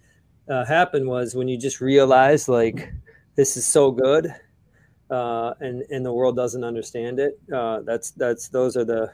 uh, 0.49 0.63
happened 0.63 1.07
was 1.07 1.35
when 1.35 1.49
you 1.49 1.57
just 1.57 1.81
realize 1.81 2.47
like 2.47 2.89
this 3.35 3.57
is 3.57 3.67
so 3.67 3.91
good, 3.91 4.33
uh, 5.09 5.53
and 5.59 5.81
and 5.89 6.05
the 6.05 6.13
world 6.13 6.37
doesn't 6.37 6.63
understand 6.63 7.19
it. 7.19 7.37
Uh, 7.53 7.81
that's 7.81 8.11
that's 8.11 8.47
those 8.47 8.77
are 8.77 8.85
the 8.85 9.11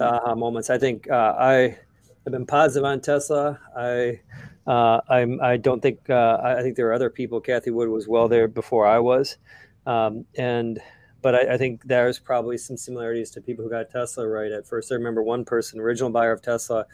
aha 0.00 0.34
moments. 0.34 0.70
I 0.70 0.78
think 0.78 1.10
uh, 1.10 1.34
I 1.38 1.78
have 2.24 2.32
been 2.32 2.46
positive 2.46 2.84
on 2.84 3.00
Tesla. 3.00 3.58
I 3.76 4.20
uh, 4.66 5.00
I'm 5.08 5.40
I 5.40 5.56
don't 5.56 5.80
think 5.80 6.10
uh, 6.10 6.38
I 6.42 6.62
think 6.62 6.76
there 6.76 6.88
are 6.88 6.92
other 6.92 7.10
people. 7.10 7.40
Cathie 7.40 7.70
Wood 7.70 7.88
was 7.88 8.08
well 8.08 8.28
there 8.28 8.48
before 8.48 8.86
I 8.86 8.98
was, 8.98 9.36
um, 9.86 10.24
and 10.36 10.80
but 11.22 11.34
I, 11.34 11.54
I, 11.54 11.58
think 11.58 11.82
there's 11.84 12.20
probably 12.20 12.56
some 12.56 12.76
similarities 12.76 13.30
to 13.32 13.40
people 13.40 13.64
who 13.64 13.70
got 13.70 13.90
Tesla 13.90 14.28
right 14.28 14.52
at 14.52 14.64
first. 14.64 14.92
I 14.92 14.94
remember 14.94 15.22
one 15.24 15.44
person, 15.44 15.80
original 15.80 16.10
buyer 16.10 16.30
of 16.30 16.40
Tesla, 16.40 16.86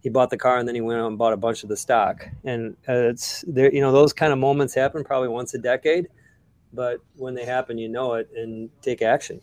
he 0.00 0.08
bought 0.08 0.30
the 0.30 0.36
car 0.36 0.58
and 0.58 0.68
then 0.68 0.74
he 0.74 0.80
went 0.80 1.00
out 1.00 1.08
and 1.08 1.18
bought 1.18 1.32
a 1.32 1.36
bunch 1.36 1.62
of 1.62 1.68
the 1.68 1.76
stock. 1.76 2.24
And 2.44 2.76
uh, 2.88 3.08
it's 3.08 3.44
there, 3.48 3.72
you 3.72 3.80
know, 3.80 3.90
those 3.90 4.12
kind 4.12 4.32
of 4.32 4.38
moments 4.38 4.74
happen 4.74 5.02
probably 5.02 5.28
once 5.28 5.54
a 5.54 5.58
decade, 5.58 6.08
but 6.72 7.00
when 7.16 7.34
they 7.34 7.44
happen, 7.44 7.78
you 7.78 7.88
know 7.88 8.14
it 8.14 8.28
and 8.36 8.70
take 8.80 9.02
action. 9.02 9.40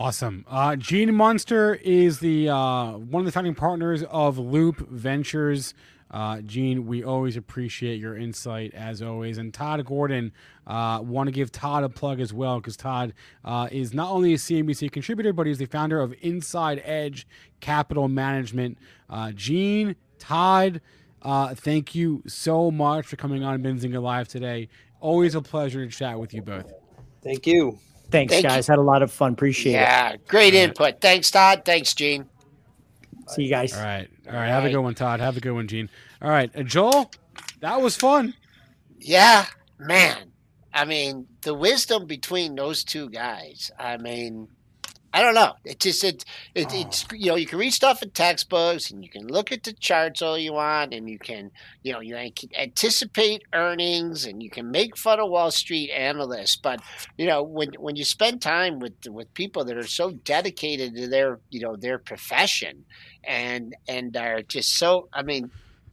Awesome. 0.00 0.46
Uh, 0.48 0.76
Gene 0.76 1.14
Munster 1.14 1.74
is 1.74 2.20
the 2.20 2.48
uh, 2.48 2.92
one 2.92 3.20
of 3.20 3.26
the 3.26 3.32
founding 3.32 3.54
partners 3.54 4.02
of 4.04 4.38
Loup 4.38 4.78
Ventures. 4.88 5.74
Uh, 6.10 6.40
Gene, 6.40 6.86
we 6.86 7.04
always 7.04 7.36
appreciate 7.36 8.00
your 8.00 8.16
insight 8.16 8.72
as 8.72 9.02
always. 9.02 9.36
And 9.36 9.52
Todd 9.52 9.84
Gordon, 9.84 10.32
uh, 10.66 11.00
want 11.02 11.26
to 11.26 11.32
give 11.32 11.52
Todd 11.52 11.84
a 11.84 11.90
plug 11.90 12.18
as 12.18 12.32
well 12.32 12.60
because 12.60 12.78
Todd 12.78 13.12
uh, 13.44 13.68
is 13.70 13.92
not 13.92 14.10
only 14.10 14.32
a 14.32 14.38
CNBC 14.38 14.90
contributor, 14.90 15.34
but 15.34 15.46
he's 15.46 15.58
the 15.58 15.66
founder 15.66 16.00
of 16.00 16.14
Inside 16.22 16.80
Edge 16.86 17.26
Capital 17.60 18.08
Management. 18.08 18.78
Uh, 19.10 19.32
Gene, 19.32 19.96
Todd, 20.18 20.80
uh, 21.20 21.54
thank 21.54 21.94
you 21.94 22.22
so 22.26 22.70
much 22.70 23.04
for 23.04 23.16
coming 23.16 23.44
on 23.44 23.62
Benzinga 23.62 24.00
Live 24.00 24.28
today. 24.28 24.70
Always 24.98 25.34
a 25.34 25.42
pleasure 25.42 25.84
to 25.84 25.92
chat 25.92 26.18
with 26.18 26.32
you 26.32 26.40
both. 26.40 26.72
Thank 27.22 27.46
you. 27.46 27.78
Thanks, 28.10 28.32
Thank 28.32 28.46
guys. 28.46 28.66
Had 28.66 28.78
a 28.78 28.82
lot 28.82 29.02
of 29.02 29.12
fun. 29.12 29.32
Appreciate 29.32 29.72
it. 29.72 29.76
Yeah, 29.76 30.16
great 30.28 30.54
input. 30.54 31.00
Thanks, 31.00 31.30
Todd. 31.30 31.62
Thanks, 31.64 31.94
Gene. 31.94 32.26
See 33.28 33.44
you 33.44 33.50
guys. 33.50 33.72
All 33.74 33.82
right. 33.82 34.08
All 34.28 34.34
right. 34.34 34.48
Have 34.48 34.64
a 34.64 34.70
good 34.70 34.80
one, 34.80 34.94
Todd. 34.94 35.20
Have 35.20 35.36
a 35.36 35.40
good 35.40 35.52
one, 35.52 35.68
Gene. 35.68 35.88
All 36.20 36.30
right. 36.30 36.50
And 36.54 36.68
Joel, 36.68 37.10
that 37.60 37.80
was 37.80 37.96
fun. 37.96 38.34
Yeah, 38.98 39.46
man. 39.78 40.32
I 40.72 40.84
mean, 40.84 41.26
the 41.42 41.54
wisdom 41.54 42.06
between 42.06 42.54
those 42.54 42.84
two 42.84 43.08
guys. 43.10 43.70
I 43.78 43.96
mean, 43.96 44.48
I 45.12 45.22
don't 45.22 45.34
know. 45.34 45.54
It 45.64 45.80
just 45.80 46.04
it, 46.04 46.24
it 46.54 46.68
oh. 46.70 46.80
it's 46.80 47.04
you 47.12 47.30
know 47.30 47.36
you 47.36 47.46
can 47.46 47.58
read 47.58 47.72
stuff 47.72 48.02
in 48.02 48.10
textbooks 48.10 48.90
and 48.90 49.02
you 49.02 49.10
can 49.10 49.26
look 49.26 49.50
at 49.50 49.64
the 49.64 49.72
charts 49.72 50.22
all 50.22 50.38
you 50.38 50.52
want 50.52 50.94
and 50.94 51.08
you 51.08 51.18
can 51.18 51.50
you 51.82 51.92
know 51.92 52.00
you 52.00 52.14
can 52.14 52.50
anticipate 52.56 53.42
earnings 53.52 54.24
and 54.24 54.42
you 54.42 54.50
can 54.50 54.70
make 54.70 54.96
fun 54.96 55.18
of 55.18 55.30
Wall 55.30 55.50
Street 55.50 55.90
analysts. 55.90 56.56
But 56.56 56.80
you 57.18 57.26
know 57.26 57.42
when 57.42 57.72
when 57.78 57.96
you 57.96 58.04
spend 58.04 58.40
time 58.40 58.78
with 58.78 58.94
with 59.08 59.32
people 59.34 59.64
that 59.64 59.76
are 59.76 59.86
so 59.86 60.12
dedicated 60.12 60.94
to 60.94 61.08
their 61.08 61.40
you 61.50 61.60
know 61.60 61.76
their 61.76 61.98
profession 61.98 62.84
and 63.24 63.74
and 63.88 64.16
are 64.16 64.42
just 64.42 64.76
so 64.76 65.08
I 65.12 65.22
mean 65.22 65.50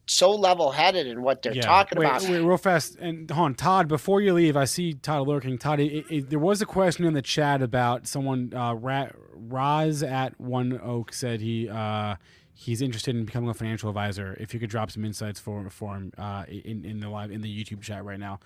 so 0.07 0.31
level 0.31 0.71
headed 0.71 1.05
in 1.07 1.21
what 1.21 1.41
they're 1.41 1.53
talking 1.53 1.99
wait, 1.99 2.05
about. 2.05 2.21
Wait, 2.23 2.39
real 2.39 2.57
fast. 2.57 2.95
And 2.95 3.29
hold 3.29 3.45
on, 3.45 3.55
Todd, 3.55 3.87
before 3.87 4.21
you 4.21 4.33
leave, 4.33 4.57
I 4.57 4.65
see 4.65 4.93
Todd 4.93 5.27
lurking. 5.27 5.57
Todd, 5.57 5.79
it, 5.79 6.05
it, 6.09 6.29
there 6.29 6.39
was 6.39 6.61
a 6.61 6.65
question 6.65 7.05
in 7.05 7.13
the 7.13 7.21
chat 7.21 7.61
about 7.61 8.07
someone, 8.07 8.53
uh, 8.55 8.73
Ra- 8.73 9.09
Raz 9.33 10.03
at 10.03 10.39
One 10.39 10.79
Oak 10.81 11.13
said 11.13 11.41
he. 11.41 11.69
Uh, 11.69 12.15
He's 12.59 12.81
interested 12.81 13.15
in 13.15 13.23
becoming 13.23 13.51
a 13.51 13.53
financial 13.53 13.87
advisor. 13.87 14.35
If 14.39 14.51
you 14.51 14.59
could 14.59 14.71
drop 14.71 14.89
some 14.89 15.05
insights 15.05 15.39
for 15.39 15.69
for 15.69 15.95
him 15.95 16.11
uh, 16.17 16.43
in 16.47 16.85
in 16.85 16.99
the 16.99 17.07
live 17.07 17.29
in 17.29 17.41
the 17.41 17.63
YouTube 17.63 17.83
chat 17.83 18.03
right 18.03 18.19
now, 18.19 18.39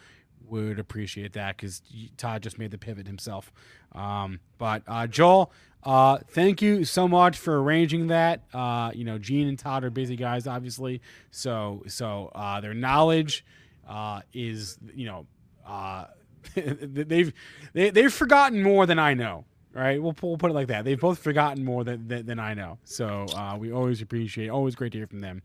would 0.52 0.80
appreciate 0.80 1.34
that 1.34 1.58
because 1.58 1.82
Todd 2.18 2.44
just 2.44 2.60
made 2.60 2.72
the 2.72 2.78
pivot 2.78 3.08
himself. 3.08 3.52
Um, 3.94 4.40
but 4.58 4.84
uh, 4.88 5.08
Joel, 5.08 5.52
uh, 5.84 6.20
thank 6.30 6.62
you 6.62 6.84
so 6.84 7.08
much 7.08 7.38
for 7.38 7.62
arranging 7.62 8.08
that. 8.08 8.44
Uh, 8.54 8.92
you 8.94 9.04
know, 9.04 9.18
Gene 9.18 9.48
and 9.48 9.58
Todd 9.58 9.84
are 9.84 9.90
busy 9.90 10.16
guys, 10.16 10.46
obviously. 10.48 11.02
So 11.32 11.84
so 11.88 12.32
uh, 12.36 12.62
their 12.62 12.74
knowledge 12.74 13.46
uh, 13.88 14.22
is 14.34 14.78
you 14.94 15.06
know 15.06 15.26
uh, 15.66 16.06
they've 16.56 17.34
they, 17.74 17.90
they've 17.90 18.14
forgotten 18.14 18.62
more 18.62 18.86
than 18.86 19.00
I 19.00 19.14
know. 19.14 19.46
Right, 19.74 20.04
we'll, 20.04 20.14
we'll 20.22 20.38
put 20.38 20.52
it 20.52 20.54
like 20.54 20.68
that. 20.68 20.84
They've 20.84 21.00
both 21.00 21.20
forgotten 21.20 21.64
more 21.64 21.86
than 21.86 22.06
than, 22.06 22.26
than 22.26 22.40
I 22.40 22.54
know. 22.54 22.78
So 22.84 23.26
uh, 23.34 23.56
we 23.58 23.72
always 23.72 24.02
appreciate, 24.02 24.50
always 24.50 24.76
great 24.76 24.92
to 24.92 24.98
hear 24.98 25.08
from 25.08 25.20
them. 25.20 25.42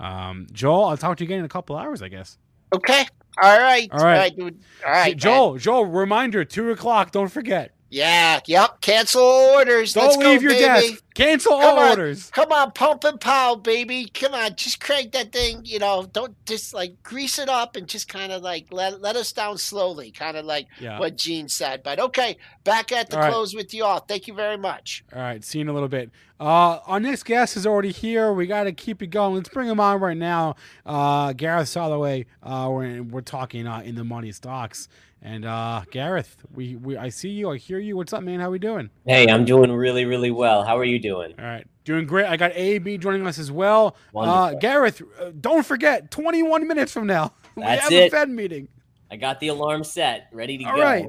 Um, 0.00 0.48
Joel, 0.52 0.86
I'll 0.86 0.96
talk 0.96 1.16
to 1.18 1.24
you 1.24 1.28
again 1.28 1.38
in 1.40 1.44
a 1.44 1.48
couple 1.48 1.76
hours, 1.76 2.02
I 2.02 2.08
guess. 2.08 2.38
Okay. 2.74 3.06
All 3.42 3.58
right. 3.58 3.88
All 3.92 4.04
right. 4.04 4.34
dude. 4.34 4.58
All 4.84 4.90
right. 4.92 5.10
man. 5.10 5.18
Joel, 5.18 5.58
Joel, 5.58 5.86
reminder, 5.86 6.44
two 6.44 6.70
o'clock. 6.70 7.12
Don't 7.12 7.28
forget. 7.28 7.74
Yeah. 7.90 8.40
Yep. 8.46 8.80
Cancel 8.82 9.22
orders. 9.22 9.94
Don't 9.94 10.04
Let's 10.04 10.16
leave 10.18 10.40
go, 10.40 10.48
your 10.48 10.52
baby. 10.52 10.88
desk. 10.92 11.04
Cancel 11.14 11.52
Come 11.58 11.60
all 11.62 11.78
on. 11.80 11.88
orders. 11.90 12.30
Come 12.30 12.52
on, 12.52 12.70
pump 12.70 13.02
and 13.02 13.20
pow, 13.20 13.56
baby. 13.56 14.08
Come 14.14 14.34
on, 14.34 14.54
just 14.54 14.78
crank 14.78 15.10
that 15.12 15.32
thing. 15.32 15.62
You 15.64 15.80
know, 15.80 16.06
don't 16.12 16.36
just 16.46 16.72
like 16.74 17.02
grease 17.02 17.40
it 17.40 17.48
up 17.48 17.74
and 17.74 17.88
just 17.88 18.06
kind 18.08 18.30
of 18.30 18.42
like 18.42 18.66
let 18.70 19.00
let 19.00 19.16
us 19.16 19.32
down 19.32 19.58
slowly, 19.58 20.12
kind 20.12 20.36
of 20.36 20.44
like 20.44 20.68
Yeah. 20.78 21.00
what 21.00 21.16
Gene 21.16 21.48
said. 21.48 21.82
But 21.82 21.98
okay, 21.98 22.36
back 22.62 22.92
at 22.92 23.10
the 23.10 23.16
All 23.16 23.22
right. 23.22 23.32
close 23.32 23.52
with 23.54 23.74
you 23.74 23.84
all. 23.84 23.98
Thank 23.98 24.28
you 24.28 24.34
very 24.34 24.56
much. 24.58 25.02
All 25.12 25.20
right, 25.20 25.42
see 25.42 25.58
you 25.58 25.62
in 25.62 25.68
a 25.68 25.72
little 25.72 25.88
bit. 25.88 26.10
Uh, 26.38 26.78
our 26.86 27.00
next 27.00 27.24
guest 27.24 27.56
is 27.56 27.66
already 27.66 27.90
here. 27.90 28.32
We 28.32 28.46
got 28.46 28.64
to 28.64 28.72
keep 28.72 29.02
it 29.02 29.08
going. 29.08 29.34
Let's 29.34 29.48
bring 29.48 29.68
him 29.68 29.80
on 29.80 29.98
right 29.98 30.16
now. 30.16 30.54
Uh, 30.86 31.32
Gareth 31.32 31.66
Soloway. 31.66 32.26
Uh, 32.44 32.68
we're 32.70 33.02
we're 33.02 33.20
talking 33.22 33.66
uh, 33.66 33.80
in 33.80 33.96
the 33.96 34.04
money 34.04 34.30
stocks. 34.30 34.88
And 35.20 35.44
uh, 35.44 35.82
Gareth, 35.90 36.36
we, 36.54 36.76
we 36.76 36.96
I 36.96 37.08
see 37.08 37.30
you. 37.30 37.50
I 37.50 37.56
hear 37.56 37.78
you. 37.78 37.96
What's 37.96 38.12
up, 38.12 38.22
man? 38.22 38.38
How 38.38 38.50
we 38.50 38.58
doing? 38.58 38.88
Hey, 39.04 39.28
I'm 39.28 39.44
doing 39.44 39.72
really, 39.72 40.04
really 40.04 40.30
well. 40.30 40.62
How 40.62 40.78
are 40.78 40.84
you 40.84 41.00
doing? 41.00 41.34
All 41.38 41.44
right, 41.44 41.66
doing 41.84 42.06
great. 42.06 42.26
I 42.26 42.36
got 42.36 42.52
AB 42.54 42.98
joining 42.98 43.26
us 43.26 43.38
as 43.38 43.50
well. 43.50 43.96
Uh, 44.14 44.54
Gareth, 44.54 45.02
uh, 45.20 45.32
don't 45.40 45.66
forget, 45.66 46.10
21 46.12 46.68
minutes 46.68 46.92
from 46.92 47.06
now, 47.08 47.32
we 47.56 47.64
That's 47.64 47.82
have 47.82 47.92
a. 47.92 48.08
Fed 48.10 48.30
meeting. 48.30 48.68
I 49.10 49.16
got 49.16 49.40
the 49.40 49.48
alarm 49.48 49.82
set, 49.82 50.28
ready 50.32 50.56
to 50.58 50.64
All 50.64 50.76
go. 50.76 50.82
right, 50.82 51.06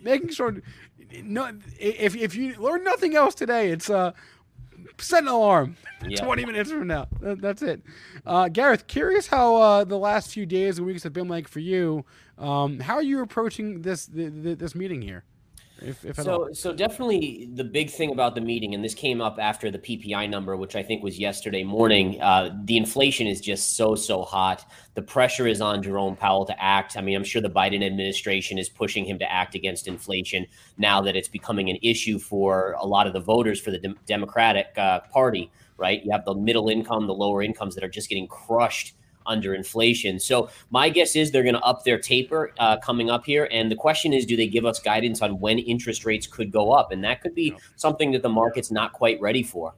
making 0.00 0.30
sure. 0.30 0.62
No, 1.22 1.50
if 1.78 2.16
if 2.16 2.34
you 2.34 2.54
learn 2.54 2.82
nothing 2.82 3.14
else 3.14 3.34
today, 3.34 3.70
it's 3.70 3.90
uh, 3.90 4.12
set 4.98 5.22
an 5.22 5.28
alarm. 5.28 5.76
Yeah. 6.08 6.16
20 6.24 6.46
minutes 6.46 6.70
from 6.70 6.86
now. 6.86 7.08
That's 7.20 7.60
it. 7.60 7.82
Uh, 8.24 8.48
Gareth, 8.48 8.86
curious 8.86 9.26
how 9.26 9.56
uh, 9.56 9.84
the 9.84 9.98
last 9.98 10.32
few 10.32 10.46
days 10.46 10.78
and 10.78 10.86
weeks 10.86 11.02
have 11.02 11.12
been 11.12 11.28
like 11.28 11.46
for 11.46 11.58
you. 11.58 12.06
Um, 12.40 12.80
how 12.80 12.94
are 12.94 13.02
you 13.02 13.20
approaching 13.22 13.82
this 13.82 14.06
th- 14.06 14.32
th- 14.42 14.58
this 14.58 14.74
meeting 14.74 15.02
here, 15.02 15.24
if, 15.82 16.02
if 16.06 16.18
at 16.18 16.26
all? 16.26 16.46
So, 16.46 16.52
so 16.52 16.72
definitely 16.72 17.50
the 17.52 17.64
big 17.64 17.90
thing 17.90 18.12
about 18.12 18.34
the 18.34 18.40
meeting, 18.40 18.74
and 18.74 18.82
this 18.82 18.94
came 18.94 19.20
up 19.20 19.36
after 19.38 19.70
the 19.70 19.78
PPI 19.78 20.28
number, 20.30 20.56
which 20.56 20.74
I 20.74 20.82
think 20.82 21.02
was 21.02 21.18
yesterday 21.18 21.62
morning. 21.62 22.18
Uh, 22.20 22.58
the 22.64 22.78
inflation 22.78 23.26
is 23.26 23.42
just 23.42 23.76
so 23.76 23.94
so 23.94 24.22
hot. 24.22 24.64
The 24.94 25.02
pressure 25.02 25.46
is 25.46 25.60
on 25.60 25.82
Jerome 25.82 26.16
Powell 26.16 26.46
to 26.46 26.62
act. 26.62 26.96
I 26.96 27.02
mean, 27.02 27.14
I'm 27.14 27.24
sure 27.24 27.42
the 27.42 27.50
Biden 27.50 27.84
administration 27.84 28.56
is 28.56 28.70
pushing 28.70 29.04
him 29.04 29.18
to 29.18 29.30
act 29.30 29.54
against 29.54 29.86
inflation 29.86 30.46
now 30.78 31.02
that 31.02 31.16
it's 31.16 31.28
becoming 31.28 31.68
an 31.68 31.76
issue 31.82 32.18
for 32.18 32.74
a 32.78 32.86
lot 32.86 33.06
of 33.06 33.12
the 33.12 33.20
voters 33.20 33.60
for 33.60 33.70
the 33.70 33.78
Dem- 33.78 33.98
Democratic 34.06 34.68
uh, 34.78 35.00
Party. 35.12 35.50
Right? 35.76 36.02
You 36.04 36.12
have 36.12 36.24
the 36.24 36.34
middle 36.34 36.68
income, 36.68 37.06
the 37.06 37.14
lower 37.14 37.42
incomes 37.42 37.74
that 37.74 37.84
are 37.84 37.88
just 37.88 38.08
getting 38.08 38.28
crushed 38.28 38.94
under 39.26 39.54
inflation. 39.54 40.18
So 40.18 40.48
my 40.70 40.88
guess 40.88 41.14
is 41.16 41.30
they're 41.30 41.42
going 41.42 41.54
to 41.54 41.60
up 41.62 41.84
their 41.84 41.98
taper 41.98 42.52
uh, 42.58 42.78
coming 42.78 43.10
up 43.10 43.24
here. 43.24 43.48
And 43.50 43.70
the 43.70 43.76
question 43.76 44.12
is, 44.12 44.24
do 44.26 44.36
they 44.36 44.46
give 44.48 44.64
us 44.64 44.80
guidance 44.80 45.22
on 45.22 45.38
when 45.40 45.58
interest 45.58 46.04
rates 46.04 46.26
could 46.26 46.50
go 46.50 46.72
up? 46.72 46.90
And 46.92 47.04
that 47.04 47.20
could 47.20 47.34
be 47.34 47.54
something 47.76 48.12
that 48.12 48.22
the 48.22 48.28
market's 48.28 48.70
not 48.70 48.92
quite 48.92 49.20
ready 49.20 49.42
for. 49.42 49.74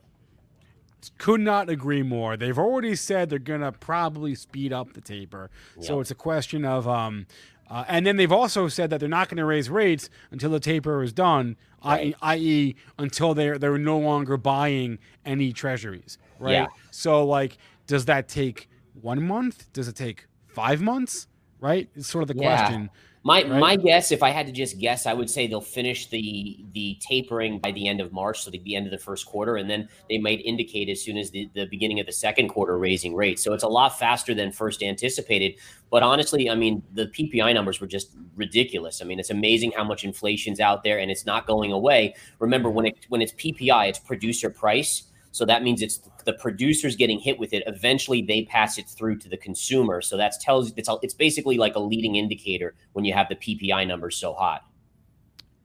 Could 1.18 1.40
not 1.40 1.68
agree 1.68 2.02
more. 2.04 2.36
They've 2.36 2.58
already 2.58 2.94
said 2.94 3.28
they're 3.28 3.40
gonna 3.40 3.72
probably 3.72 4.36
speed 4.36 4.72
up 4.72 4.92
the 4.92 5.00
taper. 5.00 5.50
So 5.80 5.98
it's 6.00 6.12
a 6.12 6.14
question 6.16 6.64
of 6.64 6.86
um, 6.86 7.26
uh, 7.68 7.84
and 7.88 8.06
then 8.06 8.16
they've 8.16 8.30
also 8.30 8.68
said 8.68 8.90
that 8.90 9.00
they're 9.00 9.08
not 9.08 9.28
going 9.28 9.38
to 9.38 9.44
raise 9.46 9.70
rates 9.70 10.10
until 10.30 10.50
the 10.50 10.60
taper 10.60 11.02
is 11.02 11.12
done, 11.12 11.56
i- 11.82 12.14
i.e., 12.20 12.74
until 12.98 13.32
they're 13.34 13.58
they're 13.58 13.78
no 13.78 13.98
longer 13.98 14.36
buying 14.36 14.98
any 15.24 15.52
treasuries, 15.52 16.18
right? 16.38 16.52
Yeah. 16.52 16.66
So 16.92 17.24
like, 17.26 17.56
does 17.88 18.04
that 18.04 18.28
take 18.28 18.68
one 19.00 19.22
month? 19.26 19.72
Does 19.72 19.88
it 19.88 19.96
take 19.96 20.26
five 20.48 20.80
months? 20.80 21.26
Right? 21.60 21.88
It's 21.94 22.08
sort 22.08 22.22
of 22.22 22.28
the 22.28 22.42
Yeah. 22.42 22.56
question. 22.56 22.90
My 23.24 23.42
Right. 23.44 23.60
my 23.60 23.76
guess, 23.76 24.10
if 24.10 24.20
I 24.20 24.30
had 24.30 24.46
to 24.46 24.52
just 24.52 24.80
guess, 24.80 25.06
I 25.06 25.12
would 25.14 25.30
say 25.30 25.46
they'll 25.46 25.60
finish 25.60 26.08
the 26.08 26.64
the 26.72 26.98
tapering 27.00 27.60
by 27.60 27.70
the 27.70 27.86
end 27.86 28.00
of 28.00 28.12
March, 28.12 28.40
so 28.42 28.50
the, 28.50 28.58
the 28.58 28.74
end 28.74 28.84
of 28.86 28.90
the 28.90 28.98
first 28.98 29.26
quarter, 29.26 29.54
and 29.56 29.70
then 29.70 29.88
they 30.08 30.18
might 30.18 30.40
indicate 30.44 30.88
as 30.88 31.00
soon 31.02 31.16
as 31.16 31.30
the, 31.30 31.48
the 31.54 31.66
beginning 31.66 32.00
of 32.00 32.06
the 32.06 32.12
second 32.12 32.48
quarter 32.48 32.76
raising 32.76 33.14
rates. 33.14 33.40
So 33.44 33.52
it's 33.52 33.62
a 33.62 33.68
lot 33.68 33.96
faster 33.96 34.34
than 34.34 34.50
first 34.50 34.82
anticipated. 34.82 35.54
But 35.88 36.02
honestly, 36.02 36.50
I 36.50 36.56
mean, 36.56 36.82
the 36.94 37.06
PPI 37.06 37.54
numbers 37.54 37.80
were 37.80 37.86
just 37.86 38.10
ridiculous. 38.34 39.00
I 39.00 39.04
mean, 39.04 39.20
it's 39.20 39.30
amazing 39.30 39.70
how 39.76 39.84
much 39.84 40.02
inflation's 40.02 40.58
out 40.58 40.82
there, 40.82 40.98
and 40.98 41.08
it's 41.08 41.24
not 41.24 41.46
going 41.46 41.70
away. 41.70 42.16
Remember, 42.40 42.70
when 42.70 42.86
it 42.86 43.06
when 43.08 43.22
it's 43.22 43.32
PPI, 43.34 43.88
it's 43.88 44.00
producer 44.00 44.50
price. 44.50 45.04
So 45.32 45.46
that 45.46 45.62
means 45.62 45.80
it's 45.80 45.98
the 46.24 46.34
producers 46.34 46.94
getting 46.94 47.18
hit 47.18 47.38
with 47.38 47.54
it. 47.54 47.62
Eventually, 47.66 48.22
they 48.22 48.42
pass 48.42 48.78
it 48.78 48.86
through 48.86 49.16
to 49.20 49.28
the 49.30 49.38
consumer. 49.38 50.02
So 50.02 50.16
that 50.18 50.34
tells 50.40 50.72
it's 50.76 50.88
it's 51.02 51.14
basically 51.14 51.56
like 51.56 51.74
a 51.74 51.80
leading 51.80 52.16
indicator 52.16 52.74
when 52.92 53.04
you 53.04 53.14
have 53.14 53.28
the 53.28 53.36
PPI 53.36 53.86
numbers 53.86 54.16
so 54.16 54.34
hot. 54.34 54.62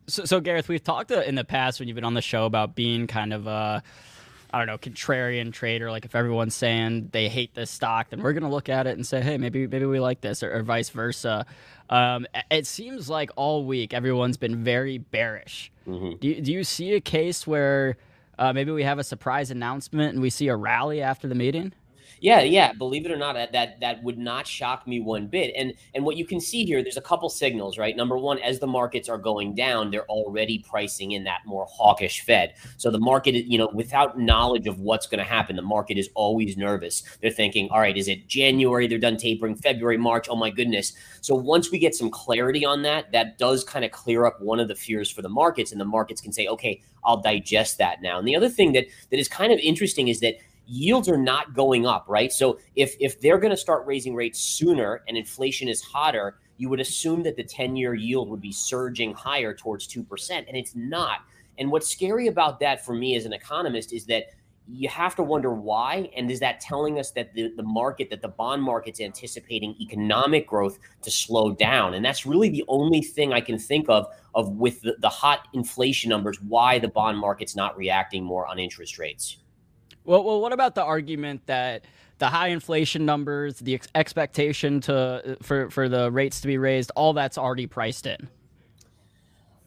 So, 0.07 0.23
so 0.23 0.39
Gareth, 0.39 0.69
we've 0.69 0.83
talked 0.83 1.11
uh, 1.11 1.19
in 1.19 1.35
the 1.35 1.43
past 1.43 1.79
when 1.79 1.89
you've 1.89 1.95
been 1.95 2.05
on 2.05 2.13
the 2.13 2.21
show 2.21 2.45
about 2.45 2.75
being 2.75 3.07
kind 3.07 3.33
of 3.33 3.45
a, 3.45 3.83
I 4.53 4.57
don't 4.57 4.67
know, 4.67 4.77
contrarian 4.77 5.51
trader. 5.51 5.91
Like 5.91 6.05
if 6.05 6.15
everyone's 6.15 6.55
saying 6.55 7.09
they 7.11 7.27
hate 7.27 7.53
this 7.53 7.69
stock, 7.69 8.09
then 8.09 8.21
we're 8.21 8.31
gonna 8.31 8.49
look 8.49 8.69
at 8.69 8.87
it 8.87 8.95
and 8.95 9.05
say, 9.05 9.19
hey, 9.19 9.37
maybe 9.37 9.67
maybe 9.67 9.85
we 9.85 9.99
like 9.99 10.21
this, 10.21 10.43
or, 10.43 10.55
or 10.55 10.63
vice 10.63 10.89
versa. 10.89 11.45
Um, 11.89 12.25
it 12.49 12.65
seems 12.65 13.09
like 13.09 13.31
all 13.35 13.65
week 13.65 13.93
everyone's 13.93 14.37
been 14.37 14.63
very 14.63 14.97
bearish. 14.97 15.73
Mhm. 15.85 16.21
Do 16.21 16.39
do 16.39 16.53
you 16.53 16.63
see 16.63 16.93
a 16.93 17.01
case 17.01 17.45
where 17.45 17.97
uh, 18.37 18.53
maybe 18.53 18.71
we 18.71 18.83
have 18.83 18.99
a 18.99 19.03
surprise 19.03 19.51
announcement 19.51 20.13
and 20.13 20.21
we 20.21 20.29
see 20.29 20.47
a 20.47 20.55
rally 20.55 21.01
after 21.01 21.27
the 21.27 21.35
meeting? 21.35 21.73
Yeah, 22.19 22.41
yeah. 22.41 22.73
Believe 22.73 23.05
it 23.05 23.11
or 23.11 23.17
not, 23.17 23.33
that, 23.33 23.51
that 23.51 23.79
that 23.79 24.03
would 24.03 24.17
not 24.17 24.47
shock 24.47 24.87
me 24.87 24.99
one 24.99 25.27
bit. 25.27 25.53
And 25.55 25.73
and 25.93 26.03
what 26.03 26.17
you 26.17 26.25
can 26.25 26.39
see 26.39 26.65
here, 26.65 26.81
there's 26.81 26.97
a 26.97 27.01
couple 27.01 27.29
signals, 27.29 27.77
right? 27.77 27.95
Number 27.95 28.17
one, 28.17 28.39
as 28.39 28.59
the 28.59 28.67
markets 28.67 29.09
are 29.09 29.17
going 29.17 29.55
down, 29.55 29.91
they're 29.91 30.05
already 30.05 30.59
pricing 30.59 31.11
in 31.11 31.23
that 31.25 31.41
more 31.45 31.67
hawkish 31.69 32.21
Fed. 32.21 32.55
So 32.77 32.89
the 32.89 32.99
market, 32.99 33.35
you 33.35 33.57
know, 33.57 33.69
without 33.73 34.19
knowledge 34.19 34.67
of 34.67 34.79
what's 34.79 35.07
going 35.07 35.19
to 35.19 35.23
happen, 35.25 35.55
the 35.55 35.61
market 35.61 35.97
is 35.97 36.09
always 36.15 36.57
nervous. 36.57 37.03
They're 37.21 37.31
thinking, 37.31 37.69
all 37.69 37.79
right, 37.79 37.97
is 37.97 38.07
it 38.07 38.27
January? 38.27 38.87
They're 38.87 38.97
done 38.97 39.17
tapering. 39.17 39.55
February, 39.55 39.97
March. 39.97 40.27
Oh 40.29 40.35
my 40.35 40.49
goodness. 40.49 40.93
So 41.21 41.35
once 41.35 41.71
we 41.71 41.79
get 41.79 41.95
some 41.95 42.09
clarity 42.09 42.65
on 42.65 42.81
that, 42.83 43.11
that 43.11 43.37
does 43.37 43.63
kind 43.63 43.85
of 43.85 43.91
clear 43.91 44.25
up 44.25 44.41
one 44.41 44.59
of 44.59 44.67
the 44.67 44.75
fears 44.75 45.09
for 45.09 45.21
the 45.21 45.29
markets, 45.29 45.71
and 45.71 45.79
the 45.79 45.85
markets 45.85 46.21
can 46.21 46.31
say, 46.31 46.47
okay, 46.47 46.81
I'll 47.03 47.21
digest 47.21 47.77
that 47.77 48.01
now. 48.01 48.19
And 48.19 48.27
the 48.27 48.35
other 48.35 48.49
thing 48.49 48.73
that 48.73 48.85
that 49.11 49.19
is 49.19 49.27
kind 49.27 49.53
of 49.53 49.59
interesting 49.59 50.09
is 50.09 50.19
that 50.19 50.35
yields 50.67 51.09
are 51.09 51.17
not 51.17 51.53
going 51.53 51.85
up, 51.85 52.05
right? 52.07 52.31
So 52.31 52.59
if 52.75 52.95
if 52.99 53.19
they're 53.21 53.39
going 53.39 53.51
to 53.51 53.57
start 53.57 53.85
raising 53.85 54.13
rates 54.15 54.39
sooner 54.39 55.01
and 55.07 55.17
inflation 55.17 55.67
is 55.67 55.81
hotter, 55.81 56.37
you 56.57 56.69
would 56.69 56.79
assume 56.79 57.23
that 57.23 57.35
the 57.35 57.43
10-year 57.43 57.93
yield 57.93 58.29
would 58.29 58.41
be 58.41 58.51
surging 58.51 59.13
higher 59.13 59.53
towards 59.53 59.87
2%, 59.87 60.05
and 60.31 60.57
it's 60.57 60.75
not. 60.75 61.19
And 61.59 61.71
what's 61.71 61.87
scary 61.89 62.27
about 62.27 62.59
that 62.59 62.85
for 62.85 62.93
me 62.93 63.15
as 63.15 63.25
an 63.25 63.33
economist 63.33 63.93
is 63.93 64.05
that 64.05 64.25
you 64.69 64.89
have 64.89 65.15
to 65.15 65.23
wonder 65.23 65.53
why. 65.53 66.09
And 66.15 66.29
is 66.29 66.39
that 66.41 66.59
telling 66.59 66.99
us 66.99 67.11
that 67.11 67.33
the, 67.33 67.53
the 67.55 67.63
market, 67.63 68.09
that 68.09 68.21
the 68.21 68.27
bond 68.27 68.61
market's 68.61 68.99
anticipating 68.99 69.75
economic 69.79 70.47
growth 70.47 70.77
to 71.03 71.11
slow 71.11 71.53
down? 71.53 71.93
And 71.93 72.03
that's 72.03 72.25
really 72.25 72.49
the 72.49 72.65
only 72.67 73.01
thing 73.01 73.33
I 73.33 73.41
can 73.41 73.57
think 73.57 73.89
of 73.89 74.07
of 74.35 74.51
with 74.51 74.81
the, 74.81 74.95
the 74.99 75.09
hot 75.09 75.47
inflation 75.53 76.09
numbers, 76.09 76.41
why 76.41 76.79
the 76.79 76.87
bond 76.87 77.17
market's 77.17 77.55
not 77.55 77.77
reacting 77.77 78.23
more 78.23 78.45
on 78.45 78.59
interest 78.59 78.99
rates. 78.99 79.37
Well, 80.07 80.23
well, 80.23 80.39
what 80.39 80.53
about 80.53 80.73
the 80.73 80.83
argument 80.85 81.45
that 81.47 81.83
the 82.17 82.27
high 82.27 82.47
inflation 82.47 83.05
numbers, 83.05 83.59
the 83.59 83.75
ex- 83.75 83.89
expectation 83.93 84.79
to 84.81 85.37
for 85.41 85.69
for 85.69 85.89
the 85.89 86.09
rates 86.09 86.39
to 86.41 86.47
be 86.47 86.57
raised, 86.57 86.91
all 86.95 87.11
that's 87.11 87.37
already 87.37 87.67
priced 87.67 88.07
in? 88.07 88.29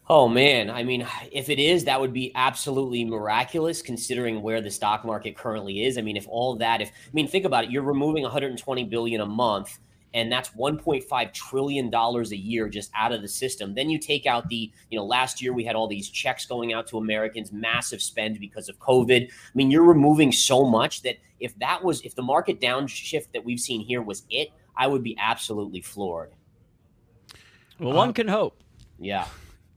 Oh 0.09 0.29
man, 0.29 0.71
I 0.71 0.83
mean, 0.83 1.07
if 1.31 1.51
it 1.51 1.59
is, 1.59 1.85
that 1.85 2.01
would 2.01 2.15
be 2.15 2.33
absolutely 2.35 3.05
miraculous 3.05 3.83
considering 3.83 4.41
where 4.41 4.62
the 4.62 4.71
stock 4.71 5.05
market 5.05 5.37
currently 5.37 5.85
is. 5.85 5.99
I 5.99 6.01
mean, 6.01 6.17
if 6.17 6.27
all 6.27 6.57
that, 6.57 6.81
if 6.81 6.89
I 6.89 7.11
mean, 7.12 7.29
think 7.29 7.45
about 7.45 7.65
it, 7.65 7.71
you're 7.71 7.83
removing 7.83 8.23
120 8.23 8.85
billion 8.85 9.21
a 9.21 9.27
month, 9.27 9.79
and 10.15 10.31
that's 10.31 10.51
1.5 10.51 11.32
trillion 11.32 11.91
dollars 11.91 12.32
a 12.32 12.37
year 12.37 12.69
just 12.69 12.91
out 12.97 13.12
of 13.12 13.23
the 13.23 13.28
system. 13.28 13.74
Then 13.74 13.91
you 13.91 13.99
take 13.99 14.27
out 14.27 14.49
the, 14.49 14.70
you 14.91 14.99
know, 14.99 15.05
last 15.05 15.41
year 15.41 15.53
we 15.53 15.65
had 15.65 15.77
all 15.77 15.87
these 15.87 16.09
checks 16.09 16.45
going 16.47 16.73
out 16.73 16.87
to 16.89 16.99
Americans, 16.99 17.53
massive 17.53 18.03
spend 18.03 18.41
because 18.41 18.69
of 18.69 18.78
COVID. 18.78 19.28
I 19.28 19.32
mean, 19.55 19.70
you're 19.70 19.85
removing 19.85 20.32
so 20.32 20.65
much 20.65 21.03
that 21.03 21.16
if 21.39 21.57
that 21.59 21.82
was, 21.85 22.01
if 22.03 22.15
the 22.15 22.23
market 22.23 22.61
downshift 22.61 23.32
that 23.32 23.45
we've 23.45 23.61
seen 23.61 23.81
here 23.81 24.03
was 24.03 24.24
it, 24.31 24.51
I 24.77 24.87
would 24.87 25.03
be 25.03 25.16
absolutely 25.20 25.81
floored. 25.81 26.32
Well, 27.78 27.95
one 27.95 28.09
um, 28.09 28.15
can 28.15 28.28
hope. 28.28 28.62
Yeah. 28.99 29.27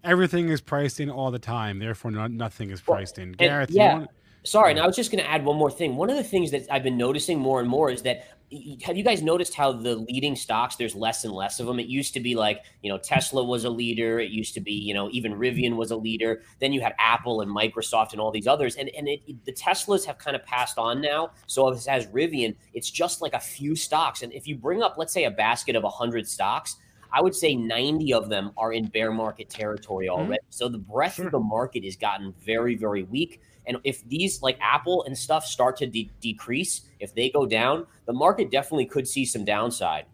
Everything 0.03 0.49
is 0.49 0.59
priced 0.59 0.99
in 0.99 1.09
all 1.09 1.31
the 1.31 1.39
time, 1.39 1.79
therefore 1.79 2.11
no, 2.11 2.27
nothing 2.27 2.71
is 2.71 2.81
priced 2.81 3.17
in. 3.17 3.29
And- 3.29 3.37
Gareth, 3.37 3.69
you 3.69 3.77
yeah. 3.77 3.93
want- 3.99 4.09
Sorry, 4.45 4.71
and 4.71 4.79
I 4.81 4.85
was 4.85 4.97
just 4.97 5.09
going 5.09 5.23
to 5.23 5.29
add 5.29 5.45
one 5.45 5.55
more 5.55 5.71
thing. 5.71 5.95
One 5.95 6.09
of 6.09 6.17
the 6.17 6.23
things 6.23 6.51
that 6.51 6.67
I've 6.69 6.83
been 6.83 6.97
noticing 6.97 7.39
more 7.39 7.61
and 7.61 7.69
more 7.69 7.89
is 7.89 8.01
that 8.01 8.27
y- 8.42 8.42
have 8.83 8.97
you 8.97 9.03
guys 9.03 9.21
noticed 9.21 9.53
how 9.53 9.71
the 9.71 9.95
leading 9.95 10.35
stocks 10.35 10.75
there's 10.75 10.95
less 10.95 11.23
and 11.23 11.33
less 11.33 11.59
of 11.59 11.67
them? 11.67 11.79
It 11.79 11.87
used 11.87 12.13
to 12.13 12.19
be 12.19 12.35
like 12.35 12.63
you 12.81 12.91
know 12.91 12.97
Tesla 12.97 13.43
was 13.43 13.65
a 13.65 13.69
leader. 13.69 14.19
It 14.19 14.31
used 14.31 14.53
to 14.55 14.61
be 14.61 14.73
you 14.73 14.93
know 14.93 15.09
even 15.11 15.33
Rivian 15.33 15.75
was 15.75 15.91
a 15.91 15.95
leader. 15.95 16.41
Then 16.59 16.73
you 16.73 16.81
had 16.81 16.93
Apple 16.99 17.41
and 17.41 17.51
Microsoft 17.53 18.11
and 18.11 18.21
all 18.21 18.31
these 18.31 18.47
others, 18.47 18.75
and 18.75 18.89
and 18.89 19.07
it, 19.07 19.45
the 19.45 19.53
Teslas 19.53 20.05
have 20.05 20.17
kind 20.17 20.35
of 20.35 20.45
passed 20.45 20.77
on 20.77 21.01
now. 21.01 21.31
So 21.47 21.71
as 21.71 21.85
has 21.85 22.07
Rivian, 22.07 22.55
it's 22.73 22.89
just 22.89 23.21
like 23.21 23.33
a 23.33 23.39
few 23.39 23.75
stocks. 23.75 24.23
And 24.23 24.33
if 24.33 24.47
you 24.47 24.55
bring 24.55 24.81
up 24.81 24.95
let's 24.97 25.13
say 25.13 25.25
a 25.25 25.31
basket 25.31 25.75
of 25.75 25.83
hundred 25.83 26.27
stocks. 26.27 26.77
I 27.15 27.21
would 27.21 27.35
say 27.35 27.55
90 27.55 28.11
of 28.13 28.27
them 28.27 28.53
are 28.57 28.73
in 28.73 28.87
bear 28.87 29.11
market 29.11 29.47
territory 29.47 30.09
already. 30.09 30.41
Mm-hmm. 30.41 30.49
So 30.49 30.67
the 30.67 30.79
breadth 30.79 31.19
of 31.19 31.31
the 31.31 31.39
market 31.39 31.83
has 31.85 31.95
gotten 31.95 32.33
very, 32.43 32.75
very 32.75 33.03
weak. 33.03 33.39
And 33.65 33.77
if 33.83 34.07
these 34.07 34.41
like 34.41 34.57
Apple 34.61 35.03
and 35.05 35.17
stuff 35.17 35.45
start 35.45 35.77
to 35.77 35.87
de- 35.87 36.09
decrease, 36.21 36.81
if 36.99 37.13
they 37.15 37.29
go 37.29 37.45
down, 37.45 37.85
the 38.05 38.13
market 38.13 38.51
definitely 38.51 38.85
could 38.85 39.07
see 39.07 39.25
some 39.25 39.45
downside. 39.45 40.05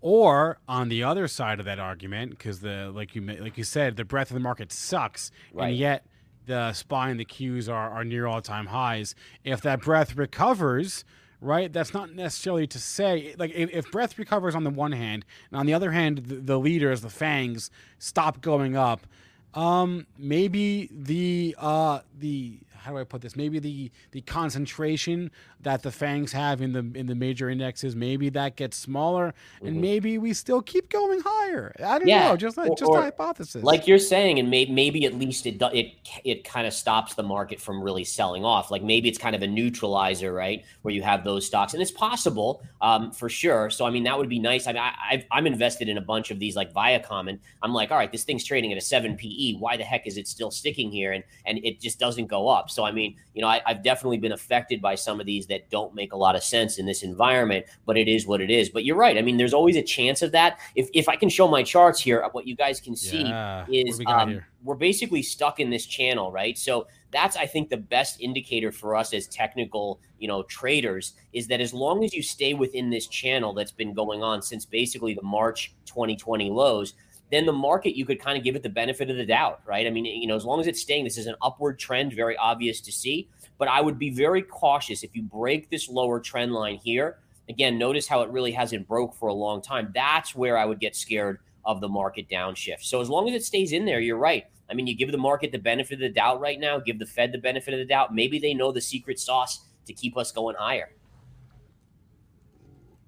Or 0.00 0.58
on 0.68 0.90
the 0.90 1.02
other 1.02 1.26
side 1.28 1.60
of 1.60 1.64
that 1.64 1.78
argument, 1.78 2.30
because 2.30 2.60
the 2.60 2.92
like 2.94 3.14
you 3.14 3.22
like 3.22 3.56
you 3.56 3.64
said, 3.64 3.96
the 3.96 4.04
breadth 4.04 4.30
of 4.30 4.34
the 4.34 4.40
market 4.40 4.70
sucks, 4.70 5.30
Right. 5.52 5.68
and 5.68 5.76
yet 5.76 6.04
the 6.46 6.74
SPY 6.74 7.08
and 7.08 7.18
the 7.18 7.24
Qs 7.24 7.70
are, 7.72 7.90
are 7.90 8.04
near 8.04 8.26
all 8.26 8.42
time 8.42 8.66
highs. 8.66 9.14
If 9.44 9.62
that 9.62 9.80
breadth 9.80 10.14
recovers, 10.14 11.06
right, 11.40 11.72
that's 11.72 11.94
not 11.94 12.12
necessarily 12.14 12.66
to 12.66 12.78
say 12.78 13.34
like 13.38 13.52
if, 13.54 13.70
if 13.72 13.90
breadth 13.90 14.18
recovers 14.18 14.54
on 14.54 14.62
the 14.64 14.68
one 14.70 14.92
hand, 14.92 15.24
and 15.50 15.58
on 15.58 15.64
the 15.64 15.72
other 15.72 15.92
hand, 15.92 16.18
the, 16.18 16.34
the 16.34 16.58
leaders, 16.58 17.00
the 17.00 17.08
fangs, 17.08 17.70
stop 17.98 18.42
going 18.42 18.76
up. 18.76 19.06
Um, 19.54 20.06
maybe 20.18 20.90
the 20.92 21.56
uh 21.58 22.00
the 22.18 22.58
how 22.84 22.92
do 22.92 22.98
I 22.98 23.04
put 23.04 23.22
this? 23.22 23.34
Maybe 23.34 23.58
the 23.58 23.90
the 24.12 24.20
concentration 24.20 25.30
that 25.62 25.82
the 25.82 25.90
fangs 25.90 26.32
have 26.32 26.60
in 26.60 26.72
the 26.72 26.86
in 26.98 27.06
the 27.06 27.14
major 27.14 27.48
indexes, 27.48 27.96
maybe 27.96 28.28
that 28.30 28.56
gets 28.56 28.76
smaller, 28.76 29.32
and 29.62 29.76
Mhm. 29.76 29.80
maybe 29.80 30.18
we 30.18 30.34
still 30.34 30.60
keep 30.60 30.90
going 30.90 31.20
higher. 31.24 31.74
I 31.82 31.98
don't 31.98 32.06
Yeah, 32.08 32.28
know, 32.28 32.36
just 32.36 32.58
a, 32.58 32.68
or- 32.68 32.76
just 32.76 32.90
or- 32.90 32.98
a 32.98 33.02
hypothesis. 33.02 33.64
Like 33.64 33.86
you're 33.86 33.98
saying, 33.98 34.38
and 34.38 34.50
maybe 34.50 34.70
maybe 34.70 35.06
at 35.06 35.14
least 35.14 35.46
it 35.46 35.60
it 35.72 35.92
it 36.24 36.44
kind 36.44 36.66
of 36.66 36.74
stops 36.74 37.14
the 37.14 37.22
market 37.22 37.58
from 37.60 37.82
really 37.82 38.04
selling 38.04 38.44
off. 38.44 38.70
Like 38.70 38.82
maybe 38.82 39.08
it's 39.08 39.18
kind 39.18 39.34
of 39.34 39.42
a 39.42 39.46
neutralizer, 39.46 40.32
right? 40.32 40.62
Where 40.82 40.92
you 40.94 41.02
have 41.02 41.24
those 41.24 41.46
stocks, 41.46 41.72
and 41.72 41.80
it's 41.82 41.90
possible 41.90 42.62
um, 42.82 43.10
for 43.12 43.30
sure. 43.30 43.70
So 43.70 43.86
I 43.86 43.90
mean, 43.90 44.04
that 44.04 44.18
would 44.18 44.28
be 44.28 44.38
nice. 44.38 44.66
I 44.66 44.72
mean, 44.74 44.82
I, 44.82 44.92
I've, 45.10 45.24
I'm 45.30 45.46
invested 45.46 45.88
in 45.88 45.96
a 45.96 46.02
bunch 46.02 46.30
of 46.30 46.38
these, 46.38 46.54
like 46.54 46.72
Viacom, 46.74 47.30
and 47.30 47.38
I'm 47.62 47.72
like, 47.72 47.90
all 47.90 47.96
right, 47.96 48.12
this 48.12 48.24
thing's 48.24 48.44
trading 48.44 48.72
at 48.72 48.76
a 48.78 48.82
seven 48.82 49.16
PE. 49.16 49.54
Why 49.54 49.78
the 49.78 49.84
heck 49.84 50.06
is 50.06 50.18
it 50.18 50.28
still 50.28 50.50
sticking 50.50 50.90
here? 50.90 51.12
And 51.12 51.24
and 51.46 51.58
it 51.64 51.80
just 51.80 51.98
doesn't 51.98 52.26
go 52.26 52.48
up. 52.48 52.70
So 52.74 52.84
I 52.84 52.92
mean, 52.92 53.16
you 53.34 53.42
know, 53.42 53.48
I, 53.48 53.62
I've 53.66 53.82
definitely 53.82 54.18
been 54.18 54.32
affected 54.32 54.82
by 54.82 54.94
some 54.94 55.20
of 55.20 55.26
these 55.26 55.46
that 55.46 55.70
don't 55.70 55.94
make 55.94 56.12
a 56.12 56.16
lot 56.16 56.36
of 56.36 56.42
sense 56.42 56.78
in 56.78 56.86
this 56.86 57.02
environment. 57.02 57.66
But 57.86 57.96
it 57.96 58.08
is 58.08 58.26
what 58.26 58.40
it 58.40 58.50
is. 58.50 58.68
But 58.68 58.84
you're 58.84 58.96
right. 58.96 59.16
I 59.16 59.22
mean, 59.22 59.36
there's 59.36 59.54
always 59.54 59.76
a 59.76 59.82
chance 59.82 60.22
of 60.22 60.32
that. 60.32 60.58
If 60.74 60.88
if 60.92 61.08
I 61.08 61.16
can 61.16 61.28
show 61.28 61.48
my 61.48 61.62
charts 61.62 62.00
here, 62.00 62.26
what 62.32 62.46
you 62.46 62.56
guys 62.56 62.80
can 62.80 62.96
see 62.96 63.22
Yeah. 63.22 63.64
Is 63.68 63.98
we 63.98 64.06
um, 64.06 64.42
we're 64.64 64.74
basically 64.74 65.22
stuck 65.22 65.60
in 65.60 65.70
this 65.70 65.86
channel, 65.86 66.32
right? 66.32 66.56
So 66.58 66.86
that's 67.12 67.36
I 67.36 67.46
think 67.46 67.68
the 67.68 67.76
best 67.76 68.20
indicator 68.20 68.72
for 68.72 68.96
us 68.96 69.14
as 69.14 69.28
technical, 69.28 70.00
you 70.18 70.26
know, 70.26 70.42
traders 70.44 71.12
is 71.32 71.46
that 71.48 71.60
as 71.60 71.72
long 71.72 72.02
as 72.04 72.12
you 72.12 72.22
stay 72.22 72.54
within 72.54 72.90
this 72.90 73.06
channel 73.06 73.52
that's 73.52 73.72
been 73.72 73.94
going 73.94 74.22
on 74.22 74.42
since 74.42 74.64
basically 74.64 75.14
the 75.14 75.22
March 75.22 75.74
2020 75.86 76.50
lows, 76.50 76.94
then 77.34 77.46
the 77.46 77.52
market 77.52 77.96
you 77.96 78.06
could 78.06 78.20
kind 78.20 78.38
of 78.38 78.44
give 78.44 78.54
it 78.54 78.62
the 78.62 78.68
benefit 78.68 79.10
of 79.10 79.16
the 79.16 79.26
doubt, 79.26 79.60
right? 79.66 79.86
I 79.86 79.90
mean, 79.90 80.04
you 80.04 80.26
know, 80.26 80.36
as 80.36 80.44
long 80.44 80.60
as 80.60 80.66
it's 80.66 80.80
staying, 80.80 81.04
this 81.04 81.18
is 81.18 81.26
an 81.26 81.34
upward 81.42 81.78
trend, 81.78 82.12
very 82.12 82.36
obvious 82.36 82.80
to 82.82 82.92
see. 82.92 83.28
But 83.58 83.68
I 83.68 83.80
would 83.80 83.98
be 83.98 84.10
very 84.10 84.42
cautious 84.42 85.02
if 85.02 85.14
you 85.14 85.22
break 85.22 85.70
this 85.70 85.88
lower 85.88 86.20
trend 86.20 86.52
line 86.52 86.76
here. 86.76 87.18
Again, 87.48 87.76
notice 87.76 88.06
how 88.06 88.22
it 88.22 88.30
really 88.30 88.52
hasn't 88.52 88.88
broke 88.88 89.14
for 89.14 89.28
a 89.28 89.34
long 89.34 89.60
time. 89.60 89.90
That's 89.94 90.34
where 90.34 90.56
I 90.56 90.64
would 90.64 90.80
get 90.80 90.96
scared 90.96 91.40
of 91.64 91.80
the 91.80 91.88
market 91.88 92.28
downshift. 92.28 92.82
So 92.82 93.00
as 93.00 93.08
long 93.10 93.28
as 93.28 93.34
it 93.34 93.44
stays 93.44 93.72
in 93.72 93.84
there, 93.84 94.00
you're 94.00 94.18
right. 94.18 94.44
I 94.70 94.74
mean, 94.74 94.86
you 94.86 94.96
give 94.96 95.12
the 95.12 95.18
market 95.18 95.52
the 95.52 95.58
benefit 95.58 95.94
of 95.94 96.00
the 96.00 96.08
doubt 96.08 96.40
right 96.40 96.58
now, 96.58 96.78
give 96.78 96.98
the 96.98 97.06
Fed 97.06 97.32
the 97.32 97.38
benefit 97.38 97.74
of 97.74 97.80
the 97.80 97.84
doubt. 97.84 98.14
Maybe 98.14 98.38
they 98.38 98.54
know 98.54 98.72
the 98.72 98.80
secret 98.80 99.18
sauce 99.18 99.64
to 99.86 99.92
keep 99.92 100.16
us 100.16 100.32
going 100.32 100.56
higher. 100.56 100.90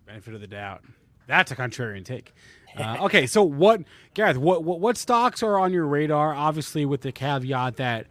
Benefit 0.04 0.34
of 0.34 0.40
the 0.40 0.46
doubt. 0.46 0.82
That's 1.26 1.50
a 1.50 1.56
contrarian 1.56 2.04
take. 2.04 2.34
Uh, 2.76 3.04
okay, 3.04 3.26
so 3.26 3.42
what, 3.42 3.82
Gareth? 4.14 4.36
What, 4.36 4.64
what 4.64 4.80
what 4.80 4.96
stocks 4.96 5.42
are 5.42 5.58
on 5.58 5.72
your 5.72 5.86
radar? 5.86 6.34
Obviously, 6.34 6.84
with 6.84 7.00
the 7.00 7.12
caveat 7.12 7.76
that 7.76 8.06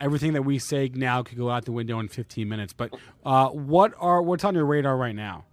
everything 0.00 0.32
that 0.34 0.42
we 0.42 0.58
say 0.58 0.90
now 0.94 1.22
could 1.22 1.38
go 1.38 1.50
out 1.50 1.64
the 1.64 1.72
window 1.72 1.98
in 1.98 2.08
15 2.08 2.48
minutes. 2.48 2.72
But 2.72 2.94
uh, 3.24 3.48
what 3.48 3.94
are 3.98 4.22
what's 4.22 4.44
on 4.44 4.54
your 4.54 4.66
radar 4.66 4.96
right 4.96 5.14
now? 5.14 5.44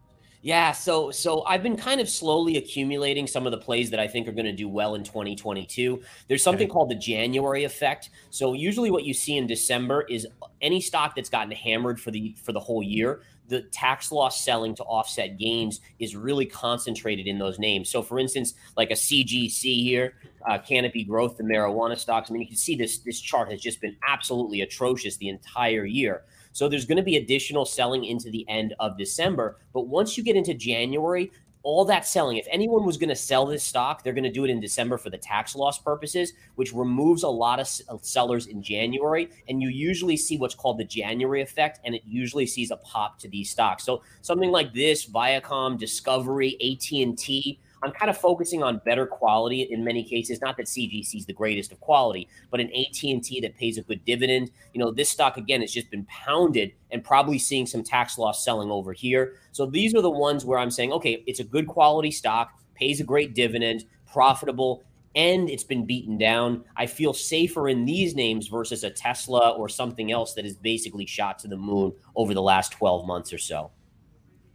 Yeah, 0.43 0.71
so 0.71 1.11
so 1.11 1.43
I've 1.43 1.61
been 1.61 1.77
kind 1.77 2.01
of 2.01 2.09
slowly 2.09 2.57
accumulating 2.57 3.27
some 3.27 3.45
of 3.45 3.51
the 3.51 3.59
plays 3.59 3.91
that 3.91 3.99
I 3.99 4.07
think 4.07 4.27
are 4.27 4.31
going 4.31 4.45
to 4.45 4.51
do 4.51 4.67
well 4.67 4.95
in 4.95 5.03
2022. 5.03 6.01
There's 6.27 6.41
something 6.41 6.67
called 6.67 6.89
the 6.89 6.95
January 6.95 7.63
effect. 7.63 8.09
So 8.31 8.53
usually 8.53 8.89
what 8.89 9.03
you 9.03 9.13
see 9.13 9.38
in 9.38 9.45
December 9.45 10.01
is 10.09 10.25
any 10.59 10.81
stock 10.81 11.15
that's 11.15 11.29
gotten 11.29 11.51
hammered 11.51 12.01
for 12.01 12.09
the 12.09 12.35
for 12.43 12.53
the 12.53 12.59
whole 12.59 12.81
year, 12.81 13.21
the 13.51 13.63
tax 13.63 14.13
loss 14.13 14.41
selling 14.41 14.73
to 14.73 14.83
offset 14.83 15.37
gains 15.37 15.81
is 15.99 16.15
really 16.15 16.45
concentrated 16.45 17.27
in 17.27 17.37
those 17.37 17.59
names. 17.59 17.89
So 17.89 18.01
for 18.01 18.17
instance, 18.17 18.53
like 18.77 18.91
a 18.91 18.95
CGC 18.95 19.83
here, 19.83 20.13
uh, 20.49 20.57
Canopy 20.57 21.03
Growth, 21.03 21.35
the 21.35 21.43
marijuana 21.43 21.99
stocks. 21.99 22.31
I 22.31 22.33
mean, 22.33 22.41
you 22.41 22.47
can 22.47 22.55
see 22.55 22.75
this 22.75 22.99
this 22.99 23.19
chart 23.19 23.51
has 23.51 23.59
just 23.59 23.81
been 23.81 23.97
absolutely 24.07 24.61
atrocious 24.61 25.17
the 25.17 25.27
entire 25.27 25.83
year. 25.83 26.23
So 26.53 26.69
there's 26.69 26.85
going 26.85 26.97
to 26.97 27.03
be 27.03 27.17
additional 27.17 27.65
selling 27.65 28.05
into 28.05 28.29
the 28.29 28.47
end 28.47 28.73
of 28.79 28.97
December. 28.97 29.57
But 29.73 29.87
once 29.87 30.17
you 30.17 30.23
get 30.23 30.37
into 30.37 30.53
January, 30.53 31.29
all 31.63 31.85
that 31.85 32.07
selling, 32.07 32.38
if 32.38 32.47
anyone 32.49 32.85
was 32.85 32.97
going 32.97 33.09
to 33.09 33.15
sell 33.15 33.45
this 33.45 33.63
stock, 33.63 34.03
they're 34.03 34.13
going 34.13 34.23
to 34.23 34.31
do 34.31 34.45
it 34.45 34.49
in 34.49 34.59
December 34.59 34.97
for 34.97 35.09
the 35.09 35.17
tax 35.17 35.55
loss 35.55 35.77
purposes, 35.77 36.33
which 36.55 36.73
removes 36.73 37.23
a 37.23 37.29
lot 37.29 37.59
of 37.59 37.69
uh, 37.89 37.97
sellers 38.01 38.47
in 38.47 38.63
January. 38.63 39.29
And 39.47 39.61
you 39.61 39.69
usually 39.69 40.17
see 40.17 40.38
what's 40.38 40.55
called 40.55 40.79
the 40.79 40.85
January 40.85 41.41
effect, 41.41 41.79
and 41.83 41.93
it 41.93 42.01
usually 42.05 42.47
sees 42.47 42.71
a 42.71 42.77
pop 42.77 43.19
to 43.19 43.27
these 43.27 43.49
stocks. 43.49 43.83
So 43.83 44.01
something 44.21 44.51
like 44.51 44.73
this, 44.73 45.05
Viacom, 45.05 45.77
Discovery, 45.77 46.55
AT 46.61 46.91
and 46.99 47.17
T. 47.17 47.59
I'm 47.83 47.91
kind 47.91 48.09
of 48.09 48.17
focusing 48.17 48.61
on 48.63 48.81
better 48.85 49.05
quality 49.05 49.61
in 49.63 49.83
many 49.83 50.03
cases. 50.03 50.41
Not 50.41 50.57
that 50.57 50.67
CGC 50.67 51.15
is 51.15 51.25
the 51.25 51.33
greatest 51.33 51.71
of 51.71 51.79
quality, 51.79 52.27
but 52.49 52.59
an 52.59 52.67
AT 52.67 53.03
and 53.03 53.23
T 53.23 53.41
that 53.41 53.57
pays 53.57 53.77
a 53.77 53.81
good 53.81 54.05
dividend. 54.05 54.51
You 54.73 54.79
know, 54.79 54.91
this 54.91 55.09
stock 55.09 55.37
again 55.37 55.61
has 55.61 55.71
just 55.71 55.89
been 55.89 56.05
pounded 56.05 56.73
and 56.91 57.03
probably 57.03 57.39
seeing 57.39 57.65
some 57.65 57.83
tax 57.83 58.17
loss 58.17 58.45
selling 58.45 58.69
over 58.69 58.93
here. 58.93 59.35
So 59.51 59.65
these 59.65 59.95
are 59.95 60.01
the 60.01 60.09
ones 60.09 60.45
where 60.45 60.59
I'm 60.59 60.71
saying, 60.71 60.91
okay, 60.93 61.23
it's 61.25 61.39
a 61.39 61.43
good 61.43 61.67
quality 61.67 62.11
stock, 62.11 62.51
pays 62.75 62.99
a 62.99 63.03
great 63.03 63.33
dividend, 63.33 63.85
profitable, 64.11 64.83
and 65.15 65.49
it's 65.49 65.63
been 65.63 65.85
beaten 65.85 66.17
down. 66.17 66.63
I 66.77 66.85
feel 66.85 67.13
safer 67.13 67.67
in 67.67 67.85
these 67.85 68.15
names 68.15 68.47
versus 68.47 68.83
a 68.83 68.89
Tesla 68.89 69.51
or 69.51 69.67
something 69.67 70.11
else 70.11 70.33
that 70.35 70.45
is 70.45 70.55
basically 70.55 71.05
shot 71.05 71.39
to 71.39 71.47
the 71.47 71.57
moon 71.57 71.93
over 72.15 72.33
the 72.33 72.41
last 72.41 72.71
12 72.71 73.05
months 73.05 73.33
or 73.33 73.37
so. 73.37 73.71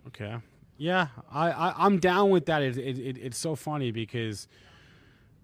Okay. 0.06 0.36
Yeah, 0.78 1.08
I, 1.32 1.50
I 1.50 1.74
I'm 1.86 1.98
down 1.98 2.30
with 2.30 2.46
that. 2.46 2.62
It, 2.62 2.76
it, 2.76 2.98
it 2.98 3.18
it's 3.18 3.38
so 3.38 3.54
funny 3.54 3.90
because 3.90 4.46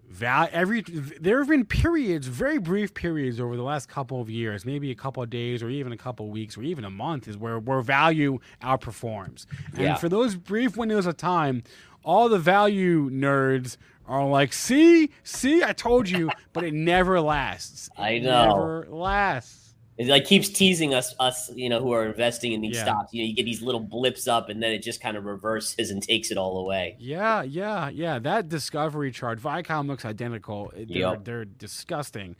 val 0.09 0.47
every 0.51 0.81
there 0.81 1.39
have 1.39 1.47
been 1.47 1.65
periods, 1.65 2.27
very 2.27 2.59
brief 2.59 2.93
periods 2.93 3.39
over 3.39 3.55
the 3.55 3.63
last 3.63 3.89
couple 3.89 4.21
of 4.21 4.29
years, 4.29 4.65
maybe 4.65 4.91
a 4.91 4.95
couple 4.95 5.23
of 5.23 5.29
days 5.29 5.63
or 5.63 5.69
even 5.69 5.91
a 5.91 5.97
couple 5.97 6.27
of 6.27 6.31
weeks 6.31 6.55
or 6.57 6.61
even 6.63 6.85
a 6.85 6.89
month, 6.89 7.27
is 7.27 7.37
where 7.37 7.57
where 7.59 7.81
value 7.81 8.39
outperforms. 8.61 9.45
And 9.73 9.81
Yeah. 9.81 9.95
for 9.95 10.07
those 10.09 10.35
brief 10.35 10.77
windows 10.77 11.05
of 11.07 11.17
time, 11.17 11.63
all 12.03 12.29
the 12.29 12.37
value 12.39 13.09
nerds 13.09 13.77
are 14.05 14.27
like, 14.27 14.53
"See, 14.53 15.09
see, 15.23 15.63
I 15.63 15.71
told 15.73 16.09
you," 16.09 16.29
but 16.51 16.63
it 16.63 16.73
never 16.73 17.19
lasts. 17.21 17.89
It 17.97 18.01
I 18.01 18.19
know. 18.19 18.43
It 18.43 18.47
never 18.49 18.87
lasts. 18.89 19.62
It 19.97 20.07
like 20.07 20.25
keeps 20.25 20.49
teasing 20.49 20.93
us, 20.95 21.13
us, 21.19 21.51
you 21.55 21.69
know, 21.69 21.79
who 21.79 21.91
are 21.91 22.07
investing 22.07 22.53
in 22.53 22.61
these 22.61 22.75
Yeah. 22.77 22.83
stocks. 22.83 23.13
You 23.13 23.21
know, 23.23 23.27
you 23.27 23.35
get 23.35 23.45
these 23.45 23.61
little 23.61 23.79
blips 23.79 24.27
up, 24.27 24.49
and 24.49 24.61
then 24.61 24.71
it 24.71 24.81
just 24.81 24.99
kind 25.01 25.15
of 25.15 25.25
reverses 25.25 25.91
and 25.91 26.01
takes 26.01 26.31
it 26.31 26.37
all 26.37 26.57
away. 26.57 26.95
Yeah, 26.99 27.43
yeah, 27.43 27.89
yeah. 27.89 28.17
That 28.17 28.49
discovery 28.49 29.11
chart, 29.11 29.39
Viacom 29.39 29.87
looks 29.87 30.03
identical. 30.03 30.71
They're, 30.75 30.85
Yep. 30.97 31.25
they're 31.25 31.45
disgusting. 31.45 32.35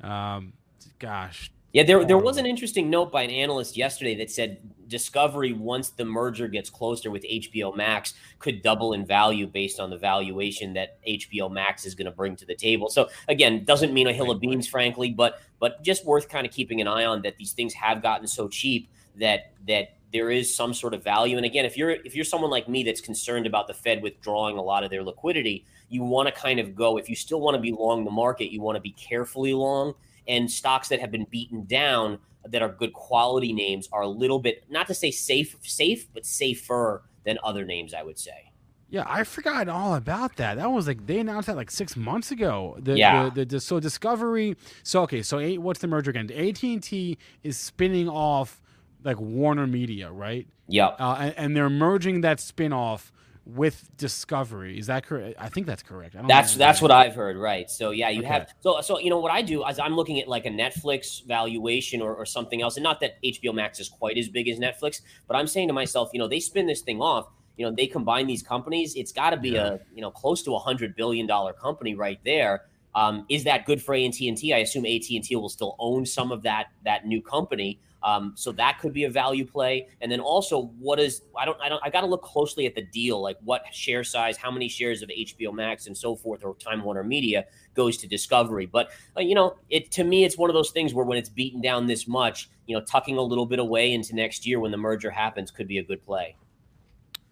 Um, 0.00 0.52
gosh. 0.98 1.52
Yeah, 1.72 1.82
there 1.84 2.04
there 2.04 2.18
was 2.18 2.36
an 2.38 2.46
interesting 2.46 2.88
note 2.90 3.12
by 3.12 3.22
an 3.22 3.30
analyst 3.30 3.76
yesterday 3.76 4.14
that 4.16 4.30
said 4.30 4.58
Discovery, 4.88 5.52
once 5.52 5.90
the 5.90 6.04
merger 6.04 6.48
gets 6.48 6.70
closer 6.70 7.10
with 7.10 7.22
HBO 7.24 7.76
Max, 7.76 8.14
could 8.38 8.62
double 8.62 8.92
in 8.92 9.04
value 9.04 9.46
based 9.46 9.80
on 9.80 9.90
the 9.90 9.98
valuation 9.98 10.72
that 10.74 10.98
HBO 11.06 11.50
Max 11.50 11.84
is 11.84 11.94
going 11.94 12.06
to 12.06 12.10
bring 12.10 12.36
to 12.36 12.46
the 12.46 12.54
table. 12.54 12.88
So 12.88 13.08
again, 13.28 13.64
doesn't 13.64 13.92
mean 13.92 14.06
a 14.06 14.12
hill 14.12 14.30
of 14.30 14.40
beans, 14.40 14.66
frankly, 14.66 15.10
but 15.10 15.40
but 15.60 15.82
just 15.82 16.04
worth 16.04 16.28
kind 16.28 16.46
of 16.46 16.52
keeping 16.52 16.80
an 16.80 16.88
eye 16.88 17.04
on 17.04 17.22
that 17.22 17.36
these 17.36 17.52
things 17.52 17.74
have 17.74 18.02
gotten 18.02 18.26
so 18.26 18.48
cheap 18.48 18.88
that 19.16 19.52
that 19.66 19.94
there 20.12 20.30
is 20.30 20.54
some 20.54 20.72
sort 20.72 20.94
of 20.94 21.04
value. 21.04 21.36
And 21.36 21.44
again, 21.44 21.64
if 21.64 21.76
you're 21.76 21.90
if 21.90 22.14
you're 22.14 22.24
someone 22.24 22.50
like 22.50 22.68
me 22.68 22.82
that's 22.82 23.00
concerned 23.00 23.46
about 23.46 23.66
the 23.66 23.74
Fed 23.74 24.02
withdrawing 24.02 24.56
a 24.56 24.62
lot 24.62 24.84
of 24.84 24.90
their 24.90 25.02
liquidity, 25.02 25.64
you 25.88 26.02
want 26.02 26.28
to 26.28 26.40
kind 26.40 26.58
of 26.58 26.74
go. 26.74 26.96
If 26.96 27.08
you 27.08 27.16
still 27.16 27.40
want 27.40 27.54
to 27.56 27.60
be 27.60 27.72
long 27.72 28.04
the 28.04 28.10
market, 28.10 28.50
you 28.50 28.60
want 28.60 28.76
to 28.76 28.80
be 28.80 28.92
carefully 28.92 29.52
long 29.52 29.94
and 30.26 30.50
stocks 30.50 30.88
that 30.88 31.00
have 31.00 31.10
been 31.10 31.26
beaten 31.30 31.64
down 31.64 32.18
that 32.52 32.62
are 32.62 32.68
good 32.68 32.92
quality 32.92 33.52
names 33.52 33.88
are 33.92 34.02
a 34.02 34.08
little 34.08 34.38
bit 34.38 34.64
not 34.68 34.86
to 34.86 34.94
say 34.94 35.10
safe 35.10 35.56
safe 35.62 36.06
but 36.12 36.24
safer 36.26 37.02
than 37.24 37.38
other 37.42 37.64
names 37.64 37.94
i 37.94 38.02
would 38.02 38.18
say 38.18 38.48
Yeah, 38.90 39.04
I 39.06 39.24
forgot 39.24 39.68
all 39.68 39.94
about 39.94 40.36
that. 40.36 40.56
That 40.56 40.70
was 40.70 40.86
like 40.86 41.06
they 41.06 41.18
announced 41.20 41.46
that 41.48 41.56
like 41.56 41.70
six 41.70 41.94
months 41.94 42.30
ago. 42.30 42.74
The, 42.80 42.96
Yeah. 42.96 43.28
The, 43.28 43.44
the, 43.44 43.60
so 43.60 43.80
Discovery. 43.80 44.56
So 44.82 45.02
okay. 45.02 45.20
So 45.20 45.38
eight, 45.38 45.58
what's 45.58 45.80
the 45.80 45.88
merger 45.88 46.10
again? 46.10 46.30
AT 46.32 46.62
and 46.62 46.82
T 46.82 47.18
is 47.42 47.58
spinning 47.58 48.08
off 48.08 48.62
like 49.04 49.20
Warner 49.20 49.66
Media, 49.66 50.10
right? 50.10 50.46
Yep. 50.68 50.96
Uh, 50.98 51.16
and, 51.20 51.34
and 51.36 51.56
they're 51.56 51.70
merging 51.70 52.22
that 52.22 52.40
spin 52.40 52.72
off 52.72 53.12
with 53.48 53.88
Discovery. 53.96 54.78
Is 54.78 54.86
that 54.88 55.06
correct? 55.06 55.36
I 55.38 55.48
think 55.48 55.66
that's 55.66 55.82
correct. 55.82 56.14
I 56.14 56.18
don't 56.18 56.28
that's 56.28 56.54
that's 56.54 56.82
what 56.82 56.90
i've 56.90 57.14
heard 57.14 57.36
right 57.36 57.70
so 57.70 57.90
yeah 57.90 58.10
you 58.10 58.20
Okay. 58.20 58.28
have 58.28 58.48
so 58.60 58.80
so 58.82 58.98
you 58.98 59.08
know 59.10 59.18
what 59.18 59.32
i 59.32 59.40
do 59.40 59.64
is 59.66 59.78
i'm 59.78 59.94
looking 59.96 60.20
at 60.20 60.28
like 60.28 60.44
a 60.44 60.50
netflix 60.50 61.24
valuation 61.24 62.02
or, 62.02 62.14
or 62.14 62.26
something 62.26 62.60
else 62.60 62.76
and 62.76 62.84
not 62.84 63.00
that 63.00 63.22
hbo 63.22 63.54
max 63.54 63.80
is 63.80 63.88
quite 63.88 64.18
as 64.18 64.28
big 64.28 64.48
as 64.48 64.58
netflix 64.58 65.00
but 65.26 65.36
i'm 65.36 65.46
saying 65.46 65.68
to 65.68 65.74
myself 65.74 66.10
you 66.12 66.18
know 66.18 66.28
they 66.28 66.40
spin 66.40 66.66
this 66.66 66.82
thing 66.82 67.00
off 67.00 67.28
you 67.56 67.64
know 67.64 67.74
they 67.74 67.86
combine 67.86 68.26
these 68.26 68.42
companies 68.42 68.94
it's 68.96 69.12
got 69.12 69.30
to 69.30 69.36
be 69.36 69.56
a 69.56 69.78
you 69.94 70.02
know 70.02 70.10
close 70.10 70.42
to 70.42 70.54
a 70.54 70.58
hundred 70.58 70.94
billion 70.94 71.26
dollar 71.26 71.52
company 71.52 71.94
right 71.94 72.20
there 72.24 72.62
um, 72.94 73.26
is 73.28 73.44
that 73.44 73.64
good 73.64 73.80
for 73.80 73.94
AT&T? 73.94 74.52
I 74.52 74.58
assume 74.58 74.84
AT&T 74.84 75.28
will 75.36 75.50
still 75.50 75.76
own 75.78 76.04
some 76.04 76.32
of 76.32 76.42
that 76.42 76.68
that 76.84 77.06
new 77.06 77.22
company. 77.22 77.78
Um, 78.02 78.32
so 78.36 78.52
that 78.52 78.78
could 78.78 78.92
be 78.92 79.04
a 79.04 79.10
value 79.10 79.44
play. 79.44 79.88
And 80.00 80.10
then 80.10 80.20
also, 80.20 80.66
what 80.78 81.00
is 81.00 81.22
I 81.36 81.44
don't 81.44 81.60
I 81.60 81.68
don't 81.68 81.82
I 81.84 81.90
got 81.90 82.02
to 82.02 82.06
look 82.06 82.22
closely 82.22 82.66
at 82.66 82.74
the 82.74 82.82
deal, 82.82 83.20
like 83.20 83.36
what 83.42 83.62
share 83.72 84.04
size, 84.04 84.36
how 84.36 84.50
many 84.50 84.68
shares 84.68 85.02
of 85.02 85.08
HBO 85.08 85.52
Max 85.52 85.86
and 85.86 85.96
so 85.96 86.14
forth, 86.14 86.44
or 86.44 86.54
Time 86.56 86.84
Warner 86.84 87.02
Media 87.02 87.46
goes 87.74 87.96
to 87.98 88.06
Discovery. 88.06 88.66
But 88.66 88.90
uh, 89.16 89.20
you 89.20 89.34
know, 89.34 89.56
it 89.68 89.90
to 89.92 90.04
me, 90.04 90.24
it's 90.24 90.38
one 90.38 90.48
of 90.48 90.54
those 90.54 90.70
things 90.70 90.94
where 90.94 91.04
when 91.04 91.18
it's 91.18 91.28
beaten 91.28 91.60
down 91.60 91.86
this 91.86 92.06
much, 92.06 92.48
you 92.66 92.76
know, 92.76 92.84
tucking 92.84 93.16
a 93.18 93.22
little 93.22 93.46
bit 93.46 93.58
away 93.58 93.92
into 93.92 94.14
next 94.14 94.46
year 94.46 94.60
when 94.60 94.70
the 94.70 94.76
merger 94.76 95.10
happens 95.10 95.50
could 95.50 95.66
be 95.66 95.78
a 95.78 95.82
good 95.82 96.02
play. 96.02 96.36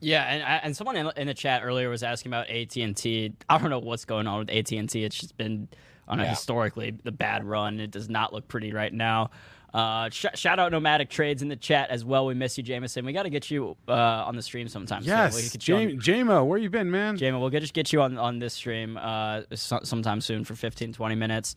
Yeah, 0.00 0.24
and 0.24 0.42
and 0.64 0.76
someone 0.76 0.96
in, 0.96 1.10
in 1.16 1.26
the 1.26 1.34
chat 1.34 1.62
earlier 1.64 1.88
was 1.88 2.02
asking 2.02 2.30
about 2.30 2.50
AT 2.50 2.76
and 2.76 2.96
T. 2.96 3.32
I 3.48 3.58
don't 3.58 3.70
know 3.70 3.78
what's 3.78 4.04
going 4.04 4.26
on 4.26 4.40
with 4.40 4.50
AT 4.50 4.72
and 4.72 4.88
T. 4.90 5.04
It's 5.04 5.16
just 5.16 5.36
been 5.36 5.68
on 6.08 6.20
a 6.20 6.24
Yeah. 6.24 6.30
historically 6.30 6.96
the 7.02 7.12
bad 7.12 7.44
run. 7.44 7.80
It 7.80 7.90
does 7.90 8.08
not 8.08 8.32
look 8.32 8.46
pretty 8.46 8.72
right 8.72 8.92
now. 8.92 9.30
Uh, 9.76 10.08
sh- 10.08 10.24
shout 10.34 10.58
out 10.58 10.72
Nomadic 10.72 11.10
Trades 11.10 11.42
in 11.42 11.48
the 11.48 11.56
chat 11.56 11.90
as 11.90 12.02
well. 12.02 12.24
We 12.24 12.32
miss 12.32 12.56
you, 12.56 12.64
Jamison. 12.64 13.04
We 13.04 13.12
got 13.12 13.24
to 13.24 13.30
get 13.30 13.50
you 13.50 13.76
uh, 13.86 13.92
on 13.92 14.34
the 14.34 14.40
stream 14.40 14.68
sometime. 14.68 15.02
soon. 15.02 15.08
Yes, 15.10 15.34
we 15.36 15.42
could 15.50 15.70
on- 15.70 16.00
Jam- 16.00 16.26
JMO, 16.26 16.46
where 16.46 16.58
you 16.58 16.70
been, 16.70 16.90
man? 16.90 17.18
Jamo, 17.18 17.38
we'll 17.38 17.50
get, 17.50 17.60
just 17.60 17.74
get 17.74 17.92
you 17.92 18.00
on, 18.00 18.16
on 18.16 18.38
this 18.38 18.54
stream 18.54 18.96
uh, 18.96 19.42
so, 19.54 19.80
sometime 19.82 20.22
soon 20.22 20.44
for 20.44 20.54
15, 20.54 20.94
20 20.94 21.14
minutes. 21.14 21.56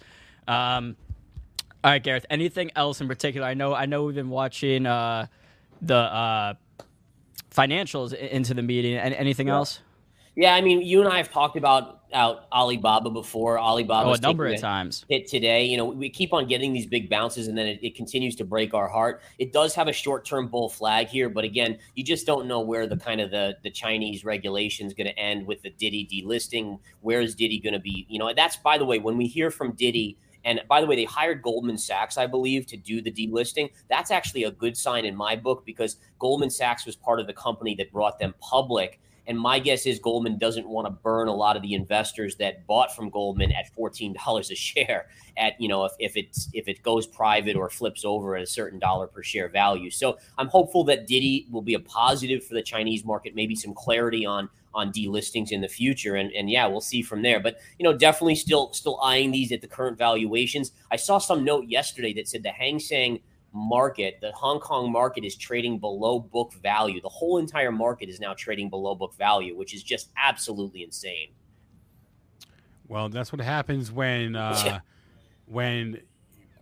Um, 0.50 0.98
all 1.82 1.92
right, 1.92 2.04
Gareth. 2.04 2.26
Anything 2.30 2.72
else 2.76 3.00
in 3.00 3.08
particular? 3.08 3.48
I 3.48 3.54
know 3.54 3.74
I 3.74 3.86
know 3.86 4.04
we've 4.04 4.16
been 4.16 4.30
watching 4.30 4.86
uh, 4.86 5.28
the 5.82 5.96
uh, 5.96 6.54
financials 7.56 8.14
into 8.14 8.54
the 8.54 8.62
meeting. 8.62 8.96
Any, 8.98 9.16
anything 9.16 9.48
Yeah. 9.48 9.54
else? 9.56 9.80
Yeah, 10.36 10.56
I 10.56 10.62
mean, 10.62 10.82
you 10.82 11.00
and 11.02 11.08
I 11.12 11.18
have 11.18 11.32
talked 11.32 11.56
about 11.56 11.99
out 12.14 12.46
Alibaba 12.52 13.10
before. 13.10 13.60
Alibaba 13.60 14.10
Oh, 14.10 14.14
a 14.14 14.20
number 14.20 14.48
of 14.48 14.60
times. 14.60 15.06
hit 15.10 15.28
today. 15.28 15.66
You 15.66 15.78
know, 15.78 15.86
we 15.86 16.10
keep 16.10 16.34
on 16.34 16.48
getting 16.48 16.74
these 16.74 16.86
big 16.86 17.10
bounces, 17.10 17.48
and 17.48 17.58
then 17.58 17.68
it, 17.68 17.80
it 17.82 17.96
continues 17.96 18.36
to 18.38 18.44
break 18.46 18.74
our 18.74 18.88
heart. 18.88 19.22
It 19.38 19.54
does 19.54 19.76
have 19.76 19.88
a 19.88 19.94
short-term 19.94 20.48
bull 20.48 20.70
flag 20.70 21.08
here, 21.08 21.30
but 21.30 21.44
again, 21.44 21.78
you 21.96 22.04
just 22.04 22.26
don't 22.26 22.48
know 22.48 22.60
where 22.62 22.88
the 22.88 22.98
kind 22.98 23.22
of 23.22 23.32
the 23.32 23.58
the 23.64 23.72
Chinese 23.72 24.26
regulation 24.26 24.88
is 24.88 24.94
going 24.94 25.08
to 25.08 25.18
end 25.20 25.46
with 25.46 25.62
the 25.62 25.70
Didi 25.72 26.08
delisting. 26.12 26.80
Where 27.02 27.22
is 27.22 27.36
Didi 27.36 27.60
going 27.60 27.74
to 27.74 27.80
be? 27.80 28.06
You 28.10 28.20
know, 28.20 28.34
that's 28.34 28.58
by 28.58 28.78
the 28.78 28.86
way, 28.86 29.00
when 29.00 29.18
we 29.18 29.28
hear 29.28 29.52
from 29.52 29.74
Didi. 29.74 30.18
And 30.46 30.62
by 30.70 30.80
the 30.80 30.88
way, 30.88 30.96
they 30.96 31.04
hired 31.04 31.42
Goldman 31.42 31.78
Sachs, 31.78 32.18
I 32.18 32.26
believe, 32.26 32.66
to 32.68 32.78
do 32.78 33.02
the 33.02 33.12
delisting. 33.12 33.72
That's 33.90 34.10
actually 34.10 34.46
a 34.46 34.52
good 34.52 34.78
sign 34.78 35.04
in 35.04 35.14
my 35.14 35.36
book 35.36 35.66
because 35.66 35.98
Goldman 36.18 36.50
Sachs 36.50 36.86
was 36.86 36.96
part 36.96 37.20
of 37.20 37.28
the 37.28 37.34
company 37.34 37.76
that 37.76 37.92
brought 37.92 38.20
them 38.20 38.34
public. 38.40 39.02
And 39.30 39.40
my 39.40 39.60
guess 39.60 39.86
is 39.86 40.00
Goldman 40.00 40.40
doesn't 40.40 40.68
want 40.68 40.88
to 40.88 40.92
burn 40.92 41.28
a 41.28 41.34
lot 41.34 41.56
of 41.56 41.62
the 41.62 41.76
investors 41.76 42.36
that 42.38 42.66
bought 42.66 42.96
from 42.96 43.12
Goldman 43.12 43.52
at 43.52 43.72
fourteen 43.76 44.14
dollars 44.26 44.50
a 44.50 44.56
share. 44.56 45.08
At 45.38 45.54
you 45.62 45.70
know, 45.70 45.86
if, 45.86 45.94
if 46.00 46.18
it's 46.18 46.50
if 46.52 46.68
it 46.68 46.84
goes 46.84 47.08
private 47.08 47.56
or 47.56 47.70
flips 47.70 48.04
over 48.04 48.36
at 48.36 48.44
a 48.44 48.46
certain 48.46 48.78
dollar 48.78 49.08
per 49.08 49.24
share 49.24 49.48
value. 49.48 49.90
So 49.90 50.18
I'm 50.38 50.50
hopeful 50.50 50.84
that 50.86 51.08
Didi 51.08 51.48
will 51.50 51.62
be 51.62 51.76
a 51.76 51.80
positive 51.80 52.44
for 52.46 52.56
the 52.56 52.62
Chinese 52.62 53.06
market. 53.06 53.36
Maybe 53.36 53.56
some 53.56 53.74
clarity 53.74 54.26
on 54.26 54.50
on 54.74 54.92
delistings 54.92 55.52
in 55.52 55.62
the 55.62 55.70
future, 55.70 56.16
and 56.16 56.30
and 56.34 56.50
yeah, 56.50 56.68
we'll 56.68 56.82
see 56.82 57.02
from 57.02 57.22
there. 57.22 57.40
But 57.40 57.60
you 57.78 57.86
know, 57.86 57.96
definitely 57.96 58.36
still 58.36 58.74
still 58.74 59.00
eyeing 59.02 59.32
these 59.32 59.54
at 59.54 59.62
the 59.62 59.68
current 59.68 59.98
valuations. 59.98 60.74
I 60.92 60.98
saw 60.98 61.20
some 61.20 61.46
note 61.46 61.68
yesterday 61.68 62.12
that 62.16 62.28
said 62.28 62.44
the 62.44 62.50
Hang 62.50 62.80
Seng 62.80 63.22
market, 63.54 64.20
the 64.22 64.32
Hong 64.32 64.60
Kong 64.60 64.92
market 64.92 65.24
is 65.24 65.36
trading 65.36 65.80
below 65.80 66.20
book 66.20 66.54
value. 66.54 67.02
The 67.02 67.10
whole 67.10 67.38
entire 67.38 67.72
market 67.72 68.10
is 68.10 68.20
now 68.20 68.34
trading 68.34 68.70
below 68.70 68.96
book 68.96 69.16
value, 69.16 69.58
which 69.58 69.74
is 69.74 69.84
just 69.84 70.10
absolutely 70.18 70.84
insane. 70.84 71.30
Well, 72.88 73.10
that's 73.10 73.32
what 73.32 73.42
happens 73.42 73.92
when 73.92 74.36
uh, 74.36 74.62
Yeah. 74.66 74.80
when 75.46 76.02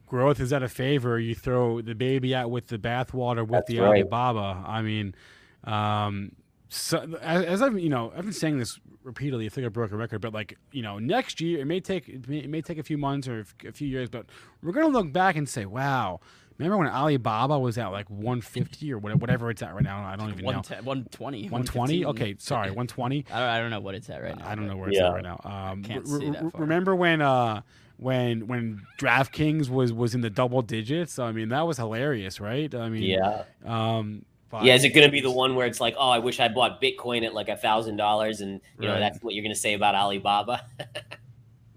growth 0.07 0.39
is 0.39 0.53
out 0.53 0.63
of 0.63 0.71
favor. 0.71 1.19
You 1.19 1.35
throw 1.35 1.81
the 1.81 1.95
baby 1.95 2.33
out 2.33 2.51
with 2.51 2.67
the 2.67 2.77
bathwater 2.77 3.41
with 3.41 3.51
That's 3.51 3.67
the 3.69 3.79
right. 3.79 4.01
Alibaba. 4.01 4.63
I 4.65 4.81
mean, 4.81 5.15
um, 5.63 6.31
so 6.69 6.99
as, 7.21 7.43
as 7.45 7.61
I've 7.61 7.79
you 7.79 7.89
know 7.89 8.11
I've 8.15 8.23
been 8.23 8.33
saying 8.33 8.57
this 8.57 8.79
repeatedly. 9.03 9.45
I 9.45 9.49
think 9.49 9.65
I 9.65 9.69
broke 9.69 9.91
a 9.91 9.95
record, 9.97 10.19
but 10.19 10.33
like 10.33 10.57
you 10.71 10.81
know 10.81 10.99
next 10.99 11.39
year 11.39 11.59
it 11.61 11.65
may 11.65 11.79
take 11.79 12.09
it 12.09 12.27
may, 12.27 12.39
it 12.39 12.49
may 12.49 12.61
take 12.61 12.77
a 12.77 12.83
few 12.83 12.97
months 12.97 13.27
or 13.27 13.45
a 13.65 13.71
few 13.71 13.87
years, 13.87 14.09
but 14.09 14.25
we're 14.61 14.73
gonna 14.73 14.87
look 14.87 15.11
back 15.13 15.35
and 15.35 15.47
say, 15.47 15.65
wow. 15.65 16.19
Remember 16.57 16.77
when 16.77 16.87
Alibaba 16.87 17.59
was 17.59 17.77
at 17.77 17.87
like 17.87 18.09
150 18.09 18.91
or 18.93 18.97
whatever, 18.97 19.19
whatever 19.19 19.49
it's 19.51 19.61
at 19.61 19.73
right 19.75 19.83
now? 19.83 20.03
I 20.03 20.15
don't 20.15 20.29
even 20.29 20.43
know. 20.45 20.51
120. 20.51 21.43
120? 21.43 22.05
Okay, 22.05 22.35
sorry, 22.39 22.69
120. 22.71 23.25
I 23.31 23.59
don't, 23.59 23.69
know 23.69 23.79
what 23.79 23.93
it's 23.95 24.09
at 24.09 24.23
right 24.23 24.37
now. 24.37 24.47
I 24.47 24.55
don't 24.55 24.67
know 24.67 24.75
where 24.75 24.89
it's 24.89 24.97
Yeah. 24.97 25.07
at 25.09 25.13
right 25.13 25.23
now. 25.23 25.39
Um, 25.43 25.83
Can't 25.83 26.03
re- 26.07 26.19
see 26.19 26.29
that 26.31 26.51
far. 26.51 26.61
remember 26.61 26.95
when 26.95 27.21
uh 27.21 27.61
when 27.97 28.47
when 28.47 28.81
DraftKings 28.99 29.69
was 29.69 29.93
was 29.93 30.15
in 30.15 30.21
the 30.21 30.29
double 30.29 30.61
digits? 30.61 31.19
I 31.19 31.31
mean, 31.31 31.49
that 31.49 31.67
was 31.67 31.77
hilarious, 31.77 32.39
right? 32.39 32.73
I 32.73 32.89
mean, 32.89 33.03
Yeah. 33.03 33.43
Yeah, 33.63 33.97
Um, 33.97 34.25
but- 34.49 34.65
is 34.67 34.83
it 34.83 34.89
going 34.89 35.05
to 35.07 35.11
be 35.11 35.21
the 35.21 35.29
one 35.31 35.55
where 35.55 35.67
it's 35.67 35.79
like, 35.81 35.95
oh, 35.97 36.09
I 36.09 36.19
wish 36.19 36.39
I 36.39 36.47
bought 36.47 36.81
Bitcoin 36.81 37.25
at 37.25 37.33
like 37.33 37.49
a 37.49 37.57
thousand 37.57 37.97
dollars, 37.97 38.41
and 38.41 38.61
you 38.79 38.87
know 38.87 38.93
Right. 38.93 38.99
that's 38.99 39.21
what 39.21 39.33
you're 39.35 39.43
going 39.43 39.53
to 39.53 39.59
say 39.59 39.73
about 39.73 39.93
Alibaba? 39.93 40.65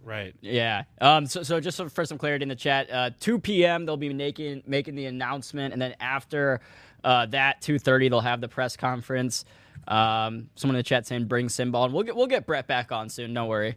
right? 0.05 0.35
Yeah. 0.41 0.85
Um. 1.01 1.27
So, 1.27 1.43
so 1.43 1.61
just 1.61 1.81
for 1.91 2.05
some 2.05 2.19
clarity 2.19 2.43
in 2.43 2.49
the 2.49 2.57
chat, 2.57 2.91
uh, 2.91 3.11
2 3.21 3.39
p.m. 3.41 3.87
they'll 3.87 3.97
be 3.97 4.13
making 4.13 4.63
making 4.67 4.95
the 4.95 5.07
announcement, 5.07 5.73
and 5.73 5.81
then 5.81 5.95
after 6.01 6.61
uh, 7.05 7.27
that 7.27 7.61
2:30 7.63 8.11
they'll 8.11 8.21
have 8.21 8.41
the 8.41 8.49
press 8.49 8.77
conference. 8.77 9.45
Um. 9.89 10.51
Someone 10.57 10.77
in 10.77 10.81
the 10.81 10.85
chat 10.85 11.07
saying 11.07 11.27
bring 11.27 11.49
Simbal, 11.49 11.85
and 11.85 11.95
we'll 11.95 12.05
get 12.05 12.17
we'll 12.17 12.27
get 12.27 12.47
Brett 12.47 12.67
back 12.67 12.93
on 12.93 13.09
soon. 13.09 13.35
Don't 13.35 13.49
worry. 13.49 13.77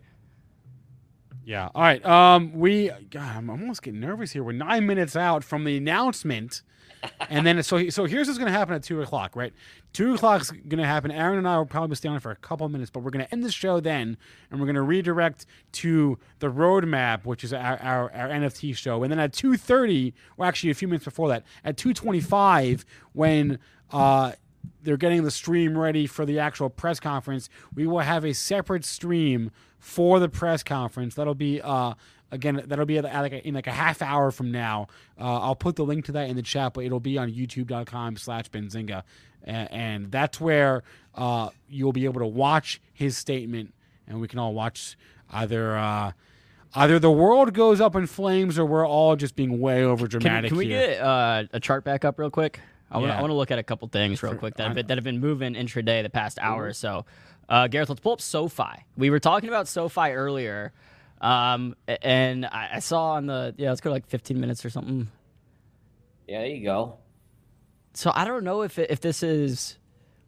Yeah. 1.45 1.69
All 1.75 1.81
right. 1.81 2.03
Um, 2.05 2.53
we. 2.53 2.89
God, 3.09 3.35
I'm 3.37 3.49
almost 3.49 3.81
getting 3.83 3.99
nervous 3.99 4.31
here. 4.31 4.43
We're 4.43 4.53
nine 4.53 4.85
minutes 4.85 5.15
out 5.15 5.43
from 5.43 5.63
the 5.65 5.77
announcement, 5.77 6.61
and 7.29 7.45
then 7.45 7.61
so 7.63 7.89
so 7.89 8.05
here's 8.05 8.27
what's 8.27 8.37
to 8.51 8.57
happen 8.57 8.73
at 8.73 8.83
two 8.83 9.01
o'clock. 9.01 9.35
Right. 9.35 9.53
Two 9.91 10.15
o'clock's 10.15 10.51
to 10.79 10.85
happen. 10.85 11.11
Aaron 11.11 11.37
and 11.37 11.47
I 11.47 11.57
will 11.57 11.65
probably 11.65 11.95
stay 11.95 12.09
on 12.09 12.19
for 12.19 12.31
a 12.31 12.35
couple 12.35 12.67
minutes, 12.69 12.89
but 12.89 13.01
we're 13.01 13.11
to 13.25 13.31
end 13.31 13.43
the 13.43 13.51
show 13.51 13.79
then, 13.79 14.17
and 14.49 14.59
we're 14.59 14.65
to 14.75 14.81
redirect 14.81 15.45
to 15.73 16.17
the 16.39 16.47
roadmap, 16.47 17.25
which 17.25 17.43
is 17.43 17.53
our, 17.53 17.77
our, 17.79 18.11
our 18.13 18.29
NFT 18.29 18.75
show, 18.75 19.03
and 19.03 19.11
then 19.11 19.19
at 19.19 19.33
two 19.33 19.57
thirty, 19.57 20.13
or 20.37 20.45
actually 20.45 20.71
a 20.71 20.75
few 20.75 20.87
minutes 20.87 21.05
before 21.05 21.29
that, 21.29 21.43
at 21.63 21.77
two 21.77 21.93
twenty 21.93 22.21
five, 22.21 22.85
when 23.13 23.59
uh 23.91 24.33
they're 24.81 24.97
getting 24.97 25.23
the 25.23 25.31
stream 25.31 25.77
ready 25.77 26.07
for 26.07 26.25
the 26.25 26.39
actual 26.39 26.69
press 26.69 26.99
conference. 26.99 27.49
We 27.73 27.87
will 27.87 27.99
have 27.99 28.23
a 28.25 28.33
separate 28.33 28.85
stream 28.85 29.51
for 29.79 30.19
the 30.19 30.29
press 30.29 30.63
conference. 30.63 31.15
That'll 31.15 31.35
be 31.35 31.61
uh 31.61 31.93
again 32.33 32.61
that'll 32.65 32.85
be 32.85 32.99
like 32.99 33.31
in 33.31 33.53
like 33.53 33.67
a 33.67 33.71
half 33.71 34.01
hour 34.01 34.31
from 34.31 34.51
now. 34.51 34.87
Uh, 35.19 35.39
I'll 35.39 35.55
put 35.55 35.75
the 35.75 35.85
link 35.85 36.05
to 36.05 36.11
that 36.13 36.29
in 36.29 36.35
the 36.35 36.41
chat, 36.41 36.73
but 36.73 36.83
it'll 36.83 36.99
be 36.99 37.17
on 37.17 37.31
YouTube.com/slash 37.31 38.49
Benzinga, 38.49 39.03
and, 39.43 40.11
that's 40.11 40.41
where 40.41 40.83
uh, 41.15 41.49
you'll 41.69 41.93
be 41.93 42.05
able 42.05 42.19
to 42.19 42.27
watch 42.27 42.81
his 42.93 43.17
statement, 43.17 43.73
and 44.07 44.19
we 44.19 44.27
can 44.27 44.39
all 44.39 44.53
watch 44.53 44.97
either. 45.31 45.77
Uh, 45.77 46.11
Either 46.75 46.97
the 46.97 47.11
world 47.11 47.53
goes 47.53 47.79
up 47.79 47.95
in 47.95 48.07
flames, 48.07 48.57
or 48.57 48.65
we're 48.65 48.87
all 48.87 49.15
just 49.15 49.35
being 49.35 49.59
way 49.59 49.83
over 49.83 50.07
dramatic. 50.07 50.49
can 50.49 50.57
we 50.57 50.65
here. 50.65 50.87
get 50.87 51.01
uh, 51.01 51.43
a 51.53 51.59
chart 51.59 51.83
back 51.83 52.03
up 52.03 52.17
real 52.17 52.31
quick? 52.31 52.59
I 52.89 52.97
want 52.97 53.09
to 53.09 53.13
Yeah. 53.13 53.21
Want 53.21 53.29
to 53.29 53.35
look 53.35 53.51
at 53.51 53.59
a 53.59 53.63
couple 53.63 53.87
things 53.89 54.23
real 54.23 54.33
quick 54.35 54.55
that 54.55 54.65
have, 54.65 54.75
been, 54.75 54.87
that 54.87 54.97
have 54.97 55.03
been 55.03 55.19
moving 55.19 55.53
intraday 55.53 56.01
the 56.01 56.09
past 56.09 56.39
hour 56.41 56.65
or 56.65 56.73
so. 56.73 57.05
Uh, 57.47 57.67
Gareth, 57.67 57.89
let's 57.89 58.01
pull 58.01 58.13
up 58.13 58.21
SoFi. 58.21 58.85
We 58.97 59.11
were 59.11 59.19
talking 59.19 59.49
about 59.49 59.67
SoFi 59.67 60.13
earlier, 60.13 60.73
um, 61.23 61.75
and 61.87 62.45
I, 62.45 62.69
I 62.73 62.79
saw 62.79 63.13
on 63.13 63.25
the 63.25 63.55
yeah, 63.57 63.69
let's 63.69 63.81
go 63.81 63.89
like 63.89 64.05
15 64.07 64.39
minutes 64.39 64.63
or 64.65 64.69
something. 64.69 65.07
yeah, 66.27 66.39
there 66.39 66.47
you 66.47 66.63
go. 66.63 66.97
So 67.93 68.11
I 68.13 68.25
don't 68.25 68.43
know 68.43 68.61
if 68.63 68.77
it, 68.77 68.91
if 68.91 68.99
this 69.01 69.23
is 69.23 69.77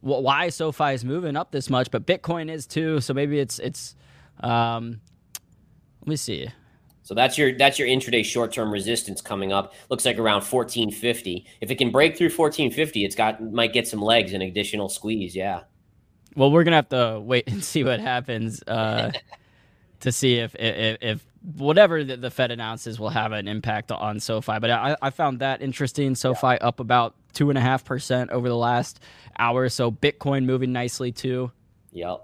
wh- 0.01 0.21
why 0.23 0.49
SoFi 0.49 0.93
is 0.93 1.03
moving 1.03 1.35
up 1.35 1.51
this 1.51 1.69
much, 1.69 1.91
but 1.91 2.05
Bitcoin 2.07 2.49
is 2.49 2.65
too. 2.65 3.01
So 3.01 3.13
maybe 3.13 3.39
it's 3.39 3.59
it's. 3.59 3.95
Um, 4.39 5.01
let 6.01 6.07
me 6.07 6.15
see. 6.15 6.47
So 7.03 7.13
that's 7.13 7.37
your 7.37 7.57
that's 7.57 7.77
your 7.77 7.87
intraday 7.87 8.23
short 8.23 8.53
term 8.53 8.71
resistance 8.71 9.21
coming 9.21 9.51
up. 9.51 9.73
Looks 9.89 10.05
like 10.05 10.17
around 10.17 10.43
1450. 10.43 11.45
If 11.61 11.71
it 11.71 11.75
can 11.75 11.91
break 11.91 12.17
through 12.17 12.29
1450, 12.29 13.03
it's 13.05 13.15
got 13.15 13.43
might 13.43 13.73
get 13.73 13.87
some 13.87 14.01
legs 14.01 14.33
and 14.33 14.41
additional 14.41 14.87
squeeze. 14.89 15.35
Yeah. 15.35 15.61
Well, 16.35 16.51
we're 16.51 16.63
gonna 16.63 16.77
have 16.77 16.89
to 16.89 17.19
wait 17.19 17.43
and 17.51 17.63
see 17.63 17.83
what 17.83 17.99
happens 17.99 18.63
uh, 18.63 19.11
to 20.05 20.11
see 20.11 20.35
if, 20.35 20.55
if 20.55 20.97
if 21.01 21.25
whatever 21.57 22.03
the, 22.03 22.15
the 22.15 22.29
Fed 22.29 22.51
announces 22.51 22.99
will 22.99 23.09
have 23.09 23.31
an 23.31 23.47
impact 23.47 23.91
on 23.91 24.19
SoFi. 24.19 24.59
But 24.59 24.69
I, 24.69 24.95
I 25.01 25.09
found 25.09 25.39
that 25.39 25.63
interesting. 25.63 26.13
SoFi 26.13 26.59
up 26.59 26.79
about 26.79 27.15
two 27.33 27.49
and 27.49 27.57
a 27.57 27.61
half 27.61 27.83
percent 27.83 28.29
over 28.29 28.47
the 28.47 28.55
last 28.55 28.99
hour. 29.37 29.67
So 29.67 29.91
Bitcoin 29.91 30.45
moving 30.45 30.71
nicely 30.71 31.11
too. 31.11 31.51
Yep. 31.91 32.21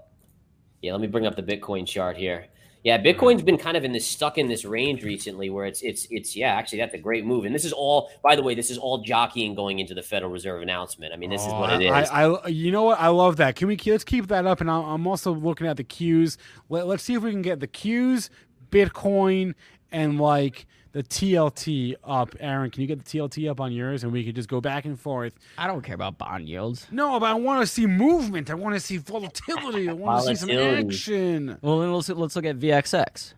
Yeah, 0.80 0.92
let 0.92 1.00
me 1.00 1.08
bring 1.08 1.26
up 1.26 1.34
the 1.34 1.42
Bitcoin 1.42 1.86
chart 1.86 2.16
here. 2.16 2.46
Yeah, 2.84 3.00
Bitcoin's 3.00 3.42
been 3.42 3.58
kind 3.58 3.76
of 3.76 3.84
in 3.84 3.92
this 3.92 4.04
stuck 4.06 4.38
in 4.38 4.48
this 4.48 4.64
range 4.64 5.04
recently 5.04 5.50
where 5.50 5.66
it's 5.66 5.82
it's 5.82 6.06
it's 6.10 6.34
yeah, 6.34 6.54
actually 6.54 6.78
that's 6.78 6.94
a 6.94 6.98
great 6.98 7.24
move. 7.24 7.44
And 7.44 7.54
this 7.54 7.64
is 7.64 7.72
all 7.72 8.10
by 8.22 8.34
the 8.34 8.42
way, 8.42 8.54
this 8.56 8.70
is 8.70 8.78
all 8.78 9.02
jockeying 9.02 9.54
going 9.54 9.78
into 9.78 9.94
the 9.94 10.02
Federal 10.02 10.32
Reserve 10.32 10.62
announcement. 10.62 11.12
I 11.12 11.16
mean, 11.16 11.30
this 11.30 11.42
is 11.42 11.52
Oh, 11.52 11.60
what 11.60 11.72
it 11.80 11.82
is. 11.82 11.90
I, 11.92 12.24
I, 12.24 12.48
you 12.48 12.72
know 12.72 12.82
what? 12.82 12.98
I 12.98 13.08
love 13.08 13.36
that. 13.36 13.54
Can 13.54 13.68
we 13.68 13.78
let's 13.86 14.02
keep 14.04 14.26
that 14.28 14.46
up? 14.46 14.60
And 14.60 14.70
I'm 14.70 14.84
I'm 14.84 15.06
also 15.06 15.32
looking 15.32 15.66
at 15.66 15.76
the 15.76 15.84
Qs. 15.84 16.38
Let, 16.68 16.88
let's 16.88 17.04
see 17.04 17.14
if 17.14 17.22
we 17.22 17.30
can 17.30 17.42
get 17.42 17.60
the 17.60 17.68
Qs, 17.68 18.30
Bitcoin, 18.70 19.54
and 19.92 20.20
like 20.20 20.66
the 20.92 21.02
TLT 21.02 21.94
up. 22.04 22.34
Aaron, 22.40 22.70
can 22.70 22.82
you 22.82 22.86
get 22.86 23.04
the 23.04 23.18
TLT 23.18 23.50
up 23.50 23.60
on 23.60 23.72
yours, 23.72 24.04
and 24.04 24.12
we 24.12 24.24
could 24.24 24.34
just 24.34 24.48
go 24.48 24.60
back 24.60 24.84
and 24.84 24.98
forth? 24.98 25.34
I 25.58 25.66
don't 25.66 25.82
care 25.82 25.94
about 25.94 26.18
bond 26.18 26.48
yields. 26.48 26.86
No, 26.90 27.18
but 27.18 27.26
I 27.30 27.34
want 27.34 27.60
to 27.62 27.66
see 27.66 27.86
movement. 27.86 28.50
I 28.50 28.54
want 28.54 28.74
to 28.74 28.80
see 28.80 28.98
volatility. 28.98 29.88
I 29.88 29.92
want 29.92 30.26
to 30.26 30.36
see 30.36 30.46
some 30.46 30.50
action. 30.50 31.58
Well, 31.62 31.80
then 31.80 31.92
let's 31.92 32.08
let's 32.08 32.36
look 32.36 32.44
at 32.44 32.58
VXX. 32.58 33.34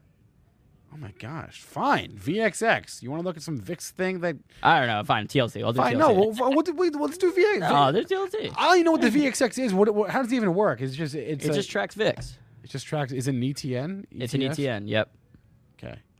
Oh 0.92 0.96
my 0.96 1.10
gosh! 1.18 1.60
Fine, 1.60 2.12
VXX. 2.24 3.02
You 3.02 3.10
want 3.10 3.22
to 3.22 3.26
look 3.26 3.36
at 3.36 3.42
some 3.42 3.58
VIX 3.58 3.90
thing 3.90 4.20
that? 4.20 4.36
I 4.62 4.78
don't 4.78 4.86
know. 4.88 5.02
Fine, 5.02 5.26
TLT. 5.26 5.60
I'll 5.64 5.72
do 5.72 5.78
Fine. 5.78 5.94
TLT. 5.96 5.98
No, 5.98 6.12
well, 6.12 6.52
what 6.54 6.64
did 6.66 6.78
we? 6.78 6.90
Let's 6.90 7.18
do 7.18 7.32
VX. 7.32 7.68
oh, 7.68 7.90
there's 7.90 8.06
TLT. 8.06 8.54
I 8.56 8.66
don't 8.66 8.74
even 8.76 8.84
know 8.84 8.92
what 8.92 9.00
the 9.00 9.08
VXX 9.10 9.58
is. 9.64 9.74
What, 9.74 9.92
what? 9.92 10.10
How 10.10 10.22
does 10.22 10.32
it 10.32 10.36
even 10.36 10.54
work? 10.54 10.80
It's 10.80 10.94
just. 10.94 11.14
It's 11.16 11.44
It 11.44 11.50
a- 11.50 11.54
just 11.54 11.68
tracks 11.70 11.96
VIX. 11.96 12.38
It 12.62 12.70
just 12.70 12.86
tracks. 12.86 13.10
Is 13.12 13.26
it 13.28 13.34
an 13.34 13.40
ETN? 13.42 14.04
It's 14.12 14.34
an 14.34 14.40
ETN. 14.40 14.88
Yep. 14.88 15.10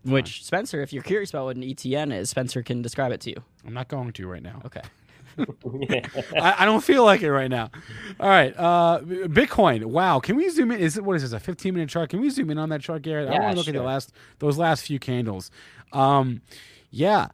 Which 0.05 0.45
Spencer, 0.45 0.83
if 0.83 0.93
you're 0.93 1.03
curious 1.03 1.31
about 1.31 1.47
what 1.47 1.57
an 1.57 1.63
ETN 1.63 2.15
is, 2.15 2.31
Spencer 2.31 2.63
can 2.63 2.83
describe 2.83 3.13
it 3.13 3.21
to 3.23 3.31
you. 3.31 3.37
I'm 3.67 3.73
not 3.73 3.89
going 3.89 4.13
to 4.13 4.29
right 4.29 4.43
now. 4.43 4.61
Okay. 4.67 4.83
I, 6.41 6.55
I 6.59 6.65
don't 6.65 6.83
feel 6.83 7.05
like 7.05 7.23
it 7.23 7.33
right 7.33 7.51
now. 7.51 7.71
All 8.21 8.29
right. 8.29 8.55
Uh, 8.57 9.01
Bitcoin. 9.03 9.85
Wow. 9.87 10.21
Can 10.21 10.37
we 10.37 10.49
zoom 10.51 10.71
in? 10.71 10.79
Is 10.79 10.97
it 10.97 11.05
what 11.05 11.17
is 11.17 11.23
this? 11.23 11.33
A 11.33 11.41
15 11.41 11.75
minute 11.75 11.89
chart? 11.89 12.11
Can 12.11 12.21
we 12.21 12.31
zoom 12.31 12.51
in 12.51 12.59
on 12.59 12.69
that 12.69 12.83
chart, 12.83 13.03
Gareth? 13.03 13.29
I 13.29 13.39
want 13.41 13.53
to 13.53 13.59
look 13.59 13.69
at 13.69 13.75
the 13.75 13.83
last 13.83 14.13
those 14.39 14.59
last 14.59 14.87
few 14.87 14.99
candles. 14.99 15.51
Um, 15.93 16.43
yeah. 16.91 17.29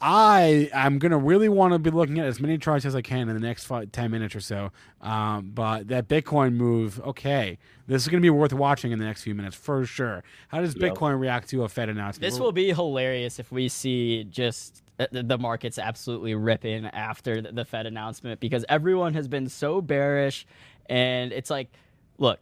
I 0.00 0.70
I'm 0.74 0.98
gonna 0.98 1.18
really 1.18 1.48
want 1.48 1.72
to 1.72 1.78
be 1.78 1.90
looking 1.90 2.18
at 2.18 2.26
as 2.26 2.38
many 2.40 2.58
charts 2.58 2.84
as 2.84 2.94
I 2.94 3.02
can 3.02 3.28
in 3.28 3.34
the 3.34 3.40
next 3.40 3.64
five, 3.64 3.92
10 3.92 4.10
minutes 4.10 4.34
or 4.34 4.40
so. 4.40 4.70
Um, 5.00 5.52
but 5.54 5.88
that 5.88 6.08
Bitcoin 6.08 6.54
move, 6.54 7.00
okay, 7.00 7.58
this 7.86 8.02
is 8.02 8.08
gonna 8.08 8.20
be 8.20 8.30
worth 8.30 8.52
watching 8.52 8.92
in 8.92 8.98
the 8.98 9.04
next 9.04 9.22
few 9.22 9.34
minutes 9.34 9.56
for 9.56 9.84
sure. 9.86 10.22
How 10.48 10.60
does 10.60 10.76
Yep. 10.76 10.94
Bitcoin 10.94 11.18
react 11.18 11.48
to 11.50 11.64
a 11.64 11.68
Fed 11.68 11.88
announcement? 11.88 12.30
This 12.30 12.38
will 12.38 12.52
be 12.52 12.72
hilarious 12.72 13.38
if 13.38 13.50
we 13.50 13.68
see 13.68 14.24
just 14.24 14.82
the, 14.98 15.22
the 15.22 15.38
markets 15.38 15.78
absolutely 15.78 16.34
ripping 16.34 16.86
after 16.86 17.40
the, 17.40 17.52
the 17.52 17.64
Fed 17.64 17.86
announcement 17.86 18.40
because 18.40 18.64
everyone 18.68 19.14
has 19.14 19.28
been 19.28 19.48
so 19.48 19.80
bearish, 19.80 20.46
and 20.86 21.32
it's 21.32 21.50
like, 21.50 21.70
look. 22.18 22.40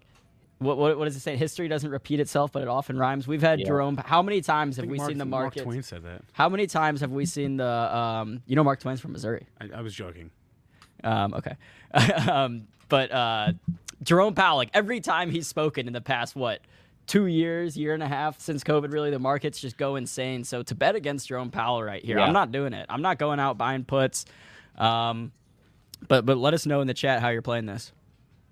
What, 0.65 0.79
what, 0.79 0.99
what 0.99 1.05
does 1.05 1.17
it 1.17 1.21
say? 1.21 1.37
History 1.37 1.69
doesn't 1.69 1.91
repeat 1.91 2.21
itself, 2.21 2.53
but 2.53 2.63
it 2.63 2.69
often 2.69 2.99
rhymes. 2.99 3.29
We've 3.29 3.43
had 3.43 3.61
Yeah. 3.61 3.67
Jerome. 3.67 3.97
How 3.97 4.23
many 4.23 4.41
times 4.41 4.77
have 4.77 4.87
we 4.87 4.97
Mark, 4.99 5.09
seen 5.11 5.19
the 5.19 5.25
Mark? 5.25 5.55
Twain 5.55 5.83
said 5.83 6.03
that. 6.05 6.23
How 6.33 6.49
many 6.49 6.67
times 6.67 7.01
have 7.01 7.13
we 7.13 7.27
seen 7.27 7.57
the? 7.59 7.67
Um, 7.97 8.43
you 8.47 8.57
know, 8.57 8.65
Mark 8.65 8.81
Twain's 8.81 9.01
from 9.01 9.13
Missouri. 9.13 9.47
I, 9.61 9.79
I 9.79 9.81
was 9.83 9.95
joking. 9.95 10.31
Um, 11.05 11.35
okay. 11.35 11.57
um, 12.31 12.67
but 12.89 13.13
uh, 13.13 13.53
Jerome 14.03 14.35
Powell, 14.35 14.57
like 14.57 14.71
every 14.75 15.01
time 15.01 15.31
he's 15.31 15.47
spoken 15.47 15.87
in 15.87 15.93
the 15.93 16.01
past, 16.01 16.35
what, 16.35 16.61
two 17.07 17.27
years, 17.27 17.77
year 17.77 17.95
and 17.95 18.03
a 18.03 18.09
half 18.09 18.41
since 18.41 18.65
COVID, 18.65 18.93
really, 18.93 19.11
the 19.11 19.19
markets 19.19 19.61
just 19.61 19.77
go 19.77 19.97
insane. 19.97 20.45
So 20.45 20.63
to 20.63 20.75
bet 20.75 20.95
against 20.95 21.29
Jerome 21.29 21.51
Powell 21.51 21.83
right 21.83 22.03
here, 22.05 22.19
Yeah. 22.19 22.25
I'm 22.25 22.33
not 22.33 22.53
doing 22.53 22.73
it. 22.73 22.87
I'm 22.89 23.03
not 23.03 23.19
going 23.19 23.39
out 23.41 23.59
buying 23.59 23.85
puts. 23.85 24.25
Um, 24.77 25.33
but 26.09 26.27
but 26.27 26.37
let 26.37 26.55
us 26.55 26.67
know 26.67 26.81
in 26.81 26.87
the 26.87 26.95
chat 26.95 27.21
how 27.21 27.29
you're 27.29 27.43
playing 27.43 27.67
this. 27.67 27.93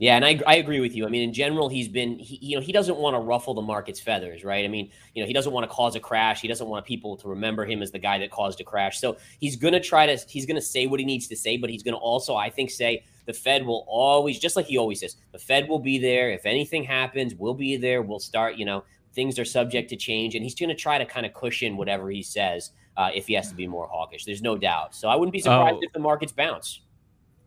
Yeah, 0.02 0.16
and 0.16 0.24
I, 0.24 0.40
I 0.48 0.56
agree 0.56 0.80
with 0.80 0.96
you. 0.96 1.06
I 1.06 1.08
mean, 1.10 1.22
in 1.22 1.32
general, 1.32 1.68
he's 1.68 1.86
been, 1.86 2.18
he, 2.18 2.36
you 2.44 2.56
know, 2.56 2.60
he 2.60 2.72
doesn't 2.72 2.96
want 2.96 3.14
to 3.14 3.20
ruffle 3.20 3.54
the 3.54 3.62
market's 3.62 4.00
feathers, 4.00 4.42
right? 4.42 4.64
I 4.64 4.68
mean, 4.68 4.90
you 5.14 5.22
know, 5.22 5.28
he 5.28 5.32
doesn't 5.32 5.52
want 5.52 5.62
to 5.62 5.72
cause 5.72 5.94
a 5.94 6.00
crash. 6.00 6.40
He 6.40 6.48
doesn't 6.48 6.66
want 6.66 6.84
people 6.84 7.16
to 7.18 7.28
remember 7.28 7.64
him 7.64 7.82
as 7.82 7.92
the 7.92 8.00
guy 8.00 8.18
that 8.18 8.32
caused 8.32 8.60
a 8.60 8.64
crash. 8.64 8.98
So 8.98 9.16
he's 9.38 9.54
going 9.54 9.74
to 9.74 9.78
try 9.78 10.06
to, 10.06 10.20
he's 10.28 10.44
going 10.44 10.56
to 10.56 10.60
say 10.60 10.88
what 10.88 10.98
he 10.98 11.06
needs 11.06 11.28
to 11.28 11.36
say, 11.36 11.56
but 11.56 11.70
he's 11.70 11.84
going 11.84 11.94
to 11.94 12.00
also, 12.00 12.34
I 12.34 12.50
think, 12.50 12.70
say 12.70 13.04
the 13.26 13.32
Fed 13.32 13.64
will 13.64 13.84
always, 13.86 14.40
just 14.40 14.56
like 14.56 14.66
he 14.66 14.76
always 14.76 14.98
says, 14.98 15.18
the 15.30 15.38
Fed 15.38 15.68
will 15.68 15.78
be 15.78 16.00
there. 16.00 16.32
If 16.32 16.46
anything 16.46 16.82
happens, 16.82 17.36
we'll 17.36 17.54
be 17.54 17.76
there. 17.76 18.02
We'll 18.02 18.18
start, 18.18 18.56
you 18.56 18.64
know, 18.64 18.82
things 19.14 19.38
are 19.38 19.44
subject 19.44 19.88
to 19.90 19.96
change. 19.96 20.34
And 20.34 20.42
he's 20.42 20.56
going 20.56 20.70
to 20.70 20.74
try 20.74 20.98
to 20.98 21.06
kind 21.06 21.26
of 21.26 21.32
cushion 21.32 21.76
whatever 21.76 22.10
he 22.10 22.24
says 22.24 22.72
uh, 22.96 23.10
if 23.14 23.28
he 23.28 23.34
has 23.34 23.48
to 23.50 23.54
be 23.54 23.68
more 23.68 23.86
hawkish. 23.86 24.24
There's 24.24 24.42
no 24.42 24.58
doubt. 24.58 24.96
So 24.96 25.08
I 25.08 25.14
wouldn't 25.14 25.32
be 25.32 25.38
surprised 25.38 25.76
Oh. 25.76 25.80
if 25.82 25.92
the 25.92 26.00
markets 26.00 26.32
bounce. 26.32 26.80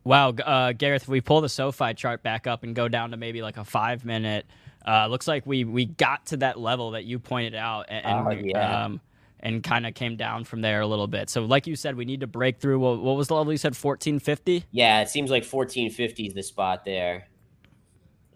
Wow, 0.06 0.30
uh, 0.30 0.72
Gareth, 0.74 1.03
if 1.03 1.09
we 1.09 1.19
pull 1.19 1.42
the 1.42 1.50
SoFi 1.50 1.95
chart 1.95 2.22
back 2.24 2.45
up 2.48 2.64
and 2.64 2.75
go 2.75 2.88
down 2.88 3.11
to 3.11 3.17
maybe 3.17 3.42
like 3.42 3.58
a 3.58 3.66
five 3.66 4.06
minute, 4.06 4.45
uh, 4.88 5.08
looks 5.08 5.27
like 5.27 5.45
we 5.48 5.64
we 5.66 5.85
got 5.85 6.27
to 6.27 6.38
that 6.38 6.59
level 6.59 6.92
that 6.92 7.06
you 7.06 7.17
pointed 7.19 7.56
out, 7.56 7.88
and 7.90 8.06
Oh, 8.27 8.30
yeah. 8.32 8.85
um, 8.85 9.01
and 9.40 9.64
kind 9.64 9.85
of 9.88 9.95
came 9.95 10.16
down 10.16 10.43
from 10.43 10.61
there 10.61 10.82
a 10.82 10.88
little 10.88 11.08
bit. 11.08 11.30
So, 11.32 11.43
like 11.45 11.66
you 11.66 11.75
said, 11.75 11.95
we 11.95 12.06
need 12.06 12.19
to 12.22 12.27
break 12.27 12.59
through. 12.59 12.80
What, 12.80 13.01
what 13.01 13.16
was 13.17 13.27
the 13.30 13.34
level 13.35 13.51
you 13.51 13.58
said? 13.58 13.75
Fourteen 13.75 14.19
fifty. 14.19 14.64
Yeah, 14.72 15.01
it 15.01 15.09
seems 15.09 15.32
like 15.32 15.42
1450 15.43 16.27
is 16.27 16.34
the 16.35 16.43
spot 16.43 16.85
there. 16.85 17.27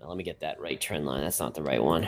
Now, 0.02 0.08
let 0.08 0.18
me 0.18 0.24
get 0.24 0.40
that 0.40 0.60
right 0.60 0.80
trend 0.82 1.06
line. 1.06 1.22
That's 1.22 1.40
not 1.40 1.54
the 1.54 1.62
right 1.64 1.84
one. 1.84 2.08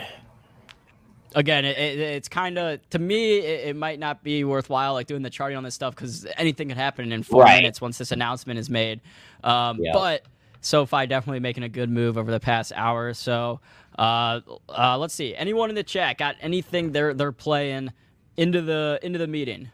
Again, 1.34 1.64
it, 1.64 1.76
it, 1.78 1.98
it's 1.98 2.28
kind 2.28 2.58
of 2.58 2.78
to 2.90 2.98
me, 2.98 3.38
it, 3.38 3.68
it 3.68 3.76
might 3.76 3.98
not 3.98 4.22
be 4.22 4.44
worthwhile 4.44 4.92
like 4.94 5.06
doing 5.06 5.22
the 5.22 5.30
charting 5.30 5.56
on 5.56 5.64
this 5.64 5.74
stuff 5.74 5.94
because 5.94 6.26
anything 6.36 6.68
could 6.68 6.76
happen 6.76 7.12
in 7.12 7.22
four 7.22 7.42
Right. 7.42 7.56
minutes 7.60 7.80
once 7.80 7.98
this 7.98 8.12
announcement 8.12 8.58
is 8.58 8.68
made. 8.70 9.00
Um, 9.44 9.78
Yeah. 9.80 9.92
But 9.94 10.22
SoFi 10.60 11.06
definitely 11.06 11.40
making 11.40 11.62
a 11.64 11.68
good 11.68 11.90
move 11.90 12.16
over 12.18 12.30
the 12.30 12.40
past 12.40 12.72
hour 12.76 13.08
or 13.08 13.14
so. 13.14 13.60
Uh, 13.98 14.40
uh, 14.68 14.96
let's 14.98 15.14
see. 15.14 15.34
Anyone 15.34 15.68
in 15.70 15.74
the 15.74 15.82
chat 15.82 16.18
got 16.18 16.36
anything 16.40 16.92
they're 16.92 17.12
they're 17.14 17.32
playing 17.32 17.90
into 18.36 18.62
the 18.62 18.98
into 19.02 19.18
the 19.18 19.26
meeting? 19.26 19.70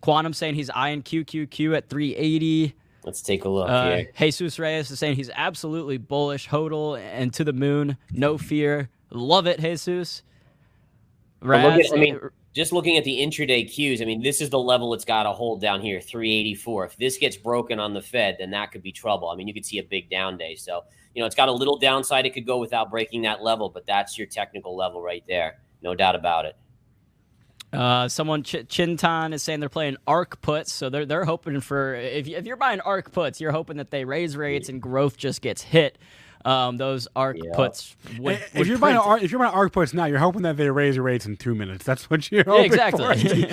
Quantum 0.00 0.34
saying 0.34 0.54
he's 0.54 0.70
eyeing 0.70 1.02
QQQ 1.02 1.76
at 1.76 1.88
380. 1.88 2.74
Let's 3.04 3.22
take 3.22 3.44
a 3.44 3.48
look 3.48 3.68
Uh, 3.68 3.96
here. 3.96 4.10
Jesus 4.18 4.58
Reyes 4.58 4.90
is 4.90 4.98
saying 4.98 5.16
he's 5.16 5.30
absolutely 5.34 5.96
bullish. 5.98 6.48
HODL 6.48 6.98
and 6.98 7.32
to 7.34 7.44
the 7.44 7.52
moon. 7.52 7.96
No 8.12 8.36
fear. 8.38 8.90
Love 9.10 9.46
it, 9.46 9.60
Jesus. 9.60 10.22
But 11.62 11.76
look 11.76 11.84
at- 11.92 11.92
I 11.92 12.00
mean, 12.00 12.20
just 12.54 12.72
looking 12.72 12.96
at 12.96 13.04
the 13.04 13.18
intraday 13.20 13.64
Qs, 13.68 14.00
I 14.00 14.04
mean, 14.04 14.22
this 14.22 14.40
is 14.40 14.48
the 14.50 14.58
level 14.58 14.94
it's 14.94 15.04
got 15.04 15.24
to 15.24 15.32
hold 15.32 15.60
down 15.60 15.80
here, 15.80 16.00
384. 16.00 16.86
If 16.86 16.96
this 16.96 17.18
gets 17.18 17.36
broken 17.36 17.78
on 17.78 17.92
the 17.94 18.00
Fed, 18.02 18.36
then 18.38 18.50
that 18.52 18.70
could 18.72 18.82
be 18.82 18.92
trouble. 18.92 19.28
I 19.28 19.36
mean, 19.36 19.48
you 19.48 19.54
could 19.54 19.66
see 19.66 19.78
a 19.78 19.82
big 19.82 20.08
down 20.08 20.38
day. 20.38 20.54
So, 20.54 20.82
you 21.14 21.20
know, 21.20 21.26
it's 21.26 21.34
got 21.34 21.48
a 21.48 21.52
little 21.52 21.78
downside. 21.78 22.26
It 22.26 22.30
could 22.34 22.46
go 22.46 22.58
without 22.58 22.90
breaking 22.90 23.22
that 23.22 23.42
level, 23.42 23.68
but 23.68 23.86
that's 23.86 24.16
your 24.16 24.26
technical 24.26 24.76
level 24.76 25.02
right 25.02 25.24
there. 25.28 25.58
No 25.82 25.94
doubt 25.94 26.14
about 26.16 26.44
it. 26.46 26.56
Uh, 27.72 28.06
someone 28.08 28.44
Ch- 28.44 28.66
Chintan 28.68 29.32
is 29.34 29.42
saying 29.42 29.58
they're 29.58 29.68
playing 29.68 29.96
ARKK 30.06 30.40
puts, 30.40 30.72
so 30.72 30.88
they're 30.90 31.04
they're 31.06 31.24
hoping 31.24 31.60
for 31.60 31.94
if 31.96 32.28
you, 32.28 32.36
if 32.36 32.46
you're 32.46 32.56
buying 32.56 32.78
ARKK 32.78 33.10
puts, 33.10 33.40
you're 33.40 33.50
hoping 33.50 33.78
that 33.78 33.90
they 33.90 34.04
raise 34.04 34.36
rates 34.36 34.68
and 34.68 34.80
growth 34.80 35.16
just 35.16 35.42
gets 35.42 35.60
hit. 35.60 35.98
Um, 36.44 36.76
those 36.76 37.08
ARKK 37.16 37.54
puts. 37.54 37.96
Would, 38.18 38.34
if 38.34 38.54
would 38.54 38.66
you're 38.66 38.76
buying 38.76 38.96
print- 38.96 39.06
arc, 39.08 39.22
if 39.22 39.30
you're 39.30 39.38
buying 39.40 39.54
ARKK 39.54 39.72
puts 39.72 39.94
now, 39.94 40.04
you're 40.04 40.18
hoping 40.18 40.42
that 40.42 40.58
they 40.58 40.68
raise 40.68 40.96
your 40.96 41.04
rates 41.04 41.24
in 41.24 41.38
two 41.38 41.54
minutes. 41.54 41.86
That's 41.86 42.10
what 42.10 42.30
you're 42.30 42.40
Yeah, 42.46 42.52
hoping 42.52 42.66
exactly. 42.66 43.04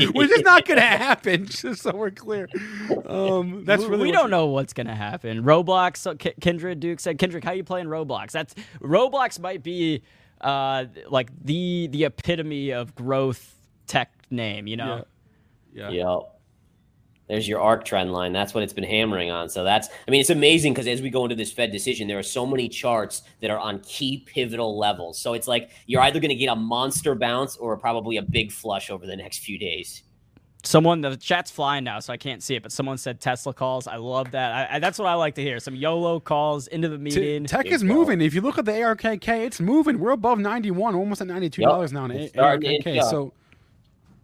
for, 0.07 0.11
which 0.13 0.29
is 0.29 0.41
not 0.41 0.65
going 0.65 0.79
to 0.79 0.85
happen. 0.85 1.45
Just 1.49 1.83
so 1.83 1.95
we're 1.95 2.11
clear. 2.11 2.49
Um, 3.05 3.63
that's 3.65 3.83
we, 3.83 3.87
really 3.89 4.01
we 4.07 4.11
don't 4.11 4.29
know 4.29 4.47
what's 4.47 4.73
gonna 4.73 4.93
happen. 4.95 5.43
Roblox. 5.43 5.97
So 5.97 6.15
K- 6.15 6.33
Kindred 6.41 6.81
Duke 6.81 6.99
said, 6.99 7.17
Kendrick, 7.17 7.43
how 7.45 7.51
you 7.53 7.63
playing 7.63 7.87
Roblox? 7.87 8.31
That's 8.31 8.53
Roblox 8.81 9.39
might 9.39 9.63
be 9.63 10.03
uh 10.41 10.85
like 11.09 11.29
the 11.45 11.87
the 11.91 12.03
epitome 12.05 12.71
of 12.71 12.93
growth 12.95 13.55
tech 13.87 14.11
name. 14.29 14.67
You 14.67 14.75
know. 14.77 15.05
Yeah. 15.73 15.89
Yep. 15.91 16.40
There's 17.31 17.47
your 17.47 17.61
ARKK 17.61 17.85
trend 17.85 18.11
line. 18.11 18.33
That's 18.33 18.53
what 18.53 18.61
it's 18.61 18.73
been 18.73 18.83
hammering 18.83 19.31
on. 19.31 19.47
So 19.47 19.63
that's, 19.63 19.87
I 20.05 20.11
mean, 20.11 20.19
it's 20.19 20.31
amazing 20.31 20.73
because 20.73 20.85
as 20.85 21.01
we 21.01 21.09
go 21.09 21.23
into 21.23 21.33
this 21.37 21.49
Fed 21.49 21.71
decision, 21.71 22.09
there 22.09 22.19
are 22.19 22.23
so 22.23 22.45
many 22.45 22.67
charts 22.67 23.21
that 23.39 23.49
are 23.49 23.57
on 23.57 23.79
key 23.85 24.25
pivotal 24.27 24.77
levels. 24.77 25.17
So 25.17 25.31
it's 25.33 25.47
like 25.47 25.69
you're 25.85 26.01
either 26.01 26.19
going 26.19 26.27
to 26.27 26.35
get 26.35 26.47
a 26.47 26.57
monster 26.57 27.15
bounce 27.15 27.55
or 27.55 27.77
probably 27.77 28.17
a 28.17 28.21
big 28.21 28.51
flush 28.51 28.89
over 28.89 29.07
the 29.07 29.15
next 29.15 29.37
few 29.39 29.57
days. 29.57 30.03
Someone 30.65 30.99
the 30.99 31.15
chat's 31.15 31.49
flying 31.49 31.85
now, 31.85 31.99
so 32.01 32.11
I 32.11 32.17
can't 32.17 32.43
see 32.43 32.55
it. 32.55 32.63
But 32.63 32.73
someone 32.73 32.97
said 32.97 33.21
Tesla 33.21 33.53
calls. 33.53 33.87
I 33.87 33.95
love 33.95 34.31
that. 34.31 34.69
I, 34.69 34.75
I, 34.75 34.79
that's 34.79 34.99
what 34.99 35.07
I 35.07 35.13
like 35.13 35.35
to 35.35 35.41
hear. 35.41 35.57
Some 35.61 35.73
YOLO 35.75 36.19
calls 36.19 36.67
into 36.67 36.89
the 36.89 36.97
T- 36.97 37.01
meeting. 37.03 37.45
tech 37.45 37.65
is 37.67 37.81
moving. 37.81 38.19
If 38.19 38.33
you 38.33 38.41
look 38.41 38.57
at 38.57 38.65
the 38.65 38.73
ARKK, 38.73 39.45
it's 39.45 39.61
moving. 39.61 39.99
We're 39.99 40.11
above 40.11 40.37
91, 40.37 40.95
almost 40.95 41.21
at 41.21 41.27
92 41.27 41.61
dollars 41.61 41.93
now 41.93 42.03
in 42.05 42.11
It's 42.11 42.25
A- 42.25 42.37
starting 42.37 42.81
ARKK. 42.81 43.09
So 43.09 43.31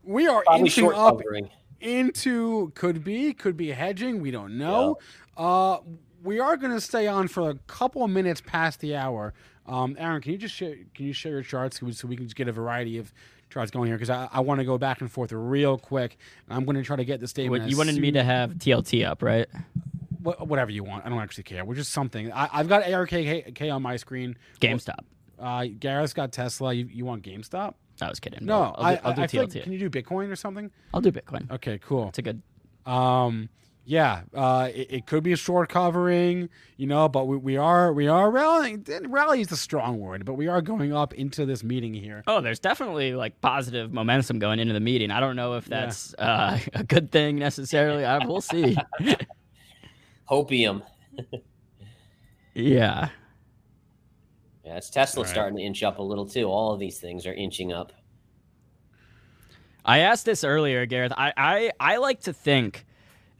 we 0.03 0.27
are 0.27 0.44
Probably 0.44 0.66
inching 0.66 0.92
up 0.92 1.19
covering. 1.19 1.50
Into 1.82 2.72
could 2.76 3.04
be 3.04 3.34
could 3.34 3.58
be 3.58 3.70
hedging. 3.72 4.22
We 4.22 4.32
don't 4.32 4.58
know. 4.58 4.98
Uh, 5.36 5.78
we 6.24 6.40
are 6.40 6.58
going 6.58 6.72
to 6.74 6.82
stay 6.82 7.08
on 7.08 7.28
for 7.28 7.50
a 7.50 7.56
couple 7.68 8.04
of 8.04 8.10
minutes 8.10 8.42
past 8.46 8.80
the 8.80 8.96
hour. 8.96 9.34
Um, 9.68 9.96
Aaron, 10.00 10.22
can 10.22 10.32
you 10.32 10.38
just 10.38 10.56
share, 10.56 10.76
can 10.96 11.06
you 11.06 11.14
share 11.14 11.34
your 11.34 11.44
charts 11.44 11.80
so 11.80 12.08
we- 12.08 12.16
can 12.16 12.26
just 12.26 12.36
get 12.36 12.48
a 12.48 12.52
variety 12.52 12.98
of 12.98 13.14
charts 13.50 13.70
going 13.70 13.88
here? 13.88 13.96
Because 13.98 14.10
I, 14.10 14.28
I 14.32 14.40
want 14.40 14.60
to 14.60 14.66
go 14.66 14.78
back 14.78 15.02
and 15.02 15.12
forth 15.12 15.32
real 15.32 15.78
quick. 15.78 16.18
I'm 16.50 16.66
going 16.66 16.76
to 16.78 16.84
try 16.84 16.96
to 16.96 17.06
get 17.06 17.20
the 17.20 17.28
statement. 17.28 17.64
What- 17.64 17.70
you 17.70 17.78
wanted 17.78 17.98
me 18.00 18.12
to 18.12 18.24
have 18.24 18.54
TLT 18.56 19.06
up, 19.06 19.22
right? 19.22 19.48
Wha- 20.24 20.36
whatever 20.44 20.72
you 20.72 20.84
want. 20.84 21.06
I 21.06 21.10
don't 21.10 21.20
actually 21.20 21.44
care. 21.44 21.64
We're 21.66 21.76
just 21.76 21.92
something. 21.92 22.32
I, 22.32 22.50
I've 22.52 22.68
got 22.70 22.84
ARKK 22.84 23.74
on 23.74 23.82
my 23.82 23.98
screen. 23.98 24.38
GameStop. 24.60 25.00
Uh, 25.38 25.66
Gareth's 25.80 26.14
got 26.14 26.32
Tesla. 26.32 26.74
You, 26.74 26.86
you 26.92 27.06
want 27.06 27.24
GameStop? 27.24 27.76
I 28.01 28.09
was 28.09 28.19
kidding. 28.19 28.45
No, 28.45 28.74
I'll 28.76 28.76
do, 28.76 28.82
I, 28.82 29.01
I'll 29.03 29.14
do 29.14 29.22
I 29.24 29.27
feel 29.27 29.43
like- 29.43 29.64
can 29.64 29.72
you 29.72 29.80
do 29.80 29.90
Bitcoin 29.90 30.32
or 30.32 30.35
something? 30.35 30.72
I'll 30.93 31.01
do 31.01 31.11
Bitcoin. 31.11 31.50
Okay, 31.51 31.80
cool. 31.80 32.09
It's 32.09 32.17
a 32.19 32.22
good. 32.22 32.42
Um, 32.85 33.50
yeah, 33.90 34.24
uh, 34.34 34.69
it, 34.76 34.88
it 34.92 35.06
could 35.06 35.24
be 35.24 35.32
a 35.32 35.38
short 35.38 35.69
covering, 35.69 36.50
you 36.76 36.88
know, 36.88 37.08
but 37.08 37.26
we, 37.26 37.38
we 37.38 37.56
are 37.58 37.93
we 37.93 38.08
are 38.09 38.30
rallying. 38.30 38.85
Rally 39.08 39.40
is 39.40 39.51
a 39.53 39.56
strong 39.58 40.00
word, 40.00 40.26
but 40.26 40.34
we 40.34 40.48
are 40.48 40.61
going 40.61 40.92
up 40.93 41.14
into 41.14 41.45
this 41.45 41.64
meeting 41.64 41.93
here. 41.93 42.22
Oh, 42.27 42.42
there's 42.42 42.59
definitely 42.59 43.14
like 43.14 43.40
positive 43.40 43.93
momentum 43.93 44.40
going 44.40 44.59
into 44.59 44.74
the 44.74 44.82
meeting. 44.82 45.09
I 45.09 45.22
don't 45.22 45.38
know 45.38 45.53
if 45.53 45.69
Yeah. 45.69 45.80
that's 45.85 46.14
uh, 46.16 46.59
a 46.74 46.84
good 46.84 47.11
thing 47.14 47.38
necessarily. 47.38 48.03
I, 48.03 48.26
we'll 48.26 48.42
see. 48.42 48.76
Hopium. 50.30 50.82
yeah. 52.53 53.09
Yeah, 54.68 54.76
it's 54.76 54.90
Tesla 54.90 55.22
All 55.22 55.24
right. 55.24 55.32
starting 55.32 55.58
to 55.58 55.64
inch 55.64 55.82
up 55.82 55.98
a 55.98 56.04
little 56.04 56.28
too. 56.28 56.44
All 56.46 56.74
of 56.74 56.80
these 56.80 57.00
things 57.00 57.26
are 57.26 57.34
inching 57.34 57.72
up. 57.72 57.94
I 59.86 60.00
asked 60.00 60.26
this 60.26 60.44
earlier, 60.44 60.86
Gareth. 60.86 61.14
I, 61.16 61.32
I, 61.38 61.72
I 61.80 61.98
like 61.98 62.20
to 62.22 62.34
think 62.34 62.86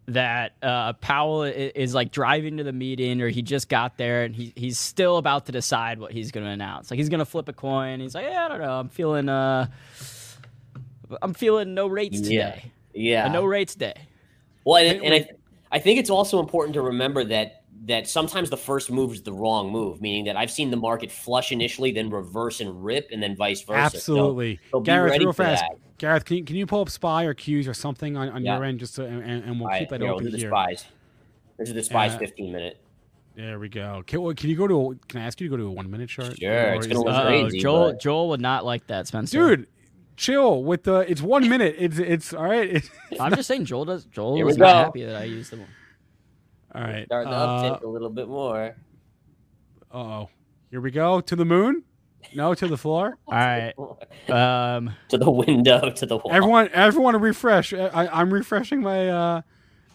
that 0.08 0.54
uh, 0.64 0.94
Powell 0.94 1.42
i- 1.42 1.50
is, 1.76 1.94
like 1.94 2.14
driving 2.14 2.56
to 2.58 2.64
the 2.64 2.72
meeting 2.72 3.22
or 3.22 3.28
he 3.28 3.42
just 3.42 3.68
got 3.68 3.98
there 3.98 4.24
and 4.24 4.34
he, 4.34 4.54
he's 4.56 4.80
still 4.80 5.18
about 5.18 5.48
to 5.48 5.52
decide 5.52 6.00
what 6.00 6.14
he's 6.14 6.32
going 6.32 6.46
to 6.46 6.52
announce. 6.52 6.90
Like 6.90 6.98
he's 6.98 7.10
going 7.10 7.20
to 7.20 7.26
flip 7.26 7.50
a 7.50 7.54
coin. 7.54 8.00
He's 8.00 8.16
like, 8.16 8.24
yeah, 8.26 8.46
I 8.46 8.48
don't 8.48 8.62
know. 8.62 8.80
I'm 8.80 8.88
feeling 8.88 9.28
uh, 9.28 9.68
I'm 11.22 11.34
feeling 11.34 11.74
no 11.74 11.88
rates 11.88 12.22
Yeah. 12.22 12.52
today. 12.52 12.72
Yeah. 12.94 13.26
A 13.26 13.30
no 13.30 13.44
rates 13.44 13.76
day. 13.76 13.96
Well, 14.64 14.78
and, 14.82 15.04
and 15.04 15.14
I, 15.14 15.30
I 15.74 15.80
think 15.80 16.00
it's 16.00 16.10
also 16.10 16.40
important 16.40 16.76
to 16.76 16.82
remember 16.82 17.26
that 17.26 17.57
that 17.88 18.08
sometimes 18.08 18.50
the 18.50 18.58
first 18.58 18.92
move 18.92 19.14
is 19.14 19.22
the 19.24 19.32
wrong 19.34 19.72
move, 19.72 20.02
meaning 20.02 20.26
that 20.26 20.36
I've 20.36 20.52
seen 20.52 20.70
the 20.72 20.78
market 20.78 21.12
flush 21.12 21.52
initially, 21.52 21.92
then 21.92 22.10
reverse 22.10 22.60
and 22.60 22.84
rip, 22.84 23.10
and 23.12 23.22
then 23.24 23.36
vice 23.36 23.62
versa. 23.62 23.80
Absolutely, 23.80 24.60
So, 24.72 24.80
be 24.82 24.86
Gareth. 24.86 25.12
ready 25.12 25.26
Real 25.26 25.34
for 25.34 25.44
fast, 25.44 25.64
that. 25.64 25.98
Gareth. 25.98 26.26
Can 26.26 26.38
you, 26.38 26.44
can 26.44 26.56
you 26.58 26.66
pull 26.66 26.82
up 26.82 26.90
Spy 26.90 27.24
or 27.24 27.34
Qs 27.34 27.68
or 27.68 27.74
something 27.74 28.18
on, 28.18 28.30
on 28.30 28.44
Yeah. 28.44 28.56
your 28.56 28.66
end, 28.66 28.80
just 28.80 28.96
to, 28.96 29.06
and, 29.06 29.24
and 29.24 29.44
and 29.46 29.60
we'll 29.60 29.70
All 29.70 29.80
keep 29.80 29.90
right, 29.90 29.90
that 29.90 30.02
here, 30.02 30.08
we'll 30.10 30.16
open 30.16 30.26
do 30.26 30.32
the 30.32 30.38
here. 30.38 30.50
spies. 30.50 30.86
This 31.58 31.70
is 31.70 31.76
the 31.76 31.84
spies 31.84 32.14
Uh, 32.16 32.20
15 32.20 32.52
minute. 32.52 32.78
There 33.36 33.58
we 33.60 33.70
go. 33.70 34.04
Can, 34.06 34.22
well, 34.22 34.34
can 34.34 34.50
you 34.50 34.56
go 34.56 34.68
to? 34.68 35.00
Can 35.08 35.22
I 35.22 35.26
ask 35.26 35.40
you 35.40 35.48
to 35.48 35.52
go 35.52 35.58
to 35.58 35.68
a 35.68 35.72
one 35.72 35.90
minute 35.92 36.10
chart? 36.10 36.40
Sure, 36.40 36.74
it's 36.74 36.88
gonna 36.88 37.02
look 37.02 37.26
crazy, 37.26 37.60
Joel 37.60 37.92
but- 37.92 38.02
Joel 38.02 38.30
would 38.30 38.42
not 38.42 38.66
like 38.66 38.88
that, 38.88 39.08
Spencer. 39.08 39.56
dude. 39.56 39.68
Chill 40.16 40.64
with 40.64 40.84
the. 40.84 41.06
It's 41.10 41.22
one 41.22 41.48
minute. 41.48 41.76
It's 41.78 42.00
it's 42.00 42.34
all 42.34 42.44
right. 42.46 42.68
It's, 42.68 42.90
I'm 43.20 43.36
just 43.36 43.48
saying 43.48 43.66
Joel 43.66 43.86
does. 43.86 44.06
Joel 44.06 44.48
is 44.50 44.58
not 44.58 44.76
happy 44.86 45.04
that 45.06 45.16
I 45.16 45.26
used 45.26 45.52
them. 45.52 45.64
All 46.78 46.84
right. 46.84 47.06
Starting 47.06 47.32
to 47.32 47.38
Uh 47.38 47.64
uptick 47.80 47.84
a 47.84 47.88
little 47.88 48.10
bit 48.10 48.28
more. 48.28 48.76
oh. 49.94 50.30
Here 50.70 50.82
we 50.82 50.92
go 50.92 51.22
to 51.22 51.36
the 51.36 51.46
moon. 51.46 51.84
No, 52.36 52.54
to 52.54 52.68
the 52.68 52.78
floor. 52.78 53.18
All 53.28 53.34
right. 53.34 53.74
Um, 54.28 54.92
to 55.08 55.18
the 55.18 55.32
window, 55.32 55.90
to 55.92 56.06
the 56.06 56.18
wall. 56.18 56.34
Everyone, 56.34 56.68
everyone, 56.74 57.16
refresh. 57.22 57.72
I, 57.74 58.08
I'm 58.12 58.34
refreshing 58.34 58.82
my. 58.82 59.08
uh 59.08 59.42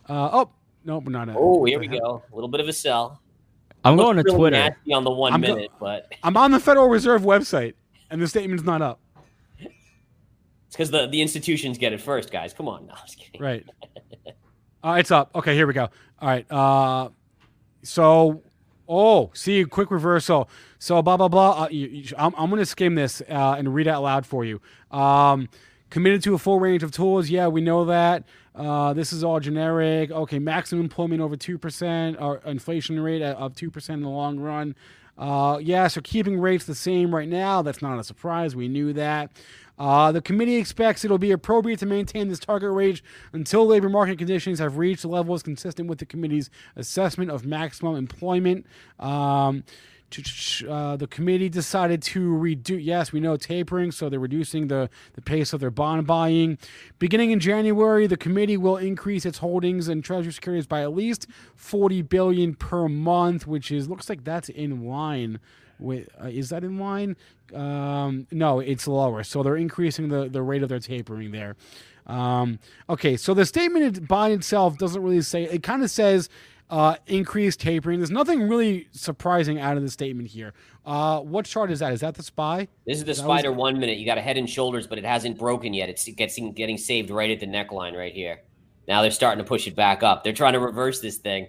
uh 0.09 0.31
Oh, 0.33 0.51
nope, 0.83 1.09
not. 1.09 1.29
a- 1.29 1.35
Oh, 1.37 1.63
here 1.67 1.79
we 1.79 1.89
the 1.89 1.99
go. 2.01 2.23
A 2.33 2.35
little 2.35 2.49
bit 2.49 2.61
of 2.61 2.69
a 2.69 2.73
sell. 2.73 3.21
I'm 3.85 3.97
Looks 3.97 4.05
going 4.07 4.17
to 4.17 4.23
really 4.23 4.37
Twitter. 4.39 4.57
nasty 4.57 4.93
on 4.95 5.05
the 5.05 5.11
one 5.11 5.35
I'm 5.35 5.43
go- 5.43 5.55
minute, 5.57 5.73
but 5.79 6.11
I'm 6.23 6.39
on 6.39 6.53
the 6.53 6.61
Federal 6.61 6.89
Reserve 6.89 7.21
website, 7.21 7.75
and 8.11 8.23
the 8.23 8.27
statement's 8.29 8.65
not 8.65 8.81
up. 8.81 8.99
it's 9.59 9.75
because 10.71 10.91
the, 10.91 11.09
the 11.09 11.21
institutions 11.21 11.77
get 11.77 11.93
it 11.93 12.01
first, 12.01 12.33
guys. 12.33 12.55
Come 12.55 12.67
on, 12.67 12.87
no, 12.87 12.95
I'm 12.95 13.05
just 13.05 13.19
kidding. 13.19 13.43
Right. 13.43 13.67
Uh, 14.85 14.97
it's 14.99 15.11
up. 15.11 15.31
Okay, 15.35 15.55
here 15.55 15.67
we 15.67 15.73
go. 15.73 15.89
All 16.21 16.29
right. 16.29 16.51
Uh, 16.51 17.11
so, 17.83 18.43
oh, 18.89 19.31
see, 19.35 19.65
quick 19.65 19.91
reversal. 19.91 20.49
So, 20.79 21.01
blah 21.03 21.17
blah 21.17 21.29
blah. 21.29 21.65
Uh, 21.65 21.69
you, 21.71 21.87
you, 21.87 22.15
I'm, 22.19 22.35
I'm 22.37 22.51
gonna 22.51 22.67
skim 22.67 22.95
this 22.95 23.23
uh, 23.29 23.55
and 23.59 23.73
read 23.75 23.87
out 23.87 24.03
loud 24.03 24.27
for 24.27 24.45
you. 24.45 24.61
Um, 24.91 25.49
committed 25.91 26.23
to 26.25 26.35
a 26.35 26.39
full 26.39 26.59
range 26.59 26.83
of 26.83 26.91
tools. 26.91 27.31
Yeah, 27.31 27.49
we 27.49 27.61
know 27.61 27.85
that. 27.85 28.25
Uh, 28.55 28.93
this 28.93 29.13
is 29.13 29.23
all 29.23 29.41
generic. 29.41 30.11
Okay, 30.11 30.39
maximum 30.39 30.85
employment 30.85 31.21
over 31.21 31.37
two 31.37 31.59
percent 31.59 32.21
or 32.21 32.41
inflation 32.45 32.99
rate 32.99 33.23
of 33.23 33.55
two 33.55 33.71
percent 33.71 33.99
in 33.99 34.03
the 34.03 34.11
long 34.11 34.41
run. 34.41 34.75
Uh, 35.17 35.59
yeah, 35.63 35.87
so 35.87 36.01
keeping 36.01 36.41
rates 36.41 36.65
the 36.65 36.75
same 36.75 37.15
right 37.15 37.29
now. 37.29 37.63
That's 37.63 37.83
not 37.83 37.99
a 37.99 38.05
surprise. 38.05 38.57
We 38.57 38.67
knew 38.67 38.93
that. 38.95 39.31
Uh, 39.79 40.13
the 40.13 40.21
committee 40.21 40.57
expects 40.57 41.05
it'll 41.05 41.19
be 41.19 41.31
appropriate 41.31 41.79
to 41.79 41.87
maintain 41.87 42.29
this 42.29 42.39
target 42.39 42.71
range 42.71 43.03
until 43.33 43.67
labor 43.67 43.89
market 43.89 44.19
conditions 44.19 44.59
have 44.59 44.77
reached 44.77 45.05
levels 45.05 45.43
consistent 45.43 45.89
with 45.89 45.99
the 45.99 46.07
committee's 46.07 46.51
assessment 46.77 47.31
of 47.31 47.45
maximum 47.45 47.97
employment. 47.97 48.67
Um, 49.01 49.65
uh, 50.69 50.97
the 50.97 51.07
committee 51.07 51.49
decided 51.49 52.03
to 52.03 52.37
reduce. 52.37 52.83
Yes, 52.83 53.13
we 53.13 53.21
know 53.21 53.37
tapering, 53.39 53.91
so 53.93 54.09
they're 54.09 54.21
reducing 54.21 54.69
the, 54.69 54.91
the 55.15 55.23
pace 55.23 55.55
of 55.55 55.61
their 55.61 55.71
bond 55.71 56.07
buying. 56.07 56.59
Beginning 56.99 57.31
in 57.31 57.41
January, 57.41 58.07
the 58.07 58.17
committee 58.17 58.59
will 58.59 58.77
increase 58.77 59.25
its 59.25 59.39
holdings 59.39 59.89
in 59.89 60.03
Treasury 60.03 60.33
securities 60.33 60.67
by 60.67 60.83
at 60.83 60.95
least 60.95 61.27
40 61.55 62.03
billion 62.03 62.55
per 62.55 62.89
month, 62.89 63.47
which 63.47 63.71
is 63.71 63.89
looks 63.89 64.09
like 64.09 64.25
that's 64.25 64.51
in 64.51 64.85
line 64.87 65.41
with. 65.83 66.09
Uh, 66.23 66.27
is 66.29 66.49
that 66.51 66.65
in 66.65 66.79
line? 66.79 67.17
Um, 67.55 68.27
no, 68.31 68.61
it's 68.61 68.87
lower. 68.89 69.23
So 69.25 69.43
they're 69.43 69.57
increasing 69.57 70.09
the 70.09 70.29
the 70.29 70.43
rate 70.43 70.63
of 70.63 70.69
their 70.69 70.79
tapering 70.81 71.33
there. 71.33 71.57
Um, 72.07 72.59
okay, 72.89 73.17
so 73.17 73.35
the 73.35 73.47
statement 73.47 74.09
by 74.09 74.31
itself 74.31 74.79
doesn't 74.79 75.03
really 75.03 75.21
say. 75.23 75.45
It 75.45 75.63
kind 75.63 75.83
of 75.85 75.91
says 75.91 76.29
uh, 76.71 76.97
increased 77.07 77.61
tapering. 77.61 78.01
There's 78.01 78.11
nothing 78.11 78.49
really 78.49 78.89
surprising 78.93 79.61
out 79.61 79.77
of 79.77 79.83
the 79.83 79.91
statement 79.91 80.29
here. 80.29 80.53
Uh, 80.85 81.21
what 81.21 81.45
chart 81.45 81.71
is 81.71 81.79
that? 81.79 81.93
Is 81.93 82.01
that 82.01 82.15
the 82.15 82.23
spy? 82.25 82.67
This 82.87 82.99
is 82.99 83.05
the 83.05 83.13
That 83.13 83.27
was- 83.29 83.41
spider 83.41 83.53
one 83.53 83.79
minute. 83.79 83.99
You 83.99 84.07
got 84.07 84.19
a 84.19 84.23
head 84.23 84.37
and 84.37 84.49
shoulders, 84.51 84.87
but 84.87 84.99
it 84.99 85.05
hasn't 85.05 85.39
broken 85.39 85.75
yet. 85.75 85.89
It's 85.89 86.09
getting 86.09 86.53
getting 86.53 86.79
saved 86.79 87.11
right 87.11 87.31
at 87.31 87.39
the 87.41 87.47
neckline 87.47 87.97
right 87.97 88.13
here. 88.13 88.41
Now 88.89 89.03
they're 89.03 89.13
starting 89.13 89.45
to 89.45 89.49
push 89.49 89.69
it 89.69 89.77
back 89.77 90.03
up. 90.03 90.25
They're 90.25 90.33
trying 90.33 90.55
to 90.55 90.61
reverse 90.61 91.01
this 91.01 91.19
thing. 91.19 91.47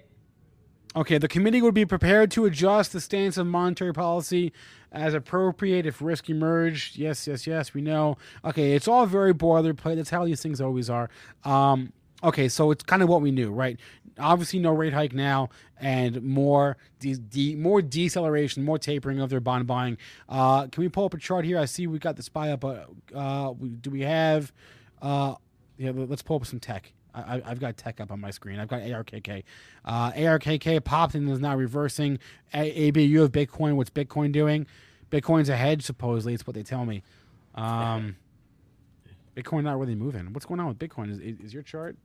Okay, 0.96 1.18
the 1.18 1.26
committee 1.26 1.60
would 1.60 1.74
be 1.74 1.84
prepared 1.84 2.30
to 2.32 2.44
adjust 2.44 2.92
the 2.92 3.00
stance 3.00 3.36
of 3.36 3.48
monetary 3.48 3.92
policy 3.92 4.52
as 4.92 5.12
appropriate 5.12 5.86
if 5.86 6.00
risk 6.00 6.30
emerged. 6.30 6.96
Yes, 6.96 7.26
yes, 7.26 7.48
yes, 7.48 7.74
we 7.74 7.80
know. 7.80 8.16
Okay, 8.44 8.74
it's 8.74 8.86
all 8.86 9.04
very 9.04 9.34
boilerplate. 9.34 9.96
That's 9.96 10.10
how 10.10 10.24
these 10.24 10.40
things 10.40 10.60
always 10.60 10.88
are. 10.88 11.10
Um, 11.42 11.92
okay, 12.22 12.48
so 12.48 12.70
it's 12.70 12.84
kind 12.84 13.02
of 13.02 13.08
what 13.08 13.22
we 13.22 13.32
knew, 13.32 13.50
right? 13.50 13.78
Obviously, 14.20 14.60
no 14.60 14.70
rate 14.70 14.92
hike 14.92 15.12
now, 15.12 15.48
and 15.80 16.22
more 16.22 16.76
de- 17.00 17.16
de- 17.16 17.56
more 17.56 17.82
deceleration, 17.82 18.64
more 18.64 18.78
tapering 18.78 19.20
of 19.20 19.30
their 19.30 19.40
bond 19.40 19.66
buying. 19.66 19.98
Uh, 20.28 20.68
can 20.68 20.80
we 20.80 20.88
pull 20.88 21.06
up 21.06 21.14
a 21.14 21.18
chart 21.18 21.44
here? 21.44 21.58
I 21.58 21.64
see 21.64 21.88
we 21.88 21.98
got 21.98 22.14
the 22.14 22.22
spy 22.22 22.52
up. 22.52 22.64
Uh, 22.64 22.84
uh, 23.12 23.52
do 23.80 23.90
we 23.90 24.02
have? 24.02 24.52
Uh, 25.02 25.34
yeah, 25.76 25.90
let's 25.92 26.22
pull 26.22 26.36
up 26.36 26.46
some 26.46 26.60
tech. 26.60 26.92
I, 27.14 27.36
I- 27.36 27.42
I've 27.46 27.60
got 27.60 27.76
tech 27.76 28.00
up 28.00 28.10
on 28.10 28.20
my 28.20 28.30
screen. 28.30 28.58
I've 28.58 28.68
got 28.68 28.80
ARKK. 28.82 29.44
Uh, 29.84 30.12
ARKK 30.12 30.82
popped 30.84 31.14
and 31.14 31.28
is 31.30 31.40
now 31.40 31.56
reversing. 31.56 32.18
A- 32.52 32.58
AB, 32.86 33.02
you 33.02 33.20
have 33.22 33.32
Bitcoin. 33.32 33.76
What's 33.76 33.90
Bitcoin 33.90 34.32
doing? 34.32 34.66
Bitcoin's 35.10 35.48
a 35.48 35.56
hedge, 35.56 35.82
supposedly. 35.82 36.34
It's 36.34 36.46
what 36.46 36.54
they 36.54 36.62
tell 36.62 36.84
me. 36.84 37.02
Um, 37.54 38.16
Bitcoin 39.36 39.64
not 39.64 39.78
really 39.78 39.94
moving. 39.94 40.32
What's 40.32 40.46
going 40.46 40.60
on 40.60 40.68
with 40.68 40.78
Bitcoin? 40.78 41.10
Is, 41.10 41.18
is, 41.18 41.40
is 41.46 41.54
your 41.54 41.62
chart? 41.62 41.96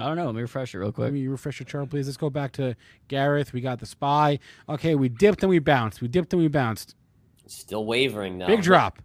I 0.00 0.06
don't 0.06 0.16
know. 0.16 0.24
Let 0.26 0.34
me 0.34 0.40
refresh 0.40 0.74
it 0.74 0.78
real 0.78 0.90
quick. 0.90 1.04
Let 1.04 1.10
quick. 1.10 1.20
me 1.20 1.28
refresh 1.28 1.60
your 1.60 1.66
chart, 1.66 1.90
please. 1.90 2.06
Let's 2.06 2.16
go 2.16 2.30
back 2.30 2.52
to 2.52 2.74
Gareth. 3.08 3.52
We 3.52 3.60
got 3.60 3.78
the 3.78 3.84
spy. 3.86 4.38
Okay, 4.68 4.94
we 4.94 5.10
dipped 5.10 5.42
and 5.42 5.50
we 5.50 5.58
bounced. 5.58 6.00
We 6.00 6.08
dipped 6.08 6.32
and 6.32 6.40
we 6.40 6.48
bounced. 6.48 6.94
Still 7.46 7.84
wavering 7.84 8.38
though. 8.38 8.46
Big 8.46 8.62
drop. 8.62 9.02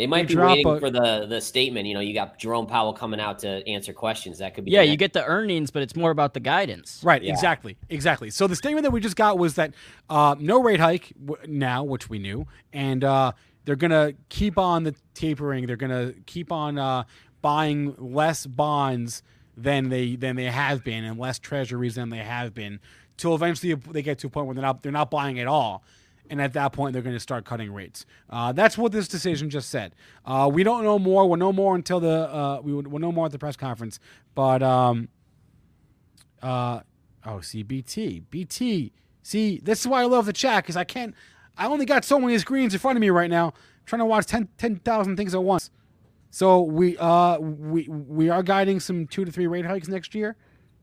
They 0.00 0.06
might 0.06 0.28
Big 0.28 0.38
be 0.38 0.42
waiting 0.42 0.64
but- 0.64 0.80
for 0.80 0.88
the 0.88 1.26
the 1.28 1.42
statement. 1.42 1.86
You 1.86 1.92
know, 1.92 2.00
you 2.00 2.14
got 2.14 2.38
Jerome 2.38 2.66
Powell 2.66 2.94
coming 2.94 3.20
out 3.20 3.38
to 3.40 3.62
answer 3.68 3.92
questions. 3.92 4.38
That 4.38 4.54
could 4.54 4.64
be. 4.64 4.70
Yeah, 4.70 4.80
you 4.80 4.96
get 4.96 5.12
the 5.12 5.22
earnings, 5.26 5.70
but 5.70 5.82
it's 5.82 5.94
more 5.94 6.10
about 6.10 6.32
the 6.32 6.40
guidance. 6.40 7.02
Right, 7.04 7.22
Yeah. 7.22 7.32
exactly, 7.32 7.76
exactly. 7.90 8.30
So 8.30 8.46
the 8.46 8.56
statement 8.56 8.84
that 8.84 8.92
we 8.92 9.00
just 9.02 9.16
got 9.16 9.36
was 9.36 9.56
that 9.56 9.74
uh, 10.08 10.36
no 10.40 10.62
rate 10.62 10.80
hike 10.80 11.12
w- 11.22 11.36
now, 11.46 11.84
which 11.84 12.08
we 12.08 12.18
knew, 12.18 12.46
and 12.72 13.04
uh, 13.04 13.32
they're 13.66 13.76
gonna 13.76 14.14
keep 14.30 14.56
on 14.56 14.84
the 14.84 14.94
tapering. 15.12 15.66
They're 15.66 15.76
gonna 15.76 16.14
keep 16.24 16.50
on 16.50 16.78
uh, 16.78 17.04
buying 17.42 17.94
less 17.98 18.46
bonds 18.46 19.22
than 19.54 19.90
they 19.90 20.16
than 20.16 20.34
they 20.36 20.44
have 20.46 20.82
been, 20.82 21.04
and 21.04 21.18
less 21.20 21.38
treasuries 21.38 21.96
than 21.96 22.08
they 22.08 22.24
have 22.24 22.54
been, 22.54 22.80
till 23.18 23.34
eventually 23.34 23.74
they 23.74 24.00
get 24.00 24.18
to 24.20 24.28
a 24.28 24.30
point 24.30 24.46
where 24.46 24.54
they're 24.54 24.62
not 24.62 24.82
they're 24.82 24.92
not 24.92 25.10
buying 25.10 25.38
at 25.38 25.46
all. 25.46 25.84
And 26.30 26.40
at 26.40 26.52
that 26.52 26.72
point, 26.72 26.92
they're 26.92 27.02
going 27.02 27.16
to 27.16 27.20
start 27.20 27.44
cutting 27.44 27.72
rates. 27.72 28.06
Uh, 28.30 28.52
that's 28.52 28.78
what 28.78 28.92
this 28.92 29.08
decision 29.08 29.50
just 29.50 29.68
said. 29.68 29.94
Uh, 30.24 30.48
we 30.50 30.62
don't 30.62 30.84
know 30.84 30.98
more. 30.98 31.28
We'll 31.28 31.38
know 31.38 31.52
more 31.52 31.74
until 31.74 31.98
the 31.98 32.32
uh, 32.32 32.60
we 32.62 32.72
will 32.72 32.84
we'll 32.84 33.00
know 33.00 33.12
more 33.12 33.26
at 33.26 33.32
the 33.32 33.38
press 33.38 33.56
conference. 33.56 33.98
But 34.36 34.62
um, 34.62 35.08
uh, 36.40 36.80
oh, 37.26 37.40
see, 37.40 37.64
BT, 37.64 38.20
BT. 38.30 38.92
See, 39.22 39.60
this 39.62 39.80
is 39.80 39.86
why 39.88 40.02
I 40.02 40.04
love 40.04 40.26
the 40.26 40.32
chat 40.32 40.62
because 40.62 40.76
I 40.76 40.84
can't. 40.84 41.14
I 41.58 41.66
only 41.66 41.84
got 41.84 42.04
so 42.04 42.18
many 42.18 42.38
screens 42.38 42.72
in 42.72 42.80
front 42.80 42.96
of 42.96 43.00
me 43.00 43.10
right 43.10 43.28
now. 43.28 43.48
I'm 43.48 43.86
trying 43.86 43.98
to 43.98 44.06
watch 44.06 44.26
10 44.26 44.48
10,000 44.56 45.16
things 45.16 45.34
at 45.34 45.42
once. 45.42 45.70
So 46.30 46.62
we 46.62 46.96
uh 46.96 47.38
we 47.38 47.88
we 47.88 48.28
are 48.28 48.42
guiding 48.42 48.78
some 48.78 49.06
two 49.08 49.24
to 49.24 49.32
three 49.32 49.48
rate 49.48 49.66
hikes 49.66 49.88
next 49.88 50.14
year. 50.14 50.36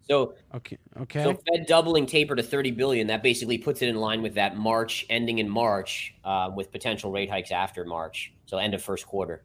So 0.09 0.35
Okay. 0.55 0.77
Okay. 1.01 1.23
So 1.23 1.33
Fed 1.33 1.65
doubling 1.67 2.05
taper 2.05 2.35
to 2.35 2.43
30 2.43 2.71
billion, 2.71 3.07
that 3.07 3.21
basically 3.23 3.57
puts 3.57 3.81
it 3.81 3.89
in 3.89 3.97
line 3.97 4.21
with 4.21 4.33
that 4.35 4.55
March 4.57 5.05
ending 5.09 5.39
in 5.39 5.49
March, 5.49 6.13
uh, 6.23 6.49
with 6.55 6.71
potential 6.71 7.11
rate 7.11 7.29
hikes 7.29 7.51
after 7.51 7.83
March. 7.85 8.33
So 8.45 8.57
end 8.57 8.73
of 8.73 8.81
first 8.81 9.05
quarter. 9.05 9.43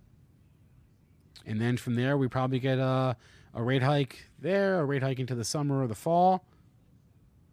and 1.46 1.60
then 1.60 1.76
from 1.76 1.96
there 1.96 2.16
we 2.16 2.28
probably 2.28 2.60
get 2.60 2.78
a 2.78 3.16
a 3.54 3.62
rate 3.62 3.82
hike 3.82 4.24
there, 4.38 4.80
a 4.80 4.84
rate 4.84 5.02
hike 5.02 5.18
into 5.18 5.34
the 5.34 5.44
summer 5.44 5.82
or 5.82 5.86
the 5.88 5.94
fall. 5.94 6.44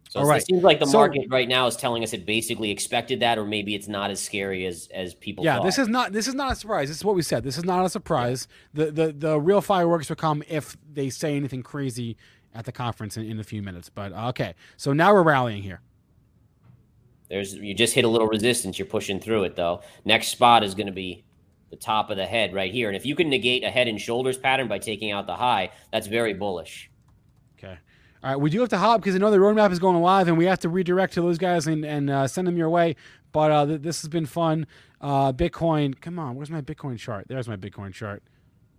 So 0.08 0.20
All 0.20 0.26
it 0.26 0.30
right. 0.30 0.42
seems 0.44 0.62
like 0.64 0.80
the 0.80 0.86
So- 0.86 0.98
market 0.98 1.26
right 1.30 1.48
now 1.48 1.66
is 1.68 1.76
telling 1.76 2.02
us 2.02 2.12
it 2.12 2.26
basically 2.26 2.70
expected 2.72 3.20
that, 3.20 3.38
or 3.38 3.44
maybe 3.44 3.74
it's 3.76 3.86
not 3.86 4.10
as 4.10 4.20
scary 4.20 4.66
as 4.66 4.88
as 4.94 5.14
people. 5.14 5.44
Yeah, 5.44 5.56
thought. 5.56 5.64
this 5.64 5.78
is 5.78 5.88
not 5.88 6.12
this 6.12 6.26
is 6.28 6.34
not 6.34 6.52
a 6.52 6.56
surprise. 6.56 6.88
This 6.88 6.96
is 6.98 7.04
what 7.04 7.14
we 7.16 7.22
said. 7.22 7.42
This 7.44 7.58
is 7.58 7.64
not 7.64 7.84
a 7.84 7.88
surprise. 7.88 8.48
The 8.74 8.90
the 8.92 9.12
the 9.12 9.40
real 9.40 9.60
fireworks 9.60 10.08
will 10.08 10.16
come 10.16 10.42
if 10.48 10.76
they 10.92 11.10
say 11.10 11.36
anything 11.36 11.62
crazy 11.62 12.16
at 12.54 12.64
the 12.64 12.72
conference 12.72 13.16
in, 13.16 13.24
in 13.24 13.40
a 13.40 13.44
few 13.44 13.62
minutes. 13.62 13.88
But 13.88 14.12
uh, 14.12 14.28
okay, 14.28 14.54
so 14.76 14.92
now 14.92 15.12
we're 15.12 15.22
rallying 15.22 15.62
here. 15.62 15.80
There's 17.28 17.54
you 17.54 17.74
just 17.74 17.94
hit 17.94 18.04
a 18.04 18.08
little 18.08 18.26
resistance. 18.26 18.78
You're 18.78 18.86
pushing 18.86 19.20
through 19.20 19.44
it 19.44 19.56
though. 19.56 19.82
Next 20.04 20.28
spot 20.28 20.64
is 20.64 20.74
going 20.74 20.88
to 20.88 20.92
be 20.92 21.24
the 21.70 21.76
top 21.76 22.10
of 22.10 22.16
the 22.16 22.26
head 22.26 22.52
right 22.52 22.72
here, 22.72 22.88
and 22.88 22.96
if 22.96 23.06
you 23.06 23.14
can 23.14 23.28
negate 23.28 23.62
a 23.62 23.70
head 23.70 23.86
and 23.86 24.00
shoulders 24.00 24.36
pattern 24.36 24.66
by 24.66 24.78
taking 24.78 25.12
out 25.12 25.26
the 25.26 25.36
high, 25.36 25.70
that's 25.92 26.08
very 26.08 26.34
bullish. 26.34 26.90
Okay. 27.56 27.78
All 28.22 28.30
right, 28.30 28.36
we 28.36 28.50
do 28.50 28.60
have 28.60 28.68
to 28.70 28.78
hop 28.78 29.00
because 29.00 29.14
I 29.14 29.18
know 29.18 29.30
the 29.30 29.38
roadmap 29.38 29.70
is 29.70 29.78
going 29.78 30.00
live, 30.02 30.28
and 30.28 30.36
we 30.36 30.44
have 30.46 30.58
to 30.60 30.68
redirect 30.68 31.14
to 31.14 31.22
those 31.22 31.38
guys 31.38 31.66
and, 31.66 31.86
and 31.86 32.10
uh, 32.10 32.26
send 32.26 32.46
them 32.46 32.56
your 32.56 32.68
way. 32.68 32.96
But 33.32 33.50
uh, 33.50 33.66
th- 33.66 33.82
this 33.82 34.02
has 34.02 34.08
been 34.08 34.26
fun. 34.26 34.66
Uh, 35.00 35.32
Bitcoin, 35.32 35.98
come 35.98 36.18
on, 36.18 36.34
where's 36.34 36.50
my 36.50 36.60
Bitcoin 36.60 36.98
chart? 36.98 37.26
There's 37.28 37.48
my 37.48 37.56
Bitcoin 37.56 37.94
chart. 37.94 38.22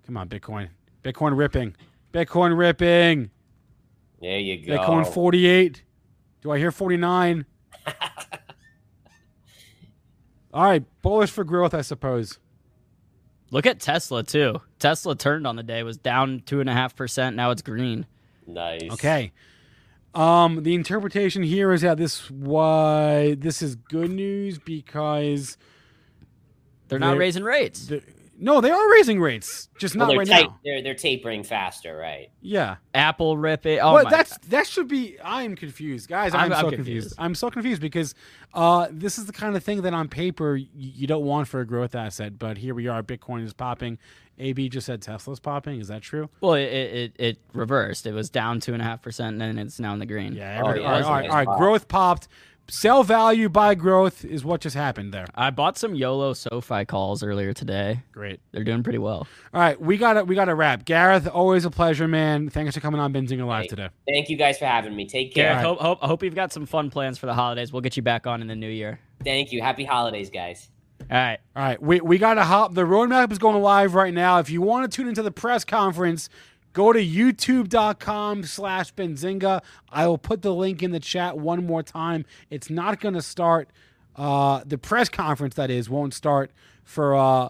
Come 0.06 0.18
on, 0.18 0.30
Bitcoin. 0.30 0.70
Bitcoin 1.04 1.36
ripping. 1.36 1.76
Bitcoin 2.14 2.58
ripping. 2.58 3.32
There 4.22 4.40
you 4.40 4.66
go. 4.66 4.72
They're 4.74 4.80
Bitcoin 4.80 5.12
48. 5.12 5.84
Do 6.42 6.52
I 6.52 6.58
hear 6.58 6.72
49? 6.72 7.46
All 10.54 10.64
right, 10.64 10.84
bullish 11.02 11.32
for 11.32 11.44
growth, 11.44 11.74
I 11.74 11.82
suppose. 11.82 12.38
Look 13.52 13.66
at 13.66 13.80
Tesla 13.80 14.24
too. 14.24 14.62
Tesla 14.80 15.16
turned 15.16 15.48
on 15.48 15.56
the 15.56 15.64
day, 15.64 15.84
was 15.84 15.98
down 15.98 16.42
two 16.46 16.60
and 16.60 16.70
a 16.70 16.74
half 16.74 16.96
percent. 16.96 17.36
Now 17.36 17.52
it's 17.52 17.62
green. 17.62 18.06
Nice. 18.48 18.92
Okay. 18.92 19.32
Um, 20.14 20.64
the 20.64 20.76
interpretation 20.76 21.42
here 21.42 21.72
is 21.72 21.82
that 21.82 21.98
this 21.98 22.30
why 22.30 23.36
this 23.36 23.62
is 23.62 23.76
good 23.76 24.12
news 24.12 24.58
because 24.60 25.58
They're 26.90 27.00
not 27.00 27.12
They're- 27.12 27.20
raising 27.20 27.44
rates. 27.44 27.88
the, 27.88 28.04
no, 28.42 28.60
they 28.60 28.72
are 28.72 28.92
raising 28.92 29.22
rates, 29.22 29.70
just 29.78 29.96
Well, 29.96 30.08
not 30.08 30.10
they're 30.12 30.18
right 30.20 30.28
tight- 30.28 30.48
now. 30.48 30.60
They're 30.66 30.82
they're 30.82 30.96
tapering 30.96 31.44
faster, 31.44 31.96
right? 31.96 32.30
Yeah. 32.42 32.78
Apple 32.94 33.38
rip 33.38 33.66
it. 33.66 33.80
Oh 33.82 33.94
but 33.94 34.06
my 34.06 34.10
that's 34.10 34.38
that 34.50 34.68
should 34.68 34.88
be. 34.88 35.18
I 35.24 35.44
am 35.44 35.56
confused, 35.56 36.10
guys. 36.10 36.34
I'm, 36.34 36.42
I'm- 36.42 36.52
I'm 36.54 36.58
so 36.58 36.70
confused. 36.72 36.86
confused. 36.86 37.16
I'm 37.20 37.36
so 37.36 37.50
confused 37.52 37.82
because 37.82 38.16
uh, 38.54 38.88
this 38.92 39.18
is 39.18 39.28
the 39.28 39.32
kind 39.34 39.56
of 39.56 39.64
thing 39.64 39.84
that 39.84 39.94
on 39.94 40.08
paper 40.10 40.56
y- 40.60 40.68
you 40.74 41.08
don't 41.08 41.24
want 41.24 41.48
for 41.48 41.60
a 41.62 41.66
growth 41.66 41.96
asset, 41.96 42.38
but 42.40 42.58
here 42.58 42.74
we 42.74 42.88
are. 42.88 43.02
Bitcoin 43.04 43.44
is 43.46 43.54
popping. 43.54 43.98
AB 44.40 44.70
just 44.70 44.88
said 44.88 45.04
Tesla's 45.04 45.40
popping. 45.40 45.80
Is 45.80 45.90
that 45.90 46.02
true? 46.02 46.28
Well, 46.42 46.56
it, 46.56 46.64
it 46.64 47.16
it 47.20 47.38
reversed. 47.54 48.08
It 48.08 48.14
was 48.14 48.30
down 48.32 48.60
two 48.60 48.74
and 48.74 48.82
a 48.82 48.86
half 48.86 49.02
percent, 49.04 49.34
and 49.34 49.42
then 49.42 49.60
it's 49.60 49.80
now 49.80 49.94
in 49.94 50.00
the 50.00 50.06
green. 50.08 50.34
Yeah. 50.34 50.62
Oh, 50.66 50.74
yeah, 50.74 50.82
All, 50.88 50.92
right, 50.92 51.04
all, 51.04 51.12
right, 51.14 51.30
all 51.30 51.36
right. 51.36 51.46
pop. 51.48 51.58
Growth 51.60 51.88
popped. 51.88 52.28
Sell 52.74 53.04
value, 53.04 53.50
buy 53.50 53.76
growth 53.76 54.24
is 54.24 54.46
what 54.46 54.62
just 54.62 54.78
happened 54.78 55.14
there. 55.14 55.26
I 55.36 55.50
bought 55.50 55.78
some 55.78 55.94
YOLO 55.94 56.32
SoFi 56.32 56.86
calls 56.86 57.22
earlier 57.22 57.52
today. 57.52 58.00
Great. 58.14 58.40
They're 58.54 58.64
doing 58.64 58.82
pretty 58.82 58.98
well. 58.98 59.28
All 59.54 59.60
right, 59.60 59.80
we 59.80 59.98
got 59.98 60.14
to 60.14 60.24
we 60.24 60.36
got 60.36 60.46
to 60.46 60.56
wrap. 60.56 60.86
Gareth, 60.86 61.28
always 61.28 61.66
a 61.66 61.70
pleasure, 61.70 62.08
man. 62.08 62.50
Thanks 62.50 62.74
for 62.74 62.80
coming 62.80 63.02
on 63.02 63.12
Benzinga 63.12 63.46
Live 63.46 63.64
Hey. 63.64 63.68
today. 63.68 63.90
Thank 64.08 64.30
you 64.30 64.38
guys 64.38 64.58
for 64.58 64.68
having 64.68 64.96
me. 64.96 65.06
Take 65.06 65.34
care. 65.34 65.52
Gareth, 65.52 65.66
hope, 65.66 65.80
hope, 65.82 66.00
I 66.02 66.08
hope 66.08 66.24
you've 66.24 66.34
got 66.34 66.54
some 66.54 66.66
fun 66.66 66.90
plans 66.90 67.18
for 67.18 67.26
the 67.26 67.34
holidays. 67.34 67.74
We'll 67.74 67.82
get 67.82 67.98
you 67.98 68.04
back 68.04 68.26
on 68.26 68.42
in 68.42 68.48
the 68.48 68.56
new 68.56 68.70
year. 68.70 69.02
Thank 69.22 69.52
you. 69.52 69.62
Happy 69.62 69.84
holidays, 69.84 70.30
guys. 70.30 70.70
All 71.02 71.18
right. 71.18 71.40
All 71.58 71.64
right, 71.64 71.82
we, 71.82 72.00
we 72.00 72.18
got 72.20 72.36
to 72.36 72.44
hop. 72.46 72.74
The 72.74 72.84
roadmap 72.86 73.34
is 73.34 73.38
going 73.38 73.62
live 73.62 73.96
right 73.96 74.14
now. 74.14 74.40
If 74.40 74.50
you 74.50 74.62
want 74.62 74.90
to 74.90 74.96
tune 74.96 75.10
into 75.10 75.24
the 75.24 75.32
press 75.32 75.66
conference, 75.66 76.30
go 76.74 76.94
to 76.94 77.00
youtube.com 77.00 78.44
slash 78.44 78.94
Benzinga. 78.94 79.62
I 79.90 80.08
will 80.08 80.18
put 80.18 80.42
the 80.42 80.54
link 80.54 80.84
in 80.84 80.92
the 80.92 81.00
chat 81.00 81.38
one 81.38 81.66
more 81.66 81.84
time. 81.84 82.26
It's 82.50 82.70
not 82.70 83.00
going 83.00 83.14
to 83.16 83.22
start, 83.22 83.70
uh, 84.16 84.62
the 84.66 84.78
press 84.78 85.10
conference, 85.10 85.56
that 85.56 85.70
is, 85.70 85.90
won't 85.90 86.14
start 86.14 86.52
for 86.84 87.16
uh, 87.16 87.50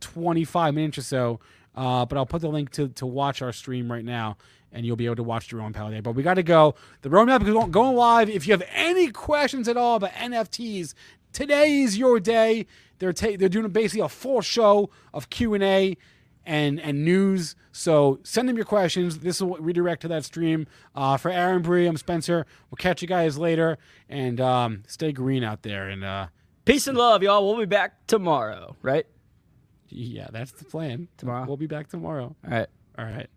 25 0.00 0.74
minutes 0.74 0.98
or 0.98 1.02
so. 1.02 1.40
Uh, 1.74 2.04
but 2.04 2.18
I'll 2.18 2.26
put 2.26 2.42
the 2.42 2.48
link 2.48 2.70
to, 2.72 2.88
to 2.88 3.06
watch 3.06 3.40
our 3.40 3.52
stream 3.52 3.90
right 3.90 4.04
now, 4.04 4.36
and 4.72 4.84
you'll 4.84 4.96
be 4.96 5.06
able 5.06 5.16
to 5.16 5.22
watch 5.22 5.48
the 5.48 5.56
Roman 5.56 5.72
Powell 5.72 6.02
But 6.02 6.12
we 6.14 6.22
got 6.22 6.34
to 6.34 6.42
go. 6.42 6.74
The 7.00 7.08
Powell 7.08 7.28
is 7.30 7.42
going- 7.48 7.70
going 7.70 7.96
live. 7.96 8.28
If 8.28 8.46
you 8.46 8.52
have 8.52 8.64
any 8.74 9.10
questions 9.10 9.68
at 9.68 9.76
all 9.78 9.96
about 9.96 10.12
NFTs, 10.12 10.92
today 11.32 11.80
is 11.80 11.96
your 11.96 12.20
day. 12.20 12.66
They're 12.98 13.12
ta- 13.12 13.36
they're 13.38 13.48
doing 13.48 13.68
basically 13.70 14.02
a 14.02 14.08
full 14.08 14.42
show 14.42 14.90
of 15.14 15.30
Q 15.30 15.54
and 15.54 15.64
A 15.64 15.96
and 16.44 16.80
and 16.80 17.04
news. 17.04 17.54
So 17.72 18.20
send 18.22 18.48
them 18.48 18.56
your 18.56 18.64
questions. 18.64 19.20
This 19.20 19.40
will 19.40 19.56
redirect 19.56 20.02
to 20.02 20.08
that 20.08 20.24
stream. 20.24 20.66
Uh, 20.94 21.16
for 21.16 21.30
Aaron 21.30 21.62
Bry, 21.62 21.80
I'm 21.80 21.96
Spencer. 21.96 22.46
We'll 22.70 22.76
catch 22.76 23.02
you 23.02 23.08
guys 23.08 23.38
later, 23.38 23.78
and 24.08 24.40
um, 24.40 24.82
stay 24.86 25.12
green 25.12 25.44
out 25.44 25.62
there. 25.62 25.88
And 25.88 26.04
uh, 26.04 26.26
Peace 26.64 26.86
and 26.86 26.96
love, 26.96 27.22
y'all. 27.22 27.46
We'll 27.46 27.58
be 27.58 27.66
back 27.66 28.06
tomorrow, 28.06 28.76
right? 28.82 29.06
yeah, 29.88 30.28
that's 30.32 30.52
the 30.52 30.64
plan. 30.64 31.08
Tomorrow? 31.18 31.44
We'll 31.46 31.56
be 31.56 31.66
back 31.66 31.88
tomorrow. 31.88 32.34
All 32.44 32.50
right. 32.50 32.68
All 32.98 33.04
right. 33.04 33.28